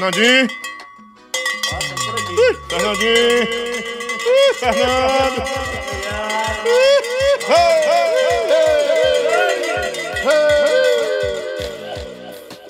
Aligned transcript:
Fernandinho! 0.00 0.48
Ui, 2.30 2.54
Fernandinho! 2.70 3.48
Ui, 4.24 4.54
Fernando! 4.54 5.42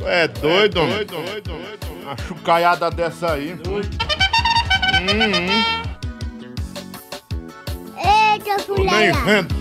É 0.07 0.27
doido, 0.27 0.81
homem. 0.81 1.07
Uma 2.03 2.17
chucaiada 2.27 2.91
dessa 2.91 3.35
aí. 3.35 3.53
Hum, 3.53 3.81
Eita, 8.35 8.63
tô 8.65 8.83
nem 8.83 9.13
vendo. 9.13 9.55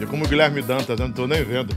E 0.00 0.06
como 0.06 0.24
o 0.24 0.28
Guilherme 0.28 0.60
Dantas, 0.60 0.98
eu 0.98 1.06
não 1.06 1.12
tô 1.12 1.28
nem 1.28 1.44
vendo. 1.44 1.72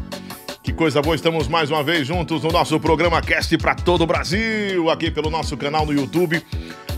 Coisa 0.81 0.99
boa, 0.99 1.15
estamos 1.15 1.47
mais 1.47 1.69
uma 1.69 1.83
vez 1.83 2.07
juntos 2.07 2.41
no 2.41 2.51
nosso 2.51 2.79
programa 2.79 3.21
Cast 3.21 3.55
para 3.59 3.75
todo 3.75 4.01
o 4.01 4.07
Brasil, 4.07 4.89
aqui 4.89 5.11
pelo 5.11 5.29
nosso 5.29 5.55
canal 5.55 5.85
no 5.85 5.93
YouTube 5.93 6.43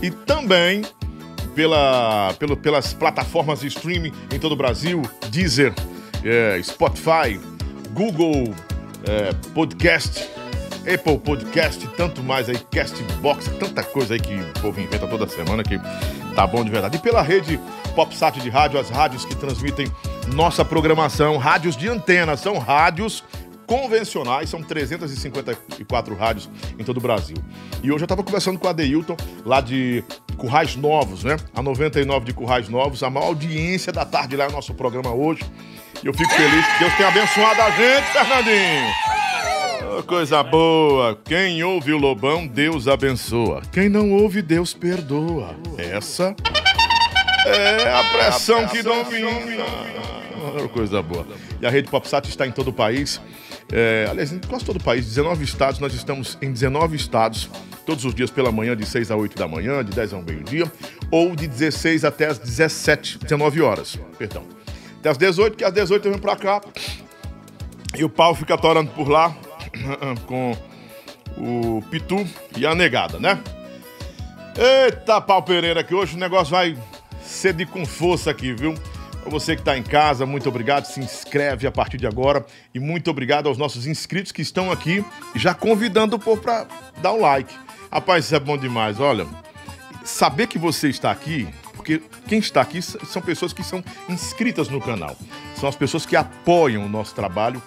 e 0.00 0.10
também 0.10 0.80
pela, 1.54 2.32
pelo, 2.38 2.56
pelas 2.56 2.94
plataformas 2.94 3.60
de 3.60 3.66
streaming 3.66 4.10
em 4.32 4.38
todo 4.38 4.52
o 4.52 4.56
Brasil, 4.56 5.02
Deezer, 5.28 5.74
eh, 6.24 6.58
Spotify, 6.62 7.38
Google 7.90 8.54
eh, 9.06 9.34
Podcast, 9.52 10.30
Apple 10.90 11.18
Podcast, 11.18 11.86
tanto 11.88 12.22
mais 12.22 12.48
aí, 12.48 12.56
Castbox, 12.70 13.48
tanta 13.60 13.82
coisa 13.82 14.14
aí 14.14 14.20
que 14.20 14.34
o 14.34 14.60
povo 14.62 14.80
inventa 14.80 15.06
toda 15.06 15.28
semana 15.28 15.62
que 15.62 15.78
tá 16.34 16.46
bom 16.46 16.64
de 16.64 16.70
verdade. 16.70 16.96
E 16.96 17.00
pela 17.00 17.20
rede 17.20 17.60
PopSat 17.94 18.40
de 18.40 18.48
rádio, 18.48 18.80
as 18.80 18.88
rádios 18.88 19.26
que 19.26 19.34
transmitem 19.36 19.92
nossa 20.34 20.64
programação, 20.64 21.36
rádios 21.36 21.76
de 21.76 21.86
antena, 21.86 22.34
são 22.34 22.56
rádios 22.56 23.22
convencionais, 23.66 24.50
são 24.50 24.62
354 24.62 26.14
rádios 26.14 26.50
em 26.78 26.84
todo 26.84 26.98
o 26.98 27.00
Brasil. 27.00 27.36
E 27.82 27.90
hoje 27.90 28.02
eu 28.02 28.06
estava 28.06 28.22
conversando 28.22 28.58
com 28.58 28.68
a 28.68 28.72
Deilton, 28.72 29.16
lá 29.44 29.60
de 29.60 30.04
Currais 30.36 30.76
Novos, 30.76 31.24
né? 31.24 31.36
A 31.54 31.62
99 31.62 32.26
de 32.26 32.32
Currais 32.32 32.68
Novos, 32.68 33.02
a 33.02 33.10
maior 33.10 33.26
audiência 33.26 33.92
da 33.92 34.04
tarde 34.04 34.36
lá 34.36 34.46
no 34.46 34.52
nosso 34.52 34.74
programa 34.74 35.12
hoje. 35.12 35.42
E 36.02 36.06
eu 36.06 36.14
fico 36.14 36.30
feliz 36.30 36.66
que 36.66 36.78
Deus 36.80 36.94
tenha 36.96 37.08
abençoado 37.08 37.62
a 37.62 37.70
gente, 37.70 38.06
Fernandinho. 38.12 40.04
Coisa 40.06 40.42
boa. 40.42 41.18
Quem 41.24 41.62
ouve 41.62 41.92
o 41.92 41.98
Lobão, 41.98 42.46
Deus 42.46 42.88
abençoa. 42.88 43.62
Quem 43.72 43.88
não 43.88 44.12
ouve, 44.12 44.42
Deus 44.42 44.74
perdoa. 44.74 45.54
Essa 45.78 46.34
é 47.46 47.92
a 47.92 48.04
pressão 48.04 48.66
que 48.66 48.82
domina. 48.82 49.64
Coisa 50.72 51.00
boa. 51.00 51.26
E 51.60 51.66
a 51.66 51.70
rede 51.70 51.88
PopSat 51.90 52.28
está 52.28 52.46
em 52.46 52.50
todo 52.50 52.68
o 52.68 52.72
país. 52.72 53.20
É, 53.76 54.06
aliás, 54.08 54.32
em 54.32 54.38
quase 54.38 54.64
todo 54.64 54.76
o 54.76 54.82
país, 54.82 55.04
19 55.04 55.42
estados. 55.42 55.80
Nós 55.80 55.92
estamos 55.92 56.38
em 56.40 56.52
19 56.52 56.94
estados, 56.94 57.50
todos 57.84 58.04
os 58.04 58.14
dias 58.14 58.30
pela 58.30 58.52
manhã, 58.52 58.76
de 58.76 58.86
6 58.86 59.10
a 59.10 59.16
8 59.16 59.36
da 59.36 59.48
manhã, 59.48 59.84
de 59.84 59.90
10 59.90 60.12
ao 60.12 60.22
meio-dia, 60.22 60.70
ou 61.10 61.34
de 61.34 61.48
16 61.48 62.04
até 62.04 62.26
as 62.26 62.38
17, 62.38 63.18
19 63.18 63.60
horas. 63.60 63.98
Perdão. 64.16 64.44
Até 65.00 65.10
as 65.10 65.18
18, 65.18 65.56
que 65.56 65.64
às 65.64 65.72
18 65.72 66.06
eu 66.06 66.12
venho 66.12 66.22
pra 66.22 66.36
cá. 66.36 66.60
E 67.96 68.04
o 68.04 68.08
pau 68.08 68.32
fica 68.32 68.56
torando 68.56 68.92
por 68.92 69.08
lá 69.08 69.36
com 70.26 70.56
o 71.36 71.82
Pitu 71.90 72.24
e 72.56 72.64
a 72.64 72.76
negada, 72.76 73.18
né? 73.18 73.40
Eita, 74.56 75.20
pau 75.20 75.42
Pereira, 75.42 75.82
que 75.82 75.96
hoje 75.96 76.14
o 76.14 76.18
negócio 76.18 76.52
vai 76.52 76.78
ser 77.20 77.52
de 77.52 77.66
com 77.66 77.84
força 77.84 78.30
aqui, 78.30 78.52
viu? 78.52 78.74
Pra 79.24 79.30
você 79.30 79.56
que 79.56 79.62
tá 79.62 79.74
em 79.74 79.82
casa, 79.82 80.26
muito 80.26 80.50
obrigado. 80.50 80.84
Se 80.84 81.00
inscreve 81.00 81.66
a 81.66 81.72
partir 81.72 81.96
de 81.96 82.06
agora. 82.06 82.44
E 82.74 82.78
muito 82.78 83.10
obrigado 83.10 83.48
aos 83.48 83.56
nossos 83.56 83.86
inscritos 83.86 84.30
que 84.30 84.42
estão 84.42 84.70
aqui, 84.70 85.02
já 85.34 85.54
convidando 85.54 86.16
o 86.16 86.18
povo 86.18 86.42
pra 86.42 86.66
dar 87.00 87.12
o 87.12 87.20
like. 87.22 87.54
Rapaz, 87.90 88.26
isso 88.26 88.34
é 88.34 88.38
bom 88.38 88.58
demais. 88.58 89.00
Olha, 89.00 89.26
saber 90.04 90.46
que 90.46 90.58
você 90.58 90.90
está 90.90 91.10
aqui, 91.10 91.48
porque 91.72 92.02
quem 92.28 92.38
está 92.38 92.60
aqui 92.60 92.82
são 92.82 93.22
pessoas 93.22 93.54
que 93.54 93.64
são 93.64 93.82
inscritas 94.10 94.68
no 94.68 94.78
canal. 94.78 95.16
São 95.56 95.70
as 95.70 95.74
pessoas 95.74 96.04
que 96.04 96.16
apoiam 96.16 96.84
o 96.84 96.88
nosso 96.88 97.14
trabalho, 97.14 97.62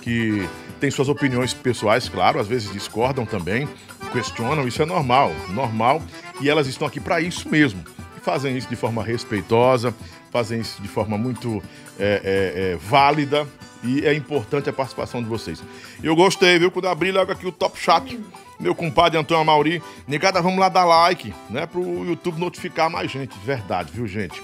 que 0.00 0.48
têm 0.80 0.90
suas 0.90 1.10
opiniões 1.10 1.52
pessoais, 1.52 2.08
claro, 2.08 2.40
às 2.40 2.48
vezes 2.48 2.72
discordam 2.72 3.26
também, 3.26 3.68
questionam, 4.14 4.66
isso 4.66 4.80
é 4.80 4.86
normal, 4.86 5.30
normal. 5.50 6.00
E 6.40 6.48
elas 6.48 6.66
estão 6.66 6.88
aqui 6.88 7.00
para 7.00 7.20
isso 7.20 7.50
mesmo. 7.50 7.84
E 8.16 8.20
fazem 8.20 8.56
isso 8.56 8.68
de 8.68 8.76
forma 8.76 9.04
respeitosa, 9.04 9.94
fazem 10.32 10.60
isso 10.60 10.80
de 10.80 10.88
forma 10.88 11.18
muito 11.18 11.62
é, 11.98 12.20
é, 12.24 12.72
é, 12.72 12.76
válida. 12.76 13.46
E 13.84 14.06
é 14.06 14.14
importante 14.14 14.70
a 14.70 14.72
participação 14.72 15.22
de 15.22 15.28
vocês. 15.28 15.62
Eu 16.02 16.14
gostei, 16.14 16.58
viu? 16.58 16.70
Quando 16.70 16.86
abri 16.86 17.10
logo 17.10 17.32
aqui 17.32 17.46
o 17.46 17.52
Top 17.52 17.78
Chat, 17.78 18.18
meu 18.58 18.74
compadre 18.76 19.18
Antônio 19.18 19.42
Amauri. 19.42 19.82
Negada, 20.06 20.40
vamos 20.40 20.60
lá 20.60 20.68
dar 20.68 20.84
like, 20.84 21.34
né? 21.50 21.66
Pro 21.66 21.82
YouTube 22.04 22.38
notificar 22.38 22.88
mais 22.88 23.10
gente. 23.10 23.36
Verdade, 23.44 23.90
viu, 23.92 24.06
gente? 24.06 24.40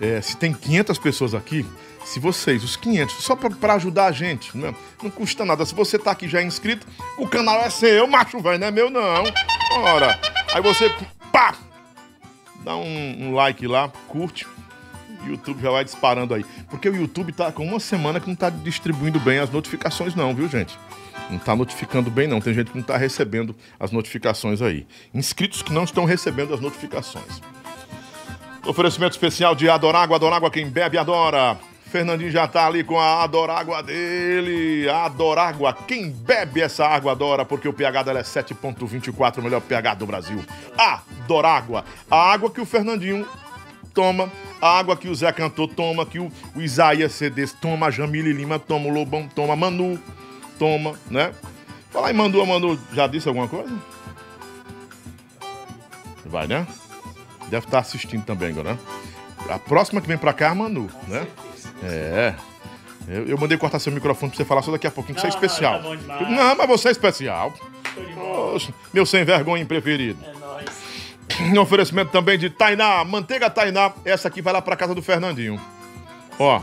É, 0.00 0.20
se 0.20 0.36
tem 0.36 0.52
500 0.52 0.98
pessoas 0.98 1.34
aqui, 1.34 1.66
se 2.04 2.20
vocês, 2.20 2.62
os 2.62 2.76
500, 2.76 3.16
só 3.16 3.34
pra 3.34 3.74
ajudar 3.74 4.06
a 4.06 4.12
gente, 4.12 4.56
né? 4.56 4.74
não 5.02 5.10
custa 5.10 5.44
nada. 5.44 5.66
Se 5.66 5.74
você 5.74 5.98
tá 5.98 6.12
aqui 6.12 6.28
já 6.28 6.42
inscrito, 6.42 6.86
o 7.18 7.26
canal 7.26 7.58
é 7.60 7.70
seu, 7.70 8.06
macho 8.06 8.38
velho, 8.40 8.58
não 8.58 8.66
é 8.68 8.70
meu 8.70 8.90
não. 8.90 9.24
Ora, 9.82 10.18
aí 10.52 10.62
você, 10.62 10.92
pá, 11.32 11.54
dá 12.62 12.76
um, 12.76 13.28
um 13.28 13.34
like 13.34 13.66
lá, 13.66 13.88
curte. 14.06 14.46
YouTube 15.30 15.62
já 15.62 15.70
vai 15.70 15.84
disparando 15.84 16.34
aí. 16.34 16.44
Porque 16.68 16.88
o 16.88 16.96
YouTube 16.96 17.32
tá 17.32 17.50
com 17.52 17.64
uma 17.64 17.80
semana 17.80 18.20
que 18.20 18.28
não 18.28 18.36
tá 18.36 18.50
distribuindo 18.50 19.18
bem 19.20 19.38
as 19.38 19.50
notificações, 19.50 20.14
não, 20.14 20.34
viu, 20.34 20.48
gente? 20.48 20.78
Não 21.30 21.38
tá 21.38 21.56
notificando 21.56 22.10
bem, 22.10 22.28
não. 22.28 22.40
Tem 22.40 22.52
gente 22.52 22.70
que 22.70 22.76
não 22.76 22.84
tá 22.84 22.96
recebendo 22.96 23.54
as 23.78 23.90
notificações 23.90 24.60
aí. 24.60 24.86
Inscritos 25.12 25.62
que 25.62 25.72
não 25.72 25.84
estão 25.84 26.04
recebendo 26.04 26.52
as 26.54 26.60
notificações. 26.60 27.40
Oferecimento 28.66 29.12
especial 29.12 29.54
de 29.54 29.68
Adorágua. 29.68 30.16
Adorágua, 30.16 30.50
quem 30.50 30.68
bebe, 30.68 30.98
adora. 30.98 31.58
Fernandinho 31.94 32.30
já 32.30 32.48
tá 32.48 32.66
ali 32.66 32.82
com 32.82 32.98
a 32.98 33.22
Adorágua 33.22 33.80
dele. 33.80 34.88
Adorágua, 34.88 35.72
quem 35.86 36.10
bebe 36.10 36.60
essa 36.60 36.84
água 36.84 37.12
adora, 37.12 37.44
porque 37.44 37.68
o 37.68 37.72
pH 37.72 38.02
dela 38.02 38.18
é 38.18 38.22
7,24, 38.24 39.38
o 39.38 39.42
melhor 39.42 39.60
pH 39.60 39.94
do 39.94 40.04
Brasil. 40.04 40.44
Adorágua. 40.76 41.84
A 42.10 42.32
água 42.32 42.50
que 42.50 42.60
o 42.60 42.66
Fernandinho 42.66 43.24
toma, 43.94 44.28
a 44.64 44.78
água 44.78 44.96
que 44.96 45.08
o 45.08 45.14
Zé 45.14 45.30
Cantor 45.30 45.68
toma, 45.74 46.06
que 46.06 46.18
o, 46.18 46.32
o 46.54 46.62
Isaías 46.62 47.12
Cedes 47.12 47.52
toma, 47.52 47.86
a 47.86 47.90
Jamile 47.90 48.32
Lima 48.32 48.58
toma, 48.58 48.88
o 48.88 48.92
Lobão 48.92 49.28
toma, 49.28 49.54
Manu 49.54 50.00
toma, 50.58 50.94
né? 51.10 51.34
Fala 51.90 52.08
aí, 52.08 52.14
Manu, 52.14 52.40
a 52.40 52.46
Manu 52.46 52.78
já 52.94 53.06
disse 53.06 53.28
alguma 53.28 53.46
coisa? 53.46 53.70
Vai, 56.24 56.46
né? 56.46 56.66
Deve 57.48 57.66
estar 57.66 57.80
assistindo 57.80 58.24
também 58.24 58.48
agora, 58.48 58.72
né? 58.72 58.78
A 59.50 59.58
próxima 59.58 60.00
que 60.00 60.08
vem 60.08 60.16
pra 60.16 60.32
cá 60.32 60.46
é 60.46 60.48
a 60.48 60.54
Manu, 60.54 60.90
né? 61.08 61.26
É. 61.82 62.34
Eu, 63.06 63.26
eu 63.26 63.36
mandei 63.36 63.58
cortar 63.58 63.78
seu 63.78 63.92
microfone 63.92 64.30
pra 64.30 64.38
você 64.38 64.44
falar 64.46 64.62
só 64.62 64.72
daqui 64.72 64.86
a 64.86 64.90
pouquinho, 64.90 65.14
que 65.16 65.20
você 65.20 65.26
é 65.26 65.30
Não, 65.30 65.36
não, 65.38 65.44
especial. 65.46 65.74
tá 65.74 65.82
bom 65.82 65.94
demais. 65.96 66.30
Não, 66.30 66.56
mas 66.56 66.66
você 66.68 66.88
é 66.88 66.90
especial. 66.90 67.52
Poxa, 68.14 68.72
meu 68.94 69.04
sem 69.04 69.24
vergonha 69.24 69.66
preferido. 69.66 70.24
É 70.24 70.32
nóis. 70.38 70.83
Um 71.40 71.60
oferecimento 71.60 72.10
também 72.10 72.38
de 72.38 72.50
Tainá, 72.50 73.04
manteiga 73.04 73.50
Tainá. 73.50 73.92
Essa 74.04 74.28
aqui 74.28 74.40
vai 74.40 74.52
lá 74.52 74.62
pra 74.62 74.76
casa 74.76 74.94
do 74.94 75.02
Fernandinho. 75.02 75.60
Ó, 76.38 76.60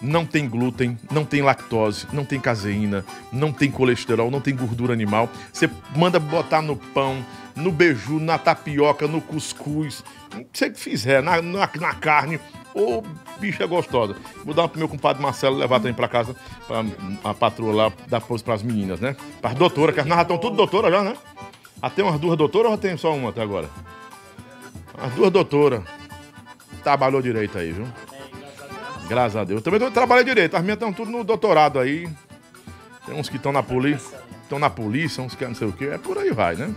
não 0.00 0.26
tem 0.26 0.48
glúten, 0.48 0.98
não 1.10 1.24
tem 1.24 1.42
lactose, 1.42 2.06
não 2.12 2.24
tem 2.24 2.38
caseína, 2.38 3.04
não 3.32 3.52
tem 3.52 3.70
colesterol, 3.70 4.30
não 4.30 4.40
tem 4.40 4.54
gordura 4.54 4.92
animal. 4.92 5.28
Você 5.52 5.68
manda 5.96 6.20
botar 6.20 6.60
no 6.60 6.76
pão, 6.76 7.24
no 7.56 7.72
beiju, 7.72 8.18
na 8.20 8.38
tapioca, 8.38 9.08
no 9.08 9.20
cuscuz, 9.20 10.04
o 10.34 10.44
que 10.44 10.58
você 10.58 10.74
fizer, 10.74 11.22
na, 11.22 11.40
na, 11.40 11.70
na 11.80 11.94
carne. 11.94 12.38
Ô, 12.74 13.02
bicha 13.38 13.66
gostosa. 13.66 14.16
Vou 14.44 14.52
dar 14.52 14.66
pro 14.68 14.78
meu 14.78 14.88
compadre 14.88 15.22
Marcelo 15.22 15.56
levar 15.56 15.78
também 15.78 15.94
pra 15.94 16.08
casa, 16.08 16.34
pra 16.66 16.84
a 17.22 17.32
patroa 17.32 17.72
lá 17.72 17.92
dar 18.08 18.20
pose 18.20 18.42
pras 18.42 18.62
meninas, 18.62 18.98
né? 19.00 19.16
Pras 19.40 19.54
doutoras, 19.54 19.94
que 19.94 20.00
as 20.00 20.06
já 20.06 20.22
estão 20.22 20.38
tudo 20.38 20.56
doutora 20.56 20.90
já, 20.90 21.02
né? 21.02 21.16
Até 21.84 22.02
umas 22.02 22.18
duas 22.18 22.34
doutoras 22.38 22.72
ou 22.72 22.78
tem 22.78 22.96
só 22.96 23.14
uma 23.14 23.28
até 23.28 23.42
agora? 23.42 23.68
As 24.96 25.12
duas 25.12 25.30
doutoras. 25.30 25.82
Trabalhou 26.82 27.20
direito 27.20 27.58
aí, 27.58 27.72
viu? 27.72 27.86
Graças 29.06 29.36
a 29.36 29.44
Deus. 29.44 29.60
Também 29.60 29.90
trabalhei 29.90 30.24
direito. 30.24 30.56
As 30.56 30.62
minhas 30.62 30.76
estão 30.76 30.94
tudo 30.94 31.10
no 31.10 31.22
doutorado 31.22 31.78
aí. 31.78 32.08
Tem 33.04 33.14
uns 33.14 33.28
que 33.28 33.36
estão 33.36 33.52
na 33.52 33.62
polícia. 33.62 34.18
Estão 34.42 34.58
na 34.58 34.70
polícia, 34.70 35.22
uns 35.22 35.34
que 35.34 35.46
não 35.46 35.54
sei 35.54 35.68
o 35.68 35.72
quê. 35.74 35.90
É 35.92 35.98
por 35.98 36.16
aí 36.16 36.30
vai, 36.30 36.56
né? 36.56 36.74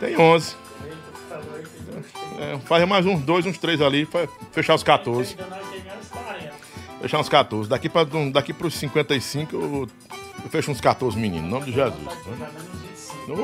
Tem 0.00 0.18
11. 0.18 0.56
É, 2.38 2.58
faz 2.60 2.88
mais 2.88 3.04
uns 3.04 3.20
dois, 3.20 3.44
uns 3.44 3.58
três 3.58 3.82
ali, 3.82 4.06
pra 4.06 4.26
fechar 4.52 4.74
os 4.74 4.82
14. 4.82 5.36
Fechar 7.02 7.20
uns 7.20 7.28
14. 7.28 7.68
Daqui, 7.68 7.90
pra, 7.90 8.04
daqui 8.32 8.54
pros 8.54 8.72
55, 8.72 9.54
eu, 9.54 9.88
eu 10.44 10.50
fecho 10.50 10.70
uns 10.70 10.80
14 10.80 11.18
meninos, 11.18 11.46
em 11.46 11.50
nome 11.50 11.66
de 11.66 11.72
Jesus. 11.72 12.02
né? 12.04 12.48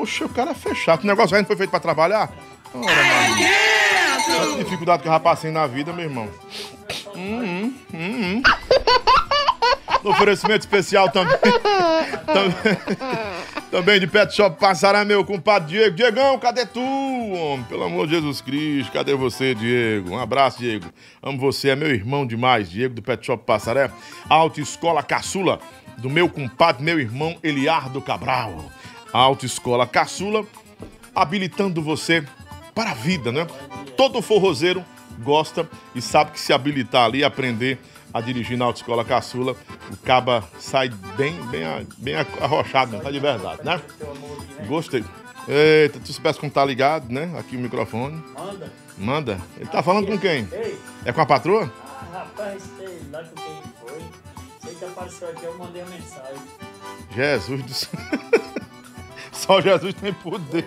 Oxe, 0.01 0.23
o 0.23 0.29
cara 0.29 0.51
é 0.51 0.53
fechado. 0.53 1.03
O 1.03 1.07
negócio 1.07 1.35
aí 1.35 1.41
não 1.41 1.47
foi 1.47 1.57
feito 1.57 1.69
pra 1.69 1.79
trabalhar? 1.79 2.31
Ora. 2.73 2.91
Essa 4.17 4.57
dificuldade 4.57 5.03
que 5.03 5.07
eu 5.07 5.11
já 5.11 5.19
passei 5.19 5.51
na 5.51 5.67
vida, 5.67 5.91
meu 5.91 6.05
irmão. 6.05 6.29
Hum, 7.15 7.43
hum, 7.43 7.73
hum, 7.93 8.41
hum. 8.41 10.09
Oferecimento 10.09 10.61
especial 10.61 11.09
também. 11.09 11.37
também 12.25 13.52
Também 13.73 13.99
de 13.99 14.05
Pet 14.05 14.31
Shop 14.35 14.59
Passaré, 14.59 15.03
meu 15.03 15.25
compadre 15.25 15.69
Diego. 15.69 15.95
Diegão, 15.95 16.37
cadê 16.37 16.63
tu, 16.63 16.79
homem? 16.79 17.65
Pelo 17.67 17.85
amor 17.85 18.05
de 18.05 18.13
Jesus 18.13 18.39
Cristo, 18.39 18.91
cadê 18.91 19.15
você, 19.15 19.55
Diego? 19.55 20.11
Um 20.11 20.19
abraço, 20.19 20.59
Diego. 20.59 20.85
Amo 21.23 21.39
você, 21.39 21.69
é 21.69 21.75
meu 21.75 21.89
irmão 21.89 22.23
demais, 22.23 22.69
Diego 22.69 22.93
do 22.93 23.01
Pet 23.01 23.25
Shop 23.25 23.43
Passaré. 23.43 23.89
Autoescola 24.29 25.01
Caçula, 25.01 25.57
do 25.97 26.07
meu 26.07 26.29
compadre, 26.29 26.83
meu 26.83 26.99
irmão 26.99 27.35
Eliardo 27.41 27.99
Cabral. 27.99 28.63
Autoescola 29.11 29.87
Caçula, 29.87 30.45
habilitando 31.15 31.81
você 31.81 32.23
para 32.75 32.91
a 32.91 32.93
vida, 32.93 33.31
né? 33.31 33.47
Todo 33.97 34.21
forrozeiro 34.21 34.85
gosta 35.23 35.67
e 35.95 36.01
sabe 36.01 36.33
que 36.33 36.39
se 36.39 36.53
habilitar 36.53 37.05
ali 37.05 37.23
aprender 37.23 37.79
a 38.13 38.21
dirigir 38.21 38.57
na 38.57 38.65
autoescola 38.65 39.03
caçula, 39.03 39.55
o 39.91 39.97
caba 39.97 40.43
sai 40.59 40.89
bem, 41.17 41.33
bem, 41.47 41.87
bem 41.97 42.15
arrochado, 42.39 42.99
tá 42.99 43.09
de 43.09 43.19
verdade, 43.19 43.63
né? 43.63 43.81
Gostei. 44.67 45.03
Eita, 45.47 45.99
tu 45.99 46.13
soubesse 46.13 46.39
como 46.39 46.51
tá 46.51 46.63
ligado, 46.63 47.11
né? 47.11 47.35
Aqui 47.37 47.57
o 47.57 47.59
microfone. 47.59 48.23
Manda. 48.37 48.71
Manda. 48.97 49.41
Ele 49.57 49.69
tá 49.69 49.83
falando 49.83 50.07
com 50.07 50.17
quem? 50.17 50.47
É 51.03 51.11
com 51.11 51.21
a 51.21 51.25
patroa? 51.25 51.71
Ah, 51.83 52.19
rapaz, 52.19 52.63
sei 52.77 52.99
lá 53.11 53.23
com 53.23 53.35
quem 53.35 53.61
foi. 53.81 54.01
Sei 54.63 54.75
que 54.75 54.85
apareceu 54.85 55.29
aqui, 55.29 55.43
eu 55.43 55.57
mandei 55.57 55.81
a 55.81 55.85
mensagem. 55.85 56.41
Jesus 57.13 57.63
do 57.63 57.73
céu. 57.73 57.99
Só 59.45 59.59
Jesus 59.59 59.93
tem 59.95 60.13
poder. 60.13 60.63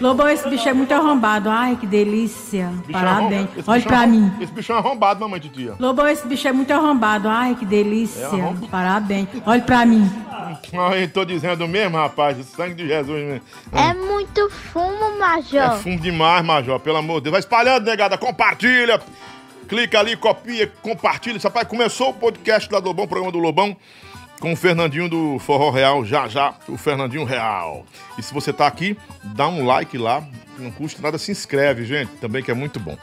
Lobão, 0.00 0.26
esse 0.26 0.48
bicho 0.48 0.66
é 0.66 0.72
muito 0.72 0.92
arrombado. 0.92 1.50
Ai, 1.50 1.76
que 1.76 1.86
delícia. 1.86 2.72
É 2.88 2.92
Parabéns. 2.92 3.48
Olha 3.66 3.82
pra 3.82 4.06
mim. 4.06 4.32
Esse 4.40 4.50
bicho 4.50 4.72
é 4.72 4.76
arrombado, 4.76 5.20
mamãe 5.20 5.38
de 5.38 5.50
tia. 5.50 5.74
Lobão, 5.78 6.08
esse 6.08 6.26
bicho 6.26 6.48
é 6.48 6.52
muito 6.52 6.72
arrombado. 6.72 7.28
Ai, 7.28 7.54
que 7.54 7.66
delícia. 7.66 8.24
É 8.24 8.68
Parabéns. 8.70 9.28
Olha 9.44 9.60
pra 9.60 9.84
mim. 9.84 10.10
Eu 10.98 11.10
tô 11.10 11.22
dizendo 11.26 11.68
mesmo, 11.68 11.98
rapaz. 11.98 12.38
O 12.38 12.42
sangue 12.42 12.74
de 12.74 12.88
Jesus 12.88 13.22
mesmo. 13.22 13.42
É 13.70 13.92
muito 13.92 14.48
fumo, 14.48 15.18
Major. 15.18 15.74
É 15.74 15.76
fumo 15.76 16.00
demais, 16.00 16.42
Major. 16.42 16.80
Pelo 16.80 16.96
amor 16.96 17.16
de 17.16 17.24
Deus. 17.24 17.32
Vai 17.32 17.40
espalhando, 17.40 17.84
negada. 17.84 18.16
Compartilha. 18.16 18.98
Clica 19.68 20.00
ali, 20.00 20.16
copia, 20.16 20.72
compartilha. 20.80 21.38
Rapaz, 21.38 21.68
começou 21.68 22.08
o 22.08 22.14
podcast 22.14 22.72
lá 22.72 22.80
do 22.80 22.88
Lobão, 22.88 23.06
programa 23.06 23.30
do 23.30 23.38
Lobão 23.38 23.76
com 24.40 24.52
o 24.52 24.56
Fernandinho 24.56 25.08
do 25.08 25.38
Forró 25.38 25.70
Real, 25.70 26.04
já 26.04 26.26
já, 26.26 26.54
o 26.66 26.76
Fernandinho 26.76 27.24
Real. 27.24 27.84
E 28.18 28.22
se 28.22 28.32
você 28.32 28.52
tá 28.52 28.66
aqui, 28.66 28.96
dá 29.22 29.46
um 29.46 29.66
like 29.66 29.96
lá, 29.98 30.26
não 30.58 30.70
custa 30.70 31.00
nada, 31.00 31.18
se 31.18 31.30
inscreve, 31.30 31.84
gente, 31.84 32.10
também 32.16 32.42
que 32.42 32.50
é 32.50 32.54
muito 32.54 32.80
bom. 32.80 32.96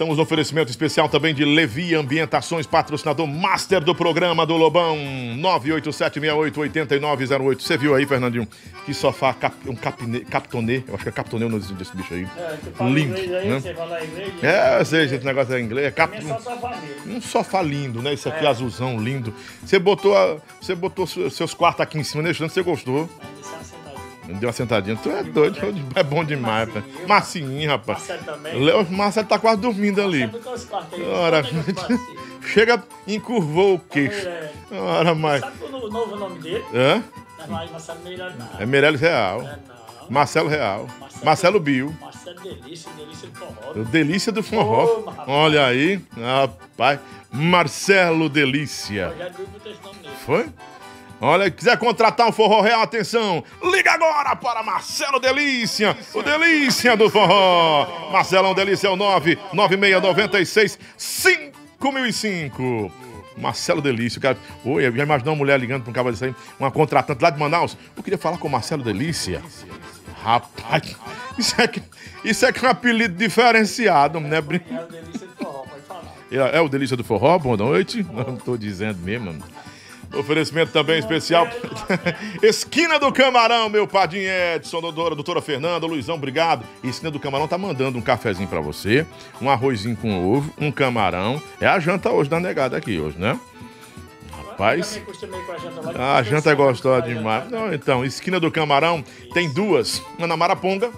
Estamos 0.00 0.16
no 0.16 0.22
oferecimento 0.22 0.70
especial 0.70 1.10
também 1.10 1.34
de 1.34 1.44
Levi 1.44 1.94
Ambientações, 1.94 2.66
patrocinador 2.66 3.26
master 3.26 3.84
do 3.84 3.94
programa 3.94 4.46
do 4.46 4.56
Lobão, 4.56 4.96
987688908. 5.36 7.60
Você 7.60 7.76
viu 7.76 7.94
aí, 7.94 8.06
Fernandinho, 8.06 8.48
que 8.86 8.94
sofá 8.94 9.34
cap, 9.34 9.54
um 9.68 9.76
capine, 9.76 10.20
captonê, 10.20 10.82
eu 10.88 10.94
acho 10.94 11.02
que 11.02 11.10
é 11.10 11.12
captonê 11.12 11.44
o 11.44 11.50
nome 11.50 11.62
desse 11.74 11.94
bicho 11.94 12.14
aí. 12.14 12.26
É, 12.34 12.56
lindo, 12.88 13.14
aí, 13.14 13.28
né? 13.46 13.60
Você 13.60 13.74
fala 13.74 14.02
inglês, 14.02 14.42
é, 14.42 14.80
eu 14.80 14.84
sei, 14.86 15.04
esse 15.04 15.22
negócio 15.22 15.54
é 15.54 15.60
inglês. 15.60 15.88
É 15.88 15.90
cap, 15.90 16.16
é 16.16 16.20
sofá 16.22 16.78
um, 17.06 17.16
um 17.16 17.20
sofá 17.20 17.60
lindo, 17.60 18.00
né? 18.00 18.14
Esse 18.14 18.26
aqui 18.26 18.46
é. 18.46 18.48
azulzão 18.48 18.98
lindo. 18.98 19.34
Você 19.62 19.78
botou, 19.78 20.16
a, 20.16 20.38
você 20.58 20.74
botou 20.74 21.06
seus 21.06 21.52
quartos 21.52 21.82
aqui 21.82 21.98
em 21.98 22.04
cima, 22.04 22.22
deixando, 22.22 22.48
você 22.48 22.62
gostou. 22.62 23.06
Deu 24.38 24.48
uma 24.48 24.52
sentadinha. 24.52 24.96
Tu 24.96 25.10
é 25.10 25.22
doido, 25.22 25.58
é 25.94 26.02
bom 26.02 26.24
demais, 26.24 26.68
rapaz. 26.68 26.84
Marcinho, 27.06 27.70
rapaz. 27.70 27.98
Marcelo 27.98 28.24
também. 28.24 28.70
O 28.72 28.92
Marcelo 28.92 29.26
tá 29.26 29.38
quase 29.38 29.60
dormindo 29.60 30.00
ali. 30.00 30.30
Ora, 31.12 31.42
chega, 32.52 32.82
encurvou 33.06 33.74
o 33.74 33.78
queixo. 33.78 34.26
Ora, 34.70 35.14
mas. 35.14 35.40
Sabe 35.40 35.64
o 35.64 35.88
novo 35.88 36.16
nome 36.16 36.38
dele? 36.40 36.64
Hã? 36.74 37.02
É 38.58 38.66
Meirelles 38.66 39.00
Real. 39.00 39.42
É, 39.42 39.58
Marcelo 40.08 40.48
Real. 40.48 40.86
Marcelo, 40.98 41.24
Marcelo 41.24 41.60
Bio. 41.60 41.96
Marcelo 42.00 42.40
Delícia, 42.40 42.90
Delícia 42.96 43.28
do 43.28 43.34
Forró. 43.34 43.72
O 43.74 43.84
Delícia 43.84 44.32
do 44.32 44.42
Forró. 44.42 45.04
Olha 45.26 45.66
aí, 45.66 46.00
rapaz. 46.16 47.00
Marcelo 47.32 48.28
Delícia. 48.28 49.14
Foi? 50.26 50.48
Olha, 51.20 51.50
quiser 51.50 51.76
contratar 51.76 52.26
um 52.26 52.32
forró 52.32 52.62
real, 52.62 52.80
atenção, 52.80 53.44
liga 53.62 53.92
agora 53.92 54.34
para 54.34 54.62
Marcelo 54.62 55.20
Delícia, 55.20 55.94
o 56.14 56.22
Delícia 56.22 56.96
do 56.96 57.10
Forró. 57.10 58.10
Marcelão 58.10 58.54
Delícia 58.54 58.88
é 58.88 58.90
o 58.90 58.96
99696 58.96 60.78
5005. 60.96 62.90
Marcelo 63.36 63.82
Delícia, 63.82 64.18
cara. 64.18 64.38
Oi, 64.64 64.82
já 64.82 65.02
imaginou 65.02 65.34
uma 65.34 65.38
mulher 65.38 65.60
ligando 65.60 65.82
para 65.82 66.02
um 66.02 66.10
disso 66.10 66.24
aí, 66.24 66.34
uma 66.58 66.70
contratante 66.70 67.22
lá 67.22 67.28
de 67.28 67.38
Manaus? 67.38 67.76
Eu 67.94 68.02
queria 68.02 68.18
falar 68.18 68.38
com 68.38 68.48
o 68.48 68.50
Marcelo 68.50 68.82
Delícia. 68.82 69.42
Rapaz, 70.22 70.96
isso 71.36 71.60
é 71.60 71.68
que, 71.68 71.82
isso 72.24 72.46
é 72.46 72.52
que 72.52 72.64
é 72.64 72.68
um 72.68 72.70
apelido 72.70 73.14
diferenciado, 73.14 74.18
né? 74.20 74.36
É 74.36 74.40
o 74.40 74.42
Delícia 74.88 75.26
do 75.26 75.34
Forró, 75.36 75.64
pode 75.64 75.82
falar. 75.82 76.14
É, 76.30 76.56
é 76.56 76.60
o 76.60 76.68
Delícia 76.68 76.96
do 76.96 77.04
Forró, 77.04 77.38
boa 77.38 77.58
noite. 77.58 78.06
Não 78.10 78.36
tô 78.36 78.56
dizendo 78.56 78.98
mesmo, 79.00 79.26
mano. 79.26 79.44
Oferecimento 80.12 80.72
também 80.72 80.98
especial. 80.98 81.48
Esquina 82.42 82.98
do 82.98 83.12
Camarão, 83.12 83.68
meu 83.68 83.86
padrinho 83.86 84.28
Edson, 84.28 84.80
doutora, 84.80 85.14
doutora 85.14 85.40
Fernanda, 85.40 85.86
Luizão, 85.86 86.16
obrigado. 86.16 86.64
Esquina 86.82 87.10
do 87.10 87.20
Camarão 87.20 87.46
tá 87.46 87.56
mandando 87.56 87.96
um 87.96 88.02
cafezinho 88.02 88.48
para 88.48 88.60
você, 88.60 89.06
um 89.40 89.48
arrozinho 89.48 89.96
com 89.96 90.34
ovo, 90.34 90.52
um 90.58 90.72
camarão. 90.72 91.40
É 91.60 91.66
a 91.66 91.78
janta 91.78 92.10
hoje 92.10 92.28
da 92.28 92.40
negada 92.40 92.76
aqui 92.76 92.98
hoje, 92.98 93.18
né? 93.18 93.38
Rapaz. 94.32 95.00
A 95.96 96.22
janta 96.22 96.50
é 96.50 96.54
gostosa 96.54 97.06
demais. 97.06 97.50
Não, 97.50 97.72
então, 97.72 98.04
Esquina 98.04 98.38
do 98.38 98.50
Camarão 98.50 99.02
tem 99.32 99.50
duas. 99.50 100.02
Uma 100.18 100.26
na 100.26 100.36
Maraponga, 100.36 100.90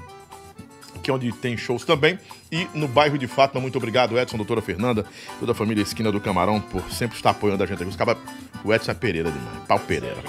que 1.02 1.10
é 1.10 1.14
onde 1.14 1.32
tem 1.32 1.56
shows 1.56 1.84
também. 1.84 2.18
E 2.50 2.66
no 2.74 2.88
bairro 2.88 3.18
de 3.18 3.26
Fátima, 3.26 3.60
muito 3.60 3.76
obrigado, 3.76 4.18
Edson, 4.18 4.36
doutora 4.36 4.62
Fernanda, 4.62 5.04
toda 5.40 5.52
a 5.52 5.54
família 5.54 5.82
Esquina 5.82 6.12
do 6.12 6.20
Camarão, 6.20 6.60
por 6.60 6.82
sempre 6.92 7.16
estar 7.16 7.30
apoiando 7.30 7.62
a 7.62 7.66
gente 7.66 7.82
aqui. 7.82 7.90
Os 7.90 7.96
O 8.64 8.72
Edson 8.72 8.90
é 8.92 8.94
Pereira 8.94 9.30
demais. 9.30 9.58
Pau 9.66 9.78
Pereira. 9.78 10.22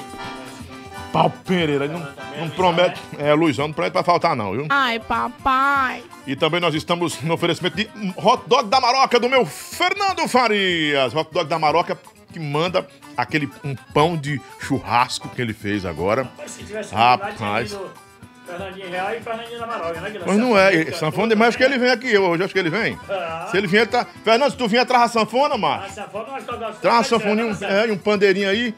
Pau 1.13 1.29
Pereira, 1.29 1.87
não, 1.87 1.99
não 2.39 2.49
promete. 2.49 2.99
É, 3.19 3.33
Luizão, 3.33 3.67
não 3.67 3.73
promete 3.73 3.93
pra 3.93 4.03
faltar, 4.03 4.35
não, 4.35 4.51
viu? 4.51 4.65
Ai, 4.69 4.99
papai. 4.99 6.03
E 6.25 6.35
também 6.35 6.59
nós 6.59 6.73
estamos 6.73 7.21
no 7.21 7.35
oferecimento 7.35 7.77
de 7.77 7.87
hot 8.17 8.43
dog 8.47 8.67
da 8.67 8.81
Maroca 8.81 9.19
do 9.19 9.29
meu 9.29 9.45
Fernando 9.45 10.27
Farias. 10.27 11.13
Hot 11.13 11.31
dog 11.31 11.47
da 11.47 11.59
Maroca 11.59 11.95
que 12.33 12.39
manda 12.39 12.87
aquele 13.15 13.47
um 13.63 13.75
pão 13.93 14.17
de 14.17 14.41
churrasco 14.59 15.29
que 15.29 15.41
ele 15.41 15.53
fez 15.53 15.85
agora. 15.85 16.27
Rapaz. 16.91 17.77
Fernandinho 18.45 18.89
Real 18.89 19.15
e 19.15 19.21
Fernandinho 19.21 19.59
da 19.59 19.67
Maroga, 19.67 20.01
né, 20.01 20.21
Mas 20.25 20.37
não 20.37 20.57
é, 20.57 20.91
sanfona 20.91 21.29
demais, 21.29 21.49
acho 21.49 21.57
que 21.57 21.63
ele 21.63 21.77
vem 21.77 21.91
aqui 21.91 22.17
hoje, 22.17 22.43
acho 22.43 22.53
que 22.53 22.59
ele 22.59 22.69
vem. 22.69 22.97
Ah. 23.09 23.47
Se 23.49 23.57
ele 23.57 23.67
vier, 23.67 23.87
tá... 23.87 24.05
Fernando, 24.23 24.51
se 24.51 24.57
tu 24.57 24.67
vier, 24.67 24.85
traz 24.85 25.03
a 25.03 25.07
sanfona, 25.07 25.57
macho. 25.57 25.85
A 25.85 25.89
sanfona, 25.89 26.27
mas 26.31 26.45
tô 26.45 26.51
gostando. 26.53 26.77
Traz 26.79 26.99
a 26.99 27.03
sanfona 27.03 27.41
e 27.41 27.45
um, 27.45 27.57
é, 27.65 27.91
um 27.91 27.97
pandeirinho 27.97 28.49
aí. 28.49 28.75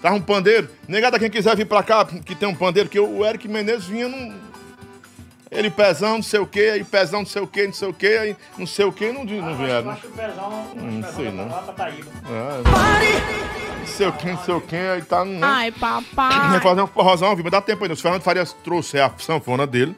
Traz 0.00 0.16
um 0.16 0.20
pandeiro. 0.20 0.68
Negada, 0.88 1.18
quem 1.18 1.28
quiser 1.28 1.54
vir 1.56 1.66
pra 1.66 1.82
cá, 1.82 2.04
que 2.04 2.34
tem 2.34 2.48
um 2.48 2.54
pandeiro, 2.54 2.88
que 2.88 2.98
o 2.98 3.26
Eric 3.26 3.46
Menezes 3.48 3.86
vinha 3.86 4.08
num... 4.08 4.49
Ele 5.50 5.68
pezão, 5.68 6.14
não 6.14 6.22
sei 6.22 6.38
o 6.38 6.46
que, 6.46 6.60
aí 6.60 6.84
pezão, 6.84 7.20
não 7.20 7.26
sei 7.26 7.42
o 7.42 7.46
que, 7.46 7.66
não 7.66 7.72
sei 7.72 7.88
o 7.88 7.92
que, 7.92 8.06
aí 8.06 8.36
não 8.56 8.66
sei 8.66 8.84
o 8.84 8.92
que, 8.92 9.10
não, 9.10 9.24
não 9.24 9.56
vieram. 9.56 9.86
Eu 9.86 9.90
acho 9.90 10.00
que 10.02 10.06
o 10.06 10.10
pezão, 10.10 10.74
não 10.76 11.12
sei 11.12 11.32
não. 11.32 11.48
Taíba. 11.74 12.10
É, 12.30 13.78
não 13.80 13.86
sei 13.86 14.06
o 14.06 14.12
que, 14.12 14.30
não 14.30 14.44
sei 14.44 14.54
o 14.54 14.60
que, 14.60 14.76
aí 14.76 15.02
tá. 15.02 15.24
Né? 15.24 15.40
Ai, 15.42 15.72
papai. 15.72 16.50
Vai 16.50 16.60
fazer 16.60 16.82
um 16.82 16.86
forrozão, 16.86 17.34
viu? 17.34 17.42
Mas 17.42 17.50
dá 17.50 17.60
tempo 17.60 17.82
ainda. 17.82 17.96
Se 17.96 18.00
o 18.00 18.02
Fernando 18.02 18.22
Farias 18.22 18.52
trouxe 18.62 19.00
a 19.00 19.10
sanfona 19.18 19.66
dele, 19.66 19.96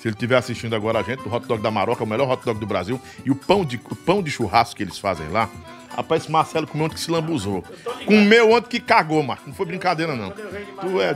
se 0.00 0.08
ele 0.08 0.14
estiver 0.14 0.36
assistindo 0.36 0.74
agora 0.74 1.00
a 1.00 1.02
gente, 1.02 1.22
do 1.22 1.34
hot 1.34 1.46
dog 1.46 1.62
da 1.62 1.70
Maroca, 1.70 2.02
o 2.02 2.06
melhor 2.06 2.30
hot 2.30 2.42
dog 2.42 2.58
do 2.58 2.66
Brasil, 2.66 2.98
e 3.22 3.30
o 3.30 3.34
pão 3.34 3.66
de, 3.66 3.76
o 3.76 3.94
pão 3.94 4.22
de 4.22 4.30
churrasco 4.30 4.76
que 4.76 4.82
eles 4.82 4.98
fazem 4.98 5.28
lá. 5.28 5.50
Rapaz, 5.94 6.22
esse 6.22 6.32
Marcelo 6.32 6.66
comeu 6.66 6.86
ontem 6.86 6.94
que 6.94 7.00
se 7.00 7.10
lambuzou. 7.10 7.62
Comeu 8.06 8.52
ontem 8.52 8.68
que 8.68 8.80
cagou, 8.80 9.22
Marco. 9.22 9.44
Não 9.46 9.54
foi 9.54 9.66
brincadeira, 9.66 10.16
não. 10.16 10.30
Tu 10.30 11.00
é. 11.02 11.14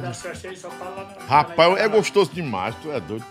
Rapaz, 1.27 1.79
é 1.79 1.89
gostoso 1.89 2.31
demais, 2.31 2.75
tu 2.83 2.91
é 2.93 3.01
doido 3.01 3.25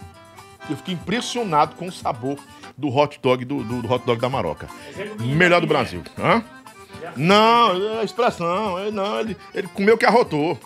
eu 0.70 0.78
fiquei 0.78 0.94
impressionado 0.94 1.76
com 1.76 1.88
o 1.88 1.92
sabor 1.92 2.38
do 2.78 2.96
hot 2.96 3.20
dog 3.22 3.44
do, 3.44 3.64
do, 3.64 3.82
do 3.82 3.92
hot 3.92 4.06
dog 4.06 4.20
da 4.22 4.30
Maroca. 4.30 4.68
Melhor 5.20 5.62
do 5.62 5.68
Brasil. 5.68 6.04
Hã? 6.18 6.44
Não, 7.16 8.00
é 8.00 8.04
expressão. 8.04 8.80
Ele, 8.80 8.92
não, 8.92 9.20
ele, 9.20 9.38
ele 9.54 9.68
comeu 9.68 9.98
que 9.98 10.06
arrotou. 10.06 10.58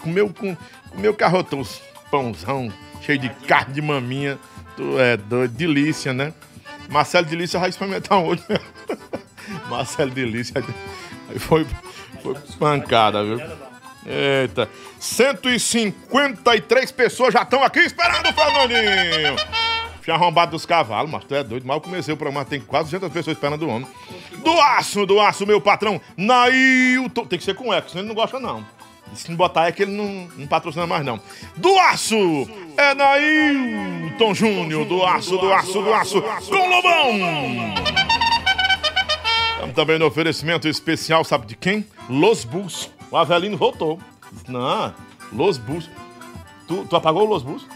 Comeu, 0.00 0.32
com, 0.32 0.56
comeu 0.90 1.14
que 1.14 1.24
arrotou. 1.24 1.60
Os 1.60 1.80
pãozão 2.10 2.72
cheio 3.02 3.18
de 3.18 3.28
carne 3.46 3.74
de 3.74 3.82
maminha. 3.82 4.38
Tu 4.76 4.98
é 4.98 5.16
doido. 5.16 5.52
Delícia, 5.52 6.12
né? 6.12 6.32
Marcelo 6.88 7.26
Delícia 7.26 7.58
vai 7.58 7.68
experimentar 7.68 8.18
hoje. 8.18 8.42
Marcelo 9.68 10.10
Delícia. 10.10 10.62
Foi, 11.38 11.66
foi 12.22 12.34
pancada, 12.58 13.22
viu? 13.24 13.67
Eita. 14.06 14.68
153 14.98 16.92
pessoas 16.92 17.34
já 17.34 17.42
estão 17.42 17.62
aqui 17.62 17.80
esperando 17.80 18.28
o 18.28 18.32
Fernandinho. 18.32 19.36
Tinha 20.02 20.16
arrombado 20.16 20.52
dos 20.52 20.64
cavalos, 20.64 21.10
mas 21.10 21.24
tu 21.24 21.34
é 21.34 21.44
doido. 21.44 21.66
Mal 21.66 21.80
comecei 21.80 22.14
o 22.14 22.16
programa, 22.16 22.44
tem 22.44 22.60
quase 22.60 22.86
200 22.86 23.12
pessoas 23.12 23.36
esperando 23.36 23.66
o 23.66 23.68
homem. 23.68 23.88
Do 24.38 24.58
aço, 24.60 25.04
do 25.04 25.20
aço, 25.20 25.46
meu 25.46 25.60
patrão, 25.60 26.00
Nailton. 26.16 27.26
Tem 27.26 27.38
que 27.38 27.44
ser 27.44 27.54
com 27.54 27.72
eco, 27.74 27.90
senão 27.90 28.02
ele 28.02 28.08
não 28.08 28.14
gosta, 28.14 28.40
não. 28.40 28.64
Se 29.14 29.28
não 29.28 29.36
botar 29.36 29.70
que 29.72 29.82
ele 29.82 29.92
não, 29.92 30.28
não 30.36 30.46
patrocina 30.46 30.86
mais, 30.86 31.04
não. 31.04 31.20
Do 31.56 31.78
Aço! 31.78 32.48
É 32.76 32.94
Nailton 32.94 34.34
Júnior, 34.34 34.84
do 34.84 35.04
Aço, 35.04 35.36
do 35.38 35.52
Aço, 35.52 35.82
do 35.82 35.92
Aço, 35.92 36.22
com 36.22 36.68
Lobão! 36.68 37.74
Estamos 39.54 39.74
também 39.74 39.98
no 39.98 40.06
oferecimento 40.06 40.68
especial, 40.68 41.24
sabe 41.24 41.46
de 41.46 41.56
quem? 41.56 41.84
Los 42.08 42.44
Bulls. 42.44 42.90
O 43.10 43.16
Avelino 43.16 43.56
voltou. 43.56 43.98
Não, 44.46 44.94
Los 45.32 45.58
Bulls. 45.58 45.88
Tu, 46.66 46.84
tu 46.84 46.96
apagou 46.96 47.22
o 47.22 47.30
Los 47.30 47.42
Bulls? 47.42 47.66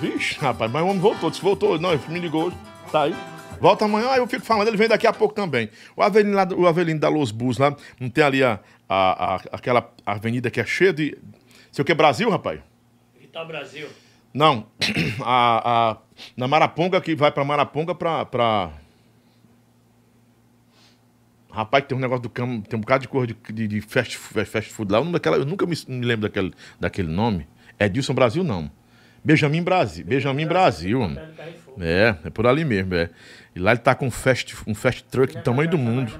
Vixe, 0.00 0.38
rapaz, 0.38 0.70
mas 0.70 0.82
o 0.82 0.86
homem 0.86 1.00
voltou, 1.00 1.30
disse 1.30 1.42
voltou. 1.42 1.78
Não, 1.78 1.92
ele 1.92 2.02
me 2.08 2.20
ligou 2.20 2.46
hoje. 2.46 2.56
Tá 2.92 3.02
aí. 3.02 3.14
Volta 3.60 3.86
amanhã, 3.86 4.10
aí 4.10 4.18
eu 4.18 4.26
fico 4.26 4.44
falando, 4.44 4.68
ele 4.68 4.76
vem 4.76 4.88
daqui 4.88 5.06
a 5.06 5.12
pouco 5.12 5.34
também. 5.34 5.68
O 5.96 6.02
Avelino, 6.02 6.36
lá, 6.36 6.46
o 6.56 6.66
Avelino 6.66 7.00
da 7.00 7.08
Los 7.08 7.30
Bulls 7.30 7.58
lá, 7.58 7.74
não 7.98 8.08
tem 8.08 8.22
ali 8.22 8.44
a, 8.44 8.60
a, 8.88 9.34
a, 9.34 9.40
aquela 9.52 9.90
avenida 10.06 10.50
que 10.50 10.60
é 10.60 10.64
cheia 10.64 10.92
de. 10.92 11.18
Sei 11.72 11.82
o 11.82 11.84
que, 11.84 11.94
Brasil, 11.94 12.30
rapaz? 12.30 12.60
O 13.34 13.44
Brasil. 13.46 13.88
Não, 14.32 14.66
a, 15.24 15.90
a, 15.90 15.96
na 16.36 16.46
Maraponga, 16.46 17.00
que 17.00 17.14
vai 17.14 17.32
pra 17.32 17.44
Maraponga 17.44 17.94
pra. 17.94 18.24
pra... 18.24 18.70
Rapaz, 21.58 21.84
tem 21.86 21.98
um 21.98 22.00
negócio 22.00 22.22
do 22.22 22.30
campo, 22.30 22.68
tem 22.68 22.76
um 22.76 22.80
bocado 22.80 23.02
de 23.02 23.08
cor 23.08 23.26
de, 23.26 23.36
de, 23.52 23.66
de 23.66 23.80
fast, 23.80 24.16
fast 24.16 24.72
food 24.72 24.92
lá. 24.92 25.00
Eu, 25.00 25.04
daquela, 25.06 25.38
eu 25.38 25.44
nunca 25.44 25.66
me, 25.66 25.74
me 25.88 26.06
lembro 26.06 26.28
daquele, 26.28 26.54
daquele 26.78 27.08
nome. 27.08 27.48
É 27.76 27.88
Dilson 27.88 28.14
Brasil, 28.14 28.44
não. 28.44 28.70
Benjamin 29.24 29.60
Brasil. 29.64 30.06
Benjamin 30.06 30.46
Brasil. 30.46 31.00
É, 31.80 32.14
é 32.24 32.30
por 32.30 32.46
ali 32.46 32.64
mesmo, 32.64 32.94
é. 32.94 33.10
E 33.56 33.58
lá 33.58 33.72
ele 33.72 33.80
tá 33.80 33.92
com 33.96 34.06
um 34.06 34.10
fast, 34.10 34.54
um 34.68 34.74
fast 34.74 35.02
truck 35.10 35.36
do 35.36 35.42
tamanho 35.42 35.68
do 35.68 35.76
mundo. 35.76 36.12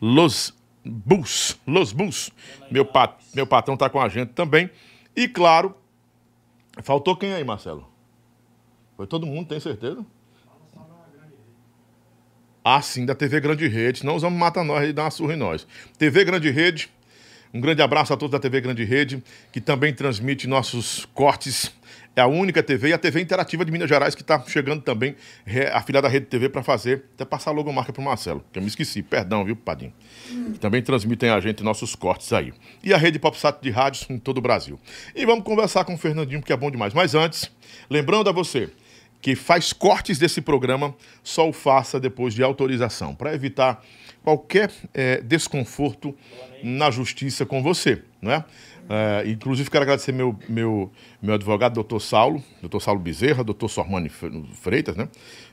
Los 0.00 0.54
Bus, 0.84 1.58
Los 1.66 1.92
Bus. 1.92 2.30
Meu, 2.70 2.84
pa, 2.84 3.18
meu 3.34 3.48
patrão 3.48 3.76
tá 3.76 3.90
com 3.90 4.00
a 4.00 4.08
gente 4.08 4.28
também. 4.34 4.70
E 5.16 5.26
claro, 5.26 5.74
faltou 6.80 7.16
quem 7.16 7.32
aí, 7.32 7.42
Marcelo? 7.42 7.90
Foi 8.96 9.08
todo 9.08 9.26
mundo, 9.26 9.48
tem 9.48 9.58
certeza? 9.58 10.06
Ah, 12.64 12.82
sim, 12.82 13.06
da 13.06 13.14
TV 13.14 13.40
Grande 13.40 13.66
Rede. 13.66 14.04
Não 14.04 14.18
vamos 14.18 14.38
matar 14.38 14.64
nós 14.64 14.88
e 14.88 14.92
dar 14.92 15.04
uma 15.04 15.10
surra 15.10 15.32
em 15.34 15.36
nós. 15.36 15.66
TV 15.98 16.24
Grande 16.24 16.50
Rede, 16.50 16.90
um 17.54 17.60
grande 17.60 17.80
abraço 17.82 18.12
a 18.12 18.16
todos 18.16 18.32
da 18.32 18.38
TV 18.38 18.60
Grande 18.60 18.84
Rede, 18.84 19.22
que 19.50 19.60
também 19.60 19.92
transmite 19.94 20.46
nossos 20.46 21.06
cortes. 21.14 21.72
É 22.14 22.20
a 22.20 22.26
única 22.26 22.60
TV 22.62 22.88
e 22.88 22.92
a 22.92 22.98
TV 22.98 23.20
Interativa 23.20 23.64
de 23.64 23.70
Minas 23.70 23.88
Gerais 23.88 24.16
que 24.16 24.20
está 24.20 24.42
chegando 24.46 24.82
também, 24.82 25.14
re- 25.44 25.68
a 25.68 25.80
filha 25.80 26.02
da 26.02 26.08
Rede 26.08 26.26
TV, 26.26 26.48
para 26.48 26.60
fazer, 26.62 27.04
até 27.14 27.24
passar 27.24 27.50
a 27.50 27.54
logomarca 27.54 27.92
para 27.92 28.00
o 28.02 28.04
Marcelo, 28.04 28.44
que 28.52 28.58
eu 28.58 28.62
me 28.62 28.68
esqueci, 28.68 29.00
perdão, 29.00 29.44
viu, 29.44 29.54
Padinho? 29.54 29.92
Que 30.52 30.58
também 30.58 30.82
transmitem 30.82 31.30
a 31.30 31.38
gente 31.40 31.62
nossos 31.62 31.94
cortes 31.94 32.32
aí. 32.32 32.52
E 32.82 32.92
a 32.92 32.96
Rede 32.98 33.18
PopSat 33.20 33.58
de 33.62 33.70
rádios 33.70 34.06
em 34.10 34.18
todo 34.18 34.38
o 34.38 34.40
Brasil. 34.40 34.78
E 35.14 35.24
vamos 35.24 35.44
conversar 35.44 35.84
com 35.84 35.94
o 35.94 35.96
Fernandinho, 35.96 36.42
que 36.42 36.52
é 36.52 36.56
bom 36.56 36.70
demais. 36.70 36.92
Mas 36.92 37.14
antes, 37.14 37.48
lembrando 37.88 38.28
a 38.28 38.32
você 38.32 38.68
que 39.20 39.34
faz 39.34 39.72
cortes 39.72 40.18
desse 40.18 40.40
programa, 40.40 40.94
só 41.22 41.48
o 41.48 41.52
faça 41.52 42.00
depois 42.00 42.32
de 42.34 42.42
autorização, 42.42 43.14
para 43.14 43.34
evitar 43.34 43.84
qualquer 44.22 44.70
eh, 44.94 45.20
desconforto 45.20 46.14
na 46.62 46.90
justiça 46.90 47.44
com 47.44 47.62
você, 47.62 48.02
né? 48.20 48.44
Eh, 48.88 49.24
inclusive, 49.28 49.70
quero 49.70 49.82
agradecer 49.82 50.12
meu, 50.12 50.38
meu, 50.48 50.90
meu 51.22 51.34
advogado, 51.34 51.74
doutor 51.74 52.00
Saulo, 52.00 52.42
doutor 52.60 52.80
Saulo 52.80 53.00
Bezerra, 53.00 53.44
doutor 53.44 53.68
Sormani 53.68 54.08
Fre- 54.08 54.44
Freitas, 54.60 54.96
né? 54.96 55.08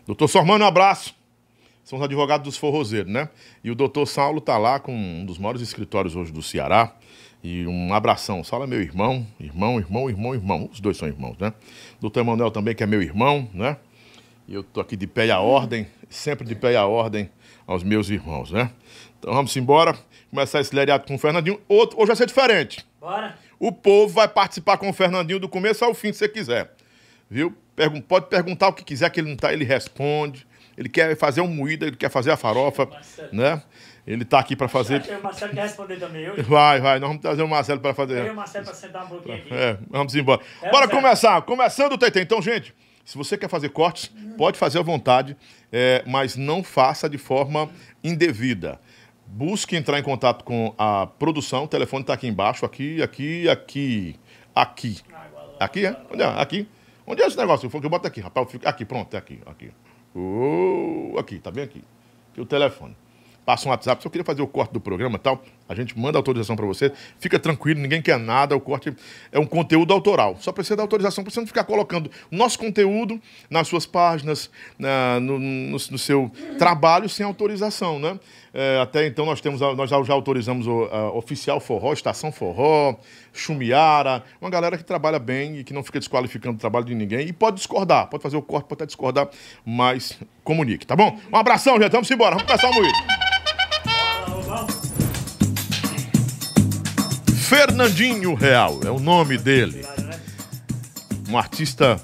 Doutor 0.06 0.28
Sormani, 0.28 0.64
um 0.64 0.68
abraço. 0.68 1.16
São 1.84 2.00
os 2.00 2.04
advogados 2.04 2.44
dos 2.44 2.58
forrozeiros, 2.58 3.12
né? 3.12 3.30
E 3.64 3.72
o 3.72 3.76
doutor 3.76 4.06
Saulo 4.06 4.42
tá 4.42 4.58
lá 4.58 4.80
com 4.80 4.94
um 4.94 5.26
dos 5.26 5.38
maiores 5.38 5.62
escritórios 5.62 6.16
hoje 6.16 6.34
do 6.34 6.42
Ceará. 6.42 6.94
E 7.50 7.66
um 7.66 7.94
abração. 7.94 8.44
Saulo 8.44 8.66
é 8.66 8.68
meu 8.68 8.82
irmão, 8.82 9.26
irmão, 9.40 9.80
irmão, 9.80 10.10
irmão, 10.10 10.34
irmão. 10.36 10.70
Os 10.70 10.82
dois 10.82 10.98
são 10.98 11.08
irmãos, 11.08 11.38
né? 11.40 11.54
Doutor 11.98 12.20
Emanuel 12.20 12.52
também, 12.52 12.76
que 12.76 12.84
é 12.84 12.86
meu 12.86 13.02
irmão, 13.02 13.50
né? 13.54 13.78
E 14.50 14.54
eu 14.54 14.64
tô 14.64 14.82
aqui 14.82 14.98
de 14.98 15.08
pé 15.08 15.28
e 15.28 15.32
à 15.32 15.40
ordem, 15.40 15.88
sempre 16.10 16.46
de 16.46 16.56
pé 16.56 16.74
e 16.74 16.76
à 16.76 16.86
ordem 16.86 17.30
aos 17.66 17.84
meus 17.84 18.10
irmãos, 18.10 18.52
né? 18.52 18.70
Então 19.18 19.34
vamos 19.34 19.56
embora, 19.56 19.96
começar 20.30 20.60
esse 20.60 20.76
leriado 20.76 21.08
com 21.08 21.16
o 21.16 21.18
Fernandinho. 21.18 21.58
Outro, 21.70 21.98
hoje 21.98 22.08
vai 22.08 22.16
ser 22.18 22.26
diferente. 22.26 22.86
Bora? 23.00 23.38
O 23.58 23.72
povo 23.72 24.14
vai 24.14 24.28
participar 24.28 24.78
com 24.78 24.90
o 24.90 24.94
Fernandinho 24.94 25.40
do 25.40 25.48
começo 25.48 25.86
ao 25.86 25.94
fim, 25.94 26.12
se 26.12 26.20
você 26.20 26.28
quiser. 26.28 26.74
Viu? 27.30 27.56
Pergun- 27.78 28.02
pode 28.02 28.26
perguntar 28.28 28.68
o 28.68 28.74
que 28.74 28.84
quiser, 28.84 29.10
que 29.10 29.22
ele 29.22 29.30
não 29.30 29.38
tá, 29.38 29.54
ele 29.54 29.64
responde. 29.64 30.46
Ele 30.78 30.90
quer 30.90 31.16
fazer 31.16 31.40
um 31.40 31.48
moída, 31.48 31.88
ele 31.88 31.96
quer 31.96 32.10
fazer 32.12 32.32
a 32.32 32.36
farofa, 32.38 32.90
né? 33.32 33.62
Ele 34.08 34.24
tá 34.24 34.40
aqui 34.40 34.56
para 34.56 34.70
fazer. 34.70 35.02
O 35.20 35.22
Marcelo 35.22 35.54
quer 35.54 35.64
responder 35.64 35.98
também 35.98 36.30
hoje. 36.30 36.42
Vai, 36.44 36.80
vai, 36.80 36.98
nós 36.98 37.10
vamos 37.10 37.22
trazer 37.22 37.44
o 37.44 37.48
Marcelo 37.48 37.82
para 37.82 37.90
Eu 37.90 37.94
e 37.94 37.96
fazer. 37.96 38.32
o 38.32 38.36
Marcelo 38.36 38.66
pra 38.66 38.74
sentar 38.74 39.06
um 39.06 39.10
pouquinho 39.10 39.36
aqui. 39.36 39.54
É, 39.54 39.78
vamos 39.90 40.16
embora. 40.16 40.42
É, 40.62 40.72
Bora 40.72 40.88
começar. 40.88 41.42
Começando 41.42 41.92
o 41.92 41.98
TT. 41.98 42.22
Então, 42.22 42.42
gente, 42.42 42.74
se 43.04 43.18
você 43.18 43.38
quer 43.38 43.50
fazer 43.50 43.68
cortes, 43.70 44.10
pode 44.38 44.58
fazer 44.58 44.80
à 44.80 44.82
vontade, 44.82 45.36
é, 45.74 46.04
mas 46.08 46.38
não 46.38 46.64
faça 46.64 47.10
de 47.10 47.18
forma 47.18 47.70
indevida. 48.02 48.80
Busque 49.26 49.76
entrar 49.76 50.00
em 50.00 50.04
contato 50.04 50.46
com 50.46 50.74
a 50.78 51.06
produção. 51.06 51.66
O 51.66 51.68
telefone 51.68 52.02
está 52.04 52.14
aqui 52.14 52.28
embaixo. 52.30 52.66
Aqui, 52.66 53.02
aqui, 53.02 53.50
aqui, 53.50 54.16
aqui. 54.56 55.02
Aqui, 55.60 55.86
é? 55.86 55.98
Onde 56.10 56.24
é? 56.24 56.28
Aqui. 56.42 56.66
Onde 57.06 57.22
é 57.24 57.28
esse 57.28 57.38
negócio? 57.38 57.70
Eu 57.74 57.90
boto 57.90 58.08
aqui, 58.08 58.22
rapaz. 58.22 58.48
Aqui, 58.64 58.86
pronto, 58.86 59.14
é 59.14 59.18
aqui, 59.18 59.42
aqui. 59.46 59.72
Oh, 60.16 61.18
aqui, 61.20 61.40
tá 61.40 61.52
bem 61.52 61.66
aqui. 61.66 61.84
Aqui 62.32 62.40
o 62.40 62.46
telefone. 62.46 62.96
Passa 63.48 63.66
um 63.66 63.72
WhatsApp, 63.72 64.02
se 64.02 64.06
eu 64.06 64.12
queria 64.12 64.26
fazer 64.26 64.42
o 64.42 64.48
corte 64.48 64.74
do 64.74 64.82
programa 64.82 65.18
tal, 65.18 65.42
a 65.70 65.74
gente 65.74 65.98
manda 65.98 66.20
autorização 66.20 66.54
para 66.54 66.66
você. 66.66 66.92
Fica 67.18 67.40
tranquilo, 67.40 67.80
ninguém 67.80 68.02
quer 68.02 68.20
nada, 68.20 68.54
o 68.54 68.60
corte 68.60 68.94
é 69.32 69.40
um 69.40 69.46
conteúdo 69.46 69.94
autoral. 69.94 70.36
Só 70.38 70.52
precisa 70.52 70.76
da 70.76 70.84
autorização 70.84 71.24
para 71.24 71.32
você 71.34 71.40
não 71.40 71.48
ficar 71.48 71.64
colocando 71.64 72.12
nosso 72.30 72.60
conteúdo 72.60 73.22
nas 73.50 73.70
suas 73.70 73.86
páginas, 73.86 74.52
na- 74.78 75.22
no, 75.22 75.40
no- 75.40 75.78
no 75.92 75.98
seu 75.98 76.30
trabalho 76.60 77.08
sem 77.08 77.26
autorização, 77.26 77.98
né? 78.00 78.20
É, 78.54 78.82
até 78.82 79.08
então 79.08 79.26
nós 79.26 79.40
temos, 79.40 79.62
nós 79.62 79.90
já, 79.90 80.04
já 80.04 80.14
autorizamos 80.14 80.68
o 80.68 80.84
a 80.92 81.12
Oficial 81.14 81.62
Forró, 81.62 81.94
Estação 81.94 82.34
Forró, 82.34 82.96
Chumiara, 83.32 84.24
uma 84.42 84.50
galera 84.50 84.78
que 84.78 84.84
trabalha 84.84 85.20
bem 85.20 85.60
e 85.60 85.64
que 85.64 85.72
não 85.74 85.84
fica 85.84 86.00
desqualificando 86.00 86.56
o 86.58 86.60
trabalho 86.60 86.84
de 86.84 86.94
ninguém. 86.96 87.26
E 87.26 87.32
pode 87.32 87.56
discordar, 87.58 88.08
pode 88.10 88.22
fazer 88.22 88.36
o 88.36 88.42
corte, 88.42 88.66
pode 88.68 88.80
até 88.80 88.86
discordar, 88.88 89.30
mas 89.66 90.20
comunique, 90.44 90.86
tá 90.86 90.98
bom? 90.98 91.18
Um 91.32 91.38
abração, 91.38 91.80
gente, 91.80 91.92
vamos 91.94 92.12
embora, 92.12 92.32
vamos 92.36 92.44
começar 92.46 92.70
o 92.70 92.74
moído. 92.74 93.37
Fernandinho 97.48 98.34
Real 98.34 98.82
é 98.84 98.92
o 98.92 99.00
nome 99.00 99.38
dele. 99.38 99.86
Um 101.30 101.38
artista 101.38 101.98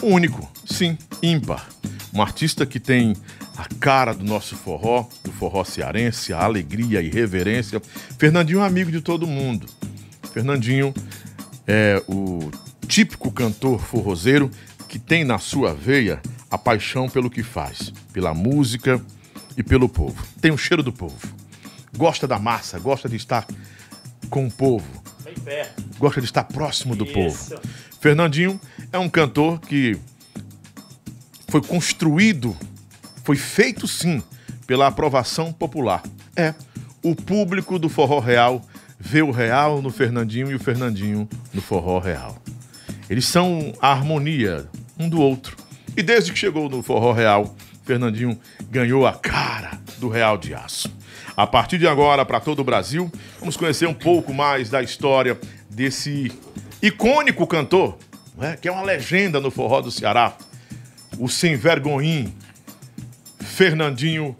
único, 0.00 0.48
sim, 0.64 0.96
ímpar. 1.20 1.68
Um 2.14 2.22
artista 2.22 2.64
que 2.64 2.78
tem 2.78 3.16
a 3.56 3.64
cara 3.80 4.14
do 4.14 4.22
nosso 4.24 4.54
forró, 4.54 5.08
do 5.24 5.32
forró 5.32 5.64
cearense, 5.64 6.32
a 6.32 6.44
alegria 6.44 7.02
e 7.02 7.08
reverência. 7.08 7.82
Fernandinho 8.20 8.60
é 8.60 8.66
amigo 8.66 8.92
de 8.92 9.00
todo 9.00 9.26
mundo. 9.26 9.66
Fernandinho 10.32 10.94
é 11.66 12.00
o 12.06 12.48
típico 12.86 13.32
cantor 13.32 13.80
forrozeiro 13.80 14.48
que 14.88 15.00
tem 15.00 15.24
na 15.24 15.40
sua 15.40 15.74
veia 15.74 16.22
a 16.48 16.56
paixão 16.56 17.08
pelo 17.08 17.28
que 17.28 17.42
faz, 17.42 17.92
pela 18.12 18.32
música 18.32 19.04
e 19.56 19.62
pelo 19.64 19.88
povo. 19.88 20.24
Tem 20.40 20.52
o 20.52 20.56
cheiro 20.56 20.84
do 20.84 20.92
povo. 20.92 21.18
Gosta 21.96 22.28
da 22.28 22.38
massa, 22.38 22.78
gosta 22.78 23.08
de 23.08 23.16
estar 23.16 23.44
com 24.30 24.46
o 24.46 24.50
povo, 24.50 24.86
Bem 25.24 25.34
perto. 25.34 25.82
gosta 25.98 26.20
de 26.20 26.26
estar 26.26 26.44
próximo 26.44 26.94
do 26.96 27.04
Isso. 27.04 27.14
povo. 27.50 27.60
Fernandinho 28.00 28.60
é 28.92 28.98
um 28.98 29.08
cantor 29.08 29.60
que 29.60 29.98
foi 31.48 31.60
construído, 31.62 32.56
foi 33.24 33.36
feito 33.36 33.86
sim 33.88 34.22
pela 34.66 34.86
aprovação 34.86 35.52
popular. 35.52 36.02
É, 36.36 36.54
o 37.02 37.14
público 37.14 37.78
do 37.78 37.88
Forró 37.88 38.20
Real 38.20 38.62
vê 38.98 39.22
o 39.22 39.30
real 39.30 39.80
no 39.80 39.90
Fernandinho 39.90 40.50
e 40.50 40.54
o 40.54 40.58
Fernandinho 40.60 41.28
no 41.52 41.62
Forró 41.62 41.98
Real. 41.98 42.36
Eles 43.08 43.26
são 43.26 43.72
a 43.80 43.92
harmonia 43.92 44.68
um 44.98 45.08
do 45.08 45.20
outro. 45.20 45.56
E 45.96 46.02
desde 46.02 46.32
que 46.32 46.38
chegou 46.38 46.68
no 46.68 46.82
Forró 46.82 47.12
Real, 47.12 47.56
Fernandinho 47.84 48.38
ganhou 48.70 49.06
a 49.06 49.14
cara 49.14 49.80
do 49.98 50.08
Real 50.08 50.36
de 50.36 50.54
Aço. 50.54 50.90
A 51.38 51.46
partir 51.46 51.78
de 51.78 51.86
agora, 51.86 52.24
para 52.24 52.40
todo 52.40 52.58
o 52.58 52.64
Brasil, 52.64 53.08
vamos 53.38 53.56
conhecer 53.56 53.86
um 53.86 53.94
pouco 53.94 54.34
mais 54.34 54.70
da 54.70 54.82
história 54.82 55.38
desse 55.70 56.32
icônico 56.82 57.46
cantor, 57.46 57.96
né, 58.36 58.58
que 58.60 58.66
é 58.66 58.72
uma 58.72 58.82
legenda 58.82 59.38
no 59.38 59.48
forró 59.48 59.80
do 59.80 59.88
Ceará, 59.88 60.32
o 61.16 61.28
sem 61.28 61.54
vergonhim, 61.54 62.36
Fernandinho 63.38 64.36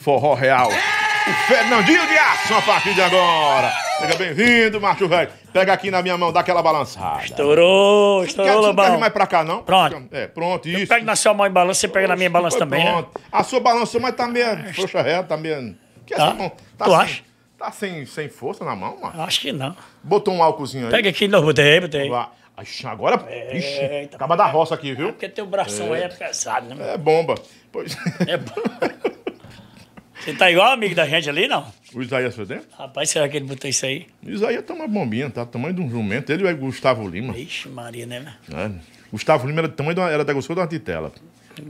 Forró 0.00 0.34
Real. 0.34 0.68
O 0.68 1.32
Fernandinho 1.46 2.06
de 2.06 2.18
Aço 2.18 2.54
a 2.54 2.60
partir 2.60 2.92
de 2.92 3.00
agora. 3.00 3.72
Seja 3.98 4.18
bem-vindo, 4.18 4.78
macho 4.82 5.08
velho. 5.08 5.30
Pega 5.50 5.72
aqui 5.72 5.90
na 5.90 6.02
minha 6.02 6.18
mão, 6.18 6.30
dá 6.30 6.40
aquela 6.40 6.62
balançada. 6.62 7.24
Estourou, 7.24 8.22
estourou, 8.22 8.52
você 8.52 8.60
não 8.60 8.68
Lobão. 8.68 9.00
mais 9.00 9.14
pra 9.14 9.26
cá, 9.26 9.42
não? 9.42 9.62
Pronto. 9.62 10.02
É, 10.12 10.26
pronto, 10.26 10.68
isso. 10.68 10.88
Pega 10.88 11.06
na 11.06 11.16
sua 11.16 11.32
mão 11.32 11.46
e 11.46 11.50
balança, 11.50 11.80
você 11.80 11.88
pega 11.88 12.06
na 12.06 12.16
minha 12.16 12.28
balança 12.28 12.58
também, 12.58 12.84
né? 12.84 12.92
pronto. 12.92 13.18
A 13.32 13.42
sua 13.42 13.60
balança, 13.60 13.98
mas 13.98 14.14
tá 14.14 14.28
meio 14.28 14.74
frouxa 14.74 15.00
reta, 15.00 15.24
tá 15.24 15.36
meio... 15.38 15.74
Que 16.08 16.14
Tá? 16.14 16.26
essa 16.28 16.34
mão- 16.34 16.52
Tu 16.78 16.94
acha? 16.94 17.22
Tá 17.58 17.70
sem, 17.72 18.06
sem 18.06 18.28
força 18.28 18.64
na 18.64 18.74
mão, 18.74 18.98
mano? 19.00 19.20
Acho 19.22 19.40
que 19.40 19.52
não. 19.52 19.76
Botou 20.02 20.32
um 20.34 20.42
álcoolzinho 20.42 20.86
aí? 20.86 20.90
Pega 20.92 21.10
aqui, 21.10 21.28
não, 21.28 21.42
botei, 21.42 21.80
botei. 21.80 22.08
Lá. 22.08 22.32
Ixi, 22.60 22.86
agora, 22.88 23.16
ixi, 23.52 23.78
Eita. 23.80 24.16
acaba 24.16 24.36
da 24.36 24.46
roça 24.46 24.74
aqui, 24.74 24.92
viu? 24.94 25.12
Porque 25.12 25.28
teu 25.28 25.46
bração 25.46 25.92
aí 25.92 26.02
é 26.02 26.08
pesado, 26.08 26.74
né? 26.74 26.94
É 26.94 26.98
bomba. 26.98 27.36
Pois... 27.70 27.96
É 28.26 28.36
bom. 28.36 28.54
Você 30.20 30.34
tá 30.34 30.50
igual 30.50 30.72
amigo 30.72 30.94
da 30.94 31.06
gente 31.06 31.28
ali, 31.30 31.46
não? 31.46 31.64
o 31.94 32.02
Isaías 32.02 32.34
foi 32.34 32.44
dentro? 32.44 32.66
Rapaz, 32.76 33.08
será 33.10 33.28
que 33.28 33.36
ele 33.36 33.46
botou 33.46 33.70
isso 33.70 33.86
aí? 33.86 34.06
O 34.24 34.28
Isaías 34.30 34.64
tá 34.64 34.74
uma 34.74 34.88
bombinha, 34.88 35.30
tá? 35.30 35.46
Tamanho 35.46 35.72
de 35.74 35.80
um 35.80 35.88
jumento. 35.88 36.30
Ele 36.32 36.46
é 36.46 36.52
Gustavo 36.52 37.08
Lima. 37.08 37.36
Ixi, 37.38 37.68
Maria, 37.68 38.06
né? 38.06 38.34
né? 38.48 38.72
Gustavo 39.12 39.46
Lima 39.46 39.60
era 39.60 39.68
tamanho 39.68 39.94
de 39.94 40.00
uma, 40.00 40.10
era 40.10 40.24
da 40.24 40.32
grossura 40.32 40.54
de 40.56 40.60
uma 40.60 40.66
titela. 40.66 41.12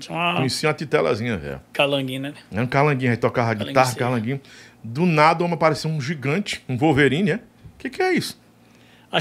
Uma 0.09 0.35
Conhecia 0.37 0.69
uma 0.69 0.75
titelazinha, 0.75 1.37
velho. 1.37 1.61
calanguinha, 1.73 2.21
né? 2.21 2.35
Era 2.53 2.63
um 2.63 2.67
calanguinho, 2.67 3.11
aí 3.11 3.17
tocava 3.17 3.47
Calanguinho 3.49 3.69
guitarra, 3.69 3.87
seco. 3.87 3.99
calanguinho. 3.99 4.41
Do 4.83 5.07
nada, 5.07 5.45
uma 5.45 5.55
apareceu 5.55 5.91
um 5.91 6.01
gigante, 6.01 6.63
um 6.69 6.77
Wolverine, 6.77 7.33
é? 7.33 7.37
O 7.37 7.41
que, 7.79 7.91
que 7.91 8.03
é 8.03 8.13
isso? 8.13 8.41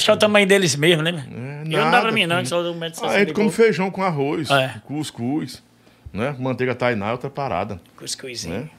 Que 0.04 0.10
é 0.12 0.14
o 0.14 0.18
tamanho 0.18 0.46
deles 0.46 0.76
mesmo, 0.76 1.02
né? 1.02 1.26
É, 1.32 1.62
eu 1.76 1.84
não 1.84 1.92
dá 1.92 2.02
pra 2.02 2.12
mim, 2.12 2.26
não, 2.26 2.42
que 2.42 2.48
sou 2.50 2.62
do 2.62 2.76
metro 2.76 3.06
Ah, 3.06 3.10
a 3.12 3.20
gente 3.20 3.34
come 3.34 3.50
feijão 3.52 3.90
com 3.90 4.04
arroz, 4.04 4.50
É. 4.52 4.76
cuscuz, 4.86 5.64
né? 6.12 6.36
Manteiga 6.38 6.76
tainá, 6.76 7.12
outra 7.12 7.30
parada. 7.30 7.80
Cuscuzinho. 7.96 8.54
né? 8.62 8.70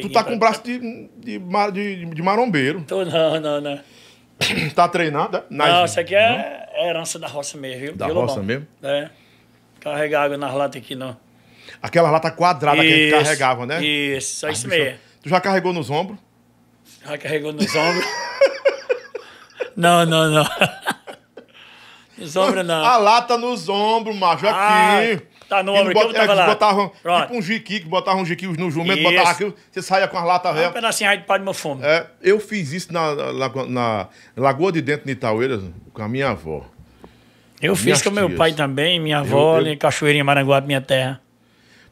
Tu 0.00 0.08
tá 0.10 0.22
com 0.24 0.38
pra- 0.38 0.50
braço 0.50 0.62
de, 0.64 0.78
de, 1.18 1.38
de, 1.72 2.04
de 2.06 2.22
marombeiro. 2.22 2.82
Tô, 2.86 3.04
não, 3.04 3.40
não, 3.40 3.60
não. 3.60 3.80
Tá 4.74 4.86
treinado? 4.88 5.38
é? 5.38 5.42
Nas- 5.50 5.68
Não, 5.68 5.84
isso 5.86 6.00
aqui 6.00 6.14
é 6.14 6.68
herança 6.86 7.18
da 7.18 7.26
roça 7.26 7.56
mesmo, 7.58 7.80
viu? 7.80 7.96
Da 7.96 8.06
Viu, 8.06 8.14
roça 8.14 8.42
mesmo? 8.42 8.66
É. 8.82 9.08
Carregar 9.94 10.22
água 10.24 10.36
nas 10.36 10.52
latas 10.52 10.82
aqui, 10.82 10.94
não. 10.96 11.16
Aquela 11.80 12.10
lata 12.10 12.30
quadrada 12.30 12.80
que 12.80 12.86
a 12.86 12.90
gente 12.90 13.14
Isso, 13.14 13.24
carregava, 13.24 13.66
né? 13.66 13.84
Isso, 13.84 14.36
só 14.40 14.48
Ah, 14.48 14.50
isso 14.50 14.66
mesmo. 14.68 14.98
Tu 15.22 15.28
já 15.28 15.40
carregou 15.40 15.72
nos 15.72 15.90
ombros? 15.90 16.18
Já 17.04 17.16
carregou 17.18 17.52
nos 17.52 17.72
ombros. 17.74 18.04
não, 19.76 20.04
não, 20.04 20.30
não. 20.30 20.44
Nos 22.18 22.34
ombros, 22.34 22.66
não. 22.66 22.82
A 22.82 22.96
lata 22.96 23.36
nos 23.36 23.68
ombros, 23.68 24.16
macho, 24.16 24.46
Ah, 24.48 24.98
aqui. 25.00 25.22
tá 25.50 25.62
no 25.62 25.74
Que 25.74 25.78
ombro 25.80 25.90
aqui, 25.92 26.06
bota- 26.06 26.08
eu 26.08 26.14
tava 26.14 26.24
é, 26.24 26.34
que 26.34 26.40
lá. 26.40 26.46
botavam 26.46 26.92
Pronto. 27.02 27.22
tipo 27.26 27.34
um 27.36 27.42
jiqui, 27.42 27.80
que 27.80 27.86
botavam 27.86 28.22
um 28.22 28.24
jiqui 28.24 28.46
no 28.46 28.70
jumento, 28.70 29.00
Isso. 29.02 29.10
botava 29.10 29.30
aquilo, 29.32 29.54
você 29.70 29.82
saia 29.82 30.08
com 30.08 30.16
as 30.16 30.24
latas 30.24 30.52
Um 30.52 30.54
velhas. 30.54 30.72
pedacinho 30.72 31.10
aí 31.10 31.18
de 31.18 31.24
pau 31.24 31.36
de 31.36 31.44
meu 31.44 31.52
fumo. 31.52 31.84
É, 31.84 32.06
eu 32.22 32.40
fiz 32.40 32.72
isso 32.72 32.90
na, 32.90 33.14
na, 33.14 33.48
na 33.66 34.08
Lagoa 34.34 34.72
de 34.72 34.80
Dentro 34.80 35.04
de 35.04 35.12
Itaueiras 35.12 35.60
com 35.92 36.02
a 36.02 36.08
minha 36.08 36.30
avó. 36.30 36.64
Eu 37.60 37.74
fiz 37.74 37.84
minhas 37.84 38.02
com 38.02 38.10
meu 38.10 38.26
tias. 38.26 38.38
pai 38.38 38.52
também, 38.52 39.00
minha 39.00 39.18
avó, 39.18 39.54
eu- 39.54 39.56
ali 39.58 39.70
em 39.70 39.76
Cachoeirinha, 39.78 40.22
Maranguape, 40.24 40.66
minha 40.66 40.80
terra. 40.80 41.20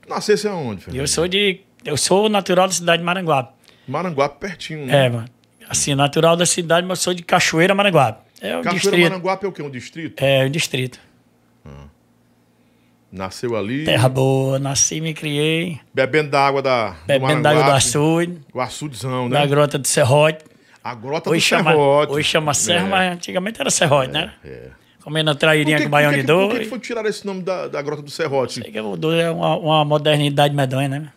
Tu 0.02 0.08
nascesse 0.08 0.46
aonde, 0.46 0.82
Fernando? 0.84 1.00
Eu 1.00 1.08
sou 1.08 1.26
de. 1.26 1.60
Eu 1.84 1.96
sou 1.96 2.28
natural 2.28 2.66
da 2.66 2.72
cidade 2.74 2.98
de 2.98 3.04
Maranguape. 3.04 3.52
Maranguape, 3.88 4.38
pertinho, 4.40 4.86
né? 4.86 5.06
É, 5.06 5.08
mano. 5.08 5.28
Assim, 5.68 5.94
natural 5.94 6.36
da 6.36 6.44
cidade, 6.46 6.86
mas 6.86 6.98
eu 6.98 7.02
sou 7.04 7.14
de 7.14 7.22
Cachoeira, 7.22 7.74
Maranguape. 7.74 8.22
É 8.40 8.56
o 8.58 8.62
Cachoeira 8.62 8.74
distrito. 8.80 9.02
Maranguape 9.10 9.46
é 9.46 9.48
o 9.48 9.52
quê? 9.52 9.62
Um 9.62 9.70
distrito? 9.70 10.22
É, 10.22 10.44
o 10.44 10.50
distrito. 10.50 10.98
Nasceu 13.10 13.56
ali, 13.56 13.84
Terra 13.84 14.08
boa, 14.08 14.58
nasci, 14.58 15.00
me 15.00 15.14
criei. 15.14 15.78
bebendo 15.94 16.30
da 16.30 16.44
água 16.44 16.60
da 16.60 16.90
do 16.90 16.96
Bebendo 17.06 17.42
da 17.42 17.50
água 17.50 17.62
do 17.62 17.70
açude, 17.70 18.40
O 18.52 18.60
açudzão, 18.60 19.28
né? 19.28 19.38
da 19.38 19.46
grota 19.46 19.78
do 19.78 19.86
Serrote. 19.86 20.44
A 20.82 20.94
grota 20.96 21.30
Hoje 21.30 21.38
do 21.40 21.48
chama, 21.48 21.70
Serrote. 21.70 22.12
hoje 22.12 22.28
chama 22.28 22.52
Serra, 22.54 22.86
É, 22.86 22.90
mas 22.90 23.12
antigamente 23.12 23.60
era 23.60 23.70
Serrote, 23.70 24.10
né? 24.10 24.32
é. 24.44 24.68
Comendo 25.04 25.30
a 25.30 25.34
trairinha 25.34 25.76
que, 25.76 25.82
com 25.86 25.90
de 25.90 26.16
que- 26.22 26.24
por 26.24 26.50
que 26.52 26.58
que 26.60 26.64
foi 26.64 26.78
tirar 26.78 27.04
esse 27.04 27.26
nome 27.26 27.42
da, 27.42 27.68
da 27.68 27.82
grota 27.82 28.00
do 28.00 28.10
Serrote? 28.10 28.62
Sei 28.62 28.72
que 28.72 28.80
o 28.80 28.96
dor 28.96 29.14
é 29.14 29.30
uma, 29.30 29.54
uma 29.58 29.84
modernidade 29.84 30.54
medonha, 30.54 30.88
né? 30.88 31.12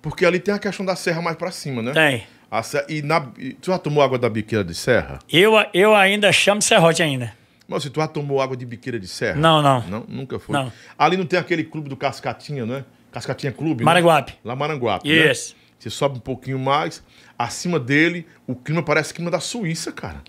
Porque 0.00 0.24
ali 0.24 0.40
tem 0.40 0.54
a 0.54 0.58
questão 0.58 0.86
da 0.86 0.96
serra 0.96 1.20
mais 1.20 1.36
pra 1.36 1.50
cima, 1.50 1.82
né? 1.82 1.92
Tem. 1.92 2.24
A 2.50 2.62
e 2.88 3.02
na, 3.02 3.20
tu 3.60 3.66
já 3.70 3.78
tomou 3.78 4.02
água 4.02 4.18
da 4.18 4.30
biqueira 4.30 4.64
de 4.64 4.74
serra? 4.74 5.18
Eu, 5.30 5.52
eu 5.74 5.94
ainda 5.94 6.32
chamo 6.32 6.62
Serrote 6.62 7.02
ainda. 7.02 7.34
Mas 7.68 7.82
se 7.82 7.90
tu 7.90 8.00
já 8.00 8.08
tomou 8.08 8.40
água 8.40 8.56
de 8.56 8.64
biqueira 8.64 8.98
de 8.98 9.06
serra? 9.06 9.38
Não, 9.38 9.60
não. 9.60 9.86
Não? 9.86 10.04
Nunca 10.08 10.38
foi? 10.38 10.54
Não. 10.56 10.72
Ali 10.96 11.18
não 11.18 11.26
tem 11.26 11.38
aquele 11.38 11.62
clube 11.64 11.90
do 11.90 11.96
Cascatinha, 11.98 12.64
né? 12.64 12.86
Cascatinha 13.12 13.52
Clube? 13.52 13.80
né? 13.80 13.84
Maranguape. 13.84 14.32
Lá 14.42 14.56
Maranguape, 14.56 15.06
né? 15.06 15.30
Isso. 15.30 15.54
Você 15.78 15.90
sobe 15.90 16.16
um 16.16 16.20
pouquinho 16.20 16.58
mais, 16.58 17.02
acima 17.38 17.78
dele, 17.78 18.26
o 18.46 18.54
clima 18.56 18.82
parece 18.82 19.12
clima 19.12 19.30
da 19.30 19.38
Suíça, 19.38 19.92
cara. 19.92 20.22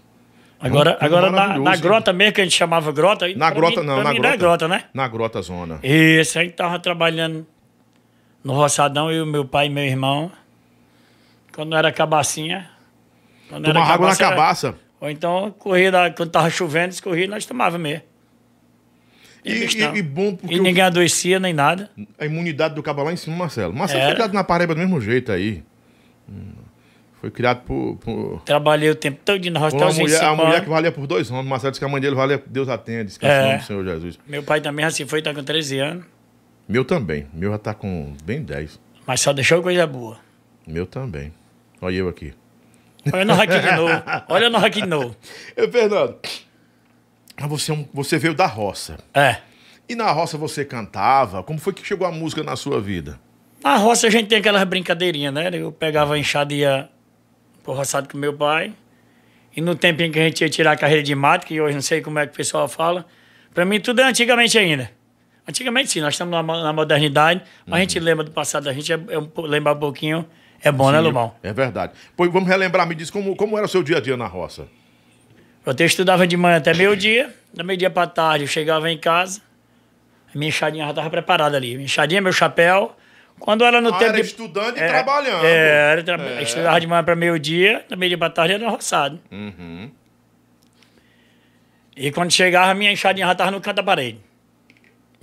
Agora, 0.61 0.95
clima 0.95 1.17
agora 1.19 1.31
na, 1.31 1.57
na 1.59 1.75
grota 1.77 2.11
mesmo, 2.11 2.33
que 2.33 2.41
a 2.41 2.43
gente 2.43 2.55
chamava 2.55 2.91
grota. 2.91 3.27
Na 3.35 3.49
grota 3.49 3.79
mim- 3.81 3.87
não, 3.87 4.03
na 4.03 4.09
mim 4.11 4.15
grota. 4.19 4.27
Não 4.27 4.33
é 4.33 4.37
grota, 4.37 4.67
né? 4.67 4.83
Na 4.93 5.07
Grota 5.07 5.41
Zona. 5.41 5.79
Isso, 5.81 6.37
a 6.37 6.43
gente 6.43 6.53
tava 6.53 6.77
trabalhando 6.79 7.47
no 8.43 8.53
roçadão, 8.53 9.09
eu, 9.11 9.25
meu 9.25 9.45
pai 9.45 9.67
e 9.67 9.69
meu 9.69 9.85
irmão. 9.85 10.29
Quando 11.53 11.75
era 11.75 11.91
cabacinha. 11.91 12.69
Quando 13.47 13.65
Tomar 13.65 13.89
água 13.89 14.07
na 14.07 14.13
era- 14.13 14.29
cabaça. 14.29 14.75
Ou 15.01 15.09
então, 15.09 15.51
corria, 15.57 15.91
da- 15.91 16.11
quando 16.11 16.29
tava 16.29 16.49
chovendo, 16.49 16.89
escorria, 16.93 17.27
nós 17.27 17.45
tomávamos 17.45 17.81
mesmo. 17.81 18.03
E, 19.45 19.53
e- 19.63 19.77
não. 19.77 19.95
e 19.95 20.01
bom 20.01 20.35
porque 20.35 20.55
E 20.55 20.59
o- 20.59 20.63
ninguém 20.63 20.83
adoecia 20.83 21.39
nem 21.39 21.53
nada. 21.53 21.89
a 22.19 22.25
imunidade 22.25 22.75
do 22.75 22.83
cabo 22.83 23.01
lá 23.03 23.13
em 23.13 23.15
cima, 23.15 23.35
Marcelo. 23.37 23.73
Marcelo 23.73 24.01
Era. 24.03 24.13
criado 24.13 24.33
na 24.33 24.43
Paraíba 24.43 24.75
do 24.75 24.79
mesmo 24.81 24.99
jeito 24.99 25.31
aí. 25.31 25.63
Hum. 26.29 26.51
Foi 27.19 27.29
criado 27.29 27.63
por, 27.63 27.97
por 27.97 28.41
Trabalhei 28.45 28.89
o 28.89 28.95
tempo 28.95 29.19
todo 29.25 29.49
na 29.51 29.59
roça, 29.59 29.75
por 29.75 29.83
uma 29.83 29.91
até 29.91 29.91
os 29.91 29.99
mulher, 29.99 30.15
a 30.23 30.29
25 30.29 30.45
mulher 30.45 30.63
que 30.63 30.69
valia 30.69 30.91
por 30.91 31.05
dois 31.05 31.29
homens. 31.29 31.47
Marcelo 31.47 31.71
disse 31.71 31.79
que 31.79 31.85
a 31.85 31.89
mãe 31.89 31.99
dele 31.99 32.15
valia, 32.15 32.41
Deus 32.47 32.69
atende, 32.69 33.05
descansa 33.05 33.33
É. 33.33 33.41
o 33.41 33.45
nome 33.47 33.57
do 33.57 33.63
Senhor 33.65 33.85
Jesus. 33.85 34.19
Meu 34.25 34.41
pai 34.41 34.61
também 34.61 34.85
assim 34.85 35.05
foi, 35.05 35.21
tá 35.21 35.33
com 35.33 35.43
13 35.43 35.79
anos. 35.79 36.05
Meu 36.67 36.85
também. 36.85 37.27
Meu 37.33 37.51
já 37.51 37.57
tá 37.57 37.73
com 37.73 38.13
bem 38.23 38.41
10. 38.41 38.79
Mas 39.05 39.19
só 39.21 39.33
deixou 39.33 39.61
coisa 39.61 39.85
boa. 39.85 40.17
Meu 40.65 40.85
também. 40.85 41.33
Olha 41.81 41.95
eu 41.95 42.07
aqui. 42.07 42.33
Olha 43.11 43.25
no 43.25 43.33
aqui 43.33 43.59
de 43.59 43.71
novo. 43.75 44.03
Olha 44.29 44.49
no 44.49 44.57
aqui 44.57 44.81
de 44.81 44.87
novo. 44.87 45.15
Ô, 45.57 45.71
Fernando, 45.71 46.15
você, 47.47 47.71
é 47.73 47.85
você 47.93 48.17
veio 48.17 48.33
da 48.33 48.45
roça. 48.45 48.97
É. 49.13 49.37
E 49.87 49.95
na 49.95 50.11
roça 50.11 50.37
você 50.37 50.63
cantava? 50.63 51.41
Como 51.41 51.59
foi 51.59 51.73
que 51.73 51.85
chegou 51.85 52.05
a 52.05 52.11
música 52.11 52.43
na 52.43 52.55
sua 52.55 52.79
vida? 52.79 53.19
Na 53.63 53.77
roça 53.77 54.07
a 54.07 54.09
gente 54.09 54.27
tem 54.27 54.37
aquelas 54.37 54.63
brincadeirinhas, 54.63 55.33
né? 55.33 55.49
Eu 55.51 55.71
pegava 55.71 56.13
a 56.13 56.19
enxada 56.19 56.53
e 56.53 56.59
ia 56.59 56.87
pro 57.63 57.73
roçado 57.73 58.07
com 58.09 58.17
meu 58.17 58.33
pai. 58.33 58.73
E 59.55 59.61
no 59.61 59.75
tempinho 59.75 60.11
que 60.11 60.19
a 60.19 60.23
gente 60.23 60.41
ia 60.41 60.49
tirar 60.49 60.71
a 60.71 60.77
carreira 60.77 61.03
de 61.03 61.13
mato, 61.15 61.45
que 61.45 61.59
hoje 61.59 61.73
não 61.73 61.81
sei 61.81 62.01
como 62.01 62.19
é 62.19 62.25
que 62.25 62.33
o 62.33 62.35
pessoal 62.35 62.67
fala, 62.67 63.05
pra 63.53 63.65
mim 63.65 63.79
tudo 63.79 64.01
é 64.01 64.03
antigamente 64.05 64.57
ainda. 64.57 64.91
Antigamente 65.47 65.89
sim, 65.89 66.01
nós 66.01 66.13
estamos 66.13 66.31
na, 66.31 66.43
na 66.43 66.71
modernidade, 66.71 67.41
mas 67.65 67.77
a 67.77 67.79
gente 67.81 67.99
lembra 67.99 68.23
do 68.23 68.31
passado 68.31 68.65
da 68.65 68.73
gente, 68.73 68.93
é, 68.93 68.99
é 69.09 69.17
um, 69.17 69.29
lembrar 69.37 69.73
um 69.73 69.79
pouquinho, 69.79 70.25
é 70.61 70.71
bom, 70.71 70.91
né, 70.91 70.99
Sim, 70.99 71.05
Lobão? 71.05 71.33
É 71.41 71.51
verdade. 71.51 71.93
Pois 72.15 72.31
vamos 72.31 72.47
relembrar, 72.47 72.87
me 72.87 72.93
diz 72.93 73.09
como, 73.09 73.35
como 73.35 73.57
era 73.57 73.65
o 73.65 73.69
seu 73.69 73.81
dia 73.81 73.97
a 73.97 73.99
dia 73.99 74.15
na 74.15 74.27
roça. 74.27 74.67
Eu 75.65 75.71
até 75.71 75.85
estudava 75.85 76.27
de 76.27 76.37
manhã 76.37 76.57
até 76.57 76.73
meio-dia, 76.73 77.33
da 77.53 77.63
meio-dia 77.63 77.89
pra 77.89 78.05
tarde 78.05 78.43
eu 78.43 78.47
chegava 78.47 78.91
em 78.91 78.97
casa, 78.97 79.41
a 80.33 80.37
minha 80.37 80.49
enxadinha 80.49 80.83
já 80.85 80.91
estava 80.91 81.09
preparada 81.09 81.57
ali. 81.57 81.73
Minha 81.73 81.85
enxadinha, 81.85 82.21
meu 82.21 82.31
chapéu. 82.31 82.95
Quando 83.39 83.63
era 83.63 83.79
no 83.81 83.89
Ah, 83.89 83.97
tempo 83.97 84.03
era 84.11 84.13
de- 84.21 84.27
estudando 84.27 84.77
e 84.77 84.79
É, 84.79 84.87
trabalhando. 84.87 85.45
É, 85.45 85.91
era 85.91 86.03
tra... 86.03 86.21
É. 86.21 86.43
estudava 86.43 86.79
de 86.79 86.87
manhã 86.87 87.03
para 87.03 87.15
meio-dia, 87.15 87.85
da 87.89 87.95
meio-dia 87.95 88.17
para 88.17 88.29
tarde 88.29 88.53
era 88.53 88.69
roçado. 88.69 89.19
Uhum. 89.31 89.89
E 91.95 92.11
quando 92.11 92.31
chegava, 92.31 92.71
a 92.71 92.73
minha 92.75 92.91
enxadinha 92.91 93.25
já 93.25 93.31
estava 93.33 93.51
no 93.51 93.59
canto 93.61 93.77
da 93.77 93.83
parede. 93.83 94.19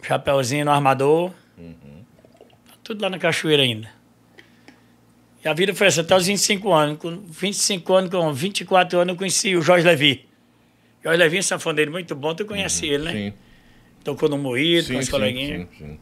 Chapeuzinho 0.03 0.65
no 0.65 0.71
armador. 0.71 1.33
Uhum. 1.57 2.05
Tudo 2.83 3.03
lá 3.03 3.11
na 3.11 3.19
cachoeira 3.19 3.63
ainda. 3.63 3.89
E 5.45 5.49
a 5.49 5.53
vida 5.55 5.75
foi 5.75 5.87
essa, 5.87 6.01
até 6.03 6.15
os 6.17 6.27
25 6.27 6.73
anos. 6.73 6.99
Com 6.99 7.17
25 7.27 7.95
anos, 7.95 8.11
com 8.11 8.33
24 8.33 8.99
anos, 8.99 9.13
eu 9.15 9.17
conheci 9.19 9.57
o 9.57 9.63
Jorge 9.63 9.87
Levi. 9.87 10.27
Jorge 11.03 11.19
Levi 11.19 11.37
é 11.37 11.41
um 11.41 11.43
sanfoneiro 11.43 11.91
muito 11.91 12.15
bom, 12.15 12.35
tu 12.35 12.45
conhece 12.45 12.87
ele, 12.87 13.05
né? 13.05 13.13
Sim, 13.13 13.33
Tocou 14.05 14.29
no 14.29 14.39
Moído, 14.39 14.93
com 14.93 14.99
os 14.99 15.09
coleguinhas. 15.09 15.69
sim, 15.71 15.79
sim. 15.79 16.01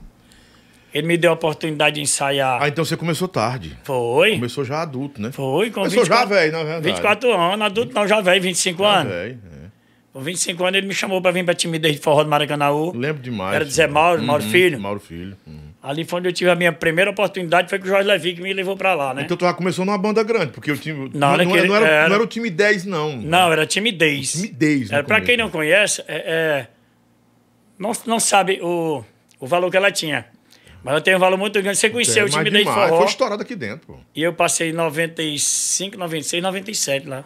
Ele 0.95 1.09
me 1.09 1.17
deu 1.17 1.33
a 1.33 1.35
oportunidade 1.35 1.97
de 1.97 2.03
ensaiar. 2.03 2.63
Ah, 2.63 2.69
então 2.69 2.85
você 2.85 2.97
começou 2.97 3.27
tarde. 3.27 3.77
Foi. 3.83 4.37
Começou 4.37 4.65
já 4.65 4.81
adulto, 4.83 5.21
né? 5.21 5.33
Foi, 5.33 5.69
com 5.71 5.81
Começou 5.81 6.05
já 6.05 6.15
24, 6.25 6.29
velho, 6.29 6.53
na 6.53 6.59
verdade. 6.63 6.85
24 6.87 7.33
anos, 7.35 7.67
adulto 7.67 7.93
não, 7.93 8.07
já 8.07 8.21
velho, 8.21 8.41
25 8.41 8.83
Já 8.83 8.89
anos. 9.01 9.13
velho, 9.13 9.39
é. 9.53 9.65
Com 10.13 10.21
25 10.21 10.65
anos 10.65 10.79
ele 10.79 10.87
me 10.87 10.95
chamou 10.95 11.21
pra 11.21 11.33
vir 11.33 11.45
pra 11.45 11.53
timidez 11.53 11.97
de 11.97 12.01
forró 12.01 12.23
do 12.23 12.31
Maracanãú. 12.31 12.93
Lembro 12.95 13.21
demais. 13.21 13.57
Era 13.57 13.65
de 13.65 13.73
Zé 13.73 13.89
Mauro, 13.89 14.23
Mauro 14.23 14.45
Filho. 14.45 14.79
Mauro 14.81 15.01
Filho. 15.01 15.37
uhum. 15.45 15.65
Ali 15.83 16.05
foi 16.05 16.21
onde 16.21 16.29
eu 16.29 16.33
tive 16.33 16.49
a 16.49 16.55
minha 16.55 16.73
primeira 16.73 17.11
oportunidade, 17.11 17.69
foi 17.69 17.79
com 17.81 17.85
o 17.85 17.89
Jorge 17.89 18.07
Levi 18.09 18.33
que 18.35 18.41
me 18.41 18.53
levou 18.55 18.75
pra 18.77 18.95
lá, 18.95 19.13
né? 19.13 19.23
Então 19.23 19.37
tu 19.37 19.45
já 19.45 19.53
começou 19.53 19.85
numa 19.85 19.99
banda 19.99 20.23
grande, 20.23 20.53
porque 20.53 20.71
o 20.71 20.79
time. 20.79 21.11
Não, 21.13 21.37
não, 21.37 21.37
naquele- 21.37 21.67
não 21.69 21.75
era, 21.77 21.87
era- 21.89 22.09
não 22.09 22.15
era 22.15 22.25
o 22.25 22.27
time 22.29 22.49
10, 22.49 22.85
não. 22.87 23.17
Não, 23.17 23.53
era 23.53 23.67
timidez. 23.67 24.33
Timidez, 24.33 24.89
no 24.91 24.95
Era, 24.95 25.05
pra 25.05 25.21
quem 25.21 25.37
não 25.37 25.51
conhece, 25.51 26.03
é, 26.07 26.15
é, 26.17 26.67
não, 27.79 27.93
não 28.07 28.19
sabe 28.21 28.61
o, 28.63 29.05
o 29.41 29.47
valor 29.47 29.71
que 29.71 29.77
ela 29.77 29.91
tinha. 29.91 30.25
Mas 30.85 30.93
ela 30.93 31.01
tem 31.01 31.17
um 31.17 31.19
valor 31.19 31.39
muito 31.39 31.61
grande. 31.63 31.79
Você 31.79 31.89
conheceu 31.89 32.27
o 32.27 32.29
de 32.29 32.45
demais. 32.45 32.65
forró. 32.65 32.99
Foi 32.99 33.07
estourado 33.07 33.43
aqui 33.43 33.57
dentro, 33.57 33.87
pô. 33.87 33.97
E 34.15 34.23
eu 34.23 34.35
passei 34.35 34.71
95, 34.71 35.97
96, 35.97 36.43
97 36.43 37.09
lá. 37.09 37.25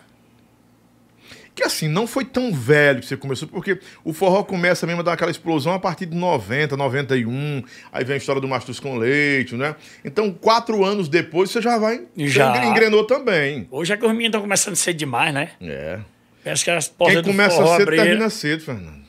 que 1.56 1.64
assim, 1.64 1.88
não 1.88 2.06
foi 2.06 2.24
tão 2.24 2.52
velho 2.54 3.00
que 3.00 3.06
você 3.06 3.16
começou, 3.16 3.48
porque 3.48 3.80
o 4.04 4.12
forró 4.12 4.44
começa 4.44 4.86
mesmo 4.86 5.00
a 5.00 5.04
dar 5.04 5.14
aquela 5.14 5.30
explosão 5.32 5.72
a 5.72 5.78
partir 5.80 6.06
de 6.06 6.16
90, 6.16 6.76
91, 6.76 7.64
aí 7.92 8.04
vem 8.04 8.14
a 8.14 8.16
história 8.16 8.40
do 8.40 8.46
Mastros 8.46 8.78
com 8.78 8.96
Leite, 8.96 9.56
né? 9.56 9.74
Então, 10.04 10.32
quatro 10.32 10.84
anos 10.84 11.08
depois, 11.08 11.50
você 11.50 11.60
já 11.60 11.76
vai. 11.76 12.02
Já. 12.16 12.54
Você 12.54 12.64
engrenou 12.64 13.02
também. 13.02 13.66
Hoje 13.72 13.92
é 13.92 13.96
que 13.96 14.04
os 14.04 14.10
meninos 14.12 14.28
estão 14.28 14.40
começando 14.40 14.76
cedo 14.76 14.96
demais, 14.96 15.34
né? 15.34 15.50
É. 15.60 15.98
Parece 16.44 16.62
que 16.64 16.70
as 16.70 16.86
portas 16.86 17.22
Quem 17.22 17.32
começa 17.32 17.56
forró 17.56 17.72
cedo 17.72 17.82
abriram. 17.82 18.04
termina 18.04 18.30
cedo, 18.30 18.62
Fernando. 18.62 19.07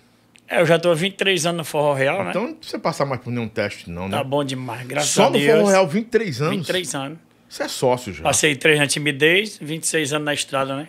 É, 0.50 0.62
eu 0.62 0.66
já 0.66 0.80
tô 0.80 0.90
há 0.90 0.96
23 0.96 1.46
anos 1.46 1.58
no 1.60 1.64
Forró 1.64 1.94
Real, 1.94 2.24
né? 2.24 2.30
Então 2.32 2.48
não 2.48 2.54
precisa 2.56 2.80
passar 2.80 3.06
mais 3.06 3.22
por 3.22 3.30
nenhum 3.32 3.48
teste, 3.48 3.90
não, 3.90 4.08
né? 4.10 4.18
Tá 4.18 4.24
bom 4.24 4.44
demais, 4.44 4.86
graças 4.88 5.12
Só 5.12 5.28
a 5.28 5.30
no 5.30 5.38
Deus. 5.38 5.60
Forró 5.60 5.70
Real, 5.70 5.88
23 5.88 6.42
anos. 6.42 6.56
23 6.58 6.96
anos. 6.96 7.18
Você 7.48 7.64
é 7.64 7.68
sócio 7.68 8.14
já. 8.14 8.24
Passei 8.24 8.56
3 8.56 8.80
na 8.80 8.88
timidez, 8.88 9.58
26 9.62 10.14
anos 10.14 10.26
na 10.26 10.34
estrada, 10.34 10.76
né? 10.76 10.88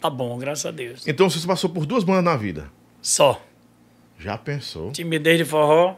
Tá 0.00 0.08
bom, 0.08 0.38
graças 0.38 0.64
a 0.66 0.70
Deus. 0.70 1.06
Então 1.06 1.28
você 1.28 1.44
passou 1.46 1.68
por 1.70 1.84
duas 1.84 2.04
bandas 2.04 2.24
na 2.24 2.36
vida. 2.36 2.70
Só. 3.02 3.42
Já 4.18 4.38
pensou? 4.38 4.92
Timidez 4.92 5.38
de 5.38 5.44
forró 5.44 5.96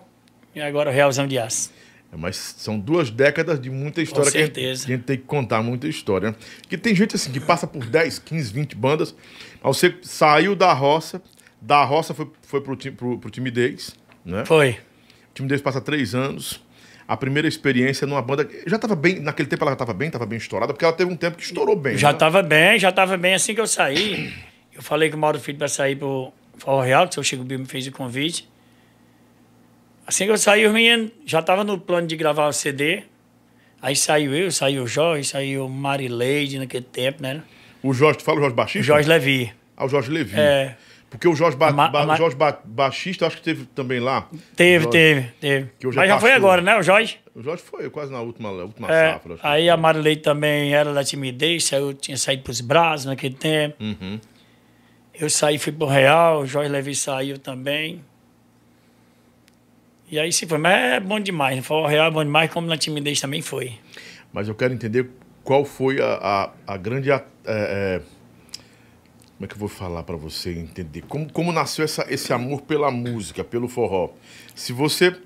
e 0.55 0.61
agora 0.61 0.91
o 0.91 0.93
Realzão 0.93 1.27
de 1.27 1.39
Aço. 1.39 1.71
É, 2.13 2.17
Mas 2.17 2.37
são 2.37 2.79
duas 2.79 3.11
décadas 3.11 3.61
de 3.61 3.71
muita 3.71 4.01
história 4.03 4.31
que 4.31 4.37
a 4.39 4.41
gente- 4.41 4.55
certeza. 4.55 4.85
a 4.85 4.89
gente 4.89 5.05
tem 5.05 5.17
que 5.19 5.25
contar, 5.25 5.63
muita 5.63 5.87
história. 5.89 6.35
Que 6.69 6.77
tem 6.77 6.95
gente 6.95 7.17
assim 7.17 7.31
que 7.31 7.41
passa 7.41 7.67
por 7.67 7.85
10, 7.87 8.19
15, 8.19 8.53
20 8.53 8.75
bandas, 8.75 9.15
mas 9.63 9.77
você 9.77 9.95
saiu 10.03 10.57
da 10.57 10.73
roça, 10.73 11.23
da 11.61 11.85
roça 11.85 12.15
foi, 12.15 12.29
foi 12.43 12.61
pro, 12.61 12.77
pro, 12.77 13.19
pro 13.19 13.31
Timidez, 13.31 13.95
né? 14.25 14.45
Foi. 14.45 14.71
O 15.31 15.35
Timidez 15.35 15.61
passa 15.61 15.81
três 15.81 16.15
anos. 16.15 16.63
A 17.07 17.17
primeira 17.17 17.49
experiência 17.49 18.07
numa 18.07 18.23
banda. 18.23 18.49
Já 18.67 18.77
estava 18.77 18.95
bem. 18.95 19.19
Naquele 19.21 19.49
tempo 19.49 19.65
ela 19.65 19.73
estava 19.73 19.93
bem, 19.93 20.07
estava 20.07 20.27
bem 20.27 20.39
estourada, 20.39 20.73
porque 20.73 20.85
ela 20.85 20.95
teve 20.95 21.11
um 21.11 21.17
tempo 21.17 21.37
que 21.37 21.43
estourou 21.43 21.75
bem. 21.75 21.99
Já 21.99 22.13
né? 22.13 22.19
tava 22.19 22.43
bem, 22.43 22.79
já 22.79 22.93
tava 22.93 23.17
bem 23.17 23.35
assim 23.35 23.55
que 23.55 23.61
eu 23.61 23.67
saí. 23.67 24.33
Eu 24.73 24.83
falei 24.83 25.11
com 25.11 25.17
o 25.17 25.21
Mauro 25.21 25.39
Filho 25.39 25.59
para 25.59 25.69
sair 25.69 25.97
pro 25.97 26.33
Forró 26.57 26.81
Real, 26.81 27.07
que 27.07 27.11
o 27.11 27.15
seu 27.15 27.23
Chico 27.25 27.43
Bill 27.43 27.59
me 27.59 27.67
fez 27.67 27.87
o 27.87 27.93
convite. 27.93 28.49
Assim 30.07 30.25
que 30.25 30.31
eu 30.31 30.39
saí, 30.39 30.65
os 30.67 30.73
meninos 30.73 31.11
já 31.27 31.43
tava 31.43 31.65
no 31.65 31.79
plano 31.79 32.07
de 32.07 32.17
gravar 32.17 32.47
o 32.47 32.53
CD. 32.53 33.03
Aí 33.83 33.97
saiu 33.97 34.35
eu, 34.35 34.51
saiu 34.53 34.85
o 34.85 34.87
Jorge, 34.87 35.29
saiu 35.29 35.67
o 35.67 35.69
Marileide 35.69 36.59
naquele 36.59 36.85
tempo, 36.85 37.23
né? 37.23 37.43
O 37.83 37.93
Jorge, 37.93 38.19
tu 38.19 38.25
fala 38.25 38.39
o 38.39 38.41
Jorge 38.41 38.55
Baixista? 38.55 38.81
O 38.81 38.83
Jorge 38.83 39.09
Levi. 39.09 39.53
Ah, 39.77 39.85
o 39.85 39.89
Jorge 39.89 40.11
Levi. 40.11 40.39
É. 40.39 40.77
Porque 41.11 41.27
o 41.27 41.35
Jorge, 41.35 41.57
ba 41.57 41.73
Ba- 41.73 42.07
ma- 42.07 42.15
Jorge 42.17 42.37
Ba- 42.37 42.61
Baixista, 42.65 43.25
eu 43.25 43.27
acho 43.27 43.37
que 43.39 43.43
teve 43.43 43.65
também 43.67 43.99
lá. 43.99 44.29
Teve, 44.55 44.85
Jorge- 44.85 44.91
teve, 44.99 45.23
teve. 45.41 45.71
É 45.83 45.87
Mas 45.97 46.09
já 46.09 46.21
foi 46.21 46.33
agora, 46.33 46.63
né, 46.63 46.79
o 46.79 46.83
Jorge? 46.83 47.19
O 47.35 47.43
Jorge 47.43 47.63
foi 47.65 47.91
quase 47.91 48.13
na 48.13 48.21
última, 48.21 48.51
última 48.51 48.89
É, 48.93 49.13
safra. 49.15 49.37
aí 49.43 49.69
a 49.69 49.77
Marileide 49.77 50.23
também 50.23 50.73
era 50.73 50.95
da 50.95 51.03
timidez, 51.03 51.65
saiu, 51.65 51.93
tinha 51.93 52.17
saído 52.17 52.45
pros 52.45 52.61
braços 52.61 53.07
naquele 53.07 53.35
tempo. 53.35 53.83
Uhum. 53.83 54.21
Eu 55.13 55.29
saí, 55.29 55.59
fui 55.59 55.73
pro 55.73 55.87
Real, 55.87 56.43
o 56.43 56.47
Jorge 56.47 56.71
Levi 56.71 56.95
saiu 56.95 57.39
também. 57.39 58.01
E 60.11 60.19
aí 60.19 60.33
se 60.33 60.47
foi, 60.47 60.59
mas 60.59 60.75
é 60.95 61.01
bom 61.01 61.21
demais, 61.21 61.57
né? 61.57 61.63
Foi 61.63 61.77
o 61.77 61.87
Real 61.87 62.07
é 62.07 62.11
bom 62.11 62.25
demais, 62.25 62.51
como 62.53 62.67
na 62.67 62.77
timidez 62.77 63.21
também 63.21 63.43
foi. 63.43 63.75
Mas 64.33 64.49
eu 64.49 64.55
quero 64.55 64.73
entender 64.75 65.09
qual 65.45 65.65
foi 65.65 66.01
a, 66.01 66.51
a, 66.67 66.75
a 66.75 66.77
grande. 66.77 67.11
é, 67.11 67.23
é, 67.47 68.01
como 69.41 69.47
é 69.47 69.49
que 69.49 69.55
eu 69.55 69.59
vou 69.59 69.69
falar 69.71 70.03
para 70.03 70.17
você 70.17 70.53
entender? 70.53 71.03
Como, 71.09 71.33
como 71.33 71.51
nasceu 71.51 71.83
essa, 71.83 72.05
esse 72.11 72.31
amor 72.31 72.61
pela 72.61 72.91
música, 72.91 73.43
pelo 73.43 73.69
forró? 73.69 74.11
Se 74.55 74.71
você. 74.71 75.17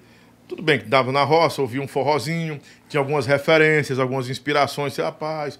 Tudo 0.47 0.63
bem 0.63 0.79
que 0.79 0.85
dava 0.85 1.11
na 1.11 1.25
roça, 1.25 1.61
ouvia 1.61 1.83
um 1.83 1.89
forrozinho, 1.89 2.61
tinha 2.89 3.01
algumas 3.01 3.27
referências, 3.27 3.99
algumas 3.99 4.31
inspirações. 4.31 4.93
Você, 4.93 5.03
rapaz, 5.03 5.59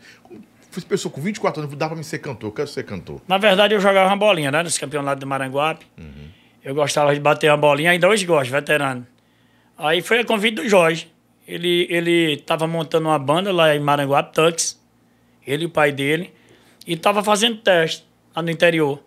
fui 0.71 0.83
pessoa 0.85 1.11
com 1.11 1.21
24 1.21 1.63
anos, 1.63 1.75
dá 1.75 1.89
pra 1.89 1.97
me 1.97 2.05
ser 2.05 2.21
cantor, 2.21 2.51
eu 2.51 2.53
quero 2.53 2.69
ser 2.69 2.85
cantor. 2.85 3.21
Na 3.27 3.39
verdade, 3.39 3.75
eu 3.75 3.81
jogava 3.81 4.09
uma 4.09 4.17
bolinha, 4.17 4.53
né? 4.53 4.63
Nos 4.63 4.79
campeonatos 4.79 5.19
do 5.19 5.27
Maranguape. 5.27 5.85
Eu 6.63 6.77
gostava 6.77 7.13
de 7.13 7.19
bater 7.19 7.51
uma 7.51 7.57
bolinha, 7.57 7.91
ainda 7.91 8.09
hoje 8.09 8.25
gosto, 8.25 8.53
veterano. 8.53 9.05
Aí 9.77 10.01
foi 10.01 10.21
a 10.21 10.25
convite 10.25 10.55
do 10.55 10.69
Jorge. 10.69 11.11
Ele, 11.49 11.89
ele 11.91 12.37
tava 12.37 12.69
montando 12.69 13.09
uma 13.09 13.19
banda 13.19 13.51
lá 13.53 13.75
em 13.75 13.81
Maranguape, 13.81 14.33
Tux. 14.33 14.81
Ele 15.45 15.65
e 15.65 15.67
o 15.67 15.71
pai 15.71 15.91
dele. 15.91 16.33
E 16.87 16.97
tava 16.97 17.25
fazendo 17.25 17.57
teste 17.57 18.14
lá 18.35 18.43
no 18.43 18.51
interior. 18.51 19.03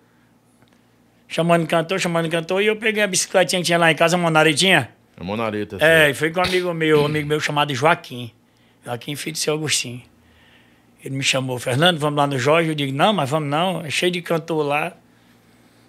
Chamando 1.28 1.68
cantor, 1.68 2.00
chamando 2.00 2.30
cantor. 2.30 2.62
E 2.62 2.68
eu 2.68 2.76
peguei 2.76 3.04
a 3.04 3.08
bicicletinha 3.08 3.62
que 3.62 3.66
tinha 3.66 3.78
lá 3.78 3.92
em 3.92 3.96
casa, 3.96 4.16
a 4.16 4.20
Monaretinha. 4.20 4.90
É 5.20 5.24
Monareta. 5.24 5.78
É, 5.80 6.10
e 6.12 6.14
foi 6.14 6.32
com 6.32 6.40
um 6.40 6.44
amigo 6.44 6.74
meu, 6.74 7.02
um 7.02 7.06
amigo 7.06 7.28
meu 7.28 7.40
chamado 7.40 7.74
Joaquim. 7.74 8.32
Joaquim, 8.86 9.16
filho 9.16 9.34
do 9.34 9.38
seu 9.40 9.56
Agostinho. 9.56 10.02
Ele 11.04 11.16
me 11.16 11.24
chamou, 11.24 11.60
Fernando, 11.60 11.98
vamos 12.00 12.18
lá 12.18 12.28
no 12.28 12.38
Jorge. 12.38 12.70
Eu 12.70 12.76
digo, 12.76 12.96
não, 12.96 13.14
mas 13.14 13.30
vamos 13.30 13.50
não, 13.50 13.82
é 13.82 13.90
cheio 13.90 14.12
de 14.12 14.22
cantor 14.22 14.66
lá. 14.66 14.94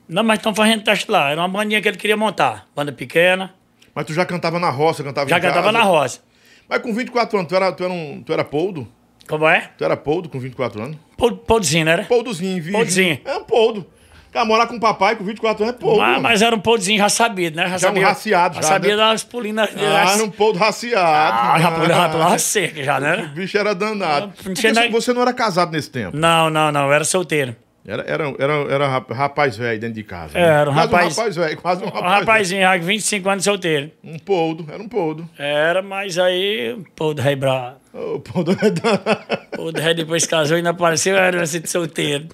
Não, 0.08 0.24
mas 0.24 0.38
estão 0.38 0.54
fazendo 0.54 0.82
teste 0.82 1.10
lá. 1.10 1.30
Era 1.30 1.40
uma 1.40 1.48
bandinha 1.48 1.80
que 1.82 1.88
ele 1.88 1.98
queria 1.98 2.16
montar. 2.16 2.66
Banda 2.74 2.90
pequena. 2.90 3.54
Mas 3.94 4.06
tu 4.06 4.14
já 4.14 4.24
cantava 4.24 4.58
na 4.58 4.70
roça, 4.70 5.04
cantava 5.04 5.28
Já 5.28 5.38
em 5.38 5.40
cantava 5.40 5.66
casa. 5.66 5.78
na 5.78 5.84
roça. 5.84 6.20
Mas 6.68 6.80
com 6.80 6.94
24 6.94 7.38
anos, 7.38 7.48
tu 7.48 7.54
era, 7.56 7.72
tu 7.72 7.84
era, 7.84 7.92
um, 7.92 8.22
tu 8.22 8.32
era 8.32 8.44
poldo? 8.44 8.88
Como 9.28 9.46
é? 9.46 9.70
Tu 9.76 9.84
era 9.84 9.96
poldo 9.96 10.28
com 10.28 10.38
24 10.40 10.82
anos? 10.82 10.96
Pô- 11.16 11.32
Podzinho, 11.32 11.84
né? 11.84 11.98
Poldozinho, 12.08 12.54
virgem. 12.62 12.72
Poldozinho. 12.72 13.20
É 13.24 13.36
um 13.36 13.44
poldo. 13.44 13.86
Cara, 14.32 14.44
morar 14.44 14.66
com 14.66 14.76
o 14.76 14.80
papai 14.80 15.16
com 15.16 15.24
24 15.24 15.64
anos 15.64 15.74
é 15.76 15.78
poldo. 15.78 16.00
Mas, 16.00 16.20
mas 16.22 16.42
era 16.42 16.54
um 16.54 16.60
podzinho 16.60 16.98
já 16.98 17.08
sabido, 17.08 17.56
né? 17.56 17.62
Já, 17.62 17.68
Já 17.70 17.76
um 17.76 17.80
sabia, 17.92 18.06
raciado 18.08 18.54
já. 18.56 18.60
já, 18.62 18.68
sabia 18.68 18.96
né? 18.96 19.04
umas 19.04 19.24
pulinas. 19.24 19.70
Ah, 19.74 20.12
era 20.14 20.22
um 20.24 20.30
poldo 20.30 20.58
raciado. 20.58 21.38
Ah, 21.54 21.58
já 21.60 21.70
pulava, 21.72 22.12
pulava 22.12 22.38
seca 22.38 22.84
já, 22.84 22.98
O 22.98 23.00
né? 23.00 23.30
bicho 23.34 23.56
era 23.56 23.74
danado. 23.74 24.32
Não 24.44 24.54
tinha 24.54 24.74
você- 24.74 24.88
você 24.90 25.12
não 25.14 25.22
era 25.22 25.32
casado 25.32 25.72
nesse 25.72 25.90
tempo. 25.90 26.14
Não, 26.16 26.50
não, 26.50 26.70
não. 26.70 26.86
Eu 26.86 26.92
era 26.92 27.04
solteiro. 27.04 27.56
Era, 27.90 28.02
era, 28.06 28.24
era, 28.38 28.52
era 28.74 28.88
rap- 28.88 29.12
rapaz 29.12 29.56
velho 29.56 29.80
dentro 29.80 29.94
de 29.94 30.02
casa. 30.04 30.36
É, 30.38 30.42
né? 30.42 30.48
era 30.60 30.70
um 30.70 30.74
quase 30.74 30.86
rapaz- 30.92 31.06
um 31.06 31.08
rapaz 31.20 31.36
velho, 31.36 31.56
quase 31.60 31.82
um 31.82 31.86
Um 31.86 31.90
rapaz 31.90 32.20
rapazinho, 32.20 32.60
já, 32.62 32.76
25 32.76 33.28
anos 33.30 33.44
solteiro. 33.44 33.90
velho. 34.02 34.14
Um 34.14 34.18
poldo, 34.18 34.66
era 34.70 34.82
um 34.82 34.88
poldo. 34.88 35.28
Era, 35.38 35.80
mas 35.82 36.18
aí, 36.18 36.76
pô, 36.94 37.14
do 37.14 37.22
rei 37.22 37.34
bravo. 37.34 37.76
O 37.94 38.20
poldo 38.20 38.52
é 38.52 38.70
danado. 38.70 39.48
Pô, 39.56 39.72
do 39.72 39.80
rei 39.80 39.94
depois 39.94 40.26
casou 40.26 40.58
e 40.58 40.62
não 40.62 40.72
apareceu, 40.72 41.16
era 41.16 41.42
assim 41.42 41.60
de 41.60 41.70
solteiro. 41.70 42.28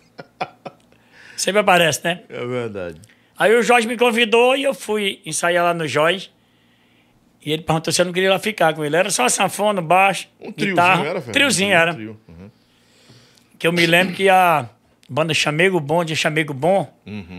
Sempre 1.37 1.61
aparece, 1.61 2.01
né? 2.05 2.21
É 2.29 2.45
verdade. 2.45 3.01
Aí 3.39 3.55
o 3.55 3.63
Jorge 3.63 3.87
me 3.89 3.97
convidou 3.97 4.57
e 4.57 4.63
eu 4.65 4.75
fui 4.75 5.21
ensaiar 5.27 5.65
lá 5.65 5.75
no 5.75 5.87
Jorge. 5.87 6.31
E 7.45 7.53
ele 7.53 7.63
perguntou 7.63 7.93
se 7.93 8.01
eu 8.01 8.07
não 8.07 8.13
queria 8.13 8.31
lá 8.31 8.39
ficar 8.39 8.73
com 8.75 8.85
ele. 8.85 8.97
Era 8.97 9.11
só 9.11 9.29
sanfona, 9.29 9.83
baixo, 9.83 10.29
Um 10.41 10.51
triozinho 10.53 10.77
guitarra. 10.77 11.05
era, 11.07 11.21
velho? 11.21 11.33
Triozinho 11.33 11.71
Um 11.71 11.79
era. 11.79 11.95
trio, 11.95 12.21
uhum. 12.29 12.51
Que 13.59 13.67
eu 13.67 13.73
me 13.73 13.85
lembro 13.87 14.15
que 14.15 14.29
a 14.29 14.69
banda 15.15 15.33
Chamego 15.33 15.79
Bom, 15.79 16.05
de 16.05 16.17
Chamego 16.17 16.53
Bom, 16.53 16.93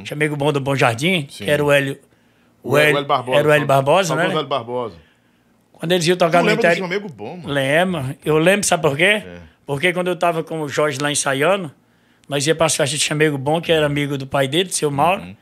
Chamego 0.05 0.35
Bom 0.35 0.51
do 0.53 0.61
Bom 0.61 0.75
Jardim, 0.75 1.15
Uhum. 1.15 1.27
Sim. 1.29 1.45
que 1.45 1.51
era 1.51 1.63
o 1.63 1.71
Hélio... 1.71 1.99
O 2.63 2.77
Hélio, 2.77 2.97
Hélio 2.97 3.07
Barbosa. 3.07 3.37
Era 3.37 3.47
o 3.47 3.51
Hélio 3.51 3.67
Barbosa, 3.67 4.15
né? 4.15 4.25
Hélio 4.25 4.47
Barbosa. 4.47 4.95
Quando 5.73 5.91
eles 5.91 6.07
iam 6.07 6.17
tocar 6.17 6.41
no 6.41 6.47
lembra 6.47 6.67
interior... 6.69 6.85
amigo 6.85 7.09
bom, 7.09 7.37
mano? 7.37 7.53
Lembro. 7.53 8.15
Eu 8.23 8.37
lembro, 8.37 8.65
sabe 8.65 8.81
por 8.81 8.95
quê? 8.95 9.03
É. 9.03 9.37
Porque 9.65 9.91
quando 9.93 10.07
eu 10.07 10.15
tava 10.15 10.43
com 10.43 10.61
o 10.61 10.69
Jorge 10.69 10.97
lá 10.99 11.11
ensaiando, 11.11 11.71
nós 12.29 12.47
ia 12.47 12.55
para 12.55 12.65
as 12.65 12.75
festas 12.75 12.97
de 12.97 13.05
Chamego 13.05 13.37
Bom, 13.37 13.61
que 13.61 13.71
era 13.71 13.85
amigo 13.85 14.17
do 14.17 14.25
pai 14.25 14.47
dele, 14.47 14.69
seu 14.71 14.89
Mauro. 14.89 15.21
Uhum. 15.21 15.35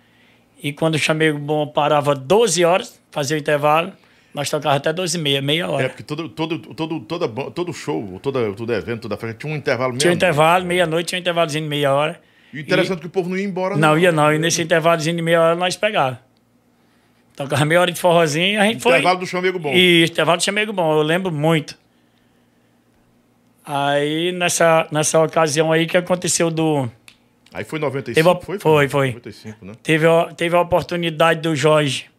E 0.61 0.73
quando 0.73 0.95
o 0.95 0.99
Chamego 0.99 1.37
Bom 1.37 1.67
parava 1.67 2.15
12 2.15 2.65
horas, 2.65 2.99
fazia 3.11 3.37
o 3.37 3.39
intervalo, 3.39 3.93
nós 4.33 4.49
tocava 4.49 4.75
até 4.75 4.91
12 4.91 5.17
e 5.17 5.21
meia, 5.21 5.41
meia 5.41 5.69
hora. 5.69 5.85
É, 5.85 5.89
porque 5.89 6.03
todo, 6.03 6.27
todo, 6.29 6.57
todo, 6.59 6.99
toda, 7.01 7.27
todo 7.51 7.71
show, 7.73 8.19
todo, 8.21 8.53
todo 8.55 8.73
evento, 8.73 9.01
toda 9.03 9.15
festa 9.17 9.37
tinha 9.37 9.53
um 9.53 9.55
intervalo 9.55 9.89
mesmo. 9.91 9.99
Tinha 10.01 10.11
um 10.11 10.15
intervalo, 10.15 10.65
meia-noite, 10.65 11.09
tinha 11.09 11.19
um 11.19 11.21
intervalozinho 11.21 11.63
de 11.63 11.69
meia 11.69 11.93
hora. 11.93 12.19
E 12.51 12.57
o 12.57 12.59
interessante 12.61 12.97
é 12.97 13.01
que 13.01 13.07
o 13.07 13.09
povo 13.09 13.29
não 13.29 13.37
ia 13.37 13.43
embora, 13.45 13.75
Não, 13.77 13.97
ia 13.97 14.11
não. 14.11 14.33
E 14.33 14.39
nesse 14.39 14.61
intervalozinho 14.61 15.15
de 15.15 15.21
meia 15.21 15.41
hora 15.41 15.55
nós 15.55 15.75
pegava. 15.75 16.19
Tocava 17.35 17.65
meia 17.65 17.81
hora 17.81 17.91
de 17.91 17.99
forrozinho, 17.99 18.59
a 18.61 18.65
gente 18.65 18.81
foi. 18.81 18.93
Intervalo 18.93 19.19
do 19.19 19.25
chamego 19.27 19.59
bom. 19.59 19.73
E 19.73 20.05
intervalo 20.05 20.37
de 20.37 20.43
chamego 20.43 20.71
bom, 20.73 20.93
eu 20.97 21.01
lembro 21.01 21.31
muito. 21.31 21.77
Aí, 23.65 24.31
nessa, 24.33 24.87
nessa 24.91 25.21
ocasião 25.21 25.71
aí 25.71 25.85
que 25.87 25.95
aconteceu 25.97 26.51
do. 26.51 26.89
Aí 27.53 27.63
foi 27.63 27.79
95, 27.79 28.15
Teve 28.15 28.29
a- 28.29 28.41
foi? 28.41 28.59
foi, 28.59 28.89
foi. 28.89 29.07
95, 29.09 29.65
né? 29.65 29.73
Teve 29.81 30.07
a, 30.07 30.25
teve 30.35 30.55
a 30.55 30.59
oportunidade 30.61 31.39
do 31.41 31.55
Jorge. 31.55 32.09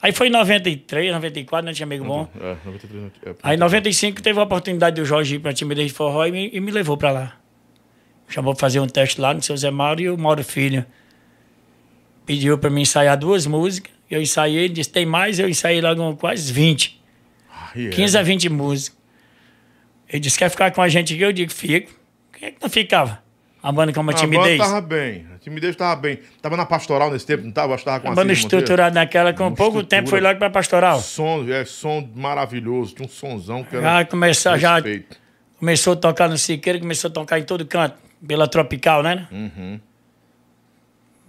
Aí 0.00 0.12
foi 0.12 0.28
em 0.28 0.30
93, 0.30 1.12
94, 1.12 1.66
né, 1.66 1.74
Chamego 1.74 2.04
Bom. 2.04 2.28
É, 2.40 2.56
93. 2.64 3.12
É, 3.24 3.34
Aí 3.42 3.56
em 3.56 3.58
95 3.58 4.20
teve 4.22 4.38
a 4.38 4.42
oportunidade 4.42 4.96
do 4.96 5.04
Jorge 5.04 5.36
ir 5.36 5.38
pra 5.38 5.52
Timidez 5.52 5.88
de 5.88 5.94
Forró 5.94 6.24
e 6.26 6.30
me, 6.32 6.50
e 6.52 6.60
me 6.60 6.70
levou 6.70 6.96
pra 6.96 7.10
lá. 7.10 7.36
Chamou 8.28 8.54
pra 8.54 8.60
fazer 8.60 8.80
um 8.80 8.86
teste 8.86 9.20
lá 9.20 9.32
no 9.32 9.40
seu 9.42 9.56
Zé 9.56 9.70
Mauro 9.70 10.00
e 10.00 10.10
o 10.10 10.18
Mauro 10.18 10.42
Filho 10.44 10.84
pediu 12.24 12.58
pra 12.58 12.68
mim 12.70 12.82
ensaiar 12.82 13.16
duas 13.16 13.46
músicas. 13.46 13.92
Eu 14.10 14.20
ensaiei, 14.20 14.64
ele 14.64 14.74
disse, 14.74 14.90
tem 14.90 15.06
mais, 15.06 15.38
eu 15.38 15.48
ensaiei 15.48 15.80
logo 15.80 16.16
quase 16.16 16.52
20. 16.52 17.00
Aí 17.74 17.86
é. 17.86 17.90
15 17.90 18.18
a 18.18 18.22
20 18.22 18.48
músicas. 18.48 18.98
Ele 20.08 20.20
disse, 20.20 20.38
quer 20.38 20.48
ficar 20.50 20.70
com 20.70 20.82
a 20.82 20.88
gente 20.88 21.14
aqui? 21.14 21.22
Eu 21.22 21.32
digo, 21.32 21.50
fico. 21.52 21.92
Quem 22.38 22.48
é 22.48 22.50
que 22.52 22.58
não 22.62 22.68
ficava? 22.68 23.22
A 23.62 23.72
banda 23.72 23.92
com 23.92 24.00
uma 24.00 24.12
A 24.12 24.14
banda 24.14 24.26
timidez. 24.26 24.58
tava 24.58 24.80
bem. 24.80 25.26
A 25.46 25.48
timidez 25.48 25.76
tava 25.76 25.94
bem. 26.00 26.18
Tava 26.42 26.56
na 26.56 26.66
pastoral 26.66 27.08
nesse 27.08 27.24
tempo, 27.24 27.44
não 27.44 27.52
tava? 27.52 27.72
Acho 27.74 27.84
que 27.84 27.90
tava 27.90 28.00
com 28.00 28.08
A 28.10 28.14
banda 28.16 28.32
estruturada 28.32 28.92
naquela, 28.92 29.32
com 29.32 29.46
Uma 29.46 29.54
pouco 29.54 29.84
tempo 29.84 30.08
foi 30.10 30.20
logo 30.20 30.40
pra 30.40 30.50
Pastoral. 30.50 31.00
Som, 31.00 31.46
é, 31.48 31.64
som 31.64 32.10
maravilhoso. 32.16 32.96
Tinha 32.96 33.06
um 33.06 33.08
sonzão 33.08 33.62
que 33.62 33.76
era 33.76 34.00
Já 34.00 34.04
começou, 34.06 34.58
já 34.58 34.82
começou 35.56 35.92
a 35.92 35.96
tocar 35.96 36.28
no 36.28 36.36
Siqueira, 36.36 36.80
começou 36.80 37.10
a 37.10 37.12
tocar 37.14 37.38
em 37.38 37.44
todo 37.44 37.64
canto, 37.64 37.96
pela 38.26 38.48
Tropical, 38.48 39.04
né? 39.04 39.28
Uhum. 39.30 39.80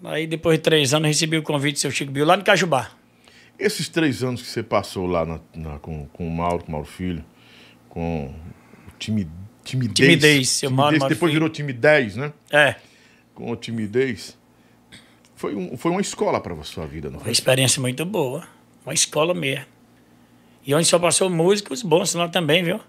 Aí 0.06 0.25
depois 0.25 0.58
de 0.58 0.63
três 0.63 0.95
anos 0.95 1.08
recebi 1.08 1.38
o 1.38 1.43
convite 1.43 1.75
do 1.75 1.80
seu 1.80 1.91
Chico 1.91 2.12
Bill 2.12 2.25
lá 2.25 2.36
no 2.36 2.43
Cajubá. 2.43 2.89
Esses 3.60 3.88
três 3.88 4.23
anos 4.23 4.41
que 4.41 4.47
você 4.47 4.63
passou 4.63 5.06
lá 5.06 5.25
na, 5.27 5.39
na- 5.56 5.77
com, 5.80 6.08
com 6.08 6.27
o 6.27 6.32
Mauro, 6.32 6.63
com 6.63 6.69
o 6.69 6.71
Mauro 6.71 6.88
Filho, 6.88 7.23
com 7.88 8.34
o 8.88 8.91
time, 8.97 9.27
timidez. 9.63 9.93
Timidez, 9.93 10.49
seu 10.49 10.71
Mauro, 10.71 10.97
Mauro 10.97 11.13
depois 11.13 11.30
Filho. 11.32 11.39
virou 11.41 11.49
timidez, 11.49 12.15
né? 12.15 12.34
É, 12.51 12.75
Com 13.38 13.56
timidez. 13.56 14.36
Foi, 15.36 15.54
um, 15.56 15.78
foi 15.78 15.91
uma 15.91 16.02
escola 16.02 16.41
para 16.41 16.56
a 16.56 16.63
sua 16.63 16.88
vida, 16.88 17.08
não 17.12 17.17
uma 17.17 17.23
foi? 17.26 17.32
experiência 17.32 17.80
muito 17.80 18.04
boa. 18.04 18.47
Uma 18.84 18.95
escola 18.95 19.32
mesmo. 19.36 19.65
E 20.65 20.73
onde 20.73 20.88
só 20.88 20.97
passou 20.97 21.30
músicos 21.30 21.84
bons 21.84 22.15
lá 22.15 22.28
também, 22.28 22.63
viu? 22.63 22.80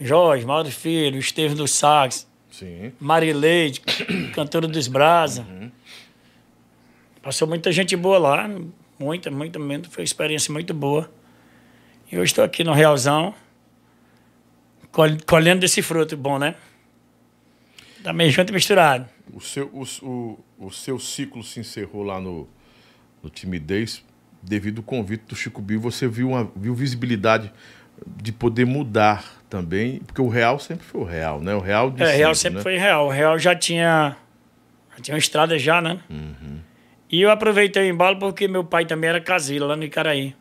Jorge, 0.00 0.46
Mauro 0.46 0.70
Filho, 0.70 1.18
Estevam 1.18 1.56
do 1.56 1.66
Sax, 1.66 2.28
Sim. 2.48 2.92
Marileide, 3.00 3.80
cantora 4.34 4.68
dos 4.68 4.86
Brasa. 4.86 5.44
Passou 7.20 7.48
muita 7.48 7.72
gente 7.72 7.96
boa 7.96 8.18
lá, 8.18 8.48
muita, 9.00 9.32
muita 9.32 9.58
mesmo. 9.58 9.86
Foi 9.90 10.02
uma 10.02 10.06
experiência 10.06 10.52
muito 10.52 10.72
boa. 10.72 11.10
E 12.12 12.16
hoje 12.16 12.30
estou 12.30 12.44
aqui 12.44 12.62
no 12.62 12.72
Realzão, 12.72 13.34
col- 14.92 15.18
colhendo 15.26 15.60
desse 15.62 15.82
fruto 15.82 16.16
bom, 16.16 16.38
né? 16.38 16.54
Tá 18.04 18.12
meio 18.12 18.30
junto 18.30 18.50
e 18.50 18.54
misturado. 18.54 19.08
O 19.32 19.40
seu, 19.40 19.66
o, 19.72 19.82
o, 20.02 20.66
o 20.66 20.70
seu 20.70 20.98
ciclo 20.98 21.42
se 21.42 21.60
encerrou 21.60 22.02
lá 22.02 22.20
no, 22.20 22.48
no 23.22 23.28
Timidez 23.28 24.04
devido 24.42 24.78
ao 24.78 24.84
convite 24.84 25.24
do 25.26 25.34
Chico 25.34 25.60
Bill. 25.60 25.80
Você 25.80 26.06
viu, 26.06 26.28
uma, 26.30 26.50
viu 26.54 26.74
visibilidade 26.74 27.52
de 28.06 28.32
poder 28.32 28.64
mudar 28.64 29.24
também, 29.48 30.00
porque 30.00 30.20
o 30.20 30.28
real 30.28 30.58
sempre 30.58 30.84
foi 30.86 31.00
o 31.00 31.04
real, 31.04 31.40
né? 31.40 31.54
O 31.54 31.60
real 31.60 31.90
de 31.90 32.02
É, 32.02 32.16
Real 32.16 32.34
sempre, 32.34 32.34
sempre 32.34 32.56
né? 32.58 32.62
foi 32.62 32.76
Real. 32.78 33.06
O 33.06 33.10
Real 33.10 33.38
já 33.38 33.54
tinha, 33.54 34.16
já 34.96 35.02
tinha 35.02 35.14
uma 35.14 35.18
estrada 35.18 35.58
já, 35.58 35.80
né? 35.80 36.00
E 37.10 37.20
eu 37.20 37.30
aproveitei 37.30 37.82
o 37.88 37.92
embalo 37.92 38.18
porque 38.18 38.46
meu 38.48 38.64
pai 38.64 38.84
também 38.84 39.08
era 39.10 39.20
caseiro 39.20 39.66
lá 39.66 39.76
no 39.76 39.84
Icaraí. 39.84 40.34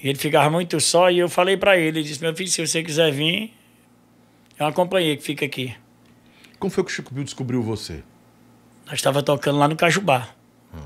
E 0.00 0.08
ele 0.08 0.18
ficava 0.18 0.48
muito 0.48 0.78
só 0.80 1.10
e 1.10 1.18
eu 1.18 1.28
falei 1.28 1.56
pra 1.56 1.76
ele, 1.76 1.98
ele 1.98 2.02
disse, 2.08 2.22
meu 2.22 2.34
filho, 2.34 2.48
se 2.48 2.64
você 2.64 2.82
quiser 2.82 3.10
vir, 3.10 3.52
eu 4.58 4.66
acompanhei 4.66 5.16
que 5.16 5.22
fica 5.24 5.44
aqui. 5.44 5.74
Como 6.58 6.70
foi 6.70 6.84
que 6.84 6.90
o 6.90 6.94
Chico 6.94 7.14
Bill 7.14 7.24
descobriu 7.24 7.62
você? 7.62 8.02
Nós 8.86 8.94
estava 8.94 9.22
tocando 9.22 9.58
lá 9.58 9.68
no 9.68 9.76
Cajubá. 9.76 10.28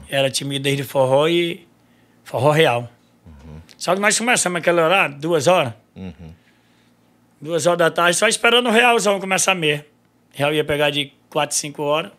Era 0.09 0.31
timidez 0.31 0.77
de 0.77 0.85
forró 0.85 1.29
e 1.29 1.67
forró 2.25 2.51
real. 2.51 2.91
Só 3.77 3.95
que 3.95 4.01
nós 4.01 4.17
começamos 4.17 4.59
aquela 4.59 4.83
horário, 4.85 5.19
duas 5.19 5.47
horas. 5.47 5.73
Duas 7.41 7.67
horas 7.67 7.79
da 7.79 7.91
tarde, 7.91 8.17
só 8.17 8.29
esperando 8.29 8.69
o 8.69 8.73
realzão 8.73 9.19
começar 9.19 9.55
mesmo. 9.55 9.85
O 10.35 10.39
real 10.39 10.55
ia 10.55 10.65
pegar 10.65 10.91
de 10.91 11.13
quatro, 11.29 11.57
cinco 11.57 11.83
horas. 11.83 12.13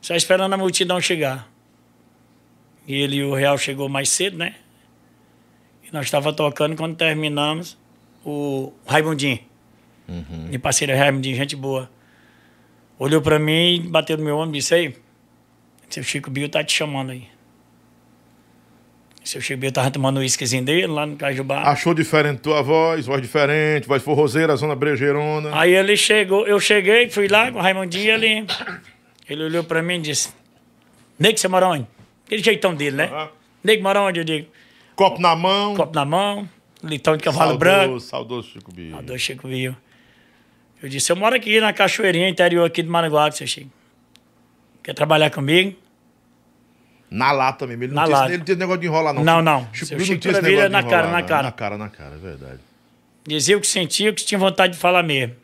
Só 0.00 0.14
esperando 0.14 0.52
a 0.52 0.56
multidão 0.56 1.00
chegar. 1.00 1.48
E 2.86 2.94
ele 2.94 3.16
e 3.16 3.24
o 3.24 3.34
real 3.34 3.56
chegou 3.58 3.88
mais 3.88 4.08
cedo, 4.08 4.38
né? 4.38 4.56
E 5.84 5.92
nós 5.92 6.06
estava 6.06 6.32
tocando 6.32 6.74
quando 6.76 6.96
terminamos 6.96 7.76
o 8.24 8.72
Raimundinho. 8.86 9.38
E 10.50 10.58
parceiro 10.58 10.96
Raimundinho, 10.96 11.36
gente 11.36 11.54
boa. 11.54 11.88
Olhou 12.98 13.20
pra 13.20 13.38
mim, 13.38 13.84
bateu 13.88 14.16
no 14.16 14.24
meu 14.24 14.36
ombro 14.36 14.54
e 14.56 14.58
disse, 14.58 14.74
aí, 14.74 14.94
seu 15.88 16.02
Chico 16.02 16.30
Bill 16.30 16.48
tá 16.48 16.62
te 16.62 16.72
chamando 16.72 17.10
aí. 17.10 17.26
Seu 19.24 19.40
Chico 19.40 19.60
Bill 19.60 19.72
tava 19.72 19.90
tomando 19.90 20.16
o 20.16 20.20
uísquezinho 20.20 20.64
dele 20.64 20.86
lá 20.88 21.06
no 21.06 21.16
Cajubá. 21.16 21.62
Achou 21.62 21.94
diferente 21.94 22.40
tua 22.40 22.60
voz, 22.62 23.06
voz 23.06 23.22
diferente, 23.22 23.86
voz 23.86 24.02
forrozeira, 24.02 24.54
zona 24.56 24.74
brejeirona. 24.74 25.50
Aí 25.58 25.74
ele 25.74 25.96
chegou, 25.96 26.46
eu 26.46 26.58
cheguei, 26.58 27.08
fui 27.08 27.28
lá 27.28 27.50
com 27.50 27.58
o 27.58 27.62
Raimundinho, 27.62 28.12
ele, 28.12 28.44
ele 29.28 29.44
olhou 29.44 29.62
pra 29.64 29.80
mim 29.82 29.96
e 29.96 30.00
disse, 30.00 30.32
Nego, 31.18 31.38
você 31.38 31.46
mora 31.46 31.68
onde? 31.68 31.86
Aquele 32.26 32.42
jeitão 32.42 32.74
dele, 32.74 32.96
né? 32.96 33.04
Aham. 33.04 33.28
Nego, 33.62 33.88
onde? 33.88 34.18
Eu 34.20 34.24
digo, 34.24 34.48
Copo 34.96 35.20
na 35.20 35.36
mão. 35.36 35.74
copo 35.76 35.94
na 35.94 36.04
mão, 36.04 36.48
litão 36.82 37.16
de 37.16 37.22
cavalo 37.22 37.56
branco. 37.56 38.00
saudoso, 38.00 38.06
saudoso 38.08 38.48
Chico 38.50 38.72
Bill. 38.72 38.98
A 38.98 39.00
do 39.02 39.18
Chico 39.18 39.48
Bill. 39.48 39.76
Eu 40.82 40.88
disse, 40.88 41.12
eu 41.12 41.16
moro 41.16 41.36
aqui 41.36 41.60
na 41.60 41.72
Cachoeirinha, 41.72 42.28
interior 42.28 42.66
aqui 42.66 42.82
de 42.82 42.88
Maranguape, 42.88 43.36
seu 43.36 43.46
Chico. 43.46 43.70
Quer 44.82 44.94
trabalhar 44.94 45.30
comigo? 45.30 45.76
Na 47.10 47.30
lata 47.30 47.66
mesmo. 47.66 47.84
Ele 47.84 47.92
não, 47.94 48.00
Na 48.02 48.06
tinha, 48.06 48.16
lata. 48.16 48.28
ele 48.30 48.38
não 48.38 48.44
tinha 48.44 48.56
negócio 48.56 48.80
de 48.80 48.86
enrolar, 48.86 49.14
não. 49.14 49.22
Não, 49.22 49.42
não. 49.42 49.68
Chico 49.72 49.86
Seu 49.86 49.96
Bill 49.98 50.06
não 50.06 50.12
Chico 50.14 50.20
tinha 50.22 50.32
esse 50.32 50.42
negócio 50.42 50.68
na 50.70 50.82
cara, 50.82 51.02
enrolar, 51.06 51.12
na 51.22 51.28
cara. 51.28 51.42
Na 51.44 51.52
cara, 51.52 51.78
na 51.78 51.88
cara, 51.88 52.14
é 52.16 52.18
verdade. 52.18 52.58
Dizia 53.26 53.56
o 53.56 53.60
que 53.60 53.66
sentia, 53.66 54.10
o 54.10 54.14
que 54.14 54.24
tinha 54.24 54.38
vontade 54.38 54.72
de 54.72 54.78
falar 54.78 55.02
mesmo. 55.04 55.36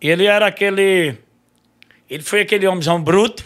Ele 0.00 0.24
era 0.26 0.46
aquele. 0.46 1.16
Ele 2.10 2.22
foi 2.22 2.40
aquele 2.40 2.66
homenzão 2.66 3.00
bruto. 3.00 3.44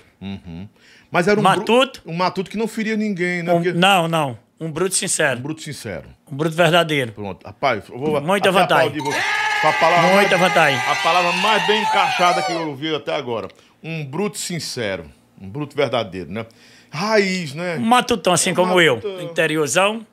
Mas 1.11 1.29
era 1.29 1.39
um 1.39 1.43
Matuto? 1.43 2.01
Bru... 2.03 2.13
Um 2.13 2.17
matuto 2.17 2.51
que 2.51 2.57
não 2.57 2.69
feria 2.69 2.97
ninguém, 2.97 3.43
né? 3.43 3.53
um- 3.53 3.57
Porque- 3.63 3.73
não, 3.73 4.07
não. 4.09 4.39
Um 4.61 4.71
bruto 4.71 4.95
Um 4.95 4.99
sincero. 4.99 5.41
bruto 5.41 5.63
sincero. 5.63 6.09
Um 6.31 6.37
bruto 6.37 6.55
verdadeiro. 6.55 7.13
Pronto. 7.13 7.45
Rapaz, 7.45 7.85
eu 7.89 7.99
vou 7.99 8.21
Muita 8.21 8.51
até 8.51 8.59
vantagem. 8.61 8.89
aplaudir 8.89 9.01
você. 9.03 9.50
Foi 9.61 9.71
a 9.71 9.73
palavra, 9.75 10.15
Muita 10.15 10.39
mais, 10.39 10.49
vantagem. 10.53 10.81
a 10.89 10.95
palavra 10.97 11.33
mais 11.33 11.67
bem 11.67 11.83
encaixada 11.83 12.43
que 12.43 12.53
eu 12.53 12.69
ouvi 12.69 12.95
até 12.95 13.15
agora. 13.15 13.49
Um 13.83 14.05
bruto 14.05 14.39
sincero. 14.39 15.05
Um 15.41 15.49
bruto 15.49 15.77
verdadeiro, 15.77 16.31
né? 16.31 16.47
Raiz, 16.91 17.55
né? 17.55 17.77
Um 17.77 17.81
matutão, 17.83 18.33
assim 18.33 18.55
como 18.55 18.81
eu. 18.81 18.97
matutão. 18.97 19.21
Interiorzão. 19.23 20.07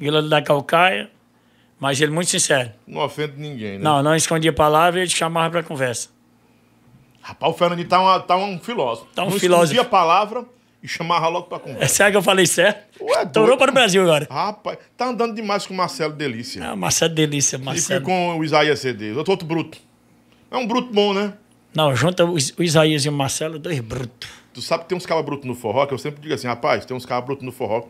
Ele 0.00 0.08
era 0.16 0.22
da 0.22 0.40
Calcaia. 0.42 1.10
Mas 1.78 2.00
ele 2.00 2.10
muito 2.12 2.30
sincero. 2.30 2.70
Não 2.86 3.02
ofende 3.02 3.34
ninguém, 3.36 3.72
né? 3.78 3.84
Não, 3.84 4.02
não 4.02 4.14
escondia 4.16 4.52
palavra 4.52 4.98
e 5.00 5.02
ele 5.02 5.10
chamava 5.10 5.50
pra 5.50 5.62
conversa. 5.62 6.08
Rapaz, 7.20 7.52
o 7.52 7.58
Fernandinho 7.58 7.88
tá, 7.88 8.00
uma- 8.00 8.20
tá 8.20 8.36
um 8.36 8.58
filósofo. 8.58 9.08
Tá 9.14 9.24
um 9.24 9.30
não 9.30 9.38
filósofo. 9.38 9.64
escondia 9.74 9.82
a 9.82 9.84
palavra 9.84 10.44
e 10.82 10.88
chamava 10.88 11.28
logo 11.28 11.46
pra 11.48 11.58
conversa. 11.58 11.84
É 11.84 11.88
sério 11.88 12.12
que 12.12 12.16
eu 12.18 12.22
falei 12.22 12.46
certo? 12.46 13.02
Ué, 13.02 13.22
Estourou 13.24 13.56
para 13.56 13.70
o 13.70 13.74
Brasil 13.74 14.02
agora. 14.02 14.26
Rapaz, 14.30 14.78
tá 14.96 15.06
andando 15.06 15.34
demais 15.34 15.66
com 15.66 15.74
o 15.74 15.76
Marcelo 15.76 16.12
Delícia. 16.12 16.64
Ah, 16.64 16.76
Marcelo 16.76 17.14
Delícia, 17.14 17.56
e 17.56 17.60
Marcelo. 17.60 18.04
com 18.04 18.38
o 18.38 18.44
Isaías 18.44 18.78
CD. 18.80 19.12
Outro, 19.12 19.32
outro 19.32 19.46
bruto. 19.46 19.78
É 20.50 20.56
um 20.56 20.66
bruto 20.66 20.92
bom, 20.92 21.12
né? 21.12 21.32
Não, 21.74 21.94
junta 21.94 22.24
o 22.24 22.36
Is- 22.38 22.54
o 22.56 22.62
Isaías 22.62 23.04
e 23.04 23.08
o 23.08 23.12
Marcelo, 23.12 23.58
dois 23.58 23.80
brutos. 23.80 24.28
Tu 24.54 24.62
sabe 24.62 24.84
que 24.84 24.88
tem 24.88 24.96
uns 24.96 25.04
cabas 25.04 25.24
brutos 25.24 25.44
no 25.46 25.54
forró, 25.54 25.84
que 25.86 25.92
eu 25.92 25.98
sempre 25.98 26.20
digo 26.22 26.32
assim, 26.32 26.46
rapaz, 26.46 26.84
tem 26.86 26.96
uns 26.96 27.04
cabas 27.04 27.26
brutos 27.26 27.44
no 27.44 27.52
forró 27.52 27.84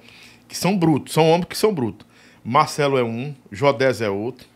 que 0.49 0.57
são 0.57 0.77
brutos, 0.77 1.12
são 1.12 1.29
homens 1.31 1.46
que 1.49 1.57
são 1.59 1.72
brutos. 1.75 2.07
Marcelo 2.44 2.96
é 2.99 3.03
um, 3.05 3.35
Jodés 3.53 4.01
é 4.01 4.09
outro, 4.09 4.46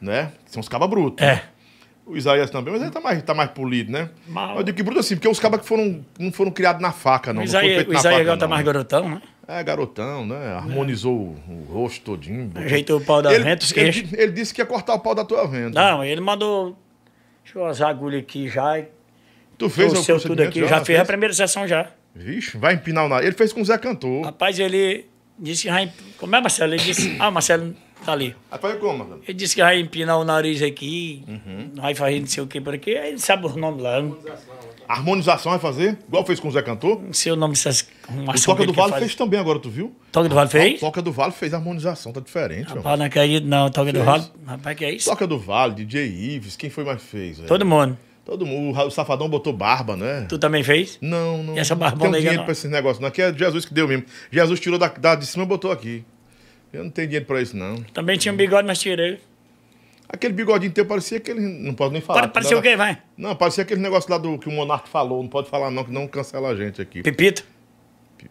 né? 0.00 0.32
São 0.46 0.60
os 0.60 0.68
cabas 0.68 0.88
brutos. 0.90 1.24
É. 1.26 1.44
O 2.08 2.16
Isaías 2.16 2.48
também, 2.50 2.72
mas 2.72 2.80
ele 2.80 2.90
tá 2.90 3.00
mais, 3.00 3.22
tá 3.22 3.34
mais 3.34 3.50
polido, 3.50 3.92
né? 3.92 4.08
Mal. 4.26 4.56
Eu 4.56 4.62
digo 4.62 4.76
que 4.76 4.82
bruto 4.82 5.00
assim, 5.00 5.14
porque 5.14 5.28
os 5.28 5.38
cabas 5.38 5.60
que 5.60 5.66
foram, 5.66 6.02
não 6.18 6.32
foram 6.32 6.50
criados 6.50 6.80
na 6.80 6.90
faca, 6.90 7.34
não. 7.34 7.42
O 7.42 7.44
não 7.44 7.44
Isaías, 7.44 7.74
feitos 7.74 7.94
o 7.94 7.98
Isaías 7.98 8.20
agora 8.22 8.38
tá 8.38 8.46
não, 8.46 8.50
mais 8.50 8.64
garotão, 8.64 9.08
né? 9.10 9.22
É, 9.46 9.62
garotão, 9.62 10.24
né? 10.24 10.54
Harmonizou 10.54 11.14
o, 11.14 11.36
o 11.48 11.72
rosto 11.72 12.02
todinho. 12.02 12.50
Ajeitou 12.54 12.98
o 12.98 13.04
pau 13.04 13.20
da 13.20 13.32
ele, 13.32 13.44
venta, 13.44 13.62
os 13.62 13.72
ele, 13.76 13.92
queixos. 13.92 14.12
ele 14.14 14.32
disse 14.32 14.54
que 14.54 14.62
ia 14.62 14.66
cortar 14.66 14.94
o 14.94 15.00
pau 15.00 15.14
da 15.14 15.24
tua 15.24 15.46
venda. 15.46 15.78
Não, 15.78 16.02
ele 16.02 16.20
mandou. 16.20 16.78
Deixa 17.44 17.58
eu 17.58 17.66
usar 17.66 17.88
a 17.88 17.90
agulha 17.90 18.18
aqui 18.18 18.48
já. 18.48 18.82
Tu 19.58 19.68
fez 19.68 19.92
Fez 19.92 20.00
o 20.00 20.04
seu 20.04 20.20
tudo 20.20 20.42
aqui. 20.42 20.66
Já 20.66 20.82
fez 20.84 20.98
a 20.98 21.04
primeira 21.04 21.34
sessão 21.34 21.68
já. 21.68 21.90
Vixe, 22.14 22.56
vai 22.56 22.74
empinar 22.74 23.04
o 23.04 23.08
nariz. 23.08 23.26
Ele 23.26 23.36
fez 23.36 23.52
com 23.52 23.60
o 23.60 23.64
Zé 23.64 23.76
Cantor. 23.76 24.24
Rapaz, 24.24 24.58
ele 24.58 25.06
disse. 25.38 25.68
Como 26.16 26.34
é, 26.34 26.40
Marcelo? 26.40 26.74
Ele 26.74 26.82
disse. 26.82 27.16
Ah, 27.20 27.30
Marcelo 27.30 27.74
tá 28.04 28.12
ali. 28.12 28.34
Aí 28.50 28.58
foi 28.58 28.76
como, 28.76 28.98
mano? 28.98 29.20
Ele 29.26 29.34
disse 29.36 29.54
que 29.54 29.62
vai 29.62 29.78
empinar 29.80 30.18
o 30.18 30.24
nariz 30.24 30.62
aqui, 30.62 31.24
Uhum. 31.28 31.70
vai 31.74 31.94
fazer 31.94 32.20
não 32.20 32.26
sei 32.26 32.42
o 32.42 32.46
que 32.46 32.60
por 32.60 32.74
aqui. 32.74 32.96
Aí 32.96 33.10
ele 33.10 33.18
sabe 33.18 33.46
os 33.46 33.56
nomes 33.56 33.82
lá. 33.82 34.00
Não 34.02 34.16
Harmonização 34.88 35.52
vai 35.52 35.58
fazer? 35.60 35.98
Igual 36.08 36.24
fez 36.24 36.40
com 36.40 36.48
o 36.48 36.50
Zé 36.50 36.62
Cantor? 36.62 37.02
não 37.02 37.12
sei 37.12 37.30
o 37.32 37.36
nome 37.36 37.52
dessas 37.52 37.86
O 38.08 38.42
Toca 38.42 38.64
do 38.64 38.72
Vale 38.72 38.94
fez 38.94 39.14
também 39.14 39.38
agora, 39.38 39.58
tu 39.58 39.68
viu? 39.68 39.94
Toca 40.10 40.28
do 40.30 40.34
Vale 40.34 40.48
fez? 40.48 40.80
Toca 40.80 41.02
do 41.02 41.12
Vale 41.12 41.32
fez 41.32 41.52
harmonização, 41.52 42.10
tá 42.10 42.20
diferente, 42.20 42.72
ó. 42.72 42.76
Rapaz, 42.76 42.98
não 42.98 43.10
caído, 43.10 43.46
não. 43.46 43.70
Toca 43.70 43.92
do. 43.92 44.02
Vale. 44.02 44.24
Rapaz, 44.46 44.76
que 44.78 44.84
é 44.86 44.92
isso? 44.92 45.10
Toca 45.10 45.26
do 45.26 45.38
Vale, 45.38 45.74
DJ 45.74 46.06
Ives, 46.06 46.56
quem 46.56 46.70
foi 46.70 46.84
mais 46.84 47.02
fez? 47.02 47.38
Todo 47.40 47.66
mundo. 47.66 47.98
Todo 48.24 48.46
mundo. 48.46 48.78
O 48.78 48.90
Safadão 48.90 49.28
botou 49.28 49.52
barba, 49.52 49.96
né? 49.96 50.26
Tu 50.28 50.38
também 50.38 50.62
fez? 50.62 50.98
Não, 51.02 51.42
não. 51.42 51.54
E 51.54 51.58
essa 51.58 51.74
não 51.74 51.80
barbona 51.80 52.10
tem 52.10 52.10
um 52.10 52.20
dinheiro 52.20 52.36
não? 52.38 52.44
pra 52.44 52.52
esse 52.52 52.68
negócio, 52.68 53.00
não. 53.00 53.08
Aqui 53.08 53.20
é 53.22 53.32
Jesus 53.32 53.64
que 53.66 53.74
deu 53.74 53.86
mesmo. 53.88 54.04
Jesus 54.30 54.58
tirou 54.60 54.78
da, 54.78 54.88
da 54.88 55.14
de 55.14 55.26
cima 55.26 55.44
e 55.44 55.46
botou 55.46 55.70
aqui. 55.70 56.04
Eu 56.72 56.84
não 56.84 56.90
tenho 56.90 57.08
dinheiro 57.08 57.26
pra 57.26 57.40
isso, 57.40 57.56
não. 57.56 57.82
Também 57.94 58.18
tinha 58.18 58.32
um 58.32 58.36
bigode, 58.36 58.66
mas 58.66 58.78
tirei. 58.78 59.20
Aquele 60.08 60.32
bigodinho 60.32 60.72
teu 60.72 60.86
parecia 60.86 61.18
aquele. 61.18 61.40
Não 61.40 61.74
pode 61.74 61.92
nem 61.92 62.00
falar. 62.00 62.28
Parecer 62.28 62.54
o 62.54 62.62
quê, 62.62 62.76
vai? 62.76 62.98
Não, 63.16 63.36
parecia 63.36 63.62
aquele 63.62 63.80
negócio 63.80 64.10
lá 64.10 64.16
do 64.16 64.38
que 64.38 64.48
o 64.48 64.52
Monarca 64.52 64.86
falou. 64.86 65.22
Não 65.22 65.28
pode 65.28 65.50
falar, 65.50 65.70
não, 65.70 65.84
que 65.84 65.92
não 65.92 66.06
cancela 66.06 66.48
a 66.48 66.56
gente 66.56 66.80
aqui. 66.80 67.02
Pipito. 67.02 67.44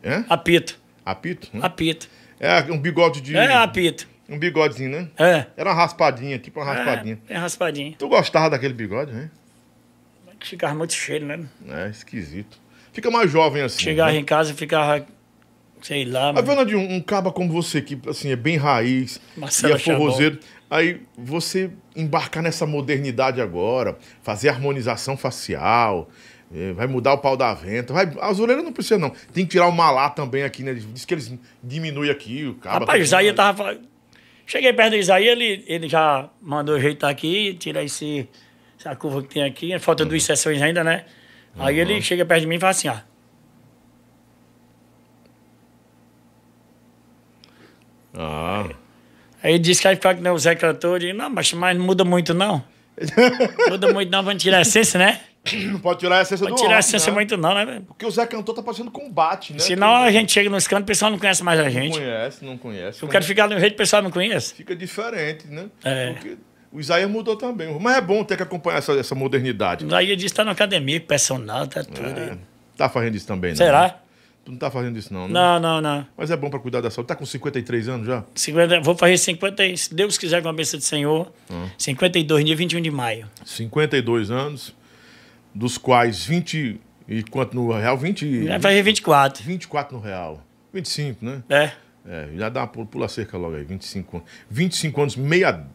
É? 0.02 0.23
Apito. 0.28 0.80
Apito? 1.06 1.50
Hum? 1.54 1.60
Apito. 1.62 2.10
É, 2.39 2.62
um 2.71 2.80
bigode 2.80 3.21
de. 3.21 3.38
É, 3.38 3.54
apito. 3.54 4.08
Um 4.30 4.38
bigodezinho, 4.38 4.89
né? 4.89 5.08
É. 5.17 5.45
Era 5.56 5.69
uma 5.69 5.76
raspadinha, 5.76 6.38
tipo 6.38 6.60
uma 6.60 6.65
raspadinha. 6.65 7.17
É, 7.30 7.36
é 7.36 7.38
raspadinho. 7.38 7.95
Tu 7.97 8.10
gostava 8.10 8.50
daquele 8.50 8.73
bigode, 8.73 9.13
né? 9.13 9.30
Ficava 10.41 10.76
muito 10.76 10.93
cheio, 10.93 11.26
né? 11.26 11.45
É, 11.69 11.89
esquisito. 11.89 12.60
Fica 12.91 13.10
mais 13.10 13.32
jovem 13.32 13.62
assim. 13.63 13.82
Chegava 13.82 14.12
né? 14.12 14.17
em 14.17 14.26
casa 14.26 14.52
e 14.52 14.54
ficava, 14.54 15.06
sei 15.82 16.06
lá, 16.06 16.34
mano. 16.34 16.46
Fernandinho, 16.46 16.80
um, 16.80 16.96
um 16.96 17.02
caba 17.02 17.32
como 17.32 17.52
você, 17.52 17.82
que 17.82 17.98
assim, 18.08 18.32
é 18.32 18.36
bem 18.36 18.58
raiz, 18.58 19.20
Marcelo 19.36 19.74
e 19.74 19.76
é 19.76 19.80
forrozeiro, 19.80 20.40
aí 20.70 21.02
você 21.18 21.72
embarcar 21.96 22.42
nessa 22.44 22.66
modernidade 22.66 23.42
agora, 23.42 23.98
fazer 24.22 24.50
harmonização 24.50 25.16
facial, 25.18 26.10
É, 26.56 26.72
vai 26.72 26.88
mudar 26.88 27.12
o 27.12 27.18
pau 27.18 27.36
da 27.36 27.54
venta. 27.54 27.92
Vai, 27.92 28.10
as 28.22 28.40
orelhas 28.40 28.63
não 28.63 28.72
precisa, 28.72 28.98
não. 28.98 29.10
Tem 29.34 29.44
que 29.44 29.52
tirar 29.52 29.68
o 29.68 29.72
malá 29.72 30.10
também 30.10 30.44
aqui, 30.44 30.63
né? 30.63 30.74
Diz 30.74 31.04
que 31.04 31.13
eles 31.13 31.34
diminuem 31.62 32.10
aqui, 32.10 32.46
o 32.46 32.54
cabo. 32.56 32.80
Rapaz, 32.86 33.02
o 33.02 33.04
Isaías 33.04 33.36
tava. 33.36 33.58
falando- 33.58 33.82
Cheguei 34.46 34.72
perto 34.72 34.92
do 34.92 34.96
Isaías, 34.96 35.34
ele, 35.34 35.66
ele 35.68 35.90
já 35.90 36.30
mandou 36.42 36.76
ajeitar 36.78 37.10
aqui, 37.10 37.54
tirar 37.60 37.84
esse, 37.84 38.30
essa 38.80 38.96
curva 38.96 39.22
que 39.24 39.28
tem 39.28 39.44
aqui. 39.44 39.78
Falta 39.78 40.06
duas 40.06 40.24
sessões 40.24 40.62
ainda, 40.62 40.86
né? 40.86 41.04
Aí 41.60 41.78
ele 41.80 42.02
chega 42.02 42.24
perto 42.26 42.42
de 42.44 42.48
mim 42.48 42.56
e 42.56 42.60
fala 42.62 42.72
assim, 42.72 42.88
ó. 42.88 42.96
Ah. 48.17 48.65
Aí 49.43 49.60
disse 49.60 49.82
que 49.82 49.88
vai 49.88 49.95
ficar 49.95 50.15
que 50.15 50.21
nem 50.21 50.32
o 50.32 50.38
Zé 50.38 50.56
Cantor. 50.56 50.99
Disse, 50.99 51.13
não, 51.13 51.30
mas, 51.30 51.53
mas 51.53 51.77
não 51.77 51.86
muda 51.86 52.03
muito, 52.03 52.34
não. 52.34 52.63
muda 53.69 53.93
muito, 53.93 54.12
não. 54.12 54.23
Vamos 54.23 54.41
tirar 54.41 54.58
a 54.58 54.62
essência, 54.62 54.97
né? 54.97 55.21
Não 55.53 55.80
pode 55.80 55.99
tirar 55.99 56.17
a 56.17 56.21
essência 56.23 56.43
Não 56.43 56.56
do 56.56 56.62
tirar 56.62 56.75
a 56.75 56.80
essência 56.80 57.10
né? 57.10 57.15
muito, 57.15 57.38
não, 57.38 57.53
né? 57.53 57.65
velho? 57.65 57.82
Porque 57.84 58.06
o 58.06 58.12
Zé 58.12 58.25
Cantor 58.25 58.56
tá 58.56 58.63
fazendo 58.63 58.91
combate, 58.91 59.53
né? 59.53 59.60
Senão 59.60 59.95
a 59.95 60.12
gente 60.12 60.32
chega 60.32 60.49
nos 60.49 60.67
cantos, 60.67 60.84
o 60.84 60.88
pessoal 60.88 61.12
não 61.12 61.19
conhece 61.19 61.43
mais 61.43 61.60
a 61.60 61.63
Não 61.63 61.69
gente. 61.71 61.97
conhece, 61.97 62.43
não 62.43 62.58
conhece. 62.58 63.01
Eu 63.03 63.08
quero 63.08 63.23
ficar 63.23 63.47
no 63.47 63.58
jeito 63.60 63.73
que 63.73 63.75
o 63.75 63.77
pessoal 63.77 64.01
não 64.01 64.12
conhece. 64.12 64.56
Fica 64.56 64.75
diferente, 64.75 65.47
né? 65.47 65.67
É. 65.84 66.12
Porque 66.13 66.38
o 66.71 66.80
Isaías 66.80 67.10
mudou 67.10 67.38
também. 67.38 67.77
Mas 67.80 67.97
é 67.97 68.01
bom 68.01 68.23
ter 68.23 68.36
que 68.36 68.43
acompanhar 68.43 68.80
essa, 68.80 68.91
essa 68.93 69.15
modernidade. 69.15 69.86
Aí 69.93 70.08
ele 70.08 70.15
disse 70.17 70.34
que 70.34 70.38
tá 70.38 70.43
na 70.43 70.51
academia, 70.51 70.99
com 70.99 71.08
personal, 71.08 71.65
tá 71.67 71.84
tudo. 71.84 72.08
É. 72.08 72.38
Tá 72.75 72.89
fazendo 72.89 73.15
isso 73.15 73.27
também, 73.27 73.51
não? 73.51 73.58
Será? 73.58 73.99
Tu 74.47 74.51
não 74.51 74.57
tá 74.57 74.71
fazendo 74.71 74.97
isso, 74.97 75.13
não, 75.13 75.27
né? 75.27 75.33
Não, 75.33 75.60
não, 75.60 75.81
não. 75.81 76.07
Mas 76.15 76.31
é 76.31 76.38
bom 76.38 76.49
pra 76.49 76.57
cuidar 76.57 76.79
da 76.79 76.89
saúde. 76.89 77.10
Tá 77.10 77.15
com 77.17 77.25
53 77.25 77.89
anos 77.89 78.07
já? 78.07 78.23
50, 78.33 78.79
vou 78.79 78.95
fazer 78.95 79.17
50, 79.17 79.65
e- 79.65 79.77
se 79.77 79.93
Deus 79.93 80.17
quiser, 80.17 80.41
com 80.41 80.47
a 80.47 80.53
bênção 80.53 80.79
do 80.79 80.83
Senhor, 80.86 81.29
Hum. 81.51 81.67
52, 81.77 82.45
dia 82.45 82.55
21 82.55 82.79
de 82.81 82.89
maio. 82.89 83.27
52 83.43 84.31
anos, 84.31 84.73
dos 85.53 85.77
quais 85.77 86.23
20 86.23 86.79
e 87.10 87.23
quanto 87.23 87.57
no 87.57 87.69
real? 87.73 87.97
20, 87.97 88.45
Vai 88.47 88.57
fazer 88.62 88.81
24. 88.83 89.43
24 89.43 89.97
no 89.97 90.01
real. 90.01 90.41
25, 90.73 91.25
né? 91.25 91.43
É. 91.49 91.71
É, 92.10 92.29
já 92.38 92.47
dá 92.47 92.62
uma 92.62 92.67
pu- 92.67 92.86
pula 92.86 93.10
cerca 93.10 93.38
logo 93.38 93.53
aí, 93.57 93.65
25 93.65 94.15
anos. 94.15 94.29
25 94.49 95.01
anos, 95.01 95.15
meia. 95.17 95.65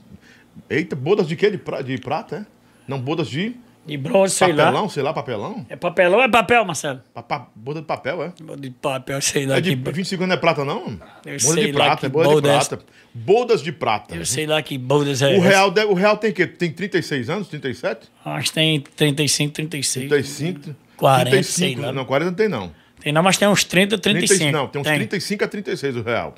Eita, 0.71 0.97
bodas 0.97 1.29
de 1.29 1.37
quê? 1.37 1.51
De, 1.51 1.59
pra- 1.59 1.83
de 1.83 1.99
prata, 1.99 2.37
é? 2.37 2.47
Não, 2.89 2.99
bodas 2.99 3.29
de 3.29 3.55
De 3.85 3.97
bronze, 3.97 4.35
sei 4.37 4.49
papelão, 4.49 4.83
lá. 4.85 4.89
sei 4.89 5.03
lá, 5.03 5.13
papelão? 5.13 5.67
É 5.69 5.75
papelão 5.75 6.19
ou 6.19 6.25
é 6.25 6.29
papel, 6.29 6.65
Marcelo? 6.65 7.01
Pa- 7.13 7.23
pa- 7.23 7.49
boda 7.55 7.81
de 7.81 7.87
papel, 7.87 8.23
é? 8.23 8.33
De 8.57 8.71
papel, 8.71 9.21
sei 9.21 9.45
lá. 9.45 9.57
É 9.57 9.61
de 9.61 9.75
que, 9.77 9.91
25 9.91 10.23
anos 10.23 10.29
não 10.29 10.37
é 10.37 10.41
prata, 10.41 10.65
não? 10.65 11.01
Eu 11.27 11.33
boda 11.33 11.39
sei 11.39 11.67
de 11.67 11.73
lá 11.73 11.85
prata, 11.87 12.07
é 12.07 12.09
boda 12.09 12.29
de 12.29 12.35
boda 12.35 12.49
prata. 12.53 12.79
Bodas 13.13 13.61
de 13.63 13.73
prata. 13.73 14.15
eu 14.15 14.25
sei 14.25 14.47
lá 14.47 14.63
que 14.63 14.79
boldas 14.79 15.21
é 15.21 15.37
O 15.37 15.41
real, 15.41 15.71
deve- 15.71 15.91
o 15.91 15.95
real 15.95 16.17
tem 16.17 16.31
o 16.31 16.33
quê? 16.35 16.47
Tem 16.47 16.71
36 16.71 17.29
anos, 17.29 17.49
37? 17.49 18.09
Acho 18.25 18.49
que 18.49 18.55
tem 18.55 18.81
35, 18.81 19.53
36. 19.53 20.09
35? 20.09 20.77
40, 20.97 21.31
35, 21.31 21.53
sei 21.75 21.87
lá. 21.87 21.93
Não, 21.93 22.05
40 22.05 22.31
não 22.31 22.37
tem, 22.37 22.49
não. 22.49 22.73
Tem 23.01 23.13
não, 23.13 23.23
mas 23.23 23.37
tem 23.37 23.49
uns 23.49 23.65
30, 23.65 23.99
35. 23.99 24.39
30, 24.39 24.57
não, 24.57 24.69
tem 24.69 24.81
uns 24.81 24.87
35 24.87 25.45
a 25.45 25.49
36 25.49 25.97
o 25.97 26.03
real. 26.03 26.35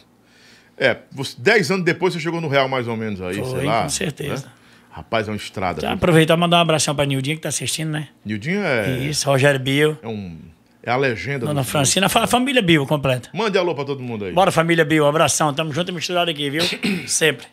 É, 0.78 0.96
você- 1.12 1.37
10 1.38 1.70
anos 1.70 1.85
depois 1.85 2.14
você 2.14 2.20
chegou 2.20 2.40
no 2.40 2.48
real 2.48 2.68
mais 2.70 2.88
ou 2.88 2.96
menos 2.96 3.20
aí, 3.20 3.35
Foi, 3.37 3.44
sei 3.59 3.64
lá. 3.66 3.83
com 3.83 3.88
certeza. 3.90 4.46
né? 4.46 4.52
Rapaz, 4.96 5.26
é 5.26 5.30
uma 5.33 5.37
estrada. 5.37 5.80
Já 5.80 5.88
viu? 5.88 5.96
aproveitar 5.96 6.35
e 6.35 6.37
mandar 6.37 6.59
um 6.59 6.61
abração 6.61 6.94
pra 6.94 7.04
Nildinha 7.04 7.35
que 7.35 7.42
tá 7.42 7.48
assistindo, 7.48 7.90
né? 7.90 8.09
Nildinho 8.24 8.62
é, 8.62 8.98
Isso, 8.98 9.28
Rogério 9.28 9.59
Bill, 9.59 9.98
é, 10.00 10.07
um, 10.07 10.38
é 10.85 10.90
a 10.92 10.96
legenda. 10.96 11.46
Dona 11.46 11.62
do- 11.62 11.66
Francina, 11.66 12.09
fa- 12.09 12.28
família 12.28 12.62
Bill 12.62 12.87
completa. 12.87 13.28
Mande 13.35 13.59
alô 13.59 13.74
pra 13.74 13.85
todo 13.85 14.00
mundo 14.00 14.24
aí. 14.24 14.33
Bora, 14.33 14.52
família 14.52 14.87
um 15.04 15.09
abração. 15.09 15.52
Tamo 15.52 15.72
junto 15.72 15.90
e 15.90 15.94
misturado 15.94 16.30
aqui, 16.30 16.48
viu? 16.48 16.62
Sempre. 17.09 17.46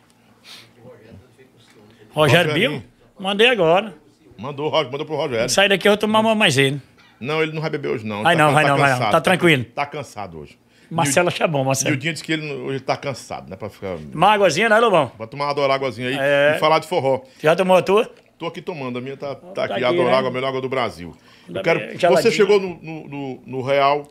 Rogério. 2.12 2.54
Bill? 2.54 2.84
Mandei 3.20 3.48
agora. 3.48 3.94
Mandou, 4.38 4.72
mandou 4.72 5.06
pro 5.06 5.16
Rogério. 5.16 5.50
Sai 5.50 5.68
daqui, 5.68 5.88
eu 5.88 5.94
vou 5.94 5.98
tomar 5.98 6.20
uma 6.20 6.36
mais 6.36 6.58
ele. 6.60 6.80
Não, 7.20 7.42
ele 7.42 7.54
não 7.54 7.62
vai 7.62 7.70
beber 7.70 7.90
hoje, 7.90 8.06
não. 8.06 8.24
Vai 8.24 8.36
não, 8.36 8.54
vai 8.54 8.66
não, 8.66 8.78
vai 8.78 8.92
não. 9.00 9.10
Tá 9.12 9.22
tranquilo. 9.22 9.64
Tá 9.64 9.86
cansado 9.86 10.40
hoje. 10.40 10.58
Marcelo 10.96 11.28
acha 11.30 11.48
bom, 11.48 11.60
E 11.60 11.62
o 11.62 11.66
Marcelo. 11.66 11.98
dia 11.98 12.12
disse 12.12 12.24
que 12.24 12.34
ele 12.34 12.52
hoje 12.54 12.80
tá 12.82 12.98
cansado, 12.98 13.50
né? 13.50 13.56
Pra, 13.56 13.70
ficar, 13.70 13.96
Uma 14.14 14.34
águazinha, 14.34 14.68
né, 14.70 14.78
Lobão? 14.80 15.08
pra 15.18 15.26
tomar 15.28 15.46
uma 15.46 15.52
adoráguazinha 15.52 16.10
aí 16.10 16.18
É. 16.20 16.54
e 16.56 16.60
falar 16.60 16.80
de 16.80 16.88
forró. 16.88 17.22
Já 17.42 17.56
tomou 17.56 17.78
a 17.78 17.82
tua? 17.82 18.12
Tô 18.38 18.48
aqui 18.48 18.62
tomando, 18.62 18.98
a 18.98 19.02
minha 19.02 19.16
tá, 19.16 19.36
tá 19.36 19.52
Tá 19.54 19.64
aqui, 19.66 19.74
aqui, 19.76 19.84
a 19.86 19.90
Adorágua, 19.90 20.22
né? 20.24 20.28
a 20.28 20.32
melhor 20.32 20.48
água 20.50 20.62
do 20.62 20.68
Brasil. 20.70 21.16
Eu 21.48 21.54
Tá 21.54 21.62
quero, 21.62 21.80
bem, 21.80 21.90
você 21.92 21.98
geladinha. 21.98 22.32
chegou 22.32 22.60
no, 22.60 22.80
no, 22.82 23.08
no- 23.08 23.42
no 23.46 23.62
Real 23.62 24.08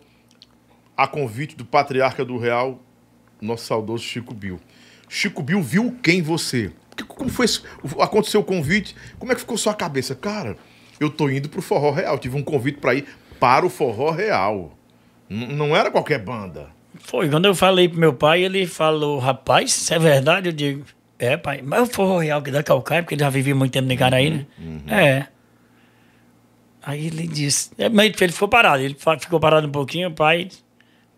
a 0.97 1.07
convite 1.07 1.57
do 1.57 1.64
patriarca 1.64 2.25
do 2.25 2.38
Real, 2.38 2.79
nosso 3.40 3.64
saudoso 3.66 4.05
Chico 4.05 4.33
Bill. 4.33 4.61
Chico 5.09 5.43
Bill 5.43 5.61
viu 5.62 5.99
quem 6.03 6.23
você? 6.23 6.71
Que- 6.97 7.05
Como 7.05 7.29
foi 7.29 7.47
esse- 7.47 7.62
aconteceu 7.99 8.40
o 8.40 8.45
convite? 8.45 8.95
Como 9.19 9.33
é 9.33 9.35
que 9.35 9.40
ficou 9.40 9.57
sua 9.59 9.75
cabeça? 9.75 10.14
Cara, 10.14 10.57
eu 11.01 11.11
tô 11.11 11.29
indo 11.29 11.49
pro 11.49 11.61
Forró 11.61 11.90
Real. 11.90 12.16
Tive 12.19 12.37
um 12.37 12.43
convite 12.43 12.79
para 12.79 12.95
ir 12.95 13.07
para 13.40 13.66
o 13.66 13.71
Forró 13.71 14.11
Real. 14.11 14.73
N- 15.31 15.47
não 15.55 15.75
era 15.77 15.90
qualquer 15.90 16.19
banda. 16.19 16.69
Foi, 16.99 17.31
quando 17.31 17.47
eu 17.47 17.55
falei 17.55 17.88
pro 17.88 17.99
meu 17.99 18.12
pai, 18.12 18.43
ele 18.43 18.66
falou, 18.66 19.19
rapaz, 19.19 19.71
isso 19.71 19.95
é 19.95 19.99
verdade? 19.99 20.49
Eu 20.49 20.53
digo, 20.53 20.85
é, 21.19 21.37
pai, 21.37 21.62
mas 21.62 21.88
real 22.21 22.43
que 22.43 22.51
da 22.51 22.62
Calcaia, 22.62 23.03
porque 23.03 23.14
ele 23.14 23.23
já 23.23 23.31
vivia 23.31 23.55
muito 23.55 23.73
tempo 23.73 23.90
em 23.90 23.97
Caraí, 23.97 24.31
né? 24.31 24.47
É. 24.88 25.27
Aí 26.83 27.07
ele 27.07 27.27
disse, 27.27 27.71
é, 27.79 27.88
mas 27.88 28.12
ele 28.21 28.33
ficou 28.33 28.49
parado, 28.49 28.83
ele 28.83 28.97
ficou 29.21 29.38
parado 29.38 29.66
um 29.66 29.71
pouquinho, 29.71 30.11
pai, 30.11 30.49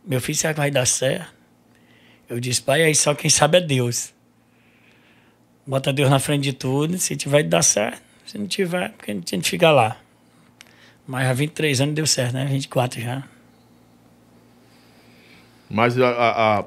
meu 0.04 0.20
filho, 0.20 0.36
será 0.36 0.52
que 0.52 0.60
vai 0.60 0.70
dar 0.70 0.86
certo? 0.86 1.32
Eu 2.28 2.38
disse, 2.40 2.60
pai, 2.62 2.82
aí 2.82 2.94
só 2.94 3.14
quem 3.14 3.30
sabe 3.30 3.58
é 3.58 3.60
Deus. 3.60 4.12
Bota 5.66 5.92
Deus 5.92 6.10
na 6.10 6.18
frente 6.18 6.42
de 6.44 6.52
tudo, 6.52 6.98
se 6.98 7.14
tiver, 7.16 7.44
dá 7.44 7.62
certo. 7.62 8.02
Se 8.26 8.36
não 8.38 8.46
tiver, 8.46 8.90
porque 8.92 9.10
a 9.10 9.14
gente 9.14 9.48
fica 9.50 9.70
lá. 9.70 9.96
Mas 11.06 11.28
há 11.28 11.32
23 11.32 11.80
anos 11.80 11.94
deu 11.94 12.06
certo, 12.06 12.34
né? 12.34 12.44
24 12.46 13.00
já. 13.00 13.22
Mas 15.74 15.98
a, 15.98 16.08
a, 16.10 16.64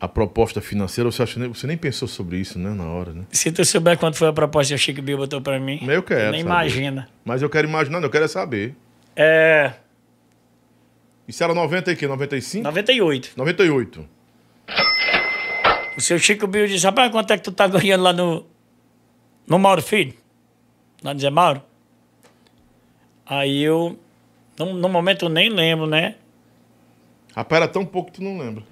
a- 0.00 0.08
proposta 0.08 0.60
financeira, 0.60 1.08
você, 1.10 1.22
acha, 1.22 1.48
você 1.48 1.66
nem 1.68 1.76
pensou 1.76 2.08
sobre 2.08 2.36
isso, 2.38 2.58
né, 2.58 2.70
na 2.70 2.84
hora, 2.84 3.12
né? 3.12 3.24
Se 3.30 3.52
tu 3.52 3.64
souber 3.64 3.96
quanto 3.96 4.16
foi 4.16 4.26
a 4.26 4.32
proposta 4.32 4.72
que 4.74 4.74
o 4.74 4.78
Chico 4.78 5.00
Bill 5.00 5.16
botou 5.18 5.40
pra 5.40 5.60
mim, 5.60 5.78
Eu 5.88 6.02
quero 6.02 6.32
nem 6.32 6.42
saber. 6.42 6.50
imagina. 6.52 7.08
Mas 7.24 7.42
eu 7.42 7.48
quero 7.48 7.68
imaginar, 7.68 8.02
eu 8.02 8.10
quero 8.10 8.24
é 8.24 8.28
saber. 8.28 8.74
É. 9.14 9.72
Isso 11.28 11.44
era 11.44 11.54
90 11.54 11.92
e 11.92 11.96
quê? 11.96 12.06
95? 12.08 12.64
98. 12.64 13.30
98. 13.36 14.08
O 15.96 16.00
seu 16.00 16.18
Chico 16.18 16.46
Bill 16.46 16.66
disse: 16.66 16.84
Rapaz, 16.86 17.10
quanto 17.12 17.32
é 17.32 17.36
que 17.36 17.42
tu 17.44 17.52
tá 17.52 17.66
ganhando 17.68 18.02
lá 18.02 18.12
no. 18.12 18.46
No 19.46 19.58
Mauro 19.58 19.82
Filho? 19.82 20.14
Lá 21.02 21.12
no 21.14 21.20
Zé 21.20 21.28
Mauro? 21.30 21.62
Aí 23.26 23.62
eu. 23.62 23.98
No, 24.58 24.74
no 24.74 24.88
momento 24.88 25.24
eu 25.26 25.28
nem 25.28 25.48
lembro, 25.50 25.86
né? 25.86 26.14
Rapaz, 27.34 27.62
era 27.62 27.70
tão 27.70 27.84
pouco 27.84 28.10
que 28.10 28.18
tu 28.18 28.24
não 28.24 28.38
lembra. 28.38 28.64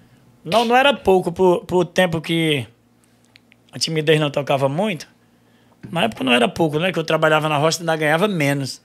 Não, 0.44 0.64
não 0.64 0.76
era 0.76 0.94
pouco 0.94 1.32
por, 1.32 1.64
por 1.64 1.84
tempo 1.84 2.20
que 2.20 2.66
a 3.72 3.78
timidez 3.78 4.20
não 4.20 4.30
tocava 4.30 4.68
muito. 4.68 5.08
Na 5.90 6.04
época 6.04 6.24
não 6.24 6.32
era 6.32 6.48
pouco, 6.48 6.78
né? 6.78 6.92
Que 6.92 6.98
eu 6.98 7.04
trabalhava 7.04 7.48
na 7.48 7.58
roça 7.58 7.78
e 7.78 7.82
ainda 7.82 7.96
ganhava 7.96 8.28
menos. 8.28 8.82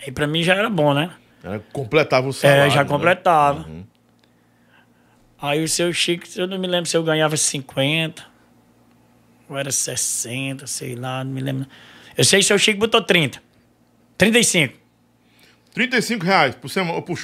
Aí 0.00 0.12
pra 0.12 0.26
mim 0.26 0.42
já 0.42 0.54
era 0.54 0.68
bom, 0.68 0.94
né? 0.94 1.10
Era, 1.42 1.60
completava 1.72 2.28
o 2.28 2.32
salário. 2.32 2.64
É, 2.64 2.70
já 2.70 2.82
né? 2.82 2.88
completava. 2.88 3.66
Aí 5.40 5.62
o 5.62 5.68
seu 5.68 5.92
Chico, 5.92 6.26
eu 6.36 6.46
não 6.46 6.58
me 6.58 6.66
lembro 6.66 6.88
se 6.88 6.96
eu 6.96 7.02
ganhava 7.02 7.36
50, 7.36 8.26
ou 9.48 9.56
era 9.56 9.70
60, 9.70 10.66
sei 10.66 10.96
lá, 10.96 11.22
não 11.22 11.32
me 11.32 11.40
lembro. 11.40 11.66
Eu 12.16 12.24
sei 12.24 12.40
que 12.40 12.44
o 12.44 12.48
seu 12.48 12.58
Chico 12.58 12.80
botou 12.80 13.00
30. 13.00 13.40
35. 14.16 14.74
35 15.72 16.24
reais 16.24 16.54
por 16.56 16.68
semana, 16.68 17.00
por 17.00 17.16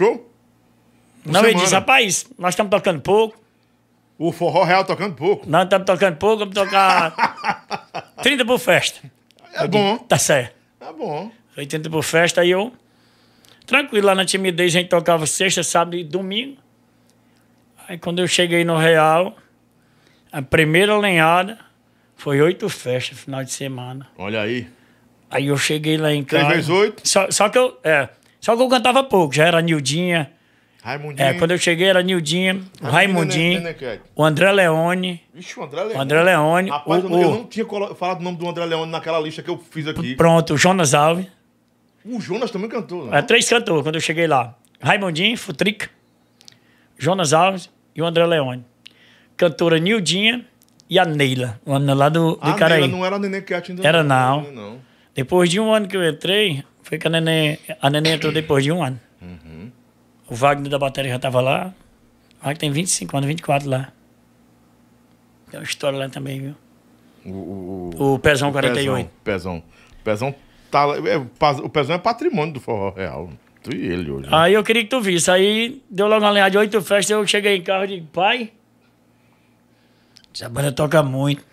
não, 1.24 1.44
ele 1.44 1.54
disse, 1.54 1.74
rapaz, 1.74 2.26
nós 2.38 2.50
estamos 2.54 2.70
tocando 2.70 3.00
pouco, 3.00 3.36
O 4.18 4.30
forró 4.32 4.62
real 4.64 4.84
tocando 4.84 5.14
pouco. 5.14 5.48
nós 5.48 5.64
estamos 5.64 5.86
tocando 5.86 6.16
pouco, 6.16 6.38
vamos 6.40 6.54
tocar 6.54 7.14
30 8.22 8.44
por 8.44 8.58
festa. 8.58 9.00
É 9.54 9.66
bom, 9.66 9.98
Tá 9.98 10.18
certo. 10.18 10.54
é 10.80 10.92
bom. 10.92 11.30
80 11.56 11.88
por 11.90 12.02
festa, 12.02 12.40
aí 12.40 12.50
eu, 12.50 12.72
tranquilo, 13.66 14.06
lá 14.06 14.14
na 14.14 14.24
timidez, 14.24 14.74
a 14.74 14.78
gente 14.80 14.88
tocava 14.88 15.26
sexta, 15.26 15.62
sábado 15.62 15.96
e 15.96 16.02
domingo. 16.04 16.56
Aí 17.88 17.98
quando 17.98 18.18
eu 18.20 18.26
cheguei 18.26 18.64
no 18.64 18.76
Real, 18.76 19.36
a 20.32 20.42
primeira 20.42 20.96
lenhada 20.98 21.58
foi 22.16 22.40
oito 22.40 22.68
festas, 22.68 23.18
final 23.18 23.44
de 23.44 23.52
semana. 23.52 24.08
Olha 24.18 24.40
aí. 24.40 24.66
Aí 25.30 25.46
eu 25.48 25.56
cheguei 25.56 25.96
lá 25.96 26.12
em 26.12 26.24
casa. 26.24 26.48
vezes 26.48 26.70
oito? 26.70 27.06
Só, 27.06 27.30
só 27.30 27.48
que 27.48 27.58
eu, 27.58 27.78
é, 27.84 28.08
só 28.40 28.56
que 28.56 28.62
eu 28.62 28.68
cantava 28.68 29.02
pouco, 29.04 29.34
já 29.34 29.44
era 29.46 29.60
Nildinha. 29.60 30.32
Raimundinho. 30.84 31.26
É, 31.26 31.32
quando 31.34 31.52
eu 31.52 31.56
cheguei 31.58 31.86
era 31.88 32.02
Nildinha, 32.02 32.60
o 32.82 32.86
Raimundinho, 32.86 33.62
Nenê- 33.62 34.00
o 34.14 34.22
André 34.22 34.52
Leone, 34.52 35.22
Vixe, 35.32 35.58
o 35.58 35.62
André 35.64 35.80
Leone. 35.82 35.94
o 35.98 36.00
André 36.02 36.22
Leone, 36.22 36.68
Rapaz, 36.70 37.02
o, 37.02 37.06
eu, 37.06 37.10
não, 37.10 37.22
eu 37.22 37.28
o- 37.30 37.34
não 37.36 37.44
tinha 37.46 37.66
falado 37.96 38.20
o 38.20 38.22
nome 38.22 38.36
do 38.36 38.46
André 38.46 38.66
Leone 38.66 38.92
naquela 38.92 39.18
lista 39.18 39.42
que 39.42 39.48
eu 39.48 39.56
fiz 39.70 39.86
aqui. 39.88 40.14
pronto, 40.14 40.52
o 40.52 40.58
Jonas 40.58 40.92
Alves. 40.92 41.26
O 42.04 42.20
Jonas 42.20 42.50
também 42.50 42.68
cantou, 42.68 43.06
né? 43.06 43.18
É, 43.18 43.22
três 43.22 43.48
cantores 43.48 43.82
quando 43.82 43.94
eu 43.94 44.00
cheguei 44.02 44.26
lá. 44.26 44.54
Raimundinho, 44.78 45.38
Futrica, 45.38 45.88
Jonas 46.98 47.32
Alves 47.32 47.70
e 47.96 48.02
o 48.02 48.04
André 48.04 48.26
Leone. 48.26 48.62
Cantora 49.38 49.78
Nildinha 49.78 50.44
e 50.90 50.98
a 50.98 51.06
Neila, 51.06 51.58
uma 51.64 51.78
lá 51.94 52.10
do, 52.10 52.36
do 52.36 52.50
Icaraí. 52.50 52.82
Neila 52.82 52.94
não 52.96 53.06
era 53.06 53.18
Nenê 53.18 53.40
Cat 53.40 53.70
ainda. 53.72 53.88
Era 53.88 54.02
não. 54.02 54.50
não. 54.52 54.78
Depois 55.14 55.48
de 55.48 55.58
um 55.58 55.72
ano 55.72 55.88
que 55.88 55.96
eu 55.96 56.06
entrei, 56.06 56.62
Foi 56.82 56.98
que 56.98 57.06
a 57.06 57.10
neném, 57.10 57.58
a 57.80 57.88
entrou 57.88 58.30
depois 58.30 58.62
de 58.62 58.70
um 58.70 58.84
ano. 58.84 59.00
O 60.34 60.36
Wagner 60.36 60.68
da 60.68 60.80
bateria 60.80 61.10
já 61.10 61.16
estava 61.16 61.40
lá. 61.40 61.72
O 62.40 62.44
Wagner 62.44 62.58
tem 62.58 62.70
25 62.72 63.16
anos, 63.16 63.28
24 63.28 63.70
lá. 63.70 63.92
Tem 65.48 65.60
uma 65.60 65.64
história 65.64 65.96
lá 65.96 66.08
também, 66.08 66.40
viu? 66.40 66.54
O, 67.24 67.92
o, 67.96 68.14
o, 68.14 68.18
Pezão 68.18 68.50
48. 68.50 69.08
Pezão. 69.22 69.62
Pezão 70.02 70.34
tá. 70.72 70.86
é, 71.06 71.16
o 71.62 71.68
Pezão 71.68 71.94
é 71.94 71.98
patrimônio 71.98 72.54
do 72.54 72.60
Forró 72.60 72.90
Real. 72.90 73.30
Tu 73.62 73.76
e 73.76 73.86
ele 73.86 74.10
hoje. 74.10 74.28
né? 74.28 74.36
Aí 74.36 74.54
eu 74.54 74.64
queria 74.64 74.82
que 74.82 74.90
tu 74.90 75.00
visse. 75.00 75.30
Aí 75.30 75.80
deu 75.88 76.08
logo 76.08 76.24
uma 76.24 76.32
linha 76.32 76.48
de 76.48 76.58
oito 76.58 76.82
festas. 76.82 77.10
Eu 77.10 77.24
cheguei 77.28 77.58
em 77.58 77.62
casa 77.62 77.84
e 77.84 77.88
digo, 78.00 78.08
pai, 78.08 78.50
essa 80.34 80.48
banda 80.48 80.72
toca 80.72 81.00
muito. 81.00 81.44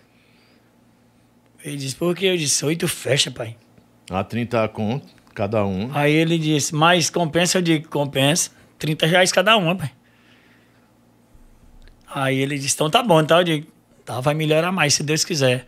Ele 1.64 1.78
disse, 1.78 1.96
por 1.96 2.16
quê? 2.16 2.26
Eu 2.26 2.38
disse, 2.38 2.66
oito 2.66 2.88
festas, 2.88 3.32
pai. 3.32 3.56
A 4.10 4.24
30 4.24 4.68
conto, 4.70 5.08
cada 5.36 5.64
um. 5.64 5.92
Aí 5.94 6.12
ele 6.12 6.40
disse, 6.40 6.74
mas 6.74 7.12
compensa? 7.12 7.60
Eu 7.60 7.62
digo, 7.62 7.88
compensa. 7.88 8.60
30 8.82 9.06
reais 9.06 9.32
cada 9.32 9.56
uma, 9.56 9.76
pai. 9.76 9.92
Aí 12.14 12.40
ele 12.40 12.58
disse, 12.58 12.74
então 12.76 12.90
tá 12.90 13.02
bom, 13.04 13.22
então 13.22 13.38
eu 13.38 13.44
digo, 13.44 13.68
tá, 14.04 14.20
vai 14.20 14.34
melhorar 14.34 14.72
mais, 14.72 14.96
se 14.96 15.04
Deus 15.04 15.24
quiser. 15.24 15.66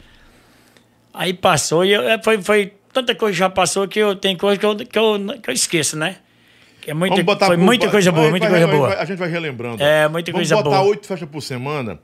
Aí 1.14 1.34
passou 1.34 1.86
e 1.86 1.94
eu, 1.94 2.02
é, 2.10 2.22
foi, 2.22 2.42
foi 2.42 2.74
tanta 2.92 3.14
coisa 3.16 3.34
que 3.34 3.40
já 3.40 3.50
passou 3.50 3.88
que 3.88 4.00
eu 4.00 4.16
tem 4.16 4.36
coisa 4.36 4.60
que 4.60 4.66
eu, 4.66 4.76
que 4.76 4.98
eu, 5.00 5.40
que 5.42 5.50
eu 5.50 5.54
esqueço, 5.54 5.96
né? 5.96 6.18
Que 6.82 6.92
é 6.92 6.94
muita, 6.94 7.14
Vamos 7.16 7.26
botar 7.26 7.46
foi 7.46 7.56
por- 7.56 7.64
muita 7.64 7.90
coisa 7.90 8.12
boa, 8.12 8.24
vai- 8.24 8.32
muita 8.32 8.50
vai- 8.50 8.60
coisa 8.60 8.68
vai- 8.68 8.76
boa. 8.90 9.02
a 9.02 9.06
gente 9.06 9.18
vai 9.20 9.30
relembrando. 9.30 9.82
É, 9.82 10.08
muita 10.10 10.32
Vamos 10.32 10.50
coisa 10.50 10.62
botar 10.64 10.78
boa. 10.80 10.90
oito 10.90 11.08
festas 11.08 11.30
por 11.30 11.42
semana. 11.42 12.00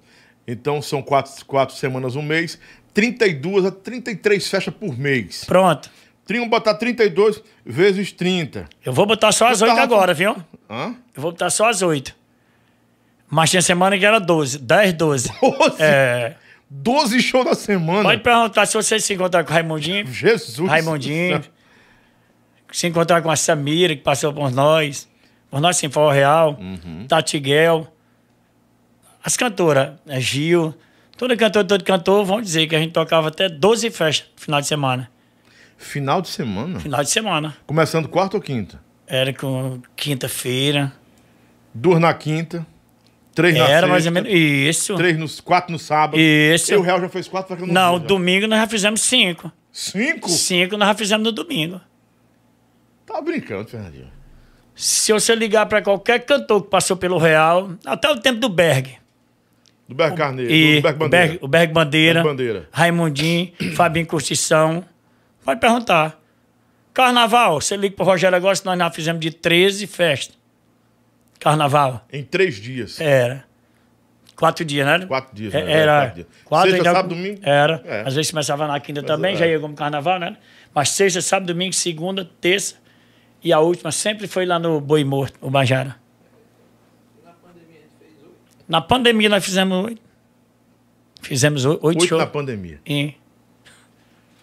Então 0.47 0.81
são 0.81 1.01
quatro, 1.01 1.43
quatro 1.45 1.75
semanas 1.75 2.15
um 2.15 2.21
mês. 2.21 2.57
32 2.93 3.65
a 3.65 3.71
33 3.71 4.47
festas 4.47 4.73
por 4.73 4.97
mês. 4.97 5.43
Pronto. 5.43 5.89
Vamos 6.37 6.49
botar 6.49 6.75
32 6.75 7.41
vezes 7.65 8.11
30. 8.11 8.67
Eu 8.85 8.93
vou 8.93 9.05
botar 9.05 9.31
só 9.31 9.47
as 9.47 9.57
Tu 9.59 9.63
oito 9.63 9.71
tava- 9.75 9.81
agora, 9.83 10.13
viu? 10.13 10.35
Hã? 10.69 10.95
Eu 11.15 11.21
vou 11.21 11.31
botar 11.31 11.49
só 11.49 11.69
as 11.69 11.81
oito. 11.81 12.15
Mas 13.29 13.49
tinha 13.51 13.61
semana 13.61 13.97
que 13.97 14.05
era 14.05 14.19
12, 14.19 14.57
10, 14.59 14.93
12. 14.93 15.31
12, 15.41 15.75
É, 15.81 16.35
12 16.69 17.21
shows 17.21 17.45
na 17.45 17.53
semana. 17.53 18.03
pode 18.03 18.21
perguntar 18.21 18.65
se 18.65 18.73
você 18.75 18.99
se 18.99 19.13
encontrar 19.13 19.43
com 19.43 19.51
o 19.51 19.53
Raimundinho. 19.53 20.05
Jesus. 20.07 20.69
Raimundinho. 20.69 21.41
Se 22.71 22.87
encontrar 22.87 23.21
com 23.21 23.29
a 23.31 23.35
Samira, 23.35 23.95
que 23.95 24.01
passou 24.03 24.31
por 24.33 24.51
nós. 24.51 25.07
Por 25.49 25.59
nós, 25.59 25.77
sim, 25.77 25.89
Forró 25.89 26.11
Real. 26.11 26.57
Uhum. 26.59 27.05
Tatiguel. 27.07 27.87
As 29.23 29.35
cantoras, 29.35 29.93
a 30.07 30.19
Gil. 30.19 30.73
Todo 31.17 31.35
cantor, 31.35 31.65
todo 31.65 31.83
cantor, 31.83 32.23
vão 32.23 32.41
dizer 32.41 32.67
que 32.67 32.75
a 32.75 32.79
gente 32.79 32.93
tocava 32.93 33.27
até 33.27 33.49
12 33.49 33.89
festas 33.91 34.29
no 34.35 34.41
final 34.41 34.61
de 34.61 34.67
semana. 34.67 35.09
Final 35.79 36.21
de 36.21 36.27
semana? 36.27 36.79
Final 36.79 37.03
de 37.03 37.09
semana. 37.09 37.55
Começando 37.65 38.07
quarta 38.09 38.35
ou 38.37 38.41
quinta? 38.43 38.79
Era 39.07 39.33
com 39.33 39.81
quinta-feira. 39.95 40.91
Duas 41.73 41.99
na 42.01 42.13
quinta. 42.13 42.65
Três 43.33 43.55
na 43.55 43.61
Era 43.61 43.69
sexta. 43.71 43.87
mais 43.87 44.05
ou 44.05 44.11
menos 44.11 44.29
isso. 44.31 44.95
Três 44.97 45.17
nos, 45.17 45.39
quatro 45.39 45.71
no 45.71 45.79
sábado. 45.79 46.19
Isso. 46.19 46.73
E 46.73 46.75
o 46.75 46.81
Real 46.81 46.99
já 46.99 47.07
fez 47.07 47.27
quatro, 47.27 47.47
porque 47.47 47.63
eu 47.63 47.67
não 47.67 47.73
Não, 47.73 47.97
já. 47.99 48.05
domingo 48.05 48.45
nós 48.47 48.59
já 48.59 48.67
fizemos 48.67 49.01
cinco. 49.01 49.49
Cinco? 49.71 50.27
Cinco 50.29 50.75
nós 50.77 50.89
já 50.89 50.95
fizemos 50.95 51.23
no 51.23 51.31
domingo. 51.31 51.79
Tá 53.05 53.21
brincando, 53.21 53.69
Fernandinho. 53.69 54.09
Se 54.75 55.13
você 55.13 55.33
ligar 55.33 55.65
para 55.67 55.81
qualquer 55.81 56.19
cantor 56.25 56.63
que 56.63 56.69
passou 56.69 56.97
pelo 56.97 57.17
Real, 57.17 57.71
até 57.85 58.09
o 58.11 58.19
tempo 58.19 58.39
do 58.39 58.49
Berg. 58.49 58.97
Do 59.87 59.95
Berg 59.95 60.15
Carneiro. 60.15 60.51
E 60.51 60.75
do 60.75 60.81
Berg 60.81 60.95
o 60.95 60.99
Bandeira. 60.99 61.27
Berg, 61.27 61.39
o 61.41 61.47
Berg 61.47 61.73
Bandeira, 61.73 62.13
Berg 62.23 62.29
Bandeira. 62.29 62.69
Raimundinho, 62.71 63.53
Fabinho 63.75 64.05
Curtição. 64.05 64.83
Pode 65.49 65.61
perguntar. 65.61 66.21
Carnaval, 66.93 67.59
você 67.59 67.75
liga 67.75 67.95
pro 67.95 68.05
Rogério 68.05 68.35
agora, 68.35 68.55
se 68.55 68.63
nós 68.63 68.77
já 68.77 68.91
fizemos 68.91 69.19
de 69.19 69.31
13 69.31 69.87
festas. 69.87 70.37
Carnaval. 71.39 72.05
Em 72.13 72.23
três 72.23 72.57
dias. 72.57 73.01
Era. 73.01 73.45
Quatro 74.35 74.63
dias, 74.63 74.85
né? 74.85 75.05
Quatro 75.07 75.35
dias, 75.35 75.53
É, 75.55 75.63
né? 75.63 75.71
Era. 75.71 75.99
Quatro 76.01 76.15
dias. 76.15 76.27
Quatro, 76.45 76.71
Sexta, 76.71 76.91
sábado, 76.91 77.15
domingo? 77.15 77.39
Era. 77.41 77.81
É. 77.83 78.01
Às 78.01 78.13
vezes 78.13 78.29
começava 78.29 78.67
na 78.67 78.79
quinta 78.79 79.01
Mas, 79.01 79.07
também, 79.07 79.33
é. 79.33 79.37
já 79.37 79.47
ia 79.47 79.59
como 79.59 79.73
carnaval, 79.73 80.19
né? 80.19 80.37
Mas 80.73 80.89
sexta, 80.89 81.19
sábado, 81.19 81.47
domingo, 81.51 81.73
segunda, 81.73 82.29
terça. 82.39 82.75
E 83.43 83.51
a 83.51 83.59
última 83.59 83.91
sempre 83.91 84.27
foi 84.27 84.45
lá 84.45 84.59
no 84.59 84.79
Boi 84.79 85.03
Morto, 85.03 85.35
o 85.41 85.49
Bajara. 85.49 85.95
Na 88.67 88.81
pandemia 88.81 89.29
nós 89.29 89.43
fizemos 89.43 89.83
oito. 89.85 90.01
Fizemos 91.23 91.65
oito, 91.65 91.85
Oito 91.87 92.05
shows. 92.05 92.21
na 92.21 92.27
pandemia. 92.27 92.79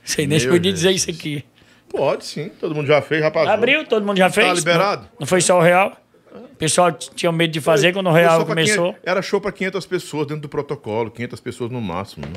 Sei 0.06 0.26
nem 0.26 0.40
podia 0.48 0.72
dizer 0.72 0.92
isso 0.92 1.10
aqui. 1.10 1.44
Pode 1.88 2.24
sim, 2.24 2.48
todo 2.60 2.74
mundo 2.74 2.86
já 2.86 3.02
fez, 3.02 3.22
rapaz. 3.22 3.48
Abriu, 3.48 3.84
todo 3.84 4.06
mundo 4.06 4.16
já 4.16 4.30
fez. 4.30 4.46
Tá 4.46 4.54
liberado? 4.54 5.02
Não, 5.02 5.10
não 5.20 5.26
foi 5.26 5.40
só 5.40 5.58
o 5.58 5.60
Real. 5.60 5.96
O 6.34 6.56
pessoal 6.56 6.92
tinha 6.92 7.32
medo 7.32 7.52
de 7.52 7.60
fazer 7.60 7.92
quando 7.92 8.08
o 8.08 8.12
Foi 8.12 8.20
Real 8.20 8.46
começou. 8.46 8.92
500 8.92 9.00
era 9.04 9.22
show 9.22 9.40
para 9.40 9.52
500 9.52 9.86
pessoas 9.86 10.26
dentro 10.26 10.42
do 10.42 10.48
protocolo, 10.48 11.10
500 11.10 11.40
pessoas 11.40 11.70
no 11.70 11.80
máximo. 11.80 12.26
Né? 12.26 12.34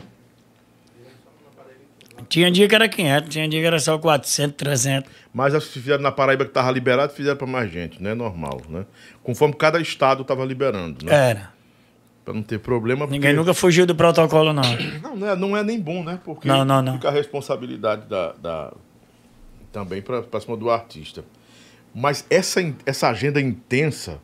Tinha 2.28 2.52
dia 2.52 2.68
que 2.68 2.76
era 2.76 2.88
500, 2.90 3.30
tinha 3.30 3.48
dia 3.48 3.62
que 3.62 3.68
era 3.68 3.80
só 3.80 3.98
400, 3.98 4.56
300. 4.56 5.12
Mas 5.34 5.54
as 5.54 5.66
que 5.66 5.74
fizeram 5.74 6.02
na 6.02 6.12
Paraíba 6.12 6.46
que 6.46 6.52
tava 6.52 6.72
liberado, 6.72 7.14
fizeram 7.14 7.38
para 7.38 7.48
mais 7.48 7.72
gente, 7.72 8.02
né? 8.02 8.14
Normal, 8.14 8.62
né? 8.68 8.86
Conforme 9.24 9.54
cada 9.56 9.80
estado 9.80 10.24
tava 10.24 10.44
liberando, 10.46 11.06
né? 11.06 11.30
Era. 11.32 11.59
Para 12.30 12.36
não 12.36 12.44
ter 12.44 12.60
problema. 12.60 13.08
porque- 13.08 13.14
Ninguém 13.18 13.34
nunca 13.34 13.56
fugiu 13.56 13.88
do 13.88 13.96
protocolo, 13.96 14.54
não. 14.54 14.62
Não, 15.02 15.16
não 15.16 15.28
é, 15.28 15.36
não 15.36 15.58
é 15.58 15.64
nem 15.64 15.80
bom, 15.82 16.04
né? 16.04 16.20
Porque 16.24 16.48
Não, 16.48 16.64
não, 16.64 16.80
não. 16.80 16.94
fica 16.94 17.08
a 17.08 17.12
responsabilidade 17.12 18.06
da, 18.06 18.34
da- 18.34 18.74
também 19.72 20.00
para 20.00 20.40
cima 20.40 20.56
do 20.56 20.70
artista. 20.70 21.26
Mas 21.94 22.28
essa, 22.30 22.60
essa 22.86 23.10
agenda 23.10 23.42
intensa 23.42 24.22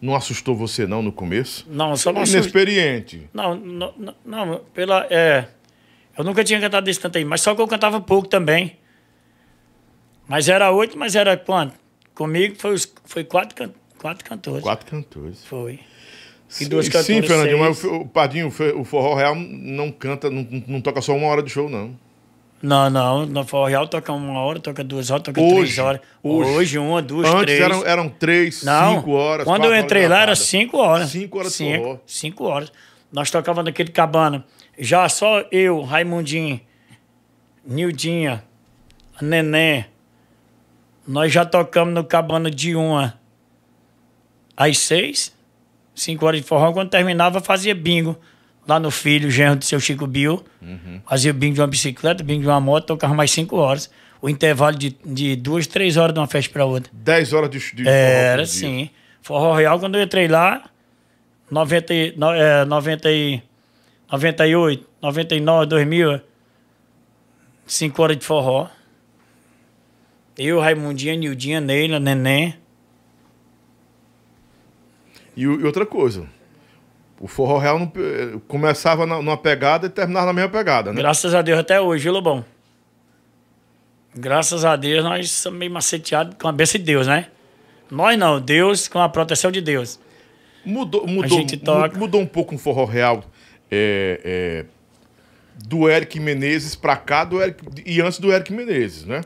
não 0.00 0.14
assustou 0.14 0.54
você 0.54 0.86
não 0.86 1.02
no 1.02 1.10
começo? 1.10 1.66
Não, 1.68 1.96
só 1.96 2.12
não. 2.12 2.22
Inexperiente. 2.22 3.28
Não, 3.34 3.56
não, 3.56 3.92
não, 3.98 4.14
não, 4.24 4.60
pela. 4.72 5.04
É, 5.10 5.48
eu 6.16 6.22
nunca 6.22 6.44
tinha 6.44 6.60
cantado 6.60 6.84
desse 6.84 7.00
tanto 7.00 7.18
aí, 7.18 7.24
mas 7.24 7.40
só 7.40 7.56
que 7.56 7.60
eu 7.60 7.66
cantava 7.66 8.00
pouco 8.00 8.28
também. 8.28 8.78
Mas 10.28 10.48
era 10.48 10.70
oito, 10.70 10.96
mas 10.96 11.16
era 11.16 11.36
quanto? 11.36 11.74
Comigo 12.14 12.54
foi, 12.56 12.72
os, 12.74 12.92
foi 13.04 13.24
quatro, 13.24 13.56
can- 13.56 13.72
quatro 13.98 14.24
cantores. 14.24 14.62
Quatro 14.62 14.86
cantores. 14.88 15.44
Foi. 15.44 15.80
Sim, 16.52 16.68
duas 16.68 16.84
sim, 16.86 17.22
Fernandinho, 17.22 17.58
mas 17.58 17.82
o, 17.82 18.00
o 18.00 18.06
Padinho, 18.06 18.48
o 18.76 18.84
Forró 18.84 19.14
Real 19.14 19.34
não 19.34 19.90
canta, 19.90 20.28
não, 20.28 20.46
não 20.66 20.82
toca 20.82 21.00
só 21.00 21.16
uma 21.16 21.26
hora 21.28 21.42
de 21.42 21.48
show, 21.50 21.66
não. 21.66 21.96
Não, 22.62 22.90
não, 22.90 23.24
no 23.24 23.42
Forró 23.42 23.64
Real 23.68 23.88
toca 23.88 24.12
uma 24.12 24.38
hora, 24.38 24.60
toca 24.60 24.84
duas 24.84 25.10
horas, 25.10 25.22
toca 25.24 25.40
Hoje, 25.40 25.54
três 25.54 25.78
horas. 25.78 26.00
hoje. 26.22 26.50
Hoje, 26.50 26.78
uma, 26.78 27.00
duas, 27.00 27.26
Antes 27.26 27.44
três. 27.44 27.60
eram, 27.60 27.86
eram 27.86 28.08
três, 28.10 28.62
Não, 28.64 28.96
cinco 28.96 29.12
horas. 29.12 29.46
Quando 29.46 29.64
eu 29.64 29.74
entrei 29.74 30.06
lá 30.06 30.20
era 30.20 30.36
cinco 30.36 30.76
horas. 30.76 31.08
Cinco 31.08 31.38
horas 31.38 31.52
de 31.52 31.56
cinco, 31.56 31.84
forró. 31.84 31.98
cinco 32.06 32.44
horas. 32.44 32.72
Nós 33.10 33.30
tocávamos 33.30 33.64
naquele 33.70 33.90
cabana. 33.90 34.44
Já 34.78 35.08
só 35.08 35.42
eu, 35.50 35.80
Raimundinho, 35.80 36.60
Nildinha, 37.64 38.44
Neném. 39.22 39.86
Nós 41.08 41.32
já 41.32 41.46
tocamos 41.46 41.94
no 41.94 42.04
cabana 42.04 42.50
de 42.50 42.76
uma 42.76 43.18
às 44.54 44.78
seis, 44.78 45.34
cinco 45.94 46.26
horas 46.26 46.40
de 46.40 46.46
forró. 46.46 46.72
Quando 46.72 46.88
terminava, 46.90 47.40
fazia 47.40 47.74
bingo. 47.74 48.16
Lá 48.66 48.78
no 48.78 48.90
filho, 48.92 49.28
genro 49.30 49.56
do 49.56 49.64
seu 49.64 49.80
Chico 49.80 50.06
Bill. 50.06 50.44
Uhum. 50.60 51.00
Fazia 51.08 51.32
bingo 51.32 51.54
de 51.54 51.60
uma 51.60 51.66
bicicleta, 51.66 52.22
bingo 52.22 52.42
de 52.42 52.46
uma 52.48 52.60
moto, 52.60 52.86
tocava 52.86 53.12
mais 53.12 53.30
cinco 53.32 53.56
horas. 53.56 53.90
O 54.20 54.28
intervalo 54.30 54.76
de, 54.78 54.96
de 55.04 55.34
duas, 55.34 55.66
três 55.66 55.96
horas 55.96 56.14
de 56.14 56.20
uma 56.20 56.28
festa 56.28 56.52
para 56.52 56.64
outra. 56.64 56.88
Dez 56.94 57.32
horas 57.32 57.50
de, 57.50 57.58
de 57.58 57.82
forró 57.82 57.90
Era 57.90 58.46
sim. 58.46 58.88
Forró 59.20 59.54
Real, 59.54 59.80
quando 59.80 59.96
eu 59.96 60.02
entrei 60.02 60.28
lá, 60.28 60.62
90, 61.50 61.92
e- 61.94 62.14
no- 62.16 62.32
é, 62.32 62.64
90, 62.64 63.10
e- 63.10 63.42
98, 64.12 64.86
99, 65.02 65.66
2000, 65.66 66.20
cinco 67.66 68.00
horas 68.02 68.16
de 68.16 68.24
forró. 68.24 68.68
Eu, 70.38 70.60
Raimundinha, 70.60 71.14
Nildinha, 71.16 71.60
Neila, 71.60 71.98
Neném. 72.00 72.54
E, 75.36 75.42
e 75.42 75.46
outra 75.64 75.86
coisa, 75.86 76.26
o 77.20 77.26
Forró 77.26 77.58
Real 77.58 77.78
não, 77.78 77.90
eh, 77.96 78.38
começava 78.48 79.06
na- 79.06 79.16
numa 79.16 79.36
pegada 79.36 79.86
e 79.86 79.90
terminava 79.90 80.26
na 80.26 80.32
mesma 80.32 80.50
pegada, 80.50 80.92
né? 80.92 81.00
Graças 81.00 81.34
a 81.34 81.40
Deus 81.42 81.58
até 81.58 81.80
hoje, 81.80 82.04
viu, 82.04 82.12
Lobão? 82.12 82.44
Graças 84.14 84.64
a 84.64 84.76
Deus 84.76 85.02
nós 85.02 85.30
somos 85.30 85.58
meio 85.58 85.70
maceteados 85.72 86.36
com 86.38 86.46
a 86.48 86.52
bênção 86.52 86.78
de 86.78 86.84
Deus, 86.84 87.06
né? 87.06 87.28
Nós 87.90 88.18
não, 88.18 88.40
Deus 88.40 88.88
com 88.88 88.98
a 88.98 89.08
proteção 89.08 89.50
de 89.50 89.60
Deus. 89.60 89.98
Mudou, 90.64 91.06
mudou, 91.06 91.38
gente 91.38 91.56
toca. 91.56 91.94
mu- 91.94 92.00
mudou 92.00 92.20
um 92.20 92.26
pouco 92.26 92.54
o 92.54 92.58
Forró 92.58 92.84
Real 92.84 93.24
é, 93.70 94.20
é, 94.24 94.64
do 95.66 95.88
Eric 95.88 96.20
Menezes 96.20 96.74
pra 96.74 96.96
cá 96.96 97.24
do 97.24 97.40
Eric, 97.42 97.64
e 97.86 98.00
antes 98.00 98.18
do 98.18 98.32
Eric 98.32 98.52
Menezes, 98.52 99.04
né? 99.06 99.22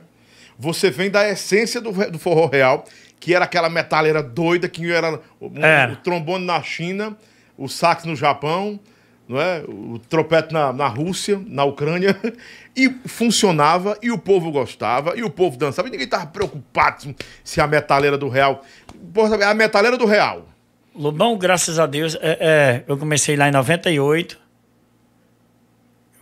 Você 0.59 0.91
vem 0.91 1.11
da 1.11 1.29
essência 1.29 1.81
do, 1.81 1.91
do 2.11 2.19
Forró 2.19 2.47
Real, 2.47 2.85
que 3.19 3.35
era 3.35 3.45
aquela 3.45 3.69
metaleira 3.69 4.23
doida, 4.23 4.69
que 4.69 4.91
era 4.91 5.21
o, 5.41 5.51
Era. 5.59 5.93
o 5.93 5.97
trombone 5.97 6.45
na 6.45 6.63
China, 6.63 7.17
o 7.57 7.69
sax 7.69 8.05
no 8.05 8.15
Japão, 8.15 8.79
não 9.29 9.41
é? 9.41 9.63
O 9.67 9.99
trompete 9.99 10.53
na, 10.53 10.73
na 10.73 10.87
Rússia, 10.87 11.41
na 11.47 11.65
Ucrânia, 11.65 12.17
e 12.77 12.89
funcionava, 13.07 13.99
e 14.01 14.11
o 14.11 14.19
povo 14.19 14.51
gostava, 14.51 15.17
e 15.17 15.23
o 15.23 15.31
povo 15.31 15.57
dançava, 15.57 15.89
e 15.89 15.91
ninguém 15.91 16.05
estava 16.05 16.27
preocupado 16.27 17.15
se 17.43 17.61
a 17.61 17.67
metaleira 17.67 18.17
do 18.17 18.29
Real. 18.29 18.63
Porra, 19.13 19.45
a 19.47 19.55
metaleira 19.55 19.97
do 19.97 20.07
Real. 20.07 20.47
Lobão, 20.95 21.37
graças 21.37 21.79
a 21.79 21.87
Deus, 21.87 22.17
é, 22.21 22.39
é, 22.41 22.85
eu 22.89 22.97
comecei 22.97 23.37
lá 23.37 23.49
em 23.49 23.53
98. 23.53 24.39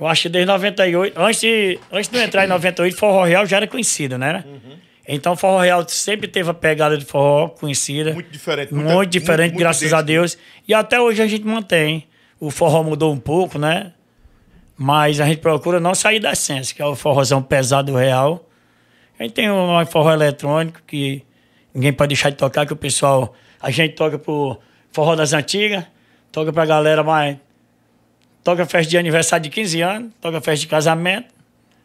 Eu 0.00 0.06
acho 0.08 0.22
que 0.22 0.28
desde 0.28 0.50
98, 0.50 1.20
antes 1.20 1.40
de, 1.40 1.78
antes 1.92 2.08
de 2.10 2.18
eu 2.18 2.22
entrar 2.22 2.44
em 2.44 2.48
98, 2.48 2.96
Forró 2.96 3.24
Real 3.24 3.46
já 3.46 3.58
era 3.58 3.66
conhecido, 3.68 4.18
né? 4.18 4.42
Uhum. 4.44 4.78
Então, 5.06 5.36
Forró 5.36 5.58
Real 5.60 5.86
sempre 5.86 6.26
teve 6.26 6.50
a 6.50 6.54
pegada 6.54 6.96
de 6.96 7.04
forró 7.04 7.48
conhecida. 7.48 8.14
Muito 8.14 8.30
diferente. 8.30 8.72
Muito, 8.72 8.90
muito 8.90 9.10
diferente, 9.10 9.50
muito, 9.50 9.60
graças 9.60 9.82
muito 9.82 9.96
a 9.96 10.02
Deus. 10.02 10.38
E 10.66 10.72
até 10.72 10.98
hoje 11.00 11.20
a 11.20 11.26
gente 11.26 11.44
mantém. 11.46 12.06
O 12.40 12.50
forró 12.50 12.82
mudou 12.82 13.12
um 13.12 13.18
pouco, 13.18 13.58
né? 13.58 13.92
Mas 14.76 15.20
a 15.20 15.26
gente 15.26 15.38
procura 15.38 15.78
não 15.78 15.94
sair 15.94 16.20
da 16.20 16.32
essência, 16.32 16.74
que 16.74 16.82
é 16.82 16.86
o 16.86 16.96
forrozão 16.96 17.42
pesado 17.42 17.94
real. 17.94 18.48
A 19.18 19.22
gente 19.22 19.32
tem 19.32 19.50
um 19.50 19.86
forró 19.86 20.12
eletrônico 20.12 20.80
que 20.86 21.22
ninguém 21.72 21.92
pode 21.92 22.08
deixar 22.08 22.30
de 22.30 22.36
tocar, 22.36 22.66
que 22.66 22.72
o 22.72 22.76
pessoal. 22.76 23.34
A 23.60 23.70
gente 23.70 23.94
toca 23.94 24.18
pro 24.18 24.58
forró 24.90 25.14
das 25.14 25.32
antigas, 25.32 25.84
toca 26.32 26.52
pra 26.52 26.64
galera 26.66 27.02
mais. 27.02 27.36
Toca 28.42 28.66
festa 28.66 28.90
de 28.90 28.98
aniversário 28.98 29.44
de 29.44 29.50
15 29.50 29.80
anos, 29.80 30.12
toca 30.20 30.40
festa 30.40 30.60
de 30.60 30.66
casamento, 30.66 31.28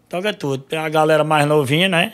toca 0.09 0.34
tudo. 0.34 0.63
Tem 0.63 0.80
a 0.80 0.89
galera 0.89 1.24
mais 1.24 1.45
novinha, 1.45 1.88
né? 1.88 2.13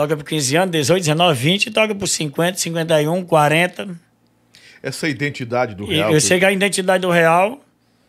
Toca 0.00 0.16
por 0.16 0.24
15 0.24 0.56
anos, 0.56 0.70
18, 0.70 1.02
19, 1.02 1.38
20, 1.38 1.70
toca 1.72 1.94
por 1.94 2.08
50, 2.08 2.56
51, 2.56 3.22
40. 3.22 4.00
Essa 4.82 5.06
identidade 5.06 5.74
do 5.74 5.84
real. 5.84 6.10
E 6.10 6.14
eu 6.14 6.20
sei 6.22 6.38
que 6.38 6.44
a 6.46 6.50
identidade 6.50 7.02
do 7.02 7.10
real, 7.10 7.62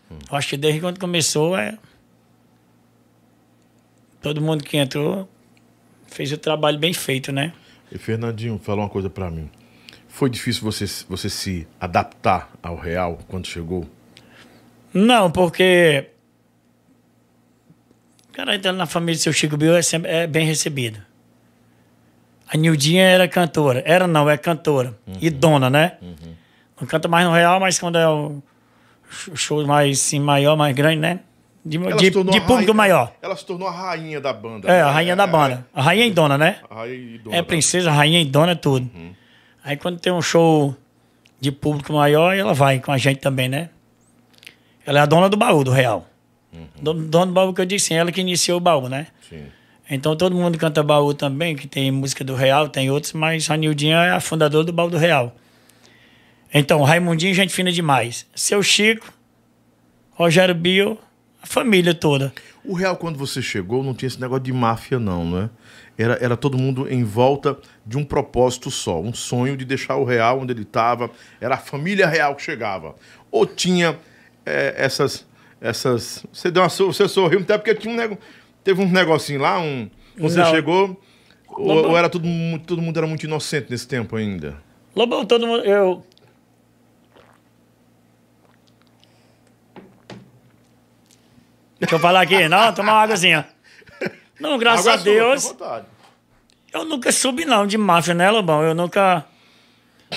hum. 0.09 0.17
acho 0.31 0.47
que 0.47 0.55
desde 0.55 0.79
quando 0.79 0.97
começou, 1.01 1.57
é. 1.57 1.77
Todo 4.21 4.39
mundo 4.39 4.63
que 4.63 4.77
entrou 4.77 5.27
fez 6.07 6.31
o 6.31 6.37
trabalho 6.37 6.79
bem 6.79 6.93
feito, 6.93 7.33
né? 7.33 7.51
E 7.91 7.97
Fernandinho, 7.97 8.57
fala 8.63 8.83
uma 8.83 8.89
coisa 8.89 9.09
para 9.09 9.29
mim. 9.29 9.49
Foi 10.07 10.29
difícil 10.29 10.63
você, 10.63 10.85
você 11.09 11.29
se 11.29 11.67
adaptar 11.77 12.53
ao 12.63 12.77
real 12.77 13.19
quando 13.27 13.47
chegou? 13.47 13.85
Não, 14.93 15.29
porque. 15.29 16.05
Cara, 18.31 18.55
entrando 18.55 18.77
na 18.77 18.85
família 18.85 19.17
do 19.17 19.21
seu 19.21 19.33
Chico 19.33 19.57
Bill 19.57 19.75
é, 19.75 19.81
sempre, 19.81 20.09
é 20.09 20.25
bem 20.25 20.45
recebido. 20.45 21.10
A 22.53 22.57
Nildinha 22.57 23.03
era 23.03 23.27
cantora. 23.29 23.81
Era 23.85 24.05
não, 24.05 24.29
é 24.29 24.37
cantora. 24.37 24.97
Uhum. 25.07 25.15
E 25.21 25.29
dona, 25.29 25.69
né? 25.69 25.93
Uhum. 26.01 26.35
Não 26.79 26.85
canta 26.85 27.07
mais 27.07 27.25
no 27.25 27.31
real, 27.31 27.61
mas 27.61 27.79
quando 27.79 27.97
é 27.97 28.07
o 28.09 28.41
show 29.35 29.65
mais 29.65 29.99
assim, 29.99 30.19
maior, 30.19 30.57
mais 30.57 30.75
grande, 30.75 30.97
né? 30.97 31.21
De, 31.63 31.77
de, 31.77 32.09
de 32.09 32.11
público 32.11 32.53
rainha, 32.55 32.73
maior. 32.73 33.13
Ela 33.21 33.37
se 33.37 33.45
tornou 33.45 33.67
a 33.67 33.71
rainha 33.71 34.19
da 34.19 34.33
banda. 34.33 34.67
É, 34.67 34.71
né? 34.71 34.81
a 34.81 34.91
rainha 34.91 35.13
é, 35.13 35.15
da 35.15 35.27
banda. 35.27 35.65
É, 35.73 35.79
a 35.79 35.81
rainha 35.81 36.05
e 36.07 36.11
dona, 36.11 36.37
né? 36.37 36.57
A 36.69 36.75
rainha 36.75 37.15
e 37.15 37.17
dona. 37.19 37.37
É 37.37 37.41
princesa, 37.41 37.89
rainha 37.89 38.19
e 38.19 38.25
dona, 38.25 38.51
é 38.51 38.55
tudo. 38.55 38.89
Uhum. 38.93 39.13
Aí 39.63 39.77
quando 39.77 39.99
tem 39.99 40.11
um 40.11 40.21
show 40.21 40.75
de 41.39 41.51
público 41.51 41.93
maior, 41.93 42.35
ela 42.35 42.53
vai 42.53 42.79
com 42.79 42.91
a 42.91 42.97
gente 42.97 43.19
também, 43.19 43.47
né? 43.47 43.69
Ela 44.85 44.99
é 44.99 45.01
a 45.03 45.05
dona 45.05 45.29
do 45.29 45.37
baú, 45.37 45.63
do 45.63 45.71
real. 45.71 46.05
Uhum. 46.51 47.05
Dona 47.07 47.27
do 47.27 47.31
baú 47.31 47.53
que 47.53 47.61
eu 47.61 47.65
disse, 47.65 47.93
ela 47.93 48.11
que 48.11 48.19
iniciou 48.19 48.57
o 48.57 48.61
baú, 48.61 48.89
né? 48.89 49.07
Sim. 49.29 49.45
Então 49.93 50.15
todo 50.15 50.33
mundo 50.33 50.57
canta 50.57 50.81
baú 50.81 51.13
também, 51.13 51.53
que 51.53 51.67
tem 51.67 51.91
música 51.91 52.23
do 52.23 52.33
Real, 52.33 52.69
tem 52.69 52.89
outros, 52.89 53.11
mas 53.11 53.49
a 53.49 53.57
Nildinha 53.57 53.97
é 53.97 54.11
a 54.11 54.21
fundadora 54.21 54.63
do 54.63 54.71
baú 54.71 54.89
do 54.89 54.97
Real. 54.97 55.35
Então, 56.53 56.81
Raimundinho, 56.81 57.33
gente 57.33 57.53
fina 57.53 57.73
demais. 57.73 58.25
Seu 58.33 58.63
Chico, 58.63 59.11
Rogério 60.11 60.55
Bio, 60.55 60.97
a 61.43 61.45
família 61.45 61.93
toda. 61.93 62.33
O 62.63 62.73
Real, 62.73 62.95
quando 62.95 63.17
você 63.17 63.41
chegou, 63.41 63.83
não 63.83 63.93
tinha 63.93 64.07
esse 64.07 64.21
negócio 64.21 64.45
de 64.45 64.53
máfia, 64.53 64.97
não, 64.97 65.29
né? 65.29 65.49
Era, 65.97 66.17
era 66.21 66.37
todo 66.37 66.57
mundo 66.57 66.87
em 66.89 67.03
volta 67.03 67.57
de 67.85 67.97
um 67.97 68.05
propósito 68.05 68.71
só, 68.71 69.01
um 69.01 69.13
sonho 69.13 69.57
de 69.57 69.65
deixar 69.65 69.97
o 69.97 70.05
Real 70.05 70.39
onde 70.39 70.53
ele 70.53 70.61
estava. 70.61 71.11
Era 71.41 71.55
a 71.55 71.57
família 71.57 72.07
real 72.07 72.33
que 72.35 72.41
chegava. 72.41 72.95
Ou 73.29 73.45
tinha 73.45 73.99
é, 74.45 74.73
essas. 74.77 75.27
essas 75.59 76.25
você, 76.31 76.49
deu 76.49 76.63
uma, 76.63 76.69
você 76.69 77.09
sorriu 77.09 77.41
até 77.41 77.57
porque 77.57 77.75
tinha 77.75 77.93
um 77.93 77.97
negócio 77.97 78.23
Teve 78.63 78.81
um 78.81 78.89
negocinho 78.89 79.41
lá, 79.41 79.59
um. 79.59 79.89
Você 80.17 80.39
Não. 80.39 80.51
chegou. 80.51 81.01
Ou, 81.47 81.89
ou, 81.89 81.97
era 81.97 82.09
todo, 82.09 82.27
todo 82.65 82.81
mundo 82.81 82.97
era 82.97 83.07
muito 83.07 83.25
inocente 83.25 83.69
nesse 83.69 83.87
tempo 83.87 84.15
ainda? 84.15 84.61
Lobão, 84.95 85.25
todo 85.25 85.45
mundo. 85.45 85.63
Eu. 85.63 86.05
Deixa 91.79 91.95
eu 91.95 91.99
falar 91.99 92.21
aqui. 92.21 92.47
Não, 92.47 92.73
tomar 92.73 92.93
uma 92.93 93.01
águazinha. 93.01 93.47
Não, 94.39 94.57
graças 94.57 94.87
Água 94.87 95.01
a 95.01 95.03
Deus. 95.03 95.55
Eu 96.73 96.85
nunca 96.85 97.11
subi, 97.11 97.43
não, 97.43 97.67
de 97.67 97.77
máfia, 97.77 98.13
né, 98.13 98.29
Lobão? 98.31 98.63
Eu 98.63 98.73
nunca. 98.73 99.25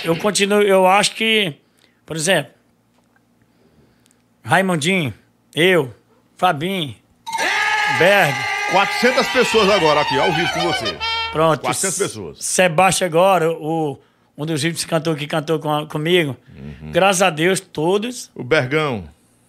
Eu 0.05 0.16
continuo. 0.16 0.62
Eu 0.62 0.86
acho 0.86 1.14
que. 1.14 1.55
Por 2.07 2.16
exemplo. 2.16 2.53
Raimundinho, 4.45 5.14
eu, 5.55 5.95
Fabinho, 6.36 6.95
Berg. 7.99 8.34
400 8.70 9.26
pessoas 9.28 9.70
agora 9.70 10.01
aqui, 10.01 10.18
ao 10.18 10.32
vivo 10.32 10.53
com 10.53 10.61
você. 10.61 10.97
Pronto. 11.32 11.61
400 11.61 11.99
pessoas. 11.99 12.38
Sebastião 12.40 13.07
agora, 13.07 13.51
o, 13.53 13.99
um 14.36 14.47
dos 14.47 14.62
vídeos 14.62 14.82
que 14.82 14.90
cantou 14.90 15.14
que 15.14 15.26
cantou 15.26 15.59
com, 15.59 15.86
comigo. 15.86 16.36
Uhum. 16.57 16.90
Graças 16.90 17.22
a 17.22 17.30
Deus, 17.30 17.61
todos. 17.61 18.30
O 18.34 18.42
Bergão. 18.42 19.05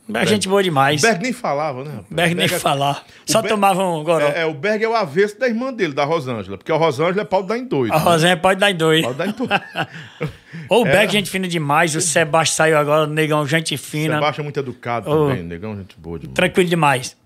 Berg, 0.07 0.29
gente 0.29 0.47
boa 0.47 0.61
demais. 0.61 1.03
O 1.03 1.07
Berg 1.07 1.23
nem 1.23 1.33
falava, 1.33 1.83
né? 1.83 1.91
Berg, 1.91 2.05
Berg 2.11 2.35
nem 2.35 2.45
é... 2.45 2.59
falava. 2.59 3.01
Só 3.25 3.41
Berg... 3.41 3.55
tomava 3.55 3.83
um 3.83 4.03
goró. 4.03 4.27
É, 4.27 4.41
é, 4.41 4.45
o 4.45 4.53
Berg 4.53 4.83
é 4.83 4.87
o 4.87 4.95
avesso 4.95 5.39
da 5.39 5.47
irmã 5.47 5.73
dele, 5.73 5.93
da 5.93 6.03
Rosângela. 6.03 6.57
Porque 6.57 6.71
a 6.71 6.75
Rosângela 6.75 7.21
é 7.21 7.25
pau 7.25 7.41
de 7.41 7.47
dar 7.47 7.57
em 7.57 7.65
dois. 7.65 7.91
A 7.91 7.95
né? 7.95 8.01
Rosângela 8.01 8.31
é 8.33 8.35
pau 8.35 8.53
de 8.53 8.59
dar 8.59 8.69
em 8.69 8.75
dois. 8.75 9.01
Pau 9.01 9.13
de 9.13 9.17
dar 9.17 9.27
em 9.27 9.31
dois. 9.31 9.49
Ou 10.69 10.81
o 10.81 10.85
Berg, 10.85 11.11
gente 11.11 11.29
fina 11.31 11.47
demais. 11.47 11.95
O 11.95 12.01
Sebastião 12.01 12.55
saiu 12.55 12.77
agora, 12.77 13.09
o 13.09 13.11
negão, 13.11 13.47
gente 13.47 13.75
fina. 13.77 14.13
O 14.13 14.17
Sebastião 14.19 14.43
é 14.43 14.45
muito 14.45 14.59
educado 14.59 15.09
oh. 15.09 15.29
também. 15.29 15.41
Negão, 15.41 15.75
gente 15.75 15.95
boa 15.97 16.19
demais. 16.19 16.35
Tranquilo 16.35 16.69
demais. 16.69 17.17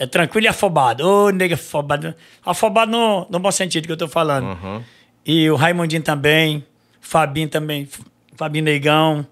É 0.00 0.06
tranquilo 0.06 0.46
e 0.46 0.48
afobado. 0.48 1.06
Ô, 1.06 1.26
oh, 1.26 1.30
nega 1.30 1.56
afobado. 1.56 2.14
Afobado 2.42 2.90
no, 2.90 3.26
no 3.28 3.38
bom 3.38 3.50
sentido 3.50 3.84
que 3.84 3.92
eu 3.92 3.98
tô 3.98 4.08
falando. 4.08 4.46
Uhum. 4.46 4.82
E 5.26 5.50
o 5.50 5.56
Raimundinho 5.56 6.00
também. 6.00 6.64
Fabinho 7.02 7.50
também. 7.50 7.86
Fabinho 8.34 8.64
Negão. 8.64 9.26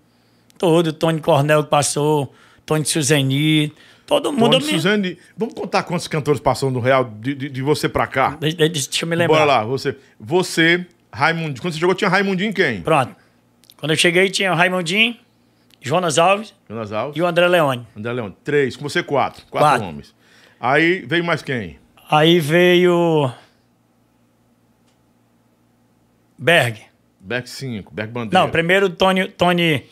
Todo. 0.59 0.93
Tony 0.93 1.23
Cornel 1.23 1.65
que 1.65 1.71
passou. 1.71 2.35
Tony 2.67 2.85
Suzeni. 2.85 3.73
Todo 4.07 4.31
mundo. 4.31 4.61
Tony 4.61 4.73
Suzeni. 4.73 5.19
Vamos 5.35 5.55
contar 5.55 5.85
quantos 5.85 6.07
cantores 6.07 6.39
passaram 6.39 6.71
no 6.71 6.81
Real 6.81 7.03
de, 7.19 7.35
de, 7.35 7.49
de 7.49 7.63
você 7.63 7.89
pra 7.89 8.07
cá? 8.07 8.37
De, 8.39 8.53
de, 8.53 8.69
deixa 8.69 9.07
eu 9.07 9.09
me 9.09 9.17
lembrar. 9.17 9.39
Bora 9.39 9.45
lá. 9.47 9.65
Você. 9.65 9.97
Você, 10.21 10.87
Raimundinho. 11.11 11.63
Quando 11.63 11.73
você 11.73 11.81
chegou, 11.81 11.95
tinha 11.95 12.11
Raimundinho 12.11 12.53
quem? 12.53 12.83
Pronto. 12.83 13.17
Quando 13.79 13.93
eu 13.93 13.97
cheguei, 13.97 14.29
tinha 14.29 14.53
o 14.53 14.55
Raimundinho. 14.55 15.17
Jonas 15.81 16.19
Alves. 16.19 16.53
Jonas 16.69 16.93
Alves. 16.93 17.17
E 17.17 17.23
o 17.23 17.27
André 17.27 17.49
Leone. 17.49 17.87
André 17.97 18.13
Leone. 18.13 18.37
Três. 18.45 18.77
Com 18.77 18.87
você, 18.87 19.03
quatro. 19.03 19.47
Quatro, 19.49 19.67
quatro. 19.67 19.87
homens. 19.87 20.18
Aí 20.61 21.01
veio 21.07 21.25
mais 21.25 21.43
quem? 21.43 21.79
Aí 22.11 22.41
veio. 22.41 23.33
Berg. 26.37 26.81
Berg 27.21 27.47
5, 27.49 27.93
Berg 27.93 28.11
Bandeira. 28.13 28.45
Não, 28.45 28.51
primeiro 28.51 28.89
Tony, 28.91 29.29
Tony, 29.29 29.87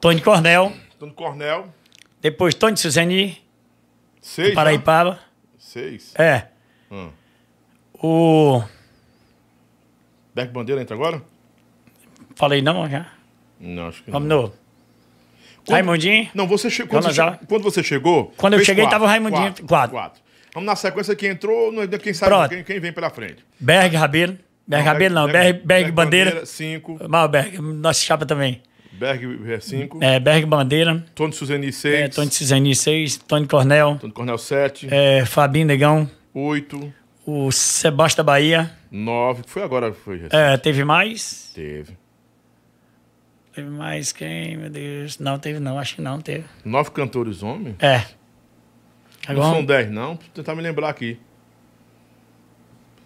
Tony 0.00 0.20
Cornel. 0.20 0.72
Tony 0.98 1.12
Cornel. 1.12 1.72
Depois 2.20 2.54
Tony 2.54 2.76
Suzeni. 2.76 3.38
Seis. 4.20 4.54
Paraipaba. 4.54 5.18
Seis. 5.58 6.14
É. 6.18 6.48
Hum. 6.90 7.10
O. 7.94 8.62
Berg 10.34 10.52
Bandeira 10.52 10.80
entra 10.82 10.96
agora? 10.96 11.22
Falei 12.34 12.62
não 12.62 12.88
já? 12.88 13.12
Não, 13.58 13.88
acho 13.88 14.02
que 14.02 14.10
Vamos 14.10 14.28
não. 14.28 14.42
Vamos 14.42 14.56
quando, 15.66 15.70
Raimundinho? 15.70 16.28
Não, 16.34 16.46
você 16.46 16.70
chegou. 16.70 17.00
Quando, 17.00 17.14
você, 17.14 17.46
quando 17.46 17.62
você 17.62 17.82
chegou. 17.82 18.32
Quando 18.36 18.54
eu 18.54 18.64
cheguei, 18.64 18.84
quatro, 18.84 18.98
tava 18.98 19.04
o 19.04 19.08
Raimundinho. 19.08 19.42
Quatro, 19.42 19.66
quatro. 19.66 19.90
quatro. 19.92 20.22
Vamos 20.52 20.66
na 20.66 20.76
sequência 20.76 21.14
que 21.14 21.28
entrou, 21.28 21.72
quem 22.02 22.12
sabe 22.12 22.56
quem, 22.56 22.64
quem, 22.64 22.80
vem 22.80 22.92
pela 22.92 23.10
frente. 23.10 23.44
Berg 23.58 23.94
Rabelo. 23.96 24.36
Berg 24.66 24.84
Rabelo 24.84 25.14
não, 25.14 25.26
Berg, 25.26 25.52
Berg, 25.52 25.66
Berg 25.66 25.92
Bandeira. 25.92 26.46
5. 26.46 27.08
Mal 27.08 27.28
Berg, 27.28 27.58
nossa 27.60 28.00
chapa 28.00 28.26
também. 28.26 28.60
Berg 28.92 29.60
5. 29.60 29.98
É, 30.02 30.18
Berg 30.18 30.44
Bandeira. 30.46 31.04
Tony 31.14 31.32
Suzeni 31.32 31.72
6. 31.72 31.94
É, 31.94 32.08
Tony 32.08 32.30
Suzeni 32.30 32.74
6. 32.74 33.16
Tony 33.18 33.46
Cornel. 33.46 33.96
Tony 34.00 34.12
Cornel 34.12 34.38
7. 34.38 34.88
É, 34.90 35.24
Fabinho 35.24 35.66
Negão. 35.66 36.10
8. 36.34 36.92
O 37.24 37.50
Sebastião 37.52 38.24
Bahia. 38.24 38.70
9. 38.90 39.42
Foi 39.46 39.62
agora, 39.62 39.92
foi 39.92 40.16
recente. 40.16 40.36
É, 40.36 40.56
teve 40.56 40.84
mais? 40.84 41.50
Teve. 41.54 41.99
Teve 43.60 43.68
mais 43.68 44.10
quem, 44.10 44.56
meu 44.56 44.70
Deus? 44.70 45.18
Não, 45.18 45.38
teve 45.38 45.60
não, 45.60 45.78
acho 45.78 45.96
que 45.96 46.00
não 46.00 46.18
teve. 46.18 46.44
Nove 46.64 46.90
cantores 46.92 47.42
homens? 47.42 47.76
É. 47.78 48.06
Agora... 49.26 49.48
Não 49.48 49.54
são 49.56 49.64
dez, 49.66 49.90
não? 49.90 50.14
Vou 50.14 50.24
tentar 50.32 50.54
me 50.54 50.62
lembrar 50.62 50.88
aqui. 50.88 51.18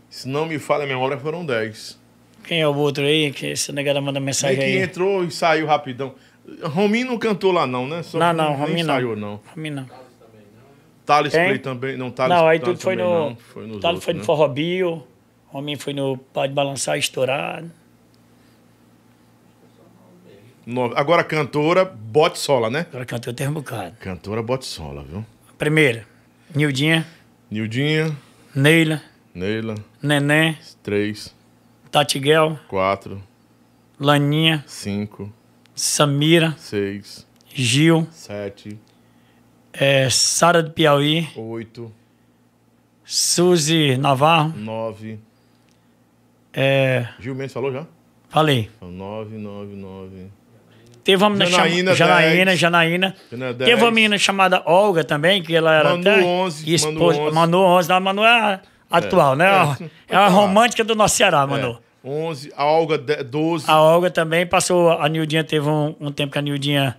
Se 0.09 0.29
não 0.29 0.47
me 0.47 0.61
falha 0.61 0.85
a 0.85 0.87
memória, 0.87 1.19
foram 1.19 1.45
dez. 1.45 1.99
Quem 2.45 2.61
é 2.61 2.69
o 2.69 2.77
outro 2.77 3.03
aí? 3.03 3.33
Que 3.33 3.47
esse 3.47 3.73
negado 3.73 4.01
manda 4.01 4.21
mensagem 4.21 4.63
aí? 4.63 4.73
que 4.75 4.79
entrou 4.79 5.25
e 5.25 5.31
saiu 5.33 5.67
rapidão. 5.67 6.15
Rominho 6.63 7.09
não 7.09 7.19
cantou 7.19 7.51
lá, 7.51 7.67
não, 7.67 7.89
né? 7.89 8.05
Só 8.05 8.17
Não, 8.17 8.33
não, 8.33 8.55
Rominho 8.55 8.87
não. 8.87 8.95
ensaiou, 8.95 9.17
não. 9.17 9.41
Rominho 9.57 9.75
não. 9.75 9.87
Thales? 11.05 11.33
Play 11.33 11.59
também. 11.59 11.97
Não, 11.97 12.13
Thales 12.13 12.37
não, 12.37 12.47
aí 12.47 12.61
tudo 12.61 12.79
foi 12.79 12.95
no. 12.95 13.31
não, 13.31 13.37
Foi 13.37 13.69
outros, 13.69 14.05
foi 14.05 14.15
no 14.15 14.21
né? 14.21 14.25
Forró 14.25 14.47
Bio. 14.47 15.05
Rominho 15.49 15.81
foi 15.81 15.93
no 15.93 16.17
Pode 16.17 16.53
Balançar 16.53 16.97
Estourado. 16.97 17.73
No- 20.67 20.97
Agora, 20.97 21.23
cantora, 21.25 21.85
bote 21.85 22.39
sola, 22.39 22.71
né? 22.71 22.87
Agora 22.89 23.05
cantou 23.05 23.33
tem 23.35 23.49
um 23.49 23.53
bocado. 23.53 23.97
Cantora, 24.01 24.43
bote 24.43 24.65
sola, 24.65 25.03
viu? 25.05 25.25
Primeira, 25.59 26.07
Nildinha, 26.55 27.07
Nildinha, 27.51 28.17
Neila, 28.55 29.03
Neila, 29.35 29.75
Neném, 30.03 30.57
três, 30.83 31.35
Tatiguel, 31.91 32.59
quatro, 32.69 33.23
Laninha, 34.01 34.65
cinco, 34.67 35.33
Samira, 35.75 36.55
seis, 36.59 37.27
Gil, 37.49 38.09
sete, 38.11 38.79
é, 39.73 40.09
Sara 40.11 40.63
do 40.63 40.71
Piauí, 40.71 41.29
oito, 41.37 41.93
Suzy 43.05 43.97
Navarro. 43.97 44.53
nove. 44.57 45.19
É, 46.53 47.09
Gil 47.21 47.35
Mendes 47.35 47.53
falou 47.53 47.73
já? 47.73 47.87
falei. 48.29 48.71
Nove, 48.81 49.37
nove, 49.37 49.75
nove. 49.77 50.27
Teve 51.05 51.23
uma 51.23 51.29
menina 51.31 51.51
Janaína, 51.51 51.95
chamada 51.95 52.21
Janaína, 52.23 52.45
10. 52.47 52.59
Janaína. 52.61 53.15
Janaína, 53.31 53.55
Teve 53.59 53.71
10. 53.73 53.83
uma 53.83 53.91
menina 53.91 54.19
chamada 54.19 54.63
Olga 54.65 55.05
também, 55.05 55.43
que 55.43 55.55
ela 55.55 55.73
era 55.75 55.91
Manu, 55.91 56.01
até 56.11 56.23
11, 56.25 56.65
Manu, 56.65 56.75
esposa. 56.75 57.21
11. 57.21 57.35
Manu 57.35 57.59
11, 57.59 57.89
não, 57.91 58.01
Manu 58.01 58.25
é 58.25 58.61
atual, 58.91 59.37
né? 59.37 59.47
É, 60.09 60.15
É, 60.15 60.17
a- 60.17 60.25
é 60.25 60.29
romântica 60.29 60.83
do 60.83 60.95
nosso 60.95 61.17
Ceará, 61.17 61.47
Manu. 61.47 61.79
É, 62.05 62.09
11, 62.09 62.53
a 62.57 62.65
Olga, 62.65 62.97
de- 62.97 63.23
12. 63.23 63.65
A 63.71 63.81
Olga 63.83 64.11
também 64.11 64.47
passou, 64.47 64.91
a 64.93 65.07
Nildinha 65.09 65.45
teve 65.45 65.69
um, 65.69 65.95
um 66.01 66.11
tempo 66.11 66.33
que 66.33 66.39
a 66.39 66.43
Nildinha 66.43 66.97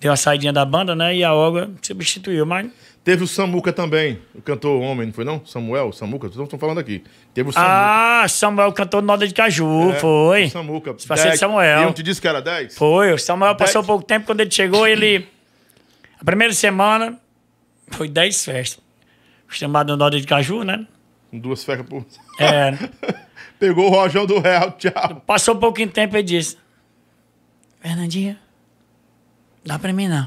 deu 0.00 0.12
a 0.12 0.16
saidinha 0.16 0.52
da 0.52 0.64
banda, 0.64 0.94
né? 0.96 1.14
E 1.14 1.22
a 1.22 1.32
Olga 1.32 1.70
substituiu, 1.82 2.44
mas... 2.46 2.66
Teve 3.02 3.24
o 3.24 3.26
Samuca 3.26 3.72
também, 3.72 4.20
o 4.34 4.42
cantor 4.42 4.80
homem, 4.82 5.06
não 5.06 5.12
foi 5.14 5.24
não? 5.24 5.44
Samuel, 5.46 5.90
Samuca, 5.90 6.26
estão 6.26 6.46
falando 6.58 6.78
aqui. 6.78 7.02
Teve 7.32 7.48
o 7.48 7.52
Samuca. 7.52 7.72
Ah, 7.72 8.28
Samuel 8.28 8.72
cantou 8.72 9.00
Noda 9.00 9.26
de 9.26 9.32
Caju, 9.32 9.90
É, 9.92 9.98
foi. 9.98 10.44
o 10.44 10.50
Samuca. 10.50 10.92
Parceiro 10.92 11.16
de 11.16 11.28
10. 11.28 11.40
Samuel. 11.40 11.80
E 11.80 11.84
eu 11.84 11.92
te 11.94 12.02
disse 12.02 12.20
que 12.20 12.28
era 12.28 12.42
10? 12.42 12.76
Foi, 12.76 13.12
o 13.12 13.18
Samuel 13.18 13.54
Dez. 13.54 13.70
passou 13.70 13.82
pouco 13.82 14.04
tempo, 14.04 14.26
quando 14.26 14.40
ele 14.40 14.50
chegou, 14.50 14.86
ele... 14.86 15.26
A 16.20 16.24
primeira 16.24 16.52
semana 16.52 17.18
foi 17.90 18.06
10 18.06 18.44
festas. 18.44 18.84
Chamado 19.48 19.96
Noda 19.96 20.20
de 20.20 20.26
Caju, 20.26 20.62
né? 20.62 20.86
Duas 21.32 21.64
fecas 21.64 21.86
por... 21.86 22.04
É, 22.38 22.72
Pegou 23.58 23.86
o 23.86 23.90
rojão 23.90 24.24
do 24.26 24.38
real, 24.38 24.72
tchau. 24.72 25.22
passou 25.26 25.54
um 25.54 25.58
pouquinho 25.58 25.88
de 25.88 25.92
tempo 25.94 26.16
e 26.16 26.22
disse: 26.22 26.56
Fernandinha, 27.80 28.38
dá 29.64 29.78
pra 29.78 29.92
mim 29.92 30.08
não. 30.08 30.26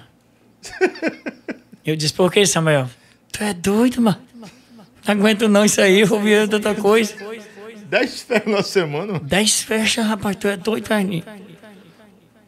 Eu 1.86 1.96
disse: 1.96 2.14
Por 2.14 2.32
que, 2.32 2.46
Samuel? 2.46 2.90
Tu 3.32 3.44
é 3.44 3.54
doido, 3.54 4.02
mano. 4.02 4.18
Não 5.06 5.14
aguento 5.14 5.48
não 5.50 5.66
isso 5.66 5.82
aí, 5.82 6.00
eu 6.02 6.08
vou 6.08 6.22
tanta 6.50 6.74
coisa. 6.76 7.14
10 7.90 8.22
fecas 8.22 8.52
na 8.54 8.64
semana. 8.64 9.20
Dez 9.20 9.62
festas, 9.62 10.06
rapaz, 10.06 10.36
tu 10.36 10.48
é 10.48 10.58
doido, 10.58 10.88
Fernandinha. 10.88 11.24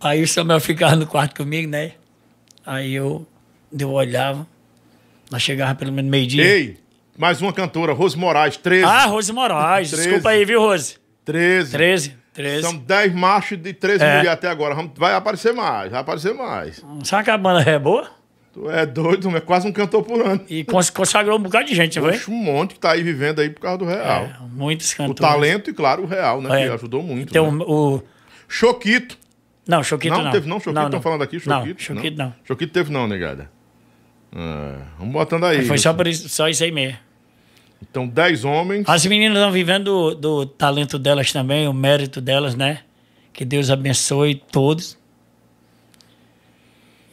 Aí 0.01 0.23
o 0.23 0.27
Samuel 0.27 0.59
ficava 0.59 0.95
no 0.95 1.05
quarto 1.05 1.35
comigo, 1.35 1.69
né? 1.69 1.91
Aí 2.65 2.93
eu, 2.93 3.27
eu 3.77 3.91
olhava, 3.91 4.47
nós 5.29 5.41
chegava 5.41 5.75
pelo 5.75 5.91
menos 5.91 6.09
meio-dia. 6.09 6.43
Ei, 6.43 6.77
mais 7.17 7.41
uma 7.41 7.53
cantora, 7.53 7.93
Rose 7.93 8.17
Moraes, 8.17 8.57
13. 8.57 8.85
Ah, 8.85 9.05
Rose 9.05 9.31
Moraes, 9.31 9.89
Treze. 9.89 10.03
desculpa 10.07 10.29
aí, 10.29 10.45
viu, 10.45 10.59
Rose? 10.59 10.95
13. 11.25 11.71
13, 11.71 12.15
13. 12.33 12.61
São 12.63 12.75
10 12.77 13.13
machos 13.13 13.59
e 13.63 13.73
13 13.73 14.03
É. 14.03 14.07
mulheres 14.07 14.29
até 14.31 14.47
agora. 14.47 14.75
Vai 14.95 15.13
aparecer 15.13 15.53
mais, 15.53 15.91
vai 15.91 15.99
aparecer 16.01 16.33
mais. 16.33 16.83
Sabe 17.03 17.25
que 17.25 17.31
a 17.31 17.37
banda 17.37 17.69
é 17.69 17.77
boa? 17.77 18.09
Tu 18.55 18.71
é 18.71 18.85
doido, 18.85 19.35
é 19.35 19.41
quase 19.41 19.67
um 19.67 19.71
cantor 19.73 20.01
por 20.01 20.25
ano. 20.25 20.41
E 20.49 20.63
cons- 20.63 20.89
consagrou 20.89 21.37
um 21.37 21.41
bocado 21.41 21.65
de 21.67 21.75
gente, 21.75 21.99
não 21.99 22.07
foi? 22.13 22.33
Um 22.33 22.37
monte 22.41 22.75
que 22.75 22.79
tá 22.79 22.93
aí 22.93 23.03
vivendo 23.03 23.39
aí 23.41 23.49
por 23.49 23.59
causa 23.59 23.79
do 23.79 23.85
real. 23.85 24.23
É, 24.23 24.37
muitos 24.49 24.93
O 24.93 24.95
cantores. 24.95 25.19
talento 25.19 25.69
e, 25.69 25.73
claro, 25.73 26.03
o 26.03 26.05
real, 26.05 26.41
né? 26.41 26.63
É. 26.63 26.67
Que 26.67 26.73
ajudou 26.73 27.03
muito. 27.03 27.33
Tem 27.33 27.41
né? 27.41 27.47
o, 27.67 27.95
o- 27.97 28.03
Choquito. 28.47 29.17
Não, 29.67 29.83
Choquito 29.83 30.15
não, 30.15 30.23
não. 30.23 30.31
teve 30.31 30.47
não, 30.47 30.57
Choquito. 30.61 30.85
Estão 30.85 31.01
falando 31.01 31.21
aqui, 31.23 31.37
Choquito. 31.37 31.49
Não, 31.93 31.95
Choquito 31.97 32.17
não. 32.17 32.33
Choquito 32.45 32.71
teve 32.73 32.93
não, 32.93 33.07
negada. 33.07 33.51
É, 34.33 34.75
vamos 34.97 35.11
botando 35.11 35.43
aí. 35.45 35.65
Foi 35.65 35.77
só, 35.77 35.93
por 35.93 36.07
isso, 36.07 36.29
só 36.29 36.47
isso 36.47 36.63
aí 36.63 36.71
mesmo. 36.71 36.97
Então, 37.81 38.07
10 38.07 38.45
homens. 38.45 38.85
As 38.87 39.05
meninas 39.05 39.37
estão 39.37 39.51
vivendo 39.51 39.83
do, 39.83 40.15
do 40.15 40.45
talento 40.45 40.97
delas 40.97 41.29
também, 41.33 41.67
o 41.67 41.73
mérito 41.73 42.21
delas, 42.21 42.55
né? 42.55 42.79
Que 43.33 43.43
Deus 43.43 43.69
abençoe 43.69 44.35
todos. 44.49 44.97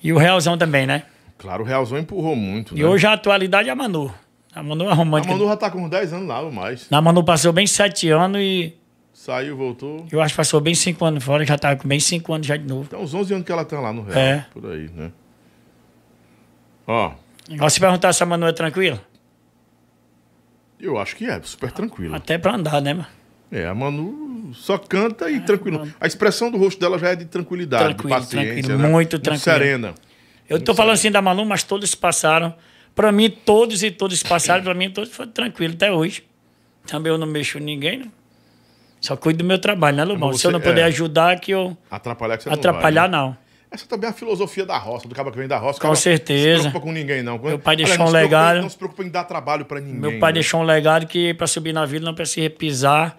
E 0.01 0.13
o 0.13 0.19
Realzão 0.19 0.57
também, 0.57 0.87
né? 0.87 1.03
Claro, 1.43 1.65
o 1.65 1.67
Realzão 1.67 1.99
empurrou 1.99 2.37
muito. 2.37 2.75
E 2.77 2.81
né? 2.81 2.87
hoje 2.87 3.05
a 3.07 3.13
atualidade 3.15 3.69
é 3.69 3.73
a 3.73 3.75
Manu. 3.77 4.15
A 4.55 4.63
Manu 4.63 4.85
é 4.85 4.91
A 4.93 4.95
romântica. 4.95 5.33
Manu 5.33 5.49
já 5.49 5.57
tá 5.57 5.71
com 5.71 5.83
uns 5.83 5.91
10 5.91 6.13
anos 6.13 6.29
lá 6.29 6.41
ou 6.41 6.53
mais. 6.53 6.87
A 6.91 7.01
Manu 7.03 7.25
passou 7.25 7.53
bem 7.53 7.67
sete 7.67 8.09
anos 8.11 8.41
e 8.41 8.75
Saiu, 9.13 9.57
voltou. 9.57 10.07
eu 10.11 10.21
acho 10.23 10.35
que 10.35 10.37
passou 10.37 10.61
bem 10.61 10.75
cinco 10.75 11.05
anos 11.05 11.23
fora, 11.25 11.45
já 11.45 11.59
tá 11.59 11.75
com 11.77 11.87
bem 11.89 11.99
cinco 12.01 12.33
anos 12.33 12.47
já 12.47 12.57
de 12.57 12.67
novo. 12.67 12.89
Tem 12.89 12.99
uns 12.99 13.13
11 13.13 13.35
anos 13.35 13.47
que 13.47 13.53
ela 13.53 13.65
tá 13.65 13.81
lá 13.81 13.93
no 13.93 14.03
Real. 14.03 14.17
É. 14.19 14.47
Por 14.53 14.65
aí, 14.71 14.89
né? 14.95 15.11
Ó, 16.87 17.13
Agora 17.53 17.71
se 17.71 17.81
perguntar 17.81 18.13
se 18.13 18.23
a 18.23 18.27
Manu 18.27 18.47
é 18.47 18.53
tranquila, 18.53 19.01
eu 20.81 20.99
acho 20.99 21.17
que 21.17 21.27
é, 21.27 21.41
super 21.43 21.71
tranquilo. 21.73 22.15
até 22.15 22.39
pra 22.39 22.55
andar, 22.55 22.81
né, 22.81 22.95
mano? 22.95 23.07
É, 23.51 23.67
a 23.67 23.75
Manu 23.75 24.51
só 24.55 24.79
canta 24.79 25.31
e 25.31 25.41
tranquilo. 25.41 25.87
A 26.01 26.07
expressão 26.07 26.51
do 26.51 26.57
rosto 26.59 26.81
dela 26.81 26.99
já 26.99 27.11
é 27.11 27.17
de 27.17 27.25
tranquilidade, 27.27 27.85
Tranquilo, 27.85 28.09
de 28.09 28.15
paciência. 28.15 28.53
tranquilo, 28.63 28.79
né? 28.79 28.89
muito 28.89 29.19
tranquilo. 29.19 29.45
serena. 29.45 29.95
Eu 30.49 30.61
tô 30.61 30.75
falando 30.75 30.95
assim 30.95 31.11
da 31.11 31.23
Manu, 31.23 31.45
mas 31.45 31.63
todos 31.63 31.95
passaram. 31.95 32.55
Pra 32.95 33.11
mim, 33.11 33.31
todos 33.31 33.83
e 33.83 33.91
todos 33.91 34.23
passaram. 34.23 34.63
Pra 34.63 34.75
mim, 34.75 34.91
todos 34.91 35.11
foram 35.11 35.31
tranquilos 35.31 35.77
até 35.77 35.91
hoje. 35.91 36.25
Também 36.87 37.13
eu 37.13 37.19
não 37.19 37.27
mexo 37.27 37.59
em 37.59 37.63
ninguém, 37.63 37.99
né? 37.99 38.07
Só 39.01 39.17
cuido 39.17 39.39
do 39.39 39.45
meu 39.45 39.59
trabalho, 39.59 39.97
né, 39.97 40.05
Lobão? 40.05 40.33
Se 40.33 40.47
eu 40.47 40.51
não 40.51 40.61
puder 40.61 40.83
é. 40.83 40.85
ajudar, 40.85 41.41
que 41.41 41.51
eu 41.51 41.77
Atrapalhar 41.91 42.37
que 42.37 42.45
você 42.45 42.51
atrapalhar, 42.51 43.09
não 43.09 43.19
vai. 43.19 43.21
né? 43.21 43.37
não. 43.37 43.43
Essa 43.73 43.87
também 43.87 44.07
é 44.07 44.11
a 44.11 44.15
filosofia 44.15 44.67
da 44.67 44.77
roça, 44.77 45.09
do 45.09 45.15
cara 45.15 45.31
que 45.31 45.37
vem 45.39 45.49
da 45.49 45.57
roça. 45.57 45.81
Com 45.81 45.89
cara 45.89 45.97
certeza. 45.97 46.47
Não 46.47 46.57
se 46.57 46.69
preocupa 46.69 46.87
com 46.87 46.93
ninguém, 46.93 47.23
não. 47.23 47.39
Meu 47.39 47.59
pai 47.59 47.75
deixou 47.75 47.99
não 47.99 48.07
um 48.07 48.11
legado. 48.11 48.61
Não 48.61 48.69
se 48.69 48.77
preocupa 48.77 49.03
em 49.03 49.09
dar 49.09 49.25
trabalho 49.25 49.65
pra 49.65 49.81
ninguém. 49.81 49.99
Meu 49.99 50.21
pai 50.21 50.31
né? 50.31 50.35
deixou 50.35 50.61
um 50.61 50.65
legado 50.65 51.07
que 51.07 51.33
pra 51.35 51.47
subir 51.47 51.73
na 51.73 51.87
vida 51.87 52.05
não 52.05 52.15
precisa 52.15 52.51
pisar 52.51 53.19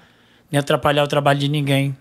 nem 0.51 0.59
atrapalhar 0.59 1.03
o 1.03 1.07
trabalho 1.07 1.39
de 1.39 1.49
ninguém. 1.49 1.97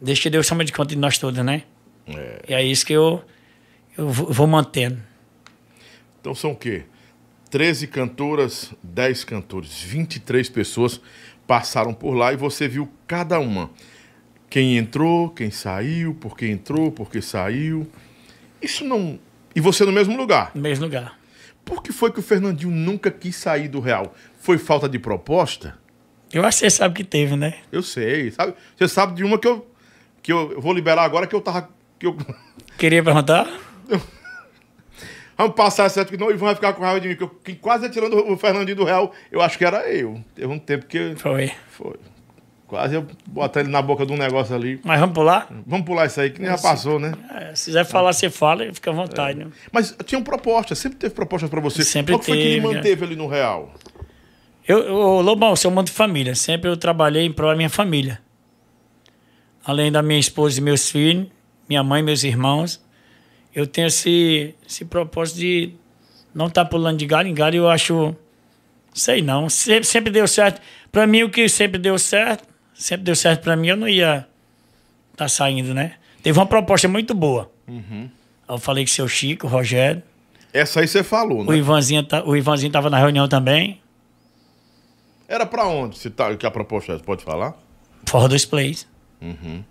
Deixa 0.00 0.22
que 0.22 0.30
Deus 0.30 0.46
chama 0.46 0.64
de 0.64 0.72
conta 0.72 0.90
de 0.90 0.96
nós 0.96 1.18
todos, 1.18 1.44
né? 1.44 1.62
É. 2.06 2.42
E 2.48 2.54
é 2.54 2.62
isso 2.62 2.86
que 2.86 2.92
eu, 2.92 3.22
eu 3.96 4.08
vou 4.08 4.46
mantendo. 4.46 5.00
Então 6.20 6.34
são 6.34 6.52
o 6.52 6.56
quê? 6.56 6.84
13 7.50 7.86
cantoras, 7.86 8.72
10 8.82 9.24
cantores, 9.24 9.80
23 9.82 10.48
pessoas 10.48 11.00
passaram 11.46 11.94
por 11.94 12.14
lá 12.14 12.32
e 12.32 12.36
você 12.36 12.66
viu 12.66 12.90
cada 13.06 13.38
uma. 13.38 13.70
Quem 14.50 14.76
entrou, 14.76 15.30
quem 15.30 15.50
saiu, 15.50 16.14
por 16.14 16.36
que 16.36 16.46
entrou, 16.46 16.90
por 16.90 17.10
que 17.10 17.20
saiu. 17.20 17.88
Isso 18.60 18.84
não. 18.84 19.18
E 19.54 19.60
você 19.60 19.84
no 19.84 19.92
mesmo 19.92 20.16
lugar. 20.16 20.50
No 20.54 20.62
mesmo 20.62 20.84
lugar. 20.84 21.18
Por 21.64 21.82
que 21.82 21.92
foi 21.92 22.12
que 22.12 22.20
o 22.20 22.22
Fernandinho 22.22 22.70
nunca 22.70 23.10
quis 23.10 23.36
sair 23.36 23.68
do 23.68 23.80
Real? 23.80 24.14
Foi 24.40 24.58
falta 24.58 24.88
de 24.88 24.98
proposta? 24.98 25.78
Eu 26.32 26.44
acho 26.44 26.58
que 26.58 26.64
você 26.64 26.70
sabe 26.70 26.94
que 26.94 27.04
teve, 27.04 27.36
né? 27.36 27.58
Eu 27.70 27.82
sei, 27.82 28.30
sabe? 28.30 28.54
Você 28.76 28.88
sabe 28.88 29.14
de 29.14 29.24
uma 29.24 29.38
que 29.38 29.46
eu 29.46 29.66
que 30.22 30.32
eu, 30.32 30.52
eu 30.52 30.60
vou 30.60 30.72
liberar 30.72 31.04
agora 31.04 31.26
que 31.26 31.34
eu 31.34 31.40
tava 31.40 31.68
que 31.98 32.06
eu 32.06 32.16
Queria 32.78 33.02
perguntar? 33.02 33.46
Vamos 35.36 35.56
passar 35.56 35.86
essa 35.86 36.04
que 36.04 36.16
não, 36.16 36.28
o 36.28 36.30
Ivan 36.30 36.46
vai 36.46 36.54
ficar 36.54 36.72
com 36.74 36.82
raiva 36.82 37.00
de 37.00 37.08
mim. 37.08 37.16
Que 37.16 37.24
eu, 37.24 37.28
quem 37.28 37.54
quase 37.56 37.88
tirando 37.88 38.14
o 38.30 38.36
Fernandinho 38.36 38.76
do 38.76 38.84
Real, 38.84 39.12
eu 39.32 39.40
acho 39.40 39.58
que 39.58 39.64
era 39.64 39.88
eu. 39.90 40.20
Teve 40.34 40.46
um 40.46 40.58
tempo 40.58 40.86
que 40.86 41.14
Foi. 41.16 41.50
foi. 41.68 41.94
Quase 42.66 42.94
eu 42.94 43.06
botar 43.26 43.60
ele 43.60 43.68
na 43.68 43.82
boca 43.82 44.06
de 44.06 44.12
um 44.12 44.16
negócio 44.16 44.54
ali. 44.54 44.80
Mas 44.82 44.98
vamos 44.98 45.14
pular? 45.14 45.48
Vamos 45.66 45.84
pular 45.84 46.06
isso 46.06 46.20
aí, 46.20 46.30
que 46.30 46.40
nem 46.40 46.50
já 46.50 46.56
passou, 46.56 46.98
né? 46.98 47.12
É, 47.30 47.54
se 47.54 47.66
quiser 47.66 47.84
falar, 47.84 48.12
você 48.12 48.30
fala 48.30 48.64
e 48.64 48.72
fica 48.72 48.90
à 48.90 48.94
vontade, 48.94 49.38
né? 49.38 49.46
Mas 49.70 49.94
tinham 50.06 50.22
propostas, 50.22 50.78
sempre 50.78 50.98
teve 50.98 51.14
propostas 51.14 51.50
pra 51.50 51.60
você. 51.60 51.84
Sempre 51.84 52.14
Qual 52.14 52.20
que 52.20 52.26
foi 52.26 52.36
que 52.36 52.42
teve, 52.42 52.66
né? 52.66 52.74
manteve 52.74 53.04
ali 53.04 53.16
no 53.16 53.26
Real? 53.26 53.72
Eu, 54.66 54.78
eu, 54.78 55.20
Lobão, 55.20 55.54
sou 55.54 55.70
muito 55.70 55.88
de 55.88 55.92
família. 55.92 56.34
Sempre 56.34 56.70
eu 56.70 56.76
trabalhei 56.76 57.24
em 57.24 57.32
prol 57.32 57.50
da 57.50 57.56
minha 57.56 57.68
família. 57.68 58.20
Além 59.64 59.92
da 59.92 60.02
minha 60.02 60.18
esposa 60.18 60.58
e 60.58 60.62
meus 60.62 60.90
filhos, 60.90 61.26
minha 61.68 61.82
mãe 61.82 62.00
e 62.00 62.04
meus 62.04 62.24
irmãos, 62.24 62.83
eu 63.54 63.66
tenho 63.66 63.86
esse, 63.86 64.54
esse 64.66 64.84
propósito 64.84 65.38
de 65.38 65.72
não 66.34 66.46
estar 66.46 66.64
pulando 66.64 66.98
de 66.98 67.06
galho 67.06 67.28
em 67.28 67.34
galho. 67.34 67.56
Eu 67.58 67.68
acho. 67.70 68.14
Sei 68.92 69.22
não. 69.22 69.48
Sempre, 69.48 69.84
sempre 69.84 70.10
deu 70.12 70.26
certo. 70.28 70.60
Pra 70.92 71.06
mim, 71.06 71.22
o 71.22 71.30
que 71.30 71.48
sempre 71.48 71.78
deu 71.78 71.98
certo, 71.98 72.46
sempre 72.74 73.04
deu 73.04 73.16
certo 73.16 73.42
pra 73.42 73.56
mim, 73.56 73.68
eu 73.68 73.76
não 73.76 73.88
ia 73.88 74.26
estar 75.12 75.28
saindo, 75.28 75.74
né? 75.74 75.94
Teve 76.22 76.38
uma 76.38 76.46
proposta 76.46 76.86
muito 76.88 77.14
boa. 77.14 77.50
Eu 78.48 78.58
falei 78.58 78.84
com 78.84 78.90
o 78.90 78.92
seu 78.94 79.08
Chico, 79.08 79.46
o 79.46 79.50
Rogério. 79.50 80.02
Essa 80.52 80.80
aí 80.80 80.86
você 80.88 81.02
falou, 81.02 81.40
O 81.40 81.50
né? 81.50 81.56
Ivanzinho, 81.56 82.04
tá- 82.04 82.22
o 82.24 82.36
Ivanzinho 82.36 82.70
tava 82.70 82.88
na 82.88 82.98
reunião 82.98 83.26
também. 83.26 83.80
Era 85.28 85.44
pra 85.46 85.66
onde? 85.66 85.98
Se 85.98 86.10
tá, 86.10 86.34
que 86.36 86.46
a 86.46 86.50
proposta 86.50 86.92
é, 86.92 86.98
pode 86.98 87.24
falar? 87.24 87.54
Forró 88.06 88.28
dos 88.28 88.44
Plays. 88.44 88.86
que 89.20 89.64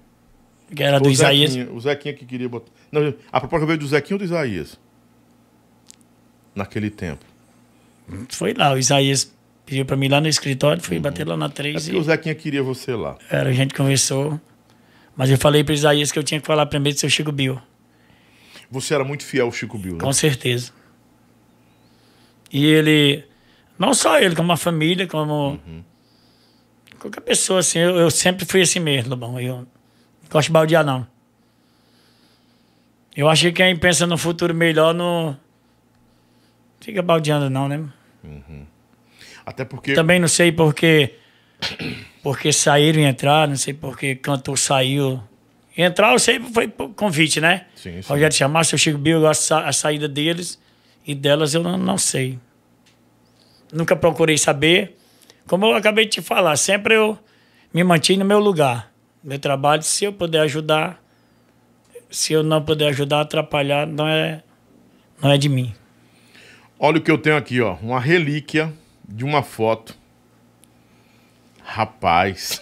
era 0.82 0.98
O 0.98 1.02
do 1.02 1.10
Isaías. 1.12 1.52
Zequinha, 1.52 1.72
o 1.76 1.80
Zequinha 1.80 2.14
que 2.14 2.26
queria 2.26 2.48
botar. 2.50 2.72
Não, 2.92 3.14
a 3.32 3.40
proposta 3.40 3.66
veio 3.66 3.78
do 3.78 3.88
Zequinha 3.88 4.16
ou 4.16 4.20
do 4.20 4.26
Isaías? 4.26 4.80
Naquele 6.56 6.90
tempo. 6.90 7.26
Foi 8.30 8.54
lá, 8.54 8.74
o 8.74 8.78
Isaías 8.78 9.32
pediu 9.66 9.86
pra 9.86 9.96
mim 9.96 10.08
lá 10.08 10.20
no 10.22 10.28
escritório, 10.28 10.82
fui 10.82 11.00
bater 11.00 11.28
lá 11.28 11.36
na 11.38 11.46
É 11.46 11.50
3 11.50 11.84
porque 11.84 11.96
e 11.96 12.00
o 12.00 12.04
Zequinha 12.04 12.36
queria 12.36 12.64
você 12.64 12.94
lá. 12.96 13.18
era, 13.30 13.50
a 13.50 13.54
gente 13.54 13.74
conversou. 13.74 14.40
Mas 15.16 15.30
eu 15.30 15.38
falei 15.38 15.64
pro 15.64 15.74
Isaías 15.74 16.12
que 16.12 16.18
eu 16.18 16.24
tinha 16.24 16.40
que 16.40 16.48
falar 16.48 16.66
primeiro 16.66 16.96
do 16.96 17.00
seu 17.00 17.10
Chico 17.10 17.32
Bill. 17.32 17.60
Você 18.72 18.96
era 18.96 19.04
muito 19.04 19.24
fiel 19.24 19.46
ao 19.46 19.52
Chico 19.52 19.78
Bill, 19.78 19.94
né? 19.94 20.00
Com 20.00 20.12
certeza. 20.12 20.72
E 22.52 22.66
ele, 22.66 23.24
não 23.78 23.94
só 23.94 24.20
ele, 24.20 24.36
como 24.36 24.52
a 24.52 24.58
família, 24.58 25.08
como 25.08 25.60
qualquer 27.00 27.22
pessoa, 27.22 27.60
assim, 27.60 27.80
eu, 27.80 27.96
eu 27.98 28.10
sempre 28.12 28.46
fui 28.46 28.62
assim 28.62 28.80
mesmo, 28.80 29.10
Lobão. 29.12 29.40
Eu 29.40 29.68
gosto 30.34 30.48
de 30.48 30.54
baldear, 30.54 30.84
não. 30.86 31.08
Eu 33.16 33.30
acho 33.30 33.44
que 33.44 33.52
quem 33.54 33.76
pensa 33.78 34.08
no 34.08 34.18
futuro 34.18 34.54
melhor 34.54 34.94
não 34.94 35.38
fica 36.82 37.02
baldeando, 37.02 37.50
não, 37.50 37.68
né? 37.68 37.84
Até 39.46 39.64
porque. 39.66 39.94
Também 39.94 40.20
não 40.20 40.28
sei 40.28 40.52
porque, 40.52 41.16
porque 42.24 42.52
saíram 42.52 43.00
e 43.02 43.06
entraram, 43.06 43.52
não 43.52 43.58
sei 43.58 43.74
porque 43.74 44.16
cantor 44.16 44.58
saiu. 44.58 45.22
Entrar, 45.76 46.14
eu 46.14 46.20
sei, 46.20 46.40
foi 46.40 46.68
por 46.68 46.90
convite, 46.90 47.42
né? 47.42 47.66
Sim, 47.76 48.02
sim. 48.02 48.08
Rogério 48.08 48.36
chamar, 48.36 48.64
seu 48.64 48.78
Chico 48.78 48.98
Bill, 48.98 49.16
eu 49.18 49.22
gosto 49.22 49.42
sa- 49.42 49.68
a 49.68 49.74
saída 49.74 50.08
deles 50.08 50.60
e 51.06 51.16
delas 51.16 51.54
eu 51.56 51.64
não, 51.64 51.78
não 51.78 51.98
sei. 51.98 52.38
Nunca 53.72 53.96
procurei 53.96 54.38
saber. 54.38 54.98
Como 55.48 55.66
eu 55.66 55.76
acabei 55.76 56.06
de 56.06 56.12
te 56.12 56.22
falar, 56.22 56.56
sempre 56.58 56.94
eu 56.96 57.18
me 57.74 57.84
mantive 57.84 58.20
no 58.20 58.26
meu 58.26 58.40
lugar. 58.40 58.93
Meu 59.24 59.40
trabalho, 59.40 59.82
se 59.84 60.04
eu 60.06 60.12
puder 60.14 60.42
ajudar, 60.42 61.02
se 62.10 62.34
eu 62.34 62.44
não 62.44 62.62
puder 62.64 62.90
ajudar, 62.90 63.22
atrapalhar, 63.22 63.88
não 63.88 64.08
é, 64.08 64.44
não 65.22 65.32
é 65.32 65.38
de 65.38 65.48
mim. 65.50 65.74
Olha 66.78 66.98
o 66.98 67.02
que 67.02 67.10
eu 67.10 67.18
tenho 67.18 67.38
aqui, 67.38 67.62
ó. 67.62 67.76
Uma 67.76 68.00
relíquia 68.00 68.74
de 69.08 69.24
uma 69.24 69.42
foto. 69.42 69.96
Rapaz. 71.64 72.62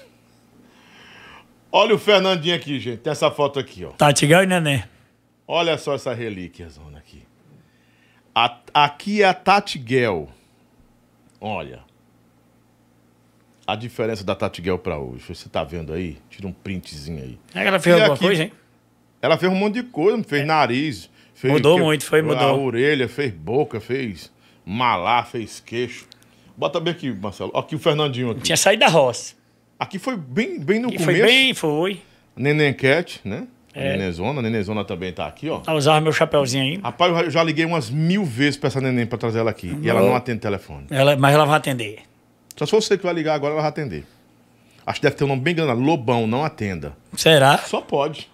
Olha 1.72 1.96
o 1.96 1.98
Fernandinho 1.98 2.56
aqui, 2.56 2.80
gente. 2.80 2.98
Tem 3.00 3.12
essa 3.12 3.32
foto 3.32 3.60
aqui, 3.60 3.84
ó. 3.86 3.92
Tati 3.92 4.28
Gal 4.28 4.44
e 4.44 4.48
Nenê. 4.48 4.84
Olha 5.48 5.78
só 5.78 5.96
essa 5.96 6.14
relíquia, 6.14 6.70
zona 6.70 7.00
aqui. 7.00 7.24
A- 8.36 8.60
aqui 8.74 9.24
é 9.24 9.26
a 9.26 9.34
Tati 9.34 9.84
Gell. 9.86 10.30
Olha. 11.40 11.80
A 13.72 13.76
diferença 13.78 14.22
da 14.24 14.36
Tati 14.36 14.62
Gell 14.62 14.78
pra 14.78 14.98
hoje. 14.98 15.24
Você 15.30 15.48
tá 15.48 15.64
vendo 15.64 15.94
aí? 15.94 16.18
Tira 16.30 16.46
um 16.46 16.52
printzinho 16.52 17.24
aí. 17.24 17.38
É 17.56 17.62
que 17.62 17.68
ela 17.70 17.80
fez 17.80 17.96
E 17.96 18.00
alguma 18.00 18.16
aqui- 18.16 18.26
coisa, 18.26 18.44
hein? 18.44 18.52
Ela 19.22 19.38
fez 19.38 19.50
um 19.50 19.56
monte 19.56 19.76
de 19.76 19.84
coisa, 19.84 20.22
fez 20.24 20.46
nariz. 20.46 21.10
Fez 21.34 21.54
Mudou 21.54 21.80
muito, 21.80 22.04
foi, 22.04 22.22
mudou. 22.22 22.38
A 22.50 22.54
orelha, 22.54 23.08
fez 23.08 23.32
boca, 23.32 23.80
fez 23.80 24.30
malá, 24.66 25.24
fez 25.24 25.62
queixo. 25.66 26.06
Bota 26.58 26.80
bem 26.82 26.92
aqui, 26.92 27.12
Marcelo. 27.14 27.52
Aqui 27.56 27.76
o 27.76 27.80
Fernandinho 27.80 28.32
aqui. 28.32 28.42
Tinha 28.42 28.58
saído 28.58 28.82
da 28.82 28.88
roça. 28.90 29.36
Aqui 29.80 29.98
foi 29.98 30.18
bem, 30.18 30.60
bem 30.60 30.80
no 30.80 30.90
E 30.90 30.98
começo. 30.98 31.06
foi 31.06 31.22
bem, 31.22 31.54
foi. 31.54 32.02
Neném 32.36 32.74
Cat, 32.74 33.22
né? 33.24 33.48
É. 33.74 33.94
Nenenzona. 33.96 34.42
Nenenzona 34.42 34.84
também 34.84 35.14
tá 35.14 35.26
aqui, 35.28 35.50
ó. 35.50 35.62
Eu 35.66 35.74
usava 35.76 36.02
meu 36.02 36.12
chapéuzinho 36.12 36.64
aí. 36.64 36.80
Rapaz, 36.84 37.18
eu 37.26 37.32
já- 37.32 37.42
liguei 37.42 37.64
umas 37.64 37.90
mil 37.90 38.26
vezes 38.26 38.58
pra 38.58 38.68
essa 38.68 38.82
neném 38.82 39.06
pra 39.06 39.18
trazer 39.18 39.40
ela 39.40 39.50
aqui. 39.50 39.74
E 39.82 39.90
ela 39.90 40.02
não 40.02 40.14
atende 40.14 40.40
telefone. 40.42 40.88
Ela, 40.92 41.16
mas 41.16 41.34
ela 41.34 41.46
vai 41.46 41.56
atender. 41.56 42.00
Só 42.62 42.66
se 42.66 42.72
você 42.88 42.98
que 42.98 43.04
vai 43.04 43.14
ligar 43.14 43.34
agora, 43.34 43.54
ela 43.54 43.62
vai 43.62 43.70
atender. 43.70 44.06
Acho 44.86 45.00
que 45.00 45.04
deve 45.04 45.16
ter 45.16 45.24
um 45.24 45.28
nome 45.28 45.42
bem 45.42 45.56
grande. 45.56 45.82
Lobão, 45.82 46.28
não 46.28 46.46
atenda. 46.46 46.96
Será? 47.16 47.58
Só 47.58 47.82
pode. 47.82 48.30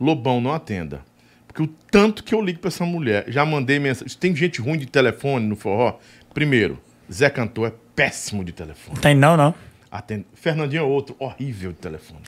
Lobão, 0.00 0.40
não 0.40 0.52
atenda. 0.52 1.02
Porque 1.46 1.62
o 1.62 1.68
tanto 1.90 2.24
que 2.24 2.34
eu 2.34 2.40
ligo 2.40 2.58
pra 2.58 2.68
essa 2.68 2.84
mulher, 2.84 3.24
já 3.28 3.44
mandei 3.44 3.78
mensagem. 3.78 4.16
Tem 4.18 4.34
gente 4.34 4.60
ruim 4.60 4.78
de 4.78 4.86
telefone 4.86 5.46
no 5.46 5.54
forró. 5.54 5.98
Primeiro, 6.34 6.78
Zé 7.12 7.30
Cantor 7.30 7.68
é 7.68 7.72
péssimo 7.94 8.42
de 8.44 8.52
telefone. 8.52 8.98
Tem 8.98 9.14
não, 9.14 9.36
não. 9.36 9.54
Atende. 9.90 10.26
Fernandinho 10.34 10.80
é 10.80 10.84
outro, 10.84 11.14
horrível 11.18 11.70
de 11.72 11.78
telefone. 11.78 12.22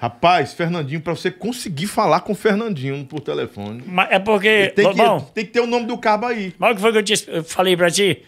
Rapaz, 0.00 0.52
Fernandinho, 0.52 1.00
pra 1.00 1.14
você 1.14 1.30
conseguir 1.30 1.86
falar 1.86 2.20
com 2.20 2.32
o 2.32 2.36
Fernandinho 2.36 3.04
por 3.04 3.20
telefone, 3.20 3.82
Mas 3.86 4.10
é 4.10 4.18
porque. 4.18 4.72
tem 4.76 4.92
que, 4.92 5.00
Lobão, 5.00 5.20
tem 5.20 5.44
que 5.44 5.52
ter 5.52 5.60
o 5.60 5.66
nome 5.66 5.86
do 5.86 5.96
cabo 5.98 6.26
aí. 6.26 6.54
mas 6.58 6.72
o 6.72 6.74
que 6.74 6.80
foi 6.80 6.92
que 6.92 6.98
eu, 6.98 7.02
te, 7.02 7.24
eu 7.28 7.44
falei 7.44 7.76
pra 7.76 7.90
ti? 7.90 8.22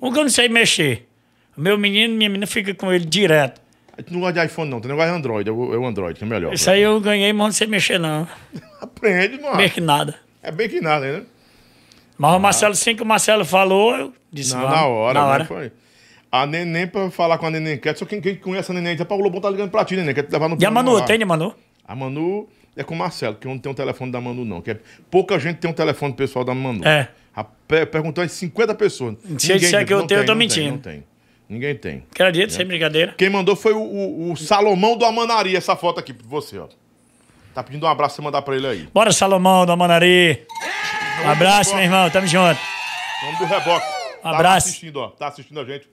Um 0.00 0.12
que 0.12 0.18
eu 0.18 0.22
não 0.22 0.30
sei 0.30 0.48
mexer. 0.48 1.08
Meu 1.56 1.78
menino, 1.78 2.14
minha 2.14 2.28
menina 2.28 2.46
fica 2.46 2.74
com 2.74 2.92
ele 2.92 3.04
direto. 3.04 3.60
Gente 3.98 4.12
não 4.12 4.20
gosta 4.20 4.40
de 4.40 4.46
iPhone, 4.46 4.70
não. 4.70 4.80
Tem 4.80 4.90
negócio 4.90 5.10
de 5.10 5.18
Android. 5.18 5.48
É 5.48 5.52
o, 5.52 5.84
é 5.84 5.88
Android, 5.88 6.18
que 6.18 6.24
é 6.24 6.28
melhor. 6.28 6.52
Isso 6.52 6.70
aí 6.70 6.82
eu 6.82 7.00
ganhei, 7.00 7.32
mas 7.32 7.44
não 7.46 7.52
sei 7.52 7.66
mexer, 7.66 7.98
não. 7.98 8.28
Aprende, 8.80 9.40
mano. 9.40 9.56
Meio 9.56 9.70
que 9.70 9.80
nada. 9.80 10.14
É 10.42 10.50
bem 10.52 10.68
que 10.68 10.80
nada, 10.80 11.10
né? 11.10 11.22
Mas 12.18 12.34
o 12.34 12.38
Marcelo, 12.38 12.72
assim 12.72 12.94
que 12.94 13.02
o 13.02 13.06
Marcelo 13.06 13.44
falou, 13.44 13.94
eu 13.96 14.12
disse. 14.32 14.54
Na, 14.54 14.60
vamos. 14.62 14.76
na 14.76 14.86
hora, 14.86 15.14
Na 15.20 15.26
né? 15.26 15.32
hora. 15.32 15.44
Foi. 15.46 15.72
A 16.30 16.46
neném, 16.46 16.86
pra 16.86 17.10
falar 17.10 17.38
com 17.38 17.46
a 17.46 17.50
neném 17.50 17.78
quer, 17.78 17.96
só 17.96 18.04
quem, 18.04 18.20
quem 18.20 18.34
conhece 18.36 18.70
a 18.70 18.74
neném, 18.74 18.94
diz, 18.96 19.06
"Pá, 19.06 19.14
o 19.14 19.18
Lobão 19.20 19.40
tá 19.40 19.48
ligando 19.48 19.70
pra 19.70 19.84
ti, 19.84 19.96
neném, 19.96 20.14
quer 20.14 20.24
te 20.24 20.32
levar 20.32 20.48
no 20.48 20.56
E 20.60 20.66
a 20.66 20.70
Manu, 20.70 20.92
lá." 20.94 21.02
tem, 21.04 21.16
né, 21.18 21.24
Manu? 21.24 21.54
A 21.86 21.94
Manu 21.94 22.48
é 22.76 22.82
com 22.84 22.94
o 22.94 22.98
Marcelo, 22.98 23.36
que 23.36 23.46
não 23.46 23.58
tem 23.58 23.70
o 23.72 23.74
telefone 23.74 24.12
da 24.12 24.20
Manu, 24.20 24.44
não. 24.44 24.60
Que 24.60 24.72
é, 24.72 24.78
pouca 25.10 25.38
gente 25.38 25.56
tem 25.58 25.70
um 25.70 25.74
telefone 25.74 26.12
pessoal 26.12 26.44
da 26.44 26.54
Manu. 26.54 26.86
É. 26.86 27.08
A, 27.34 27.44
pe- 27.44 27.86
perguntou 27.86 28.22
as 28.24 28.32
50 28.32 28.74
pessoas. 28.74 29.16
Se 29.38 29.52
eu 29.52 29.58
disser 29.58 29.86
que 29.86 29.92
eu 29.92 30.00
não 30.00 30.06
tenho, 30.06 30.20
eu 30.20 30.26
tô 30.26 30.32
não 30.34 30.38
tem, 30.40 30.48
mentindo. 30.48 30.70
Não 30.72 30.78
tem. 30.78 31.04
Ninguém 31.48 31.76
tem. 31.76 32.04
Acredito, 32.10 32.52
sem 32.52 32.66
brincadeira. 32.66 33.14
Quem 33.16 33.30
mandou 33.30 33.54
foi 33.54 33.72
o, 33.72 33.78
o- 33.80 34.32
o 34.32 34.36
Salomão 34.36 34.96
do 34.96 35.04
Amanaria, 35.04 35.56
essa 35.56 35.76
foto 35.76 36.00
aqui 36.00 36.12
pra 36.12 36.26
você, 36.28 36.58
ó. 36.58 36.66
Tá 37.54 37.62
pedindo 37.62 37.86
um 37.86 37.88
abraço 37.88 38.16
pra 38.16 38.22
você 38.22 38.26
mandar 38.26 38.42
pra 38.42 38.56
ele 38.56 38.66
aí. 38.66 38.88
Bora, 38.92 39.12
Salomão 39.12 39.64
da 39.64 39.74
Manari. 39.76 40.44
Um 41.24 41.30
abraço, 41.30 41.74
meu 41.74 41.84
irmão. 41.84 42.10
Tamo 42.10 42.26
junto. 42.26 42.58
Nome 43.24 43.38
do 43.38 43.44
reboque. 43.46 43.86
Tá 44.22 44.30
Abraço. 44.30 44.68
assistindo, 44.68 44.96
ó. 44.96 45.08
Tá 45.08 45.28
assistindo 45.28 45.60
a 45.60 45.64
gente. 45.64 45.88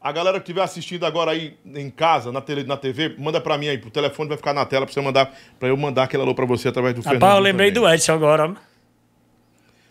A 0.00 0.12
galera 0.12 0.38
que 0.38 0.44
estiver 0.44 0.62
assistindo 0.62 1.04
agora 1.04 1.30
aí 1.32 1.56
em 1.66 1.90
casa, 1.90 2.30
na, 2.30 2.40
tele, 2.40 2.62
na 2.64 2.76
TV, 2.76 3.16
manda 3.18 3.40
pra 3.40 3.58
mim 3.58 3.68
aí. 3.68 3.76
Pro 3.78 3.90
telefone 3.90 4.28
vai 4.28 4.36
ficar 4.38 4.52
na 4.54 4.64
tela 4.64 4.86
pra 4.86 4.92
você 4.92 5.00
mandar, 5.00 5.34
pra 5.58 5.68
eu 5.68 5.76
mandar 5.76 6.04
aquele 6.04 6.22
alô 6.22 6.34
pra 6.34 6.46
você 6.46 6.68
através 6.68 6.94
do 6.94 7.02
Fernando. 7.02 7.20
Rapaz, 7.22 7.36
eu 7.38 7.42
lembrei 7.42 7.70
do 7.70 7.88
Edson 7.88 8.12
agora. 8.12 8.50
ó. 8.50 8.54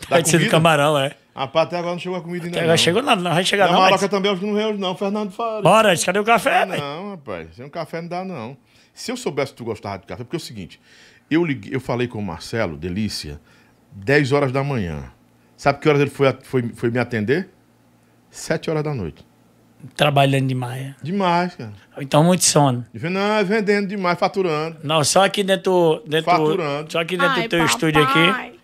Da 0.10 0.20
Edson 0.20 0.38
do? 0.38 0.50
Camarão, 0.50 0.98
é. 0.98 1.12
Rapaz, 1.40 1.68
até 1.68 1.78
agora 1.78 1.94
não 1.94 2.00
chegou 2.00 2.18
a 2.18 2.22
comida 2.22 2.46
ainda. 2.46 2.58
Agora 2.58 2.72
não. 2.74 2.78
chegou 2.78 3.02
nada, 3.02 3.22
não 3.22 3.32
vai 3.34 3.44
chegar 3.46 3.68
Na 3.68 3.72
não, 3.74 3.80
Maroca 3.80 3.96
Edson. 4.06 4.08
também 4.10 4.32
acho 4.32 4.42
que 4.42 4.46
não 4.48 4.54
veio 4.56 4.68
hoje, 4.70 4.80
não. 4.80 4.96
Fernando 4.96 5.32
Faria. 5.32 5.62
Bora, 5.62 5.98
cadê 5.98 6.20
o 6.20 6.24
café, 6.24 6.66
velho? 6.66 6.82
Não, 6.82 7.10
rapaz, 7.12 7.48
sem 7.56 7.66
um 7.66 7.70
café 7.70 8.02
não 8.02 8.10
dá, 8.10 8.26
não. 8.26 8.58
Se 8.94 9.12
eu 9.12 9.16
soubesse 9.18 9.52
que 9.54 9.58
tu 9.58 9.64
gostava 9.64 9.98
de 10.00 10.06
café, 10.06 10.24
porque 10.24 10.36
é 10.36 10.38
o 10.38 10.42
seguinte, 10.42 10.80
eu, 11.32 11.46
liguei, 11.46 11.74
eu 11.74 11.80
falei 11.80 12.08
com 12.08 12.20
o 12.20 12.22
Marcelo, 12.22 12.76
delícia, 12.76 13.40
10 13.94 14.32
horas 14.34 14.52
da 14.52 14.64
manhã. 14.64 15.06
Sabe 15.56 15.80
que 15.80 15.88
horas 15.88 16.02
ele 16.02 16.10
foi, 16.10 16.28
a- 16.28 16.38
foi, 16.44 16.62
foi 16.76 16.90
me 16.92 17.00
atender? 17.00 17.48
7 18.30 18.70
horas 18.70 18.84
da 18.84 18.94
noite. 18.94 19.26
Trabalhando 19.96 20.48
demais. 20.48 20.88
é. 20.88 20.96
Demais, 21.02 21.56
cara. 21.56 21.72
Então, 22.00 22.22
muito 22.22 22.44
sono. 22.44 22.84
Não, 22.94 23.22
é 23.38 23.44
vendendo 23.46 23.88
demais, 23.88 24.20
faturando. 24.20 24.78
Não, 24.84 25.02
só 25.06 25.24
aqui 25.24 25.42
dentro, 25.42 26.04
dentro 26.06 26.30
Faturando. 26.30 26.92
só 26.92 27.00
aqui 27.00 27.16
dentro 27.16 27.32
Ai, 27.36 27.44
do 27.44 27.50
teu 27.50 27.60
papai. 27.60 27.74
estúdio 27.74 28.04
aqui, 28.04 28.60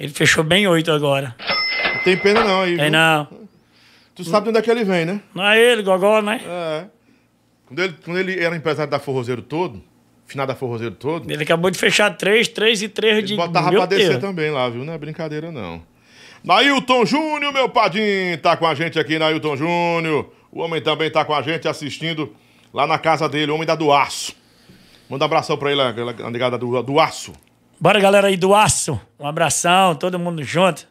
ele 0.00 0.12
fechou 0.12 0.42
bem 0.42 0.66
oito 0.66 0.90
agora. 0.90 1.36
Não 2.06 2.14
tem 2.14 2.16
pena 2.16 2.44
não 2.44 2.62
aí. 2.62 2.76
Tem 2.76 2.84
viu? 2.84 2.92
não. 2.92 3.28
Tu 4.14 4.24
sabe 4.24 4.44
de 4.44 4.50
onde 4.50 4.58
é 4.58 4.62
que 4.62 4.70
ele 4.70 4.84
vem, 4.84 5.04
né? 5.04 5.20
Não 5.34 5.44
é 5.44 5.60
ele, 5.60 5.82
Gogó, 5.82 6.22
né? 6.22 6.40
É. 6.46 6.84
Quando 7.66 7.82
ele, 7.82 7.94
quando 8.04 8.18
ele 8.18 8.42
era 8.42 8.56
empresário 8.56 8.90
da 8.90 8.98
Forrozeiro 8.98 9.42
todo, 9.42 9.82
final 10.24 10.46
da 10.46 10.54
Forrozeiro 10.54 10.94
todo, 10.94 11.30
Ele 11.30 11.42
acabou 11.42 11.70
de 11.70 11.78
fechar 11.78 12.16
três, 12.16 12.48
três 12.48 12.80
e 12.80 12.88
três 12.88 13.18
ele 13.18 13.26
de 13.26 13.36
botava 13.36 13.70
meu 13.70 13.80
pra 13.80 13.86
descer 13.86 14.10
Deus. 14.10 14.20
também 14.20 14.50
lá, 14.50 14.68
viu? 14.68 14.84
Não 14.84 14.92
é 14.92 14.98
brincadeira, 14.98 15.50
não. 15.50 15.82
Nailton 16.44 17.04
Júnior, 17.04 17.52
meu 17.52 17.68
padrinho, 17.68 18.38
tá 18.38 18.56
com 18.56 18.66
a 18.66 18.74
gente 18.74 18.98
aqui, 18.98 19.18
Nailton 19.18 19.56
Júnior. 19.56 20.30
O 20.52 20.60
homem 20.60 20.80
também 20.80 21.10
tá 21.10 21.24
com 21.24 21.34
a 21.34 21.42
gente 21.42 21.66
assistindo 21.66 22.32
lá 22.72 22.86
na 22.86 22.98
casa 22.98 23.28
dele, 23.28 23.50
o 23.50 23.54
homem 23.56 23.66
da 23.66 23.74
do 23.74 23.92
aço. 23.92 24.32
Manda 25.10 25.24
um 25.24 25.26
abração 25.26 25.56
pra 25.56 25.72
ele, 25.72 25.80
a 25.80 25.88
a 25.88 26.30
negada 26.30 26.56
do, 26.56 26.80
do 26.82 27.00
aço. 27.00 27.32
Bora, 27.78 28.00
galera 28.00 28.28
aí 28.28 28.36
do 28.38 28.54
Aço. 28.54 28.98
Um 29.20 29.26
abração, 29.26 29.94
todo 29.94 30.18
mundo 30.18 30.42
junto. 30.42 30.88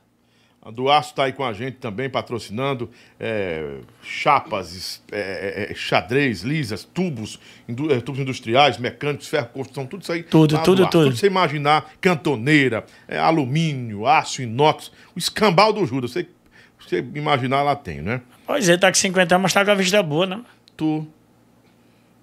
A 0.66 0.72
do 0.72 0.90
Aço 0.90 1.14
tá 1.14 1.26
aí 1.26 1.32
com 1.32 1.44
a 1.46 1.54
gente 1.54 1.78
também, 1.78 2.10
patrocinando 2.10 2.90
é, 3.20 3.78
chapas, 4.02 5.00
é, 5.12 5.68
é, 5.68 5.72
é, 5.72 5.76
xadrez, 5.76 6.42
lisas, 6.42 6.84
tubos, 6.84 7.40
indu- 7.70 7.94
é, 7.94 8.02
tubos 8.02 8.20
industriais, 8.20 8.80
mecânicos, 8.80 9.28
ferro, 9.28 9.48
construção, 9.50 9.86
tudo 9.86 10.02
isso 10.02 10.12
aí. 10.12 10.24
Tudo, 10.24 10.58
do 10.58 10.64
tudo, 10.64 10.90
tudo. 10.90 11.04
Tudo 11.06 11.16
você 11.18 11.28
imaginar, 11.28 11.92
cantoneira, 12.02 12.84
alumínio, 13.08 14.08
aço, 14.08 14.42
inox, 14.42 14.92
o 15.16 15.20
escambau 15.20 15.72
do 15.72 15.86
Judas, 15.86 16.10
você, 16.10 16.28
você 16.80 16.98
imaginar, 17.14 17.62
lá 17.62 17.76
tem, 17.76 18.02
né? 18.02 18.22
Pois 18.48 18.68
é, 18.68 18.76
tá 18.76 18.88
com 18.88 18.96
50 18.96 19.36
anos, 19.36 19.44
mas 19.44 19.54
tá 19.54 19.64
com 19.64 19.70
a 19.70 19.76
vista 19.76 20.02
boa, 20.02 20.26
né? 20.26 20.42
Tu, 20.76 21.06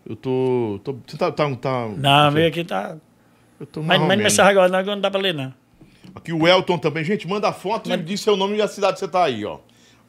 eu 0.05 0.17
tô, 0.17 0.81
tô 0.83 0.99
você 1.07 1.17
tá, 1.17 1.31
tá, 1.31 1.49
tá 1.55 1.89
Não, 1.97 2.33
meio 2.33 2.49
aqui 2.49 2.65
tá... 2.65 2.97
eu 3.61 3.67
tô 3.67 3.79
Mas 3.83 3.87
mais 3.87 4.01
mas 4.01 4.09
menos. 4.09 4.25
mensagem 4.25 4.51
agora, 4.51 4.69
não, 4.69 4.83
não 4.97 5.01
dá 5.01 5.13
pra 5.13 5.21
ler, 5.21 5.33
não. 5.33 5.55
Aqui 6.15 6.33
o 6.33 6.47
Elton 6.47 6.79
também. 6.79 7.05
Gente, 7.05 7.27
manda 7.27 7.49
a 7.49 7.53
foto 7.53 7.91
e 7.93 7.97
diz 7.97 8.21
seu 8.21 8.37
nome 8.37 8.57
e 8.57 8.63
a 8.63 8.69
cidade 8.69 8.95
que 8.95 8.99
você 9.01 9.09
tá 9.09 9.25
aí, 9.25 9.45
ó. 9.45 9.59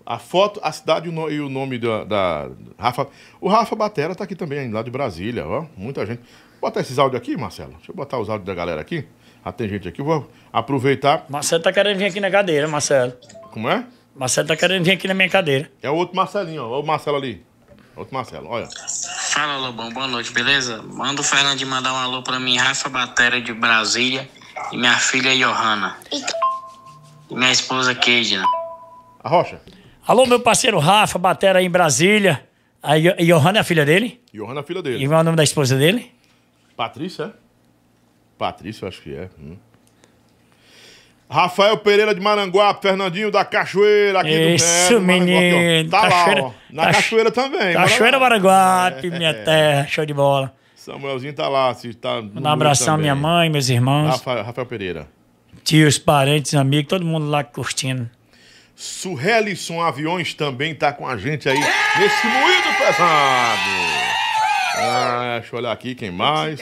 A 0.05 0.19
foto, 0.19 0.59
a 0.61 0.71
cidade 0.71 1.07
e 1.07 1.09
o 1.09 1.11
no- 1.13 1.27
o 1.27 1.49
nome 1.49 1.77
da, 1.79 2.03
da 2.03 2.49
Rafa. 2.77 3.07
O 3.39 3.47
Rafa 3.47 3.73
Batera 3.75 4.13
tá 4.13 4.23
aqui 4.25 4.35
também, 4.35 4.69
lá 4.71 4.81
de 4.83 4.91
Brasília, 4.91 5.47
ó. 5.47 5.65
Muita 5.77 6.05
gente. 6.05 6.21
botar 6.59 6.79
esses 6.81 6.97
áudios 6.99 7.21
aqui, 7.21 7.35
Marcelo. 7.37 7.71
Deixa 7.73 7.91
eu 7.91 7.95
botar 7.95 8.17
os 8.19 8.29
áudios 8.29 8.45
da 8.47 8.53
galera 8.53 8.79
aqui. 8.81 9.05
Ah, 9.43 9.51
tem 9.51 9.67
gente 9.67 9.85
aqui. 9.87 9.99
Eu 10.01 10.05
vou 10.05 10.29
aproveitar. 10.51 11.25
Marcelo 11.29 11.61
tá 11.61 11.73
querendo 11.73 11.97
vir 11.97 12.05
aqui 12.05 12.19
na 12.21 12.31
cadeira, 12.31 12.67
Marcelo. 12.69 13.13
Como 13.51 13.69
é? 13.69 13.85
Marcelo 14.15 14.47
tá 14.47 14.55
querendo 14.55 14.83
vir 14.85 14.91
aqui 14.91 15.05
na 15.07 15.13
minha 15.13 15.29
cadeira. 15.29 15.69
É 15.81 15.89
o 15.89 15.95
outro 15.95 16.15
Marcelinho, 16.15 16.63
ó. 16.63 16.69
Olha 16.69 16.83
o 16.83 16.85
Marcelo 16.85 17.17
ali. 17.17 17.43
Outro 17.95 18.13
Marcelo, 18.13 18.47
olha. 18.49 18.67
Fala, 19.31 19.57
Lobão. 19.57 19.91
Boa 19.91 20.07
noite, 20.07 20.31
beleza? 20.31 20.81
Manda 20.83 21.19
o 21.21 21.23
Fernandinho 21.23 21.69
mandar 21.69 21.93
um 21.93 21.97
alô 21.97 22.21
pra 22.23 22.39
mim, 22.39 22.55
Rafa 22.57 22.87
Batera 22.89 23.41
de 23.41 23.53
Brasília 23.53 24.27
e 24.71 24.77
minha 24.77 24.97
filha 24.97 25.35
Johanna. 25.35 25.97
E 27.29 27.35
minha 27.35 27.51
esposa 27.51 27.93
Keidna. 27.95 28.45
A 29.23 29.29
Rocha. 29.29 29.59
Alô, 30.07 30.25
meu 30.25 30.39
parceiro 30.39 30.79
Rafa, 30.79 31.17
batera 31.17 31.59
aí 31.59 31.65
em 31.65 31.69
Brasília. 31.69 32.45
A 32.81 32.97
Jo- 32.99 33.15
Johanna 33.19 33.59
é 33.59 33.61
a 33.61 33.63
filha 33.63 33.85
dele? 33.85 34.21
Johanna, 34.33 34.61
filha 34.63 34.79
E 34.79 34.83
dele. 34.83 35.07
qual 35.07 35.17
é 35.19 35.21
o 35.21 35.23
nome 35.23 35.37
da 35.37 35.43
esposa 35.43 35.77
dele? 35.77 36.11
Patrícia, 36.75 37.23
é? 37.25 37.29
Patrícia, 38.37 38.83
eu 38.83 38.89
acho 38.89 39.01
que 39.01 39.13
é. 39.15 39.29
hum. 39.39 39.55
Rafael 41.29 41.77
Pereira 41.77 42.13
de 42.13 42.21
Maranguape, 42.21 42.81
Fernandinho 42.81 43.31
da 43.31 43.43
Cachoeira 43.45 44.19
aqui 44.19 44.29
Isso, 44.55 44.93
do 44.95 45.01
Maranguape, 45.01 45.31
ó. 45.33 45.39
menino. 45.57 45.89
Tá 45.89 46.01
Cachoeira- 46.01 46.41
lá, 46.41 46.47
ó. 46.47 46.51
Na 46.69 46.83
Cacho- 46.83 46.95
Cachoeira 46.97 47.31
também. 47.31 47.73
Cachoeira 47.73 48.19
Maranguape, 48.19 49.07
É, 49.07 49.09
minha 49.17 49.29
é. 49.29 49.33
terra, 49.43 49.87
show 49.87 50.05
de 50.05 50.13
bola. 50.13 50.53
Samuelzinho 50.83 51.33
tá 51.33 51.47
lá, 51.47 51.73
se 51.73 51.93
tá. 51.93 52.19
Um 52.19 52.45
abração 52.45 52.95
à 52.95 52.97
minha 52.97 53.15
mãe, 53.15 53.49
meus 53.49 53.69
irmãos, 53.69 54.09
Rafael, 54.09 54.43
Rafael 54.43 54.67
Pereira. 54.67 55.07
tios, 55.63 55.97
parentes, 55.97 56.53
amigos, 56.55 56.89
todo 56.89 57.05
mundo 57.05 57.29
lá 57.29 57.41
curtindo. 57.41 58.09
Surrelisson 58.75 59.81
Aviões 59.81 60.33
também 60.33 60.75
tá 60.75 60.91
com 60.91 61.07
a 61.07 61.15
gente 61.15 61.47
aí 61.47 61.57
nesse 61.57 62.27
moído 62.27 62.77
pesado. 62.77 63.61
Ah, 64.75 65.37
deixa 65.39 65.55
eu 65.55 65.59
olhar 65.59 65.71
aqui 65.71 65.95
quem 65.95 66.11
mais. 66.11 66.59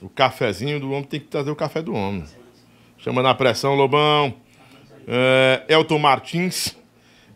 O 0.00 0.08
cafezinho 0.08 0.80
do 0.80 0.90
homem 0.90 1.04
tem 1.04 1.20
que 1.20 1.26
trazer 1.26 1.50
o 1.50 1.56
café 1.56 1.82
do 1.82 1.92
homem. 1.92 2.24
Chama 2.96 3.22
na 3.22 3.34
pressão, 3.34 3.74
Lobão. 3.74 4.32
É, 5.06 5.64
Elton 5.68 5.98
Martins, 5.98 6.74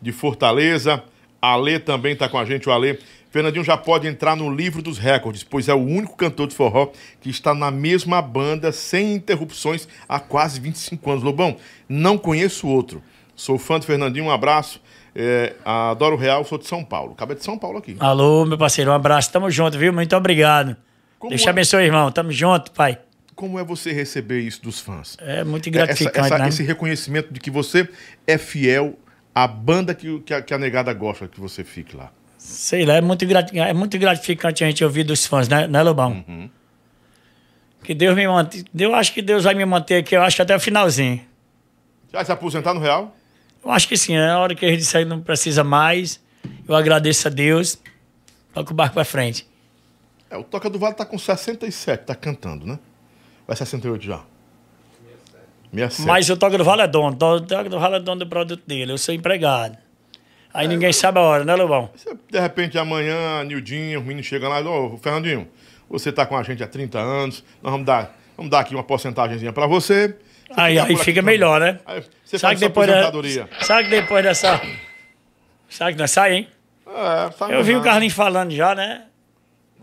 de 0.01 0.11
Fortaleza. 0.11 1.03
Alê 1.39 1.77
também 1.77 2.15
tá 2.15 2.27
com 2.27 2.39
a 2.39 2.45
gente, 2.45 2.67
o 2.67 2.71
Alê. 2.71 2.97
Fernandinho 3.35 3.65
já 3.65 3.75
pode 3.75 4.07
entrar 4.07 4.33
no 4.37 4.49
livro 4.49 4.81
dos 4.81 4.97
recordes, 4.97 5.43
pois 5.43 5.67
é 5.67 5.73
o 5.73 5.77
único 5.85 6.15
cantor 6.15 6.47
de 6.47 6.55
forró 6.55 6.87
que 7.19 7.29
está 7.29 7.53
na 7.53 7.69
mesma 7.69 8.21
banda, 8.21 8.71
sem 8.71 9.13
interrupções, 9.13 9.89
há 10.07 10.21
quase 10.21 10.57
25 10.57 11.11
anos. 11.11 11.21
Lobão, 11.21 11.57
não 11.89 12.17
conheço 12.17 12.65
outro. 12.65 13.03
Sou 13.35 13.57
fã 13.59 13.77
do 13.77 13.85
Fernandinho, 13.85 14.23
um 14.27 14.31
abraço. 14.31 14.81
É, 15.13 15.53
adoro 15.65 16.15
o 16.15 16.17
Real, 16.17 16.45
sou 16.45 16.57
de 16.57 16.65
São 16.65 16.81
Paulo. 16.81 17.11
Acabei 17.11 17.35
de 17.35 17.43
São 17.43 17.57
Paulo 17.57 17.77
aqui. 17.77 17.97
Alô, 17.99 18.45
meu 18.45 18.57
parceiro, 18.57 18.89
um 18.89 18.93
abraço, 18.93 19.29
tamo 19.33 19.51
junto, 19.51 19.77
viu? 19.77 19.91
Muito 19.91 20.15
obrigado. 20.15 20.77
Como 21.19 21.31
Deus 21.31 21.41
te 21.41 21.47
é? 21.47 21.51
abençoe, 21.51 21.83
irmão, 21.83 22.09
tamo 22.13 22.31
junto, 22.31 22.71
pai. 22.71 22.99
Como 23.35 23.59
é 23.59 23.65
você 23.65 23.91
receber 23.91 24.39
isso 24.39 24.63
dos 24.63 24.79
fãs? 24.79 25.17
É 25.19 25.43
muito 25.43 25.67
Essa- 25.67 25.77
gratificante, 25.77 26.19
essa- 26.27 26.37
né? 26.37 26.47
Esse 26.47 26.63
reconhecimento 26.63 27.33
de 27.33 27.41
que 27.41 27.51
você 27.51 27.85
é 28.25 28.37
fiel 28.37 28.97
à 29.33 29.45
banda 29.45 29.93
que, 29.93 30.21
que, 30.21 30.33
a, 30.33 30.41
que 30.41 30.53
a 30.53 30.57
negada 30.57 30.93
gosta 30.93 31.27
que 31.27 31.41
você 31.41 31.65
fique 31.65 31.97
lá. 31.97 32.09
Sei 32.45 32.85
lá, 32.85 32.93
é 32.93 33.01
muito, 33.01 33.25
é 33.25 33.73
muito 33.73 33.97
gratificante 33.97 34.63
a 34.63 34.67
gente 34.67 34.83
ouvir 34.83 35.03
dos 35.03 35.25
fãs, 35.25 35.47
né, 35.47 35.67
né 35.67 35.81
Lobão? 35.81 36.23
Uhum. 36.27 36.49
Que 37.83 37.93
Deus 37.93 38.15
me 38.15 38.27
mantenha. 38.27 38.63
Eu 38.77 38.93
acho 38.93 39.13
que 39.13 39.21
Deus 39.21 39.43
vai 39.43 39.55
me 39.55 39.65
manter 39.65 39.97
aqui, 39.97 40.15
eu 40.15 40.21
acho 40.21 40.35
que 40.35 40.41
até 40.41 40.55
o 40.55 40.59
finalzinho. 40.59 41.21
Já 42.13 42.23
se 42.23 42.31
aposentar 42.31 42.73
no 42.73 42.79
Real? 42.79 43.15
Eu 43.63 43.71
acho 43.71 43.87
que 43.87 43.97
sim, 43.97 44.15
na 44.15 44.39
hora 44.39 44.53
que 44.53 44.63
a 44.63 44.69
gente 44.69 44.85
sair 44.85 45.05
não 45.05 45.21
precisa 45.21 45.63
mais. 45.63 46.21
Eu 46.67 46.75
agradeço 46.75 47.27
a 47.27 47.31
Deus. 47.31 47.79
Toca 48.53 48.71
o 48.71 48.75
barco 48.75 48.93
pra 48.93 49.03
frente. 49.03 49.47
É, 50.29 50.37
o 50.37 50.43
Toca 50.43 50.69
do 50.69 50.77
Vale 50.77 50.95
tá 50.95 51.05
com 51.05 51.17
67, 51.17 52.05
tá 52.05 52.15
cantando, 52.15 52.65
né? 52.65 52.77
Vai 53.47 53.57
68 53.57 54.05
já. 54.05 54.23
67. 55.73 56.07
Mas 56.07 56.29
o 56.29 56.37
Toca 56.37 56.57
do 56.57 56.63
Vale 56.63 56.83
é 56.83 56.87
dono. 56.87 57.15
O 57.15 57.41
Toca 57.41 57.69
do 57.69 57.79
Vale 57.79 57.95
é 57.95 57.99
dono 57.99 58.19
do 58.19 58.27
produto 58.27 58.63
dele. 58.67 58.91
Eu 58.91 58.97
sou 58.99 59.13
empregado. 59.13 59.77
Aí 60.55 60.67
ninguém 60.69 60.93
sabe 60.93 61.19
a 61.19 61.21
hora, 61.21 61.43
né, 61.43 61.53
Lobão? 61.53 61.89
De 62.31 62.39
repente 62.39 62.77
amanhã, 62.77 63.43
Nildinho, 63.43 63.99
o 63.99 64.03
menino 64.03 64.23
chega 64.23 64.47
lá 64.47 64.61
e 64.61 64.63
ô, 64.63 64.97
Fernandinho, 64.97 65.47
você 65.89 66.11
tá 66.13 66.25
com 66.25 66.37
a 66.37 66.43
gente 66.43 66.63
há 66.63 66.67
30 66.67 66.97
anos, 66.97 67.43
nós 67.61 67.71
vamos 67.71 67.85
dar, 67.85 68.17
vamos 68.37 68.49
dar 68.49 68.61
aqui 68.61 68.73
uma 68.73 68.83
porcentagemzinha 68.83 69.51
pra 69.51 69.67
você. 69.67 70.15
Você 70.47 70.59
Aí, 70.61 70.75
fica 70.79 70.87
aí 70.87 70.95
fica 70.97 71.19
aqui 71.19 71.21
melhor, 71.23 71.59
também. 71.59 71.73
né? 71.73 71.79
Aí 71.85 72.03
você 72.23 72.39
Sabe 72.39 72.51
faz 72.53 72.59
depois 72.61 72.87
da, 72.87 72.93
aposentadoria. 72.93 73.49
sabe 73.61 73.83
que 73.83 73.89
depois 73.89 74.23
dessa. 74.23 74.61
Sabe 75.69 75.93
que 75.93 75.99
nós 75.99 76.11
sai, 76.11 76.33
hein? 76.33 76.47
É, 76.87 77.31
sabe 77.31 77.53
Eu 77.53 77.63
vi 77.63 77.75
o. 77.75 77.81
Carlinhos 77.81 78.13
falando 78.13 78.51
já, 78.51 78.73
né? 78.73 79.05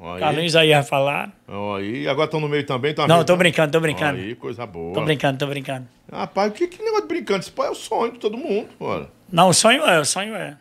Aí, 0.00 0.20
Carlinhos 0.20 0.56
aí 0.56 0.68
ia 0.70 0.82
falar. 0.82 1.30
aí, 1.76 2.08
agora 2.08 2.24
estão 2.24 2.40
no 2.40 2.48
meio 2.48 2.64
também, 2.64 2.94
tá 2.94 3.06
Não, 3.06 3.24
tô 3.24 3.36
brincando, 3.36 3.72
tô 3.72 3.80
brincando. 3.80 4.18
Aí, 4.18 4.34
coisa 4.34 4.64
boa. 4.66 4.94
Tô 4.94 5.02
brincando, 5.02 5.38
tô 5.38 5.46
brincando. 5.46 5.86
Rapaz, 6.10 6.52
que, 6.52 6.66
que 6.66 6.82
negócio 6.82 7.02
de 7.02 7.08
brincando? 7.08 7.40
Isso 7.40 7.52
é 7.62 7.70
o 7.70 7.74
sonho 7.74 8.12
de 8.12 8.18
todo 8.18 8.36
mundo, 8.38 8.68
bora. 8.80 9.08
Não, 9.32 9.48
o 9.48 9.54
sonho 9.54 9.82
é, 9.84 9.98
o 9.98 10.04
sonho 10.04 10.34
é. 10.36 10.56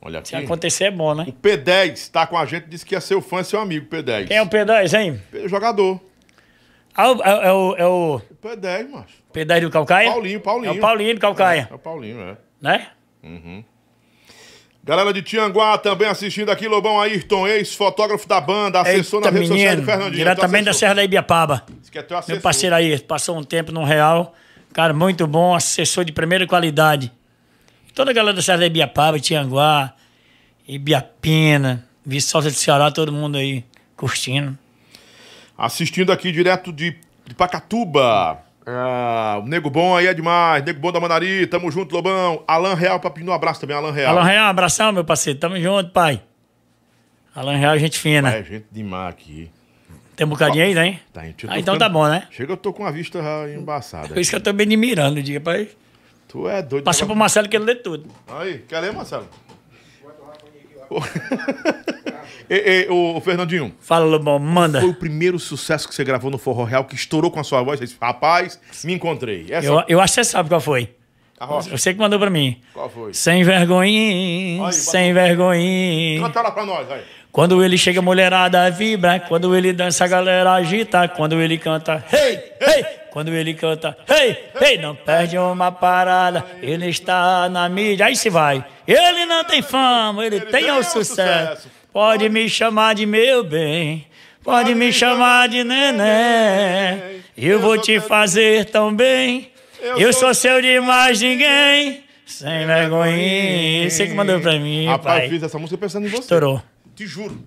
Olha 0.00 0.24
Se 0.24 0.34
aqui. 0.34 0.44
acontecer 0.44 0.84
é 0.84 0.90
bom, 0.90 1.14
né? 1.14 1.24
O 1.28 1.32
P10 1.32 2.10
tá 2.10 2.26
com 2.26 2.38
a 2.38 2.46
gente, 2.46 2.66
disse 2.68 2.86
que 2.86 2.94
ia 2.94 3.00
ser 3.00 3.16
o 3.16 3.20
fã, 3.20 3.42
seu 3.42 3.60
amigo, 3.60 3.86
P10. 3.90 4.28
Quem 4.28 4.36
é 4.36 4.42
o 4.42 4.46
P10, 4.46 4.98
hein? 4.98 5.20
P- 5.30 5.46
Jogador. 5.48 6.00
Ah, 6.96 7.06
é, 7.08 7.48
é 7.48 7.52
o, 7.52 7.74
é 7.76 7.86
o 7.86 8.14
O 8.16 8.22
P10, 8.48 8.88
macho. 8.88 9.20
P10 9.34 9.60
do 9.60 9.70
Calcaia? 9.70 10.10
Paulinho, 10.10 10.40
Paulinho. 10.40 10.72
É 10.72 10.76
o 10.76 10.80
Paulinho 10.80 11.14
do 11.14 11.20
Calcaia, 11.20 11.68
É 11.70 11.74
o 11.74 11.78
Paulinho, 11.78 12.20
é. 12.20 12.36
né? 12.62 12.86
Galera 14.82 15.12
de 15.12 15.20
Tianguá 15.22 15.76
também 15.76 16.08
assistindo 16.08 16.48
aqui, 16.50 16.66
Lobão 16.66 16.98
Ayrton, 17.00 17.46
ex-fotógrafo 17.46 18.26
da 18.26 18.40
banda, 18.40 18.80
assessor 18.80 19.20
Eita, 19.20 19.30
nas 19.30 19.34
redes 19.34 19.48
sociais 19.48 19.70
do 19.76 19.76
menino, 19.82 19.84
Fernandinho. 19.86 20.16
diretamente 20.16 20.64
da 20.64 20.72
Serra 20.72 20.94
da 20.94 21.04
Ibiapaba. 21.04 21.66
é 21.94 22.02
teu 22.02 22.16
assessor. 22.16 22.34
Meu 22.36 22.42
parceiro 22.42 22.74
aí, 22.74 22.98
passou 23.00 23.36
um 23.36 23.42
tempo 23.44 23.70
no 23.70 23.84
Real. 23.84 24.34
Cara, 24.72 24.94
muito 24.94 25.26
bom, 25.26 25.54
assessor 25.54 26.04
de 26.04 26.12
primeira 26.12 26.46
qualidade. 26.46 27.12
Toda 27.94 28.10
a 28.10 28.14
galera 28.14 28.34
da 28.36 28.42
Serra 28.42 28.58
da 28.58 28.66
Ibiapaba, 28.66 29.18
Tianguá, 29.18 29.92
Ibiapina, 30.66 31.84
Viçosa 32.04 32.48
do 32.50 32.54
Ceará, 32.56 32.90
todo 32.90 33.12
mundo 33.12 33.36
aí 33.36 33.64
curtindo. 33.96 34.56
Assistindo 35.58 36.10
aqui 36.12 36.32
direto 36.32 36.72
de, 36.72 36.96
de 37.26 37.34
Pacatuba. 37.34 38.38
Ah, 38.66 39.40
o 39.42 39.46
Nego 39.46 39.68
Bom 39.68 39.96
aí 39.96 40.06
é 40.06 40.14
demais. 40.14 40.64
Nego 40.64 40.80
Bom 40.80 40.92
da 40.92 41.00
Manari, 41.00 41.46
tamo 41.46 41.70
junto, 41.70 41.94
Lobão. 41.94 42.42
Alan 42.46 42.74
Real, 42.74 43.00
pra 43.00 43.10
pedir 43.10 43.28
um 43.28 43.32
abraço 43.32 43.60
também, 43.60 43.76
Alan 43.76 43.92
Real. 43.92 44.16
Alan 44.16 44.26
Real, 44.26 44.46
um 44.46 44.50
abração, 44.50 44.92
meu 44.92 45.04
parceiro. 45.04 45.38
Tamo 45.38 45.60
junto, 45.60 45.90
pai. 45.90 46.22
Alan 47.34 47.56
Real, 47.56 47.78
gente 47.78 47.98
fina. 47.98 48.32
É, 48.34 48.42
gente 48.42 48.66
demais 48.70 49.10
aqui. 49.10 49.50
Tem 50.16 50.26
um 50.26 50.30
bocadinho 50.30 50.64
aí, 50.64 50.74
né? 50.74 51.00
Tá, 51.12 51.22
gente, 51.24 51.44
eu 51.44 51.50
Ah, 51.50 51.58
então 51.58 51.74
ficando- 51.74 51.78
tá 51.78 51.88
bom, 51.88 52.06
né? 52.08 52.26
Chega, 52.30 52.52
eu 52.52 52.56
tô 52.56 52.72
com 52.72 52.84
a 52.84 52.90
vista 52.90 53.18
embaçada. 53.56 54.08
Por 54.08 54.18
isso 54.18 54.30
que 54.30 54.36
eu 54.36 54.40
tô 54.40 54.52
bem 54.52 54.66
admirando, 54.66 55.22
diga, 55.22 55.40
pai. 55.40 55.68
Tu 56.30 56.48
é 56.48 56.62
doido. 56.62 56.84
Passa 56.84 57.04
pro 57.04 57.16
Marcelo 57.16 57.48
que 57.48 57.56
ele 57.56 57.64
lê 57.64 57.74
tudo. 57.74 58.08
Aí, 58.28 58.58
quer 58.68 58.78
ler, 58.80 58.92
Marcelo? 58.92 59.26
ei, 62.48 62.58
ei, 62.58 62.88
ô, 62.88 63.20
Fernandinho, 63.20 63.72
Fala, 63.80 64.04
Lobão, 64.04 64.38
manda. 64.38 64.80
foi 64.80 64.90
o 64.90 64.94
primeiro 64.94 65.38
sucesso 65.38 65.88
que 65.88 65.94
você 65.94 66.02
gravou 66.02 66.30
no 66.30 66.38
Forró 66.38 66.64
Real 66.64 66.84
que 66.84 66.94
estourou 66.94 67.30
com 67.30 67.38
a 67.40 67.44
sua 67.44 67.62
voz? 67.62 67.78
Você 67.78 67.86
disse, 67.86 67.96
rapaz, 68.00 68.60
me 68.84 68.94
encontrei. 68.94 69.46
Essa 69.50 69.66
Eu, 69.66 69.84
eu 69.88 70.00
acho 70.00 70.14
que 70.14 70.24
você 70.24 70.30
sabe 70.30 70.48
qual 70.48 70.60
foi. 70.60 70.94
a 71.38 71.44
rocha. 71.44 71.70
Você 71.70 71.94
que 71.94 72.00
mandou 72.00 72.18
pra 72.18 72.30
mim. 72.30 72.60
Qual 72.72 72.88
foi? 72.90 73.14
Sem 73.14 73.44
vergonhinha, 73.44 74.66
Aí, 74.66 74.72
sem 74.72 75.12
vergonhinha. 75.14 76.20
Canta 76.22 76.42
lá 76.42 76.50
pra 76.50 76.66
nós, 76.66 76.90
aí. 76.90 77.02
Quando 77.32 77.62
ele 77.64 77.78
chega, 77.78 78.00
a 78.00 78.02
mulherada 78.02 78.70
vibra. 78.70 79.20
Quando 79.20 79.54
ele 79.56 79.72
dança, 79.72 80.04
a 80.04 80.08
galera 80.08 80.52
agita. 80.52 81.06
Quando 81.08 81.40
ele 81.40 81.58
canta, 81.58 82.04
hey, 82.12 82.40
hey. 82.60 82.84
Quando 83.10 83.32
ele 83.32 83.54
canta, 83.54 83.96
hey, 84.08 84.36
hey. 84.60 84.78
Não 84.78 84.94
perde 84.94 85.38
uma 85.38 85.70
parada. 85.70 86.44
Ele 86.60 86.88
está 86.88 87.48
na 87.48 87.68
mídia. 87.68 88.06
Aí 88.06 88.16
se 88.16 88.28
vai. 88.30 88.64
Ele 88.86 89.26
não 89.26 89.44
tem 89.44 89.62
fama, 89.62 90.24
ele, 90.26 90.40
tem 90.40 90.70
o 90.72 90.82
sucesso. 90.82 91.68
Pode 91.92 92.28
me 92.28 92.48
chamar 92.48 92.94
de 92.94 93.06
meu 93.06 93.44
bem. 93.44 94.06
Pode 94.42 94.74
me 94.74 94.92
chamar 94.92 95.48
de 95.48 95.62
neném. 95.62 97.20
Eu 97.36 97.60
vou 97.60 97.78
te 97.78 98.00
fazer 98.00 98.64
tão 98.66 98.94
bem. 98.94 99.50
Eu 99.82 100.12
sou 100.12 100.32
seu 100.34 100.60
de 100.60 100.80
mais 100.80 101.20
ninguém. 101.20 102.04
Sem 102.26 102.66
vergonhinha. 102.66 103.90
Você 103.90 104.06
que 104.06 104.14
mandou 104.14 104.40
pra 104.40 104.58
mim, 104.58 104.86
Rapaz, 104.86 105.16
eu 105.16 105.20
pai. 105.20 105.28
fiz 105.28 105.42
essa 105.42 105.58
música 105.58 105.76
pensando 105.78 106.06
em 106.06 106.10
você. 106.10 106.20
Estourou. 106.20 106.62
Te 107.00 107.06
juro. 107.06 107.42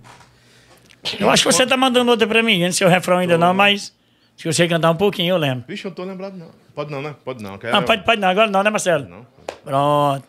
Eu 1.20 1.30
acho 1.30 1.46
que 1.46 1.52
você 1.52 1.64
tá 1.64 1.76
mandando 1.76 2.10
outra 2.10 2.26
pra 2.26 2.42
mim, 2.42 2.64
não 2.64 2.72
sei 2.72 2.84
o 2.84 2.90
refrão 2.90 3.18
ainda 3.18 3.38
não, 3.38 3.54
mas 3.54 3.94
se 4.36 4.52
você 4.52 4.66
cantar 4.66 4.90
um 4.90 4.96
pouquinho, 4.96 5.30
eu 5.30 5.36
lembro. 5.36 5.64
Vixe, 5.68 5.84
eu 5.84 5.90
não 5.90 5.94
tô 5.94 6.02
lembrado, 6.02 6.36
não. 6.36 6.48
Pode 6.74 6.90
não, 6.90 7.00
né? 7.00 7.14
Pode 7.24 7.40
não. 7.40 7.56
Quer... 7.56 7.70
Não, 7.70 7.84
pode, 7.84 8.02
pode 8.02 8.20
não, 8.20 8.26
agora 8.28 8.50
não, 8.50 8.64
né, 8.64 8.70
Marcelo? 8.70 9.08
Não. 9.08 9.24
Pronto, 9.64 10.24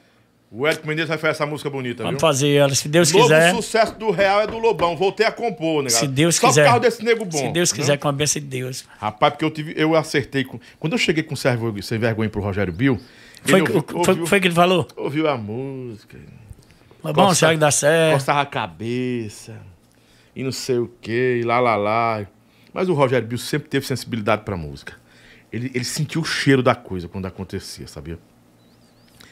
O 0.52 0.68
Érico 0.68 0.88
Menezes 0.88 1.10
vai 1.10 1.18
fazer 1.18 1.32
essa 1.32 1.46
música 1.48 1.72
bonita, 1.72 2.04
vamos 2.04 2.20
viu? 2.20 2.20
fazer 2.20 2.52
ela, 2.54 2.76
se 2.76 2.88
Deus 2.88 3.12
Novo 3.12 3.24
quiser. 3.24 3.56
sucesso 3.56 3.96
do 3.98 4.12
Real 4.12 4.42
é 4.42 4.46
do 4.48 4.60
Lobão. 4.60 4.96
Voltei 4.96 5.26
a 5.26 5.32
compor, 5.32 5.82
né, 5.82 5.90
Se 5.90 6.06
Deus 6.06 6.36
Só 6.36 6.50
quiser. 6.50 6.66
por 6.66 6.70
causa 6.70 6.82
desse 6.82 7.04
nego 7.04 7.26
bom. 7.26 7.40
Se 7.40 7.48
Deus 7.52 7.72
né? 7.72 7.76
quiser, 7.78 7.98
com 7.98 8.08
a 8.08 8.12
bênção 8.12 8.40
de 8.40 8.48
Deus. 8.48 8.86
Rapaz, 9.00 9.34
porque 9.34 9.44
eu 9.46 9.50
tive, 9.50 9.74
eu 9.76 9.96
acertei 9.96 10.44
com. 10.44 10.60
Quando 10.80 10.94
eu 10.94 11.00
cheguei 11.00 11.24
com 11.24 11.36
sem 11.36 11.50
vergonha, 11.58 11.82
sem 11.82 11.98
vergonha 11.98 12.30
pro 12.30 12.42
Rogério 12.42 12.72
Bill, 12.72 13.00
Foi, 13.44 13.62
ouviu, 13.62 13.84
foi, 13.88 13.96
ouviu, 14.08 14.28
foi 14.28 14.40
que 14.40 14.48
ele 14.48 14.54
falou? 14.56 14.88
ouviu 14.96 15.28
a 15.28 15.36
música, 15.36 16.16
Mas 17.06 17.14
bom, 17.14 17.28
Costa- 17.28 17.52
que 17.52 17.58
dá 17.58 17.72
certo? 17.72 18.14
coçava 18.16 18.42
a 18.42 18.46
cabeça. 18.46 19.54
e 20.36 20.44
não 20.44 20.52
sei 20.52 20.78
o 20.80 20.92
quê, 21.02 21.40
e 21.42 21.46
lá, 21.46 21.60
lá, 21.60 21.76
lá. 21.76 22.26
Mas 22.74 22.90
o 22.90 22.94
Rogério 22.94 23.26
Bill 23.28 23.38
sempre 23.38 23.70
teve 23.70 23.86
sensibilidade 23.86 24.42
pra 24.44 24.58
música. 24.58 24.94
Ele, 25.54 25.72
ele 25.74 25.86
sentiu 25.86 26.22
o 26.22 26.26
cheiro 26.26 26.62
da 26.62 26.76
coisa 26.76 27.08
quando 27.08 27.26
acontecia, 27.26 27.88
sabia? 27.88 28.20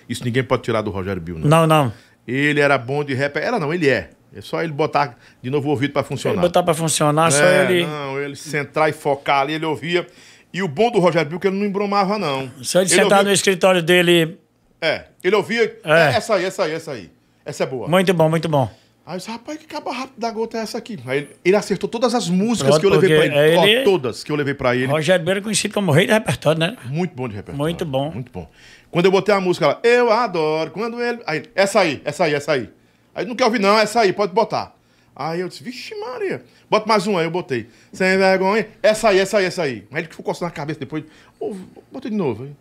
Isso 0.08 0.24
ninguém 0.24 0.44
pode 0.44 0.62
tirar 0.64 0.82
do 0.82 0.92
Rogério 0.92 1.22
Bill, 1.22 1.40
não. 1.40 1.50
Não, 1.50 1.68
não. 1.68 1.94
Ele 2.28 2.60
era 2.62 2.78
bom 2.78 3.04
de 3.04 3.14
rap. 3.14 3.36
Era 3.38 3.60
não, 3.60 3.74
ele 3.74 3.90
é. 3.90 4.12
É 4.36 4.40
só 4.42 4.64
ele 4.64 4.72
botar 4.72 5.18
de 5.42 5.50
novo 5.50 5.68
o 5.68 5.72
ouvido 5.72 5.92
pra 5.92 6.02
Ele 6.02 6.08
funcionar. 6.08 6.42
botar 6.42 6.64
pra 6.64 6.74
funcionar, 6.74 7.32
só 7.32 7.44
É, 7.44 7.66
ele. 7.72 7.86
Não, 7.86 8.20
ele 8.20 8.36
centrar 8.36 8.90
e 8.90 8.94
focar 8.94 9.42
ali, 9.42 9.54
ele 9.54 9.66
ouvia. 9.66 10.08
E 10.54 10.62
o 10.64 10.68
bom 10.68 10.90
do 10.90 11.00
Rogério 11.00 11.28
Bill 11.30 11.38
é 11.38 11.42
que 11.42 11.48
ele 11.48 11.58
não 11.58 11.66
embromava, 11.66 12.18
não. 12.18 12.50
Só 12.62 12.80
ele 12.80 12.90
sentar 12.90 13.06
ouvia, 13.20 13.24
no 13.24 13.32
escritório 13.32 13.84
dele. 13.84 14.38
É, 14.82 15.06
ele 15.24 15.36
ouvia. 15.36 15.80
É. 15.84 16.16
Essa 16.16 16.36
aí, 16.36 16.46
essa 16.46 16.64
aí, 16.64 16.72
essa 16.72 16.92
aí. 16.94 17.12
Essa 17.46 17.64
é 17.64 17.68
boa. 17.68 17.88
Muito 17.88 18.14
bom, 18.14 18.30
muito 18.30 18.48
bom. 18.48 18.70
Aí 19.06 19.16
eu 19.16 19.18
disse, 19.18 19.30
rapaz, 19.30 19.58
que 19.60 19.66
caba 19.66 19.92
rápido 19.92 20.18
da 20.18 20.32
gota 20.32 20.58
é 20.58 20.62
essa 20.62 20.78
aqui? 20.78 20.98
Aí 21.06 21.18
ele, 21.20 21.30
ele 21.44 21.56
acertou 21.58 21.90
todas 21.90 22.16
as 22.16 22.30
músicas 22.30 22.70
Pronto, 22.78 22.80
que 22.80 22.86
eu 22.86 22.90
levei 22.92 23.10
pra 23.10 23.26
porque 23.26 23.40
ele. 23.42 23.58
Ó, 23.58 23.66
ele- 23.66 23.84
todas 23.84 24.24
que 24.24 24.32
eu 24.32 24.36
levei 24.38 24.54
pra 24.54 24.76
ele. 24.76 24.86
Rogério 24.86 25.26
Beira 25.26 25.40
é 25.42 25.44
conhecido 25.44 25.74
como 25.74 25.92
rei 25.92 26.08
do 26.08 26.14
repertório, 26.14 26.60
né? 26.60 26.78
Muito 26.86 27.14
bom 27.14 27.28
de 27.28 27.36
repertório. 27.36 27.58
Muito 27.60 27.84
bom. 27.86 28.12
Muito 28.12 28.32
bom. 28.32 28.50
Quando 28.90 29.06
eu 29.06 29.12
botei 29.12 29.36
a 29.36 29.42
música 29.42 29.68
lá, 29.68 29.80
eu 29.84 30.10
adoro, 30.10 30.72
quando 30.72 31.02
ele. 31.02 31.20
Aí, 31.28 31.44
essa 31.54 31.82
aí, 31.82 32.02
essa 32.06 32.24
aí, 32.24 32.34
essa 32.34 32.52
aí. 32.54 32.70
Aí 33.14 33.26
não 33.26 33.36
quer 33.36 33.44
ouvir, 33.44 33.60
não, 33.60 33.78
essa 33.78 34.00
aí, 34.02 34.14
pode 34.14 34.32
botar. 34.34 34.74
Aí 35.14 35.42
eu 35.42 35.50
disse, 35.50 35.64
vixe, 35.64 35.94
Maria. 36.00 36.42
Bota 36.70 36.88
mais 36.88 37.06
uma, 37.06 37.20
aí 37.20 37.26
eu 37.26 37.32
botei. 37.32 37.68
Sem 37.92 38.18
vergonha. 38.18 38.68
Essa 38.82 39.10
aí, 39.10 39.20
essa 39.20 39.38
aí, 39.40 39.46
essa 39.46 39.64
aí. 39.64 39.86
Aí 39.92 40.02
ele 40.02 40.08
ficou 40.08 40.24
coçando 40.24 40.46
na 40.46 40.52
cabeça 40.52 40.80
depois. 40.80 41.04
Ô, 41.40 41.54
botei 41.92 42.10
de 42.10 42.16
novo. 42.18 42.46
Aí. 42.46 42.52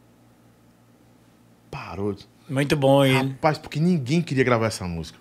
Parou. 1.71 2.13
Disse, 2.13 2.27
Muito 2.49 2.77
bom 2.77 3.05
ele. 3.05 3.17
Rapaz, 3.31 3.59
porque 3.59 3.79
ninguém 3.81 4.21
queria 4.21 4.45
gravar 4.45 4.67
essa 4.67 4.85
música. 4.87 5.19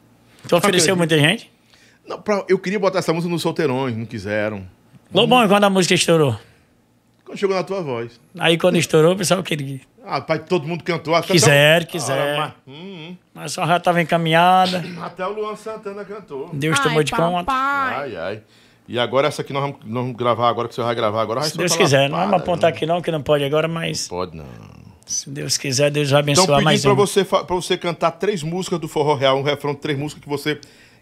Tu 0.47 0.55
ofereceu 0.55 0.95
muita 0.95 1.17
gente? 1.17 1.51
Não, 2.07 2.19
pra- 2.21 2.43
eu 2.49 2.57
queria 2.59 2.79
botar 2.79 2.99
essa 2.99 3.13
música 3.13 3.31
nos 3.31 3.41
solteirões, 3.41 3.95
não 3.95 4.05
quiseram. 4.05 4.67
Lobão, 5.13 5.43
e 5.45 5.47
quando 5.47 5.63
a 5.65 5.69
música 5.69 5.93
estourou? 5.93 6.37
Quando 7.23 7.37
chegou 7.37 7.55
na 7.55 7.63
tua 7.63 7.81
voz. 7.81 8.19
Aí 8.39 8.57
quando 8.57 8.77
estourou, 8.77 9.13
o 9.13 9.17
pessoal 9.17 9.41
queria. 9.43 9.79
Ah, 10.03 10.19
pai, 10.19 10.39
todo 10.39 10.67
mundo 10.67 10.83
cantou. 10.83 11.13
Até 11.13 11.27
Quiser, 11.27 11.81
até 11.83 11.85
o- 11.85 11.91
quiser. 11.91 12.35
Ah, 12.39 12.53
mas- 12.67 12.75
hum, 12.75 13.15
Mas 13.33 13.51
só 13.53 13.65
já 13.67 13.77
estava 13.77 14.01
encaminhada. 14.01 14.79
hum. 14.85 14.97
Até 15.03 15.25
o 15.25 15.31
Luan 15.31 15.55
Santana 15.55 16.03
cantou. 16.03 16.49
Deus 16.51 16.79
tomou 16.79 17.03
de 17.03 17.11
conta. 17.11 17.51
Ai, 17.51 18.15
ai. 18.15 18.41
E 18.87 18.97
agora 18.99 19.27
essa 19.27 19.41
aqui 19.43 19.53
nós 19.53 19.61
vamos, 19.61 19.77
nós 19.85 20.03
vamos 20.03 20.17
gravar 20.17 20.49
agora, 20.49 20.67
que 20.67 20.73
você 20.75 20.81
vai 20.81 20.95
gravar 20.95 21.21
agora. 21.21 21.39
vai 21.41 21.49
Se 21.49 21.57
Deus 21.57 21.75
quiser. 21.75 22.09
lá, 22.09 22.17
Não 22.17 22.25
vamos 22.31 22.41
apontar 22.41 22.69
aqui 22.71 22.85
não, 22.85 22.99
que 23.01 23.11
não 23.11 23.21
pode 23.21 23.43
agora, 23.43 23.67
mas 23.67 24.07
Pode 24.07 24.35
não. 24.35 24.45
Se 25.05 25.29
Deus 25.29 25.57
quiser, 25.57 25.91
Deus 25.91 26.09
vai 26.09 26.21
Então 26.21 26.33
abençoar 26.33 26.59
pedi 26.59 26.65
mais 26.65 26.85
um. 26.85 26.95
você, 26.95 27.23
pra 27.23 27.43
você 27.47 27.77
cantar 27.77 28.11
três 28.11 28.43
músicas 28.43 28.79
do 28.79 28.87
Forró 28.87 29.15
Real, 29.15 29.37
um 29.37 29.43
refrão 29.43 29.73
de 29.73 29.79
três 29.79 29.97
músicas 29.97 30.23
que 30.23 30.29
você 30.29 30.59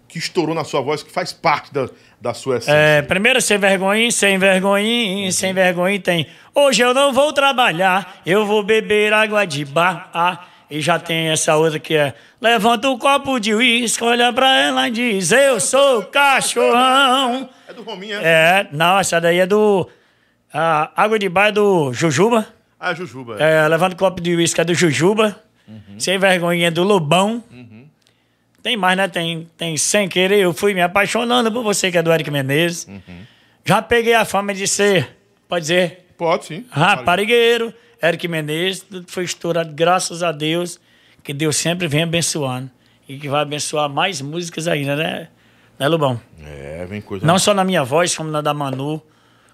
que 0.07 0.17
estourou 0.17 0.55
na 0.55 0.63
sua 0.63 0.81
voz, 0.81 1.03
que 1.03 1.11
faz 1.11 1.31
parte 1.31 1.71
da, 1.71 1.87
da 2.19 2.33
sua 2.33 2.57
essência. 2.57 2.75
É, 2.75 3.01
primeiro 3.03 3.39
sem 3.39 3.59
vergonha, 3.59 4.11
sem 4.11 4.39
vergonha, 4.39 5.31
sem 5.31 5.53
vergonha 5.53 5.99
tem. 5.99 6.25
Hoje 6.53 6.81
eu 6.81 6.95
não 6.95 7.13
vou 7.13 7.31
trabalhar, 7.31 8.19
eu 8.25 8.43
vou 8.45 8.63
beber 8.63 9.13
água 9.13 9.45
de 9.45 9.63
bar. 9.63 10.09
Ah, 10.11 10.45
e 10.69 10.81
já 10.81 10.99
tem 10.99 11.29
essa 11.29 11.55
outra 11.55 11.79
que 11.79 11.95
é: 11.95 12.13
levanta 12.41 12.89
o 12.89 12.97
copo 12.97 13.39
de 13.39 13.53
uísque, 13.53 14.03
olha 14.03 14.33
pra 14.33 14.57
ela 14.57 14.87
e 14.87 14.91
diz: 14.91 15.31
Eu 15.31 15.59
sou 15.59 16.03
cachorrão. 16.03 17.47
É 17.67 17.73
do 17.73 17.83
Rominha, 17.83 18.19
é? 18.19 18.23
É, 18.23 18.67
não, 18.71 18.99
essa 18.99 19.21
daí 19.21 19.39
é 19.39 19.45
do. 19.45 19.87
A 20.51 20.91
água 20.95 21.19
de 21.19 21.29
bar 21.29 21.47
é 21.47 21.51
do 21.51 21.93
Jujuba. 21.93 22.47
Ah, 22.79 22.93
Jujuba. 22.93 23.37
É. 23.39 23.65
É, 23.65 23.67
levanta 23.67 23.95
o 23.95 23.97
copo 23.97 24.21
de 24.21 24.35
uísque 24.35 24.61
é 24.61 24.63
do 24.63 24.73
Jujuba. 24.73 25.41
Sem 25.97 26.17
vergonha 26.17 26.67
é 26.67 26.71
do 26.71 26.83
Lobão. 26.83 27.43
Tem 28.63 28.75
mais, 28.75 28.97
né? 28.97 29.07
Tem, 29.07 29.47
tem 29.57 29.77
Sem 29.77 30.07
Querer, 30.09 30.39
eu 30.39 30.53
fui 30.53 30.73
me 30.73 30.81
apaixonando 30.81 31.51
por 31.51 31.63
você, 31.63 31.91
que 31.91 31.97
é 31.97 32.01
do 32.03 32.11
Eric 32.11 32.29
Menezes. 32.31 32.87
Já 33.65 33.81
peguei 33.81 34.13
a 34.13 34.25
fama 34.25 34.53
de 34.53 34.67
ser, 34.67 35.15
pode 35.47 35.63
dizer, 35.63 36.05
Pode 36.17 36.45
sim. 36.45 36.65
raparigueiro. 36.69 37.73
Eric 38.01 38.27
Menezes, 38.27 38.81
tudo 38.81 39.05
foi 39.07 39.23
estourado, 39.25 39.73
graças 39.73 40.23
a 40.23 40.31
Deus, 40.31 40.79
que 41.23 41.33
Deus 41.33 41.55
sempre 41.57 41.87
vem 41.87 42.03
abençoando. 42.03 42.69
E 43.07 43.17
que 43.17 43.27
vai 43.27 43.41
abençoar 43.41 43.89
mais 43.89 44.21
músicas 44.21 44.67
ainda, 44.67 44.95
né? 44.95 45.27
Né, 45.77 45.87
Lobão? 45.87 46.19
É, 46.43 46.85
vem 46.85 47.01
coisa. 47.01 47.25
Não 47.25 47.39
só 47.39 47.53
na 47.53 47.63
minha 47.63 47.83
voz, 47.83 48.15
como 48.15 48.29
na 48.29 48.41
da 48.41 48.53
Manu, 48.53 49.01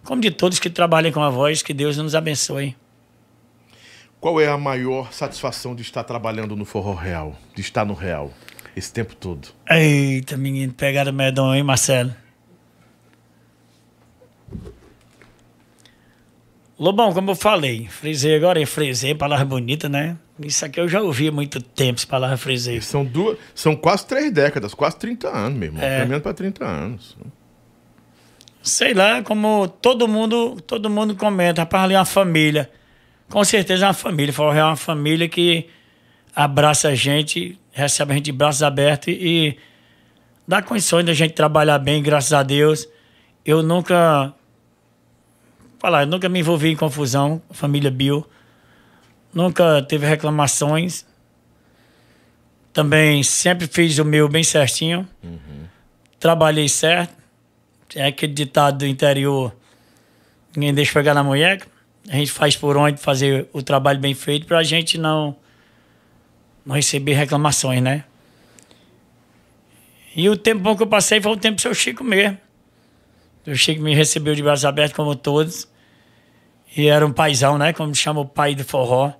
como 0.03 0.21
de 0.21 0.31
todos 0.31 0.59
que 0.59 0.69
trabalham 0.69 1.11
com 1.11 1.21
a 1.21 1.29
voz, 1.29 1.61
que 1.61 1.73
Deus 1.73 1.97
nos 1.97 2.15
abençoe. 2.15 2.75
Qual 4.25 4.41
é 4.41 4.47
a 4.47 4.57
maior 4.57 5.13
satisfação 5.13 5.75
de 5.75 5.83
estar 5.83 6.03
trabalhando 6.03 6.55
no 6.55 6.65
Forró 6.65 6.95
Real? 6.95 7.35
De 7.53 7.61
estar 7.61 7.85
no 7.85 7.93
Real? 7.93 8.33
Esse 8.75 8.91
tempo 8.91 9.15
todo. 9.15 9.49
Eita, 9.69 10.35
menino, 10.35 10.73
pegada 10.73 11.11
medonha, 11.11 11.57
hein, 11.57 11.63
Marcelo? 11.63 12.11
Lobão, 16.79 17.13
como 17.13 17.29
eu 17.29 17.35
falei, 17.35 17.87
frisei 17.87 18.35
agora, 18.35 18.59
e 18.59 18.65
frisei, 18.65 19.13
palavra 19.13 19.45
bonita, 19.45 19.87
né? 19.87 20.17
Isso 20.39 20.65
aqui 20.65 20.79
eu 20.79 20.89
já 20.89 21.03
ouvi 21.03 21.27
há 21.27 21.31
muito 21.31 21.61
tempo, 21.61 21.99
essa 21.99 22.07
palavra 22.07 22.35
frisei. 22.35 22.81
São 22.81 23.05
duas. 23.05 23.37
São 23.53 23.75
quase 23.75 24.07
três 24.07 24.31
décadas, 24.31 24.73
quase 24.73 24.97
30 24.97 25.29
anos, 25.29 25.59
meu 25.59 25.67
irmão. 25.67 25.83
É. 25.83 25.99
Caminhando 25.99 26.23
para 26.23 26.33
30 26.33 26.65
anos. 26.65 27.15
Sei 28.63 28.91
lá, 28.95 29.21
como 29.21 29.67
todo 29.67 30.07
mundo, 30.07 30.59
todo 30.61 30.89
mundo 30.89 31.15
comenta, 31.15 31.61
rapaz, 31.61 31.83
ali 31.83 31.93
é 31.93 31.99
uma 31.99 32.05
família. 32.05 32.71
Com 33.29 33.43
certeza 33.43 33.85
é 33.85 33.87
uma 33.87 33.93
família. 33.93 34.33
Forró 34.33 34.53
é 34.53 34.63
uma 34.63 34.75
família 34.75 35.27
que 35.27 35.67
abraça 36.35 36.89
a 36.89 36.95
gente, 36.95 37.59
recebe 37.71 38.11
a 38.11 38.15
gente 38.15 38.25
de 38.25 38.31
braços 38.31 38.61
abertos 38.61 39.13
e, 39.13 39.57
dá 40.47 40.61
condições 40.61 41.05
da 41.05 41.13
gente 41.13 41.33
trabalhar 41.33 41.79
bem, 41.79 42.01
graças 42.01 42.33
a 42.33 42.43
Deus. 42.43 42.87
Eu 43.45 43.61
nunca. 43.63 44.33
Falar, 45.79 46.03
eu 46.03 46.07
nunca 46.07 46.27
me 46.29 46.39
envolvi 46.39 46.69
em 46.69 46.75
confusão, 46.75 47.41
família 47.51 47.91
Bill. 47.91 48.25
Nunca 49.33 49.81
teve 49.81 50.07
reclamações. 50.07 51.05
Também 52.71 53.21
sempre 53.23 53.67
fiz 53.67 53.97
o 53.99 54.05
meu 54.05 54.27
bem 54.27 54.43
certinho. 54.43 55.07
Trabalhei 56.19 56.67
certo. 56.67 57.13
É 57.95 58.07
aquele 58.07 58.33
ditado 58.33 58.79
do 58.79 58.85
interior: 58.85 59.55
ninguém 60.55 60.73
deixa 60.73 60.93
pegar 60.93 61.13
na 61.13 61.23
mulher. 61.23 61.61
A 62.09 62.15
gente 62.15 62.31
faz 62.31 62.55
por 62.55 62.77
onde 62.77 63.01
fazer 63.01 63.47
o 63.51 63.61
trabalho 63.61 63.99
bem 63.99 64.13
feito 64.13 64.45
para 64.45 64.59
a 64.59 64.63
gente 64.63 64.97
não, 64.97 65.35
não 66.65 66.75
receber 66.75 67.13
reclamações, 67.13 67.81
né? 67.81 68.03
E 70.15 70.29
o 70.29 70.37
tempo 70.37 70.61
bom 70.61 70.75
que 70.75 70.83
eu 70.83 70.87
passei 70.87 71.19
foi 71.19 71.31
o 71.31 71.37
tempo 71.37 71.55
do 71.55 71.61
seu 71.61 71.73
Chico 71.73 72.03
mesmo. 72.03 72.37
O 73.45 73.55
Chico 73.55 73.81
me 73.81 73.93
recebeu 73.93 74.33
de 74.33 74.41
braços 74.41 74.65
abertos, 74.65 74.95
como 74.95 75.15
todos. 75.15 75.67
E 76.75 76.87
era 76.87 77.05
um 77.05 77.11
paizão, 77.11 77.57
né? 77.57 77.73
Como 77.73 77.93
chama 77.93 78.21
o 78.21 78.25
pai 78.25 78.55
do 78.55 78.63
forró. 78.63 79.13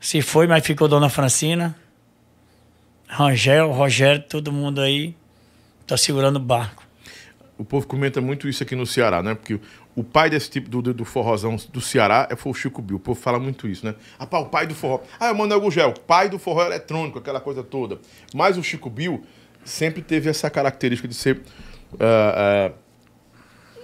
Se 0.00 0.20
foi, 0.20 0.46
mas 0.46 0.64
ficou 0.64 0.88
Dona 0.88 1.08
Francina. 1.08 1.74
Rangel, 3.08 3.70
Rogério, 3.70 4.22
todo 4.22 4.52
mundo 4.52 4.80
aí 4.80 5.14
tá 5.86 5.96
segurando 5.96 6.36
o 6.36 6.40
barco. 6.40 6.84
O 7.56 7.64
povo 7.64 7.86
comenta 7.86 8.20
muito 8.20 8.48
isso 8.48 8.62
aqui 8.62 8.74
no 8.74 8.84
Ceará, 8.84 9.22
né? 9.22 9.34
Porque 9.34 9.60
o 9.96 10.02
pai 10.02 10.28
desse 10.28 10.50
tipo 10.50 10.68
do, 10.68 10.82
do, 10.82 10.92
do 10.94 11.04
forrozão 11.04 11.56
do 11.72 11.80
Ceará 11.80 12.26
é, 12.30 12.36
foi 12.36 12.50
o 12.50 12.54
Chico 12.54 12.82
Bill. 12.82 12.96
O 12.96 13.00
povo 13.00 13.20
fala 13.20 13.38
muito 13.38 13.68
isso, 13.68 13.86
né? 13.86 13.94
Ah, 14.18 14.26
pá, 14.26 14.38
o 14.38 14.46
pai 14.46 14.66
do 14.66 14.74
forró. 14.74 15.00
Ah, 15.20 15.28
é 15.28 15.32
o 15.32 15.38
Manuel 15.38 15.60
Gugel, 15.60 15.94
pai 16.06 16.28
do 16.28 16.38
forró 16.38 16.64
eletrônico, 16.64 17.18
aquela 17.18 17.40
coisa 17.40 17.62
toda. 17.62 17.98
Mas 18.34 18.58
o 18.58 18.62
Chico 18.62 18.90
Bill 18.90 19.24
sempre 19.64 20.02
teve 20.02 20.28
essa 20.28 20.50
característica 20.50 21.06
de 21.06 21.14
ser 21.14 21.40
ah, 22.00 22.70
ah, 22.70 22.72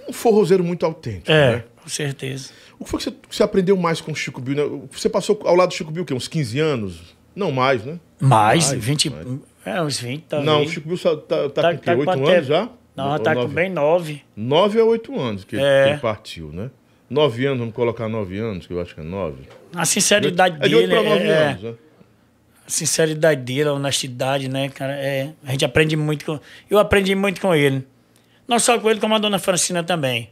um 0.09 0.13
forrozeiro 0.13 0.63
muito 0.63 0.85
autêntico. 0.85 1.31
É, 1.31 1.55
né? 1.57 1.63
com 1.81 1.89
certeza. 1.89 2.51
O 2.77 2.83
que 2.83 2.89
foi 2.89 2.99
que 2.99 3.05
você, 3.05 3.15
você 3.29 3.43
aprendeu 3.43 3.77
mais 3.77 4.01
com 4.01 4.11
o 4.11 4.15
Chico 4.15 4.41
Bill? 4.41 4.55
Né? 4.55 4.87
Você 4.91 5.07
passou 5.07 5.39
ao 5.45 5.55
lado 5.55 5.69
do 5.69 5.75
Chico 5.75 5.91
Bill 5.91 6.03
o 6.03 6.05
quê? 6.05 6.13
Uns 6.13 6.27
15 6.27 6.59
anos? 6.59 7.15
Não 7.33 7.51
mais, 7.51 7.85
né? 7.85 7.99
Mais, 8.19 8.69
Mais, 8.71 8.83
20. 8.83 9.09
mais. 9.09 9.27
É, 9.65 9.81
uns 9.81 9.99
20, 9.99 10.23
talvez. 10.27 10.45
Não, 10.51 10.63
o 10.63 10.67
Chico 10.67 10.87
Bill 10.87 10.97
só 10.97 11.15
tá, 11.15 11.47
tá, 11.49 11.61
Tá- 11.61 11.71
com 11.71 11.77
o 11.77 11.79
quê? 11.79 11.85
tá 11.85 11.93
com 11.93 11.99
8 11.99 12.05
quanto 12.05 12.29
anos 12.29 12.47
já? 12.47 12.69
Não, 12.95 13.17
tá 13.19 13.33
com 13.33 13.41
nove? 13.41 13.53
bem 13.55 13.69
9. 13.69 14.21
9 14.35 14.79
a 14.79 14.85
8 14.85 15.19
anos 15.19 15.43
que, 15.45 15.55
É. 15.57 15.89
ele 15.91 15.97
partiu, 15.99 16.49
né? 16.51 16.69
9 17.09 17.45
anos, 17.45 17.59
vamos 17.59 17.73
colocar 17.75 18.07
9 18.09 18.37
anos, 18.39 18.67
que 18.67 18.73
eu 18.73 18.81
acho 18.81 18.93
que 18.95 19.01
é 19.01 19.03
9. 19.03 19.43
A 19.75 19.85
sinceridade 19.85 20.57
É 20.61 20.67
de 20.67 20.75
8 20.75 20.89
dele. 20.89 21.01
para 21.01 21.09
9 21.09 21.25
é, 21.25 21.29
é, 21.29 21.43
anos, 21.43 21.61
né? 21.63 21.73
a 22.67 22.69
sinceridade 22.69 23.41
dele, 23.41 23.69
a 23.69 23.73
honestidade, 23.73 24.47
né, 24.49 24.69
cara? 24.69 24.93
É, 24.93 25.31
a 25.45 25.51
gente 25.51 25.65
aprende 25.65 25.95
muito 25.95 26.25
com. 26.25 26.39
Eu 26.69 26.79
aprendi 26.79 27.15
muito 27.15 27.39
com 27.41 27.53
ele. 27.55 27.85
Não 28.47 28.59
só 28.59 28.77
com 28.79 28.89
ele, 28.89 28.99
como 28.99 29.15
a 29.15 29.17
dona 29.19 29.39
Francina 29.39 29.83
também. 29.83 30.29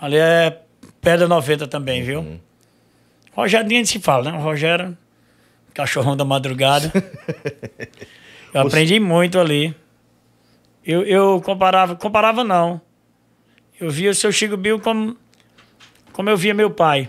Ali 0.00 0.16
é 0.16 0.58
pedra 1.00 1.28
90 1.28 1.66
também, 1.68 2.02
viu? 2.02 2.20
Uhum. 2.20 2.38
Rogério 3.32 3.68
nem 3.68 3.84
se 3.84 3.98
fala, 3.98 4.30
né? 4.30 4.38
O 4.38 4.40
Rogério, 4.42 4.96
cachorrão 5.72 6.16
da 6.16 6.24
madrugada. 6.24 6.90
eu 8.52 8.60
aprendi 8.60 8.98
muito 9.00 9.38
ali. 9.38 9.74
Eu, 10.84 11.02
eu 11.02 11.40
comparava, 11.40 11.94
comparava 11.94 12.42
não. 12.42 12.80
Eu 13.80 13.90
via 13.90 14.10
o 14.10 14.14
seu 14.14 14.32
Chico 14.32 14.56
Bill 14.56 14.80
como, 14.80 15.16
como 16.12 16.28
eu 16.30 16.36
via 16.36 16.54
meu 16.54 16.70
pai. 16.70 17.08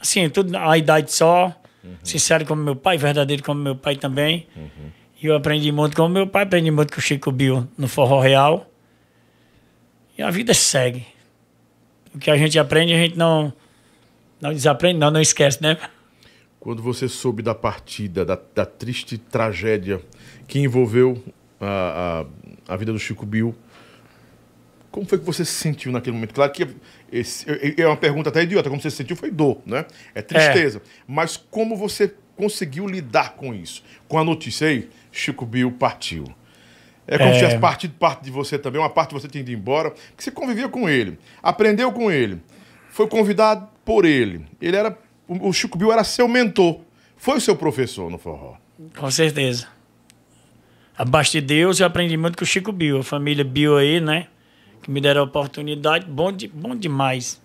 Assim, 0.00 0.28
tudo 0.28 0.56
a 0.56 0.76
idade 0.76 1.12
só. 1.12 1.54
Sincero 2.02 2.46
como 2.46 2.62
meu 2.62 2.76
pai, 2.76 2.96
verdadeiro 2.96 3.42
como 3.42 3.60
meu 3.60 3.74
pai 3.74 3.96
também. 3.96 4.46
E 5.20 5.26
eu 5.26 5.36
aprendi 5.36 5.70
muito 5.70 5.96
com 5.96 6.08
meu 6.08 6.26
pai, 6.26 6.44
aprendi 6.44 6.70
muito 6.70 6.92
com 6.92 6.98
o 6.98 7.02
Chico 7.02 7.30
Bill 7.30 7.66
no 7.76 7.88
Forró 7.88 8.20
Real. 8.20 8.70
E 10.16 10.22
a 10.22 10.30
vida 10.30 10.54
segue. 10.54 11.06
O 12.14 12.18
que 12.18 12.30
a 12.30 12.36
gente 12.36 12.58
aprende, 12.58 12.92
a 12.92 12.98
gente 12.98 13.16
não, 13.16 13.52
não 14.40 14.52
desaprende, 14.52 14.98
não, 14.98 15.10
não 15.10 15.20
esquece, 15.20 15.62
né? 15.62 15.78
Quando 16.60 16.82
você 16.82 17.08
soube 17.08 17.42
da 17.42 17.54
partida, 17.54 18.24
da, 18.24 18.38
da 18.54 18.66
triste 18.66 19.18
tragédia 19.18 20.00
que 20.46 20.60
envolveu 20.60 21.22
a, 21.60 22.24
a, 22.24 22.26
a, 22.68 22.76
vida 22.76 22.92
do 22.92 22.98
Chico 22.98 23.24
Bill, 23.26 23.54
como 24.90 25.06
foi 25.06 25.18
que 25.18 25.24
você 25.24 25.44
se 25.44 25.52
sentiu 25.52 25.90
naquele 25.90 26.14
momento? 26.14 26.34
Claro 26.34 26.52
que 26.52 26.68
esse, 27.10 27.46
é 27.78 27.86
uma 27.86 27.96
pergunta 27.96 28.28
até 28.28 28.42
idiota, 28.42 28.68
como 28.68 28.80
você 28.80 28.90
se 28.90 28.96
sentiu 28.96 29.16
foi 29.16 29.30
dor, 29.30 29.58
né? 29.64 29.86
É 30.14 30.20
tristeza. 30.20 30.78
É. 30.78 30.80
Mas 31.06 31.36
como 31.36 31.76
você 31.76 32.14
conseguiu 32.36 32.86
lidar 32.86 33.34
com 33.34 33.54
isso? 33.54 33.82
Com 34.06 34.18
a 34.18 34.24
notícia 34.24 34.68
aí, 34.68 34.88
Chico 35.10 35.46
Bill 35.46 35.72
partiu. 35.72 36.24
É 37.06 37.18
como 37.18 37.30
é... 37.30 37.32
se 37.32 37.38
tivesse 37.40 37.58
partido 37.58 37.94
parte 37.98 38.24
de 38.24 38.30
você 38.30 38.58
também, 38.58 38.80
uma 38.80 38.90
parte 38.90 39.10
de 39.10 39.20
você 39.20 39.28
tinha 39.28 39.40
ido 39.40 39.50
embora, 39.50 39.92
que 40.16 40.22
você 40.22 40.30
convivia 40.30 40.68
com 40.68 40.88
ele, 40.88 41.18
aprendeu 41.42 41.90
com 41.92 42.10
ele, 42.10 42.40
foi 42.90 43.08
convidado 43.08 43.68
por 43.84 44.04
ele. 44.04 44.44
Ele 44.60 44.76
era. 44.76 44.96
O 45.26 45.52
Chico 45.52 45.78
Bill 45.78 45.92
era 45.92 46.04
seu 46.04 46.28
mentor. 46.28 46.80
Foi 47.16 47.38
o 47.38 47.40
seu 47.40 47.56
professor 47.56 48.10
no 48.10 48.18
forró. 48.18 48.56
Com 48.96 49.10
certeza. 49.10 49.68
Abaixo 50.96 51.32
de 51.32 51.40
Deus, 51.40 51.80
eu 51.80 51.86
aprendi 51.86 52.16
muito 52.16 52.36
com 52.36 52.44
o 52.44 52.46
Chico 52.46 52.70
Bill, 52.70 53.00
a 53.00 53.02
família 53.02 53.44
Bill 53.44 53.76
aí, 53.76 54.00
né? 54.00 54.28
Que 54.82 54.90
me 54.90 55.00
deram 55.00 55.22
a 55.22 55.24
oportunidade, 55.24 56.06
bom, 56.06 56.32
de, 56.32 56.48
bom 56.48 56.76
demais. 56.76 57.40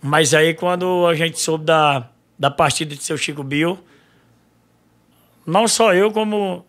Mas 0.00 0.34
aí, 0.34 0.54
quando 0.54 1.06
a 1.06 1.14
gente 1.14 1.40
soube 1.40 1.64
da, 1.64 2.08
da 2.38 2.50
partida 2.50 2.94
de 2.94 3.02
seu 3.02 3.16
Chico 3.16 3.42
Bill, 3.42 3.78
não 5.46 5.66
só 5.66 5.94
eu, 5.94 6.12
como 6.12 6.64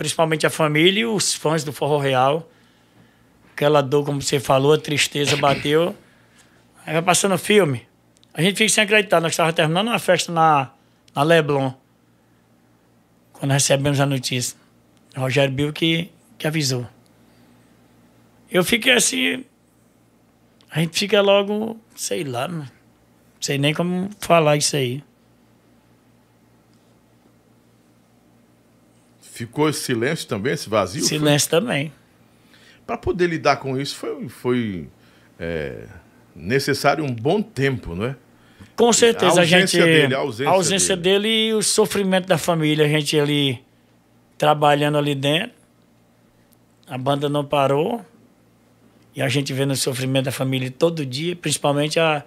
principalmente 0.00 0.46
a 0.46 0.50
família 0.50 1.02
e 1.02 1.04
os 1.04 1.34
fãs 1.34 1.62
do 1.62 1.74
Forró 1.74 1.98
Real. 1.98 2.48
Aquela 3.52 3.82
dor, 3.82 4.06
como 4.06 4.22
você 4.22 4.40
falou, 4.40 4.72
a 4.72 4.78
tristeza 4.78 5.36
bateu. 5.36 5.94
Aí 6.86 6.94
vai 6.94 7.02
passando 7.02 7.36
filme. 7.36 7.86
A 8.32 8.40
gente 8.40 8.56
fica 8.56 8.70
sem 8.70 8.84
acreditar. 8.84 9.20
Nós 9.20 9.32
estávamos 9.32 9.54
terminando 9.54 9.88
uma 9.88 9.98
festa 9.98 10.32
na, 10.32 10.70
na 11.14 11.22
Leblon. 11.22 11.70
Quando 13.34 13.50
recebemos 13.50 14.00
a 14.00 14.06
notícia. 14.06 14.56
Rogério 15.16 15.52
Bill 15.52 15.72
que, 15.72 16.10
que 16.38 16.46
avisou. 16.46 16.86
Eu 18.50 18.64
fiquei 18.64 18.92
assim. 18.92 19.44
A 20.70 20.80
gente 20.80 20.98
fica 20.98 21.20
logo, 21.20 21.80
sei 21.96 22.24
lá, 22.24 22.46
não 22.46 22.66
sei 23.40 23.58
nem 23.58 23.74
como 23.74 24.10
falar 24.20 24.56
isso 24.56 24.76
aí. 24.76 25.02
Ficou 29.20 29.68
esse 29.68 29.80
silêncio 29.80 30.28
também, 30.28 30.52
esse 30.52 30.68
vazio? 30.68 31.02
Silêncio 31.02 31.48
foi? 31.48 31.60
também. 31.60 31.92
Para 32.86 32.98
poder 32.98 33.26
lidar 33.28 33.56
com 33.56 33.78
isso 33.80 33.96
foi, 33.96 34.28
foi 34.28 34.88
é, 35.38 35.86
necessário 36.34 37.04
um 37.04 37.12
bom 37.12 37.40
tempo, 37.40 37.94
não 37.94 38.04
é? 38.04 38.16
Com 38.76 38.92
certeza 38.92 39.40
a, 39.40 39.42
a 39.42 39.46
gente. 39.46 39.78
Dele, 39.78 40.14
a 40.14 40.18
ausência, 40.18 40.48
a 40.48 40.52
ausência 40.52 40.96
dele. 40.96 41.20
dele 41.20 41.48
e 41.48 41.54
o 41.54 41.62
sofrimento 41.62 42.26
da 42.26 42.38
família, 42.38 42.84
a 42.84 42.88
gente 42.88 43.18
ali 43.18 43.64
trabalhando 44.40 44.96
ali 44.96 45.14
dentro. 45.14 45.52
A 46.88 46.96
banda 46.96 47.28
não 47.28 47.44
parou. 47.44 48.02
E 49.14 49.20
a 49.20 49.28
gente 49.28 49.52
vendo 49.52 49.72
o 49.72 49.76
sofrimento 49.76 50.24
da 50.24 50.32
família 50.32 50.70
todo 50.70 51.04
dia, 51.04 51.36
principalmente 51.36 52.00
a, 52.00 52.24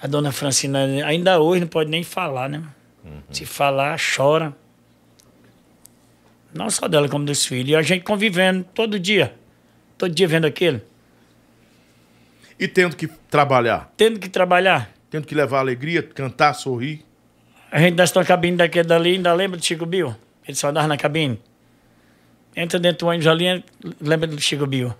a 0.00 0.06
dona 0.06 0.30
Francina, 0.30 0.78
ainda 1.04 1.40
hoje 1.40 1.62
não 1.62 1.66
pode 1.66 1.90
nem 1.90 2.04
falar, 2.04 2.48
né? 2.48 2.62
Uhum. 3.04 3.20
Se 3.32 3.44
falar, 3.44 3.98
chora. 3.98 4.54
Não 6.54 6.70
só 6.70 6.86
dela, 6.86 7.08
como 7.08 7.24
dos 7.24 7.44
filhos. 7.44 7.70
E 7.70 7.74
a 7.74 7.82
gente 7.82 8.04
convivendo 8.04 8.64
todo 8.72 8.96
dia. 8.96 9.34
Todo 9.96 10.14
dia 10.14 10.28
vendo 10.28 10.46
aquilo. 10.46 10.80
E 12.60 12.68
tendo 12.68 12.94
que 12.94 13.08
trabalhar? 13.08 13.92
Tendo 13.96 14.20
que 14.20 14.28
trabalhar. 14.28 14.88
Tendo 15.10 15.26
que 15.26 15.34
levar 15.34 15.58
alegria, 15.58 16.00
cantar, 16.00 16.54
sorrir. 16.54 17.04
A 17.72 17.80
gente 17.80 17.96
desce 17.96 18.14
na 18.14 18.24
cabine 18.24 18.56
daquele 18.56 18.86
dali, 18.86 19.16
ainda 19.16 19.34
lembra 19.34 19.58
do 19.58 19.64
Chico 19.64 19.84
Bill? 19.84 20.14
Ele 20.48 20.56
só 20.56 20.70
andava 20.70 20.88
na 20.88 20.96
cabine. 20.96 21.38
Entra 22.56 22.80
dentro 22.80 23.06
do 23.06 23.10
ônibus 23.10 23.26
ali, 23.26 23.62
lembra 24.00 24.26
do 24.26 24.40
Chico 24.40 24.66
Bill. 24.66 24.94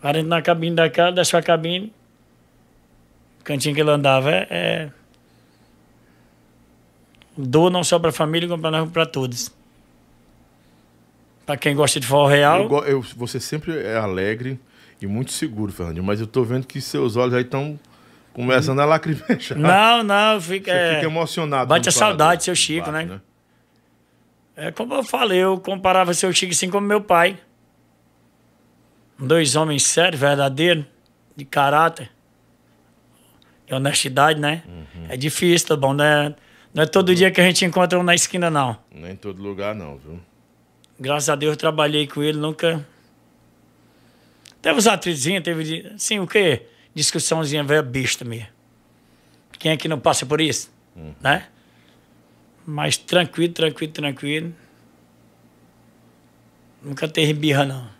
Para 0.00 0.22
na 0.22 0.42
cabine 0.42 0.74
da 0.74 0.90
casa, 0.90 1.12
desce 1.12 1.36
a 1.36 1.42
cabine. 1.42 1.92
O 3.40 3.44
cantinho 3.44 3.74
que 3.74 3.80
ele 3.80 3.90
andava 3.90 4.30
é, 4.30 4.46
é... 4.50 4.90
Dor 7.36 7.70
não 7.70 7.84
só 7.84 7.98
para 7.98 8.10
a 8.10 8.12
família, 8.12 8.48
como 8.48 8.90
para 8.90 9.06
todos. 9.06 9.50
Para 11.46 11.56
quem 11.56 11.74
gosta 11.76 12.00
de 12.00 12.06
forró 12.06 12.26
real. 12.26 12.62
Eu, 12.62 12.84
eu, 12.84 13.02
você 13.16 13.38
sempre 13.38 13.78
é 13.78 13.96
alegre 13.96 14.58
e 15.00 15.06
muito 15.06 15.32
seguro, 15.32 15.72
Fernandinho, 15.72 16.04
mas 16.04 16.20
eu 16.20 16.26
tô 16.26 16.42
vendo 16.42 16.66
que 16.66 16.80
seus 16.80 17.16
olhos 17.16 17.34
aí 17.34 17.42
estão 17.42 17.78
começando 18.32 18.80
a 18.80 18.84
lacrimejar. 18.84 19.56
Não, 19.58 20.02
não, 20.02 20.40
fica. 20.40 20.72
Você 20.72 20.76
é... 20.76 20.94
fica 20.96 21.06
emocionado. 21.06 21.68
Bate 21.68 21.88
a 21.88 21.92
saudade, 21.92 22.44
seu 22.44 22.54
Chico, 22.54 22.90
bate, 22.90 23.06
né? 23.06 23.14
né? 23.14 23.20
É 24.56 24.70
como 24.70 24.94
eu 24.94 25.02
falei, 25.02 25.38
eu 25.38 25.58
comparava 25.58 26.14
seu 26.14 26.32
Chico 26.32 26.52
assim 26.52 26.70
como 26.70 26.86
meu 26.86 27.00
pai. 27.00 27.38
Dois 29.18 29.56
homens 29.56 29.84
sérios, 29.84 30.20
verdadeiros, 30.20 30.84
de 31.36 31.44
caráter, 31.44 32.10
de 33.66 33.74
honestidade, 33.74 34.40
né? 34.40 34.62
Uhum. 34.66 35.06
É 35.08 35.16
difícil, 35.16 35.68
tá 35.68 35.76
bom? 35.76 35.92
Não 35.92 36.04
é, 36.04 36.34
não 36.72 36.82
é 36.82 36.86
todo 36.86 37.08
uhum. 37.08 37.14
dia 37.14 37.30
que 37.30 37.40
a 37.40 37.44
gente 37.44 37.64
encontra 37.64 37.98
um 37.98 38.02
na 38.02 38.14
esquina, 38.14 38.50
não. 38.50 38.76
Nem 38.92 39.12
em 39.12 39.16
todo 39.16 39.42
lugar, 39.42 39.74
não, 39.74 39.96
viu? 39.98 40.20
Graças 40.98 41.28
a 41.28 41.34
Deus 41.34 41.52
eu 41.52 41.56
trabalhei 41.56 42.06
com 42.06 42.22
ele, 42.22 42.38
nunca. 42.38 42.84
Teve 44.62 44.78
os 44.78 44.86
atrizinhos, 44.86 45.42
teve. 45.42 45.92
Assim, 45.94 46.20
o 46.20 46.26
quê? 46.26 46.66
Discussãozinha 46.94 47.64
velha 47.64 47.82
besta 47.82 48.24
mesmo. 48.24 48.48
Quem 49.58 49.72
é 49.72 49.76
que 49.76 49.88
não 49.88 49.98
passa 49.98 50.24
por 50.24 50.40
isso? 50.40 50.72
Uhum. 50.94 51.14
Né? 51.20 51.46
Mas 52.66 52.96
tranquilo, 52.96 53.52
tranquilo, 53.52 53.92
tranquilo. 53.92 54.54
Nunca 56.82 57.08
teve 57.08 57.32
birra, 57.32 57.64
não. 57.64 57.94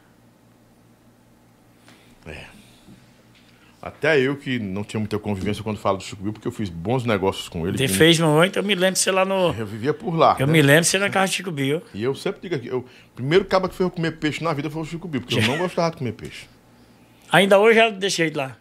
Até 3.84 4.18
eu 4.18 4.34
que 4.34 4.58
não 4.58 4.82
tinha 4.82 4.98
muita 4.98 5.18
convivência 5.18 5.62
quando 5.62 5.76
falo 5.76 5.98
do 5.98 6.02
Chico 6.02 6.22
Bill, 6.22 6.32
porque 6.32 6.48
eu 6.48 6.52
fiz 6.52 6.70
bons 6.70 7.04
negócios 7.04 7.50
com 7.50 7.68
ele. 7.68 7.76
Você 7.76 7.86
fez 7.86 8.18
muito, 8.18 8.58
eu 8.58 8.62
me 8.62 8.74
lembro 8.74 8.94
de 8.94 8.98
ser 8.98 9.10
lá 9.10 9.26
no. 9.26 9.52
Eu 9.52 9.66
vivia 9.66 9.92
por 9.92 10.16
lá. 10.16 10.36
Eu 10.40 10.46
né? 10.46 10.54
me 10.54 10.62
lembro 10.62 10.80
de 10.80 10.86
ser 10.86 10.98
na 10.98 11.10
casa 11.10 11.30
do 11.30 11.34
Chico 11.34 11.50
Bill. 11.50 11.82
E 11.92 12.02
eu 12.02 12.14
sempre 12.14 12.40
digo 12.40 12.54
aqui, 12.54 12.70
o 12.74 12.82
primeiro 13.14 13.44
cabo 13.44 13.68
que 13.68 13.74
fez 13.74 13.86
eu 13.86 13.90
comer 13.90 14.12
peixe 14.12 14.42
na 14.42 14.54
vida 14.54 14.70
foi 14.70 14.80
o 14.80 14.86
Chico 14.86 15.06
Bill, 15.06 15.20
porque 15.20 15.38
eu 15.38 15.42
não 15.46 15.58
gostava 15.58 15.90
de 15.90 15.98
comer 15.98 16.12
peixe. 16.12 16.46
Ainda 17.30 17.58
hoje 17.58 17.78
eu 17.78 17.92
deixei 17.92 18.30
de 18.30 18.38
lá. 18.38 18.56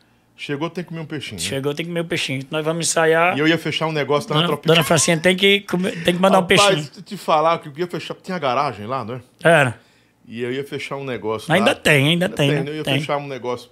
Chegou, 0.46 0.70
tem 0.70 0.84
que 0.84 0.90
comer 0.90 1.00
um 1.00 1.06
peixinho. 1.06 1.40
Né? 1.40 1.48
Chegou, 1.48 1.74
tem 1.74 1.86
que 1.86 1.90
comer 1.90 2.02
um 2.02 2.08
peixinho. 2.08 2.46
Nós 2.52 2.66
vamos 2.66 2.86
ensaiar. 2.86 3.38
E 3.38 3.40
eu 3.40 3.48
ia 3.48 3.58
fechar 3.58 3.88
um 3.88 3.94
negócio 3.94 4.30
lá 4.30 4.36
dona, 4.36 4.42
na 4.42 4.48
Tropical. 4.50 4.76
Dona 4.76 4.86
Francinha 4.86 5.18
tem 5.18 5.38
que, 5.38 5.62
comer, 5.62 6.04
tem 6.04 6.14
que 6.14 6.22
mandar 6.22 6.42
Rapaz, 6.42 6.60
um 6.60 6.66
peixinho. 6.66 6.84
Rapaz, 6.84 7.06
te 7.06 7.16
falar 7.16 7.60
que 7.60 7.70
eu 7.70 7.74
ia 7.78 7.88
fechar. 7.88 8.14
Tinha 8.16 8.38
garagem 8.38 8.86
lá, 8.86 9.06
né? 9.06 9.22
Era. 9.42 9.80
E 10.28 10.42
eu 10.42 10.52
ia 10.52 10.66
fechar 10.66 10.98
um 10.98 11.06
negócio. 11.06 11.50
Ainda 11.50 11.70
lá. 11.70 11.76
tem, 11.76 12.10
ainda, 12.10 12.26
ainda 12.26 12.36
tem. 12.36 12.50
tem. 12.50 12.62
Né? 12.62 12.72
Eu 12.72 12.76
ia 12.76 12.84
tem. 12.84 13.00
fechar 13.00 13.16
um 13.16 13.28
negócio 13.28 13.70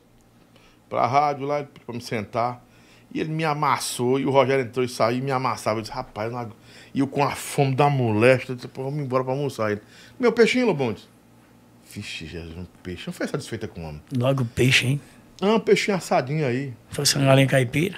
pra 0.89 1.06
rádio 1.06 1.45
lá, 1.45 1.68
pra 1.85 1.93
me 1.93 1.99
sentar. 1.99 2.65
E 3.14 3.19
ele 3.19 3.31
me 3.31 3.43
amassou, 3.43 4.18
e 4.18 4.26
o 4.26 4.31
Rogério 4.31 4.64
entrou 4.64 4.85
e 4.85 4.88
saiu 4.88 5.18
e 5.18 5.22
me 5.22 5.31
amassava. 5.31 5.80
Eu 5.80 5.81
disse, 5.81 5.93
rapaz, 5.93 6.31
eu 6.31 6.38
não... 6.38 6.53
e 6.93 7.02
eu 7.02 7.07
com 7.07 7.22
a 7.22 7.31
fome 7.31 7.76
da 7.76 7.89
moléstia, 7.89 8.53
eu 8.53 8.56
disse, 8.56 8.69
pô, 8.69 8.85
vamos 8.85 9.02
embora 9.02 9.26
pra 9.26 9.34
almoçar. 9.34 9.73
Ele, 9.73 9.81
meu 10.18 10.31
peixinho, 10.31 10.68
Lobão, 10.68 10.93
disse, 10.93 11.07
Vixe, 11.93 12.26
Jesus, 12.26 12.57
um 12.57 12.65
peixe. 12.81 13.03
Não 13.07 13.14
foi 13.14 13.27
satisfeita 13.27 13.68
com 13.68 13.81
o 13.81 13.89
homem. 13.89 14.02
Logo 14.18 14.45
peixe, 14.45 14.88
hein? 14.88 15.02
Ah, 15.41 15.55
um 15.55 15.59
peixinho 15.59 15.97
assadinho 15.97 16.45
aí. 16.45 16.72
Fosse 16.91 17.18
uma 17.18 17.26
galinha 17.26 17.47
caipira? 17.47 17.97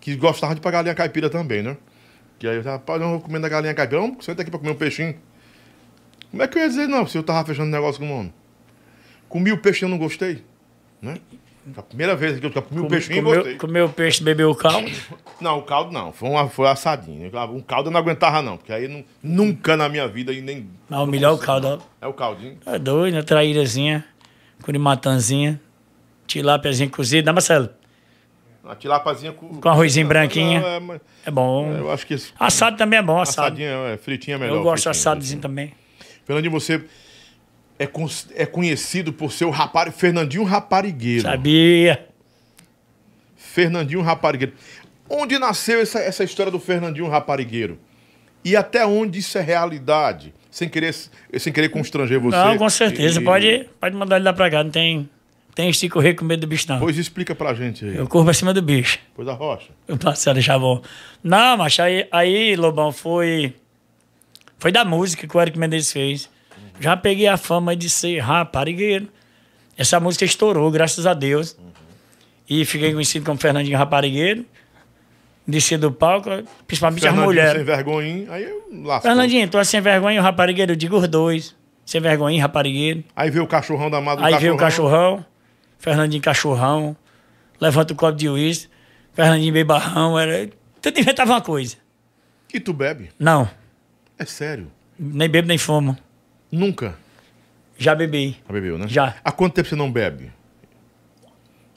Que 0.00 0.16
gostava 0.16 0.54
de 0.54 0.60
pagar 0.60 0.78
galinha 0.78 0.94
caipira 0.94 1.28
também, 1.28 1.62
né? 1.62 1.76
Que 2.38 2.48
aí 2.48 2.56
eu 2.56 2.62
rapaz, 2.62 2.98
não 3.00 3.10
vou 3.10 3.20
comer 3.20 3.40
da 3.40 3.48
galinha 3.48 3.74
caipira. 3.74 4.00
Vamos, 4.00 4.24
senta 4.24 4.40
aqui 4.40 4.50
pra 4.50 4.58
comer 4.58 4.72
um 4.72 4.76
peixinho. 4.76 5.16
Como 6.30 6.42
é 6.42 6.48
que 6.48 6.58
eu 6.58 6.62
ia 6.62 6.68
dizer 6.68 6.86
não, 6.86 7.06
se 7.06 7.16
eu 7.16 7.22
tava 7.22 7.46
fechando 7.46 7.70
negócio 7.70 8.00
com 8.00 8.08
o 8.08 8.18
homem? 8.18 8.34
Comi 9.28 9.52
o 9.52 9.58
peixe 9.58 9.84
e 9.84 9.86
eu 9.86 9.88
não 9.90 9.98
gostei, 9.98 10.42
né? 11.00 11.16
A 11.76 11.82
primeira 11.82 12.14
vez 12.14 12.38
que 12.38 12.46
eu 12.46 12.62
comi 12.62 12.80
o 12.80 12.88
peixinho 12.88 13.22
comeu, 13.22 13.34
gostei. 13.34 13.56
Comeu 13.56 13.86
o 13.86 13.88
peixe, 13.88 14.22
bebeu 14.22 14.50
o 14.50 14.54
caldo? 14.54 14.88
Não, 15.40 15.58
o 15.58 15.62
caldo 15.62 15.92
não. 15.92 16.14
Foi, 16.14 16.30
uma, 16.30 16.48
foi 16.48 16.66
assadinho. 16.66 17.30
Um 17.52 17.60
caldo 17.60 17.88
eu 17.88 17.92
não 17.92 18.00
aguentava, 18.00 18.40
não. 18.40 18.56
Porque 18.56 18.72
aí 18.72 18.88
não, 18.88 19.04
nunca 19.22 19.76
na 19.76 19.86
minha 19.86 20.08
vida 20.08 20.32
e 20.32 20.40
nem. 20.40 20.70
Não, 20.88 21.04
o 21.04 21.06
melhor 21.06 21.32
é 21.32 21.32
o 21.34 21.38
caldo, 21.38 21.66
ó. 21.68 22.06
É 22.06 22.08
o 22.08 22.14
caldinho. 22.14 22.56
É 22.64 22.78
doido, 22.78 23.16
uma 23.16 23.22
traírazinha, 23.22 24.02
curimatanzinha, 24.62 25.60
tilápiazinha 26.26 26.88
cozida, 26.88 27.30
né, 27.30 27.32
Marcelo? 27.32 27.70
Uma 28.66 28.74
tilapazinha 28.74 29.32
com. 29.32 29.60
Com 29.60 29.68
arrozinho 29.68 30.08
branquinho. 30.08 30.60
É, 30.60 30.80
mas... 30.80 31.00
é, 31.24 31.30
bom. 31.30 31.72
É, 31.72 31.78
eu 31.78 31.90
acho 31.90 32.04
que. 32.04 32.16
Assado 32.38 32.76
também 32.76 32.98
é 32.98 33.02
bom, 33.02 33.20
assado. 33.20 33.46
Assadinho, 33.46 33.86
é, 33.86 33.96
fritinho 33.96 34.34
é 34.34 34.38
melhor. 34.38 34.56
Eu 34.56 34.62
gosto 34.62 34.90
assadozinho 34.90 35.40
também. 35.40 35.72
Fernandinho, 36.24 36.50
você 36.50 36.84
é, 37.78 37.88
é 38.34 38.46
conhecido 38.46 39.12
por 39.12 39.30
ser 39.30 39.44
o 39.44 39.50
rapar... 39.50 39.92
Fernandinho 39.92 40.42
Raparigueiro. 40.42 41.22
Sabia. 41.22 42.06
Fernandinho 43.36 44.02
Raparigueiro. 44.02 44.54
Onde 45.08 45.38
nasceu 45.38 45.80
essa, 45.80 46.00
essa 46.00 46.24
história 46.24 46.50
do 46.50 46.58
Fernandinho 46.58 47.08
Raparigueiro? 47.08 47.78
E 48.44 48.56
até 48.56 48.84
onde 48.84 49.20
isso 49.20 49.38
é 49.38 49.40
realidade? 49.40 50.34
Sem 50.50 50.68
querer, 50.68 50.92
sem 51.38 51.52
querer 51.52 51.68
constranger 51.68 52.18
você. 52.18 52.36
Não, 52.36 52.58
com 52.58 52.68
certeza. 52.68 53.20
E... 53.20 53.24
Pode, 53.24 53.68
pode 53.78 53.94
mandar 53.94 54.16
ele 54.16 54.24
lá 54.24 54.32
pra 54.32 54.50
cá, 54.50 54.64
não 54.64 54.70
tem 54.70 55.08
tem 55.56 55.70
de 55.70 55.88
correr 55.88 56.12
com 56.12 56.22
medo 56.22 56.42
do 56.42 56.46
bicho, 56.46 56.66
não. 56.68 56.78
Pois 56.78 56.98
explica 56.98 57.34
pra 57.34 57.54
gente 57.54 57.82
aí. 57.82 57.96
Eu 57.96 58.06
corro 58.06 58.26
pra 58.26 58.34
cima 58.34 58.52
do 58.52 58.60
bicho. 58.60 58.98
Pois 59.14 59.26
da 59.26 59.32
rocha. 59.32 59.70
Eu 59.88 59.96
passei 59.96 60.30
a 60.30 60.34
deixar 60.34 60.58
bom. 60.58 60.82
Não, 61.24 61.56
mas 61.56 61.80
aí, 61.80 62.06
aí, 62.12 62.54
Lobão, 62.54 62.92
foi. 62.92 63.54
Foi 64.58 64.70
da 64.70 64.84
música 64.84 65.26
que 65.26 65.34
o 65.34 65.40
Eric 65.40 65.58
Mendes 65.58 65.90
fez. 65.90 66.28
Já 66.78 66.94
peguei 66.94 67.26
a 67.26 67.38
fama 67.38 67.74
de 67.74 67.88
ser 67.88 68.18
raparigueiro. 68.18 69.08
Essa 69.78 69.98
música 69.98 70.26
estourou, 70.26 70.70
graças 70.70 71.06
a 71.06 71.14
Deus. 71.14 71.56
E 72.46 72.66
fiquei 72.66 72.92
conhecido 72.92 73.24
como 73.24 73.40
Fernandinho 73.40 73.78
Raparigueiro. 73.78 74.44
Desci 75.48 75.78
do 75.78 75.90
palco, 75.90 76.28
principalmente 76.66 77.08
as 77.08 77.14
mulheres. 77.14 77.54
sem 77.54 77.64
vergonha, 77.64 78.26
aí 78.30 78.44
eu 78.44 78.62
lasco. 78.84 79.08
Fernandinho, 79.08 79.48
tu 79.48 79.56
é 79.56 79.64
sem 79.64 79.80
vergonha, 79.80 80.20
o 80.20 80.22
raparigueiro, 80.22 80.72
eu 80.72 80.76
digo 80.76 80.98
os 80.98 81.08
dois. 81.08 81.56
Sem 81.86 82.00
vergonha, 82.00 82.42
raparigueiro. 82.42 83.04
Aí 83.14 83.30
veio 83.30 83.44
o 83.44 83.46
cachorrão 83.46 83.88
da 83.88 84.02
madrugada. 84.02 84.36
Aí 84.36 84.42
veio 84.42 84.54
o 84.54 84.58
cachorrão, 84.58 85.24
Fernandinho 85.78 86.22
cachorrão, 86.22 86.96
levanta 87.60 87.92
o 87.92 87.96
copo 87.96 88.16
de 88.16 88.28
uísque, 88.28 88.68
Fernandinho 89.12 89.52
bebarrão, 89.52 90.18
era. 90.18 90.48
Tudo 90.80 90.98
inventava 91.00 91.32
uma 91.32 91.40
coisa. 91.40 91.76
E 92.52 92.60
tu 92.60 92.72
bebe? 92.72 93.10
Não, 93.18 93.48
É 94.18 94.24
sério. 94.24 94.70
nem 94.98 95.28
bebo 95.28 95.48
nem 95.48 95.58
fumo. 95.58 95.96
Nunca. 96.50 96.96
Já 97.76 97.94
bebi. 97.94 98.36
Já 98.46 98.52
bebeu, 98.52 98.78
né? 98.78 98.86
Já. 98.88 99.14
Há 99.22 99.32
quanto 99.32 99.54
tempo 99.54 99.68
você 99.68 99.76
não 99.76 99.90
bebe? 99.90 100.32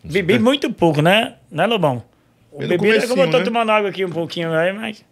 Bebi 0.03 0.39
muito 0.39 0.71
pouco, 0.71 1.01
né? 1.01 1.35
Né, 1.51 1.65
Lobão? 1.65 2.03
O 2.51 2.59
bebi 2.59 2.89
é 2.91 3.05
como 3.07 3.21
eu 3.23 3.31
tô 3.31 3.39
né? 3.39 3.43
tomando 3.43 3.69
água 3.71 3.89
aqui 3.89 4.05
um 4.05 4.09
pouquinho 4.11 4.53
aí, 4.53 4.71
mas. 4.71 5.03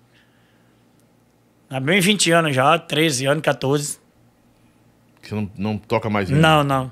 Há 1.70 1.80
bem 1.82 2.00
20 2.00 2.32
anos 2.32 2.56
já, 2.56 2.80
13 2.80 3.26
anos, 3.26 3.44
14. 3.44 4.00
Que 5.22 5.30
você 5.30 5.36
não, 5.36 5.52
não 5.58 5.78
toca 5.78 6.10
mais 6.10 6.30
vinho. 6.30 6.40
Não, 6.42 6.64
não. 6.64 6.92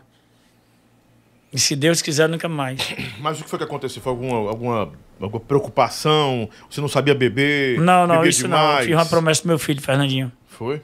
E 1.55 1.59
se 1.59 1.73
Deus 1.73 2.01
quiser, 2.01 2.27
nunca 2.27 2.49
mais. 2.49 2.81
Mas 3.17 3.39
o 3.39 3.43
que 3.45 3.49
foi 3.49 3.57
que 3.57 3.63
aconteceu? 3.63 4.01
Foi 4.01 4.11
alguma, 4.11 4.49
alguma, 4.49 4.91
alguma 5.21 5.39
preocupação? 5.39 6.49
Você 6.69 6.81
não 6.81 6.89
sabia 6.89 7.15
beber? 7.15 7.79
Não, 7.79 8.05
não, 8.05 8.25
isso 8.25 8.45
não. 8.45 8.57
demais? 8.57 8.79
Eu 8.79 8.85
fiz 8.87 8.95
uma 8.95 9.05
promessa 9.05 9.41
pro 9.41 9.47
meu 9.47 9.57
filho, 9.57 9.81
Fernandinho. 9.81 10.29
Foi? 10.47 10.81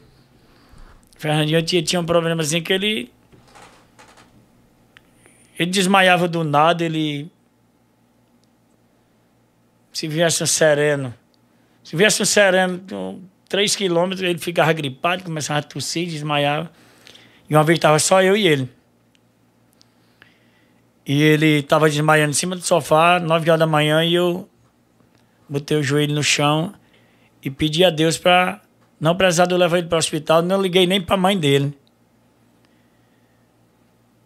Fernandinho 1.18 1.62
tinha, 1.62 1.84
tinha 1.84 2.00
um 2.00 2.06
problema 2.06 2.42
assim 2.42 2.62
que 2.62 2.72
ele. 2.72 3.12
Ele 5.60 5.70
desmaiava 5.70 6.26
do 6.26 6.42
nada, 6.42 6.86
ele. 6.86 7.30
Se 9.92 10.08
viesse 10.08 10.42
um 10.42 10.48
sereno. 10.48 11.14
Se 11.84 11.98
viesse 11.98 12.22
um 12.22 12.26
sereno, 12.26 12.82
um, 12.94 13.22
três 13.50 13.76
quilômetros, 13.76 14.22
ele 14.22 14.40
ficava 14.40 14.72
gripado, 14.72 15.22
começava 15.22 15.60
a 15.60 15.64
tossir, 15.64 16.08
desmaiava. 16.08 16.72
E 17.50 17.54
uma 17.54 17.64
vez 17.66 17.78
estava 17.78 18.00
só 18.00 18.24
eu 18.24 18.38
e 18.38 18.48
ele. 18.48 18.70
E 21.06 21.22
ele 21.22 21.60
estava 21.60 21.90
desmaiando 21.90 22.32
em 22.32 22.34
cima 22.34 22.56
do 22.56 22.62
sofá, 22.62 23.20
nove 23.20 23.50
horas 23.50 23.60
da 23.60 23.68
manhã, 23.68 24.04
e 24.04 24.14
eu 24.14 24.48
botei 25.50 25.78
o 25.78 25.84
joelho 25.84 26.14
no 26.14 26.24
chão 26.24 26.74
e 27.44 27.50
pedi 27.50 27.84
a 27.84 27.90
Deus 27.90 28.18
para 28.18 28.62
não 29.00 29.16
precisar 29.16 29.46
de 29.48 29.54
eu 29.54 29.58
levar 29.58 29.80
ele 29.80 29.88
para 29.88 29.96
o 29.96 30.00
hospital. 30.00 30.42
Não 30.42 30.62
liguei 30.62 30.86
nem 30.86 31.02
para 31.02 31.16
a 31.16 31.18
mãe 31.18 31.38
dele. 31.38 31.76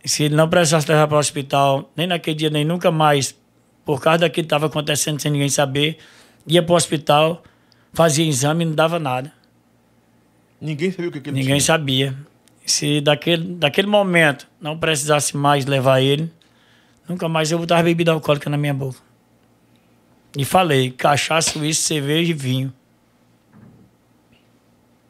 Se 0.03 0.23
ele 0.23 0.35
não 0.35 0.47
precisasse 0.49 0.87
levar 0.89 1.07
para 1.07 1.15
o 1.15 1.19
hospital, 1.19 1.91
nem 1.95 2.05
naquele 2.05 2.35
dia, 2.35 2.49
nem 2.49 2.63
nunca 2.63 2.91
mais, 2.91 3.35
por 3.83 3.99
causa 4.01 4.19
daquilo 4.19 4.43
que 4.43 4.45
estava 4.45 4.67
acontecendo 4.67 5.19
sem 5.19 5.31
ninguém 5.31 5.49
saber, 5.49 5.97
ia 6.45 6.61
para 6.61 6.73
o 6.73 6.75
hospital, 6.75 7.41
fazia 7.91 8.23
exame 8.25 8.63
e 8.63 8.67
não 8.67 8.75
dava 8.75 8.99
nada. 8.99 9.31
Ninguém 10.61 10.91
sabia 10.91 11.09
o 11.09 11.11
que, 11.11 11.21
que 11.21 11.29
ele 11.29 11.37
Ninguém 11.37 11.55
tinha. 11.55 11.65
sabia. 11.65 12.15
Se 12.65 13.01
daquele, 13.01 13.55
daquele 13.55 13.87
momento 13.87 14.47
não 14.59 14.77
precisasse 14.77 15.35
mais 15.35 15.65
levar 15.65 16.01
ele, 16.01 16.31
nunca 17.07 17.27
mais 17.29 17.51
eu 17.51 17.59
botava 17.59 17.83
bebida 17.83 18.11
alcoólica 18.11 18.49
na 18.49 18.57
minha 18.57 18.73
boca. 18.73 18.99
E 20.37 20.43
falei, 20.43 20.91
cachaça, 20.91 21.57
uísque, 21.57 21.83
cerveja 21.83 22.31
e 22.31 22.33
vinho. 22.33 22.73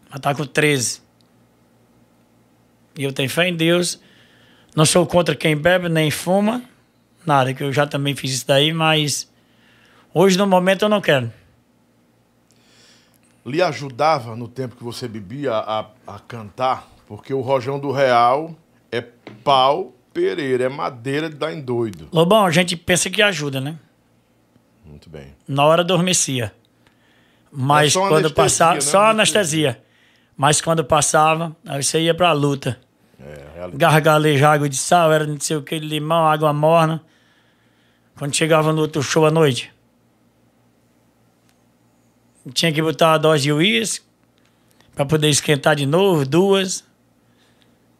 Ela 0.09 0.19
tá 0.19 0.35
com 0.35 0.45
13. 0.45 1.01
E 2.97 3.03
eu 3.03 3.11
tenho 3.11 3.29
fé 3.29 3.47
em 3.47 3.55
Deus. 3.55 3.99
Não 4.75 4.85
sou 4.85 5.05
contra 5.05 5.35
quem 5.35 5.57
bebe 5.57 5.89
nem 5.89 6.11
fuma. 6.11 6.63
Nada, 7.25 7.53
que 7.53 7.63
eu 7.63 7.73
já 7.73 7.87
também 7.87 8.15
fiz 8.15 8.31
isso 8.31 8.47
daí, 8.47 8.71
mas 8.71 9.31
hoje 10.13 10.37
no 10.37 10.45
momento 10.45 10.83
eu 10.83 10.89
não 10.89 11.01
quero. 11.01 11.33
Lhe 13.43 13.61
ajudava 13.61 14.35
no 14.35 14.47
tempo 14.47 14.75
que 14.75 14.83
você 14.83 15.07
bebia 15.07 15.53
a, 15.53 15.87
a 16.05 16.19
cantar? 16.19 16.87
Porque 17.07 17.33
o 17.33 17.41
Rojão 17.41 17.79
do 17.79 17.91
Real 17.91 18.55
é 18.91 19.01
pau 19.01 19.94
Pereira, 20.15 20.63
é 20.63 20.69
madeira 20.69 21.29
de 21.29 21.35
dar 21.35 21.51
em 21.53 21.59
doido. 21.59 22.07
Lobão, 22.09 22.45
a 22.45 22.49
gente 22.49 22.77
pensa 22.77 23.09
que 23.09 23.21
ajuda, 23.21 23.59
né? 23.59 23.77
Muito 24.85 25.09
bem. 25.09 25.35
Na 25.45 25.65
hora 25.65 25.81
adormecia. 25.81 26.53
Mas 27.51 27.93
É 27.93 27.99
quando 27.99 28.33
passava. 28.33 28.75
né? 28.75 28.81
Só 28.81 29.07
anestesia. 29.07 29.83
Mas 30.37 30.61
quando 30.61 30.85
passava, 30.85 31.53
aí 31.67 31.83
você 31.83 31.99
ia 31.99 32.13
pra 32.15 32.31
luta. 32.31 32.79
É. 33.19 33.69
Gargalejar 33.73 34.53
água 34.53 34.69
de 34.69 34.77
sal, 34.77 35.11
era 35.11 35.27
não 35.27 35.37
sei 35.37 35.57
o 35.57 35.61
que, 35.61 35.77
limão, 35.79 36.25
água 36.25 36.53
morna. 36.53 37.03
Quando 38.17 38.33
chegava 38.33 38.71
no 38.71 38.79
outro 38.83 39.03
show 39.03 39.25
à 39.25 39.31
noite, 39.31 39.73
tinha 42.53 42.71
que 42.71 42.81
botar 42.81 43.11
uma 43.11 43.19
dose 43.19 43.43
de 43.43 43.51
uísque 43.51 44.05
para 44.95 45.05
poder 45.05 45.27
esquentar 45.27 45.75
de 45.75 45.85
novo, 45.85 46.25
duas, 46.25 46.85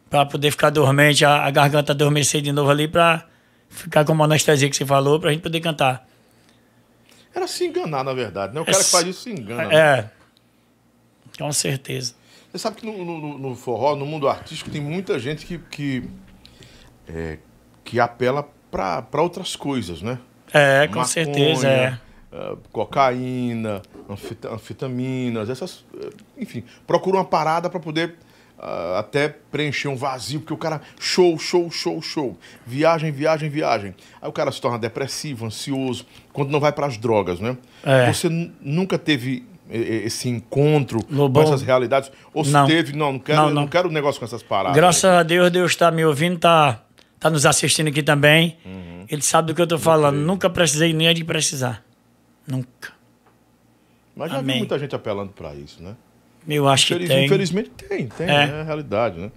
para 0.08 0.24
poder 0.26 0.50
ficar 0.50 0.70
dormente, 0.70 1.24
a, 1.24 1.44
a 1.44 1.50
garganta 1.50 1.92
adormecer 1.92 2.40
de 2.42 2.52
novo 2.52 2.70
ali, 2.70 2.86
para 2.88 3.26
ficar 3.68 4.04
com 4.04 4.12
uma 4.12 4.24
anestesia 4.24 4.68
que 4.70 4.76
você 4.76 4.86
falou, 4.86 5.18
para 5.18 5.30
a 5.30 5.32
gente 5.32 5.42
poder 5.42 5.60
cantar. 5.60 6.06
Era 7.34 7.46
se 7.46 7.66
enganar, 7.66 8.02
na 8.04 8.14
verdade, 8.14 8.54
né? 8.54 8.60
O 8.60 8.64
cara 8.64 8.78
que 8.78 8.84
faz 8.90 9.06
isso 9.06 9.22
se 9.22 9.30
engana. 9.30 9.66
né? 9.68 9.76
É, 9.76 10.10
com 11.38 11.52
certeza. 11.52 12.14
Você 12.50 12.58
sabe 12.58 12.76
que 12.76 12.86
no, 12.86 13.04
no- 13.04 13.38
no 13.38 13.54
forró, 13.54 13.94
no 13.96 14.06
mundo 14.06 14.26
artístico, 14.28 14.70
tem 14.70 14.80
muita 14.80 15.18
gente 15.18 15.44
que, 15.44 15.58
que, 15.58 16.08
é, 17.08 17.38
que 17.84 18.00
apela 18.00 18.48
para 18.70 19.04
outras 19.22 19.54
coisas, 19.56 20.00
né? 20.00 20.18
É, 20.52 20.86
com 20.86 20.94
Maconha, 20.94 21.06
certeza, 21.06 21.68
é. 21.68 21.98
ah, 22.32 22.56
cocaína, 22.72 23.82
anfeta- 24.08 24.48
anfetaminas, 24.54 25.50
essas. 25.50 25.84
eh, 26.00 26.10
Enfim, 26.38 26.64
procura 26.86 27.18
uma 27.18 27.24
parada 27.24 27.68
para 27.68 27.80
poder 27.80 28.16
ah, 28.58 28.98
até 28.98 29.28
preencher 29.28 29.88
um 29.88 29.96
vazio, 29.96 30.40
porque 30.40 30.54
o 30.54 30.56
cara. 30.56 30.80
Show, 30.98 31.38
show, 31.38 31.70
show, 31.70 32.00
show. 32.00 32.38
Viagem, 32.66 33.10
viagem, 33.12 33.48
viagem. 33.50 33.94
Aí 34.20 34.28
o 34.28 34.32
cara 34.32 34.50
se 34.50 34.60
torna 34.60 34.78
depressivo, 34.78 35.44
ansioso, 35.46 36.06
quando 36.32 36.50
não 36.50 36.58
vai 36.60 36.72
para 36.72 36.86
as 36.86 36.96
drogas, 36.96 37.38
né? 37.40 37.56
É. 37.84 38.12
Você 38.12 38.28
nu- 38.28 38.52
nunca 38.60 38.98
teve 38.98 39.46
esse 39.68 40.28
encontro 40.28 41.00
Lobão. 41.10 41.42
com 41.42 41.48
essas 41.48 41.60
realidades? 41.62 42.10
Ou 42.32 42.44
se 42.44 42.52
Não. 42.52 42.66
teve, 42.66 42.92
não, 42.96 43.12
não 43.14 43.18
quero, 43.18 43.38
Não, 43.42 43.46
não 43.48 43.54
não. 43.62 43.68
quero 43.68 43.88
um 43.88 43.92
negócio 43.92 44.18
com 44.18 44.24
essas 44.24 44.42
paradas. 44.42 44.76
Graças 44.76 45.04
a 45.04 45.22
Deus, 45.24 45.50
Deus 45.50 45.72
está 45.72 45.90
me 45.90 46.04
ouvindo, 46.04 46.38
tá, 46.38 46.82
tá 47.18 47.28
nos 47.28 47.44
assistindo 47.44 47.88
aqui 47.88 48.00
também. 48.02 48.56
Uhum. 48.64 49.04
Ele 49.08 49.22
sabe 49.22 49.48
do 49.48 49.54
que 49.56 49.60
eu 49.60 49.66
tô 49.66 49.76
falando. 49.78 50.16
Nunca 50.18 50.48
precisei 50.48 50.92
nem 50.92 51.12
de 51.12 51.24
precisar. 51.24 51.84
Nunca. 52.46 52.92
Mas 54.14 54.30
já 54.30 54.36
vi 54.38 54.44
Amém. 54.44 54.58
muita 54.58 54.78
gente 54.78 54.94
apelando 54.94 55.32
para 55.32 55.52
isso, 55.54 55.82
né? 55.82 55.94
Eu 56.48 56.68
acho 56.68 56.86
que 56.86 56.94
Infeliz- 56.94 57.08
tem. 57.08 57.26
Infelizmente 57.26 57.70
tem, 57.70 58.06
tem, 58.08 58.28
É. 58.28 58.32
é. 58.32 58.60
a 58.60 58.62
realidade, 58.62 59.18
né? 59.18 59.30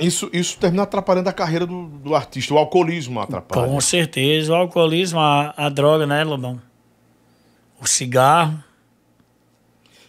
Isso, 0.00 0.28
isso 0.32 0.58
termina 0.58 0.82
atrapalhando 0.82 1.28
a 1.28 1.32
carreira 1.32 1.66
do, 1.66 1.86
do 1.86 2.14
artista. 2.14 2.52
O 2.52 2.58
alcoolismo 2.58 3.20
atrapalha. 3.20 3.68
Com 3.68 3.80
certeza. 3.80 4.52
O 4.52 4.56
alcoolismo, 4.56 5.20
a, 5.20 5.54
a 5.56 5.68
droga, 5.68 6.06
né, 6.06 6.22
Lobão? 6.24 6.60
O 7.80 7.86
cigarro. 7.86 8.62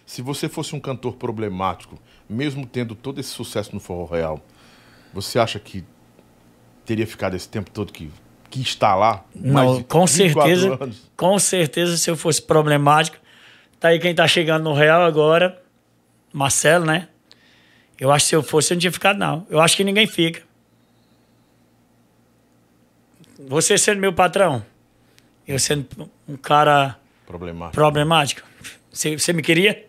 Se 0.04 0.20
você 0.22 0.48
fosse 0.48 0.74
um 0.76 0.80
cantor 0.80 1.14
problemático, 1.14 1.98
mesmo 2.28 2.66
tendo 2.66 2.94
todo 2.94 3.20
esse 3.20 3.30
sucesso 3.30 3.74
no 3.74 3.80
Forró 3.80 4.04
Real, 4.12 4.40
você 5.12 5.38
acha 5.38 5.58
que 5.58 5.84
teria 6.84 7.06
ficado 7.06 7.34
esse 7.34 7.48
tempo 7.48 7.70
todo 7.70 7.92
que, 7.92 8.10
que 8.50 8.60
está 8.60 8.94
lá? 8.94 9.24
Não, 9.34 9.82
com 9.82 10.04
24 10.06 10.06
certeza. 10.06 10.90
Com 11.16 11.38
certeza, 11.38 11.96
se 11.96 12.10
eu 12.10 12.16
fosse 12.16 12.42
problemático. 12.42 13.16
Tá 13.84 13.88
aí 13.90 13.98
quem 13.98 14.14
tá 14.14 14.26
chegando 14.26 14.64
no 14.64 14.72
Real 14.72 15.02
agora, 15.02 15.62
Marcelo, 16.32 16.86
né? 16.86 17.06
Eu 18.00 18.10
acho 18.10 18.24
que 18.24 18.28
se 18.30 18.34
eu 18.34 18.42
fosse, 18.42 18.72
eu 18.72 18.76
não 18.76 18.80
tinha 18.80 18.90
ficado, 18.90 19.18
não. 19.18 19.46
Eu 19.50 19.60
acho 19.60 19.76
que 19.76 19.84
ninguém 19.84 20.06
fica. 20.06 20.42
Você 23.40 23.76
sendo 23.76 24.00
meu 24.00 24.10
patrão, 24.10 24.64
eu 25.46 25.58
sendo 25.58 26.10
um 26.26 26.34
cara 26.34 26.98
Problemático. 27.26 27.74
problemático, 27.74 28.42
você, 28.90 29.18
você 29.18 29.34
me 29.34 29.42
queria? 29.42 29.86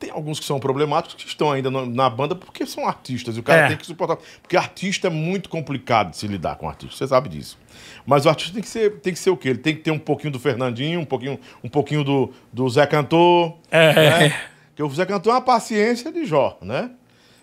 Tem 0.00 0.10
alguns 0.10 0.40
que 0.40 0.46
são 0.46 0.58
problemáticos 0.58 1.14
que 1.22 1.28
estão 1.28 1.52
ainda 1.52 1.70
no- 1.70 1.84
na 1.86 2.08
banda 2.10 2.34
porque 2.34 2.64
são 2.66 2.88
artistas 2.88 3.36
e 3.36 3.40
o 3.40 3.42
cara 3.42 3.66
É. 3.66 3.68
tem 3.68 3.76
que 3.76 3.86
suportar. 3.86 4.16
Porque 4.42 4.56
artista 4.56 5.06
é 5.08 5.10
muito 5.10 5.48
complicado 5.50 6.10
de 6.10 6.16
se 6.16 6.26
lidar 6.26 6.56
com 6.56 6.66
artista, 6.68 6.96
você 6.96 7.06
sabe 7.06 7.28
disso. 7.28 7.58
Mas 8.06 8.24
o 8.24 8.30
artista 8.30 8.54
tem 8.54 8.62
que 8.62 8.68
ser, 8.68 8.92
tem 9.00 9.12
que 9.12 9.18
ser 9.18 9.28
o 9.30 9.36
quê? 9.36 9.50
Ele 9.50 9.58
tem 9.58 9.74
que 9.76 9.82
ter 9.82 9.90
um 9.90 9.98
pouquinho 9.98 10.32
do 10.32 10.40
Fernandinho, 10.40 11.00
um 11.00 11.04
pouquinho, 11.04 11.38
um 11.62 11.68
pouquinho 11.68 12.02
do, 12.02 12.32
do 12.52 12.66
Zé 12.68 12.86
Cantor. 12.86 13.58
É. 13.70 13.92
Né? 13.94 14.34
Porque 14.70 14.82
o 14.82 14.88
Zé 14.90 15.04
Cantor 15.04 15.32
é 15.32 15.36
uma 15.36 15.42
paciência 15.42 16.10
de 16.10 16.24
Jó, 16.24 16.56
né? 16.62 16.90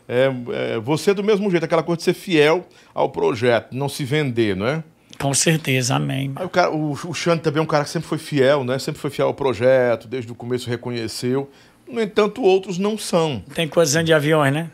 É, 0.09 0.31
é, 0.75 0.79
você 0.79 1.13
do 1.13 1.23
mesmo 1.23 1.51
jeito, 1.51 1.63
aquela 1.65 1.83
coisa 1.83 1.97
de 1.97 2.03
ser 2.05 2.13
fiel 2.15 2.65
ao 2.93 3.09
projeto, 3.09 3.73
não 3.75 3.87
se 3.87 4.03
vender, 4.03 4.55
não 4.55 4.65
é? 4.65 4.83
Com 5.19 5.33
certeza, 5.33 5.95
amém. 5.95 6.31
Aí 6.35 6.45
o, 6.45 6.49
cara, 6.49 6.71
o, 6.71 6.91
o 6.91 7.13
Xande 7.13 7.41
também 7.41 7.59
é 7.59 7.63
um 7.63 7.65
cara 7.67 7.83
que 7.83 7.89
sempre 7.89 8.07
foi 8.07 8.17
fiel, 8.19 8.63
né? 8.63 8.77
Sempre 8.79 9.01
foi 9.01 9.09
fiel 9.09 9.27
ao 9.27 9.33
projeto, 9.33 10.07
desde 10.07 10.31
o 10.31 10.35
começo 10.35 10.69
reconheceu. 10.69 11.49
No 11.87 12.01
entanto, 12.01 12.41
outros 12.41 12.77
não 12.77 12.97
são. 12.97 13.41
Tem 13.53 13.67
anos 13.95 14.05
de 14.05 14.13
aviões, 14.13 14.53
né? 14.53 14.71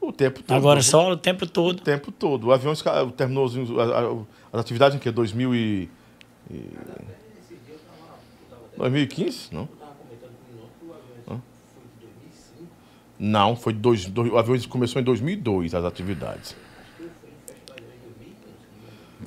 O 0.00 0.12
tempo 0.12 0.42
todo. 0.42 0.56
Agora 0.56 0.82
só 0.82 1.10
o 1.10 1.16
tempo 1.16 1.46
todo. 1.46 1.78
O 1.78 1.82
tempo 1.82 2.12
todo. 2.12 2.48
O 2.48 2.52
avião 2.52 2.74
terminou 3.16 3.46
as, 4.52 4.60
atividades 4.60 4.96
em 4.96 4.98
que? 4.98 5.10
2000 5.10 5.54
e... 5.54 5.88
e- 6.50 6.70
2015? 8.76 9.48
Não? 9.52 9.68
Não, 13.16 13.54
foi 13.54 13.72
dois, 13.72 14.06
dois, 14.06 14.30
o 14.30 14.36
avião 14.36 14.58
começou 14.68 15.00
em 15.00 15.04
2002 15.04 15.74
as 15.74 15.84
atividades. 15.84 16.56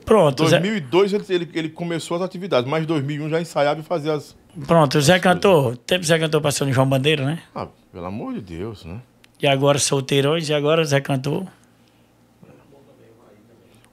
Pronto, 0.07 0.45
Em 0.45 0.47
Zé, 0.47 0.59
2002 0.61 1.11
ele, 1.13 1.25
ele, 1.27 1.49
ele 1.53 1.69
começou 1.69 2.15
as 2.15 2.23
atividades, 2.23 2.69
mas 2.69 2.81
em 2.81 2.87
2001 2.87 3.27
já 3.29 3.41
ensaiava 3.41 3.81
e 3.81 3.83
fazia 3.83 4.13
as... 4.13 4.37
pronto, 4.65 4.97
o 4.97 5.01
Zé 5.01 5.19
Cantor. 5.19 5.73
O 5.73 5.75
tempo 5.77 6.05
Zé 6.05 6.17
Cantor 6.17 6.39
passou 6.41 6.65
no 6.65 6.71
João 6.71 6.87
Bandeira, 6.87 7.25
né? 7.25 7.43
Ah, 7.53 7.67
pelo 7.91 8.05
amor 8.05 8.33
de 8.35 8.39
Deus, 8.39 8.85
né? 8.85 9.01
E 9.41 9.45
agora 9.45 9.77
solteirões, 9.77 10.47
e 10.47 10.53
agora 10.53 10.85
Zé 10.85 11.01
Cantor. 11.01 11.45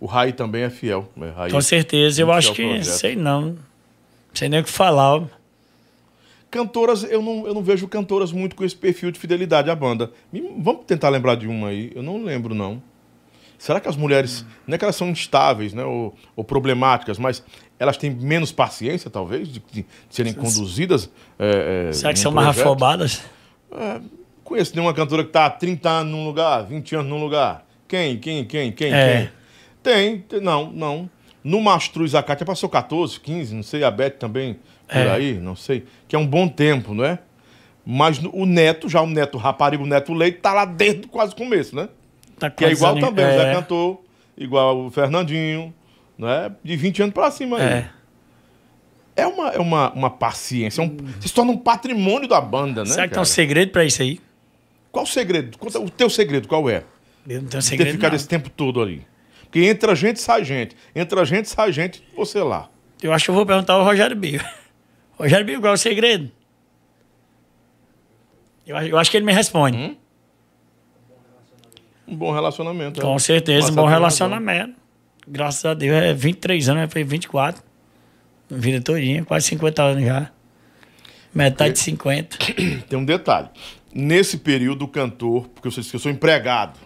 O 0.01 0.07
Rai 0.07 0.33
também 0.33 0.63
é 0.63 0.71
fiel. 0.71 1.09
né? 1.17 1.33
Rai 1.37 1.51
Com 1.51 1.61
certeza, 1.61 2.23
eu 2.23 2.27
muito 2.29 2.39
acho 2.39 2.53
que, 2.53 2.63
projeto. 2.65 2.85
sei 2.85 3.17
não. 3.17 3.57
Sei 4.33 4.49
nem 4.49 4.61
o 4.61 4.65
que 4.65 4.71
falar. 4.71 5.17
ó. 5.17 5.25
Cantoras, 6.49 7.03
eu 7.03 7.21
não, 7.21 7.45
eu 7.47 7.55
não 7.55 7.63
vejo 7.63 7.89
cantoras 7.89 8.31
muito 8.31 8.55
com 8.55 8.65
esse 8.65 8.77
perfil 8.77 9.11
de 9.11 9.19
fidelidade 9.19 9.69
à 9.69 9.75
banda. 9.75 10.13
Vamos 10.59 10.85
tentar 10.87 11.09
lembrar 11.09 11.35
de 11.35 11.49
uma 11.49 11.69
aí. 11.69 11.91
Eu 11.93 12.03
não 12.05 12.23
lembro, 12.23 12.55
não. 12.55 12.81
Será 13.65 13.81
que 13.81 13.89
as 13.89 13.97
mulheres, 13.97 14.45
não 14.67 14.75
é 14.75 14.79
que 14.79 14.85
elas 14.85 14.95
são 14.95 15.09
instáveis, 15.09 15.73
né? 15.73 15.83
Ou, 15.83 16.15
ou 16.37 16.45
problemáticas, 16.45 17.17
mas 17.19 17.43
elas 17.79 17.97
têm 17.97 18.11
menos 18.11 18.53
paciência, 18.53 19.09
talvez, 19.09 19.49
de, 19.49 19.63
de 19.73 19.87
serem 20.11 20.35
conduzidas. 20.35 21.11
É, 21.39 21.87
é, 21.89 21.93
Será 21.95 22.13
que 22.13 22.19
são 22.19 22.31
mais 22.31 22.49
projeto? 22.49 22.67
afobadas? 22.67 23.23
Conheço 24.45 24.75
nenhuma 24.75 24.93
cantora 24.93 25.23
que 25.23 25.31
está 25.31 25.47
há 25.47 25.51
30 25.51 25.89
anos 25.89 26.13
num 26.13 26.27
lugar, 26.27 26.67
20 26.67 26.95
anos 26.97 27.09
num 27.09 27.19
lugar. 27.19 27.65
Quem, 27.89 28.19
quem, 28.19 28.45
quem, 28.45 28.71
quem, 28.71 28.93
É. 28.93 29.31
quem? 29.83 30.19
Tem, 30.29 30.41
não, 30.43 30.71
não. 30.71 31.09
No 31.43 31.59
Mastruz 31.63 32.15
a 32.15 32.23
Cátia 32.23 32.45
passou 32.45 32.69
14, 32.69 33.19
15, 33.19 33.55
não 33.55 33.63
sei, 33.63 33.83
a 33.83 33.91
Beth 33.91 34.19
também 34.19 34.59
por 34.87 34.99
É. 34.99 35.11
aí, 35.11 35.35
não 35.41 35.57
sei. 35.57 35.87
Que 36.07 36.15
é 36.15 36.19
um 36.19 36.27
bom 36.27 36.47
tempo, 36.47 36.93
não 36.93 37.03
é? 37.03 37.19
Mas 37.85 38.19
o 38.31 38.45
Neto, 38.45 38.91
já 38.91 39.01
o 39.01 39.07
Neto 39.07 39.39
Raparigo, 39.39 39.85
o 39.85 39.87
Neto 39.87 40.13
Leite, 40.13 40.41
tá 40.41 40.53
lá 40.53 40.67
desde 40.67 41.07
quase 41.07 41.33
o 41.33 41.37
começo, 41.37 41.75
né? 41.75 41.89
Tá 42.51 42.57
Que 42.57 42.65
é 42.67 42.73
igual 42.73 42.99
também, 42.99 43.25
o 43.25 43.29
Zé 43.29 43.51
É, 43.51 43.55
Cantor, 43.55 44.01
igual 44.37 44.87
o 44.87 44.91
Fernandinho, 44.91 45.75
não 46.19 46.29
é? 46.29 46.51
De 46.63 46.77
20 46.77 47.03
anos 47.03 47.15
pra 47.15 47.31
cima 47.31 47.57
aí. 47.59 47.63
É. 47.63 47.91
É 49.17 49.27
uma, 49.27 49.49
é 49.51 49.59
uma, 49.59 49.93
uma 49.93 50.11
paciência, 50.11 50.83
é 50.83 50.85
um, 50.85 50.97
se 51.21 51.33
torna 51.33 51.53
um 51.53 51.57
patrimônio 51.57 52.29
da 52.29 52.41
banda, 52.41 52.83
né? 52.83 52.91
Será 52.91 53.03
que 53.05 53.11
tem 53.11 53.15
cara? 53.15 53.23
um 53.23 53.25
segredo 53.25 53.71
pra 53.71 53.85
isso 53.85 54.03
aí? 54.03 54.21
Qual 54.91 55.05
o 55.05 55.09
segredo? 55.09 55.57
Conta 55.57 55.79
O 55.79 55.89
teu 55.89 56.11
segredo, 56.11 56.49
qual 56.49 56.69
é? 56.69 56.83
Eu 57.29 57.41
não 57.43 57.49
tenho 57.49 57.49
De 57.49 57.51
ter 57.51 57.63
segredo. 57.63 57.93
ficado 57.93 58.11
não. 58.13 58.17
esse 58.17 58.27
tempo 58.29 58.51
todo 58.51 58.83
ali. 58.83 59.07
Porque 59.45 59.61
entra 59.61 59.95
gente, 59.95 60.21
sai 60.21 60.45
gente. 60.45 60.77
Entra 60.97 61.25
gente, 61.25 61.49
sai 61.49 61.71
gente, 61.73 62.03
você 62.17 62.41
lá. 62.43 62.69
Eu 63.01 63.13
acho 63.13 63.25
que 63.27 63.31
eu 63.31 63.35
vou 63.37 63.47
perguntar 63.47 63.75
ao 63.75 63.85
Rogério 63.85 64.17
Bio. 64.17 64.41
Rogério 65.17 65.47
Bio, 65.47 65.61
qual 65.61 65.71
é 65.73 65.75
o 65.75 65.79
segredo? 65.79 66.31
Eu, 68.67 68.77
acho- 68.77 68.89
eu 68.89 68.99
acho 68.99 69.11
que 69.11 69.17
ele 69.17 69.27
me 69.27 69.33
responde. 69.33 69.77
Hum? 69.77 69.97
Um 72.07 72.17
bom 72.17 72.33
relacionamento. 72.33 73.01
Com 73.01 73.17
é. 73.17 73.19
certeza, 73.19 73.73
um 73.73 73.75
bom 73.75 73.87
relacionamento. 73.87 74.75
Graças 75.27 75.65
a 75.65 75.75
Deus, 75.75 75.97
é 75.97 76.13
23 76.13 76.69
anos, 76.69 76.93
foi 76.93 77.03
24. 77.03 77.63
Vida 78.51 78.81
todinha, 78.81 79.25
quase 79.25 79.47
50 79.47 79.83
anos 79.83 80.05
já. 80.05 80.31
Metade 81.35 81.75
de 81.75 81.79
50. 81.81 82.37
razão. 82.37 82.81
Tem 82.89 82.99
um 82.99 83.05
detalhe. 83.05 83.49
Nesse 83.93 84.39
período, 84.39 84.85
o 84.85 84.89
cantor, 84.89 85.49
porque 85.49 85.71
você 85.71 85.81
disse 85.81 85.91
que 85.91 85.97
eu 85.97 86.01
sou 86.01 86.13
empregado, 86.13 86.79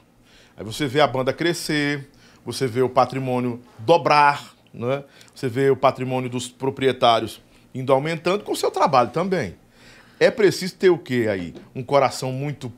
aí 0.56 0.64
você 0.64 0.86
vê 0.86 1.00
a 1.00 1.06
banda 1.06 1.32
crescer, 1.32 2.08
você 2.44 2.66
vê 2.66 2.80
o 2.80 2.88
patrimônio 2.88 3.60
dobrar, 3.78 4.54
né? 4.72 5.02
você 5.34 5.48
vê 5.48 5.70
o 5.70 5.76
patrimônio 5.76 6.30
dos 6.30 6.48
proprietários 6.48 7.40
indo 7.74 7.92
aumentando 7.92 8.44
com 8.44 8.52
o 8.52 8.56
seu 8.56 8.70
trabalho 8.70 9.10
também. 9.10 9.56
É 10.20 10.30
preciso 10.30 10.74
ter 10.76 10.90
o 10.90 10.98
quê 10.98 11.28
aí? 11.30 11.54
Um 11.74 11.82
coração 11.82 12.32
muito, 12.32 12.72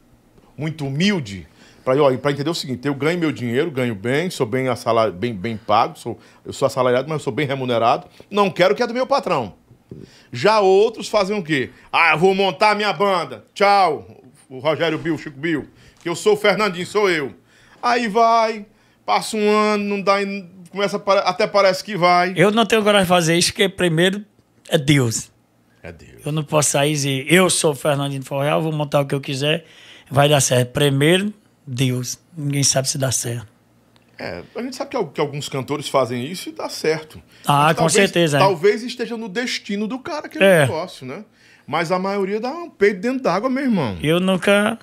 muito 0.56 0.86
humilde 0.86 1.46
para 2.20 2.32
entender 2.32 2.50
o 2.50 2.54
seguinte: 2.54 2.86
eu 2.86 2.94
ganho 2.94 3.18
meu 3.18 3.32
dinheiro, 3.32 3.70
ganho 3.70 3.94
bem, 3.94 4.30
sou 4.30 4.46
bem, 4.46 4.68
assalari- 4.68 5.12
bem, 5.12 5.34
bem 5.34 5.56
pago, 5.56 5.98
sou, 5.98 6.18
eu 6.44 6.52
sou 6.52 6.66
assalariado, 6.66 7.08
mas 7.08 7.18
eu 7.20 7.24
sou 7.24 7.32
bem 7.32 7.46
remunerado. 7.46 8.06
Não 8.30 8.50
quero 8.50 8.74
que 8.74 8.82
é 8.82 8.86
do 8.86 8.94
meu 8.94 9.06
patrão. 9.06 9.54
Já 10.32 10.60
outros 10.60 11.08
fazem 11.08 11.36
o 11.36 11.42
quê? 11.42 11.70
Ah, 11.92 12.12
eu 12.12 12.18
vou 12.18 12.34
montar 12.34 12.70
a 12.70 12.74
minha 12.74 12.92
banda. 12.92 13.44
Tchau, 13.52 14.06
o 14.48 14.58
Rogério 14.58 14.98
Bill, 14.98 15.18
Chico 15.18 15.38
Bill. 15.38 15.66
Que 16.02 16.08
eu 16.08 16.14
sou 16.14 16.34
o 16.34 16.36
Fernandinho, 16.36 16.86
sou 16.86 17.10
eu. 17.10 17.34
Aí 17.82 18.06
vai, 18.08 18.64
passa 19.04 19.36
um 19.36 19.50
ano, 19.50 19.84
não 19.84 20.00
dá, 20.00 20.14
começa 20.70 21.02
até 21.24 21.46
parece 21.46 21.82
que 21.82 21.96
vai. 21.96 22.32
Eu 22.36 22.50
não 22.50 22.64
tenho 22.64 22.82
coragem 22.82 23.04
de 23.04 23.08
fazer 23.08 23.36
isso, 23.36 23.50
porque 23.52 23.68
primeiro 23.68 24.24
é 24.68 24.78
Deus. 24.78 25.30
É 25.82 25.90
Deus. 25.90 26.24
Eu 26.24 26.30
não 26.30 26.44
posso 26.44 26.70
sair 26.70 26.90
e 26.90 26.94
dizer, 26.94 27.26
eu 27.32 27.50
sou 27.50 27.72
o 27.72 27.74
Fernandinho 27.74 28.22
Forreal, 28.22 28.62
vou 28.62 28.70
montar 28.72 29.00
o 29.00 29.06
que 29.06 29.14
eu 29.14 29.20
quiser, 29.20 29.64
vai 30.10 30.28
dar 30.28 30.40
certo. 30.40 30.70
Primeiro, 30.72 31.32
Deus. 31.72 32.18
Ninguém 32.36 32.64
sabe 32.64 32.88
se 32.88 32.98
dá 32.98 33.12
certo. 33.12 33.46
É, 34.18 34.42
a 34.54 34.62
gente 34.62 34.76
sabe 34.76 34.90
que, 34.90 35.04
que 35.14 35.20
alguns 35.20 35.48
cantores 35.48 35.88
fazem 35.88 36.26
isso 36.30 36.48
e 36.50 36.52
dá 36.52 36.68
certo. 36.68 37.22
Ah, 37.46 37.66
Mas 37.68 37.76
com 37.78 37.88
certeza, 37.88 38.36
é. 38.36 38.40
Talvez 38.40 38.82
esteja 38.82 39.16
no 39.16 39.28
destino 39.28 39.86
do 39.86 39.98
cara 39.98 40.26
aquele 40.26 40.44
É. 40.44 40.60
negócio, 40.62 41.06
né? 41.06 41.24
Mas 41.66 41.90
a 41.92 41.98
maioria 41.98 42.40
dá 42.40 42.50
um 42.50 42.68
peito 42.68 43.00
dentro 43.00 43.22
d'água, 43.22 43.48
meu 43.48 43.62
irmão. 43.62 43.96
Eu 44.02 44.18
nunca 44.20 44.78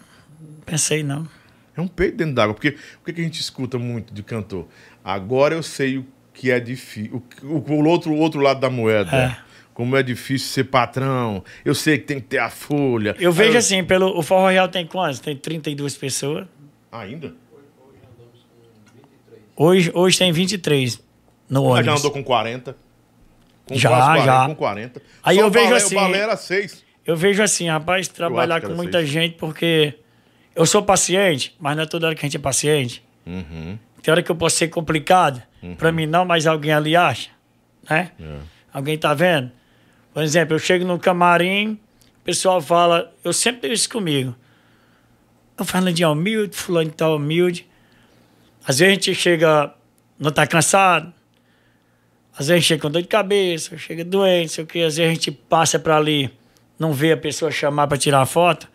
pensei, 0.65 1.03
não. 1.03 1.27
É 1.75 1.81
um 1.81 1.87
peito 1.87 2.17
dentro 2.17 2.33
d'água. 2.33 2.55
Porque 2.55 2.69
o 3.01 3.05
que 3.05 3.13
que 3.13 3.21
a 3.21 3.23
gente 3.23 3.39
escuta 3.39 3.77
muito 3.77 4.11
de 4.13 4.23
cantor? 4.23 4.65
Agora 5.03 5.53
eu 5.53 5.61
sei 5.61 5.97
o 5.99 6.05
que 6.33 6.49
é 6.49 6.59
difícil. 6.59 7.21
O, 7.43 7.47
o, 7.47 7.73
o 7.73 7.87
outro, 7.87 8.11
o 8.11 8.17
outro 8.17 8.39
lado 8.39 8.59
da 8.59 8.69
moeda. 8.69 9.15
É. 9.15 9.37
Como 9.73 9.95
é 9.95 10.01
difícil 10.01 10.47
ser 10.47 10.63
patrão. 10.63 11.43
Eu 11.63 11.75
sei 11.75 11.99
que 11.99 12.05
tem 12.05 12.19
que 12.19 12.25
ter 12.25 12.39
a 12.39 12.49
folha. 12.49 13.15
Eu 13.19 13.31
vejo 13.31 13.51
Aí 13.51 13.57
assim, 13.57 13.83
pelo, 13.83 14.17
o 14.17 14.23
Forró 14.23 14.49
Real 14.49 14.67
tem 14.67 14.87
quantos? 14.87 15.19
Tem 15.19 15.35
32 15.37 15.95
pessoas. 15.95 16.47
Ainda? 16.99 17.33
Hoje, 19.55 19.91
hoje 19.93 20.17
tem 20.17 20.31
23 20.31 21.01
no 21.49 21.63
Mas 21.69 21.85
já 21.85 21.91
ônibus. 21.91 21.99
andou 21.99 22.11
com 22.11 22.23
40. 22.23 22.77
Com 23.65 23.75
Já, 23.75 23.89
quase 23.89 24.05
40, 24.05 24.25
já. 24.25 24.45
Com 24.47 24.55
40. 24.55 25.01
Aí 25.23 25.35
Só 25.37 25.41
eu 25.41 25.51
vejo 25.51 25.65
balé, 25.65 25.77
assim- 25.77 25.95
O 25.95 25.99
balé 25.99 26.17
era 26.19 26.37
6. 26.37 26.85
Eu 27.05 27.15
vejo 27.15 27.41
assim, 27.41 27.67
rapaz, 27.69 28.07
trabalhar 28.07 28.61
com 28.61 28.73
muita 28.73 28.99
seis. 28.99 29.09
gente, 29.09 29.35
porque 29.37 29.93
eu 30.55 30.65
sou 30.65 30.83
paciente, 30.83 31.55
mas 31.59 31.75
não 31.75 31.83
é 31.83 31.85
toda 31.85 32.07
hora 32.07 32.15
que 32.15 32.25
a 32.25 32.27
gente 32.27 32.35
é 32.37 32.39
paciente. 32.39 33.03
Uhum. 33.25 33.77
Tem 34.01 34.11
hora 34.11 34.21
que 34.21 34.29
eu 34.29 34.35
posso 34.35 34.57
ser 34.57 34.67
complicado. 34.67 35.41
Pra 35.77 35.91
mim 35.91 36.05
não, 36.05 36.23
mas 36.25 36.45
alguém 36.47 36.71
ali 36.71 36.95
acha. 36.95 37.29
Né? 37.89 38.11
É. 38.19 38.37
Alguém 38.73 38.97
tá 38.97 39.13
vendo? 39.13 39.51
Por 40.13 40.21
exemplo, 40.23 40.55
eu 40.55 40.59
chego 40.59 40.85
no 40.85 40.99
camarim, 40.99 41.79
o 42.21 42.23
pessoal 42.23 42.61
fala, 42.61 43.13
eu 43.23 43.31
sempre 43.33 43.61
tenho 43.61 43.73
isso 43.73 43.89
comigo. 43.89 44.35
Eu 45.57 45.65
falo 45.65 45.91
de 45.91 46.05
humilde, 46.05 46.55
fulano 46.55 46.91
tá 46.91 47.09
humilde. 47.09 47.67
Às 48.65 48.79
vezes 48.79 48.91
a 48.91 48.93
gente 48.93 49.15
chega, 49.15 49.73
não 50.19 50.31
tá 50.31 50.45
cansado. 50.45 51.13
Às 52.33 52.47
vezes 52.47 52.51
a 52.51 52.55
gente 52.57 52.67
chega 52.67 52.81
com 52.81 52.91
dor 52.91 53.01
de 53.01 53.07
cabeça, 53.07 53.77
chega 53.77 54.05
doente, 54.05 54.51
sei 54.51 54.63
o 54.63 54.67
quê. 54.67 54.79
Às 54.79 54.97
vezes 54.97 55.09
a 55.11 55.13
gente 55.13 55.31
passa 55.31 55.79
pra 55.79 55.97
ali, 55.97 56.29
não 56.77 56.93
vê 56.93 57.13
a 57.13 57.17
pessoa 57.17 57.49
chamar 57.49 57.87
pra 57.87 57.97
tirar 57.97 58.21
a 58.21 58.25
foto. 58.25 58.69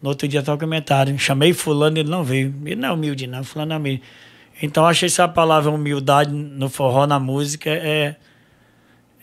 No 0.00 0.10
outro 0.10 0.28
dia 0.28 0.42
tá 0.42 0.54
o 0.54 0.58
comentário. 0.58 1.18
Chamei 1.18 1.52
fulano, 1.52 1.98
ele 1.98 2.08
não 2.08 2.22
veio. 2.22 2.54
Ele 2.64 2.76
não 2.76 2.88
é 2.88 2.92
humilde, 2.92 3.26
não. 3.26 3.42
Fulano 3.42 3.72
é 3.72 3.76
humilde. 3.76 4.02
Então, 4.62 4.88
que 4.92 5.04
essa 5.04 5.28
palavra 5.28 5.70
humildade 5.70 6.32
no 6.32 6.68
forró, 6.68 7.06
na 7.06 7.18
música, 7.18 7.70
é, 7.70 8.16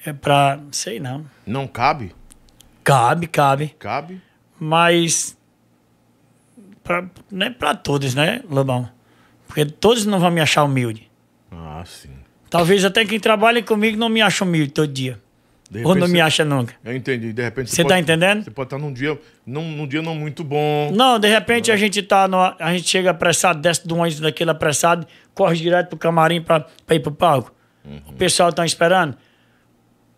é 0.06 0.14
pra... 0.14 0.60
Sei 0.72 1.00
não. 1.00 1.26
Não 1.46 1.68
cabe? 1.68 2.14
Cabe, 2.84 3.28
cabe. 3.28 3.76
Cabe. 3.80 4.22
Mas... 4.60 5.35
Pra, 6.86 7.04
não 7.32 7.48
é 7.48 7.50
pra 7.50 7.74
todos, 7.74 8.14
né, 8.16 8.42
Lobão? 8.50 8.88
Porque 9.48 9.66
todos 9.66 10.06
não 10.06 10.20
vão 10.20 10.30
me 10.32 10.40
achar 10.40 10.64
humilde. 10.64 11.10
Ah, 11.52 11.84
sim. 11.86 12.12
Talvez 12.50 12.86
até 12.86 13.04
quem 13.04 13.20
trabalha 13.20 13.62
comigo 13.64 13.98
não 13.98 14.08
me 14.08 14.22
acha 14.22 14.46
humilde 14.46 14.72
todo 14.72 14.88
dia. 14.88 15.20
Ou 15.84 15.96
não 15.96 16.08
me 16.08 16.22
acha 16.22 16.46
nunca. 16.46 16.76
Eu 16.86 16.96
entendi. 16.96 17.34
De 17.34 17.42
repente 17.42 17.72
Você 17.72 17.82
tá 17.82 17.90
pode- 17.90 18.02
entendendo? 18.02 18.44
Você 18.44 18.52
pode 18.52 18.68
estar 18.68 18.78
num 18.78 18.94
dia, 18.94 19.20
num, 19.46 19.72
num 19.72 19.88
dia 19.88 20.02
não 20.02 20.14
muito 20.14 20.44
bom. 20.44 20.92
Não, 20.94 21.18
de 21.20 21.28
repente 21.28 21.72
a 21.72 21.76
gente 21.76 22.04
tá 22.04 22.28
no, 22.28 22.38
a 22.40 22.72
gente 22.74 22.88
chega 22.88 23.10
apressado, 23.10 23.60
desce 23.60 23.86
do 23.88 23.96
ônibus 23.98 24.20
daquele 24.20 24.52
apressado, 24.52 25.08
corre 25.34 25.58
direto 25.58 25.90
pro 25.90 25.98
camarim 25.98 26.40
pra, 26.40 26.60
pra 26.86 26.96
ir 26.96 27.00
pro 27.00 27.12
palco. 27.12 27.52
O 28.08 28.14
pessoal 28.14 28.54
tá 28.54 28.64
esperando. 28.64 29.18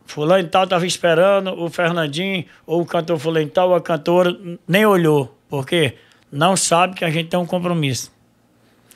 Fulano 0.05 0.43
e 0.43 0.47
tal 0.47 0.67
tava 0.67 0.85
esperando, 0.85 1.53
o 1.53 1.69
Fernandinho, 1.69 2.45
ou 2.65 2.81
o 2.81 2.85
cantor 2.85 3.17
fulano 3.17 3.45
e 3.47 3.49
tal, 3.49 3.69
ou 3.69 3.75
a 3.75 3.81
cantora, 3.81 4.37
nem 4.67 4.85
olhou. 4.85 5.37
Por 5.49 5.65
quê? 5.65 5.95
Não 6.31 6.55
sabe 6.57 6.95
que 6.95 7.05
a 7.05 7.09
gente 7.09 7.29
tem 7.29 7.39
um 7.39 7.45
compromisso. 7.45 8.11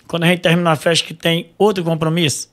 Quando 0.07 0.23
a 0.23 0.27
gente 0.27 0.41
termina 0.41 0.71
a 0.71 0.75
festa 0.75 1.07
que 1.07 1.13
tem 1.13 1.51
outro 1.57 1.83
compromisso, 1.83 2.51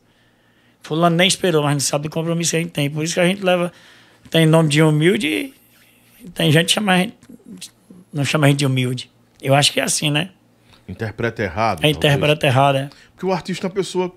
fulano 0.80 1.16
nem 1.16 1.26
esperou, 1.26 1.62
mas 1.62 1.72
não 1.72 1.80
sabe 1.80 2.09
do 2.09 2.10
compromisso 2.10 2.52
que 2.52 2.56
a 2.56 2.60
gente 2.60 2.70
tem. 2.70 2.88
Por 2.88 3.02
isso 3.02 3.14
que 3.14 3.20
a 3.20 3.26
gente 3.26 3.42
leva, 3.42 3.72
tem 4.30 4.46
nome 4.46 4.68
de 4.68 4.82
humilde, 4.82 5.52
tem 6.34 6.52
gente 6.52 6.66
que 6.66 6.72
chama 6.72 6.92
a 6.92 6.98
gente, 6.98 7.16
não 8.12 8.24
chama 8.24 8.46
a 8.46 8.50
gente 8.50 8.60
de 8.60 8.66
humilde. 8.66 9.10
Eu 9.42 9.55
acho 9.55 9.72
que 9.72 9.80
é 9.80 9.82
assim, 9.82 10.10
né? 10.10 10.30
Interpreta 10.88 11.42
errado. 11.42 11.84
É 11.84 11.90
interpreta 11.90 12.46
errado, 12.46 12.76
é. 12.76 12.90
Porque 13.12 13.26
o 13.26 13.32
artista 13.32 13.66
é 13.66 13.68
uma 13.68 13.74
pessoa 13.74 14.14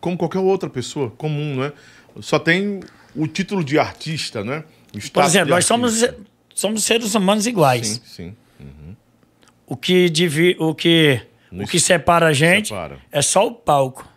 como 0.00 0.16
qualquer 0.16 0.38
outra 0.38 0.70
pessoa, 0.70 1.10
comum, 1.10 1.56
né? 1.56 1.72
Só 2.20 2.38
tem 2.38 2.80
o 3.14 3.26
título 3.26 3.62
de 3.62 3.78
artista, 3.78 4.42
né? 4.42 4.64
O 4.94 5.10
Por 5.10 5.24
exemplo, 5.24 5.50
nós 5.50 5.66
somos, 5.66 6.04
somos 6.54 6.84
seres 6.84 7.14
humanos 7.14 7.46
iguais. 7.46 8.00
Sim, 8.04 8.34
sim. 8.34 8.36
O 9.66 9.76
que, 9.76 10.08
divi, 10.08 10.56
o 10.58 10.74
que, 10.74 11.20
o 11.50 11.56
Nos 11.56 11.70
que 11.70 11.80
separa 11.80 12.28
a 12.28 12.32
gente 12.32 12.68
separa. 12.68 12.98
é 13.10 13.20
só 13.20 13.46
o 13.46 13.52
palco. 13.52 14.08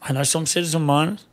Mas 0.00 0.10
nós 0.10 0.28
somos 0.28 0.50
seres 0.50 0.74
humanos. 0.74 1.28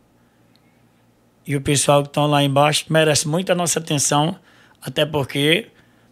E 1.48 1.56
o 1.56 1.62
pessoal 1.62 2.02
que 2.02 2.10
estão 2.10 2.28
lá 2.28 2.44
embaixo 2.44 2.86
merece 2.90 3.28
muita 3.28 3.54
nossa 3.54 3.80
atenção, 3.80 4.36
até 4.82 5.06
porque 5.06 5.68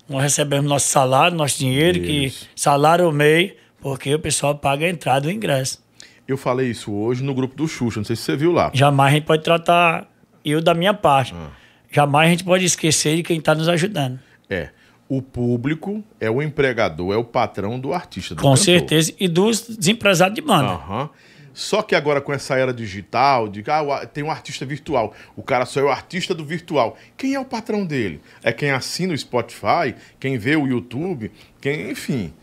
nós 0.07 0.21
recebemos 0.21 0.69
nosso 0.69 0.87
salário, 0.87 1.35
nosso 1.35 1.57
dinheiro, 1.57 1.97
Isso. 1.97 2.05
que 2.45 2.61
salário 2.61 3.05
ou 3.05 3.11
MEI, 3.11 3.57
porque 3.81 4.13
o 4.13 4.19
pessoal 4.19 4.55
paga 4.55 4.85
a 4.85 4.89
entrada 4.89 5.27
e 5.27 5.33
o 5.33 5.35
ingresso. 5.35 5.83
Eu 6.27 6.37
falei 6.37 6.69
isso 6.69 6.91
hoje 6.93 7.21
no 7.23 7.33
grupo 7.33 7.55
do 7.55 7.67
Xuxa, 7.67 7.99
não 7.99 8.05
sei 8.05 8.15
se 8.15 8.21
você 8.21 8.35
viu 8.37 8.51
lá. 8.51 8.71
Jamais 8.73 9.11
a 9.11 9.15
gente 9.17 9.25
pode 9.25 9.43
tratar 9.43 10.07
eu 10.45 10.61
da 10.61 10.73
minha 10.73 10.93
parte. 10.93 11.33
Ah. 11.35 11.49
Jamais 11.91 12.27
a 12.27 12.31
gente 12.31 12.43
pode 12.43 12.63
esquecer 12.63 13.17
de 13.17 13.23
quem 13.23 13.39
está 13.39 13.53
nos 13.53 13.67
ajudando. 13.67 14.19
É. 14.49 14.69
O 15.15 15.21
público 15.21 16.03
é 16.19 16.27
o 16.27 16.41
empregador, 16.41 17.13
é 17.13 17.17
o 17.17 17.23
patrão 17.23 17.79
do 17.79 17.93
artista. 17.93 18.33
Do 18.33 18.41
Com 18.41 18.49
cantor. 18.49 18.63
certeza. 18.63 19.13
E 19.19 19.27
dos 19.27 19.61
desempresados 19.77 20.33
de 20.33 20.41
banda. 20.41 20.69
Aham. 20.69 21.09
Só 21.53 21.83
que 21.83 21.93
agora 21.93 22.19
com 22.19 22.33
essa 22.33 22.55
era 22.55 22.73
digital, 22.73 23.47
de 23.47 23.63
ah, 23.67 24.07
tem 24.07 24.23
um 24.23 24.31
artista 24.31 24.65
virtual, 24.65 25.13
o 25.35 25.43
cara 25.43 25.67
só 25.67 25.79
é 25.79 25.83
o 25.83 25.89
artista 25.89 26.33
do 26.33 26.43
virtual. 26.43 26.97
Quem 27.15 27.35
é 27.35 27.39
o 27.39 27.45
patrão 27.45 27.85
dele? 27.85 28.21
É 28.41 28.51
quem 28.51 28.71
assina 28.71 29.13
o 29.13 29.17
Spotify, 29.17 29.93
quem 30.19 30.39
vê 30.39 30.55
o 30.55 30.65
YouTube, 30.65 31.31
quem, 31.61 31.91
enfim. 31.91 32.33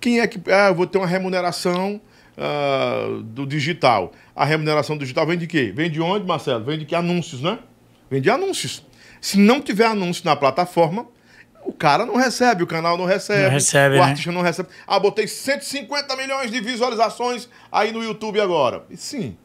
Quem 0.00 0.18
é 0.18 0.26
que. 0.26 0.40
Ah, 0.50 0.70
eu 0.70 0.74
vou 0.74 0.88
ter 0.88 0.98
uma 0.98 1.06
remuneração 1.06 2.00
ah, 2.36 3.20
do 3.22 3.46
digital. 3.46 4.12
A 4.34 4.44
remuneração 4.44 4.98
digital 4.98 5.24
vem 5.24 5.38
de 5.38 5.46
quê? 5.46 5.72
Vem 5.72 5.88
de 5.88 6.00
onde, 6.00 6.26
Marcelo? 6.26 6.64
Vem 6.64 6.80
de 6.80 6.84
que? 6.84 6.96
Anúncios, 6.96 7.40
né? 7.42 7.60
Vem 8.10 8.20
de 8.20 8.28
anúncios. 8.28 8.84
Se 9.20 9.38
não 9.38 9.60
tiver 9.60 9.86
anúncio 9.86 10.24
na 10.24 10.34
plataforma, 10.34 11.06
o 11.66 11.72
cara 11.72 12.06
não 12.06 12.14
recebe, 12.14 12.62
o 12.62 12.66
canal 12.66 12.96
não 12.96 13.04
recebe. 13.04 13.42
Não 13.42 13.50
recebe, 13.50 13.96
o 13.96 13.98
né? 13.98 14.04
artista 14.04 14.30
não 14.30 14.40
recebe. 14.40 14.68
Ah, 14.86 15.00
botei 15.00 15.26
150 15.26 16.16
milhões 16.16 16.50
de 16.50 16.60
visualizações 16.60 17.48
aí 17.70 17.90
no 17.90 18.04
YouTube 18.04 18.40
agora. 18.40 18.84
E 18.88 18.96
sim. 18.96 19.36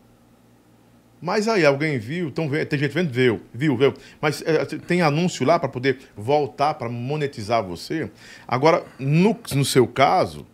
Mas 1.19 1.47
aí, 1.47 1.65
alguém 1.65 1.99
viu, 1.99 2.31
tão 2.31 2.49
vendo, 2.49 2.65
tem 2.65 2.79
gente 2.79 2.91
vendo, 2.91 3.11
viu, 3.11 3.41
viu, 3.53 3.77
viu. 3.77 3.93
Mas 4.19 4.41
é, 4.43 4.65
tem 4.65 5.01
anúncio 5.01 5.45
lá 5.45 5.59
para 5.59 5.69
poder 5.69 5.99
voltar, 6.15 6.73
para 6.75 6.89
monetizar 6.89 7.63
você. 7.63 8.09
Agora, 8.47 8.83
no, 8.97 9.37
no 9.53 9.65
seu 9.65 9.87
caso, 9.87 10.47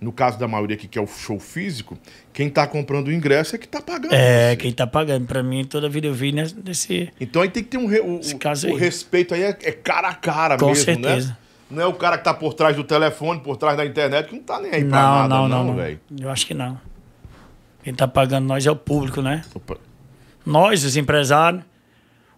no 0.00 0.12
caso 0.12 0.38
da 0.38 0.46
maioria 0.46 0.76
aqui, 0.76 0.86
que 0.86 0.98
é 0.98 1.02
o 1.02 1.06
show 1.06 1.38
físico, 1.40 1.96
quem 2.32 2.48
está 2.48 2.66
comprando 2.66 3.08
o 3.08 3.12
ingresso 3.12 3.54
é 3.56 3.58
que 3.58 3.64
está 3.66 3.80
pagando. 3.80 4.12
É, 4.14 4.50
você. 4.50 4.56
quem 4.56 4.72
tá 4.72 4.86
pagando. 4.86 5.26
Pra 5.26 5.42
mim, 5.42 5.64
toda 5.64 5.88
vida 5.88 6.06
eu 6.06 6.14
vi 6.14 6.32
nesse. 6.32 7.10
Então 7.20 7.42
aí 7.42 7.48
tem 7.48 7.62
que 7.62 7.70
ter 7.70 7.78
um. 7.78 7.86
re- 7.86 8.00
o, 8.00 8.20
o- 8.20 8.76
respeito 8.76 9.34
aí 9.34 9.42
é, 9.42 9.48
é 9.62 9.72
cara 9.72 10.08
a 10.08 10.14
cara 10.14 10.56
Com 10.58 10.66
mesmo, 10.66 10.84
certeza. 10.84 11.28
né? 11.28 11.36
Não 11.68 11.82
é 11.82 11.86
o 11.86 11.94
cara 11.94 12.16
que 12.18 12.22
tá 12.24 12.32
por 12.32 12.54
trás 12.54 12.76
do 12.76 12.84
telefone, 12.84 13.40
por 13.40 13.56
trás 13.56 13.76
da 13.76 13.84
internet, 13.84 14.28
que 14.28 14.36
não 14.36 14.42
tá 14.42 14.60
nem 14.60 14.70
aí 14.72 14.84
pra 14.84 15.02
Não, 15.02 15.16
nada, 15.16 15.28
não, 15.28 15.48
não, 15.48 15.64
não, 15.64 15.74
velho. 15.74 15.98
Eu 16.20 16.30
acho 16.30 16.46
que 16.46 16.54
não. 16.54 16.80
Quem 17.82 17.92
tá 17.94 18.06
pagando 18.06 18.46
nós 18.46 18.64
é 18.66 18.70
o 18.70 18.76
público, 18.76 19.20
né? 19.22 19.42
Opa. 19.54 19.76
Nós, 20.44 20.84
os 20.84 20.96
empresários, 20.96 21.62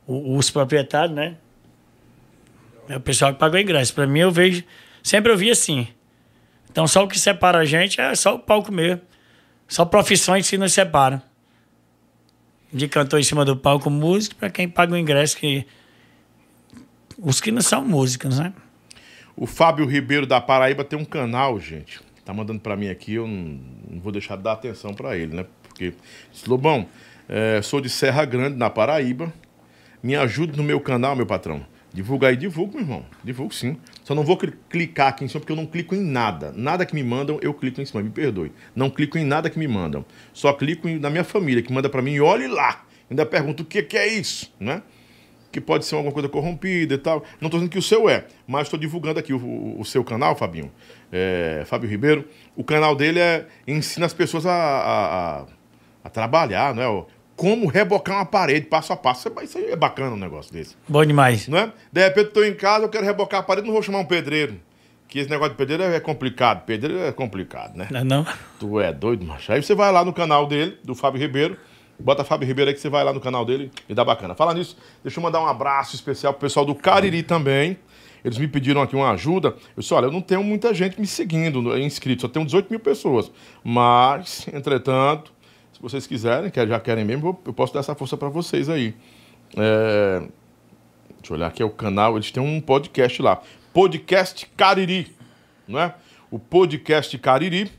os 0.06 0.50
proprietários, 0.50 1.14
né? 1.14 1.34
É 2.88 2.96
o 2.96 3.00
pessoal 3.00 3.34
que 3.34 3.38
paga 3.38 3.56
o 3.56 3.60
ingresso. 3.60 3.92
Pra 3.92 4.06
mim, 4.06 4.20
eu 4.20 4.30
vejo. 4.30 4.64
Sempre 5.02 5.30
eu 5.32 5.36
vi 5.36 5.50
assim. 5.50 5.86
Então, 6.70 6.86
só 6.86 7.04
o 7.04 7.08
que 7.08 7.18
separa 7.18 7.58
a 7.58 7.64
gente 7.64 8.00
é 8.00 8.14
só 8.14 8.34
o 8.34 8.38
palco 8.38 8.70
mesmo. 8.72 9.00
Só 9.66 9.84
profissões 9.84 10.48
que 10.48 10.56
nos 10.56 10.72
separam. 10.72 11.20
De 12.72 12.88
cantor 12.88 13.20
em 13.20 13.22
cima 13.22 13.44
do 13.44 13.56
palco, 13.56 13.90
músico, 13.90 14.36
pra 14.36 14.50
quem 14.50 14.68
paga 14.68 14.94
o 14.94 14.96
ingresso, 14.96 15.36
que. 15.36 15.66
Os 17.18 17.40
que 17.40 17.50
não 17.50 17.62
são 17.62 17.84
músicos, 17.84 18.38
né? 18.38 18.52
O 19.36 19.46
Fábio 19.46 19.86
Ribeiro 19.86 20.26
da 20.26 20.40
Paraíba 20.40 20.84
tem 20.84 20.98
um 20.98 21.04
canal, 21.04 21.58
gente. 21.58 22.00
Tá 22.24 22.32
mandando 22.34 22.60
pra 22.60 22.76
mim 22.76 22.88
aqui, 22.88 23.14
eu 23.14 23.26
não, 23.26 23.60
não 23.90 24.00
vou 24.00 24.12
deixar 24.12 24.36
de 24.36 24.42
dar 24.42 24.52
atenção 24.52 24.92
pra 24.92 25.16
ele, 25.16 25.34
né? 25.34 25.46
Porque, 25.62 25.94
Lobão, 26.46 26.86
é, 27.28 27.60
sou 27.62 27.80
de 27.80 27.88
Serra 27.88 28.24
Grande, 28.24 28.56
na 28.56 28.68
Paraíba. 28.68 29.32
Me 30.02 30.14
ajude 30.14 30.56
no 30.56 30.62
meu 30.62 30.80
canal, 30.80 31.16
meu 31.16 31.26
patrão. 31.26 31.64
Divulga 31.92 32.28
aí, 32.28 32.36
divulgo, 32.36 32.74
meu 32.74 32.82
irmão. 32.82 33.06
Divulgo 33.24 33.54
sim. 33.54 33.76
Só 34.08 34.14
não 34.14 34.24
vou 34.24 34.38
cli- 34.38 34.54
clicar 34.70 35.08
aqui 35.08 35.22
em 35.22 35.28
cima 35.28 35.40
porque 35.40 35.52
eu 35.52 35.56
não 35.56 35.66
clico 35.66 35.94
em 35.94 36.00
nada. 36.00 36.50
Nada 36.56 36.86
que 36.86 36.94
me 36.94 37.02
mandam, 37.04 37.38
eu 37.42 37.52
clico 37.52 37.78
em 37.78 37.84
cima. 37.84 38.02
Me 38.02 38.08
perdoe. 38.08 38.50
Não 38.74 38.88
clico 38.88 39.18
em 39.18 39.24
nada 39.24 39.50
que 39.50 39.58
me 39.58 39.68
mandam. 39.68 40.02
Só 40.32 40.50
clico 40.54 40.88
na 40.88 41.10
minha 41.10 41.24
família, 41.24 41.62
que 41.62 41.70
manda 41.70 41.90
pra 41.90 42.00
mim 42.00 42.12
e 42.12 42.20
olhe 42.22 42.46
lá. 42.48 42.86
Ainda 43.10 43.26
pergunto 43.26 43.64
o 43.64 43.66
que, 43.66 43.82
que 43.82 43.98
é 43.98 44.06
isso, 44.06 44.50
né? 44.58 44.80
que 45.52 45.60
pode 45.60 45.84
ser 45.84 45.94
alguma 45.94 46.12
coisa 46.12 46.26
corrompida 46.28 46.94
e 46.94 46.98
tal. 46.98 47.22
Não 47.38 47.48
estou 47.48 47.58
dizendo 47.60 47.70
que 47.70 47.78
o 47.78 47.82
seu 47.82 48.08
é, 48.08 48.26
mas 48.46 48.62
estou 48.66 48.78
divulgando 48.80 49.18
aqui 49.18 49.34
o, 49.34 49.76
o- 49.78 49.84
seu 49.84 50.02
canal, 50.02 50.34
Fabinho. 50.36 50.72
É, 51.12 51.62
Fábio 51.66 51.88
Ribeiro. 51.88 52.26
O 52.56 52.64
canal 52.64 52.96
dele 52.96 53.18
é 53.20 53.46
ensina 53.66 54.06
as 54.06 54.14
pessoas 54.14 54.46
a, 54.46 54.52
a, 54.54 55.40
a- 55.40 55.46
a 56.04 56.08
trabalhar, 56.10 56.74
não 56.74 56.82
é? 56.82 57.04
Como 57.38 57.68
rebocar 57.68 58.16
uma 58.16 58.26
parede 58.26 58.66
passo 58.66 58.92
a 58.92 58.96
passo. 58.96 59.32
Isso 59.44 59.58
aí 59.58 59.70
é 59.70 59.76
bacana 59.76 60.10
um 60.10 60.18
negócio 60.18 60.52
desse. 60.52 60.74
Bom 60.88 61.04
demais. 61.06 61.46
Não 61.46 61.56
é? 61.56 61.72
De 61.92 62.02
repente 62.04 62.26
estou 62.26 62.44
em 62.44 62.52
casa, 62.52 62.84
eu 62.84 62.88
quero 62.88 63.04
rebocar 63.04 63.38
a 63.38 63.42
parede, 63.44 63.64
não 63.68 63.72
vou 63.72 63.80
chamar 63.82 64.00
um 64.00 64.04
pedreiro. 64.04 64.60
Que 65.06 65.20
esse 65.20 65.30
negócio 65.30 65.52
de 65.52 65.56
pedreiro 65.56 65.84
é 65.84 66.00
complicado. 66.00 66.64
Pedreiro 66.66 67.00
é 67.04 67.12
complicado, 67.12 67.76
né? 67.76 67.86
Não, 67.92 68.00
é 68.00 68.04
não? 68.04 68.26
Tu 68.58 68.80
é 68.80 68.92
doido, 68.92 69.24
macho. 69.24 69.52
Aí 69.52 69.62
você 69.62 69.72
vai 69.72 69.92
lá 69.92 70.04
no 70.04 70.12
canal 70.12 70.46
dele, 70.48 70.76
do 70.82 70.96
Fábio 70.96 71.20
Ribeiro. 71.20 71.56
Bota 72.00 72.24
Fábio 72.24 72.46
Ribeiro 72.46 72.68
aí 72.70 72.74
que 72.74 72.80
você 72.80 72.88
vai 72.88 73.02
lá 73.04 73.12
no 73.12 73.20
canal 73.20 73.44
dele 73.44 73.70
e 73.88 73.94
dá 73.94 74.04
bacana. 74.04 74.34
Fala 74.34 74.52
nisso, 74.52 74.76
deixa 75.04 75.18
eu 75.18 75.22
mandar 75.22 75.40
um 75.40 75.46
abraço 75.46 75.94
especial 75.94 76.32
pro 76.32 76.40
pessoal 76.40 76.66
do 76.66 76.74
Cariri 76.74 77.22
também. 77.22 77.78
Eles 78.24 78.36
me 78.36 78.48
pediram 78.48 78.82
aqui 78.82 78.96
uma 78.96 79.10
ajuda. 79.12 79.48
Eu 79.76 79.80
disse, 79.80 79.94
olha, 79.94 80.06
eu 80.06 80.12
não 80.12 80.20
tenho 80.20 80.42
muita 80.42 80.74
gente 80.74 81.00
me 81.00 81.06
seguindo, 81.06 81.62
no- 81.62 81.78
inscrito, 81.78 82.22
só 82.22 82.28
tenho 82.28 82.44
18 82.44 82.68
mil 82.68 82.80
pessoas. 82.80 83.30
Mas, 83.64 84.46
entretanto, 84.52 85.32
se 85.78 85.82
vocês 85.82 86.08
quiserem, 86.08 86.50
que 86.50 86.66
já 86.66 86.80
querem 86.80 87.04
mesmo, 87.04 87.38
eu- 87.46 87.52
posso 87.52 87.72
dar 87.72 87.78
essa 87.80 87.94
força 87.94 88.16
para 88.16 88.28
vocês 88.28 88.68
aí. 88.68 88.94
É, 89.56 90.22
Deixa 91.20 91.32
eu 91.32 91.36
olhar 91.36 91.46
aqui, 91.46 91.62
é 91.62 91.64
o 91.66 91.70
canal, 91.70 92.16
eles 92.16 92.30
têm 92.32 92.42
um 92.42 92.60
podcast 92.60 93.22
lá. 93.22 93.40
Podcast 93.72 94.44
Cariri, 94.56 95.14
não 95.66 95.78
é? 95.78 95.94
O 96.30 96.38
podcast 96.38 97.16
Cariri. 97.18 97.70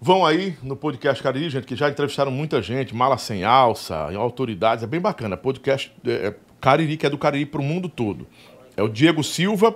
Vão 0.00 0.24
aí 0.24 0.56
no 0.62 0.74
podcast 0.76 1.22
Cariri, 1.22 1.50
gente, 1.50 1.66
que 1.66 1.76
já 1.76 1.88
entrevistaram 1.90 2.30
muita 2.30 2.62
gente, 2.62 2.94
Mala 2.94 3.18
Sem 3.18 3.44
Alça, 3.44 3.96
autoridades, 4.16 4.82
é 4.84 4.86
bem 4.86 5.00
bacana. 5.00 5.36
Podcast 5.36 5.92
é, 6.06 6.10
é, 6.28 6.34
Cariri, 6.60 6.96
que 6.96 7.06
é 7.06 7.10
do 7.10 7.18
Cariri 7.18 7.44
para 7.46 7.60
o 7.60 7.64
mundo 7.64 7.88
todo. 7.88 8.26
É 8.76 8.82
o 8.82 8.88
Diego 8.88 9.22
Silva 9.24 9.74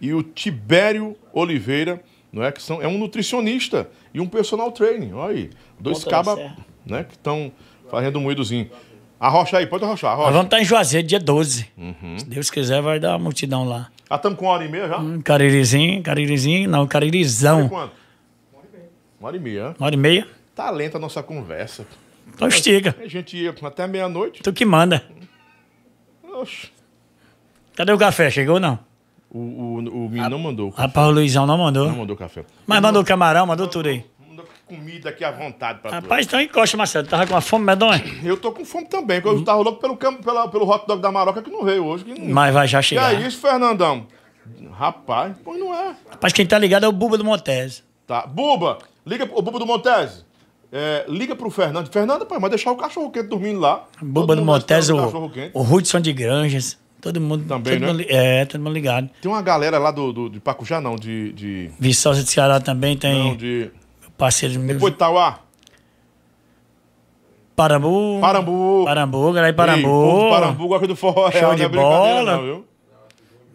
e 0.00 0.14
o 0.14 0.22
Tibério 0.22 1.16
Oliveira, 1.32 2.02
não 2.32 2.42
é? 2.42 2.50
Que 2.52 2.62
são, 2.62 2.80
é 2.80 2.88
um 2.88 2.96
nutricionista 2.98 3.88
e 4.14 4.20
um 4.20 4.26
personal 4.26 4.72
training. 4.72 5.12
Olha 5.12 5.32
aí, 5.34 5.50
dois 5.78 6.04
cabas. 6.04 6.38
Né, 6.86 7.04
que 7.04 7.14
estão 7.14 7.50
fazendo 7.90 8.18
um 8.18 8.22
moedozinho. 8.22 8.70
Arrocha 9.18 9.58
aí, 9.58 9.66
pode 9.66 9.82
arrochar, 9.84 10.10
Nós 10.10 10.18
arrocha. 10.20 10.32
vamos 10.32 10.46
estar 10.46 10.60
em 10.60 10.64
Juazeiro 10.64 11.06
dia 11.06 11.18
12. 11.18 11.66
Uhum. 11.76 12.18
Se 12.18 12.26
Deus 12.26 12.50
quiser, 12.50 12.82
vai 12.82 13.00
dar 13.00 13.12
uma 13.12 13.18
multidão 13.18 13.64
lá. 13.64 13.88
Ah, 14.08 14.16
estamos 14.16 14.38
com 14.38 14.44
uma 14.44 14.52
hora 14.52 14.64
e 14.64 14.68
meia 14.68 14.88
já? 14.88 14.98
Um 14.98 15.20
caririzinho, 15.20 16.02
caririzinho, 16.02 16.68
não, 16.68 16.86
caririzão. 16.86 17.68
quanto? 17.68 17.92
Uma 19.18 19.28
hora 19.28 19.36
e 19.36 19.40
meia. 19.40 19.74
Uma 19.78 19.86
hora 19.86 19.94
e 19.94 19.98
meia. 19.98 20.28
Tá 20.54 20.70
lenta 20.70 20.98
a 20.98 21.00
nossa 21.00 21.22
conversa. 21.22 21.86
Então 22.28 22.46
estica. 22.48 22.94
A 23.02 23.08
gente 23.08 23.36
ia 23.36 23.54
até 23.62 23.86
meia-noite. 23.86 24.42
Tu 24.42 24.52
que 24.52 24.64
manda. 24.64 25.02
Oxe. 26.34 26.68
Cadê 27.74 27.92
o 27.92 27.98
café? 27.98 28.30
Chegou 28.30 28.54
ou 28.54 28.60
não? 28.60 28.78
O, 29.30 29.38
o, 29.38 29.78
o 29.78 30.08
menino 30.08 30.30
não 30.30 30.38
mandou. 30.38 30.70
Rapaz, 30.70 31.08
o 31.08 31.10
Luizão 31.10 31.46
não 31.46 31.58
mandou. 31.58 31.88
Não 31.88 31.96
mandou 31.96 32.16
café. 32.16 32.44
Mas 32.66 32.80
mandou 32.80 33.02
camarão, 33.04 33.46
mandou 33.46 33.66
tudo 33.66 33.88
aí. 33.88 34.04
Comida 34.66 35.10
aqui 35.10 35.24
à 35.24 35.30
vontade 35.30 35.78
pra. 35.80 35.92
Rapaz, 35.92 36.26
então 36.26 36.40
encosta, 36.40 36.76
Marcelo. 36.76 37.06
Tava 37.06 37.24
com 37.26 37.34
uma 37.34 37.40
fome 37.40 37.64
medonha. 37.64 38.02
Eu 38.24 38.36
tô 38.36 38.50
com 38.50 38.64
fome 38.64 38.86
também, 38.86 39.20
porque 39.20 39.38
eu 39.38 39.44
tava 39.44 39.62
louco 39.62 39.80
pelo, 39.80 39.96
cam- 39.96 40.16
pela, 40.16 40.48
pelo 40.48 40.68
hot 40.68 40.86
dog 40.88 41.00
da 41.00 41.12
Maroca 41.12 41.40
que 41.40 41.50
não 41.50 41.64
veio 41.64 41.84
hoje. 41.84 42.04
Que 42.04 42.18
não... 42.20 42.34
Mas 42.34 42.52
vai 42.52 42.66
já 42.66 42.78
Que 42.80 42.88
chegar. 42.88 43.14
é 43.14 43.26
isso, 43.26 43.38
Fernandão? 43.40 44.06
Rapaz, 44.72 45.36
pois 45.44 45.58
não 45.58 45.72
é. 45.72 45.94
Rapaz, 46.10 46.32
quem 46.32 46.44
tá 46.46 46.58
ligado 46.58 46.84
é 46.84 46.88
o 46.88 46.92
Buba 46.92 47.16
do 47.16 47.24
Montese. 47.24 47.82
Tá. 48.06 48.26
Buba, 48.26 48.78
liga 49.06 49.26
pro 49.26 49.38
o 49.38 49.42
Buba 49.42 49.58
do 49.58 49.66
Montese. 49.66 50.24
É, 50.72 51.04
liga 51.08 51.36
pro 51.36 51.48
Fernando. 51.48 51.88
Fernando, 51.90 52.26
pai, 52.26 52.38
mas 52.40 52.50
deixar 52.50 52.72
o 52.72 52.76
cachorro 52.76 53.10
quente 53.10 53.28
dormindo 53.28 53.60
lá. 53.60 53.84
Buba 54.02 54.34
do 54.34 54.44
Montese, 54.44 54.92
o 54.92 55.30
o, 55.54 55.62
Hudson 55.62 56.00
de 56.00 56.12
Granjas. 56.12 56.76
Todo 57.00 57.20
mundo. 57.20 57.44
Também, 57.46 57.74
todo 57.74 57.80
né? 57.82 57.92
mundo 57.92 58.04
é, 58.08 58.44
todo 58.46 58.60
mundo 58.60 58.72
ligado. 58.74 59.08
Tem 59.22 59.30
uma 59.30 59.42
galera 59.42 59.78
lá 59.78 59.90
do, 59.92 60.12
do, 60.12 60.28
de 60.28 60.40
Pacujá, 60.40 60.80
não, 60.80 60.96
de. 60.96 61.32
de 61.32 61.70
Viçosa 61.78 62.22
de 62.24 62.30
Ceará 62.30 62.58
também 62.58 62.96
tem 62.96 63.14
não, 63.30 63.36
de. 63.36 63.70
Parceiros 64.16 64.56
meus. 64.56 64.74
Depois 64.78 64.92
de 64.92 64.98
Tauá. 64.98 65.40
Parambu. 67.54 68.18
Parambu. 68.20 68.84
Parambu, 68.84 69.32
galera 69.32 69.52
de 69.52 69.60
Ei, 69.60 69.66
Parambu. 69.66 69.88
do 70.24 70.30
Parambu 70.30 70.68
gosta 70.68 70.86
do 70.86 70.96
forró 70.96 71.30
Show 71.30 71.40
real, 71.40 71.54
de 71.54 71.62
não 71.62 71.68
é 71.68 71.72
bola. 71.72 72.36
não, 72.36 72.42
viu? 72.42 72.66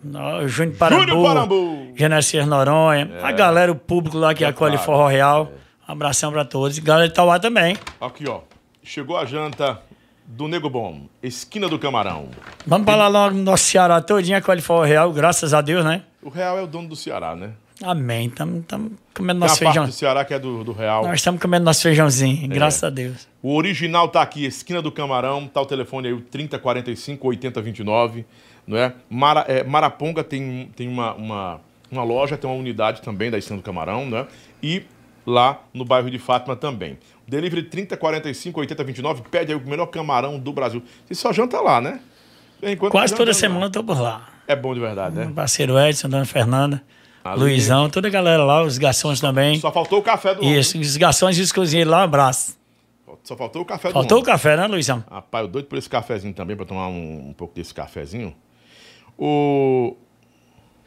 Não, 0.04 0.48
Júnior 0.48 0.76
Parambu. 0.78 1.02
Júnior 1.04 1.24
Parambu. 1.28 1.88
Genesias 1.96 2.48
Noronha. 2.48 3.12
A 3.22 3.32
galera, 3.32 3.72
o 3.72 3.76
público 3.76 4.18
lá 4.18 4.34
que 4.34 4.44
É 4.44 4.48
acolhe 4.48 4.76
claro. 4.78 4.86
Forró 4.86 5.08
Real. 5.08 5.52
Um 5.88 5.92
abração 5.92 6.32
pra 6.32 6.44
todos. 6.44 6.78
E 6.78 6.82
galera 6.82 7.08
de 7.08 7.14
Tauá 7.14 7.38
também. 7.40 7.78
Aqui, 8.00 8.28
ó. 8.28 8.40
Chegou 8.84 9.16
a 9.18 9.26
janta 9.26 9.80
do 10.26 10.48
Nego 10.48 10.70
Bom, 10.70 11.02
esquina 11.22 11.68
do 11.70 11.78
Camarão. 11.78 12.30
Vamos 12.66 12.88
lá 12.88 13.08
logo 13.08 13.36
no 13.36 13.44
nosso 13.44 13.66
Ceará 13.66 14.02
todinho, 14.02 14.38
acolhe 14.38 14.62
Forró 14.62 14.84
Real, 14.84 15.12
graças 15.12 15.54
a 15.54 15.62
Deus, 15.62 15.84
né? 15.86 16.04
O 16.24 16.30
Real 16.30 16.58
é 16.58 16.64
o 16.64 16.68
dono 16.68 16.88
do 16.88 16.96
Ceará, 16.96 17.36
né? 17.36 17.52
Amém. 17.84 18.28
Estamos 18.28 18.64
comendo 18.68 18.91
Tem 19.16 19.34
nosso 19.34 19.40
uma 19.40 19.48
parte 19.48 19.60
feijão. 19.64 19.86
do 19.86 19.91
Ceará 19.91 20.26
que 20.26 20.34
é 20.34 20.40
do, 20.40 20.64
do 20.64 20.72
Real. 20.72 21.03
Nós 21.06 21.16
estamos 21.20 21.41
comendo 21.41 21.66
nosso 21.66 21.82
feijãozinho, 21.82 22.45
É. 22.45 22.48
graças 22.48 22.84
a 22.84 22.90
Deus. 22.90 23.28
O 23.41 23.56
original 23.56 24.08
tá 24.08 24.22
aqui, 24.22 24.45
esquina 24.45 24.82
do 24.82 24.91
Camarão, 24.91 25.48
tá 25.48 25.62
o 25.62 25.66
telefone 25.66 26.08
aí, 26.10 26.14
o 26.14 26.22
3045 26.22 27.28
8029, 27.28 28.26
não 28.68 28.78
é? 28.78 28.94
Mara, 29.10 29.45
é, 29.48 29.64
Maraponga 29.64 30.24
tem, 30.24 30.70
tem 30.76 30.88
uma, 30.88 31.14
uma, 31.14 31.62
uma 31.91 32.03
loja, 32.03 32.38
tem 32.38 32.49
uma 32.49 32.58
unidade 32.60 33.02
também 33.02 33.32
da 33.32 33.38
esquina 33.38 33.58
do 33.58 33.64
Camarão, 33.64 34.06
né? 34.10 34.28
E 34.62 34.84
lá 35.26 35.60
no 35.74 35.84
bairro 35.86 36.10
de 36.10 36.20
Fátima 36.20 36.56
também. 36.56 36.98
Delivery 37.28 37.64
3045 37.64 38.60
8029, 38.60 39.22
pede 39.32 39.53
aí 39.53 39.58
o 39.58 39.66
melhor 39.68 39.86
camarão 39.88 40.38
do 40.38 40.52
Brasil. 40.52 40.84
Você 41.08 41.16
só 41.16 41.32
janta 41.32 41.60
lá, 41.62 41.80
né? 41.82 41.99
Enquanto 42.62 42.91
Quase 42.91 43.16
toda 43.16 43.34
semana 43.34 43.62
lá. 43.62 43.66
eu 43.68 43.72
tô 43.72 43.84
por 43.84 43.99
lá. 43.99 44.28
É 44.48 44.56
bom 44.56 44.74
de 44.74 44.80
verdade, 44.80 45.16
né? 45.16 45.26
Meu 45.26 45.34
parceiro 45.34 45.80
Edson, 45.80 46.10
Dona 46.10 46.26
Fernanda, 46.26 46.82
Ali. 47.23 47.39
Luizão, 47.39 47.89
toda 47.89 48.07
a 48.07 48.11
galera 48.11 48.43
lá, 48.43 48.64
os 48.64 48.77
garçons 48.77 49.19
também. 49.19 49.60
Só 49.60 49.72
faltou 49.72 49.99
o 49.99 50.02
café 50.02 50.34
do 50.34 50.41
homem. 50.41 50.60
Isso, 50.60 50.80
os 50.80 50.98
garçons 50.98 51.38
e 51.38 51.41
os 51.41 51.52
cozinheiros 51.52 51.91
lá, 51.91 51.99
um 51.99 52.03
abraço. 52.03 52.60
Só 53.23 53.38
faltou 53.38 53.61
o 53.61 53.65
café 53.65 53.89
do 53.89 53.93
Faltou 53.93 54.18
o 54.18 54.22
homem. 54.22 54.34
café, 54.34 54.57
né, 54.57 54.65
Luizão? 54.65 55.03
Rapaz, 55.10 55.45
eu 55.45 55.52
doido 55.52 55.65
por 55.65 55.77
esse 55.77 55.88
cafezinho 55.89 56.34
também, 56.34 56.56
pra 56.56 56.65
tomar 56.65 56.88
um, 56.88 57.30
um 57.30 57.34
pouco 57.34 57.53
desse 57.53 57.73
cafezinho. 57.73 58.35
O 59.18 59.95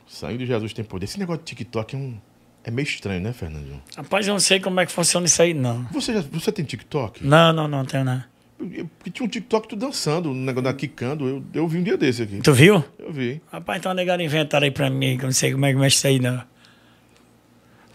sangue 0.06 0.38
de 0.38 0.46
Jesus 0.46 0.72
tem 0.72 0.84
poder. 0.84 1.04
Esse 1.04 1.18
negócio 1.18 1.42
de 1.42 1.46
TikTok 1.46 1.94
é, 1.94 1.98
um... 1.98 2.18
é 2.64 2.70
meio 2.70 2.84
estranho, 2.86 3.20
né, 3.20 3.32
Fernandinho? 3.32 3.80
Rapaz, 3.96 4.26
eu 4.26 4.32
não 4.34 4.40
sei 4.40 4.58
como 4.58 4.80
é 4.80 4.86
que 4.86 4.90
funciona 4.90 5.26
isso 5.26 5.40
aí, 5.40 5.54
não. 5.54 5.84
Você, 5.92 6.14
já... 6.14 6.24
Você 6.32 6.50
tem 6.50 6.64
TikTok? 6.64 7.24
Não, 7.24 7.52
não, 7.52 7.68
não 7.68 7.84
tenho 7.84 8.04
não. 8.04 8.24
Porque 8.56 9.10
tinha 9.10 9.26
um 9.26 9.28
TikTok 9.28 9.68
tu 9.68 9.76
dançando, 9.76 10.30
um 10.30 10.34
negócio 10.34 10.62
da 10.64 10.72
quicando. 10.72 11.28
Eu, 11.28 11.44
eu 11.54 11.68
vi 11.68 11.78
um 11.78 11.82
dia 11.82 11.96
desse 11.96 12.22
aqui. 12.22 12.38
Tu 12.40 12.52
viu? 12.52 12.84
Eu 12.98 13.12
vi. 13.12 13.40
Rapaz, 13.50 13.78
então 13.78 13.92
negado 13.92 14.22
inventaram 14.22 14.64
aí 14.64 14.70
pra 14.70 14.88
mim, 14.88 15.16
que 15.18 15.24
eu 15.24 15.28
não 15.28 15.32
sei 15.32 15.52
como 15.52 15.66
é 15.66 15.72
que 15.72 15.78
mexe 15.78 15.96
isso 15.96 16.06
aí, 16.06 16.20
não. 16.20 16.42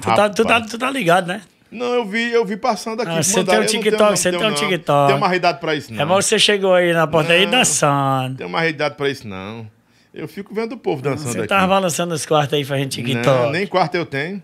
Tu 0.01 0.15
tá, 0.15 0.29
tu, 0.29 0.45
tá, 0.45 0.61
tu 0.61 0.77
tá 0.77 0.89
ligado, 0.91 1.27
né? 1.27 1.41
Não, 1.71 1.85
eu 1.93 2.05
vi, 2.05 2.31
eu 2.31 2.43
vi 2.45 2.57
passando 2.57 3.01
aqui. 3.01 3.11
Ah, 3.11 3.21
você 3.21 3.43
tem 3.43 3.59
um 3.59 3.65
TikTok, 3.65 4.17
você 4.17 4.31
tem 4.31 4.45
um. 4.45 4.53
TikTok. 4.53 5.07
Tem 5.07 5.17
uma 5.17 5.35
idade 5.35 5.59
pra 5.59 5.75
isso, 5.75 5.93
não. 5.93 6.01
É, 6.01 6.05
mas 6.05 6.25
você 6.25 6.39
chegou 6.39 6.73
aí 6.73 6.93
na 6.93 7.05
porta 7.05 7.33
aí 7.33 7.45
Não. 7.45 7.51
dançando. 7.51 8.37
Tem 8.37 8.47
uma 8.47 8.65
idade 8.67 8.95
pra 8.95 9.09
isso, 9.09 9.27
não. 9.27 9.69
Eu 10.13 10.27
fico 10.27 10.53
vendo 10.53 10.73
o 10.73 10.77
povo 10.77 11.01
dançando 11.01 11.31
Você 11.33 11.39
aqui. 11.39 11.47
tava 11.47 11.67
balançando 11.67 12.13
os 12.13 12.25
quartos 12.25 12.53
aí 12.53 12.65
fazendo 12.65 12.89
TikTok. 12.89 13.25
Não, 13.25 13.51
nem 13.51 13.67
quarto 13.67 13.95
eu 13.95 14.05
tenho. 14.05 14.43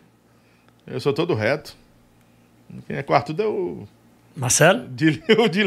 Eu 0.85 0.99
sou 0.99 1.11
todo 1.11 1.33
reto. 1.33 1.75
Quem 2.87 2.95
é 2.97 3.03
quarto 3.03 3.35
é 3.41 3.45
o. 3.45 3.87
Marcelo? 4.35 4.87
De, 4.89 5.23
o 5.39 5.47
de 5.47 5.61
é 5.61 5.65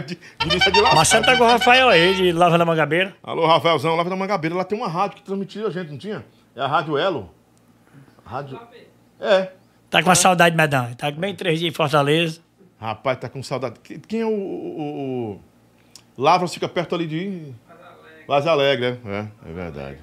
de, 0.00 0.14
de 0.14 0.18
é 0.66 0.70
de 0.70 0.80
lá. 0.80 0.94
Marcelo 0.94 1.24
tá 1.24 1.36
com 1.36 1.44
o 1.44 1.46
Rafael 1.46 1.88
aí, 1.88 2.14
de 2.14 2.32
Lava 2.32 2.56
da 2.56 2.64
Mangabeira. 2.64 3.14
Alô, 3.22 3.46
Rafaelzão, 3.46 3.94
lá 3.94 4.02
da 4.02 4.16
Mangabeira. 4.16 4.56
Lá 4.56 4.64
tem 4.64 4.78
uma 4.78 4.88
rádio 4.88 5.16
que 5.18 5.22
transmitia 5.22 5.66
a 5.66 5.70
gente, 5.70 5.90
não 5.90 5.98
tinha? 5.98 6.24
É 6.54 6.60
a 6.60 6.66
Rádio 6.66 6.96
Elo. 6.96 7.30
Rádio. 8.24 8.58
É. 9.20 9.52
Tá 9.90 10.02
com 10.02 10.10
a 10.10 10.14
saudade, 10.14 10.56
Medão. 10.56 10.92
Tá 10.94 11.12
com 11.12 11.20
bem 11.20 11.34
três 11.34 11.58
dias 11.60 11.72
em 11.72 11.74
Fortaleza. 11.76 12.40
Rapaz, 12.80 13.18
tá 13.18 13.28
com 13.28 13.42
saudade. 13.42 13.78
Que- 13.82 13.98
Quem 13.98 14.20
é 14.22 14.26
o. 14.26 14.30
o, 14.30 15.32
o... 15.32 15.40
Lavras 16.16 16.52
fica 16.52 16.68
perto 16.68 16.94
ali 16.94 17.06
de. 17.06 17.52
Vaz 18.26 18.46
Alegre, 18.46 18.98
é. 19.04 19.10
É, 19.10 19.28
é 19.50 19.52
verdade. 19.52 19.98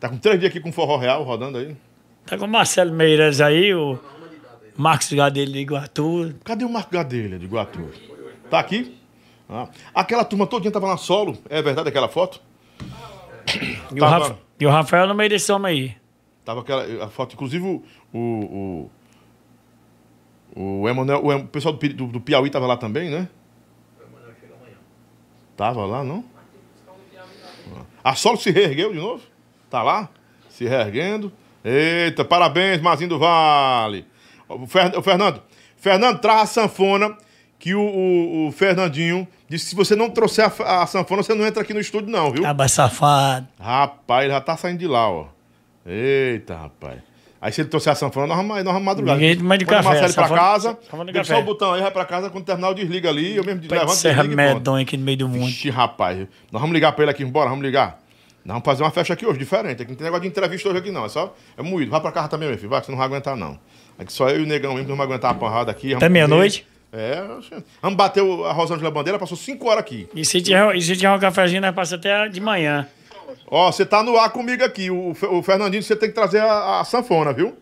Tá 0.00 0.08
com 0.08 0.16
três 0.16 0.40
dias 0.40 0.50
aqui 0.50 0.60
com 0.60 0.72
forró 0.72 0.96
real 0.96 1.22
rodando 1.22 1.58
aí. 1.58 1.76
Tá 2.26 2.36
com 2.36 2.44
o 2.46 2.48
Marcelo 2.48 2.92
Meireles 2.92 3.40
aí, 3.40 3.72
o 3.72 3.98
Marcos 4.76 5.12
Gadelho 5.12 5.52
de 5.52 5.58
Iguatu. 5.58 6.34
Cadê 6.44 6.64
o 6.64 6.68
Marco 6.68 6.90
Gadelha 6.92 7.38
de 7.38 7.46
Guatu? 7.46 7.90
Tá 8.50 8.58
aqui? 8.60 8.96
Ah. 9.48 9.68
Aquela 9.94 10.24
turma 10.24 10.46
todinha 10.46 10.70
tava 10.72 10.88
na 10.88 10.96
solo. 10.96 11.38
É 11.48 11.62
verdade 11.62 11.88
aquela 11.88 12.08
foto? 12.08 12.40
E 13.92 13.94
o, 13.94 13.98
Tava- 14.00 14.18
Rafa- 14.18 14.38
e 14.60 14.66
o 14.66 14.70
Rafael 14.70 15.06
no 15.06 15.14
meio 15.14 15.30
desse 15.30 15.50
homem 15.52 15.72
aí. 15.72 15.96
Tava 16.44 16.60
aquela 16.60 17.04
a 17.04 17.08
foto, 17.08 17.34
inclusive 17.34 17.64
o. 17.64 17.82
O, 18.12 18.90
o, 20.54 20.80
o 20.82 20.88
Emanuel, 20.88 21.22
o, 21.24 21.34
o 21.36 21.46
pessoal 21.48 21.74
do, 21.74 21.88
do, 21.92 22.06
do 22.06 22.20
Piauí 22.20 22.48
tava 22.50 22.66
lá 22.66 22.76
também, 22.76 23.10
né? 23.10 23.28
Tava 25.56 25.84
lá, 25.86 26.04
não? 26.04 26.24
A 28.04 28.14
Solo 28.14 28.36
se 28.36 28.50
reergueu 28.50 28.92
de 28.92 28.98
novo? 28.98 29.22
Tá 29.70 29.82
lá? 29.82 30.08
Se 30.48 30.64
reerguendo. 30.66 31.32
Eita, 31.64 32.24
parabéns, 32.24 32.80
Mazinho 32.80 33.10
do 33.10 33.18
Vale. 33.18 34.06
O, 34.48 34.66
Fer- 34.66 34.96
o 34.98 35.02
Fernando. 35.02 35.42
Fernando, 35.76 36.18
traz 36.20 36.42
a 36.42 36.46
sanfona 36.46 37.16
que 37.58 37.74
o, 37.74 37.80
o- 37.80 38.48
o 38.48 38.52
Fernandinho 38.52 39.26
disse 39.48 39.64
que 39.64 39.70
se 39.70 39.76
você 39.76 39.96
não 39.96 40.10
trouxer 40.10 40.50
a, 40.60 40.82
a 40.82 40.86
sanfona, 40.86 41.22
você 41.22 41.34
não 41.34 41.46
entra 41.46 41.62
aqui 41.62 41.72
no 41.74 41.80
estúdio, 41.80 42.10
não, 42.10 42.30
viu? 42.30 42.42
Caba 42.42 42.68
safado. 42.68 43.46
Rapaz, 43.60 44.24
ele 44.24 44.32
já 44.34 44.40
tá 44.40 44.56
saindo 44.56 44.78
de 44.78 44.86
lá, 44.86 45.10
ó. 45.10 45.26
Eita, 45.84 46.56
rapaz. 46.56 46.98
Aí 47.40 47.52
se 47.52 47.60
ele 47.60 47.68
trouxer 47.68 47.92
a 47.92 47.96
sanfona, 47.96 48.26
nós 48.26 48.36
vamos, 48.36 48.56
nós 48.56 48.64
vamos 48.64 48.82
madrugar. 48.82 49.14
Ninguém 49.14 49.36
toma 49.36 49.58
de 49.58 49.64
a 49.64 49.68
café, 49.68 49.82
Marcelo 50.00 50.14
pra 50.14 50.28
casa, 50.36 50.78
deixa 51.12 51.34
só 51.34 51.40
o 51.40 51.44
botão 51.44 51.72
aí, 51.74 51.82
vai 51.82 51.90
pra 51.90 52.04
casa, 52.04 52.30
quando 52.30 52.44
terminar 52.44 52.68
eu 52.68 52.74
desliga 52.74 53.08
ali, 53.10 53.36
eu 53.36 53.44
mesmo 53.44 53.60
Pé 53.68 53.74
levanto, 53.78 53.94
serra 53.94 54.24
e 54.24 54.28
medonha 54.28 54.82
aqui 54.82 54.96
no 54.96 55.04
meio 55.04 55.18
do 55.18 55.28
mundo. 55.28 55.48
Ixi, 55.48 55.70
rapaz. 55.70 56.18
Nós 56.50 56.60
vamos 56.60 56.72
ligar 56.74 56.92
pra 56.92 57.04
ele 57.04 57.10
aqui, 57.10 57.24
bora, 57.24 57.48
vamos 57.50 57.64
ligar. 57.64 58.00
Nós 58.44 58.54
vamos 58.54 58.64
fazer 58.64 58.82
uma 58.84 58.90
festa 58.90 59.12
aqui 59.12 59.26
hoje, 59.26 59.38
diferente. 59.38 59.82
Aqui 59.82 59.90
não 59.90 59.96
tem 59.96 60.04
negócio 60.04 60.22
de 60.22 60.28
entrevista 60.28 60.68
hoje 60.68 60.78
aqui, 60.78 60.90
não. 60.90 61.04
É 61.04 61.08
só. 61.08 61.34
É 61.56 61.62
moído. 61.62 61.90
Vai 61.90 62.00
pra 62.00 62.12
casa 62.12 62.28
também, 62.28 62.48
meu 62.48 62.56
filho. 62.56 62.70
Vai, 62.70 62.78
que 62.80 62.86
você 62.86 62.92
não 62.92 62.98
vai 62.98 63.06
aguentar, 63.08 63.36
não. 63.36 63.58
Aqui 63.98 64.12
só 64.12 64.28
eu 64.28 64.40
e 64.40 64.42
o 64.42 64.46
negão 64.46 64.74
mesmo 64.74 64.88
não 64.88 64.96
vai 64.96 65.06
aguentar 65.06 65.30
a 65.30 65.34
porrada 65.34 65.70
aqui. 65.70 65.88
Vamos 65.88 66.02
Até 66.02 66.08
meia-noite? 66.08 66.66
É, 66.92 67.22
vamos 67.82 67.96
bater 67.96 68.22
a 68.22 68.52
Rosângela 68.52 68.90
Bandeira, 68.90 69.18
passou 69.18 69.36
cinco 69.36 69.68
horas 69.68 69.80
aqui. 69.80 70.08
E 70.14 70.24
se 70.24 70.40
tiver, 70.40 70.76
e 70.76 70.80
se 70.80 70.94
tiver 70.96 71.10
um 71.10 71.18
cafezinho, 71.18 71.60
nós 71.60 71.74
passamos 71.74 72.04
até 72.04 72.28
de 72.28 72.40
manhã. 72.40 72.88
Ó, 73.48 73.70
você 73.70 73.84
tá 73.84 74.02
no 74.02 74.16
ar 74.16 74.30
comigo 74.30 74.64
aqui. 74.64 74.90
O, 74.90 75.10
o 75.10 75.42
Fernandinho, 75.42 75.82
você 75.82 75.94
tem 75.94 76.08
que 76.08 76.14
trazer 76.14 76.40
a, 76.40 76.80
a 76.80 76.84
sanfona, 76.84 77.32
viu? 77.32 77.56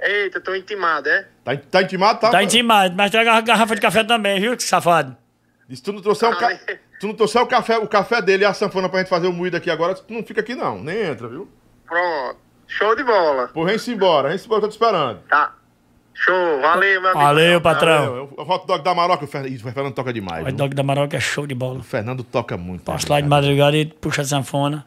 Eita, 0.00 0.40
tô 0.40 0.54
intimado, 0.54 1.08
é? 1.08 1.26
Tá, 1.44 1.56
tá 1.56 1.82
intimado, 1.82 2.20
tá? 2.20 2.30
Tá 2.30 2.42
intimado, 2.42 2.94
mas 2.96 3.10
traga 3.10 3.32
a 3.32 3.40
garrafa 3.40 3.74
de 3.74 3.80
café 3.80 4.04
também, 4.04 4.40
viu, 4.40 4.56
que 4.56 4.62
safado? 4.62 5.16
E 5.68 5.76
se 5.76 5.82
tu 5.82 5.92
não 5.92 6.02
trouxer, 6.02 6.28
o, 6.28 6.36
ca... 6.36 6.58
tu 7.00 7.06
não 7.06 7.14
trouxer 7.14 7.40
o, 7.42 7.46
café, 7.46 7.78
o 7.78 7.88
café 7.88 8.20
dele 8.20 8.44
e 8.44 8.46
a 8.46 8.52
sanfona 8.52 8.88
pra 8.88 9.00
gente 9.00 9.08
fazer 9.08 9.26
o 9.26 9.32
moído 9.32 9.56
aqui 9.56 9.70
agora, 9.70 9.94
tu 9.94 10.12
não 10.12 10.22
fica 10.22 10.40
aqui 10.40 10.54
não, 10.54 10.82
nem 10.82 11.06
entra, 11.06 11.28
viu? 11.28 11.48
Pronto. 11.86 12.43
Show 12.76 12.96
de 12.96 13.04
bola. 13.04 13.48
Pô, 13.48 13.64
vem-se 13.64 13.92
embora, 13.92 14.28
vem-se 14.30 14.46
embora, 14.46 14.58
eu 14.58 14.62
tô 14.62 14.68
te 14.68 14.72
esperando. 14.72 15.18
Tá. 15.28 15.54
Show. 16.12 16.60
Valeu, 16.60 17.00
meu 17.00 17.10
amigo. 17.10 17.24
Valeu, 17.24 17.60
patrão. 17.60 18.06
Valeu, 18.06 18.34
o 18.36 18.42
hot 18.42 18.66
dog 18.66 18.82
da 18.84 18.94
Maroca, 18.94 19.24
o 19.24 19.28
Fernando, 19.28 19.54
o 19.54 19.58
Fernando 19.60 19.92
toca 19.94 20.12
demais. 20.12 20.42
O 20.42 20.46
viu? 20.46 20.54
dog 20.56 20.74
da 20.74 20.82
Maroca 20.82 21.16
é 21.16 21.20
show 21.20 21.46
de 21.46 21.54
bola. 21.54 21.80
O 21.80 21.82
Fernando 21.82 22.22
toca 22.24 22.56
muito. 22.56 22.82
Passo 22.84 23.06
né, 23.08 23.14
lá 23.16 23.20
de 23.20 23.28
madrugada 23.28 23.76
e 23.76 23.84
puxa 23.86 24.22
a 24.22 24.24
sanfona. 24.24 24.84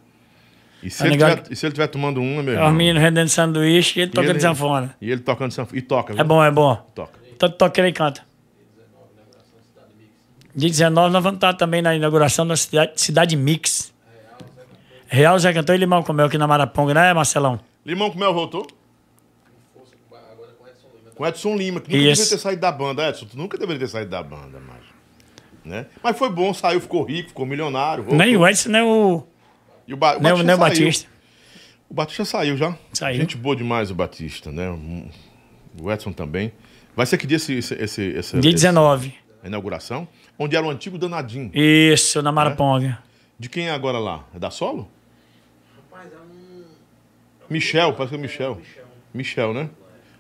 E 0.84 0.90
se, 0.90 1.00
Tá 1.00 1.06
ele 1.08 1.18
tiver, 1.18 1.44
e 1.50 1.56
se 1.56 1.66
ele 1.66 1.72
estiver 1.72 1.88
tomando 1.88 2.22
uma, 2.22 2.44
meu 2.44 2.54
É 2.54 2.58
os 2.58 2.62
irmão? 2.62 2.72
meninos 2.74 3.02
rendendo 3.02 3.30
sanduíche 3.30 4.00
e 4.00 4.04
ele 4.04 4.12
tocando 4.12 4.40
sanfona. 4.40 4.96
E 5.02 5.12
ele 5.12 5.22
tocando 5.22 5.52
sanfona. 5.52 5.78
E 5.78 5.82
toca, 5.82 6.14
viu? 6.14 6.22
É 6.22 6.24
bom, 6.24 6.44
é 6.44 6.52
bom. 6.52 6.76
Toca. 6.94 7.20
Tanto 7.38 7.58
toca 7.58 7.72
que 7.72 7.82
ele 7.82 7.92
canta. 7.94 8.22
Dia 10.56 10.70
19 10.70 11.12
nós 11.14 11.24
vamos 11.24 11.38
estar 11.38 11.54
também 11.54 11.82
na 11.82 11.96
inauguração 11.96 12.46
da 12.48 12.56
cidade, 12.56 12.94
cidade 12.96 13.36
Mix. 13.36 13.94
Real 15.08 15.38
Zé 15.40 15.54
Cantor 15.54 15.76
e 15.76 15.78
Limão 15.78 16.04
comeu 16.04 16.26
aqui 16.26 16.38
na 16.38 16.48
Maraponga, 16.48 16.94
né, 16.94 17.14
Marcelão? 17.14 17.60
Limão 17.88 18.12
com 18.12 18.20
mel 18.20 18.34
voltou? 18.34 18.68
Com 21.16 21.26
Edson 21.26 21.56
Lima, 21.56 21.80
que 21.82 21.88
nunca 21.90 21.98
Isso. 21.98 22.22
deveria 22.22 22.30
ter 22.30 22.38
saído 22.38 22.62
da 22.62 22.72
banda. 22.72 23.10
Edson, 23.10 23.26
tu 23.26 23.38
nunca 23.38 23.58
deveria 23.58 23.80
ter 23.80 23.88
saído 23.88 24.12
da 24.12 24.22
banda, 24.22 24.60
mas. 24.68 24.84
Né? 25.66 25.88
Mas 26.04 26.16
foi 26.18 26.30
bom, 26.30 26.54
saiu, 26.54 26.80
ficou 26.80 27.04
rico, 27.04 27.30
ficou 27.30 27.46
milionário. 27.46 28.04
voltou. 28.04 28.20
Nem 28.20 28.38
o 28.38 28.48
Edson, 28.48 28.70
nem 28.70 28.82
o, 28.84 29.24
E 29.88 29.94
o, 29.94 29.98
ba 29.98 30.18
o 30.18 30.22
nem, 30.22 30.32
Batista 30.32 30.44
nem 30.46 30.56
o. 30.56 30.58
Batista. 30.60 31.10
O 31.90 31.94
Batista 31.94 32.26
saiu 32.26 32.56
já. 32.58 32.78
Saiu. 32.94 33.18
Gente 33.18 33.36
boa 33.36 33.56
demais 33.56 33.90
o 33.90 33.96
Batista, 33.96 34.52
né? 34.52 34.70
O 35.82 35.92
Edson 35.92 36.12
também. 36.12 36.52
Vai 36.96 37.06
ser 37.06 37.18
que 37.18 37.26
dia 37.26 37.38
esse, 37.38 37.54
esse, 37.54 37.74
esse, 37.76 38.02
esse- 38.04 38.40
Dia 38.40 38.50
esse- 38.52 38.56
19. 38.64 39.14
a 39.44 39.48
inauguração? 39.48 40.08
Onde 40.38 40.56
era 40.56 40.66
o 40.66 40.70
antigo 40.70 40.98
danadinho. 41.00 41.50
Isso, 41.54 42.22
na 42.22 42.32
Maraponga. 42.32 43.00
De 43.40 43.50
quem 43.50 43.70
é 43.70 43.72
agora 43.72 43.98
lá? 43.98 44.24
É 44.36 44.40
da 44.40 44.52
Solo? 44.52 44.88
Michel, 47.50 47.94
parece 47.94 48.10
que 48.12 48.16
é 48.16 48.22
Michel. 48.22 48.62
Michel, 49.14 49.54
né? 49.54 49.70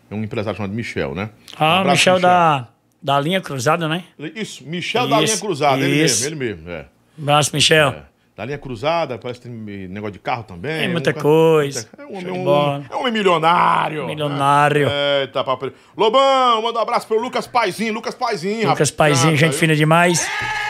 É 0.09 0.15
um 0.15 0.23
empresário 0.23 0.55
chamado 0.57 0.73
Michel, 0.73 1.13
né? 1.13 1.29
Um 1.59 1.63
Ah, 1.63 1.65
o 1.65 1.79
abraço, 1.81 1.91
Michel 1.97 2.19
da, 2.19 2.67
da 3.01 3.19
linha 3.19 3.41
cruzada, 3.41 3.87
né? 3.87 4.03
Isso, 4.35 4.63
Michel 4.65 5.07
da 5.07 5.21
Isso, 5.21 5.33
linha 5.33 5.37
cruzada, 5.45 5.81
ele 5.83 6.03
isso. 6.03 6.23
mesmo, 6.23 6.43
ele 6.43 6.53
mesmo, 6.53 6.69
é. 6.69 6.85
Abraço, 7.19 7.49
Michel. 7.53 7.89
É. 7.89 8.03
Da 8.37 8.45
linha 8.45 8.57
cruzada, 8.59 9.17
parece 9.17 9.41
que 9.41 9.49
tem 9.49 9.87
negócio 9.87 10.13
de 10.13 10.19
carro 10.19 10.43
também. 10.43 10.79
Tem 10.81 10.89
muita 10.89 11.09
Um 11.09 11.13
coisa. 11.13 11.89
É 11.97 12.03
um, 12.05 12.17
homem- 12.17 12.31
um, 12.31 12.85
é 12.87 12.95
um 12.95 12.99
homem 12.99 13.11
milionário. 13.11 14.05
Milionário. 14.05 14.85
né? 14.87 15.21
Eita, 15.21 15.43
papo. 15.43 15.71
Lobão, 15.97 16.61
manda 16.61 16.77
um 16.77 16.81
abraço 16.83 17.07
pro 17.07 17.19
Lucas 17.19 17.47
Paizinho. 17.47 17.93
Lucas 17.95 18.13
Paizinho. 18.13 18.69
Lucas 18.69 18.89
rapaz. 18.89 18.91
Paizinho, 18.91 19.31
Canta, 19.31 19.37
gente 19.39 19.51
viu? 19.53 19.59
fina 19.59 19.75
demais. 19.75 20.23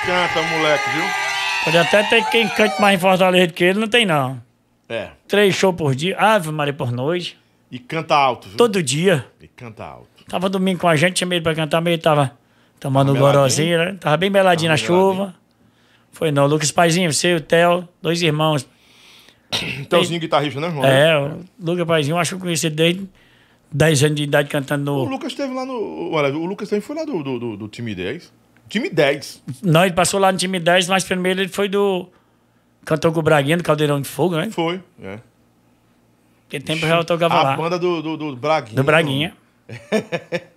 Canta, 0.06 0.42
moleque, 0.44 0.90
viu? 0.92 1.04
Pode 1.66 1.78
até 1.78 2.04
ter 2.04 2.24
quem 2.30 2.48
cante 2.48 2.80
mais 2.82 2.98
em 2.98 3.02
Fortaleza 3.02 3.48
do 3.48 3.54
que 3.54 3.66
ele, 3.66 3.80
não 3.80 3.88
tem 3.90 4.06
não. 4.06 4.42
É. 4.90 5.10
Três 5.28 5.54
shows 5.56 5.76
por 5.76 5.94
dia, 5.96 6.18
Ave 6.18 6.52
Maria 6.52 6.74
por 6.74 6.92
noite, 6.92 7.38
E 7.72 7.78
canta 7.80 8.16
alto, 8.16 8.48
viu? 8.48 8.58
todo 8.58 8.82
dia. 8.82 9.26
E 9.42 9.48
canta 9.48 9.84
alto. 9.84 10.08
Tava 10.30 10.50
domingo 10.50 10.80
com 10.82 10.88
a 10.88 10.96
gente, 10.96 11.16
tinha 11.16 11.28
medo 11.28 11.44
pra 11.44 11.54
cantar, 11.56 11.82
meio 11.82 11.98
tava 11.98 12.38
tomando 12.80 13.12
um 13.12 13.16
Tava 13.16 13.26
gorozinho, 13.32 13.78
né? 13.78 13.98
Tava 14.00 14.16
bem 14.18 14.30
meladinho 14.30 14.72
na 14.72 14.78
Tava 14.78 14.90
meladinho. 14.92 15.16
chuva. 15.16 15.36
Foi 16.12 16.32
não, 16.32 16.48
Lucas 16.48 16.72
Paizinho, 16.72 17.12
você 17.14 17.34
e 17.34 17.36
o 17.36 17.42
Theo, 17.42 17.88
dois 18.02 18.22
irmãos. 18.22 18.68
Telzinho 19.90 20.20
guitarrista, 20.20 20.60
né, 20.60 20.68
irmão? 20.68 20.84
É, 20.86 21.18
o 21.20 21.46
Lucas 21.60 21.86
Paizinho, 21.86 22.16
eu 22.16 22.20
acho 22.20 22.32
que 22.32 22.36
eu 22.36 22.40
conheci 22.40 22.70
desde 22.70 23.08
10 23.72 24.04
anos 24.04 24.16
de 24.16 24.24
idade 24.24 24.50
cantando 24.50 24.92
O 24.94 25.06
no... 25.06 25.12
Lucas 25.12 25.32
esteve 25.34 25.54
lá 25.54 25.66
no. 25.66 26.12
Olha, 26.12 26.34
o 26.36 26.46
Lucas 26.46 26.70
também 26.70 26.82
foi 26.82 26.96
lá 26.96 27.04
do, 27.06 27.22
do, 27.24 27.40
do, 27.40 27.58
do 27.58 27.68
time 27.68 27.94
10. 27.94 28.34
Time 28.70 28.90
10. 28.90 29.44
Não, 29.64 29.86
ele 29.86 29.94
passou 29.94 30.20
lá 30.20 30.32
no 30.32 30.38
time 30.38 30.60
10, 30.60 30.88
mas 30.90 31.04
primeiro 31.04 31.40
ele 31.42 31.50
foi 31.50 31.70
do... 31.70 32.10
Cantou 32.88 33.12
com 33.12 33.20
o 33.20 33.22
Braguinha, 33.22 33.58
do 33.58 33.64
Caldeirão 33.66 34.00
de 34.00 34.08
Fogo, 34.08 34.38
né? 34.38 34.50
Foi. 34.50 34.82
É. 35.04 35.20
Aquele 36.48 36.64
tempo 36.64 36.86
eu 36.86 36.90
já 36.90 37.04
tocava 37.04 37.34
A 37.36 37.44
lá. 37.44 37.58
banda 37.58 37.78
do, 37.78 38.02
do, 38.02 38.16
do 38.16 38.34
Braguinha. 38.38 38.76
Do 38.78 38.84
Braguinha. 38.86 39.36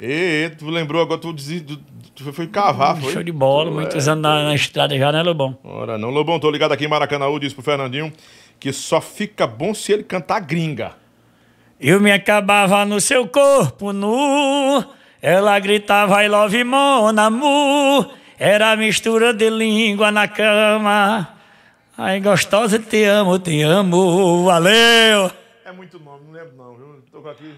Ê, 0.00 0.50
tu 0.58 0.68
lembrou 0.68 1.00
agora, 1.00 1.20
tu, 1.20 1.32
desi- 1.32 1.60
tu, 1.60 1.78
tu 2.16 2.32
foi 2.32 2.48
cavar, 2.48 2.96
foi? 2.96 3.12
Show 3.12 3.22
de 3.22 3.30
bola, 3.30 3.70
muitos 3.70 4.08
anos 4.08 4.22
na, 4.22 4.42
na 4.42 4.54
estrada 4.56 4.98
já, 4.98 5.12
né, 5.12 5.22
Lobão? 5.22 5.56
Ora 5.62 5.96
não, 5.96 6.10
Lobão, 6.10 6.40
tô 6.40 6.50
ligado 6.50 6.72
aqui 6.72 6.84
em 6.84 6.88
Maracanãú, 6.88 7.38
disse 7.38 7.54
pro 7.54 7.62
Fernandinho 7.62 8.12
que 8.58 8.72
só 8.72 9.00
fica 9.00 9.46
bom 9.46 9.72
se 9.72 9.92
ele 9.92 10.02
cantar 10.02 10.40
gringa. 10.40 10.92
Eu 11.80 12.00
me 12.00 12.10
acabava 12.10 12.84
no 12.84 13.00
seu 13.00 13.26
corpo 13.28 13.92
nu. 13.92 14.84
Ela 15.22 15.58
gritava 15.60 16.24
I 16.24 16.28
love 16.28 16.64
mon 16.64 17.16
amour. 17.16 18.10
Era 18.46 18.72
a 18.72 18.76
mistura 18.76 19.32
de 19.32 19.48
língua 19.48 20.10
na 20.12 20.28
cama. 20.28 21.28
Ai, 21.96 22.20
gostosa, 22.20 22.78
te 22.78 23.02
amo, 23.04 23.38
te 23.38 23.62
amo. 23.62 24.44
Valeu! 24.44 25.30
É 25.64 25.72
muito 25.72 25.98
nome, 25.98 26.24
não 26.26 26.32
lembro 26.32 26.54
não, 26.54 26.76
viu? 26.76 27.02
Tô 27.10 27.26
aqui. 27.26 27.54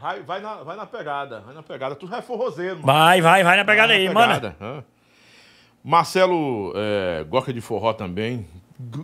Vai, 0.00 0.22
vai, 0.22 0.40
na, 0.40 0.54
vai 0.62 0.76
na 0.76 0.86
pegada, 0.86 1.40
vai 1.40 1.52
na 1.52 1.62
pegada. 1.64 1.96
Tu 1.96 2.06
já 2.06 2.18
é 2.18 2.22
forrozeiro, 2.22 2.76
mano. 2.76 2.86
Vai, 2.86 3.20
vai, 3.20 3.42
vai 3.42 3.56
na 3.56 3.64
pegada 3.64 3.88
Vai 3.88 3.96
aí, 3.96 4.06
na 4.06 4.14
mano. 4.14 4.34
pegada? 4.34 4.84
Marcelo 5.82 6.72
é, 6.76 7.24
gosta 7.28 7.52
de 7.52 7.60
forró 7.60 7.92
também. 7.92 8.46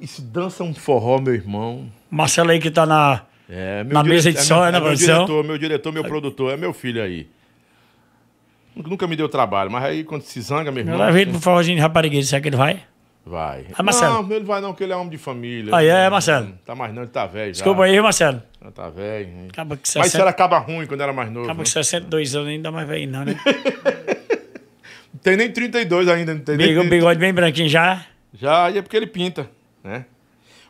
Se 0.06 0.22
dança 0.22 0.62
um 0.62 0.72
forró, 0.72 1.18
meu 1.18 1.34
irmão. 1.34 1.90
Marcelo 2.08 2.50
aí 2.52 2.60
que 2.60 2.70
tá 2.70 2.86
na. 2.86 3.22
É, 3.48 3.82
Na 3.82 4.04
mesa 4.04 4.30
de 4.30 4.38
é 4.38 4.40
som, 4.40 4.54
meu, 4.54 4.64
né, 4.66 4.70
na 4.70 4.76
é 4.78 4.80
meu 4.80 4.88
produção? 4.90 5.14
diretor, 5.24 5.44
meu 5.44 5.58
diretor, 5.58 5.92
meu 5.92 6.04
produtor, 6.04 6.52
é 6.52 6.56
meu 6.56 6.72
filho 6.72 7.02
aí. 7.02 7.26
Nunca 8.76 9.06
me 9.06 9.14
deu 9.16 9.28
trabalho, 9.28 9.70
mas 9.70 9.84
aí 9.84 10.04
quando 10.04 10.22
se 10.22 10.40
zanga, 10.40 10.70
meu 10.72 10.82
Eu 10.84 10.92
irmão. 10.92 11.06
levei 11.06 11.22
ele 11.22 11.30
pro 11.32 11.40
forrozinho 11.40 11.76
de 11.76 11.82
raparigueiro, 11.82 12.26
será 12.26 12.40
que 12.40 12.48
ele 12.48 12.56
vai? 12.56 12.82
Vai. 13.26 13.66
Ah, 13.78 13.82
Marcelo. 13.82 14.22
Não, 14.22 14.32
ele 14.36 14.44
vai 14.44 14.60
não, 14.60 14.70
porque 14.72 14.84
ele 14.84 14.92
é 14.92 14.96
homem 14.96 15.08
de 15.10 15.16
família. 15.16 15.74
Ah, 15.74 15.82
é, 15.82 16.10
Marcelo? 16.10 16.46
Não 16.48 16.56
tá 16.64 16.74
mais 16.74 16.92
não, 16.92 17.02
ele 17.02 17.10
tá 17.10 17.24
velho 17.26 17.46
já. 17.46 17.52
Desculpa 17.52 17.84
aí, 17.84 17.92
viu, 17.92 18.02
Marcelo. 18.02 18.42
Já 18.62 18.70
Tá 18.70 18.88
velho. 18.90 19.28
hein? 19.28 19.48
Acaba 19.50 19.76
que 19.76 19.82
Mas 19.82 19.88
isso 19.88 19.98
era 19.98 20.04
60, 20.08 20.28
acaba 20.28 20.58
ruim 20.58 20.86
quando 20.86 21.00
era 21.02 21.12
mais 21.12 21.30
novo. 21.30 21.46
acaba 21.46 21.58
né? 21.58 21.64
que 21.64 21.70
62 21.70 22.34
anos 22.36 22.48
ainda 22.48 22.70
mais 22.70 22.86
velho, 22.88 23.10
não, 23.10 23.24
né? 23.24 23.34
Tem 25.22 25.36
nem 25.36 25.50
32 25.50 26.08
ainda, 26.08 26.34
não 26.34 26.40
tem 26.42 26.56
nem 26.56 26.68
Bigode, 26.68 26.88
bigode 26.90 27.18
bem 27.20 27.32
branquinho 27.32 27.68
já. 27.68 28.04
Já, 28.34 28.70
e 28.70 28.76
é 28.78 28.82
porque 28.82 28.96
ele 28.96 29.06
pinta, 29.06 29.48
né? 29.82 30.04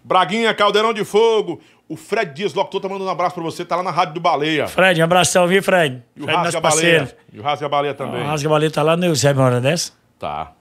Braguinha, 0.04 0.52
Caldeirão 0.54 0.92
de 0.92 1.02
Fogo. 1.04 1.60
O 1.94 1.96
Fred 1.96 2.34
Dias, 2.34 2.52
locutor, 2.54 2.80
tá 2.80 2.88
mandando 2.88 3.08
um 3.08 3.12
abraço 3.12 3.34
pra 3.36 3.44
você. 3.44 3.64
Tá 3.64 3.76
lá 3.76 3.82
na 3.84 3.90
Rádio 3.92 4.14
do 4.14 4.20
Baleia. 4.20 4.66
Fred, 4.66 5.00
um 5.00 5.04
abração, 5.04 5.46
viu, 5.46 5.62
Fred? 5.62 6.02
E 6.16 6.20
o 6.22 6.24
Fred, 6.24 6.36
Rasga. 6.38 6.60
Baleia. 6.60 7.16
E 7.32 7.38
o 7.38 7.42
Rasga 7.42 7.68
Baleia 7.68 7.94
também. 7.94 8.22
O 8.22 8.26
Rasga 8.26 8.48
Baleia 8.48 8.70
tá 8.70 8.82
lá 8.82 8.96
no 8.96 9.04
Eusébio 9.06 9.40
uma 9.42 9.46
hora 9.46 9.60
dessa. 9.60 9.92
Tá. 10.18 10.52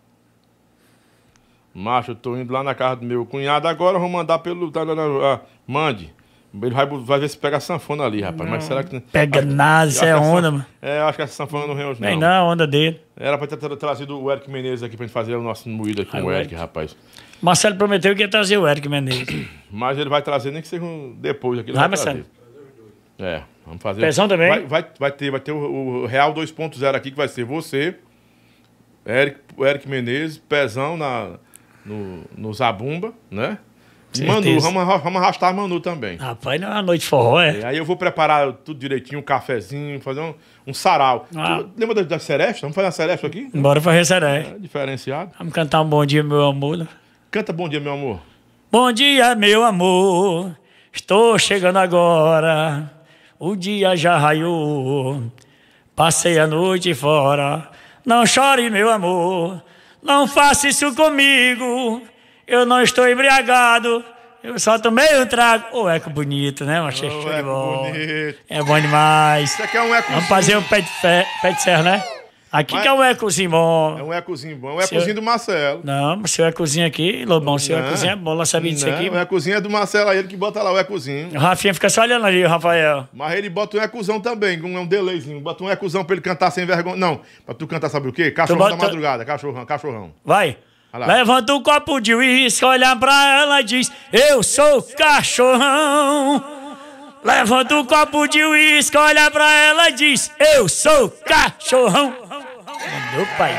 Macho, 1.73 2.11
eu 2.11 2.15
tô 2.15 2.37
indo 2.37 2.53
lá 2.53 2.63
na 2.63 2.75
casa 2.75 2.97
do 2.97 3.05
meu 3.05 3.25
cunhado 3.25 3.67
agora, 3.67 3.95
eu 3.95 3.99
vou 3.99 4.09
mandar 4.09 4.37
pelo. 4.39 4.71
ah, 5.25 5.39
mande. 5.65 6.13
Ele 6.61 6.69
vai, 6.69 6.85
vai 6.85 7.19
ver 7.19 7.27
se 7.29 7.35
pega 7.37 7.57
a 7.57 7.59
sanfona 7.59 8.03
ali, 8.03 8.21
rapaz. 8.21 8.47
Mas 8.47 8.63
será 8.65 8.83
que. 8.83 8.99
Pega 8.99 9.39
acho- 9.39 9.47
nada, 9.49 9.89
isso 9.89 10.05
é 10.05 10.15
onda, 10.15 10.51
mano. 10.51 10.65
É, 10.79 10.99
eu 10.99 11.05
acho 11.07 11.15
que 11.15 11.23
essa 11.23 11.33
sanfona 11.33 11.65
não 11.65 11.73
hoje, 11.73 11.99
não. 11.99 12.07
Nem 12.09 12.19
não, 12.19 12.27
a 12.27 12.43
onda 12.51 12.67
dele. 12.67 13.01
Era 13.17 13.39
pra 13.39 13.47
ter 13.47 13.57
tra- 13.57 13.75
trazido 13.75 14.21
o 14.21 14.31
Eric 14.31 14.51
Menezes 14.51 14.83
aqui 14.83 14.95
pra 14.95 15.03
gente 15.07 15.13
fazer 15.13 15.35
o 15.35 15.41
nosso 15.41 15.67
moído 15.67 16.03
aqui 16.03 16.11
com 16.11 16.17
Ah, 16.17 16.21
o 16.21 16.25
o 16.25 16.31
Eric, 16.31 16.53
Eric. 16.53 16.55
rapaz. 16.55 16.95
Marcelo 17.43 17.75
prometeu 17.75 18.15
que 18.15 18.21
ia 18.21 18.27
trazer 18.29 18.57
o 18.57 18.65
Eric 18.65 18.87
Menezes. 18.87 19.47
Mas 19.69 19.97
ele 19.97 20.09
vai 20.09 20.21
trazer, 20.21 20.49
nem 20.49 20.61
que 20.61 20.67
seja 20.67 20.81
um 20.81 21.13
depois 21.19 21.59
aqui. 21.59 21.73
Vai, 21.73 21.89
trazer. 21.89 22.05
Marcelo? 22.05 22.25
É, 23.19 23.41
vamos 23.65 23.81
fazer. 23.81 23.99
Pezão 23.99 24.29
também? 24.29 24.47
Vai, 24.47 24.61
vai, 24.65 24.85
vai 24.97 25.11
ter, 25.11 25.29
vai 25.29 25.39
ter 25.41 25.51
o, 25.51 26.03
o 26.03 26.05
Real 26.05 26.33
2.0 26.33 26.95
aqui, 26.95 27.11
que 27.11 27.17
vai 27.17 27.27
ser 27.27 27.43
você, 27.43 27.95
Eric, 29.05 29.39
Eric 29.59 29.89
Menezes, 29.89 30.37
Pezão 30.37 30.95
na, 30.95 31.31
no, 31.85 32.23
no 32.37 32.53
Zabumba, 32.53 33.13
né? 33.29 33.57
E. 34.17 34.23
Manu, 34.23 34.59
vamos, 34.61 35.03
vamos 35.03 35.21
arrastar 35.21 35.53
Manu 35.53 35.81
também. 35.81 36.15
Rapaz, 36.17 36.61
não 36.61 36.69
é 36.69 36.71
uma 36.71 36.81
noite 36.81 37.05
forró, 37.05 37.41
é? 37.41 37.59
E 37.59 37.65
aí 37.65 37.77
eu 37.77 37.83
vou 37.83 37.97
preparar 37.97 38.53
tudo 38.53 38.79
direitinho, 38.79 39.19
um 39.19 39.23
cafezinho, 39.23 39.99
fazer 39.99 40.21
um, 40.21 40.33
um 40.67 40.73
sarau. 40.73 41.27
Ah. 41.35 41.57
Tu 41.61 41.71
lembra 41.77 41.95
da, 41.95 42.03
da 42.03 42.19
Seresta? 42.19 42.61
Vamos 42.61 42.75
fazer 42.75 42.85
uma 42.85 42.91
Seresta 42.91 43.27
aqui? 43.27 43.49
Bora 43.53 43.81
fazer 43.81 44.05
seré. 44.05 44.39
É, 44.39 44.59
diferenciado. 44.59 45.31
Vamos 45.37 45.53
cantar 45.53 45.81
um 45.81 45.89
bom 45.89 46.05
dia, 46.05 46.23
meu 46.23 46.45
amor. 46.45 46.87
Canta 47.33 47.51
Bom 47.51 47.67
Dia, 47.67 47.79
meu 47.79 47.93
amor. 47.93 48.21
Bom 48.71 48.91
dia, 48.91 49.33
meu 49.33 49.63
amor. 49.63 50.55
Estou 50.93 51.39
chegando 51.39 51.77
agora. 51.79 52.91
O 53.39 53.55
dia 53.55 53.97
já 53.97 54.19
raiou. 54.19 55.31
Passei 55.95 56.37
a 56.37 56.45
noite 56.45 56.93
fora. 56.93 57.71
Não 58.05 58.23
chore, 58.23 58.69
meu 58.69 58.87
amor. 58.87 59.63
Não 59.99 60.27
faça 60.27 60.67
isso 60.67 60.93
comigo. 60.93 62.03
Eu 62.45 62.67
não 62.67 62.83
estou 62.83 63.09
embriagado. 63.09 64.05
Eu 64.43 64.59
só 64.59 64.77
tomei 64.77 65.19
um 65.19 65.25
trago. 65.25 65.75
Ô, 65.75 65.89
eco 65.89 66.11
bonito, 66.11 66.63
né, 66.65 66.81
macho? 66.81 67.03
Ô, 67.07 67.09
Show 67.09 67.21
de 67.23 67.29
eco 67.29 67.49
bola. 67.49 67.89
bonito. 67.89 68.39
É 68.47 68.61
bom 68.61 68.79
demais. 68.79 69.51
Isso 69.51 69.63
aqui 69.63 69.75
é 69.75 69.81
um 69.81 69.95
ecozinho. 69.95 70.13
Vamos 70.13 70.29
fazer 70.29 70.55
um 70.55 70.63
pé 70.65 70.81
de, 70.81 70.87
fe... 70.87 71.25
pé 71.41 71.51
de 71.51 71.63
serra, 71.63 71.81
né? 71.81 72.12
Aqui 72.53 72.75
Mas- 72.75 72.83
que 72.83 72.87
é 72.87 72.93
um 72.93 73.03
ecozinho 73.03 73.49
bom. 73.49 73.97
É 73.97 74.03
um 74.03 74.13
ecozinho 74.13 74.55
bom. 74.55 74.69
É 74.69 74.73
um 74.75 74.79
ecozinho 74.81 75.15
do 75.15 75.21
Marcelo. 75.23 75.81
Não, 75.83 76.17
mas 76.17 76.29
seu 76.29 76.45
ecozinho 76.45 76.85
aqui, 76.85 77.25
Lobão, 77.25 77.57
seu 77.57 77.79
Não. 77.79 77.87
ecozinho 77.87 78.11
é 78.11 78.15
bom. 78.15 78.35
Lá 78.35 78.45
sabia 78.45 78.71
disso 78.71 78.87
aqui. 78.87 79.09
O 79.09 79.17
ecozinho 79.17 79.55
é 79.57 79.59
do 79.61 79.71
Marcelo, 79.71 80.11
aí 80.11 80.19
ele 80.19 80.27
que 80.27 80.37
bota 80.37 80.61
lá 80.61 80.71
o 80.71 80.77
ecozinho. 80.77 81.29
O 81.35 81.39
Rafinha 81.39 81.73
fica 81.73 81.89
só 81.89 82.01
olhando 82.03 82.27
ali, 82.27 82.45
o 82.45 82.47
Rafael. 82.47 83.07
Mas 83.11 83.33
ele 83.35 83.49
bota 83.49 83.75
um 83.77 83.81
ecuzão 83.81 84.19
também, 84.21 84.61
um, 84.61 84.77
um 84.81 84.85
delayzinho. 84.85 85.41
Bota 85.41 85.63
um 85.63 85.69
ecuzão 85.71 86.05
pra 86.05 86.13
ele 86.13 86.21
cantar 86.21 86.51
sem 86.51 86.63
vergonha. 86.63 86.95
Não, 86.95 87.21
pra 87.43 87.55
tu 87.55 87.65
cantar 87.65 87.89
sabe 87.89 88.07
o 88.07 88.13
quê? 88.13 88.29
Cachorrão 88.29 88.59
bota- 88.59 88.75
da 88.77 88.83
madrugada, 88.83 89.25
cachorrão, 89.25 89.65
cachorrão. 89.65 90.13
Vai. 90.23 90.55
Levanta 91.07 91.55
um 91.55 91.63
copo 91.63 91.99
de 91.99 92.13
uísque, 92.13 92.63
olha 92.63 92.95
pra 92.95 93.39
ela 93.41 93.61
e 93.61 93.63
diz: 93.63 93.91
Eu 94.11 94.43
sou 94.43 94.83
cachorrão. 94.95 96.43
Levanta 97.23 97.75
um 97.75 97.85
copo 97.85 98.27
de 98.27 98.43
uísque, 98.43 98.95
olha 98.95 99.31
pra 99.31 99.49
ela 99.51 99.89
e 99.89 99.93
diz: 99.93 100.31
Eu 100.55 100.69
sou 100.69 101.09
cachorrão. 101.09 102.13
Meu 103.15 103.25
pai. 103.37 103.53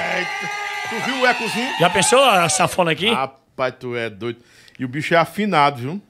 Tu 0.88 0.96
viu 1.06 1.20
o 1.22 1.26
ecozinho? 1.26 1.70
Já 1.78 1.90
pensou 1.90 2.22
a 2.22 2.48
sanfona 2.48 2.92
aqui? 2.92 3.12
Rapaz, 3.12 3.74
tu 3.78 3.96
é 3.96 4.10
doido. 4.10 4.38
E 4.78 4.84
o 4.84 4.88
bicho 4.88 5.14
é 5.14 5.16
afinado, 5.16 5.80
viu? 5.80 6.02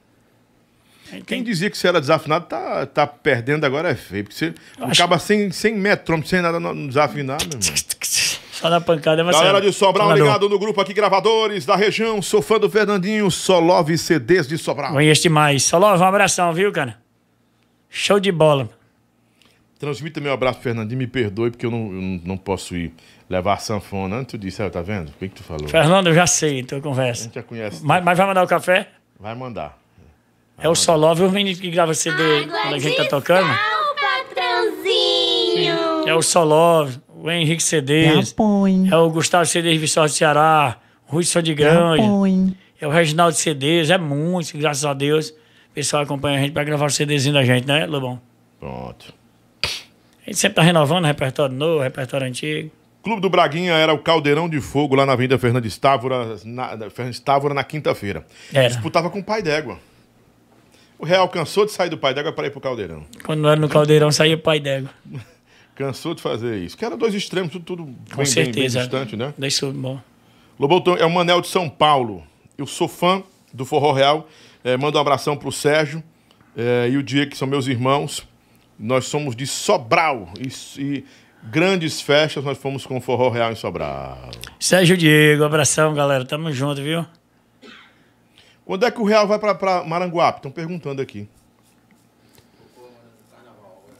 Quem 1.09 1.21
Tem- 1.21 1.43
dizia 1.43 1.69
que 1.69 1.77
você 1.77 1.87
era 1.87 2.01
desafinado 2.01 2.45
tá, 2.45 2.85
tá 2.87 3.05
perdendo 3.05 3.63
agora 3.65 3.89
é 3.89 3.95
feio. 3.95 4.23
Porque 4.23 4.35
você 4.35 4.53
acaba 4.79 5.19
sem, 5.19 5.51
sem 5.51 5.75
metrômetro, 5.75 6.29
sem 6.29 6.41
nada 6.41 6.59
no 6.59 6.87
desafinar, 6.87 7.37
meu 7.41 7.59
irmão. 7.59 7.75
Só 8.55 8.69
na 8.69 8.79
pancada, 8.79 9.21
mas 9.21 9.35
Galera 9.35 9.59
de 9.59 9.71
Sobral 9.73 10.07
Mandou. 10.07 10.25
ligado 10.25 10.49
no 10.49 10.57
grupo 10.57 10.79
aqui, 10.79 10.93
gravadores 10.93 11.65
da 11.65 11.75
região. 11.75 12.21
Sou 12.21 12.41
fã 12.41 12.57
do 12.57 12.69
Fernandinho, 12.69 13.29
só 13.29 13.59
love 13.59 13.97
CDs 13.97 14.47
de 14.47 14.57
Sobral. 14.57 14.93
Conheço 14.93 15.23
demais. 15.23 15.61
Só 15.63 15.77
logo 15.77 16.01
um 16.01 16.07
abração, 16.07 16.53
viu, 16.53 16.71
cara? 16.71 16.97
Show 17.89 18.17
de 18.17 18.31
bola. 18.31 18.69
Transmita 19.79 20.19
meu 20.21 20.33
abraço 20.33 20.55
pro 20.59 20.63
Fernandinho, 20.63 20.97
me 20.97 21.07
perdoe, 21.07 21.51
porque 21.51 21.65
eu 21.65 21.71
não, 21.71 21.91
eu 21.93 22.01
não- 22.23 22.37
posso 22.37 22.75
ir 22.75 22.93
levar 23.29 23.55
a 23.55 23.57
sanfona. 23.57 24.15
Antes 24.17 24.31
tu 24.31 24.37
disse, 24.37 24.61
ah, 24.63 24.69
tá 24.69 24.81
vendo? 24.81 25.09
O 25.09 25.13
que, 25.13 25.27
que 25.29 25.35
tu 25.35 25.43
falou? 25.43 25.67
Fernando, 25.67 26.07
eu 26.07 26.13
já 26.13 26.25
sei, 26.25 26.63
tua 26.63 26.77
A 26.77 26.81
conversa. 26.81 27.25
gente 27.25 27.35
já 27.35 27.43
conhece. 27.43 27.81
Mas, 27.83 28.03
mas 28.03 28.17
vai 28.17 28.27
mandar 28.27 28.43
o 28.43 28.47
café? 28.47 28.89
Vai 29.19 29.35
mandar. 29.35 29.77
É 30.57 30.69
o 30.69 30.75
Solove, 30.75 31.23
o 31.25 31.31
menino 31.31 31.59
que 31.59 31.69
grava 31.69 31.93
CD 31.93 32.47
quando 32.47 32.75
a 32.75 32.79
gente 32.79 32.95
tá 32.95 33.05
tocando. 33.05 33.47
patrãozinho. 33.99 36.07
É 36.07 36.13
o 36.15 36.21
Solove, 36.21 36.99
o 37.13 37.29
Henrique 37.29 37.63
Põe, 38.35 38.89
é 38.89 38.95
o 38.95 39.09
Gustavo 39.09 39.45
CDs 39.45 39.79
Viçosa 39.79 40.13
do 40.13 40.17
Ceará, 40.17 40.77
o 41.07 41.13
Rui 41.13 41.23
Só 41.23 41.41
de 41.41 41.53
Grande, 41.53 42.01
põe. 42.03 42.55
é 42.79 42.87
o 42.87 42.91
Reginaldo 42.91 43.35
CDs, 43.35 43.89
é 43.89 43.97
muito, 43.97 44.57
graças 44.57 44.85
a 44.85 44.93
Deus. 44.93 45.29
O 45.29 45.73
pessoal 45.73 46.03
acompanha 46.03 46.37
a 46.37 46.41
gente 46.41 46.51
pra 46.53 46.63
gravar 46.63 46.85
o 46.85 46.89
CDzinho 46.89 47.33
da 47.33 47.43
gente, 47.43 47.67
né, 47.67 47.85
Lobão? 47.85 48.21
Pronto. 48.59 49.13
A 50.25 50.29
gente 50.31 50.39
sempre 50.39 50.55
tá 50.55 50.61
renovando 50.63 51.05
repertório 51.05 51.55
novo, 51.55 51.81
repertório 51.83 52.25
antigo. 52.27 52.71
Clube 53.03 53.21
do 53.21 53.29
Braguinha 53.29 53.73
era 53.73 53.93
o 53.93 53.99
Caldeirão 53.99 54.49
de 54.49 54.59
Fogo 54.59 54.95
lá 54.95 55.05
na 55.05 55.13
Avenida 55.13 55.37
Fernandes 55.37 55.77
Távora, 55.77 56.37
na, 56.43 56.75
na 56.75 56.89
Fernandes 56.89 57.19
Távora, 57.19 57.53
na 57.53 57.63
quinta-feira. 57.63 58.25
Era. 58.51 58.67
Disputava 58.67 59.09
com 59.11 59.19
o 59.19 59.23
Pai 59.23 59.43
d'Égua. 59.43 59.77
O 60.97 61.05
Real 61.05 61.27
cansou 61.29 61.65
de 61.65 61.71
sair 61.71 61.89
do 61.89 61.97
Pai 61.97 62.13
d'Égua 62.13 62.31
para 62.31 62.47
ir 62.47 62.49
pro 62.51 62.59
Caldeirão. 62.61 63.03
Quando 63.23 63.47
era 63.47 63.59
no 63.59 63.69
caldeirão, 63.69 64.11
saía 64.11 64.35
o 64.35 64.39
pai 64.39 64.59
d'égua. 64.59 64.89
Cansou 65.75 66.15
de 66.15 66.21
fazer 66.21 66.57
isso. 66.59 66.77
Que 66.77 66.85
eram 66.85 66.97
dois 66.97 67.13
extremos, 67.13 67.51
tudo, 67.51 67.65
tudo 67.65 67.83
bem, 67.83 67.95
Com 68.11 68.17
bem- 68.17 68.25
certeza. 68.25 68.79
bem 68.79 68.87
distante, 68.87 69.17
né? 69.17 69.33
Deixa 69.37 69.65
eu- 69.65 69.73
bom. 69.73 69.99
Lobão 70.57 70.77
então, 70.77 70.95
é 70.95 71.05
o 71.05 71.11
Manel 71.11 71.41
de 71.41 71.47
São 71.49 71.69
Paulo. 71.69 72.23
Eu 72.57 72.65
sou 72.65 72.87
fã 72.87 73.21
do 73.53 73.65
Forró 73.65 73.91
Real. 73.91 74.25
É, 74.63 74.77
mando 74.77 74.97
um 74.97 75.01
abração 75.01 75.35
pro 75.35 75.51
Sérgio 75.51 76.01
é, 76.55 76.87
e 76.89 76.95
o 76.95 77.03
Diego, 77.03 77.31
que 77.31 77.37
são 77.37 77.45
meus 77.45 77.67
irmãos. 77.67 78.25
Nós 78.77 79.05
somos 79.05 79.35
de 79.35 79.47
Sobral. 79.47 80.29
E, 80.39 80.49
e 80.81 81.05
grandes 81.43 82.01
festas 82.01 82.43
nós 82.43 82.57
fomos 82.57 82.85
com 82.85 82.97
o 82.97 83.01
Forró 83.01 83.29
Real 83.29 83.51
em 83.51 83.55
Sobral. 83.55 84.29
Sérgio 84.59 84.97
Diego, 84.97 85.43
abração, 85.43 85.93
galera. 85.93 86.25
Tamo 86.25 86.51
junto, 86.51 86.81
viu? 86.81 87.05
Quando 88.65 88.85
é 88.85 88.91
que 88.91 88.99
o 88.99 89.05
Real 89.05 89.27
vai 89.27 89.37
pra, 89.39 89.53
pra 89.53 89.83
Maranguape? 89.83 90.39
Estão 90.39 90.51
perguntando 90.51 91.01
aqui. 91.01 91.29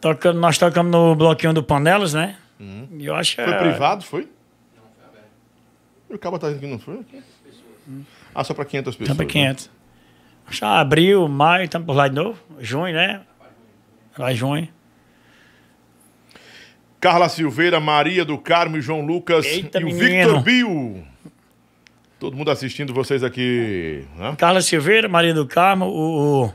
Tocando, 0.01 0.39
nós 0.39 0.57
tocamos 0.57 0.91
no 0.91 1.15
bloquinho 1.15 1.53
do 1.53 1.63
Panelas, 1.63 2.13
né? 2.13 2.37
E 2.59 3.05
eu 3.05 3.15
acho 3.15 3.39
Uhum. 3.39 3.45
Foi 3.47 3.53
é- 3.55 3.57
privado, 3.59 4.03
foi? 4.03 4.21
Não, 4.21 4.83
foi 4.95 5.05
aberto. 5.07 5.27
E 6.09 6.13
o 6.15 6.19
cabo 6.19 6.39
tá 6.39 6.47
dizendo 6.47 6.61
que 6.61 6.67
não 6.67 6.79
foi? 6.79 6.99
Ah, 8.33 8.43
só 8.43 8.53
pra 8.53 8.65
500 8.65 8.95
pessoas. 8.95 9.17
Tá 9.17 9.23
né? 9.23 9.29
500. 9.29 9.69
Já 10.51 10.79
abril, 10.79 11.27
maio, 11.27 11.65
estamos 11.65 11.85
por 11.85 11.95
lá 11.95 12.07
de 12.07 12.15
novo. 12.15 12.37
Junho, 12.59 12.93
né? 12.93 13.21
Junho. 14.33 14.67
Carla 16.99 17.29
Silveira, 17.29 17.79
Maria 17.79 18.25
do 18.25 18.37
Carmo 18.37 18.77
e 18.77 18.81
João 18.81 19.01
Lucas 19.05 19.45
Eita, 19.45 19.79
e 19.79 19.83
o 19.83 19.87
menino. 19.87 20.03
Victor 20.05 20.41
Bill. 20.41 21.03
Todo 22.19 22.35
mundo 22.35 22.49
assistindo 22.49 22.93
vocês 22.93 23.23
aqui. 23.23 24.05
né? 24.17 24.33
Carla 24.37 24.61
Silveira, 24.61 25.07
Maria 25.07 25.33
do 25.33 25.45
Carmo, 25.45 25.85
o, 25.85 26.45
o 26.45 26.53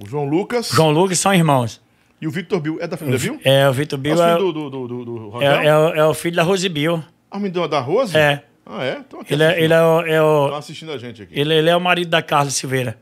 O 0.00 0.08
João 0.08 0.24
Lucas 0.24 0.70
João 0.72 0.90
Lucas 0.90 1.18
são 1.18 1.32
irmãos. 1.32 1.80
e 2.20 2.26
o 2.26 2.30
Victor 2.30 2.58
Bill. 2.60 2.78
É 2.80 2.88
da 2.88 2.96
família 2.96 3.18
Bill? 3.18 3.40
É, 3.44 3.68
o 3.68 3.72
Vitor 3.72 3.98
Bill 3.98 4.20
é, 4.20 4.34
filho 4.36 4.52
do, 4.52 4.70
do, 4.70 4.88
do, 4.88 5.04
do, 5.04 5.42
é, 5.42 5.66
é 5.66 5.76
o- 5.76 5.94
é 5.94 6.06
o 6.06 6.14
filho 6.14 6.34
da 6.36 6.42
Rose 6.42 6.68
Bill. 6.68 7.02
Ah, 7.30 7.38
me 7.38 7.48
deu 7.50 7.68
da 7.68 7.78
Rose? 7.80 8.16
É. 8.16 8.42
Ah, 8.66 8.82
é? 8.84 8.92
Aqui 9.20 9.34
Ele 9.34 9.42
é, 9.44 9.62
ele 9.62 9.74
é, 9.74 9.80
o, 9.82 10.00
é 10.02 10.22
o- 10.22 10.44
Estão 10.46 10.58
assistindo 10.58 10.92
a 10.92 10.98
gente 10.98 11.22
aqui. 11.22 11.38
ele, 11.38 11.54
ele 11.54 11.68
é 11.68 11.76
o 11.76 11.80
marido 11.80 12.08
da 12.08 12.22
Carla 12.22 12.50
Silveira. 12.50 12.98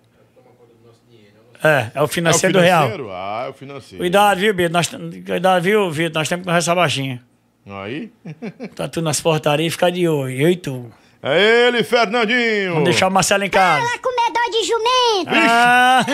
É, 1.63 1.91
é 1.95 1.99
o 1.99 2.01
é 2.01 2.03
o 2.03 2.09
financeiro 2.09 2.53
do 2.55 2.61
Real. 2.61 2.83
financeiro? 2.85 3.11
Ah, 3.13 3.45
é 3.47 3.51
o 3.51 3.53
financeiro. 3.53 3.99
Cuidado, 4.03 4.39
viu, 4.41 4.55
Bito? 4.55 4.73
Nós, 4.73 4.89
cuidado, 5.27 5.63
viu, 5.63 5.91
Vitor? 5.91 6.21
Nós 6.21 6.29
temos 6.29 6.43
que 6.45 6.49
conversar 6.49 6.75
baixinho. 6.75 7.21
Aí. 7.67 8.11
Tá 8.75 8.89
tudo 8.89 9.05
nas 9.05 9.21
portarias 9.21 9.69
e 9.69 9.71
ficar 9.71 9.91
de 9.91 10.09
olho. 10.09 10.35
Eu 10.35 10.49
e 10.51 10.57
tu. 10.57 10.91
É 11.23 11.67
ele, 11.69 11.85
Fernandinho. 11.85 12.71
Vamos 12.73 12.85
deixar 12.85 13.09
o 13.09 13.11
Marcelo 13.11 13.45
em 13.45 13.51
casa. 13.51 13.87
comedor 13.99 14.51
de 14.51 14.67
jumento. 14.67 15.29
Ah, 15.29 16.05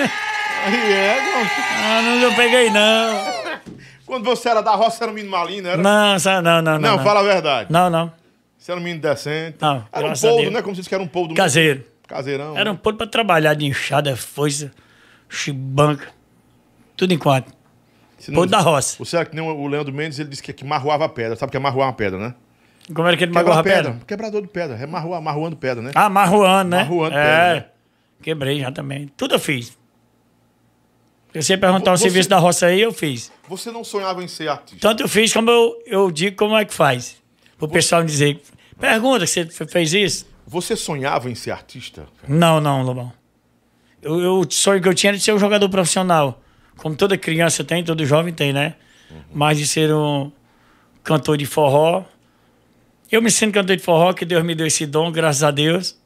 Aí 0.67 0.93
é, 0.93 1.21
não. 1.21 1.43
ah, 1.85 2.03
não 2.03 2.23
eu 2.23 2.35
peguei, 2.35 2.71
não. 2.71 3.37
Quando 4.05 4.25
você 4.25 4.49
era 4.49 4.61
da 4.63 4.73
roça, 4.75 4.97
você 4.99 5.05
era 5.05 5.13
um 5.13 5.15
menino 5.15 5.31
malinho, 5.31 5.63
não 5.63 5.71
era? 5.71 5.83
Não, 5.83 6.19
sa- 6.19 6.43
não, 6.43 6.61
não, 6.61 6.79
não. 6.79 6.97
Não, 6.97 7.05
fala 7.05 7.21
a 7.21 7.23
verdade. 7.23 7.73
Não, 7.73 7.89
não. 7.89 8.13
Você 8.59 8.73
era 8.73 8.81
um 8.81 8.83
menino 8.83 9.01
decente. 9.01 9.59
Não, 9.61 9.87
Era 9.93 10.07
um 10.09 10.13
Deus. 10.13 10.53
né? 10.53 10.63
Como 10.63 10.75
se 10.75 10.81
disse 10.81 10.89
que 10.89 10.95
era 10.95 11.03
um 11.05 11.07
poldo. 11.09 11.35
Caseiro. 11.35 11.85
Caseirão. 12.09 12.57
Era 12.59 12.71
um 12.73 12.77
pouco 12.77 12.99
pra 12.99 13.07
trabalhar 13.07 13.55
de 13.55 13.65
enxada, 13.67 14.17
foice, 14.17 14.71
chibanca. 15.29 16.09
Tudo 16.97 17.13
em 17.13 17.19
quatro. 17.19 17.55
Da 18.49 18.61
roça. 18.61 18.97
Você 18.99 19.17
era 19.17 19.27
que 19.27 19.37
nem 19.37 19.45
o 19.45 19.67
Leandro 19.67 19.93
Mendes, 19.93 20.19
ele 20.19 20.29
disse 20.31 20.43
que, 20.43 20.53
que 20.53 20.65
marroava 20.65 21.09
pedra. 21.09 21.37
Sabe 21.37 21.49
o 21.49 21.51
que 21.51 21.57
é 21.57 21.61
marroar 21.61 21.89
uma 21.89 21.93
pedra, 21.93 22.19
né? 22.19 22.35
Como 22.95 23.07
era 23.07 23.17
que 23.17 23.25
ele 23.25 23.31
Quebrar 23.33 23.43
magoava 23.43 23.61
a 23.61 23.63
pedra. 23.65 23.91
pedra? 23.93 24.07
Quebrador 24.07 24.43
de 24.43 24.49
pedra. 24.49 24.77
É 24.77 24.87
marroar, 24.87 25.21
marroando 25.21 25.57
pedra, 25.57 25.83
né? 25.83 25.91
Ah, 25.95 26.09
marruando, 26.09 26.71
né? 26.71 26.79
Marruando 26.79 27.17
é. 27.17 27.23
pedra, 27.23 27.55
né? 27.61 27.67
Quebrei 28.23 28.61
já 28.61 28.73
também. 28.73 29.09
Tudo 29.17 29.35
eu 29.35 29.39
fiz. 29.39 29.77
Se 31.35 31.43
você 31.43 31.57
perguntar 31.59 31.93
o 31.93 31.97
Você- 31.99 32.05
serviço 32.05 32.29
da 32.31 32.39
roça 32.39 32.67
aí, 32.67 32.81
eu 32.81 32.93
fiz. 32.93 33.31
Você 33.49 33.71
não 33.71 33.85
sonhava 33.85 34.25
em 34.25 34.29
ser 34.29 34.49
artista. 34.49 34.81
Tanto 34.89 35.03
eu 35.03 35.09
fiz 35.09 35.33
como 35.33 35.51
eu, 35.51 35.83
eu 35.87 36.11
digo 36.11 36.35
como 36.37 36.57
é 36.57 36.65
que 36.65 36.73
faz. 36.73 37.17
Pro 37.59 37.69
pessoal 37.69 38.03
dizer. 38.03 38.41
Pergunta, 38.81 39.27
você 39.27 39.45
fe- 39.45 39.67
fez 39.67 39.93
isso? 39.93 40.27
Você 40.47 40.75
sonhava 40.77 41.29
em 41.31 41.35
ser 41.35 41.51
artista? 41.51 42.07
Não, 42.27 42.61
não, 42.61 42.83
Lobão. 42.83 43.13
Eu, 44.07 44.21
eu- 44.21 44.39
o 44.41 44.51
sonho 44.51 44.81
que 44.81 44.89
eu 44.89 44.95
tinha 44.95 45.11
era 45.11 45.17
de 45.19 45.25
ser 45.25 45.33
um 45.35 45.39
jogador 45.39 45.69
profissional. 45.69 46.41
Como 46.77 46.95
toda 46.95 47.19
criança 47.19 47.65
tem, 47.65 47.83
todo 47.83 48.05
jovem 48.07 48.33
tem, 48.33 48.53
né? 48.53 48.77
Mas 49.35 49.59
de 49.59 49.67
ser 49.67 49.93
um 49.93 50.31
cantor 51.03 51.37
de 51.37 51.45
forró. 51.47 52.05
Eu 53.11 53.21
me 53.21 53.31
sinto 53.31 53.55
cantor 53.55 53.77
de 53.77 53.83
forró, 53.83 54.13
que 54.13 54.25
Deus 54.25 54.45
me 54.45 54.55
deu 54.55 54.67
esse 54.67 54.87
dom, 54.87 55.11
graças 55.11 55.43
a 55.43 55.51
Deus. 55.51 55.99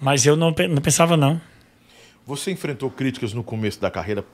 Mas 0.00 0.24
eu 0.26 0.36
não, 0.36 0.54
não 0.70 0.82
pensava, 0.82 1.16
não. 1.16 1.40
Você 2.26 2.50
enfrentou 2.52 2.88
críticas 2.90 3.32
no 3.32 3.42
começo 3.42 3.80
da 3.80 3.90
carreira 3.90 4.24